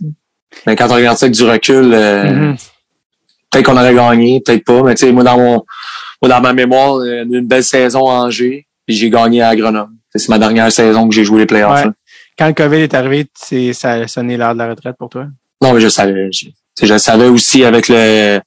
Mais 0.66 0.76
quand 0.76 0.88
on 0.90 0.94
regarde 0.94 1.16
ça 1.16 1.26
avec 1.26 1.34
du 1.36 1.44
recul, 1.44 1.94
euh, 1.94 2.30
Mhm. 2.30 2.56
peut-être 3.50 3.64
qu'on 3.64 3.76
aurait 3.76 3.94
gagné, 3.94 4.40
peut-être 4.44 4.64
pas. 4.64 4.82
Mais 4.82 4.94
tu 4.94 5.06
sais, 5.06 5.12
moi, 5.12 5.24
dans 5.24 5.38
mon, 5.38 5.64
moi, 6.20 6.28
dans 6.28 6.40
ma 6.42 6.52
mémoire, 6.52 6.96
euh, 6.96 7.24
une 7.24 7.46
belle 7.46 7.64
saison 7.64 8.08
à 8.10 8.24
Angers, 8.24 8.66
puis 8.86 8.96
j'ai 8.96 9.08
gagné 9.08 9.40
à 9.42 9.56
Grenoble. 9.56 9.92
C'est 10.14 10.28
ma 10.28 10.38
dernière 10.38 10.70
saison 10.70 11.08
que 11.08 11.14
j'ai 11.14 11.24
joué 11.24 11.40
les 11.40 11.46
playoffs. 11.46 11.86
Ouais. 11.86 11.90
Quand 12.38 12.46
le 12.48 12.52
COVID 12.52 12.76
est 12.82 12.94
arrivé, 12.94 13.26
c'est, 13.34 13.72
ça 13.72 13.92
a 13.92 14.06
sonné 14.08 14.36
l'heure 14.36 14.52
de 14.52 14.58
la 14.58 14.68
retraite 14.68 14.96
pour 14.98 15.08
toi? 15.08 15.26
Non, 15.62 15.72
mais 15.72 15.80
je 15.80 15.88
savais. 15.88 16.28
Je, 16.30 16.48
je 16.82 16.98
savais 16.98 17.26
aussi 17.26 17.64
avec 17.64 17.88
le... 17.88 18.40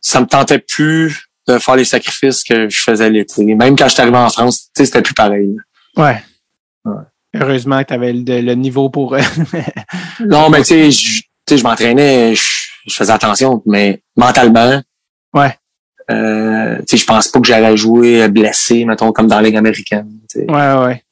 Ça 0.00 0.20
me 0.20 0.26
tentait 0.26 0.58
plus 0.60 1.26
de 1.46 1.58
faire 1.58 1.76
les 1.76 1.84
sacrifices 1.84 2.42
que 2.44 2.68
je 2.68 2.82
faisais 2.82 3.10
l'été. 3.10 3.44
Même 3.54 3.76
quand 3.76 3.86
je 3.88 3.92
suis 3.94 4.00
arrivé 4.02 4.16
en 4.16 4.28
France, 4.30 4.68
c'était 4.76 5.02
plus 5.02 5.14
pareil. 5.14 5.56
Ouais. 5.96 6.22
Ouais. 6.84 7.02
Heureusement 7.34 7.80
que 7.82 7.88
tu 7.88 7.94
avais 7.94 8.12
le, 8.12 8.40
le 8.40 8.54
niveau 8.54 8.88
pour. 8.90 9.14
euh, 9.14 9.20
Non, 10.20 10.48
mais 10.50 10.62
tu 10.62 10.90
sais, 10.90 10.90
je, 11.56 11.62
m'entraînais, 11.62 12.34
je, 12.34 12.92
faisais 12.94 13.12
attention, 13.12 13.62
mais 13.66 14.02
mentalement, 14.16 14.80
Ouais. 15.34 15.54
euh, 16.10 16.78
tu 16.80 16.84
sais, 16.88 16.96
je 16.96 17.06
pense 17.06 17.28
pas 17.28 17.40
que 17.40 17.46
j'allais 17.46 17.76
jouer 17.76 18.28
blessé, 18.28 18.84
mettons, 18.84 19.12
comme 19.12 19.26
dans 19.28 19.36
la 19.36 19.42
Ligue 19.42 19.56
américaine. 19.56 20.08
Tu 20.30 20.40
sais, 20.40 20.50
ouais, 20.50 20.84
ouais. 20.84 21.04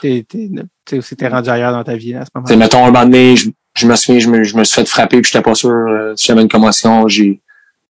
T'es, 0.00 0.26
t'es, 0.84 0.98
aussi 0.98 1.16
t'es 1.16 1.28
rendu 1.28 1.48
ailleurs 1.50 1.72
dans 1.72 1.84
ta 1.84 1.94
vie 1.96 2.12
là, 2.12 2.20
à 2.22 2.24
ce 2.24 2.30
Tu 2.30 2.32
sais, 2.34 2.40
moment-là. 2.40 2.56
mettons, 2.56 2.82
un 2.86 2.90
moment 2.90 3.04
donné, 3.04 3.36
je, 3.36 3.50
je 3.74 3.86
me 3.86 3.96
souviens, 3.96 4.18
je 4.20 4.28
me, 4.28 4.42
je 4.44 4.56
me 4.56 4.64
suis 4.64 4.74
fait 4.74 4.88
frapper, 4.88 5.20
puis 5.22 5.30
j'étais 5.32 5.42
pas 5.42 5.54
sûr 5.54 5.70
euh, 5.70 6.14
si 6.16 6.26
j'avais 6.26 6.42
une 6.42 6.48
commotion. 6.48 7.08
J'ai, 7.08 7.40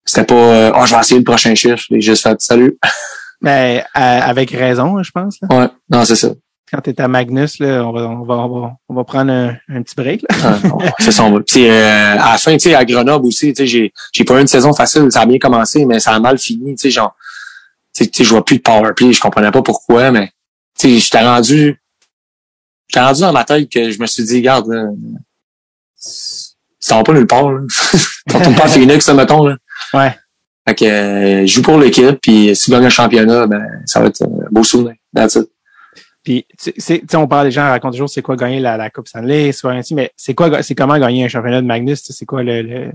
c'était 0.04 0.24
pas, 0.24 0.34
euh, 0.34 0.72
oh, 0.76 0.86
je 0.86 0.94
vais 0.94 1.00
essayer 1.00 1.18
le 1.18 1.24
prochain 1.24 1.54
chiffre. 1.54 1.82
J'ai 1.90 2.00
juste 2.00 2.22
fait, 2.22 2.40
salut. 2.40 2.76
Mais 3.40 3.82
euh, 3.96 4.00
avec 4.00 4.50
raison, 4.50 5.02
je 5.02 5.10
pense. 5.10 5.38
Là. 5.42 5.48
Ouais, 5.56 5.68
non, 5.90 6.04
c'est 6.04 6.16
ça. 6.16 6.28
Quand 6.72 6.80
t'es 6.82 7.00
à 7.00 7.08
Magnus, 7.08 7.58
là, 7.58 7.84
on 7.84 7.92
va, 7.92 8.02
on 8.02 8.22
va, 8.24 8.34
on 8.36 8.60
va, 8.60 8.72
on 8.88 8.94
va 8.94 9.04
prendre 9.04 9.32
un, 9.32 9.56
un 9.68 9.82
petit 9.82 9.94
break. 9.96 10.22
Là. 10.28 10.58
C'est 11.00 11.10
ça. 11.10 11.24
on 11.24 11.32
va- 11.32 11.40
Puis, 11.40 11.66
euh, 11.66 12.12
à 12.12 12.32
la 12.32 12.38
fin, 12.38 12.52
tu 12.52 12.60
sais, 12.60 12.74
à 12.74 12.84
Grenoble 12.84 13.26
aussi, 13.26 13.48
tu 13.52 13.56
sais, 13.62 13.66
j'ai, 13.66 13.92
j'ai 14.12 14.24
pas 14.24 14.36
eu 14.38 14.40
une 14.42 14.46
saison 14.46 14.72
facile. 14.72 15.06
Ça 15.10 15.22
a 15.22 15.26
bien 15.26 15.38
commencé, 15.38 15.84
mais 15.84 15.98
ça 15.98 16.12
a 16.12 16.20
mal 16.20 16.38
fini. 16.38 16.76
Tu 16.76 16.82
sais, 16.82 16.90
genre, 16.90 17.16
tu 17.94 18.04
sais, 18.04 18.10
tu 18.10 18.18
sais, 18.18 18.24
je 18.24 18.30
vois 18.30 18.44
plus 18.44 18.58
de 18.58 18.62
power 18.62 18.92
play. 18.94 19.12
Je 19.12 19.20
comprenais 19.20 19.50
pas 19.50 19.62
pourquoi, 19.62 20.12
mais 20.12 20.28
tu 20.78 20.90
sais, 20.90 20.98
j'étais 20.98 21.22
rendu, 21.26 21.82
j'étais 22.88 23.00
rendu 23.04 23.20
dans 23.22 23.32
ma 23.32 23.44
tête 23.44 23.68
que 23.68 23.90
je 23.90 23.98
me 23.98 24.06
suis 24.06 24.22
dit, 24.22 24.36
regarde, 24.36 24.68
là, 24.68 24.84
t'en 26.88 26.96
vas 26.96 27.02
pas 27.04 27.12
nulle 27.12 27.26
part. 27.26 27.52
Là. 27.52 27.60
tu 28.28 28.36
retournes 28.36 28.56
pas 28.56 28.64
à 28.64 28.68
Phoenix, 28.68 29.04
ça, 29.04 29.14
mettons. 29.14 29.46
Là. 29.46 29.56
Ouais. 29.94 30.14
Fait 30.68 30.74
que 30.74 30.84
euh, 30.84 31.46
je 31.46 31.52
joue 31.52 31.62
pour 31.62 31.78
l'équipe, 31.78 32.18
puis 32.20 32.54
si 32.54 32.64
tu 32.64 32.70
gagnes 32.70 32.86
un 32.86 32.90
championnat, 32.90 33.46
ben 33.46 33.64
ça 33.86 34.00
va 34.00 34.06
être 34.06 34.22
un 34.22 34.48
beau 34.50 34.62
souvenir. 34.62 34.94
That's 35.14 35.36
it. 35.36 35.48
Puis, 36.22 36.44
tu 36.62 36.72
sais, 36.76 37.02
on 37.14 37.26
parle, 37.26 37.46
les 37.46 37.50
gens 37.50 37.62
racontent 37.62 37.92
toujours 37.92 38.10
c'est 38.10 38.20
quoi 38.20 38.36
gagner 38.36 38.60
la, 38.60 38.76
la 38.76 38.90
Coupe 38.90 39.08
Stanley, 39.08 39.52
quoi 39.58 39.72
ainsi, 39.72 39.94
mais 39.94 40.12
c'est 40.16 40.34
quoi, 40.34 40.62
c'est 40.62 40.74
comment 40.74 40.98
gagner 40.98 41.24
un 41.24 41.28
championnat 41.28 41.62
de 41.62 41.66
Magnus, 41.66 42.02
tu 42.02 42.08
sais, 42.08 42.12
c'est 42.12 42.26
quoi 42.26 42.42
le, 42.42 42.90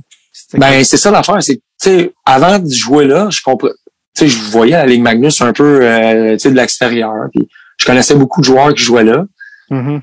Ben, 0.53 0.83
c'est 0.83 0.97
ça 0.97 1.09
l'affaire. 1.09 1.41
C'est, 1.41 1.55
tu 1.55 1.61
sais, 1.79 2.13
avant 2.23 2.59
de 2.59 2.69
jouer 2.69 3.05
là, 3.05 3.29
je 3.31 3.41
comprends, 3.41 3.69
tu 3.69 3.73
sais, 4.13 4.27
je 4.27 4.37
voyais 4.51 4.73
la 4.73 4.85
Ligue 4.85 5.01
Magnus 5.01 5.41
un 5.41 5.53
peu, 5.53 5.81
euh, 5.81 6.33
tu 6.33 6.39
sais, 6.39 6.51
de 6.51 6.55
l'extérieur. 6.55 7.13
Puis, 7.33 7.47
je 7.77 7.85
connaissais 7.85 8.15
beaucoup 8.15 8.41
de 8.41 8.45
joueurs 8.45 8.73
qui 8.75 8.83
jouaient 8.83 9.03
là. 9.03 9.25
Mhm. 9.71 10.01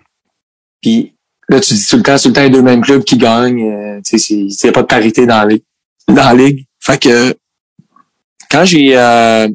Puis, 0.80 1.14
là, 1.48 1.60
tu 1.60 1.74
dis 1.74 1.86
tout 1.86 1.96
le 1.96 2.02
temps, 2.02 2.16
tout 2.18 2.28
le 2.28 2.34
temps 2.34 2.42
les 2.42 2.50
deux 2.50 2.62
mêmes 2.62 2.82
clubs 2.82 3.04
qui 3.04 3.16
gagnent. 3.16 3.62
euh, 3.70 4.00
tu 4.04 4.18
sais, 4.18 4.18
c'est, 4.18 4.34
il 4.64 4.66
y 4.66 4.68
a 4.68 4.72
pas 4.72 4.82
de 4.82 4.86
parité 4.86 5.26
dans 5.26 5.38
la 5.38 5.46
ligue. 5.46 5.62
Dans 6.08 6.14
la 6.14 6.34
ligue. 6.34 6.66
Fait 6.80 7.00
que, 7.00 7.34
quand 8.50 8.64
j'ai, 8.64 8.96
euh, 8.96 9.48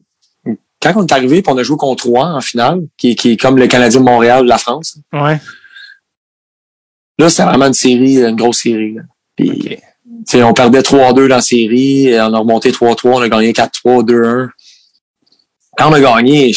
quand 0.82 0.94
on 0.96 1.06
est 1.06 1.12
arrivé, 1.12 1.42
puis 1.42 1.52
on 1.54 1.58
a 1.58 1.64
joué 1.64 1.78
contre 1.78 2.08
Rouen 2.08 2.36
en 2.36 2.42
finale, 2.42 2.82
qui, 2.98 3.16
qui 3.16 3.32
est 3.32 3.38
comme 3.38 3.58
le 3.58 3.68
Canadien 3.68 4.00
de 4.00 4.06
Montréal 4.06 4.44
de 4.44 4.50
la 4.50 4.58
France. 4.58 4.98
Ouais. 5.14 5.40
Là, 7.20 7.30
c'était 7.30 7.44
vraiment 7.44 7.68
une 7.68 7.74
série, 7.74 8.18
une 8.24 8.36
grosse 8.36 8.60
série. 8.62 8.94
Là. 8.94 9.02
Puis, 9.36 9.50
OK. 9.50 9.60
tu 9.68 9.80
sais, 10.26 10.44
on 10.44 10.54
perdait 10.54 10.82
3-2 10.82 11.28
dans 11.28 11.36
la 11.36 11.42
série, 11.42 12.10
on 12.14 12.34
a 12.34 12.38
remonté 12.38 12.72
3-3, 12.72 12.98
on 13.06 13.22
a 13.22 13.30
gagné 13.30 13.54
4-3, 13.54 14.04
2-1. 14.06 14.50
Quand 15.78 15.90
on 15.90 15.94
a 15.94 16.00
gagné, 16.00 16.52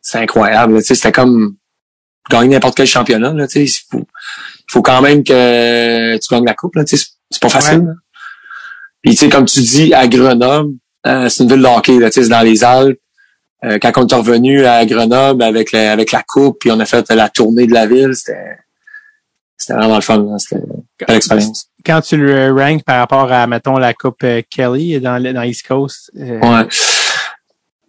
c'est 0.00 0.18
incroyable. 0.18 0.74
là. 0.74 0.80
Tu 0.80 0.86
sais, 0.88 0.94
C'était 0.96 1.12
comme 1.12 1.56
gagner 2.30 2.48
n'importe 2.48 2.76
quel 2.76 2.86
championnat. 2.86 3.32
Là, 3.32 3.46
faut, 3.48 4.06
faut 4.72 4.82
quand 4.82 5.02
même 5.02 5.22
que 5.22 6.16
tu 6.16 6.34
gagnes 6.34 6.44
la 6.46 6.54
coupe. 6.54 6.76
Là, 6.76 6.84
tu 6.84 6.96
sais. 6.96 7.06
c'est 7.30 7.40
pas 7.42 7.48
facile. 7.48 7.78
Ouais. 7.80 7.92
Puis 9.02 9.12
tu 9.14 9.18
sais, 9.18 9.28
comme 9.28 9.44
tu 9.46 9.60
dis, 9.60 9.92
à 9.94 10.06
Grenoble, 10.06 10.74
euh, 11.06 11.28
c'est 11.28 11.42
une 11.42 11.50
ville 11.50 11.60
de 11.62 11.66
hockey, 11.66 11.98
là, 11.98 12.08
tu 12.10 12.14
sais, 12.14 12.22
c'est 12.24 12.30
dans 12.30 12.42
les 12.42 12.62
Alpes. 12.64 12.98
Euh, 13.64 13.78
quand 13.80 13.92
on 13.98 14.06
est 14.06 14.14
revenu 14.14 14.64
à 14.66 14.84
Grenoble 14.86 15.42
avec 15.42 15.72
la, 15.72 15.92
avec 15.92 16.10
la 16.12 16.22
coupe, 16.26 16.58
puis 16.60 16.70
on 16.72 16.80
a 16.80 16.84
fait 16.84 17.08
la 17.10 17.28
tournée 17.28 17.66
de 17.66 17.72
la 17.74 17.86
ville, 17.86 18.10
c'était 18.14 18.56
c'était 19.56 19.74
vraiment 19.74 19.94
le 19.96 20.00
fun. 20.00 20.18
là. 20.18 20.36
C'était 20.38 20.56
une 20.62 21.06
belle 21.06 21.16
expérience. 21.16 21.66
Quand 21.86 22.00
tu 22.00 22.16
le 22.16 22.52
ranks 22.52 22.82
par 22.84 22.98
rapport 22.98 23.30
à, 23.30 23.46
mettons, 23.46 23.78
la 23.78 23.94
Coupe 23.94 24.22
euh, 24.24 24.42
Kelly 24.50 24.98
dans, 25.00 25.22
dans 25.22 25.42
East 25.42 25.66
Coast, 25.66 26.10
euh, 26.18 26.40
Ouais. 26.40 26.66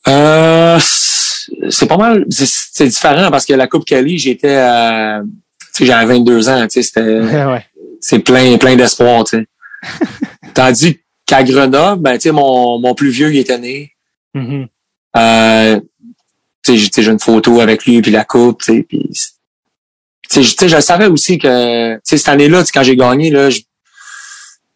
Euh, 0.07 0.79
c'est 1.69 1.87
pas 1.87 1.97
mal, 1.97 2.25
c'est- 2.29 2.85
différent 2.87 3.31
parce 3.31 3.45
que 3.45 3.53
la 3.53 3.67
Coupe 3.67 3.85
Kelly, 3.85 4.17
j'étais, 4.17 4.55
à- 4.57 5.21
sais, 5.73 5.85
j'avais 5.85 6.13
22 6.13 6.49
ans, 6.49 6.61
tu 6.63 6.69
sais, 6.69 6.83
c'était, 6.83 7.01
ouais. 7.45 7.65
c'est 7.99 8.19
plein, 8.19 8.57
plein 8.57 8.75
d'espoir, 8.75 9.23
tu 9.23 9.37
sais. 9.37 9.47
Tandis 10.53 10.99
qu'à 11.25 11.43
Grenoble, 11.43 12.01
ben, 12.01 12.13
tu 12.13 12.21
sais, 12.21 12.31
mon, 12.31 12.79
mon 12.79 12.93
plus 12.95 13.09
vieux, 13.09 13.33
il 13.33 13.39
était 13.39 13.57
né. 13.57 13.91
Mhm. 14.33 14.67
Euh, 15.15 15.79
tu 16.63 16.77
sais, 16.77 17.01
j'ai- 17.01 17.11
une 17.11 17.19
photo 17.19 17.59
avec 17.59 17.85
lui 17.85 18.01
puis 18.01 18.11
la 18.11 18.23
coupe, 18.25 18.61
tu 18.63 18.73
sais, 18.73 18.83
puis, 18.83 19.09
tu 20.29 20.43
sais, 20.43 20.69
je- 20.69 20.79
savais 20.79 21.07
aussi 21.07 21.37
que, 21.37 21.95
tu 21.95 22.01
sais, 22.03 22.17
cette 22.17 22.29
année-là, 22.29 22.59
tu 22.61 22.65
sais, 22.67 22.71
quand 22.73 22.83
j'ai 22.83 22.95
gagné, 22.95 23.29
là, 23.29 23.49
je, 23.49 23.59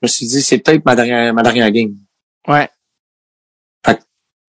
me 0.02 0.08
suis 0.08 0.28
dit, 0.28 0.42
c'est 0.42 0.60
peut-être 0.60 0.86
ma 0.86 0.96
dernière, 0.96 1.34
ma 1.34 1.42
dernière 1.42 1.72
game. 1.72 1.96
Ouais. 2.48 2.70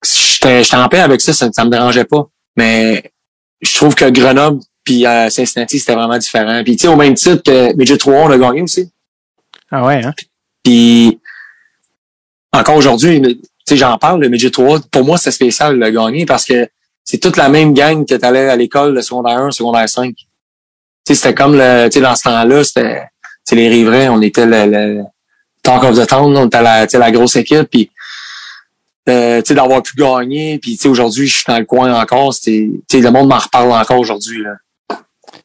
j'étais 0.04 0.62
j'étais 0.62 0.76
en 0.76 0.88
paix 0.88 1.00
avec 1.00 1.20
ça, 1.20 1.32
ça, 1.32 1.50
ça 1.52 1.64
me 1.64 1.70
dérangeait 1.70 2.04
pas. 2.04 2.28
Mais 2.56 3.12
je 3.60 3.74
trouve 3.74 3.94
que 3.94 4.08
Grenoble 4.10 4.60
puis 4.88 5.04
euh, 5.04 5.28
Cincinnati, 5.28 5.78
c'était 5.78 5.94
vraiment 5.94 6.16
différent. 6.16 6.62
Puis 6.64 6.76
tu 6.76 6.82
sais, 6.82 6.88
au 6.88 6.96
même 6.96 7.12
titre 7.12 7.42
que 7.42 7.76
Midget 7.76 7.98
3, 7.98 8.14
on 8.14 8.30
a 8.30 8.38
gagné 8.38 8.62
aussi. 8.62 8.90
Ah 9.70 9.84
ouais, 9.84 10.02
hein? 10.02 10.14
Puis 10.64 11.20
encore 12.54 12.76
aujourd'hui, 12.76 13.20
tu 13.20 13.38
sais, 13.66 13.76
j'en 13.76 13.98
parle, 13.98 14.22
le 14.22 14.30
Midget 14.30 14.50
3, 14.50 14.80
pour 14.90 15.04
moi, 15.04 15.18
c'est 15.18 15.30
spécial 15.30 15.78
de 15.78 15.84
le 15.84 15.90
gagner 15.90 16.24
parce 16.24 16.46
que 16.46 16.66
c'est 17.04 17.18
toute 17.18 17.36
la 17.36 17.50
même 17.50 17.74
gang 17.74 18.06
que 18.06 18.14
tu 18.14 18.24
allais 18.24 18.48
à 18.48 18.56
l'école, 18.56 18.94
le 18.94 19.02
secondaire 19.02 19.36
1, 19.40 19.50
secondaire 19.50 19.86
5. 19.86 20.14
Tu 20.16 20.24
sais, 21.06 21.14
c'était 21.14 21.34
comme 21.34 21.52
le, 21.52 21.90
tu 21.90 21.98
sais, 21.98 22.00
dans 22.00 22.16
ce 22.16 22.22
temps-là, 22.22 22.64
c'était, 22.64 23.02
tu 23.02 23.10
sais, 23.44 23.56
les 23.56 23.68
riverains, 23.68 24.08
on 24.08 24.22
était 24.22 24.46
le, 24.46 24.70
le 24.70 25.02
talk 25.62 25.84
of 25.84 25.98
the 25.98 26.06
town, 26.06 26.34
on 26.34 26.46
était 26.46 26.62
la, 26.62 26.86
tu 26.86 26.92
sais, 26.92 26.98
la 26.98 27.10
grosse 27.10 27.36
équipe, 27.36 27.68
puis 27.70 27.90
euh, 29.10 29.42
tu 29.42 29.48
sais, 29.48 29.54
d'avoir 29.54 29.82
pu 29.82 29.94
gagner, 29.96 30.58
puis 30.58 30.76
tu 30.76 30.84
sais, 30.84 30.88
aujourd'hui, 30.88 31.26
je 31.28 31.34
suis 31.34 31.44
dans 31.46 31.58
le 31.58 31.66
coin 31.66 31.92
encore, 31.92 32.32
c'était, 32.32 32.70
tu 32.88 32.96
sais, 32.96 33.02
le 33.02 33.10
monde 33.10 33.28
m'en 33.28 33.38
reparle 33.38 33.70
encore 33.72 33.98
aujourd'hui, 33.98 34.42
là. 34.42 34.54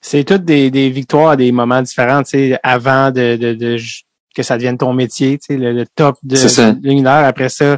C'est 0.05 0.23
toutes 0.25 0.43
des, 0.43 0.69
des 0.69 0.89
victoires 0.89 1.29
à 1.29 1.35
des 1.37 1.51
moments 1.51 1.81
différents, 1.81 2.23
tu 2.23 2.31
sais, 2.31 2.59
avant 2.61 3.09
de, 3.09 3.37
de, 3.37 3.53
de- 3.53 3.77
que 4.35 4.43
ça 4.43 4.57
devienne 4.57 4.77
ton 4.77 4.93
métier, 4.93 5.37
tu 5.39 5.45
sais, 5.53 5.57
le, 5.57 5.71
le 5.71 5.85
top 5.95 6.17
de, 6.23 6.35
de 6.73 6.89
une 6.89 7.07
heure. 7.07 7.23
Après 7.25 7.49
ça, 7.49 7.77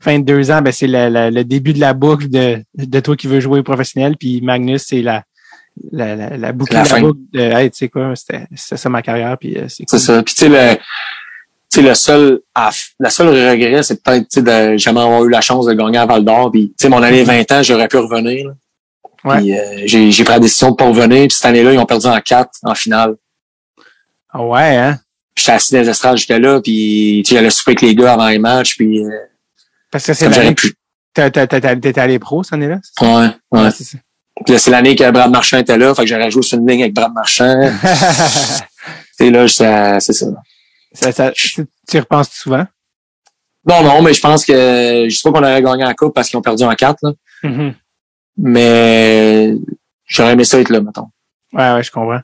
fin 0.00 0.18
de 0.18 0.24
deux 0.24 0.50
ans, 0.50 0.60
ben 0.62 0.72
c'est 0.72 0.86
le 0.88 1.42
début 1.44 1.72
de 1.72 1.80
la 1.80 1.94
boucle 1.94 2.28
de, 2.28 2.62
de 2.74 3.00
toi 3.00 3.16
qui 3.16 3.26
veux 3.28 3.40
jouer 3.40 3.62
professionnel. 3.62 4.16
Puis 4.18 4.40
Magnus, 4.40 4.84
c'est 4.88 5.02
la, 5.02 5.22
la, 5.92 6.16
la, 6.16 6.36
la 6.36 6.52
boucle, 6.52 6.72
La 6.74 6.82
la 6.82 6.88
boucle 7.02 7.20
de 7.32 7.40
hey, 7.40 7.70
tu 7.70 7.78
sais 7.78 7.88
quoi, 7.88 8.12
c'était 8.16 8.46
ça 8.54 8.88
ma 8.88 9.02
carrière. 9.02 9.36
Puis 9.38 9.56
euh, 9.56 9.66
c'est 9.68 9.84
cool. 9.84 9.98
ça. 10.00 10.22
Puis 10.22 10.34
tu 10.34 10.40
sais, 10.40 10.48
le, 10.48 10.76
tu 10.76 10.80
sais, 11.70 11.82
le 11.82 11.94
seul, 11.94 12.40
la 13.00 13.10
seule 13.10 13.28
regret, 13.28 13.82
c'est 13.82 14.02
peut-être, 14.02 14.28
tu 14.28 14.40
sais, 14.40 14.42
de 14.72 14.76
jamais 14.78 15.00
avoir 15.00 15.24
eu 15.24 15.30
la 15.30 15.40
chance 15.40 15.66
de 15.66 15.72
gagner 15.74 15.98
à 15.98 16.06
Val 16.06 16.24
d'Or. 16.24 16.50
Puis, 16.50 16.68
tu 16.68 16.74
sais, 16.78 16.88
mon 16.88 17.02
année 17.02 17.22
20 17.24 17.52
ans, 17.52 17.62
j'aurais 17.62 17.88
pu 17.88 17.96
revenir. 17.98 18.48
là. 18.48 18.54
Ouais. 19.24 19.58
Euh, 19.58 19.82
j'ai, 19.86 20.10
j'ai 20.10 20.24
pris 20.24 20.34
la 20.34 20.40
décision 20.40 20.70
de 20.70 20.76
pas 20.76 20.84
revenir. 20.86 21.22
Puis 21.28 21.30
cette 21.36 21.46
année-là, 21.46 21.72
ils 21.72 21.78
ont 21.78 21.86
perdu 21.86 22.06
en 22.06 22.20
4 22.20 22.50
en 22.64 22.74
finale. 22.74 23.14
Ah 24.32 24.42
ouais, 24.42 24.76
hein? 24.76 24.98
J'étais 25.36 25.52
assis 25.52 25.72
dans 25.74 25.80
les 25.80 25.88
estrades, 25.88 26.16
j'étais 26.16 26.38
là. 26.38 26.60
Puis, 26.60 27.22
tu 27.26 27.34
j'allais 27.34 27.50
souper 27.50 27.70
avec 27.72 27.80
les 27.82 27.94
gars 27.94 28.12
avant 28.12 28.28
les 28.28 28.38
matchs. 28.38 28.76
Puis, 28.76 29.02
euh, 29.04 29.08
Parce 29.90 30.04
que 30.06 30.12
c'est 30.14 30.28
l'année 30.28 30.54
que 30.54 30.68
t'étais 31.78 32.00
allé 32.00 32.18
pro 32.18 32.42
cette 32.42 32.52
année-là? 32.54 32.78
c'est 32.82 33.04
ça? 33.04 33.10
Ouais, 33.20 33.28
ouais. 33.52 33.60
Ouais, 33.62 33.70
c'est 33.70 33.84
ça. 33.84 33.98
Puis 34.44 34.52
là, 34.52 34.58
c'est 34.58 34.70
l'année 34.70 34.96
que 34.96 35.08
Brad 35.10 35.30
Marchand 35.30 35.58
était 35.58 35.78
là. 35.78 35.94
Fait 35.94 36.02
que 36.02 36.08
j'aurais 36.08 36.30
joué 36.30 36.42
sur 36.42 36.58
une 36.58 36.68
ligne 36.68 36.82
avec 36.82 36.94
Brad 36.94 37.12
Marchand. 37.12 37.60
Tu 39.16 39.26
sais, 39.26 39.30
là, 39.30 39.46
ça- 39.46 40.00
c'est 40.00 40.12
ça. 40.12 40.26
ça, 40.92 41.12
ça 41.12 41.30
tu 41.32 41.64
y 41.92 41.98
repenses 42.00 42.30
souvent? 42.32 42.66
Non, 43.66 43.82
non, 43.84 44.02
mais 44.02 44.12
je 44.12 44.20
pense 44.20 44.44
que, 44.44 45.06
je 45.08 45.14
sais 45.16 45.22
pas 45.22 45.30
qu'on 45.38 45.44
aurait 45.44 45.62
gagné 45.62 45.84
la 45.84 45.94
coupe 45.94 46.12
parce 46.14 46.28
qu'ils 46.28 46.36
ont 46.36 46.42
perdu 46.42 46.64
en 46.64 46.74
4, 46.74 46.98
là. 47.02 47.12
Mhm. 47.44 47.74
Mais, 48.36 49.54
j'aurais 50.06 50.32
aimé 50.32 50.44
ça 50.44 50.58
être 50.60 50.70
là, 50.70 50.80
mettons. 50.80 51.08
Ouais, 51.52 51.72
ouais, 51.74 51.82
je 51.82 51.90
comprends. 51.90 52.20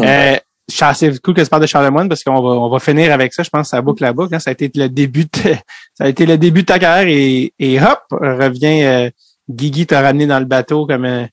Ouais. 0.00 0.34
Euh, 0.34 0.36
c'est 0.68 1.20
cool 1.22 1.34
que 1.34 1.42
tu 1.42 1.48
parles 1.48 1.62
de 1.62 1.66
Charlemagne 1.66 2.08
parce 2.08 2.24
qu'on 2.24 2.40
va, 2.40 2.48
on 2.48 2.70
va 2.70 2.78
finir 2.78 3.12
avec 3.12 3.32
ça. 3.34 3.42
Je 3.42 3.50
pense 3.50 3.62
que 3.68 3.76
ça 3.76 3.82
boucle 3.82 4.02
la 4.02 4.12
boucle. 4.12 4.34
hein. 4.34 4.38
Ça 4.40 4.50
a 4.50 4.52
été 4.52 4.70
le 4.74 4.88
début 4.88 5.24
de, 5.24 5.30
ça 5.94 6.04
a 6.04 6.08
été 6.08 6.26
le 6.26 6.38
début 6.38 6.62
de 6.62 6.66
ta 6.66 6.78
carrière 6.78 7.06
et, 7.08 7.52
et 7.58 7.80
hop, 7.80 8.00
revient, 8.10 8.82
euh, 8.84 9.10
Guigui 9.48 9.86
t'a 9.86 10.00
ramené 10.00 10.26
dans 10.26 10.38
le 10.38 10.46
bateau 10.46 10.86
comme, 10.86 11.04
euh, 11.04 11.24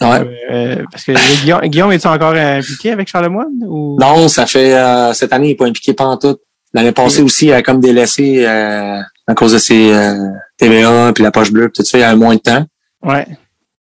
Ouais. 0.00 0.26
euh, 0.50 0.82
parce 0.90 1.04
que 1.04 1.12
Guillaume, 1.42 1.60
Guillaume 1.60 1.92
est-tu 1.92 2.08
encore 2.08 2.34
impliqué 2.34 2.90
avec 2.90 3.06
Charlemagne 3.06 3.64
ou? 3.64 3.96
Non, 4.00 4.26
ça 4.26 4.46
fait 4.46 4.74
euh, 4.76 5.12
cette 5.12 5.32
année, 5.32 5.46
il 5.46 5.50
n'est 5.50 5.54
pas 5.56 5.66
impliqué 5.66 5.94
pas 5.94 6.06
en 6.06 6.16
tout. 6.16 6.36
L'année 6.74 6.90
passée 6.90 7.22
aussi, 7.22 7.46
il 7.46 7.52
a 7.52 7.62
comme 7.62 7.78
délaissé 7.80 8.44
euh, 8.44 9.00
à 9.28 9.34
cause 9.34 9.52
de 9.52 9.58
ses 9.58 9.92
euh, 9.92 10.28
TVA 10.56 11.12
puis 11.14 11.22
la 11.22 11.30
poche 11.30 11.52
bleue, 11.52 11.68
puis 11.68 11.84
tout 11.84 11.88
ça, 11.88 11.98
il 11.98 12.00
y 12.00 12.04
a 12.04 12.16
moins 12.16 12.34
de 12.34 12.40
temps. 12.40 12.64
Ouais. 13.04 13.26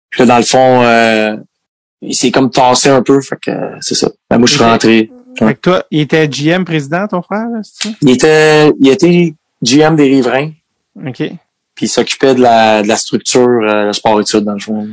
Puis 0.10 0.22
là, 0.22 0.26
dans 0.26 0.38
le 0.38 0.44
fond, 0.44 0.82
euh, 0.84 1.36
il 2.02 2.16
s'est 2.16 2.32
comme 2.32 2.50
tassé 2.50 2.90
un 2.90 3.02
peu, 3.02 3.22
fait 3.22 3.38
que 3.42 3.52
euh, 3.52 3.78
c'est 3.82 3.96
ça. 3.96 4.10
Ben, 4.30 4.38
moi, 4.38 4.48
je 4.48 4.54
suis 4.54 4.64
rentré. 4.64 5.12
Fait 5.38 5.56
que 5.56 5.60
toi, 5.60 5.84
il 5.92 6.02
était 6.02 6.28
GM 6.28 6.66
président, 6.66 7.08
ton 7.08 7.22
frère, 7.22 7.48
c'est 7.64 7.90
ça? 7.90 7.96
Il 8.02 8.10
était, 8.10 8.72
il 8.80 8.90
était 8.90 9.34
GM 9.62 9.96
des 9.96 10.06
riverains, 10.06 10.52
OK. 11.06 11.18
puis 11.76 11.86
il 11.86 11.88
s'occupait 11.88 12.36
de 12.36 12.42
la, 12.42 12.82
de 12.82 12.88
la 12.88 12.98
structure, 12.98 13.48
euh, 13.48 13.86
le 13.86 13.94
sport-études, 13.94 14.44
dans 14.44 14.54
le 14.54 14.60
fond. 14.60 14.90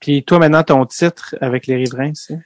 Puis 0.00 0.22
toi, 0.24 0.38
maintenant, 0.38 0.62
ton 0.62 0.84
titre 0.84 1.36
avec 1.40 1.66
les 1.66 1.76
riverains, 1.76 2.12
c'est? 2.14 2.38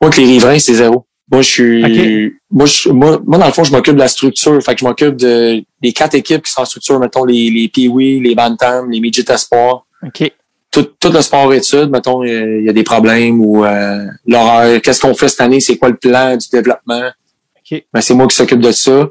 Moi, 0.00 0.10
que 0.10 0.20
les 0.20 0.26
riverains, 0.26 0.58
c'est 0.58 0.74
zéro. 0.74 1.06
Moi, 1.30 1.42
je 1.42 1.48
suis, 1.48 2.32
moi, 2.50 2.66
je, 2.66 2.88
moi, 2.90 3.20
moi, 3.26 3.38
dans 3.38 3.46
le 3.46 3.52
fond, 3.52 3.64
je 3.64 3.72
m'occupe 3.72 3.94
de 3.94 4.00
la 4.00 4.08
structure. 4.08 4.62
Fait 4.62 4.74
que 4.74 4.80
je 4.80 4.84
m'occupe 4.84 5.16
de, 5.16 5.64
des 5.82 5.92
quatre 5.92 6.14
équipes 6.14 6.42
qui 6.42 6.52
sont 6.52 6.60
en 6.60 6.64
structure, 6.64 7.00
mettons, 7.00 7.24
les, 7.24 7.50
les 7.50 7.68
Pee-Wee, 7.68 8.20
les 8.20 8.34
Bantam, 8.34 8.90
les 8.90 9.00
Midget 9.00 9.24
Espoir. 9.28 9.86
OK. 10.04 10.32
Tout, 10.76 10.90
tout 11.00 11.10
le 11.10 11.22
sport 11.22 11.54
études, 11.54 11.88
mettons, 11.88 12.22
il 12.22 12.62
y 12.62 12.68
a 12.68 12.72
des 12.74 12.82
problèmes 12.82 13.40
ou, 13.40 13.64
euh, 13.64 14.04
l'horaire. 14.26 14.82
Qu'est-ce 14.82 15.00
qu'on 15.00 15.14
fait 15.14 15.30
cette 15.30 15.40
année? 15.40 15.58
C'est 15.58 15.78
quoi 15.78 15.88
le 15.88 15.96
plan 15.96 16.36
du 16.36 16.46
développement? 16.52 17.08
OK. 17.58 17.84
Ben, 17.90 18.00
c'est 18.02 18.12
moi 18.12 18.26
qui 18.26 18.36
s'occupe 18.36 18.60
de 18.60 18.72
ça. 18.72 19.08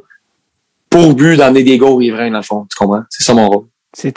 Pour 0.92 1.16
but 1.16 1.38
d'emmener 1.38 1.64
des 1.64 1.80
gars 1.80 1.88
aux 1.88 1.96
riverains, 1.96 2.30
dans 2.30 2.38
le 2.38 2.44
fond. 2.44 2.68
Tu 2.70 2.76
comprends? 2.78 3.02
C'est 3.10 3.24
ça 3.24 3.34
mon 3.34 3.50
rôle. 3.50 3.66
C'est 3.92 4.12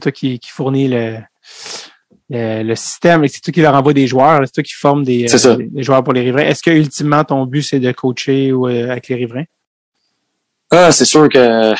toi 0.00 0.10
qui, 0.10 0.40
qui 0.40 0.50
fournit 0.50 0.88
le, 0.88 1.18
le, 2.30 2.62
le 2.64 2.74
système, 2.74 3.22
et 3.22 3.28
c'est 3.28 3.40
toi 3.40 3.52
qui 3.52 3.60
leur 3.60 3.74
envoie 3.74 3.92
des 3.92 4.08
joueurs, 4.08 4.40
c'est 4.46 4.52
toi 4.52 4.64
qui 4.64 4.72
forme 4.72 5.04
des, 5.04 5.32
euh, 5.32 5.68
joueurs 5.76 6.02
pour 6.02 6.14
les 6.14 6.22
riverains. 6.22 6.46
Est-ce 6.46 6.62
que 6.62 6.70
ultimement 6.70 7.22
ton 7.22 7.46
but 7.46 7.62
c'est 7.62 7.78
de 7.78 7.92
coacher 7.92 8.52
ou 8.52 8.66
euh, 8.66 8.90
avec 8.90 9.06
les 9.08 9.14
riverains? 9.14 9.44
Ah, 10.70 10.90
c'est 10.90 11.04
sûr 11.04 11.28
que, 11.28 11.74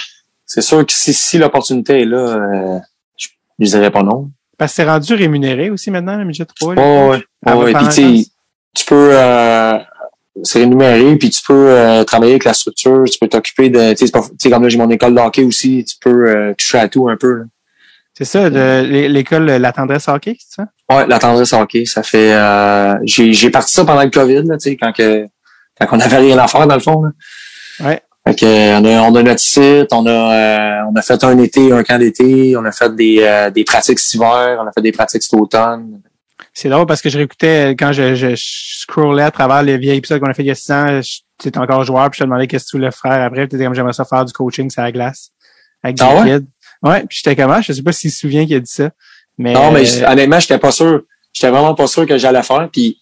c'est 0.44 0.62
sûr 0.62 0.86
que 0.86 0.92
si, 0.92 1.12
si 1.12 1.38
l'opportunité 1.38 2.02
est 2.02 2.04
là, 2.04 2.18
euh, 2.18 2.78
je, 3.16 3.28
je 3.58 3.66
dirais 3.66 3.90
pas 3.90 4.04
non. 4.04 4.30
Parce 4.58 4.72
que 4.72 4.76
c'est 4.76 4.84
rendu 4.84 5.14
rémunéré 5.14 5.70
aussi 5.70 5.90
maintenant, 5.90 6.16
le 6.16 6.24
midget 6.24 6.44
3. 6.46 6.74
là. 6.74 6.82
Ouais, 6.82 7.08
ouais, 7.10 7.24
Ah, 7.44 7.56
ouais. 7.56 7.72
Puis, 7.90 8.30
tu 8.74 8.84
peux, 8.86 9.10
euh, 9.12 9.78
c'est 10.42 10.60
rémunéré, 10.60 11.16
puis 11.16 11.30
tu 11.30 11.42
peux 11.46 11.68
euh, 11.70 12.04
travailler 12.04 12.32
avec 12.32 12.44
la 12.44 12.54
structure, 12.54 13.04
tu 13.10 13.18
peux 13.18 13.28
t'occuper 13.28 13.68
de, 13.70 13.92
tu 13.94 14.06
sais, 14.06 14.50
comme 14.50 14.62
là, 14.62 14.68
j'ai 14.68 14.78
mon 14.78 14.90
école 14.90 15.14
de 15.14 15.20
hockey 15.20 15.44
aussi, 15.44 15.84
tu 15.84 15.96
peux 16.00 16.28
euh, 16.28 16.54
toucher 16.54 16.78
à 16.78 16.88
tout 16.88 17.08
un 17.08 17.16
peu. 17.16 17.44
C'est 18.14 18.24
ça, 18.24 18.48
l'école 18.48 19.44
La 19.44 19.72
Tendresse 19.72 20.08
Hockey, 20.08 20.36
c'est 20.38 20.62
ça? 20.62 20.68
Ouais, 20.90 21.06
la 21.06 21.18
tendresse 21.18 21.52
hockey, 21.52 21.84
ça 21.84 22.02
fait, 22.02 22.32
euh, 22.32 22.94
j'ai, 23.04 23.32
j'ai 23.34 23.50
parti 23.50 23.72
ça 23.74 23.84
pendant 23.84 24.02
le 24.02 24.08
COVID, 24.10 24.42
là, 24.44 24.56
tu 24.56 24.70
sais, 24.70 24.76
quand 24.76 24.92
que, 24.92 25.26
quand 25.78 25.86
on 25.92 26.00
avait 26.00 26.16
rien 26.18 26.38
à 26.38 26.48
faire, 26.48 26.66
dans 26.66 26.76
le 26.76 26.80
fond, 26.80 27.02
là. 27.02 27.10
Ouais. 27.80 28.00
Fait 28.26 28.34
que, 28.34 28.80
on 28.80 28.84
a, 28.84 29.02
on 29.02 29.14
a 29.14 29.22
notre 29.22 29.40
site, 29.40 29.92
on 29.92 30.04
a, 30.06 30.10
euh, 30.10 30.90
on 30.90 30.96
a 30.96 31.02
fait 31.02 31.22
un 31.22 31.38
été, 31.38 31.72
un 31.72 31.84
camp 31.84 31.98
d'été, 31.98 32.56
on 32.56 32.64
a 32.64 32.72
fait 32.72 32.94
des, 32.96 33.18
euh, 33.20 33.50
des 33.50 33.62
pratiques 33.62 34.00
cet 34.00 34.14
hiver, 34.14 34.58
on 34.60 34.66
a 34.66 34.72
fait 34.72 34.82
des 34.82 34.90
pratiques 34.92 35.22
cet 35.22 35.34
automne. 35.34 36.00
C'est 36.52 36.68
drôle 36.68 36.86
parce 36.86 37.02
que 37.02 37.08
je 37.08 37.18
réécoutais 37.18 37.76
quand 37.78 37.92
je, 37.92 38.14
je 38.14 38.34
scrollais 38.36 39.22
à 39.22 39.30
travers 39.30 39.62
les 39.62 39.78
vieilles 39.78 39.98
épisodes 39.98 40.20
qu'on 40.20 40.30
a 40.30 40.34
fait 40.34 40.42
il 40.42 40.46
y 40.46 40.50
a 40.50 40.54
six 40.56 40.72
ans, 40.72 41.00
tu 41.38 41.48
étais 41.48 41.58
encore 41.58 41.84
joueur, 41.84 42.10
puis 42.10 42.18
je 42.18 42.24
te 42.24 42.28
demandais 42.28 42.46
qu'est-ce 42.46 42.64
que 42.64 42.70
tu 42.70 42.76
voulais 42.78 42.90
faire 42.90 43.22
après, 43.22 43.42
puis 43.42 43.50
t'étais 43.50 43.64
comme 43.64 43.74
j'aimerais 43.74 43.92
ça 43.92 44.04
faire 44.04 44.24
du 44.24 44.32
coaching 44.32 44.70
sur 44.70 44.82
la 44.82 44.90
glace 44.90 45.30
avec 45.82 45.96
des 45.96 46.02
Ah 46.02 46.14
ouais? 46.16 46.40
kids. 46.40 46.46
Ouais, 46.82 47.00
puis 47.06 47.20
j'étais 47.22 47.36
comme 47.36 47.50
ah, 47.52 47.60
je 47.60 47.72
sais 47.72 47.82
pas 47.82 47.92
s'il 47.92 48.10
se 48.10 48.18
souvient 48.18 48.44
qu'il 48.44 48.56
a 48.56 48.60
dit 48.60 48.70
ça. 48.72 48.90
Mais, 49.38 49.52
Non, 49.52 49.70
mais 49.70 50.02
euh, 50.02 50.10
honnêtement, 50.10 50.40
j'étais 50.40 50.58
pas 50.58 50.72
sûr. 50.72 51.02
J'étais 51.32 51.50
vraiment 51.50 51.74
pas 51.74 51.86
sûr 51.86 52.06
que 52.06 52.16
j'allais 52.16 52.42
faire. 52.42 52.68
Puis 52.72 52.98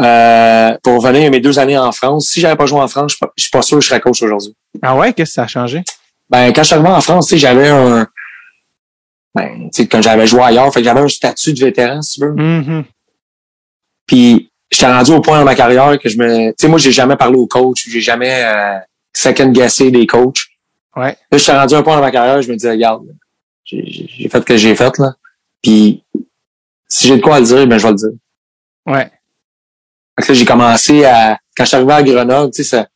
euh, 0.00 0.76
pour 0.82 1.02
revenir 1.02 1.26
à 1.28 1.30
mes 1.30 1.40
deux 1.40 1.58
années 1.58 1.78
en 1.78 1.92
France, 1.92 2.28
si 2.28 2.40
j'avais 2.40 2.56
pas 2.56 2.66
joué 2.66 2.80
en 2.80 2.88
France, 2.88 3.12
je 3.12 3.16
suis 3.16 3.20
pas- 3.26 3.32
je 3.36 3.42
suis 3.42 3.50
pas 3.50 3.62
sûr 3.62 3.78
que 3.78 3.84
je 3.84 3.88
serais 3.88 4.00
coach 4.00 4.22
aujourd'hui. 4.22 4.54
Ah 4.82 4.96
ouais, 4.96 5.12
qu'est-ce 5.12 5.30
que 5.30 5.34
ça 5.34 5.42
a 5.44 5.46
changé? 5.46 5.82
Ben, 6.28 6.52
quand 6.52 6.62
je 6.62 6.66
suis 6.68 6.74
arrivé 6.74 6.88
en 6.90 7.00
France, 7.00 7.26
tu 7.26 7.30
sais, 7.34 7.38
j'avais 7.38 7.68
un. 7.68 8.06
Ben, 9.34 9.68
tu 9.72 9.82
sais, 9.82 9.86
quand 9.86 10.02
j'avais 10.02 10.26
joué 10.26 10.40
ailleurs, 10.42 10.72
fait 10.72 10.80
que 10.80 10.84
j'avais 10.84 11.00
un 11.00 11.08
statut 11.08 11.52
de 11.52 11.60
vétéran, 11.60 12.02
si 12.02 12.20
tu 12.20 12.26
veux. 12.26 12.32
Mhm. 12.32 12.84
Puis 14.06 14.50
j'étais 14.70 14.86
rendu 14.92 15.12
au 15.12 15.20
point 15.20 15.38
dans 15.38 15.44
ma 15.44 15.54
carrière 15.54 15.98
que 15.98 16.08
je 16.08 16.16
me. 16.18 16.48
Tu 16.50 16.54
sais, 16.58 16.68
moi, 16.68 16.78
j'ai 16.78 16.92
jamais 16.92 17.16
parlé 17.16 17.36
au 17.36 17.46
coach, 17.46 17.86
j'ai 17.88 18.00
jamais 18.00 18.42
euh, 18.44 18.78
second 19.12 19.50
guessé 19.50 19.90
des 19.90 20.06
coachs. 20.06 20.42
Ouais. 20.96 21.16
Là, 21.30 21.38
j'étais 21.38 21.52
rendu 21.56 21.74
à 21.74 21.78
un 21.78 21.82
point 21.82 21.96
dans 21.96 22.02
ma 22.02 22.10
carrière, 22.10 22.42
je 22.42 22.48
me 22.50 22.54
disais, 22.56 22.70
regarde, 22.72 23.04
j'ai 23.64 24.28
fait 24.30 24.38
ce 24.40 24.44
que 24.44 24.56
j'ai 24.56 24.74
fait, 24.74 24.98
là. 24.98 25.14
Puis 25.62 26.02
si 26.88 27.06
j'ai 27.06 27.16
de 27.16 27.22
quoi 27.22 27.36
à 27.36 27.40
le 27.40 27.46
dire, 27.46 27.66
ben 27.66 27.78
je 27.78 27.82
vais 27.84 27.90
le 27.90 27.96
dire. 27.96 28.08
Ouais. 28.86 29.10
Fait 30.20 30.26
que 30.26 30.32
là, 30.32 30.38
j'ai 30.38 30.44
commencé 30.44 31.04
à. 31.04 31.38
Quand 31.56 31.64
je 31.64 31.68
suis 31.68 31.76
arrivé 31.76 31.92
à 31.92 32.02
Grenoble, 32.02 32.52
tu 32.52 32.64
sais, 32.64 32.86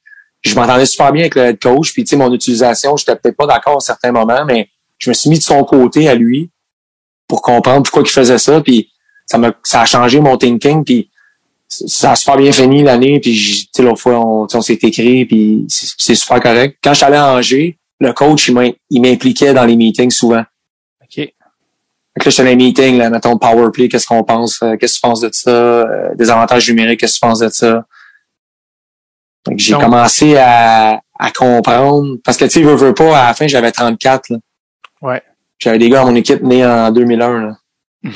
je 0.42 0.54
m'entendais 0.54 0.86
super 0.86 1.12
bien 1.12 1.22
avec 1.22 1.34
le 1.34 1.42
head 1.42 1.58
coach. 1.60 1.92
Puis, 1.92 2.04
tu 2.04 2.10
sais, 2.10 2.16
mon 2.16 2.32
utilisation, 2.32 2.96
j'étais 2.96 3.16
peut-être 3.16 3.36
pas 3.36 3.46
d'accord 3.46 3.76
à 3.76 3.80
certains 3.80 4.12
moments, 4.12 4.44
mais 4.44 4.68
je 4.98 5.10
me 5.10 5.14
suis 5.14 5.30
mis 5.30 5.38
de 5.38 5.42
son 5.42 5.62
côté 5.64 6.08
à 6.08 6.14
lui 6.14 6.50
pour 7.26 7.42
comprendre 7.42 7.82
pourquoi 7.82 8.02
il 8.02 8.08
faisait 8.08 8.38
ça. 8.38 8.60
Puis, 8.60 8.90
ça 9.26 9.38
m'a, 9.38 9.52
ça 9.62 9.82
a 9.82 9.84
changé 9.86 10.20
mon 10.20 10.36
thinking. 10.36 10.84
Puis, 10.84 11.10
ça 11.68 12.12
a 12.12 12.16
super 12.16 12.36
bien 12.36 12.52
fini 12.52 12.82
l'année. 12.82 13.20
Puis, 13.20 13.32
tu 13.32 13.66
sais, 13.74 13.82
l'autre 13.82 14.00
fois, 14.00 14.20
on, 14.20 14.46
on 14.52 14.60
s'est 14.60 14.78
écrit. 14.80 15.24
Puis, 15.24 15.66
c'est 15.68 16.14
super 16.14 16.40
correct. 16.40 16.78
Quand 16.82 16.92
je 16.92 16.98
suis 16.98 17.06
allé 17.06 17.16
à 17.16 17.34
Angers, 17.34 17.78
le 18.00 18.12
coach, 18.12 18.50
il 18.90 19.00
m'impliquait 19.00 19.54
dans 19.54 19.64
les 19.64 19.76
meetings 19.76 20.10
souvent. 20.10 20.44
Fait 22.16 22.20
que 22.20 22.24
là, 22.26 22.30
j'étais 22.30 22.42
dans 22.44 22.48
les 22.50 22.56
meetings, 22.56 22.96
là, 22.98 23.10
mettons, 23.10 23.36
Powerplay, 23.38 23.88
qu'est-ce 23.88 24.06
qu'on 24.06 24.22
pense, 24.22 24.62
euh, 24.62 24.76
qu'est-ce 24.76 24.94
que 24.94 24.98
tu 24.98 25.00
penses 25.08 25.20
de 25.20 25.30
ça, 25.32 25.50
euh, 25.50 26.14
des 26.14 26.30
avantages 26.30 26.68
numériques, 26.68 27.00
qu'est-ce 27.00 27.14
que 27.14 27.26
tu 27.26 27.28
penses 27.28 27.40
de 27.40 27.48
ça? 27.48 27.84
J'ai 29.56 29.74
commencé 29.74 30.36
à, 30.36 31.00
à 31.18 31.30
comprendre, 31.32 32.16
parce 32.24 32.36
que, 32.38 32.44
tu 32.44 32.50
sais, 32.52 32.62
veux, 32.62 32.74
veux 32.76 32.94
pas, 32.94 33.18
à 33.18 33.26
la 33.28 33.34
fin, 33.34 33.46
j'avais 33.46 33.70
34, 33.72 34.30
là. 34.30 34.38
Ouais. 35.02 35.22
J'avais 35.58 35.78
des 35.78 35.90
gars 35.90 36.00
dans 36.00 36.06
mon 36.10 36.14
équipe 36.14 36.42
nés 36.42 36.64
en 36.64 36.90
2001, 36.90 37.40
là. 37.48 37.56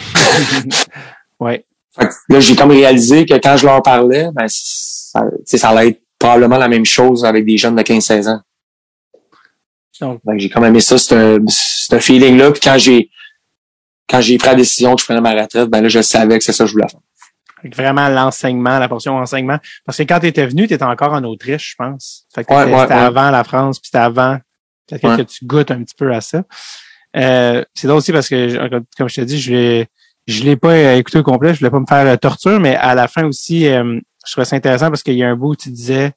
ouais. 1.41 1.65
Fait 1.99 2.07
que 2.07 2.13
là, 2.29 2.41
j'ai 2.41 2.55
comme 2.57 2.71
réalisé 2.71 3.27
que 3.27 3.35
quand 3.35 3.57
je 3.57 3.67
leur 3.67 3.83
parlais, 3.83 4.29
ben, 4.33 4.47
ça, 4.49 5.23
tu 5.31 5.43
sais, 5.45 5.59
ça 5.59 5.71
allait 5.71 5.89
être 5.89 6.03
probablement 6.19 6.57
la 6.59 6.69
même 6.69 6.85
chose 6.85 7.25
avec 7.25 7.45
des 7.45 7.59
jeunes 7.59 7.77
de 7.77 7.83
15-16 7.83 8.29
ans. 8.29 8.41
Donc- 10.01 10.21
Fait 10.25 10.33
que 10.33 10.39
j'ai 10.39 10.49
quand 10.49 10.61
même 10.61 10.71
aimé 10.71 10.81
ça, 10.81 10.97
ce 10.99 11.99
feeling-là. 11.99 12.53
Puis 12.53 12.61
quand 12.63 12.79
j'ai 12.79 13.11
quand 14.09 14.21
j'ai 14.21 14.39
pris 14.39 14.49
la 14.49 14.55
décision 14.55 14.95
que 14.95 15.01
je 15.01 15.07
prenais 15.07 15.21
ma 15.21 15.31
retraite, 15.31 15.69
ben 15.69 15.81
là, 15.81 15.89
je 15.89 16.01
savais 16.01 16.39
que 16.39 16.45
c'est 16.45 16.53
ça 16.53 16.65
que 16.65 16.69
je 16.69 16.75
voulais 16.75 16.89
faire. 16.89 17.01
Vraiment 17.77 18.09
l'enseignement, 18.09 18.79
la 18.79 18.89
portion 18.89 19.17
enseignement. 19.17 19.59
Parce 19.85 19.99
que 19.99 20.05
quand 20.05 20.21
tu 20.21 20.27
étais 20.29 20.47
venu, 20.47 20.69
tu 20.69 20.75
étais 20.75 20.85
encore 20.85 21.13
en 21.13 21.25
Autriche, 21.25 21.71
je 21.73 21.75
pense. 21.77 22.25
Fait 22.35 22.45
que 22.45 22.53
Ouais, 22.53 22.65
ouais, 22.65 22.81
c'était 22.83 22.95
ouais. 22.95 23.01
avant 23.01 23.31
la 23.31 23.45
France, 23.45 23.81
puis 23.81 23.89
c'était 23.89 24.03
avant 24.05 24.39
peut-être 24.89 25.17
que 25.17 25.23
tu 25.23 25.45
goûtes 25.45 25.71
un 25.71 25.83
petit 25.83 25.95
peu 25.97 26.13
à 26.15 26.21
ça. 26.21 26.43
Euh, 27.17 27.65
c'est 27.75 27.89
drôle 27.89 27.99
aussi 27.99 28.13
parce 28.13 28.29
que, 28.29 28.81
comme 28.97 29.09
je 29.09 29.15
te 29.17 29.21
dis, 29.23 29.41
je 29.41 29.53
l'ai, 29.53 29.87
je 30.27 30.45
l'ai 30.45 30.57
pas 30.57 30.73
euh, 30.73 30.97
écouté 30.97 31.19
au 31.19 31.23
complet, 31.23 31.53
je 31.53 31.59
voulais 31.59 31.71
pas 31.71 31.81
me 31.81 31.87
faire 31.87 32.07
euh, 32.07 32.17
torture, 32.17 32.61
mais 32.61 32.77
à 32.77 32.95
la 32.95 33.09
fin 33.09 33.25
aussi, 33.25 33.67
euh, 33.67 33.99
je 34.27 34.33
trouvais 34.33 34.45
ça 34.45 34.57
intéressant 34.57 34.89
parce 34.89 35.03
qu'il 35.03 35.15
y 35.15 35.25
a 35.25 35.29
un 35.29 35.37
bout 35.37 35.53
où 35.53 35.57
tu 35.57 35.71
disais 35.71 36.13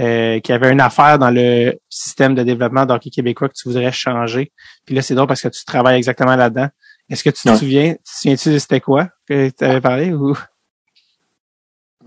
euh, 0.00 0.40
qu'il 0.40 0.52
y 0.52 0.56
avait 0.56 0.72
une 0.72 0.80
affaire 0.80 1.18
dans 1.18 1.30
le 1.30 1.74
système 1.88 2.34
de 2.34 2.42
développement 2.42 2.86
d'hockey 2.86 3.10
québécois 3.10 3.48
que 3.48 3.54
tu 3.54 3.68
voudrais 3.68 3.92
changer. 3.92 4.52
Puis 4.86 4.94
là, 4.94 5.02
c'est 5.02 5.14
drôle 5.14 5.28
parce 5.28 5.42
que 5.42 5.48
tu 5.48 5.64
travailles 5.64 5.96
exactement 5.96 6.36
là-dedans. 6.36 6.68
Est-ce 7.10 7.22
que 7.24 7.30
tu 7.30 7.42
te 7.48 7.54
souviens, 7.56 7.92
tu 7.92 7.98
te 8.02 8.08
souviens-tu 8.18 8.52
de 8.54 8.58
c'était 8.58 8.80
quoi 8.80 9.08
que 9.28 9.50
tu 9.50 9.64
avais 9.64 9.80
parlé 9.80 10.12
ou? 10.12 10.34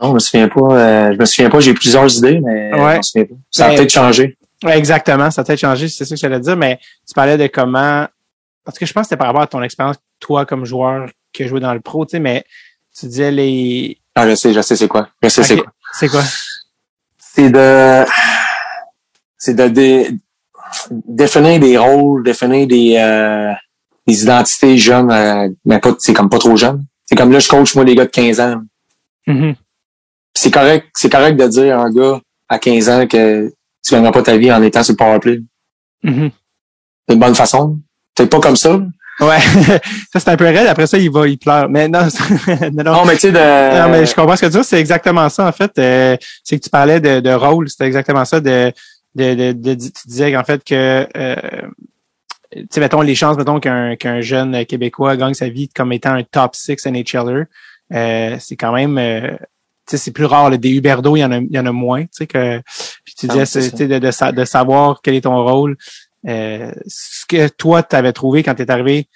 Non, 0.01 0.09
je 0.09 0.13
me 0.13 0.19
souviens 0.19 0.47
pas. 0.49 0.59
euh, 0.79 1.13
je 1.13 1.17
me 1.17 1.25
souviens 1.25 1.49
pas, 1.49 1.59
j'ai 1.59 1.73
plusieurs 1.73 2.17
idées, 2.17 2.39
mais 2.39 2.73
Ouais. 2.73 2.93
je 2.93 2.97
me 2.97 3.01
souviens 3.03 3.25
pas. 3.25 3.35
Ça 3.51 3.65
a 3.65 3.69
Mais- 3.69 3.75
peut-être 3.75 3.89
changé. 3.93 4.37
Ouais, 4.63 4.77
exactement, 4.77 5.29
ça 5.31 5.41
a 5.41 5.43
peut-être 5.43 5.59
changé, 5.59 5.87
c'est 5.87 6.03
ça 6.05 6.15
que 6.15 6.19
j'allais 6.21 6.39
dire, 6.39 6.55
mais 6.57 6.79
tu 7.07 7.13
parlais 7.13 7.37
de 7.37 7.47
comment. 7.47 8.07
Parce 8.63 8.77
que 8.79 8.85
je 8.85 8.93
pense 8.93 9.03
que 9.03 9.09
c'était 9.09 9.17
par 9.17 9.27
rapport 9.27 9.43
à 9.43 9.47
ton 9.47 9.61
expérience, 9.61 9.97
toi, 10.19 10.45
comme 10.45 10.65
joueur 10.65 11.09
qui 11.31 11.43
a 11.43 11.47
joué 11.47 11.59
dans 11.59 11.73
le 11.73 11.79
pro, 11.79 12.05
tu 12.05 12.11
sais, 12.11 12.19
mais 12.19 12.43
tu 12.97 13.05
disais 13.05 13.31
les. 13.31 13.99
Ah, 14.15 14.27
je 14.27 14.33
sais, 14.35 14.51
je 14.53 14.61
sais 14.61 14.75
c'est 14.75 14.87
quoi. 14.87 15.09
Je 15.21 15.29
sais 15.29 15.43
c'est 15.43 15.57
quoi. 15.57 15.71
C'est 15.93 16.09
quoi? 16.09 16.23
C'est 17.19 17.49
de 17.51 18.03
c'est 19.37 19.53
de, 19.53 19.67
dé- 19.67 20.09
définir 20.91 21.59
des 21.59 21.77
rôles, 21.77 22.23
définir 22.23 22.65
des 22.67 22.95
euh, 22.97 23.53
des 24.07 24.23
identités 24.23 24.77
jeunes, 24.77 25.11
euh, 25.11 25.49
mais 25.65 25.79
pas 25.79 25.93
c'est 25.99 26.13
comme 26.13 26.29
pas 26.29 26.39
trop 26.39 26.55
jeune. 26.55 26.83
C'est 27.05 27.15
comme 27.15 27.31
là, 27.31 27.39
je 27.39 27.47
coach 27.47 27.75
moi 27.75 27.83
des 27.85 27.95
gars 27.95 28.05
de 28.05 28.09
15 28.09 28.39
ans. 28.39 28.61
Mhm. 29.27 29.55
c'est 30.33 30.51
correct, 30.51 30.87
c'est 30.95 31.11
correct 31.11 31.35
de 31.37 31.47
dire 31.47 31.77
à 31.79 31.83
un 31.83 31.91
gars 31.91 32.19
à 32.47 32.59
15 32.59 32.89
ans 32.89 33.05
que 33.07 33.49
tu 33.83 33.93
gagneras 33.93 34.11
pas 34.13 34.21
ta 34.23 34.37
vie 34.37 34.51
en 34.51 34.61
étant 34.63 34.83
sur 34.83 34.93
le 34.93 34.97
powerplay. 34.97 35.39
Mhm. 36.03 36.31
C'est 37.07 37.13
une 37.13 37.19
bonne 37.19 37.35
façon. 37.35 37.79
Peut-être 38.15 38.29
pas 38.29 38.39
comme 38.39 38.55
ça. 38.55 38.79
Ouais, 39.19 39.39
ça 40.13 40.19
c'est 40.19 40.29
un 40.29 40.37
peu 40.37 40.45
raide. 40.45 40.67
Après 40.67 40.85
ça, 40.87 40.97
il 40.97 41.09
va, 41.11 41.27
il 41.27 41.37
pleure. 41.37 41.67
Mais 41.69 41.87
non, 41.87 42.01
non, 42.73 42.83
non. 42.83 42.91
Non, 42.93 43.05
mais 43.05 43.15
tu 43.15 43.21
sais, 43.21 43.31
de. 43.31 43.81
Non, 43.81 43.89
mais 43.89 44.05
je 44.05 44.13
comprends 44.15 44.35
ce 44.35 44.45
que 44.45 44.51
tu 44.51 44.57
dis. 44.57 44.63
C'est 44.63 44.79
exactement 44.79 45.27
ça, 45.29 45.47
en 45.47 45.51
fait. 45.51 45.71
Euh, 45.79 46.15
c'est 46.43 46.57
que 46.57 46.63
tu 46.63 46.69
parlais 46.69 46.99
de, 46.99 47.19
de 47.19 47.31
rôle. 47.31 47.67
C'était 47.69 47.85
exactement 47.85 48.23
ça. 48.25 48.39
De, 48.39 48.71
de, 49.15 49.33
de, 49.33 49.51
de- 49.53 49.73
tu 49.73 50.07
disais 50.07 50.31
qu'en 50.31 50.43
fait 50.43 50.63
que, 50.63 51.07
euh, 51.17 51.35
tu 52.51 52.65
sais, 52.71 52.79
mettons, 52.79 53.01
les 53.01 53.15
chances, 53.15 53.37
mettons, 53.37 53.59
qu'un 53.59 53.95
qu'un 53.95 54.21
jeune 54.21 54.65
Québécois 54.65 55.15
gagne 55.17 55.33
sa 55.33 55.49
vie 55.49 55.69
comme 55.69 55.91
étant 55.93 56.13
un 56.13 56.23
top 56.23 56.55
6 56.55 56.85
NHLer, 56.85 57.43
euh, 57.93 58.35
c'est 58.39 58.55
quand 58.55 58.73
même, 58.73 58.97
euh, 58.97 59.31
tu 59.31 59.37
sais, 59.91 59.97
c'est 59.97 60.11
plus 60.11 60.25
rare. 60.25 60.49
là. 60.49 60.57
Des 60.57 60.69
Huberdo, 60.71 61.15
il 61.15 61.19
y 61.21 61.25
en 61.25 61.31
a, 61.31 61.37
il 61.37 61.51
y 61.51 61.59
en 61.59 61.65
a 61.65 61.71
moins, 61.71 62.03
tu 62.03 62.09
sais, 62.11 62.27
que, 62.27 62.59
puis 63.03 63.13
tu 63.17 63.27
Ah, 63.29 63.33
disais, 63.43 63.61
tu 63.69 63.77
sais, 63.77 63.87
de, 63.87 63.99
de, 63.99 64.11
sa- 64.11 64.31
de 64.31 64.45
savoir 64.45 65.01
quel 65.01 65.15
est 65.15 65.21
ton 65.21 65.43
rôle. 65.43 65.77
Euh, 66.27 66.71
ce 66.87 67.25
que 67.27 67.47
toi, 67.47 67.83
tu 67.83 67.95
avais 67.95 68.11
trouvé 68.13 68.43
quand 68.43 68.55
tu 68.55 68.63
es 68.63 68.71
arrivé 68.71 69.07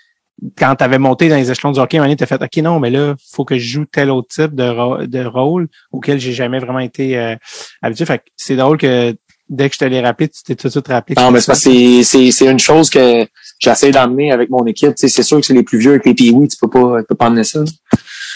quand 0.57 0.75
tu 0.75 0.83
avais 0.83 0.97
monté 0.97 1.29
dans 1.29 1.35
les 1.35 1.51
échelons 1.51 1.71
du 1.71 1.79
hockey, 1.79 1.99
tu 2.15 2.23
as 2.23 2.25
fait 2.25 2.41
OK, 2.41 2.57
non, 2.57 2.79
mais 2.79 2.89
là, 2.89 3.13
faut 3.31 3.45
que 3.45 3.59
je 3.59 3.73
joue 3.73 3.85
tel 3.85 4.09
autre 4.09 4.29
type 4.29 4.55
de, 4.55 5.05
de 5.05 5.23
rôle 5.23 5.67
auquel 5.91 6.19
j'ai 6.19 6.33
jamais 6.33 6.57
vraiment 6.57 6.79
été 6.79 7.15
euh, 7.15 7.35
habitué. 7.83 8.05
Fait 8.05 8.17
que 8.19 8.23
c'est 8.37 8.55
drôle 8.55 8.79
que 8.79 9.15
dès 9.51 9.69
que 9.69 9.75
je 9.75 9.79
te 9.79 9.85
l'ai 9.85 10.01
rappelé, 10.01 10.29
tu 10.29 10.41
t'es 10.43 10.55
tout 10.55 10.67
de 10.67 10.71
suite 10.71 10.87
rappelé. 10.87 11.15
Non, 11.21 11.29
mais 11.29 11.41
c'est 11.41 11.47
parce 11.47 11.63
que 11.63 12.01
c'est- 12.03 12.31
c'est 12.31 12.47
une 12.47 12.57
chose 12.57 12.89
que 12.89 13.27
j'essaie 13.59 13.91
d'amener 13.91 14.31
avec 14.31 14.49
mon 14.49 14.65
équipe. 14.65 14.95
Tu 14.95 15.01
sais, 15.01 15.07
c'est 15.09 15.23
sûr 15.23 15.39
que 15.39 15.45
c'est 15.45 15.53
les 15.53 15.61
plus 15.63 15.77
vieux 15.77 15.91
avec 15.91 16.05
les 16.05 16.13
pee 16.15 16.33
tu 16.49 16.57
peux 16.59 16.69
pas, 16.69 17.01
tu 17.01 17.05
peux 17.07 17.15
pas 17.15 17.27
amener 17.27 17.43
ça. 17.43 17.59
Non. 17.59 17.67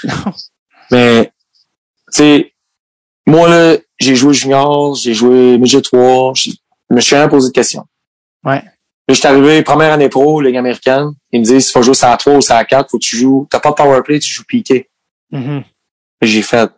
Mais, 0.92 1.26
tu 1.26 1.32
sais, 2.12 2.54
moi, 3.26 3.50
là, 3.50 3.78
j'ai 3.98 4.16
joué 4.16 4.34
junior, 4.34 4.94
j'ai 4.96 5.14
joué 5.14 5.58
midget 5.58 5.82
3, 5.82 6.34
j'ai- 6.36 6.52
je 6.90 6.96
me 6.96 7.02
suis 7.02 7.10
jamais 7.16 7.30
posé 7.30 7.48
de 7.50 7.54
questions. 7.54 7.86
Ouais. 8.44 8.62
Là, 9.08 9.14
je 9.14 9.14
suis 9.14 9.28
arrivé, 9.28 9.64
première 9.64 9.94
année 9.94 10.10
pro, 10.10 10.42
Ligue 10.42 10.58
américaine. 10.58 11.12
Ils 11.32 11.40
me 11.40 11.46
disent, 11.46 11.70
il 11.70 11.72
faut 11.72 11.82
jouer 11.82 11.94
ça 11.96 12.12
à 12.12 12.18
3 12.18 12.34
ou 12.36 12.42
ça 12.42 12.58
à 12.58 12.66
4, 12.66 12.92
faut 12.92 12.98
que 13.00 13.04
tu 13.04 13.18
joues, 13.18 13.48
t'as 13.50 13.60
pas 13.60 13.70
de 13.70 13.76
power 13.76 14.02
play, 14.04 14.20
tu 14.20 14.30
joues 14.32 14.44
piqué. 14.46 14.90
Mhm. 15.32 15.64
J'ai 16.22 16.42
fait, 16.42 16.70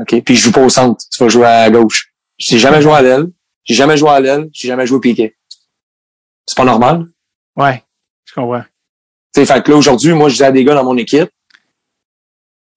OK. 0.00 0.22
Puis 0.24 0.36
je 0.36 0.40
joue 0.42 0.52
pas 0.52 0.62
au 0.64 0.68
centre, 0.68 1.04
tu 1.12 1.22
vas 1.22 1.28
jouer 1.28 1.46
à 1.46 1.70
gauche. 1.70 2.12
J'ai 2.38 2.58
jamais 2.58 2.80
joué 2.82 2.92
à 2.92 3.02
l'aile, 3.02 3.26
j'ai 3.64 3.74
jamais 3.74 3.96
joué 3.96 4.10
à 4.10 4.20
l'aile, 4.20 4.48
j'ai 4.52 4.68
jamais 4.68 4.86
joué 4.86 5.00
piqué. 5.00 5.36
C'est 6.46 6.56
pas 6.56 6.64
normal. 6.64 7.06
Ouais, 7.56 7.82
je 8.24 8.34
comprends. 8.34 8.62
Tu 9.34 9.40
sais, 9.40 9.46
fait 9.46 9.62
que 9.62 9.70
là, 9.70 9.76
aujourd'hui, 9.76 10.12
moi, 10.12 10.28
je 10.28 10.34
disais 10.34 10.46
à 10.46 10.52
des 10.52 10.64
gars 10.64 10.74
dans 10.74 10.84
mon 10.84 10.96
équipe, 10.96 11.30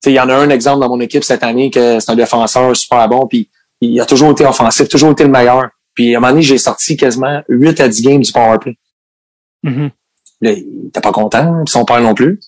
il 0.05 0.13
y 0.13 0.19
en 0.19 0.29
a 0.29 0.35
un 0.35 0.49
exemple 0.49 0.81
dans 0.81 0.89
mon 0.89 0.99
équipe 0.99 1.23
cette 1.23 1.43
année 1.43 1.71
que 1.71 1.99
c'est 1.99 2.11
un 2.11 2.15
défenseur 2.15 2.75
super 2.75 3.07
bon, 3.09 3.27
puis 3.27 3.49
il 3.81 3.99
a 3.99 4.05
toujours 4.05 4.31
été 4.31 4.45
offensif, 4.45 4.87
toujours 4.87 5.11
été 5.11 5.23
le 5.23 5.31
meilleur. 5.31 5.69
Puis 5.93 6.13
à 6.13 6.17
un 6.17 6.21
moment 6.21 6.31
donné, 6.31 6.43
j'ai 6.43 6.57
sorti 6.57 6.95
quasiment 6.95 7.41
8 7.49 7.79
à 7.79 7.87
10 7.87 8.01
games 8.01 8.21
du 8.21 8.31
powerplay. 8.31 8.77
Mhm. 9.63 9.89
Là, 10.41 10.51
il 10.51 10.87
était 10.87 11.01
pas 11.01 11.11
content, 11.11 11.63
puis 11.65 11.71
son 11.71 11.85
père 11.85 12.01
non 12.01 12.13
plus. 12.13 12.39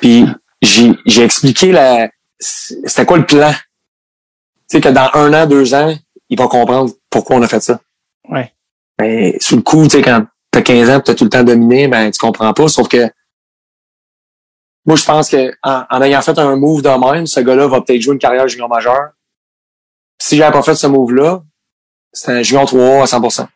Puis 0.00 0.26
j'ai 0.60 0.92
j'ai 1.06 1.22
expliqué 1.22 1.72
la 1.72 2.10
c'était 2.38 3.06
quoi 3.06 3.18
le 3.18 3.26
plan? 3.26 3.52
Tu 3.52 4.76
sais, 4.76 4.80
que 4.80 4.88
dans 4.88 5.10
un 5.14 5.32
an, 5.32 5.46
deux 5.46 5.74
ans, 5.74 5.94
il 6.32 6.38
va 6.38 6.48
comprendre 6.48 6.90
pourquoi 7.10 7.36
on 7.36 7.42
a 7.42 7.46
fait 7.48 7.60
ça. 7.60 7.78
Ouais. 8.28 8.50
Mais 8.98 9.36
sous 9.38 9.56
le 9.56 9.62
coup, 9.62 9.84
tu 9.84 9.90
sais, 9.90 10.02
quand 10.02 10.24
t'as 10.50 10.62
15 10.62 10.88
ans, 10.90 11.00
tu 11.00 11.10
as 11.10 11.14
tout 11.14 11.24
le 11.24 11.30
temps 11.30 11.44
dominé, 11.44 11.88
ben 11.88 12.10
tu 12.10 12.18
comprends 12.18 12.52
pas. 12.54 12.68
Sauf 12.68 12.88
que 12.88 13.10
moi, 14.86 14.96
je 14.96 15.04
pense 15.04 15.28
que 15.28 15.52
en, 15.62 15.84
en 15.90 16.02
ayant 16.02 16.22
fait 16.22 16.38
un 16.38 16.56
move 16.56 16.80
de 16.82 16.88
même, 16.88 17.26
ce 17.26 17.40
gars-là 17.40 17.66
va 17.68 17.82
peut-être 17.82 18.00
jouer 18.00 18.14
une 18.14 18.18
carrière 18.18 18.48
junior 18.48 18.68
majeur. 18.68 19.10
Si 20.18 20.36
j'avais 20.36 20.52
pas 20.52 20.62
fait 20.62 20.74
ce 20.74 20.86
move-là, 20.86 21.42
c'est 22.12 22.32
un 22.32 22.42
junior 22.42 22.64
3 22.66 23.02
à 23.02 23.04
100%. 23.06 23.46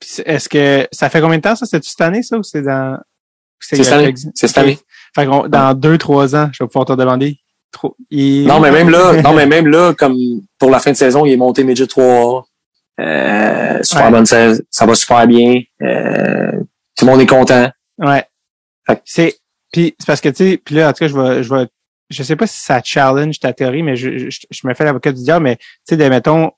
Puis 0.00 0.08
c'est- 0.12 0.26
Est-ce 0.28 0.48
que 0.48 0.88
ça 0.90 1.08
fait 1.08 1.20
combien 1.20 1.38
de 1.38 1.42
temps 1.42 1.54
ça? 1.54 1.66
C'est 1.66 1.82
cette 1.84 2.00
année, 2.00 2.22
ça, 2.22 2.36
ou 2.36 2.42
c'est 2.42 2.62
dans. 2.62 2.98
C'est 3.60 3.76
cette 3.76 3.92
année. 3.92 4.14
C'est 4.34 4.48
cette 4.48 4.58
année. 4.58 4.78
Fait 5.14 5.26
dans 5.26 5.74
deux, 5.74 5.96
trois 5.98 6.34
ans, 6.34 6.50
je 6.52 6.64
vais 6.64 6.68
pouvoir 6.68 6.86
te 6.86 6.92
demander. 6.94 7.38
Trop, 7.70 7.96
il- 8.10 8.46
Non, 8.46 8.60
mais 8.60 8.70
même 8.72 8.90
là, 8.90 9.12
non, 9.22 9.32
mais 9.32 9.46
même 9.46 9.66
là, 9.68 9.94
comme 9.94 10.16
pour 10.62 10.70
la 10.70 10.78
fin 10.78 10.92
de 10.92 10.96
saison, 10.96 11.26
il 11.26 11.32
est 11.32 11.36
monté 11.36 11.64
midget 11.64 11.88
3 11.88 12.46
euh, 13.00 13.82
super 13.82 14.04
Ouais. 14.04 14.10
bonne 14.12 14.26
saison. 14.26 14.62
Ça 14.70 14.86
va 14.86 14.94
super 14.94 15.26
bien. 15.26 15.60
Euh, 15.82 16.52
tout 16.96 17.04
le 17.04 17.10
monde 17.10 17.20
est 17.20 17.26
content. 17.26 17.68
Ouais. 17.98 18.24
C'est, 19.04 19.38
puis 19.72 19.96
c'est 19.98 20.06
parce 20.06 20.20
que, 20.20 20.28
tu 20.28 20.50
sais, 20.52 20.56
puis 20.64 20.76
là, 20.76 20.88
en 20.88 20.92
tout 20.92 21.00
cas, 21.00 21.08
je 21.08 21.18
vais, 21.18 21.42
je 21.42 21.52
vais, 21.52 21.66
je 22.10 22.22
sais 22.22 22.36
pas 22.36 22.46
si 22.46 22.60
ça 22.60 22.80
challenge 22.84 23.40
ta 23.40 23.52
théorie, 23.52 23.82
mais 23.82 23.96
je, 23.96 24.30
je, 24.30 24.38
je 24.48 24.66
me 24.68 24.72
fais 24.74 24.84
l'avocat 24.84 25.10
du 25.10 25.20
diable, 25.24 25.42
mais, 25.42 25.56
tu 25.56 25.64
sais, 25.88 25.96
de, 25.96 26.04
mettons, 26.08 26.52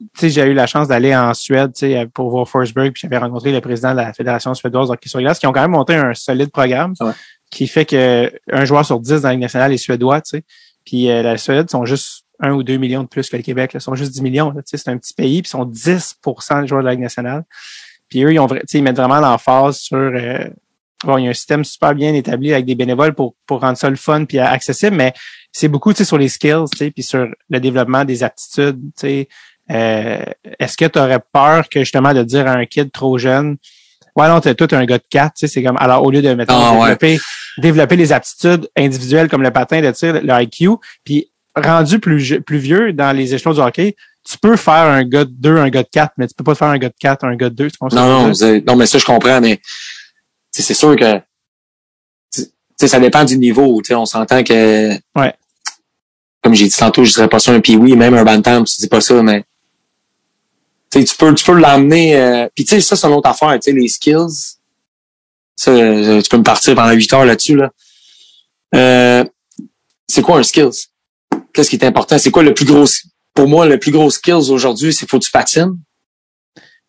tu 0.00 0.06
sais, 0.18 0.30
j'ai 0.30 0.42
eu 0.46 0.54
la 0.54 0.66
chance 0.66 0.88
d'aller 0.88 1.14
en 1.14 1.34
Suède, 1.34 1.72
tu 1.74 1.80
sais, 1.80 2.06
pour 2.14 2.30
voir 2.30 2.48
Forsberg, 2.48 2.92
puis 2.92 3.00
j'avais 3.02 3.18
rencontré 3.18 3.52
le 3.52 3.60
président 3.60 3.90
de 3.92 3.96
la 3.98 4.14
Fédération 4.14 4.54
suédoise 4.54 4.88
de 4.88 4.94
hockey 4.94 5.10
sur 5.10 5.20
glace, 5.20 5.38
qui 5.38 5.46
ont 5.46 5.52
quand 5.52 5.60
même 5.60 5.72
monté 5.72 5.94
un 5.94 6.14
solide 6.14 6.50
programme, 6.50 6.94
Ouais. 7.00 7.12
qui 7.50 7.66
fait 7.66 7.84
que 7.84 8.32
un 8.50 8.64
joueur 8.64 8.86
sur 8.86 8.98
dix 8.98 9.20
dans 9.20 9.28
la 9.28 9.32
Ligue 9.34 9.42
nationale 9.42 9.72
est 9.74 9.76
suédois, 9.76 10.22
tu 10.22 10.38
sais. 10.38 10.44
Puis 10.86 11.10
euh, 11.10 11.22
la 11.22 11.36
Suède 11.36 11.70
sont 11.70 11.84
juste 11.84 12.21
un 12.42 12.52
ou 12.52 12.62
deux 12.62 12.76
millions 12.76 13.02
de 13.04 13.08
plus 13.08 13.28
que 13.30 13.36
le 13.36 13.42
Québec, 13.42 13.72
là. 13.72 13.78
Ils 13.78 13.82
sont 13.82 13.94
juste 13.94 14.12
10 14.12 14.20
millions, 14.22 14.50
là, 14.50 14.60
tu 14.62 14.76
sais, 14.76 14.76
c'est 14.76 14.90
un 14.90 14.98
petit 14.98 15.14
pays, 15.14 15.40
puis 15.42 15.48
ils 15.48 15.50
sont 15.50 15.64
10% 15.64 16.62
des 16.62 16.66
joueurs 16.68 16.82
de 16.82 16.86
la 16.86 16.92
Ligue 16.92 17.00
nationale. 17.02 17.44
Puis 18.10 18.22
eux, 18.24 18.32
ils 18.32 18.38
ont, 18.40 18.46
vra- 18.46 18.60
tu 18.60 18.66
sais, 18.68 18.78
ils 18.78 18.82
mettent 18.82 18.96
vraiment 18.96 19.20
l'emphase 19.20 19.78
sur 19.78 19.96
euh, 19.96 20.44
bon, 21.04 21.16
il 21.18 21.24
y 21.24 21.26
a 21.28 21.30
un 21.30 21.34
système 21.34 21.64
super 21.64 21.94
bien 21.94 22.12
établi 22.14 22.52
avec 22.52 22.66
des 22.66 22.74
bénévoles 22.74 23.14
pour, 23.14 23.34
pour 23.46 23.60
rendre 23.60 23.78
ça 23.78 23.88
le 23.88 23.96
fun 23.96 24.24
puis 24.26 24.38
accessible, 24.38 24.96
mais 24.96 25.14
c'est 25.52 25.68
beaucoup 25.68 25.92
tu 25.92 25.98
sais, 25.98 26.04
sur 26.04 26.18
les 26.18 26.28
skills, 26.28 26.64
tu 26.72 26.78
sais, 26.78 26.90
puis 26.90 27.02
sur 27.02 27.26
le 27.48 27.60
développement 27.60 28.04
des 28.04 28.22
aptitudes. 28.22 28.78
tu 28.96 29.00
sais. 29.00 29.28
Euh, 29.70 30.22
Est-ce 30.58 30.76
que 30.76 30.84
tu 30.86 30.98
aurais 30.98 31.20
peur 31.32 31.68
que 31.68 31.80
justement 31.80 32.12
de 32.12 32.22
dire 32.24 32.46
à 32.48 32.52
un 32.52 32.66
kid 32.66 32.90
trop 32.92 33.16
jeune 33.18 33.56
Ouais, 34.14 34.28
non, 34.28 34.40
t'es 34.42 34.54
toi, 34.54 34.66
t'es 34.68 34.76
un 34.76 34.84
gars 34.84 34.98
de 34.98 35.04
4, 35.08 35.32
tu 35.32 35.40
sais, 35.40 35.48
c'est 35.48 35.62
comme 35.62 35.76
alors 35.78 36.04
au 36.04 36.10
lieu 36.10 36.20
de 36.20 36.34
mettons, 36.34 36.52
Ah, 36.54 36.72
ouais. 36.74 36.80
développer, 36.80 37.18
développer 37.56 37.96
les 37.96 38.12
aptitudes 38.12 38.68
individuelles 38.76 39.28
comme 39.30 39.42
le 39.42 39.50
patin 39.50 39.80
de 39.80 39.90
tir, 39.92 40.20
le 40.22 40.42
IQ, 40.42 40.72
puis 41.02 41.31
rendu 41.56 41.98
plus, 41.98 42.40
vieux 42.48 42.92
dans 42.92 43.14
les 43.16 43.34
échelons 43.34 43.54
du 43.54 43.60
hockey, 43.60 43.96
tu 44.24 44.38
peux 44.38 44.56
faire 44.56 44.74
un 44.74 45.04
gars 45.04 45.24
de 45.24 45.30
2, 45.32 45.56
un 45.56 45.68
gars 45.68 45.82
de 45.82 45.88
4, 45.90 46.12
mais 46.16 46.26
tu 46.28 46.34
peux 46.34 46.44
pas 46.44 46.54
faire 46.54 46.68
un 46.68 46.78
gars 46.78 46.88
de 46.88 46.94
4, 46.98 47.24
un 47.24 47.34
gars 47.36 47.50
de 47.50 47.54
2. 47.54 47.70
Tu 47.70 47.76
comprends 47.78 47.96
ce 47.96 48.00
que 48.00 48.02
je 48.02 48.44
veux 48.44 48.52
Non, 48.58 48.58
non, 48.58 48.64
non, 48.72 48.76
mais 48.76 48.86
ça, 48.86 48.98
je 48.98 49.04
comprends, 49.04 49.40
mais 49.40 49.60
c'est 50.50 50.74
sûr 50.74 50.94
que 50.96 51.20
ça 52.86 53.00
dépend 53.00 53.24
du 53.24 53.38
niveau. 53.38 53.80
On 53.90 54.06
s'entend 54.06 54.42
que 54.42 54.92
Ouais. 55.16 55.34
comme 56.42 56.54
j'ai 56.54 56.66
dit 56.68 56.76
tantôt, 56.76 57.04
je 57.04 57.12
dirais 57.12 57.28
pas 57.28 57.38
ça 57.38 57.52
un 57.52 57.60
pee 57.60 57.76
même 57.76 58.14
un 58.14 58.24
bantam, 58.24 58.64
tu 58.64 58.76
dis 58.78 58.88
pas 58.88 59.00
ça, 59.00 59.22
mais 59.22 59.44
tu 60.90 61.04
peux, 61.18 61.34
tu 61.34 61.44
peux 61.44 61.52
l'emmener. 61.58 62.16
Euh, 62.16 62.48
Puis 62.54 62.64
tu 62.64 62.74
sais, 62.74 62.80
ça, 62.80 62.96
c'est 62.96 63.06
une 63.06 63.14
autre 63.14 63.28
affaire, 63.28 63.52
tu 63.54 63.62
sais, 63.62 63.72
les 63.72 63.88
skills. 63.88 64.56
Ça, 65.56 65.70
euh, 65.70 66.20
tu 66.20 66.28
peux 66.28 66.38
me 66.38 66.42
partir 66.42 66.74
pendant 66.74 66.92
8 66.92 67.12
heures 67.12 67.24
là-dessus, 67.24 67.56
là. 67.56 67.70
Euh, 68.74 69.24
c'est 70.08 70.22
quoi 70.22 70.38
un 70.38 70.42
skills? 70.42 70.88
Qu'est-ce 71.52 71.70
qui 71.70 71.76
est 71.76 71.84
important? 71.84 72.18
C'est 72.18 72.30
quoi 72.30 72.42
le 72.42 72.54
plus 72.54 72.64
gros 72.64 72.84
pour 73.34 73.48
moi, 73.48 73.66
le 73.66 73.78
plus 73.78 73.92
gros 73.92 74.10
skills 74.10 74.50
aujourd'hui, 74.50 74.92
c'est 74.92 75.08
faut 75.08 75.18
que 75.18 75.24
tu 75.24 75.30
patines? 75.30 75.76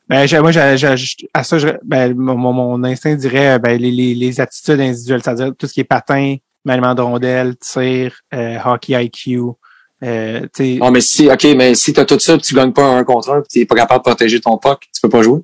Ben, 0.10 0.28
moi, 0.42 0.52
à 0.58 1.44
ça, 1.44 1.58
je- 1.58 1.68
ben, 1.84 2.14
mon, 2.14 2.36
mon- 2.54 2.84
instinct 2.84 3.16
dirait 3.16 3.58
ben, 3.60 3.80
les, 3.80 3.90
les, 3.92 4.14
les 4.14 4.42
attitudes 4.42 4.80
individuelles, 4.80 5.22
c'est-à-dire 5.24 5.52
tout 5.58 5.66
ce 5.68 5.74
qui 5.74 5.80
est 5.80 5.86
patin, 5.86 6.36
maniement 6.66 6.94
de 6.94 7.02
rondelle, 7.02 7.56
tir, 7.58 8.14
euh, 8.34 8.58
hockey 8.66 9.06
IQ. 9.06 9.40
Euh, 10.04 10.46
tu 10.54 10.76
Non, 10.80 10.92
mais 10.92 11.00
si, 11.00 11.30
OK, 11.32 11.44
mais 11.56 11.74
si 11.76 11.94
t'as 11.94 12.04
tout 12.04 12.20
ça, 12.20 12.34
puis 12.34 12.42
tu 12.46 12.54
gagnes 12.54 12.74
pas 12.74 12.84
un 12.86 13.04
contre 13.06 13.30
un, 13.32 13.42
puis 13.42 13.62
t'es 13.62 13.66
pas 13.66 13.76
capable 13.76 14.00
de 14.02 14.10
protéger 14.10 14.42
ton 14.42 14.58
puck, 14.58 14.82
tu 14.94 15.00
peux 15.02 15.10
pas 15.10 15.24
jouer? 15.24 15.40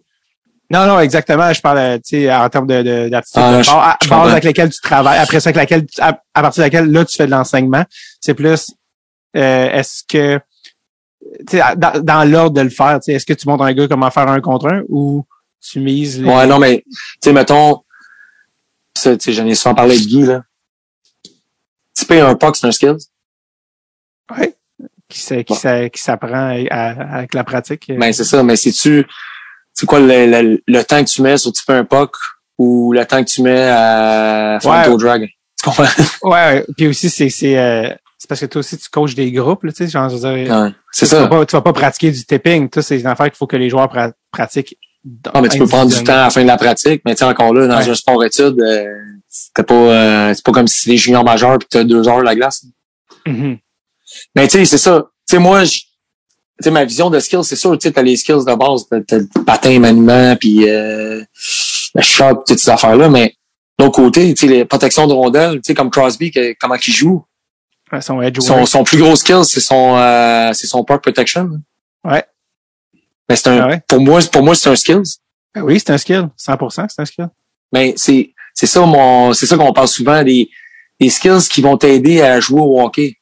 non, 0.72 0.86
non, 0.86 1.00
exactement. 1.00 1.52
Je 1.54 1.62
parle, 1.62 1.78
euh, 1.80 1.98
tu 1.98 2.22
sais, 2.22 2.32
en 2.32 2.48
termes 2.50 2.68
de, 2.68 2.84
de, 2.84 3.10
d'aptitudes 3.10 3.42
Ah, 3.44 3.58
de 3.58 3.64
je- 3.64 4.10
base, 4.10 4.32
avec 4.32 4.44
lesquelles 4.44 4.70
tu 4.70 4.82
travailles. 4.82 5.18
Après 5.20 5.40
ça, 5.40 5.50
avec 5.50 5.56
laquelle, 5.56 5.86
tu- 5.88 6.00
à, 6.02 6.22
à 6.34 6.42
partir 6.42 6.62
de 6.62 6.66
laquelle, 6.66 6.92
là, 6.92 7.06
tu 7.06 7.16
fais 7.16 7.26
de 7.26 7.32
l'enseignement. 7.32 7.84
C'est 8.22 8.34
plus, 8.36 8.70
euh, 8.70 8.74
est-ce 9.34 10.04
que, 10.08 10.40
tu 11.48 11.58
sais, 11.58 11.62
dans, 11.78 12.00
dans 12.04 12.24
l'ordre 12.30 12.56
de 12.56 12.62
le 12.62 12.70
faire, 12.70 13.00
tu 13.00 13.06
sais, 13.06 13.14
est-ce 13.14 13.26
que 13.26 13.34
tu 13.34 13.48
montres 13.48 13.64
à 13.64 13.68
un 13.68 13.74
gars 13.74 13.88
comment 13.88 14.10
faire 14.12 14.28
un 14.28 14.42
contre 14.42 14.68
un 14.68 14.84
ou 14.90 15.26
tu 15.62 15.80
mises 15.80 16.22
les... 16.22 16.28
Ouais, 16.30 16.48
non, 16.48 16.58
mais, 16.58 16.84
tu 16.88 16.98
sais, 17.24 17.34
mettons, 17.34 17.84
ça, 18.96 19.16
tu 19.18 19.24
sais, 19.26 19.34
j'en 19.34 19.46
ai 19.46 19.56
souvent 19.56 19.76
parlé 19.76 19.96
avec 19.96 20.08
Guy, 20.08 20.24
là. 20.24 20.44
Tiper 21.94 22.22
un 22.22 22.36
puck, 22.36 22.56
c'est 22.56 22.68
un 22.68 22.72
skill. 22.72 22.96
Ouais. 24.38 24.56
Qui, 25.10 25.44
qui, 25.44 25.56
qui 25.92 26.02
s'apprend 26.02 26.50
avec 26.72 27.34
la 27.34 27.44
pratique. 27.44 27.92
Ben, 27.98 28.14
c'est 28.14 28.24
ça, 28.24 28.44
mais 28.44 28.56
c'est-tu, 28.56 29.06
c'est 29.74 29.86
quoi 29.86 30.00
le, 30.00 30.26
le, 30.28 30.64
le 30.66 30.84
temps 30.84 31.04
que 31.04 31.10
tu 31.10 31.22
mets 31.22 31.38
sur 31.38 31.52
tiper 31.52 31.74
un 31.74 31.84
puck 31.84 32.16
ou 32.58 32.94
le 32.94 33.06
temps 33.06 33.24
que 33.24 33.30
tu 33.30 33.42
mets 33.42 33.70
à 33.70 34.60
faire 34.62 34.92
Ouais. 34.92 34.98
drag? 34.98 35.28
Tu 35.58 35.66
comprends? 35.66 35.86
Ouais, 36.24 36.32
ouais. 36.32 36.66
Puis 36.78 36.88
aussi, 36.88 37.10
c'est 37.10 37.30
c'est 37.30 37.58
euh, 37.58 37.90
c'est 38.20 38.28
parce 38.28 38.42
que 38.42 38.46
toi 38.48 38.60
aussi, 38.60 38.78
tu 38.78 38.90
coaches 38.90 39.16
des 39.16 39.32
groupes, 39.32 39.64
là, 39.64 39.72
tu 39.72 39.78
sais, 39.86 39.90
genre, 39.90 40.10
je 40.10 40.16
veux 40.18 40.20
dire, 40.46 40.54
Ouais, 40.56 40.70
c'est 40.92 41.08
tu, 41.08 41.16
vas 41.16 41.22
ça. 41.22 41.28
pas, 41.28 41.46
tu 41.46 41.56
vas 41.56 41.62
pas 41.62 41.74
pratiquer 41.74 42.12
du 42.12 42.24
tipping. 42.26 42.70
Tout, 42.70 42.82
c'est 42.82 43.00
une 43.00 43.08
affaire 43.08 43.28
qu'il 43.28 43.38
faut 43.38 43.48
que 43.48 43.56
les 43.56 43.70
joueurs 43.70 43.88
pra- 43.88 44.12
pratiquent. 44.32 44.78
Non, 45.34 45.42
mais 45.42 45.48
tu 45.48 45.58
peux 45.58 45.66
prendre 45.68 45.90
du 45.90 46.04
temps 46.04 46.12
à 46.14 46.24
la 46.26 46.30
fin 46.30 46.42
de 46.42 46.48
la 46.48 46.58
pratique, 46.58 47.02
mais 47.06 47.16
tu 47.16 47.20
sais, 47.20 47.26
encore 47.26 47.54
là, 47.54 47.66
dans 47.68 47.78
Ouais. 47.80 47.90
un 47.90 47.96
sport 47.96 48.22
étude, 48.26 48.60
euh, 48.60 48.86
c'est 49.30 49.66
pas, 49.66 49.74
euh, 49.74 50.34
c'est 50.34 50.44
pas 50.46 50.52
comme 50.52 50.68
si 50.68 50.82
c'est 50.82 50.90
des 50.92 50.98
juniors 50.98 51.24
majeurs 51.24 51.58
puis 51.58 51.68
t'as 51.72 51.86
deux 51.86 52.08
heures 52.10 52.22
la 52.22 52.36
glace. 52.36 52.66
Mhm. 53.26 53.58
Mais 54.36 54.48
tu 54.50 54.58
sais, 54.58 54.66
c'est 54.66 54.78
ça. 54.78 55.06
Tu 55.28 55.36
sais, 55.38 55.40
moi, 55.42 55.64
je- 55.64 55.80
tu 55.80 55.86
sais, 56.62 56.72
ma 56.72 56.84
vision 56.84 57.10
de 57.10 57.18
skills, 57.22 57.46
c'est 57.46 57.56
sûr, 57.56 57.72
tu 57.78 57.88
sais, 57.88 57.94
t'as 57.94 58.02
les 58.02 58.18
skills 58.18 58.44
de 58.46 58.56
base, 58.56 58.86
t'as, 59.08 59.18
le 59.20 59.44
patin, 59.46 59.80
maniement, 59.80 60.36
puis 60.36 60.70
euh, 60.70 61.24
le 61.96 62.02
shot, 62.02 62.44
toutes 62.46 62.60
ces 62.60 62.70
affaires-là, 62.70 63.08
mais 63.08 63.34
l'autre 63.80 63.94
côté, 63.96 64.34
tu 64.34 64.42
sais, 64.48 64.54
les 64.54 64.66
protections 64.66 65.08
de 65.08 65.14
rondelles, 65.14 65.56
tu 65.56 65.68
sais, 65.68 65.74
comme 65.74 65.90
Crosby, 65.90 66.32
que- 66.32 66.54
comment 66.60 66.76
il 66.76 66.94
joue, 66.94 67.24
Ouais, 67.92 68.02
Son 68.02 68.22
edge 68.22 68.40
son, 68.40 68.56
work. 68.56 68.68
son 68.68 68.84
plus 68.84 68.98
gros 69.00 69.16
skill, 69.16 69.44
c'est 69.44 69.60
son, 69.62 69.96
euh, 69.98 70.52
c'est 70.54 70.68
son 70.68 70.84
park 70.84 71.02
protection. 71.02 71.50
Ouais. 72.04 72.24
Mais 73.28 73.36
c'est 73.36 73.48
un, 73.50 73.62
Ah 73.62 73.68
ouais. 73.68 73.82
pour 73.88 74.00
moi, 74.00 74.20
pour 74.32 74.44
moi, 74.44 74.56
c'est 74.56 74.70
un 74.70 74.76
skills. 74.76 75.18
Ben 75.56 75.62
oui, 75.64 75.80
c'est 75.80 75.92
un 75.92 75.98
skill. 75.98 76.30
100%, 76.38 76.86
c'est 76.90 77.02
un 77.02 77.06
skill. 77.06 77.30
Mais 77.74 77.94
c'est, 77.98 78.34
c'est 78.54 78.68
ça 78.68 78.82
mon, 78.82 79.34
c'est 79.34 79.46
ça 79.48 79.58
qu'on 79.58 79.74
parle 79.74 79.88
souvent 79.88 80.24
des, 80.24 80.50
des 81.00 81.10
skills 81.10 81.48
qui 81.50 81.62
vont 81.62 81.78
t'aider 81.78 82.22
à 82.22 82.40
jouer 82.40 82.62
au 82.62 82.80
hockey. 82.82 83.10
Tu 83.16 83.18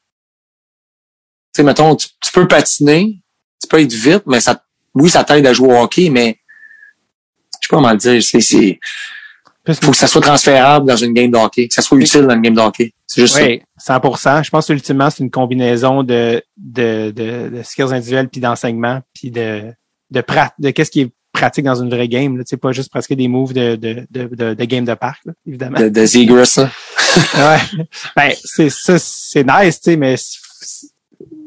sais, 1.56 1.62
mettons, 1.62 1.96
tu, 1.96 2.08
tu 2.20 2.32
peux 2.32 2.46
patiner, 2.46 3.18
tu 3.60 3.68
peux 3.68 3.80
être 3.80 3.92
vite, 3.92 4.22
mais 4.26 4.40
ça, 4.40 4.62
oui, 4.94 5.08
ça 5.10 5.24
t'aide 5.24 5.46
à 5.46 5.52
jouer 5.52 5.68
au 5.74 5.78
hockey, 5.82 6.10
mais 6.10 6.38
je 7.54 7.66
sais 7.66 7.68
pas 7.70 7.76
comment 7.76 7.90
le 7.90 7.96
dire, 7.96 8.22
c'est, 8.22 8.40
c'est, 8.40 8.78
faut 9.82 9.90
que 9.90 9.96
ça 9.96 10.06
soit 10.06 10.20
transférable 10.20 10.86
dans 10.86 10.96
une 10.96 11.12
game 11.12 11.30
de 11.30 11.36
hockey, 11.36 11.68
que 11.68 11.74
ça 11.74 11.82
soit 11.82 11.98
utile 11.98 12.22
dans 12.22 12.34
une 12.34 12.42
game 12.42 12.54
de 12.54 12.60
hockey. 12.60 12.92
C'est 13.10 13.22
juste 13.22 13.40
Oui, 13.40 13.62
100%. 13.84 14.44
Je 14.44 14.50
pense 14.50 14.66
que 14.68 14.72
ultimement, 14.74 15.08
c'est 15.10 15.24
une 15.24 15.30
combinaison 15.30 16.02
de, 16.02 16.42
de, 16.58 17.10
de, 17.10 17.48
de 17.56 17.62
skills 17.64 17.92
individuels 17.92 18.28
puis 18.28 18.40
d'enseignement 18.40 19.00
puis 19.14 19.30
de, 19.30 19.72
de, 20.10 20.20
prat- 20.20 20.52
de 20.58 20.70
qu'est-ce 20.70 20.90
qui 20.90 21.00
est 21.00 21.10
pratique 21.32 21.64
dans 21.64 21.74
une 21.82 21.88
vraie 21.88 22.06
game. 22.08 22.40
Sais, 22.44 22.58
pas 22.58 22.72
juste 22.72 22.90
pratiquer 22.90 23.16
des 23.16 23.26
moves 23.28 23.54
de, 23.54 23.76
de, 23.76 24.06
de, 24.10 24.24
de, 24.34 24.54
de 24.54 24.64
game 24.66 24.84
de 24.84 24.92
parc, 24.94 25.24
là, 25.24 25.32
évidemment. 25.46 25.78
ça, 25.78 25.84
de, 25.84 25.88
de 25.88 26.04
Zegras, 26.06 26.54
là. 26.58 26.70
ouais. 27.54 27.84
Ben, 28.14 28.32
c'est 28.44 28.68
ça, 28.70 28.98
c'est 28.98 29.42
nice, 29.44 29.80
tu 29.80 29.90
sais, 29.92 29.96
mais 29.96 30.16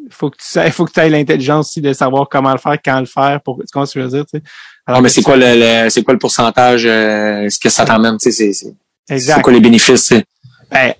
faut 0.09 0.29
que 0.29 0.37
tu 0.37 0.45
sais, 0.45 0.71
faut 0.71 0.85
que 0.85 0.91
tu 0.91 0.99
aies 0.99 1.09
l'intelligence 1.09 1.69
aussi 1.69 1.81
de 1.81 1.93
savoir 1.93 2.27
comment 2.29 2.51
le 2.51 2.57
faire, 2.57 2.77
quand 2.83 2.99
le 2.99 3.05
faire, 3.05 3.39
pour, 3.41 3.57
tu 3.59 3.65
comprends 3.71 3.85
ce 3.85 3.93
que 3.93 3.99
je 4.01 4.05
veux 4.05 4.11
dire, 4.11 4.25
tu 4.25 4.37
sais? 4.39 4.43
Alors 4.85 4.99
Non, 4.99 5.03
mais 5.03 5.09
c'est 5.09 5.21
quoi 5.21 5.37
le, 5.37 5.45
le- 5.85 5.89
c'est 5.89 6.03
quoi 6.03 6.13
le 6.13 6.19
pourcentage, 6.19 6.85
euh, 6.85 7.47
ce 7.49 7.59
que 7.59 7.69
ça 7.69 7.85
t'emmène, 7.85 8.17
tu 8.17 8.31
sais, 8.31 8.51
c'est, 8.53 8.73
c'est, 9.07 9.19
c'est 9.19 9.41
quoi 9.41 9.53
les 9.53 9.59
bénéfices, 9.61 10.07
tu 10.07 10.15
sais? 10.15 10.25
Ben, 10.71 10.93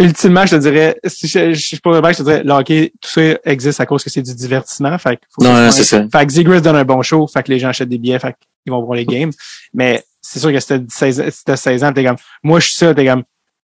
ultimement, 0.00 0.46
je 0.46 0.56
te 0.56 0.60
dirais, 0.60 0.98
si 1.04 1.26
je, 1.26 1.52
je 1.52 1.60
suis 1.60 1.78
pas 1.78 2.12
je 2.12 2.18
te 2.18 2.22
dirais, 2.22 2.42
le 2.44 2.52
hockey, 2.52 2.92
tout 3.00 3.10
ça 3.10 3.20
existe 3.44 3.80
à 3.80 3.86
cause 3.86 4.04
que 4.04 4.10
c'est 4.10 4.22
du 4.22 4.34
divertissement. 4.34 4.96
Fait 4.98 5.16
que 5.16 5.22
faut 5.30 5.44
Non, 5.44 5.54
non, 5.54 5.70
c'est 5.70 5.84
ça. 5.84 6.04
Fait 6.10 6.26
que 6.26 6.58
donne 6.60 6.76
un 6.76 6.84
bon 6.84 7.02
show, 7.02 7.26
fait 7.26 7.42
que 7.42 7.50
les 7.50 7.58
gens 7.58 7.68
achètent 7.68 7.88
des 7.88 7.98
billets, 7.98 8.18
fait 8.18 8.34
qu'ils 8.62 8.72
vont 8.72 8.82
voir 8.82 8.96
les 8.96 9.06
games. 9.06 9.32
Mais 9.74 10.02
c'est 10.20 10.38
sûr 10.38 10.52
que 10.52 10.60
si 10.60 10.68
t'as 10.68 10.78
16, 10.88 11.30
si 11.30 11.44
t'as 11.44 11.56
16 11.56 11.84
ans, 11.84 11.92
t'es 11.92 12.04
comme, 12.04 12.16
moi, 12.42 12.60
je 12.60 12.66
suis 12.66 12.76
ça, 12.76 12.94
t'es 12.94 13.06
comme, 13.06 13.24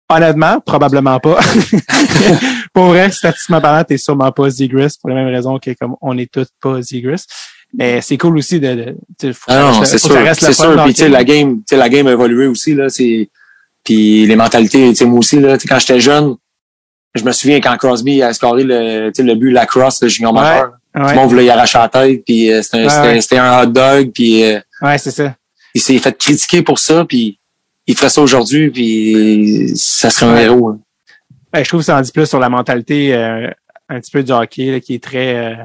honnêtement, 0.09 0.59
probablement 0.61 1.19
pas. 1.19 1.39
pour 2.73 2.85
vrai, 2.85 3.11
statistiquement 3.11 3.61
parlant, 3.61 3.83
t'es 3.83 3.97
sûrement 3.97 4.31
pas 4.31 4.49
Zegras, 4.49 4.97
pour 4.99 5.09
la 5.09 5.15
même 5.15 5.33
raison 5.33 5.59
que 5.59 5.71
comme 5.79 5.95
on 6.01 6.17
est 6.17 6.31
tous 6.31 6.47
pas 6.61 6.81
Zegras. 6.81 7.25
Mais 7.73 8.01
c'est 8.01 8.17
cool 8.17 8.37
aussi 8.37 8.59
de, 8.59 8.75
de 8.75 8.95
sais, 9.19 9.33
faut 9.33 9.45
Ah 9.47 9.61
non, 9.61 9.85
c'est 9.85 9.97
sûr, 9.97 10.11
c'est 10.33 10.83
Puis 10.83 10.93
tu 10.93 11.03
sais, 11.03 11.09
la 11.09 11.23
game, 11.23 11.59
tu 11.59 11.63
sais, 11.69 11.77
la 11.77 11.87
game 11.87 12.05
a 12.07 12.11
évolué 12.11 12.47
aussi 12.47 12.75
là. 12.75 12.89
C'est 12.89 13.29
puis 13.83 14.25
les 14.25 14.35
mentalités, 14.35 14.89
tu 14.89 14.95
sais, 14.95 15.05
moi 15.05 15.19
aussi 15.19 15.39
là. 15.39 15.57
Tu 15.57 15.63
sais, 15.63 15.67
quand 15.67 15.79
j'étais 15.79 15.99
jeune, 15.99 16.35
je 17.15 17.23
me 17.23 17.31
souviens 17.31 17.59
quand 17.59 17.75
Crosby 17.77 18.21
a 18.21 18.33
scoré 18.33 18.63
le, 18.63 19.09
tu 19.09 19.15
sais, 19.15 19.23
le 19.23 19.35
but 19.35 19.51
lacrosse, 19.51 20.01
le 20.01 20.07
junior 20.09 20.33
Ouais. 20.33 20.41
majeur. 20.41 20.71
Tout 20.93 21.01
Ouais, 21.01 21.09
le 21.11 21.15
monde 21.15 21.29
voulait 21.29 21.45
y 21.45 21.49
arracher 21.49 21.77
la 21.77 21.87
tête, 21.87 22.23
puis 22.25 22.51
euh, 22.51 22.61
c'était 22.61 22.79
un, 22.85 23.13
Ouais, 23.13 23.37
un 23.37 23.63
hot 23.63 23.67
dog, 23.67 24.11
puis 24.13 24.43
euh, 24.43 24.59
ouais 24.81 24.97
c'est 24.97 25.11
ça. 25.11 25.35
il 25.73 25.81
s'est 25.81 25.97
fait 25.99 26.17
critiquer 26.17 26.61
pour 26.63 26.79
ça, 26.79 27.05
puis 27.05 27.39
il 27.87 27.95
ferait 27.95 28.09
ça 28.09 28.21
aujourd'hui, 28.21 28.69
puis 28.69 29.71
ça 29.75 30.09
serait 30.09 30.25
un 30.31 30.37
héros. 30.37 30.69
hein. 30.69 30.79
Ouais, 31.53 31.63
je 31.63 31.69
trouve 31.69 31.79
que 31.79 31.85
ça 31.85 31.97
en 31.97 32.01
dit 32.01 32.11
plus 32.11 32.25
sur 32.25 32.39
la 32.39 32.49
mentalité 32.49 33.13
euh, 33.15 33.49
un 33.87 33.99
petit 34.01 34.11
peu 34.11 34.21
du 34.21 34.33
hockey 34.33 34.71
là, 34.71 34.79
qui 34.81 34.95
est 34.95 35.03
très 35.03 35.35
euh, 35.35 35.55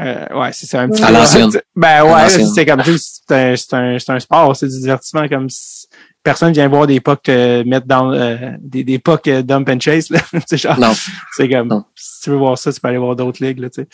euh, 0.00 0.26
ouais 0.40 0.50
c'est 0.52 0.66
ça 0.66 0.80
un 0.80 0.88
petit 0.88 1.02
À 1.02 1.10
l'ancienne. 1.10 1.50
ben 1.76 2.04
ouais 2.04 2.28
c'est 2.30 2.66
comme 2.66 2.82
sais, 2.82 2.96
c'est 2.98 3.34
un, 3.34 3.56
c'est 3.56 3.74
un 3.74 3.98
c'est 3.98 4.12
un 4.12 4.18
sport 4.20 4.56
c'est 4.56 4.66
du 4.68 4.80
divertissement 4.80 5.28
comme 5.28 5.48
si 5.48 5.86
personne 6.24 6.52
vient 6.52 6.66
voir 6.68 6.86
des 6.88 7.00
pucks 7.00 7.22
te 7.22 7.62
mettre 7.62 7.86
dans 7.86 8.10
euh, 8.12 8.36
des 8.60 8.82
des 8.82 8.98
pucks 8.98 9.28
euh, 9.28 9.42
dump 9.42 9.68
and 9.68 9.78
chase 9.78 10.10
là 10.10 10.18
c'est 10.46 10.56
genre 10.56 10.78
Non. 10.80 10.92
c'est 11.36 11.48
comme 11.48 11.68
Non. 11.68 11.84
si 11.94 12.22
tu 12.22 12.30
veux 12.30 12.36
voir 12.36 12.58
ça 12.58 12.72
tu 12.72 12.80
peux 12.80 12.88
aller 12.88 12.98
voir 12.98 13.14
d'autres 13.14 13.44
ligues 13.44 13.60
là 13.60 13.68
tu 13.70 13.82
sais 13.82 13.88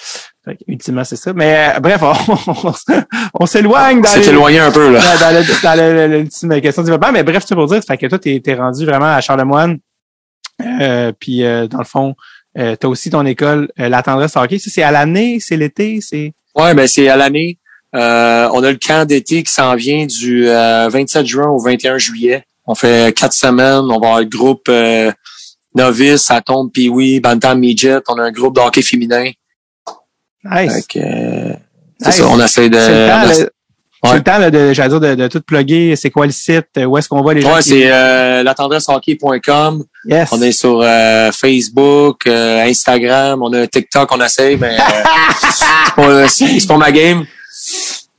Fait 0.44 0.54
que, 0.56 0.60
ultimement 0.68 1.04
c'est 1.04 1.16
ça 1.16 1.32
mais 1.34 1.72
euh, 1.76 1.80
bref 1.80 2.00
on, 2.02 2.72
on 3.34 3.46
s'éloigne 3.46 4.00
dans 4.00 4.08
C'est 4.08 4.26
éloigné 4.28 4.60
un 4.60 4.70
peu, 4.70 4.92
là. 4.92 5.00
dans, 5.00 5.20
dans 5.26 5.38
le, 5.38 5.62
dans 5.62 5.74
le- 5.76 6.08
le- 6.08 6.18
l'ultime 6.20 6.60
question 6.60 6.82
de 6.82 6.86
développement. 6.86 7.12
Mais 7.12 7.22
bref, 7.24 7.44
c'est 7.46 7.54
pour 7.54 7.66
dire, 7.66 7.82
fait 7.82 7.98
que 7.98 8.06
toi, 8.06 8.18
t'es, 8.18 8.40
t'es 8.42 8.54
rendu 8.54 8.84
vraiment 8.86 9.12
à 9.14 9.20
Charlemagne. 9.20 9.78
Euh, 10.80 11.12
puis 11.18 11.42
euh, 11.44 11.66
dans 11.66 11.78
le 11.78 11.84
fond, 11.84 12.14
euh, 12.58 12.76
t'as 12.76 12.88
aussi 12.88 13.10
ton 13.10 13.24
école, 13.26 13.70
euh, 13.78 13.88
la 13.88 14.02
tendresse 14.02 14.36
hockey. 14.36 14.58
Ça, 14.58 14.70
c'est 14.72 14.82
à 14.82 14.90
l'année, 14.90 15.38
c'est 15.40 15.56
l'été, 15.56 16.00
c'est. 16.00 16.32
Ouais, 16.54 16.74
ben 16.74 16.86
c'est 16.86 17.08
à 17.08 17.16
l'année. 17.16 17.58
Euh, 17.94 18.48
on 18.52 18.62
a 18.62 18.70
le 18.70 18.78
camp 18.78 19.06
d'été 19.06 19.42
qui 19.42 19.52
s'en 19.52 19.74
vient 19.74 20.06
du 20.06 20.48
euh, 20.48 20.88
27 20.88 21.26
juin 21.26 21.48
au 21.48 21.58
21 21.58 21.98
juillet. 21.98 22.44
On 22.66 22.74
fait 22.74 23.14
quatre 23.16 23.32
semaines. 23.32 23.80
On 23.90 23.98
va 23.98 24.06
avoir 24.08 24.20
le 24.20 24.26
groupe 24.26 24.68
euh, 24.68 25.10
novice, 25.74 26.30
à 26.30 26.40
tombe, 26.40 26.70
Pee-Wee, 26.72 27.20
Bantam 27.20 27.58
Midget. 27.58 28.00
On 28.08 28.14
a 28.18 28.22
un 28.22 28.30
groupe 28.32 28.54
de 28.56 28.60
hockey 28.60 28.82
féminin. 28.82 29.30
Nice. 30.44 30.86
Euh, 30.96 31.52
c'est 32.00 32.06
Nice. 32.06 32.16
ça, 32.16 32.28
on 32.28 32.40
essaie 32.42 32.68
de... 32.70 32.78
c'est 32.78 32.88
le 32.88 33.08
temps, 33.08 33.14
on 33.22 33.26
là, 33.26 33.30
essaie- 33.30 33.40
c'est 33.42 33.50
Ouais. 34.02 34.14
le 34.16 34.22
temps 34.22 34.38
là, 34.38 34.50
de, 34.50 34.72
j'allais 34.72 34.88
dire, 34.88 35.00
de, 35.00 35.14
de 35.14 35.28
tout 35.28 35.42
plugger. 35.42 35.94
C'est 35.94 36.08
quoi 36.10 36.24
le 36.24 36.32
site? 36.32 36.68
Où 36.86 36.96
est-ce 36.96 37.06
qu'on 37.06 37.20
va 37.20 37.34
les 37.34 37.42
gens? 37.42 37.52
Ouais, 37.54 37.60
qui- 37.62 37.68
c'est 37.68 37.92
euh, 37.92 38.42
latendressehockey.com. 38.42 39.84
Yes. 40.06 40.28
On 40.32 40.40
est 40.40 40.52
sur 40.52 40.80
euh, 40.82 41.30
Facebook, 41.32 42.26
euh, 42.26 42.62
Instagram, 42.64 43.42
on 43.42 43.52
a 43.52 43.66
TikTok, 43.66 44.08
on 44.12 44.20
essaie, 44.24 44.56
mais 44.56 44.74
euh, 45.98 46.26
c'est 46.28 46.66
pas 46.66 46.78
ma 46.78 46.90
game. 46.92 47.26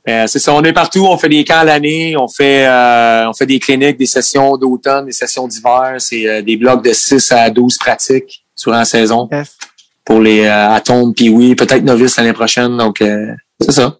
Euh, 0.08 0.26
c'est 0.26 0.40
ça, 0.40 0.52
on 0.52 0.62
est 0.64 0.72
partout, 0.72 1.06
on 1.08 1.16
fait 1.16 1.28
des 1.28 1.44
camps 1.44 1.60
à 1.60 1.64
l'année, 1.64 2.16
on 2.16 2.26
fait 2.26 2.66
euh, 2.66 3.28
on 3.28 3.32
fait 3.32 3.46
des 3.46 3.60
cliniques, 3.60 3.96
des 3.96 4.06
sessions 4.06 4.56
d'automne, 4.56 5.06
des 5.06 5.12
sessions 5.12 5.46
d'hiver, 5.46 5.94
c'est 5.98 6.26
euh, 6.28 6.42
des 6.42 6.56
blocs 6.56 6.82
de 6.84 6.92
6 6.92 7.30
à 7.30 7.50
12 7.50 7.78
pratiques 7.78 8.44
durant 8.60 8.78
la 8.78 8.84
saison 8.84 9.28
Yes. 9.30 9.56
pour 10.04 10.20
les 10.20 10.40
euh, 10.44 10.70
atomes, 10.70 11.14
puis 11.14 11.28
oui, 11.28 11.54
peut-être 11.54 11.84
novices 11.84 12.16
l'année 12.16 12.32
prochaine, 12.32 12.76
donc 12.76 13.00
euh, 13.00 13.32
c'est 13.60 13.70
ça. 13.72 13.96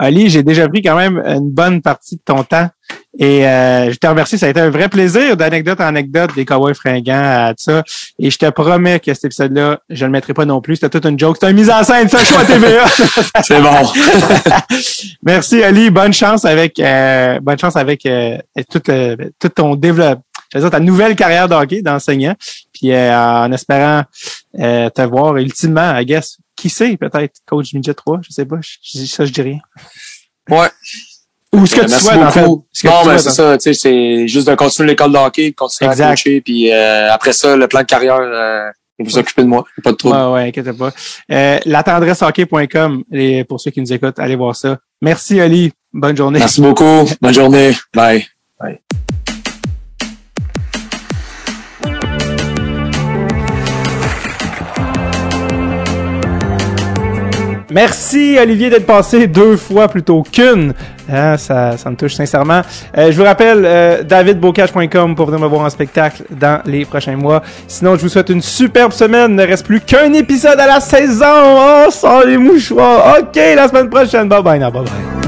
Ali, 0.00 0.30
j'ai 0.30 0.42
déjà 0.42 0.66
pris 0.66 0.80
quand 0.80 0.96
même 0.96 1.18
une 1.18 1.50
bonne 1.50 1.82
partie 1.82 2.16
de 2.16 2.22
ton 2.24 2.42
temps. 2.42 2.68
Et 3.18 3.46
euh, 3.46 3.92
je 3.92 3.96
te 3.98 4.06
remercie, 4.06 4.38
ça 4.38 4.46
a 4.46 4.48
été 4.48 4.60
un 4.60 4.70
vrai 4.70 4.88
plaisir 4.88 5.36
d'anecdote 5.36 5.78
en 5.80 5.84
anecdote 5.84 6.30
des 6.34 6.46
cowboys 6.46 6.74
fringants 6.74 7.12
à 7.12 7.50
tout 7.50 7.64
ça. 7.64 7.82
Et 8.18 8.30
je 8.30 8.38
te 8.38 8.48
promets 8.48 8.98
que 8.98 9.12
cet 9.12 9.26
épisode-là, 9.26 9.78
je 9.90 10.06
le 10.06 10.10
mettrai 10.10 10.32
pas 10.32 10.46
non 10.46 10.62
plus. 10.62 10.76
C'était 10.76 10.88
toute 10.88 11.04
une 11.04 11.18
joke. 11.18 11.36
C'était 11.36 11.50
une 11.50 11.58
mise 11.58 11.70
en 11.70 11.84
scène, 11.84 12.08
c'est 12.08 12.16
un 12.16 12.24
choix 12.24 12.44
TVA. 12.44 12.86
C'est 13.42 13.60
bon. 13.60 13.92
Merci 15.22 15.62
Ali, 15.62 15.90
bonne 15.90 16.14
chance 16.14 16.46
avec 16.46 16.78
euh, 16.78 17.38
bonne 17.40 17.58
chance 17.58 17.76
avec 17.76 18.06
euh, 18.06 18.38
tout, 18.70 18.82
euh, 18.88 19.16
tout 19.38 19.50
ton 19.50 19.74
développement. 19.74 20.24
Je 20.52 20.58
veux 20.58 20.64
dire, 20.64 20.70
ta 20.70 20.80
nouvelle 20.80 21.14
carrière 21.14 21.48
de 21.48 21.54
hockey 21.54 21.82
d'enseignant. 21.82 22.34
Puis 22.72 22.92
euh, 22.92 23.16
en 23.16 23.52
espérant 23.52 24.02
euh, 24.58 24.90
te 24.90 25.02
voir 25.02 25.36
ultimement, 25.36 25.96
I 25.96 26.04
guess, 26.04 26.38
qui 26.60 26.70
sait, 26.70 26.96
peut-être, 26.96 27.36
coach 27.46 27.72
midget 27.72 27.94
3, 27.94 28.20
je 28.22 28.32
sais 28.32 28.44
pas. 28.44 28.56
Je, 28.60 29.04
ça, 29.06 29.24
je 29.24 29.32
dis 29.32 29.42
rien. 29.42 29.58
Ouais. 30.48 30.68
Ou 31.52 31.66
ce 31.66 31.74
que 31.74 31.80
tu 31.80 31.88
souhaites, 31.88 32.18
en 32.18 32.30
fait. 32.30 32.46
Non, 32.46 33.04
mais 33.06 33.18
c'est 33.18 33.30
ça, 33.30 33.58
tu 33.58 33.62
sais, 33.62 33.72
c'est 33.72 34.28
juste 34.28 34.48
de 34.48 34.54
continuer 34.54 34.90
l'école 34.90 35.12
de 35.12 35.16
hockey, 35.18 35.50
de 35.50 35.54
continuer 35.56 35.90
Exact. 35.90 36.04
à 36.04 36.10
coacher, 36.10 36.40
puis 36.40 36.70
euh, 36.70 37.12
après 37.12 37.32
ça, 37.32 37.56
le 37.56 37.66
plan 37.66 37.80
de 37.80 37.86
carrière, 37.86 38.20
euh, 38.20 38.70
vous 38.98 39.18
occupez 39.18 39.42
de 39.42 39.48
moi, 39.48 39.64
pas 39.82 39.92
de 39.92 39.96
trouble. 39.96 40.16
Ouais, 40.16 40.32
ouais, 40.32 40.48
inquiète 40.48 40.70
pas. 40.76 40.92
Euh, 41.32 41.58
latendressehockey.com, 41.64 43.04
pour 43.48 43.60
ceux 43.60 43.70
qui 43.70 43.80
nous 43.80 43.92
écoutent, 43.92 44.18
allez 44.18 44.36
voir 44.36 44.54
ça. 44.54 44.78
Merci, 45.00 45.40
Ali. 45.40 45.72
Bonne 45.92 46.16
journée. 46.16 46.38
Merci 46.38 46.60
beaucoup. 46.60 47.08
Bonne 47.20 47.34
journée. 47.34 47.74
Bye. 47.94 48.26
Merci 57.70 58.36
Olivier 58.40 58.70
d'être 58.70 58.86
passé 58.86 59.26
deux 59.26 59.56
fois 59.56 59.88
plutôt 59.88 60.22
qu'une. 60.22 60.72
Hein, 61.12 61.36
ça, 61.36 61.76
ça 61.76 61.90
me 61.90 61.96
touche 61.96 62.14
sincèrement. 62.14 62.62
Euh, 62.96 63.10
je 63.10 63.16
vous 63.16 63.24
rappelle 63.24 63.62
euh, 63.64 64.02
davidbocage.com 64.02 65.14
pour 65.14 65.26
venir 65.26 65.40
me 65.40 65.46
voir 65.46 65.62
en 65.62 65.70
spectacle 65.70 66.22
dans 66.30 66.60
les 66.66 66.84
prochains 66.84 67.16
mois. 67.16 67.42
Sinon, 67.66 67.96
je 67.96 68.02
vous 68.02 68.08
souhaite 68.08 68.28
une 68.28 68.42
superbe 68.42 68.92
semaine. 68.92 69.32
Il 69.32 69.36
ne 69.36 69.46
reste 69.46 69.66
plus 69.66 69.80
qu'un 69.80 70.12
épisode 70.12 70.58
à 70.60 70.66
la 70.66 70.80
saison. 70.80 71.24
Oh, 71.26 71.90
sans 71.90 72.22
les 72.22 72.36
mouchoirs. 72.36 73.18
OK, 73.20 73.36
la 73.36 73.68
semaine 73.68 73.88
prochaine. 73.88 74.28
Bye 74.28 74.42
bye. 74.42 74.58
now, 74.58 74.70
bye 74.70 74.82
bye. 74.84 75.19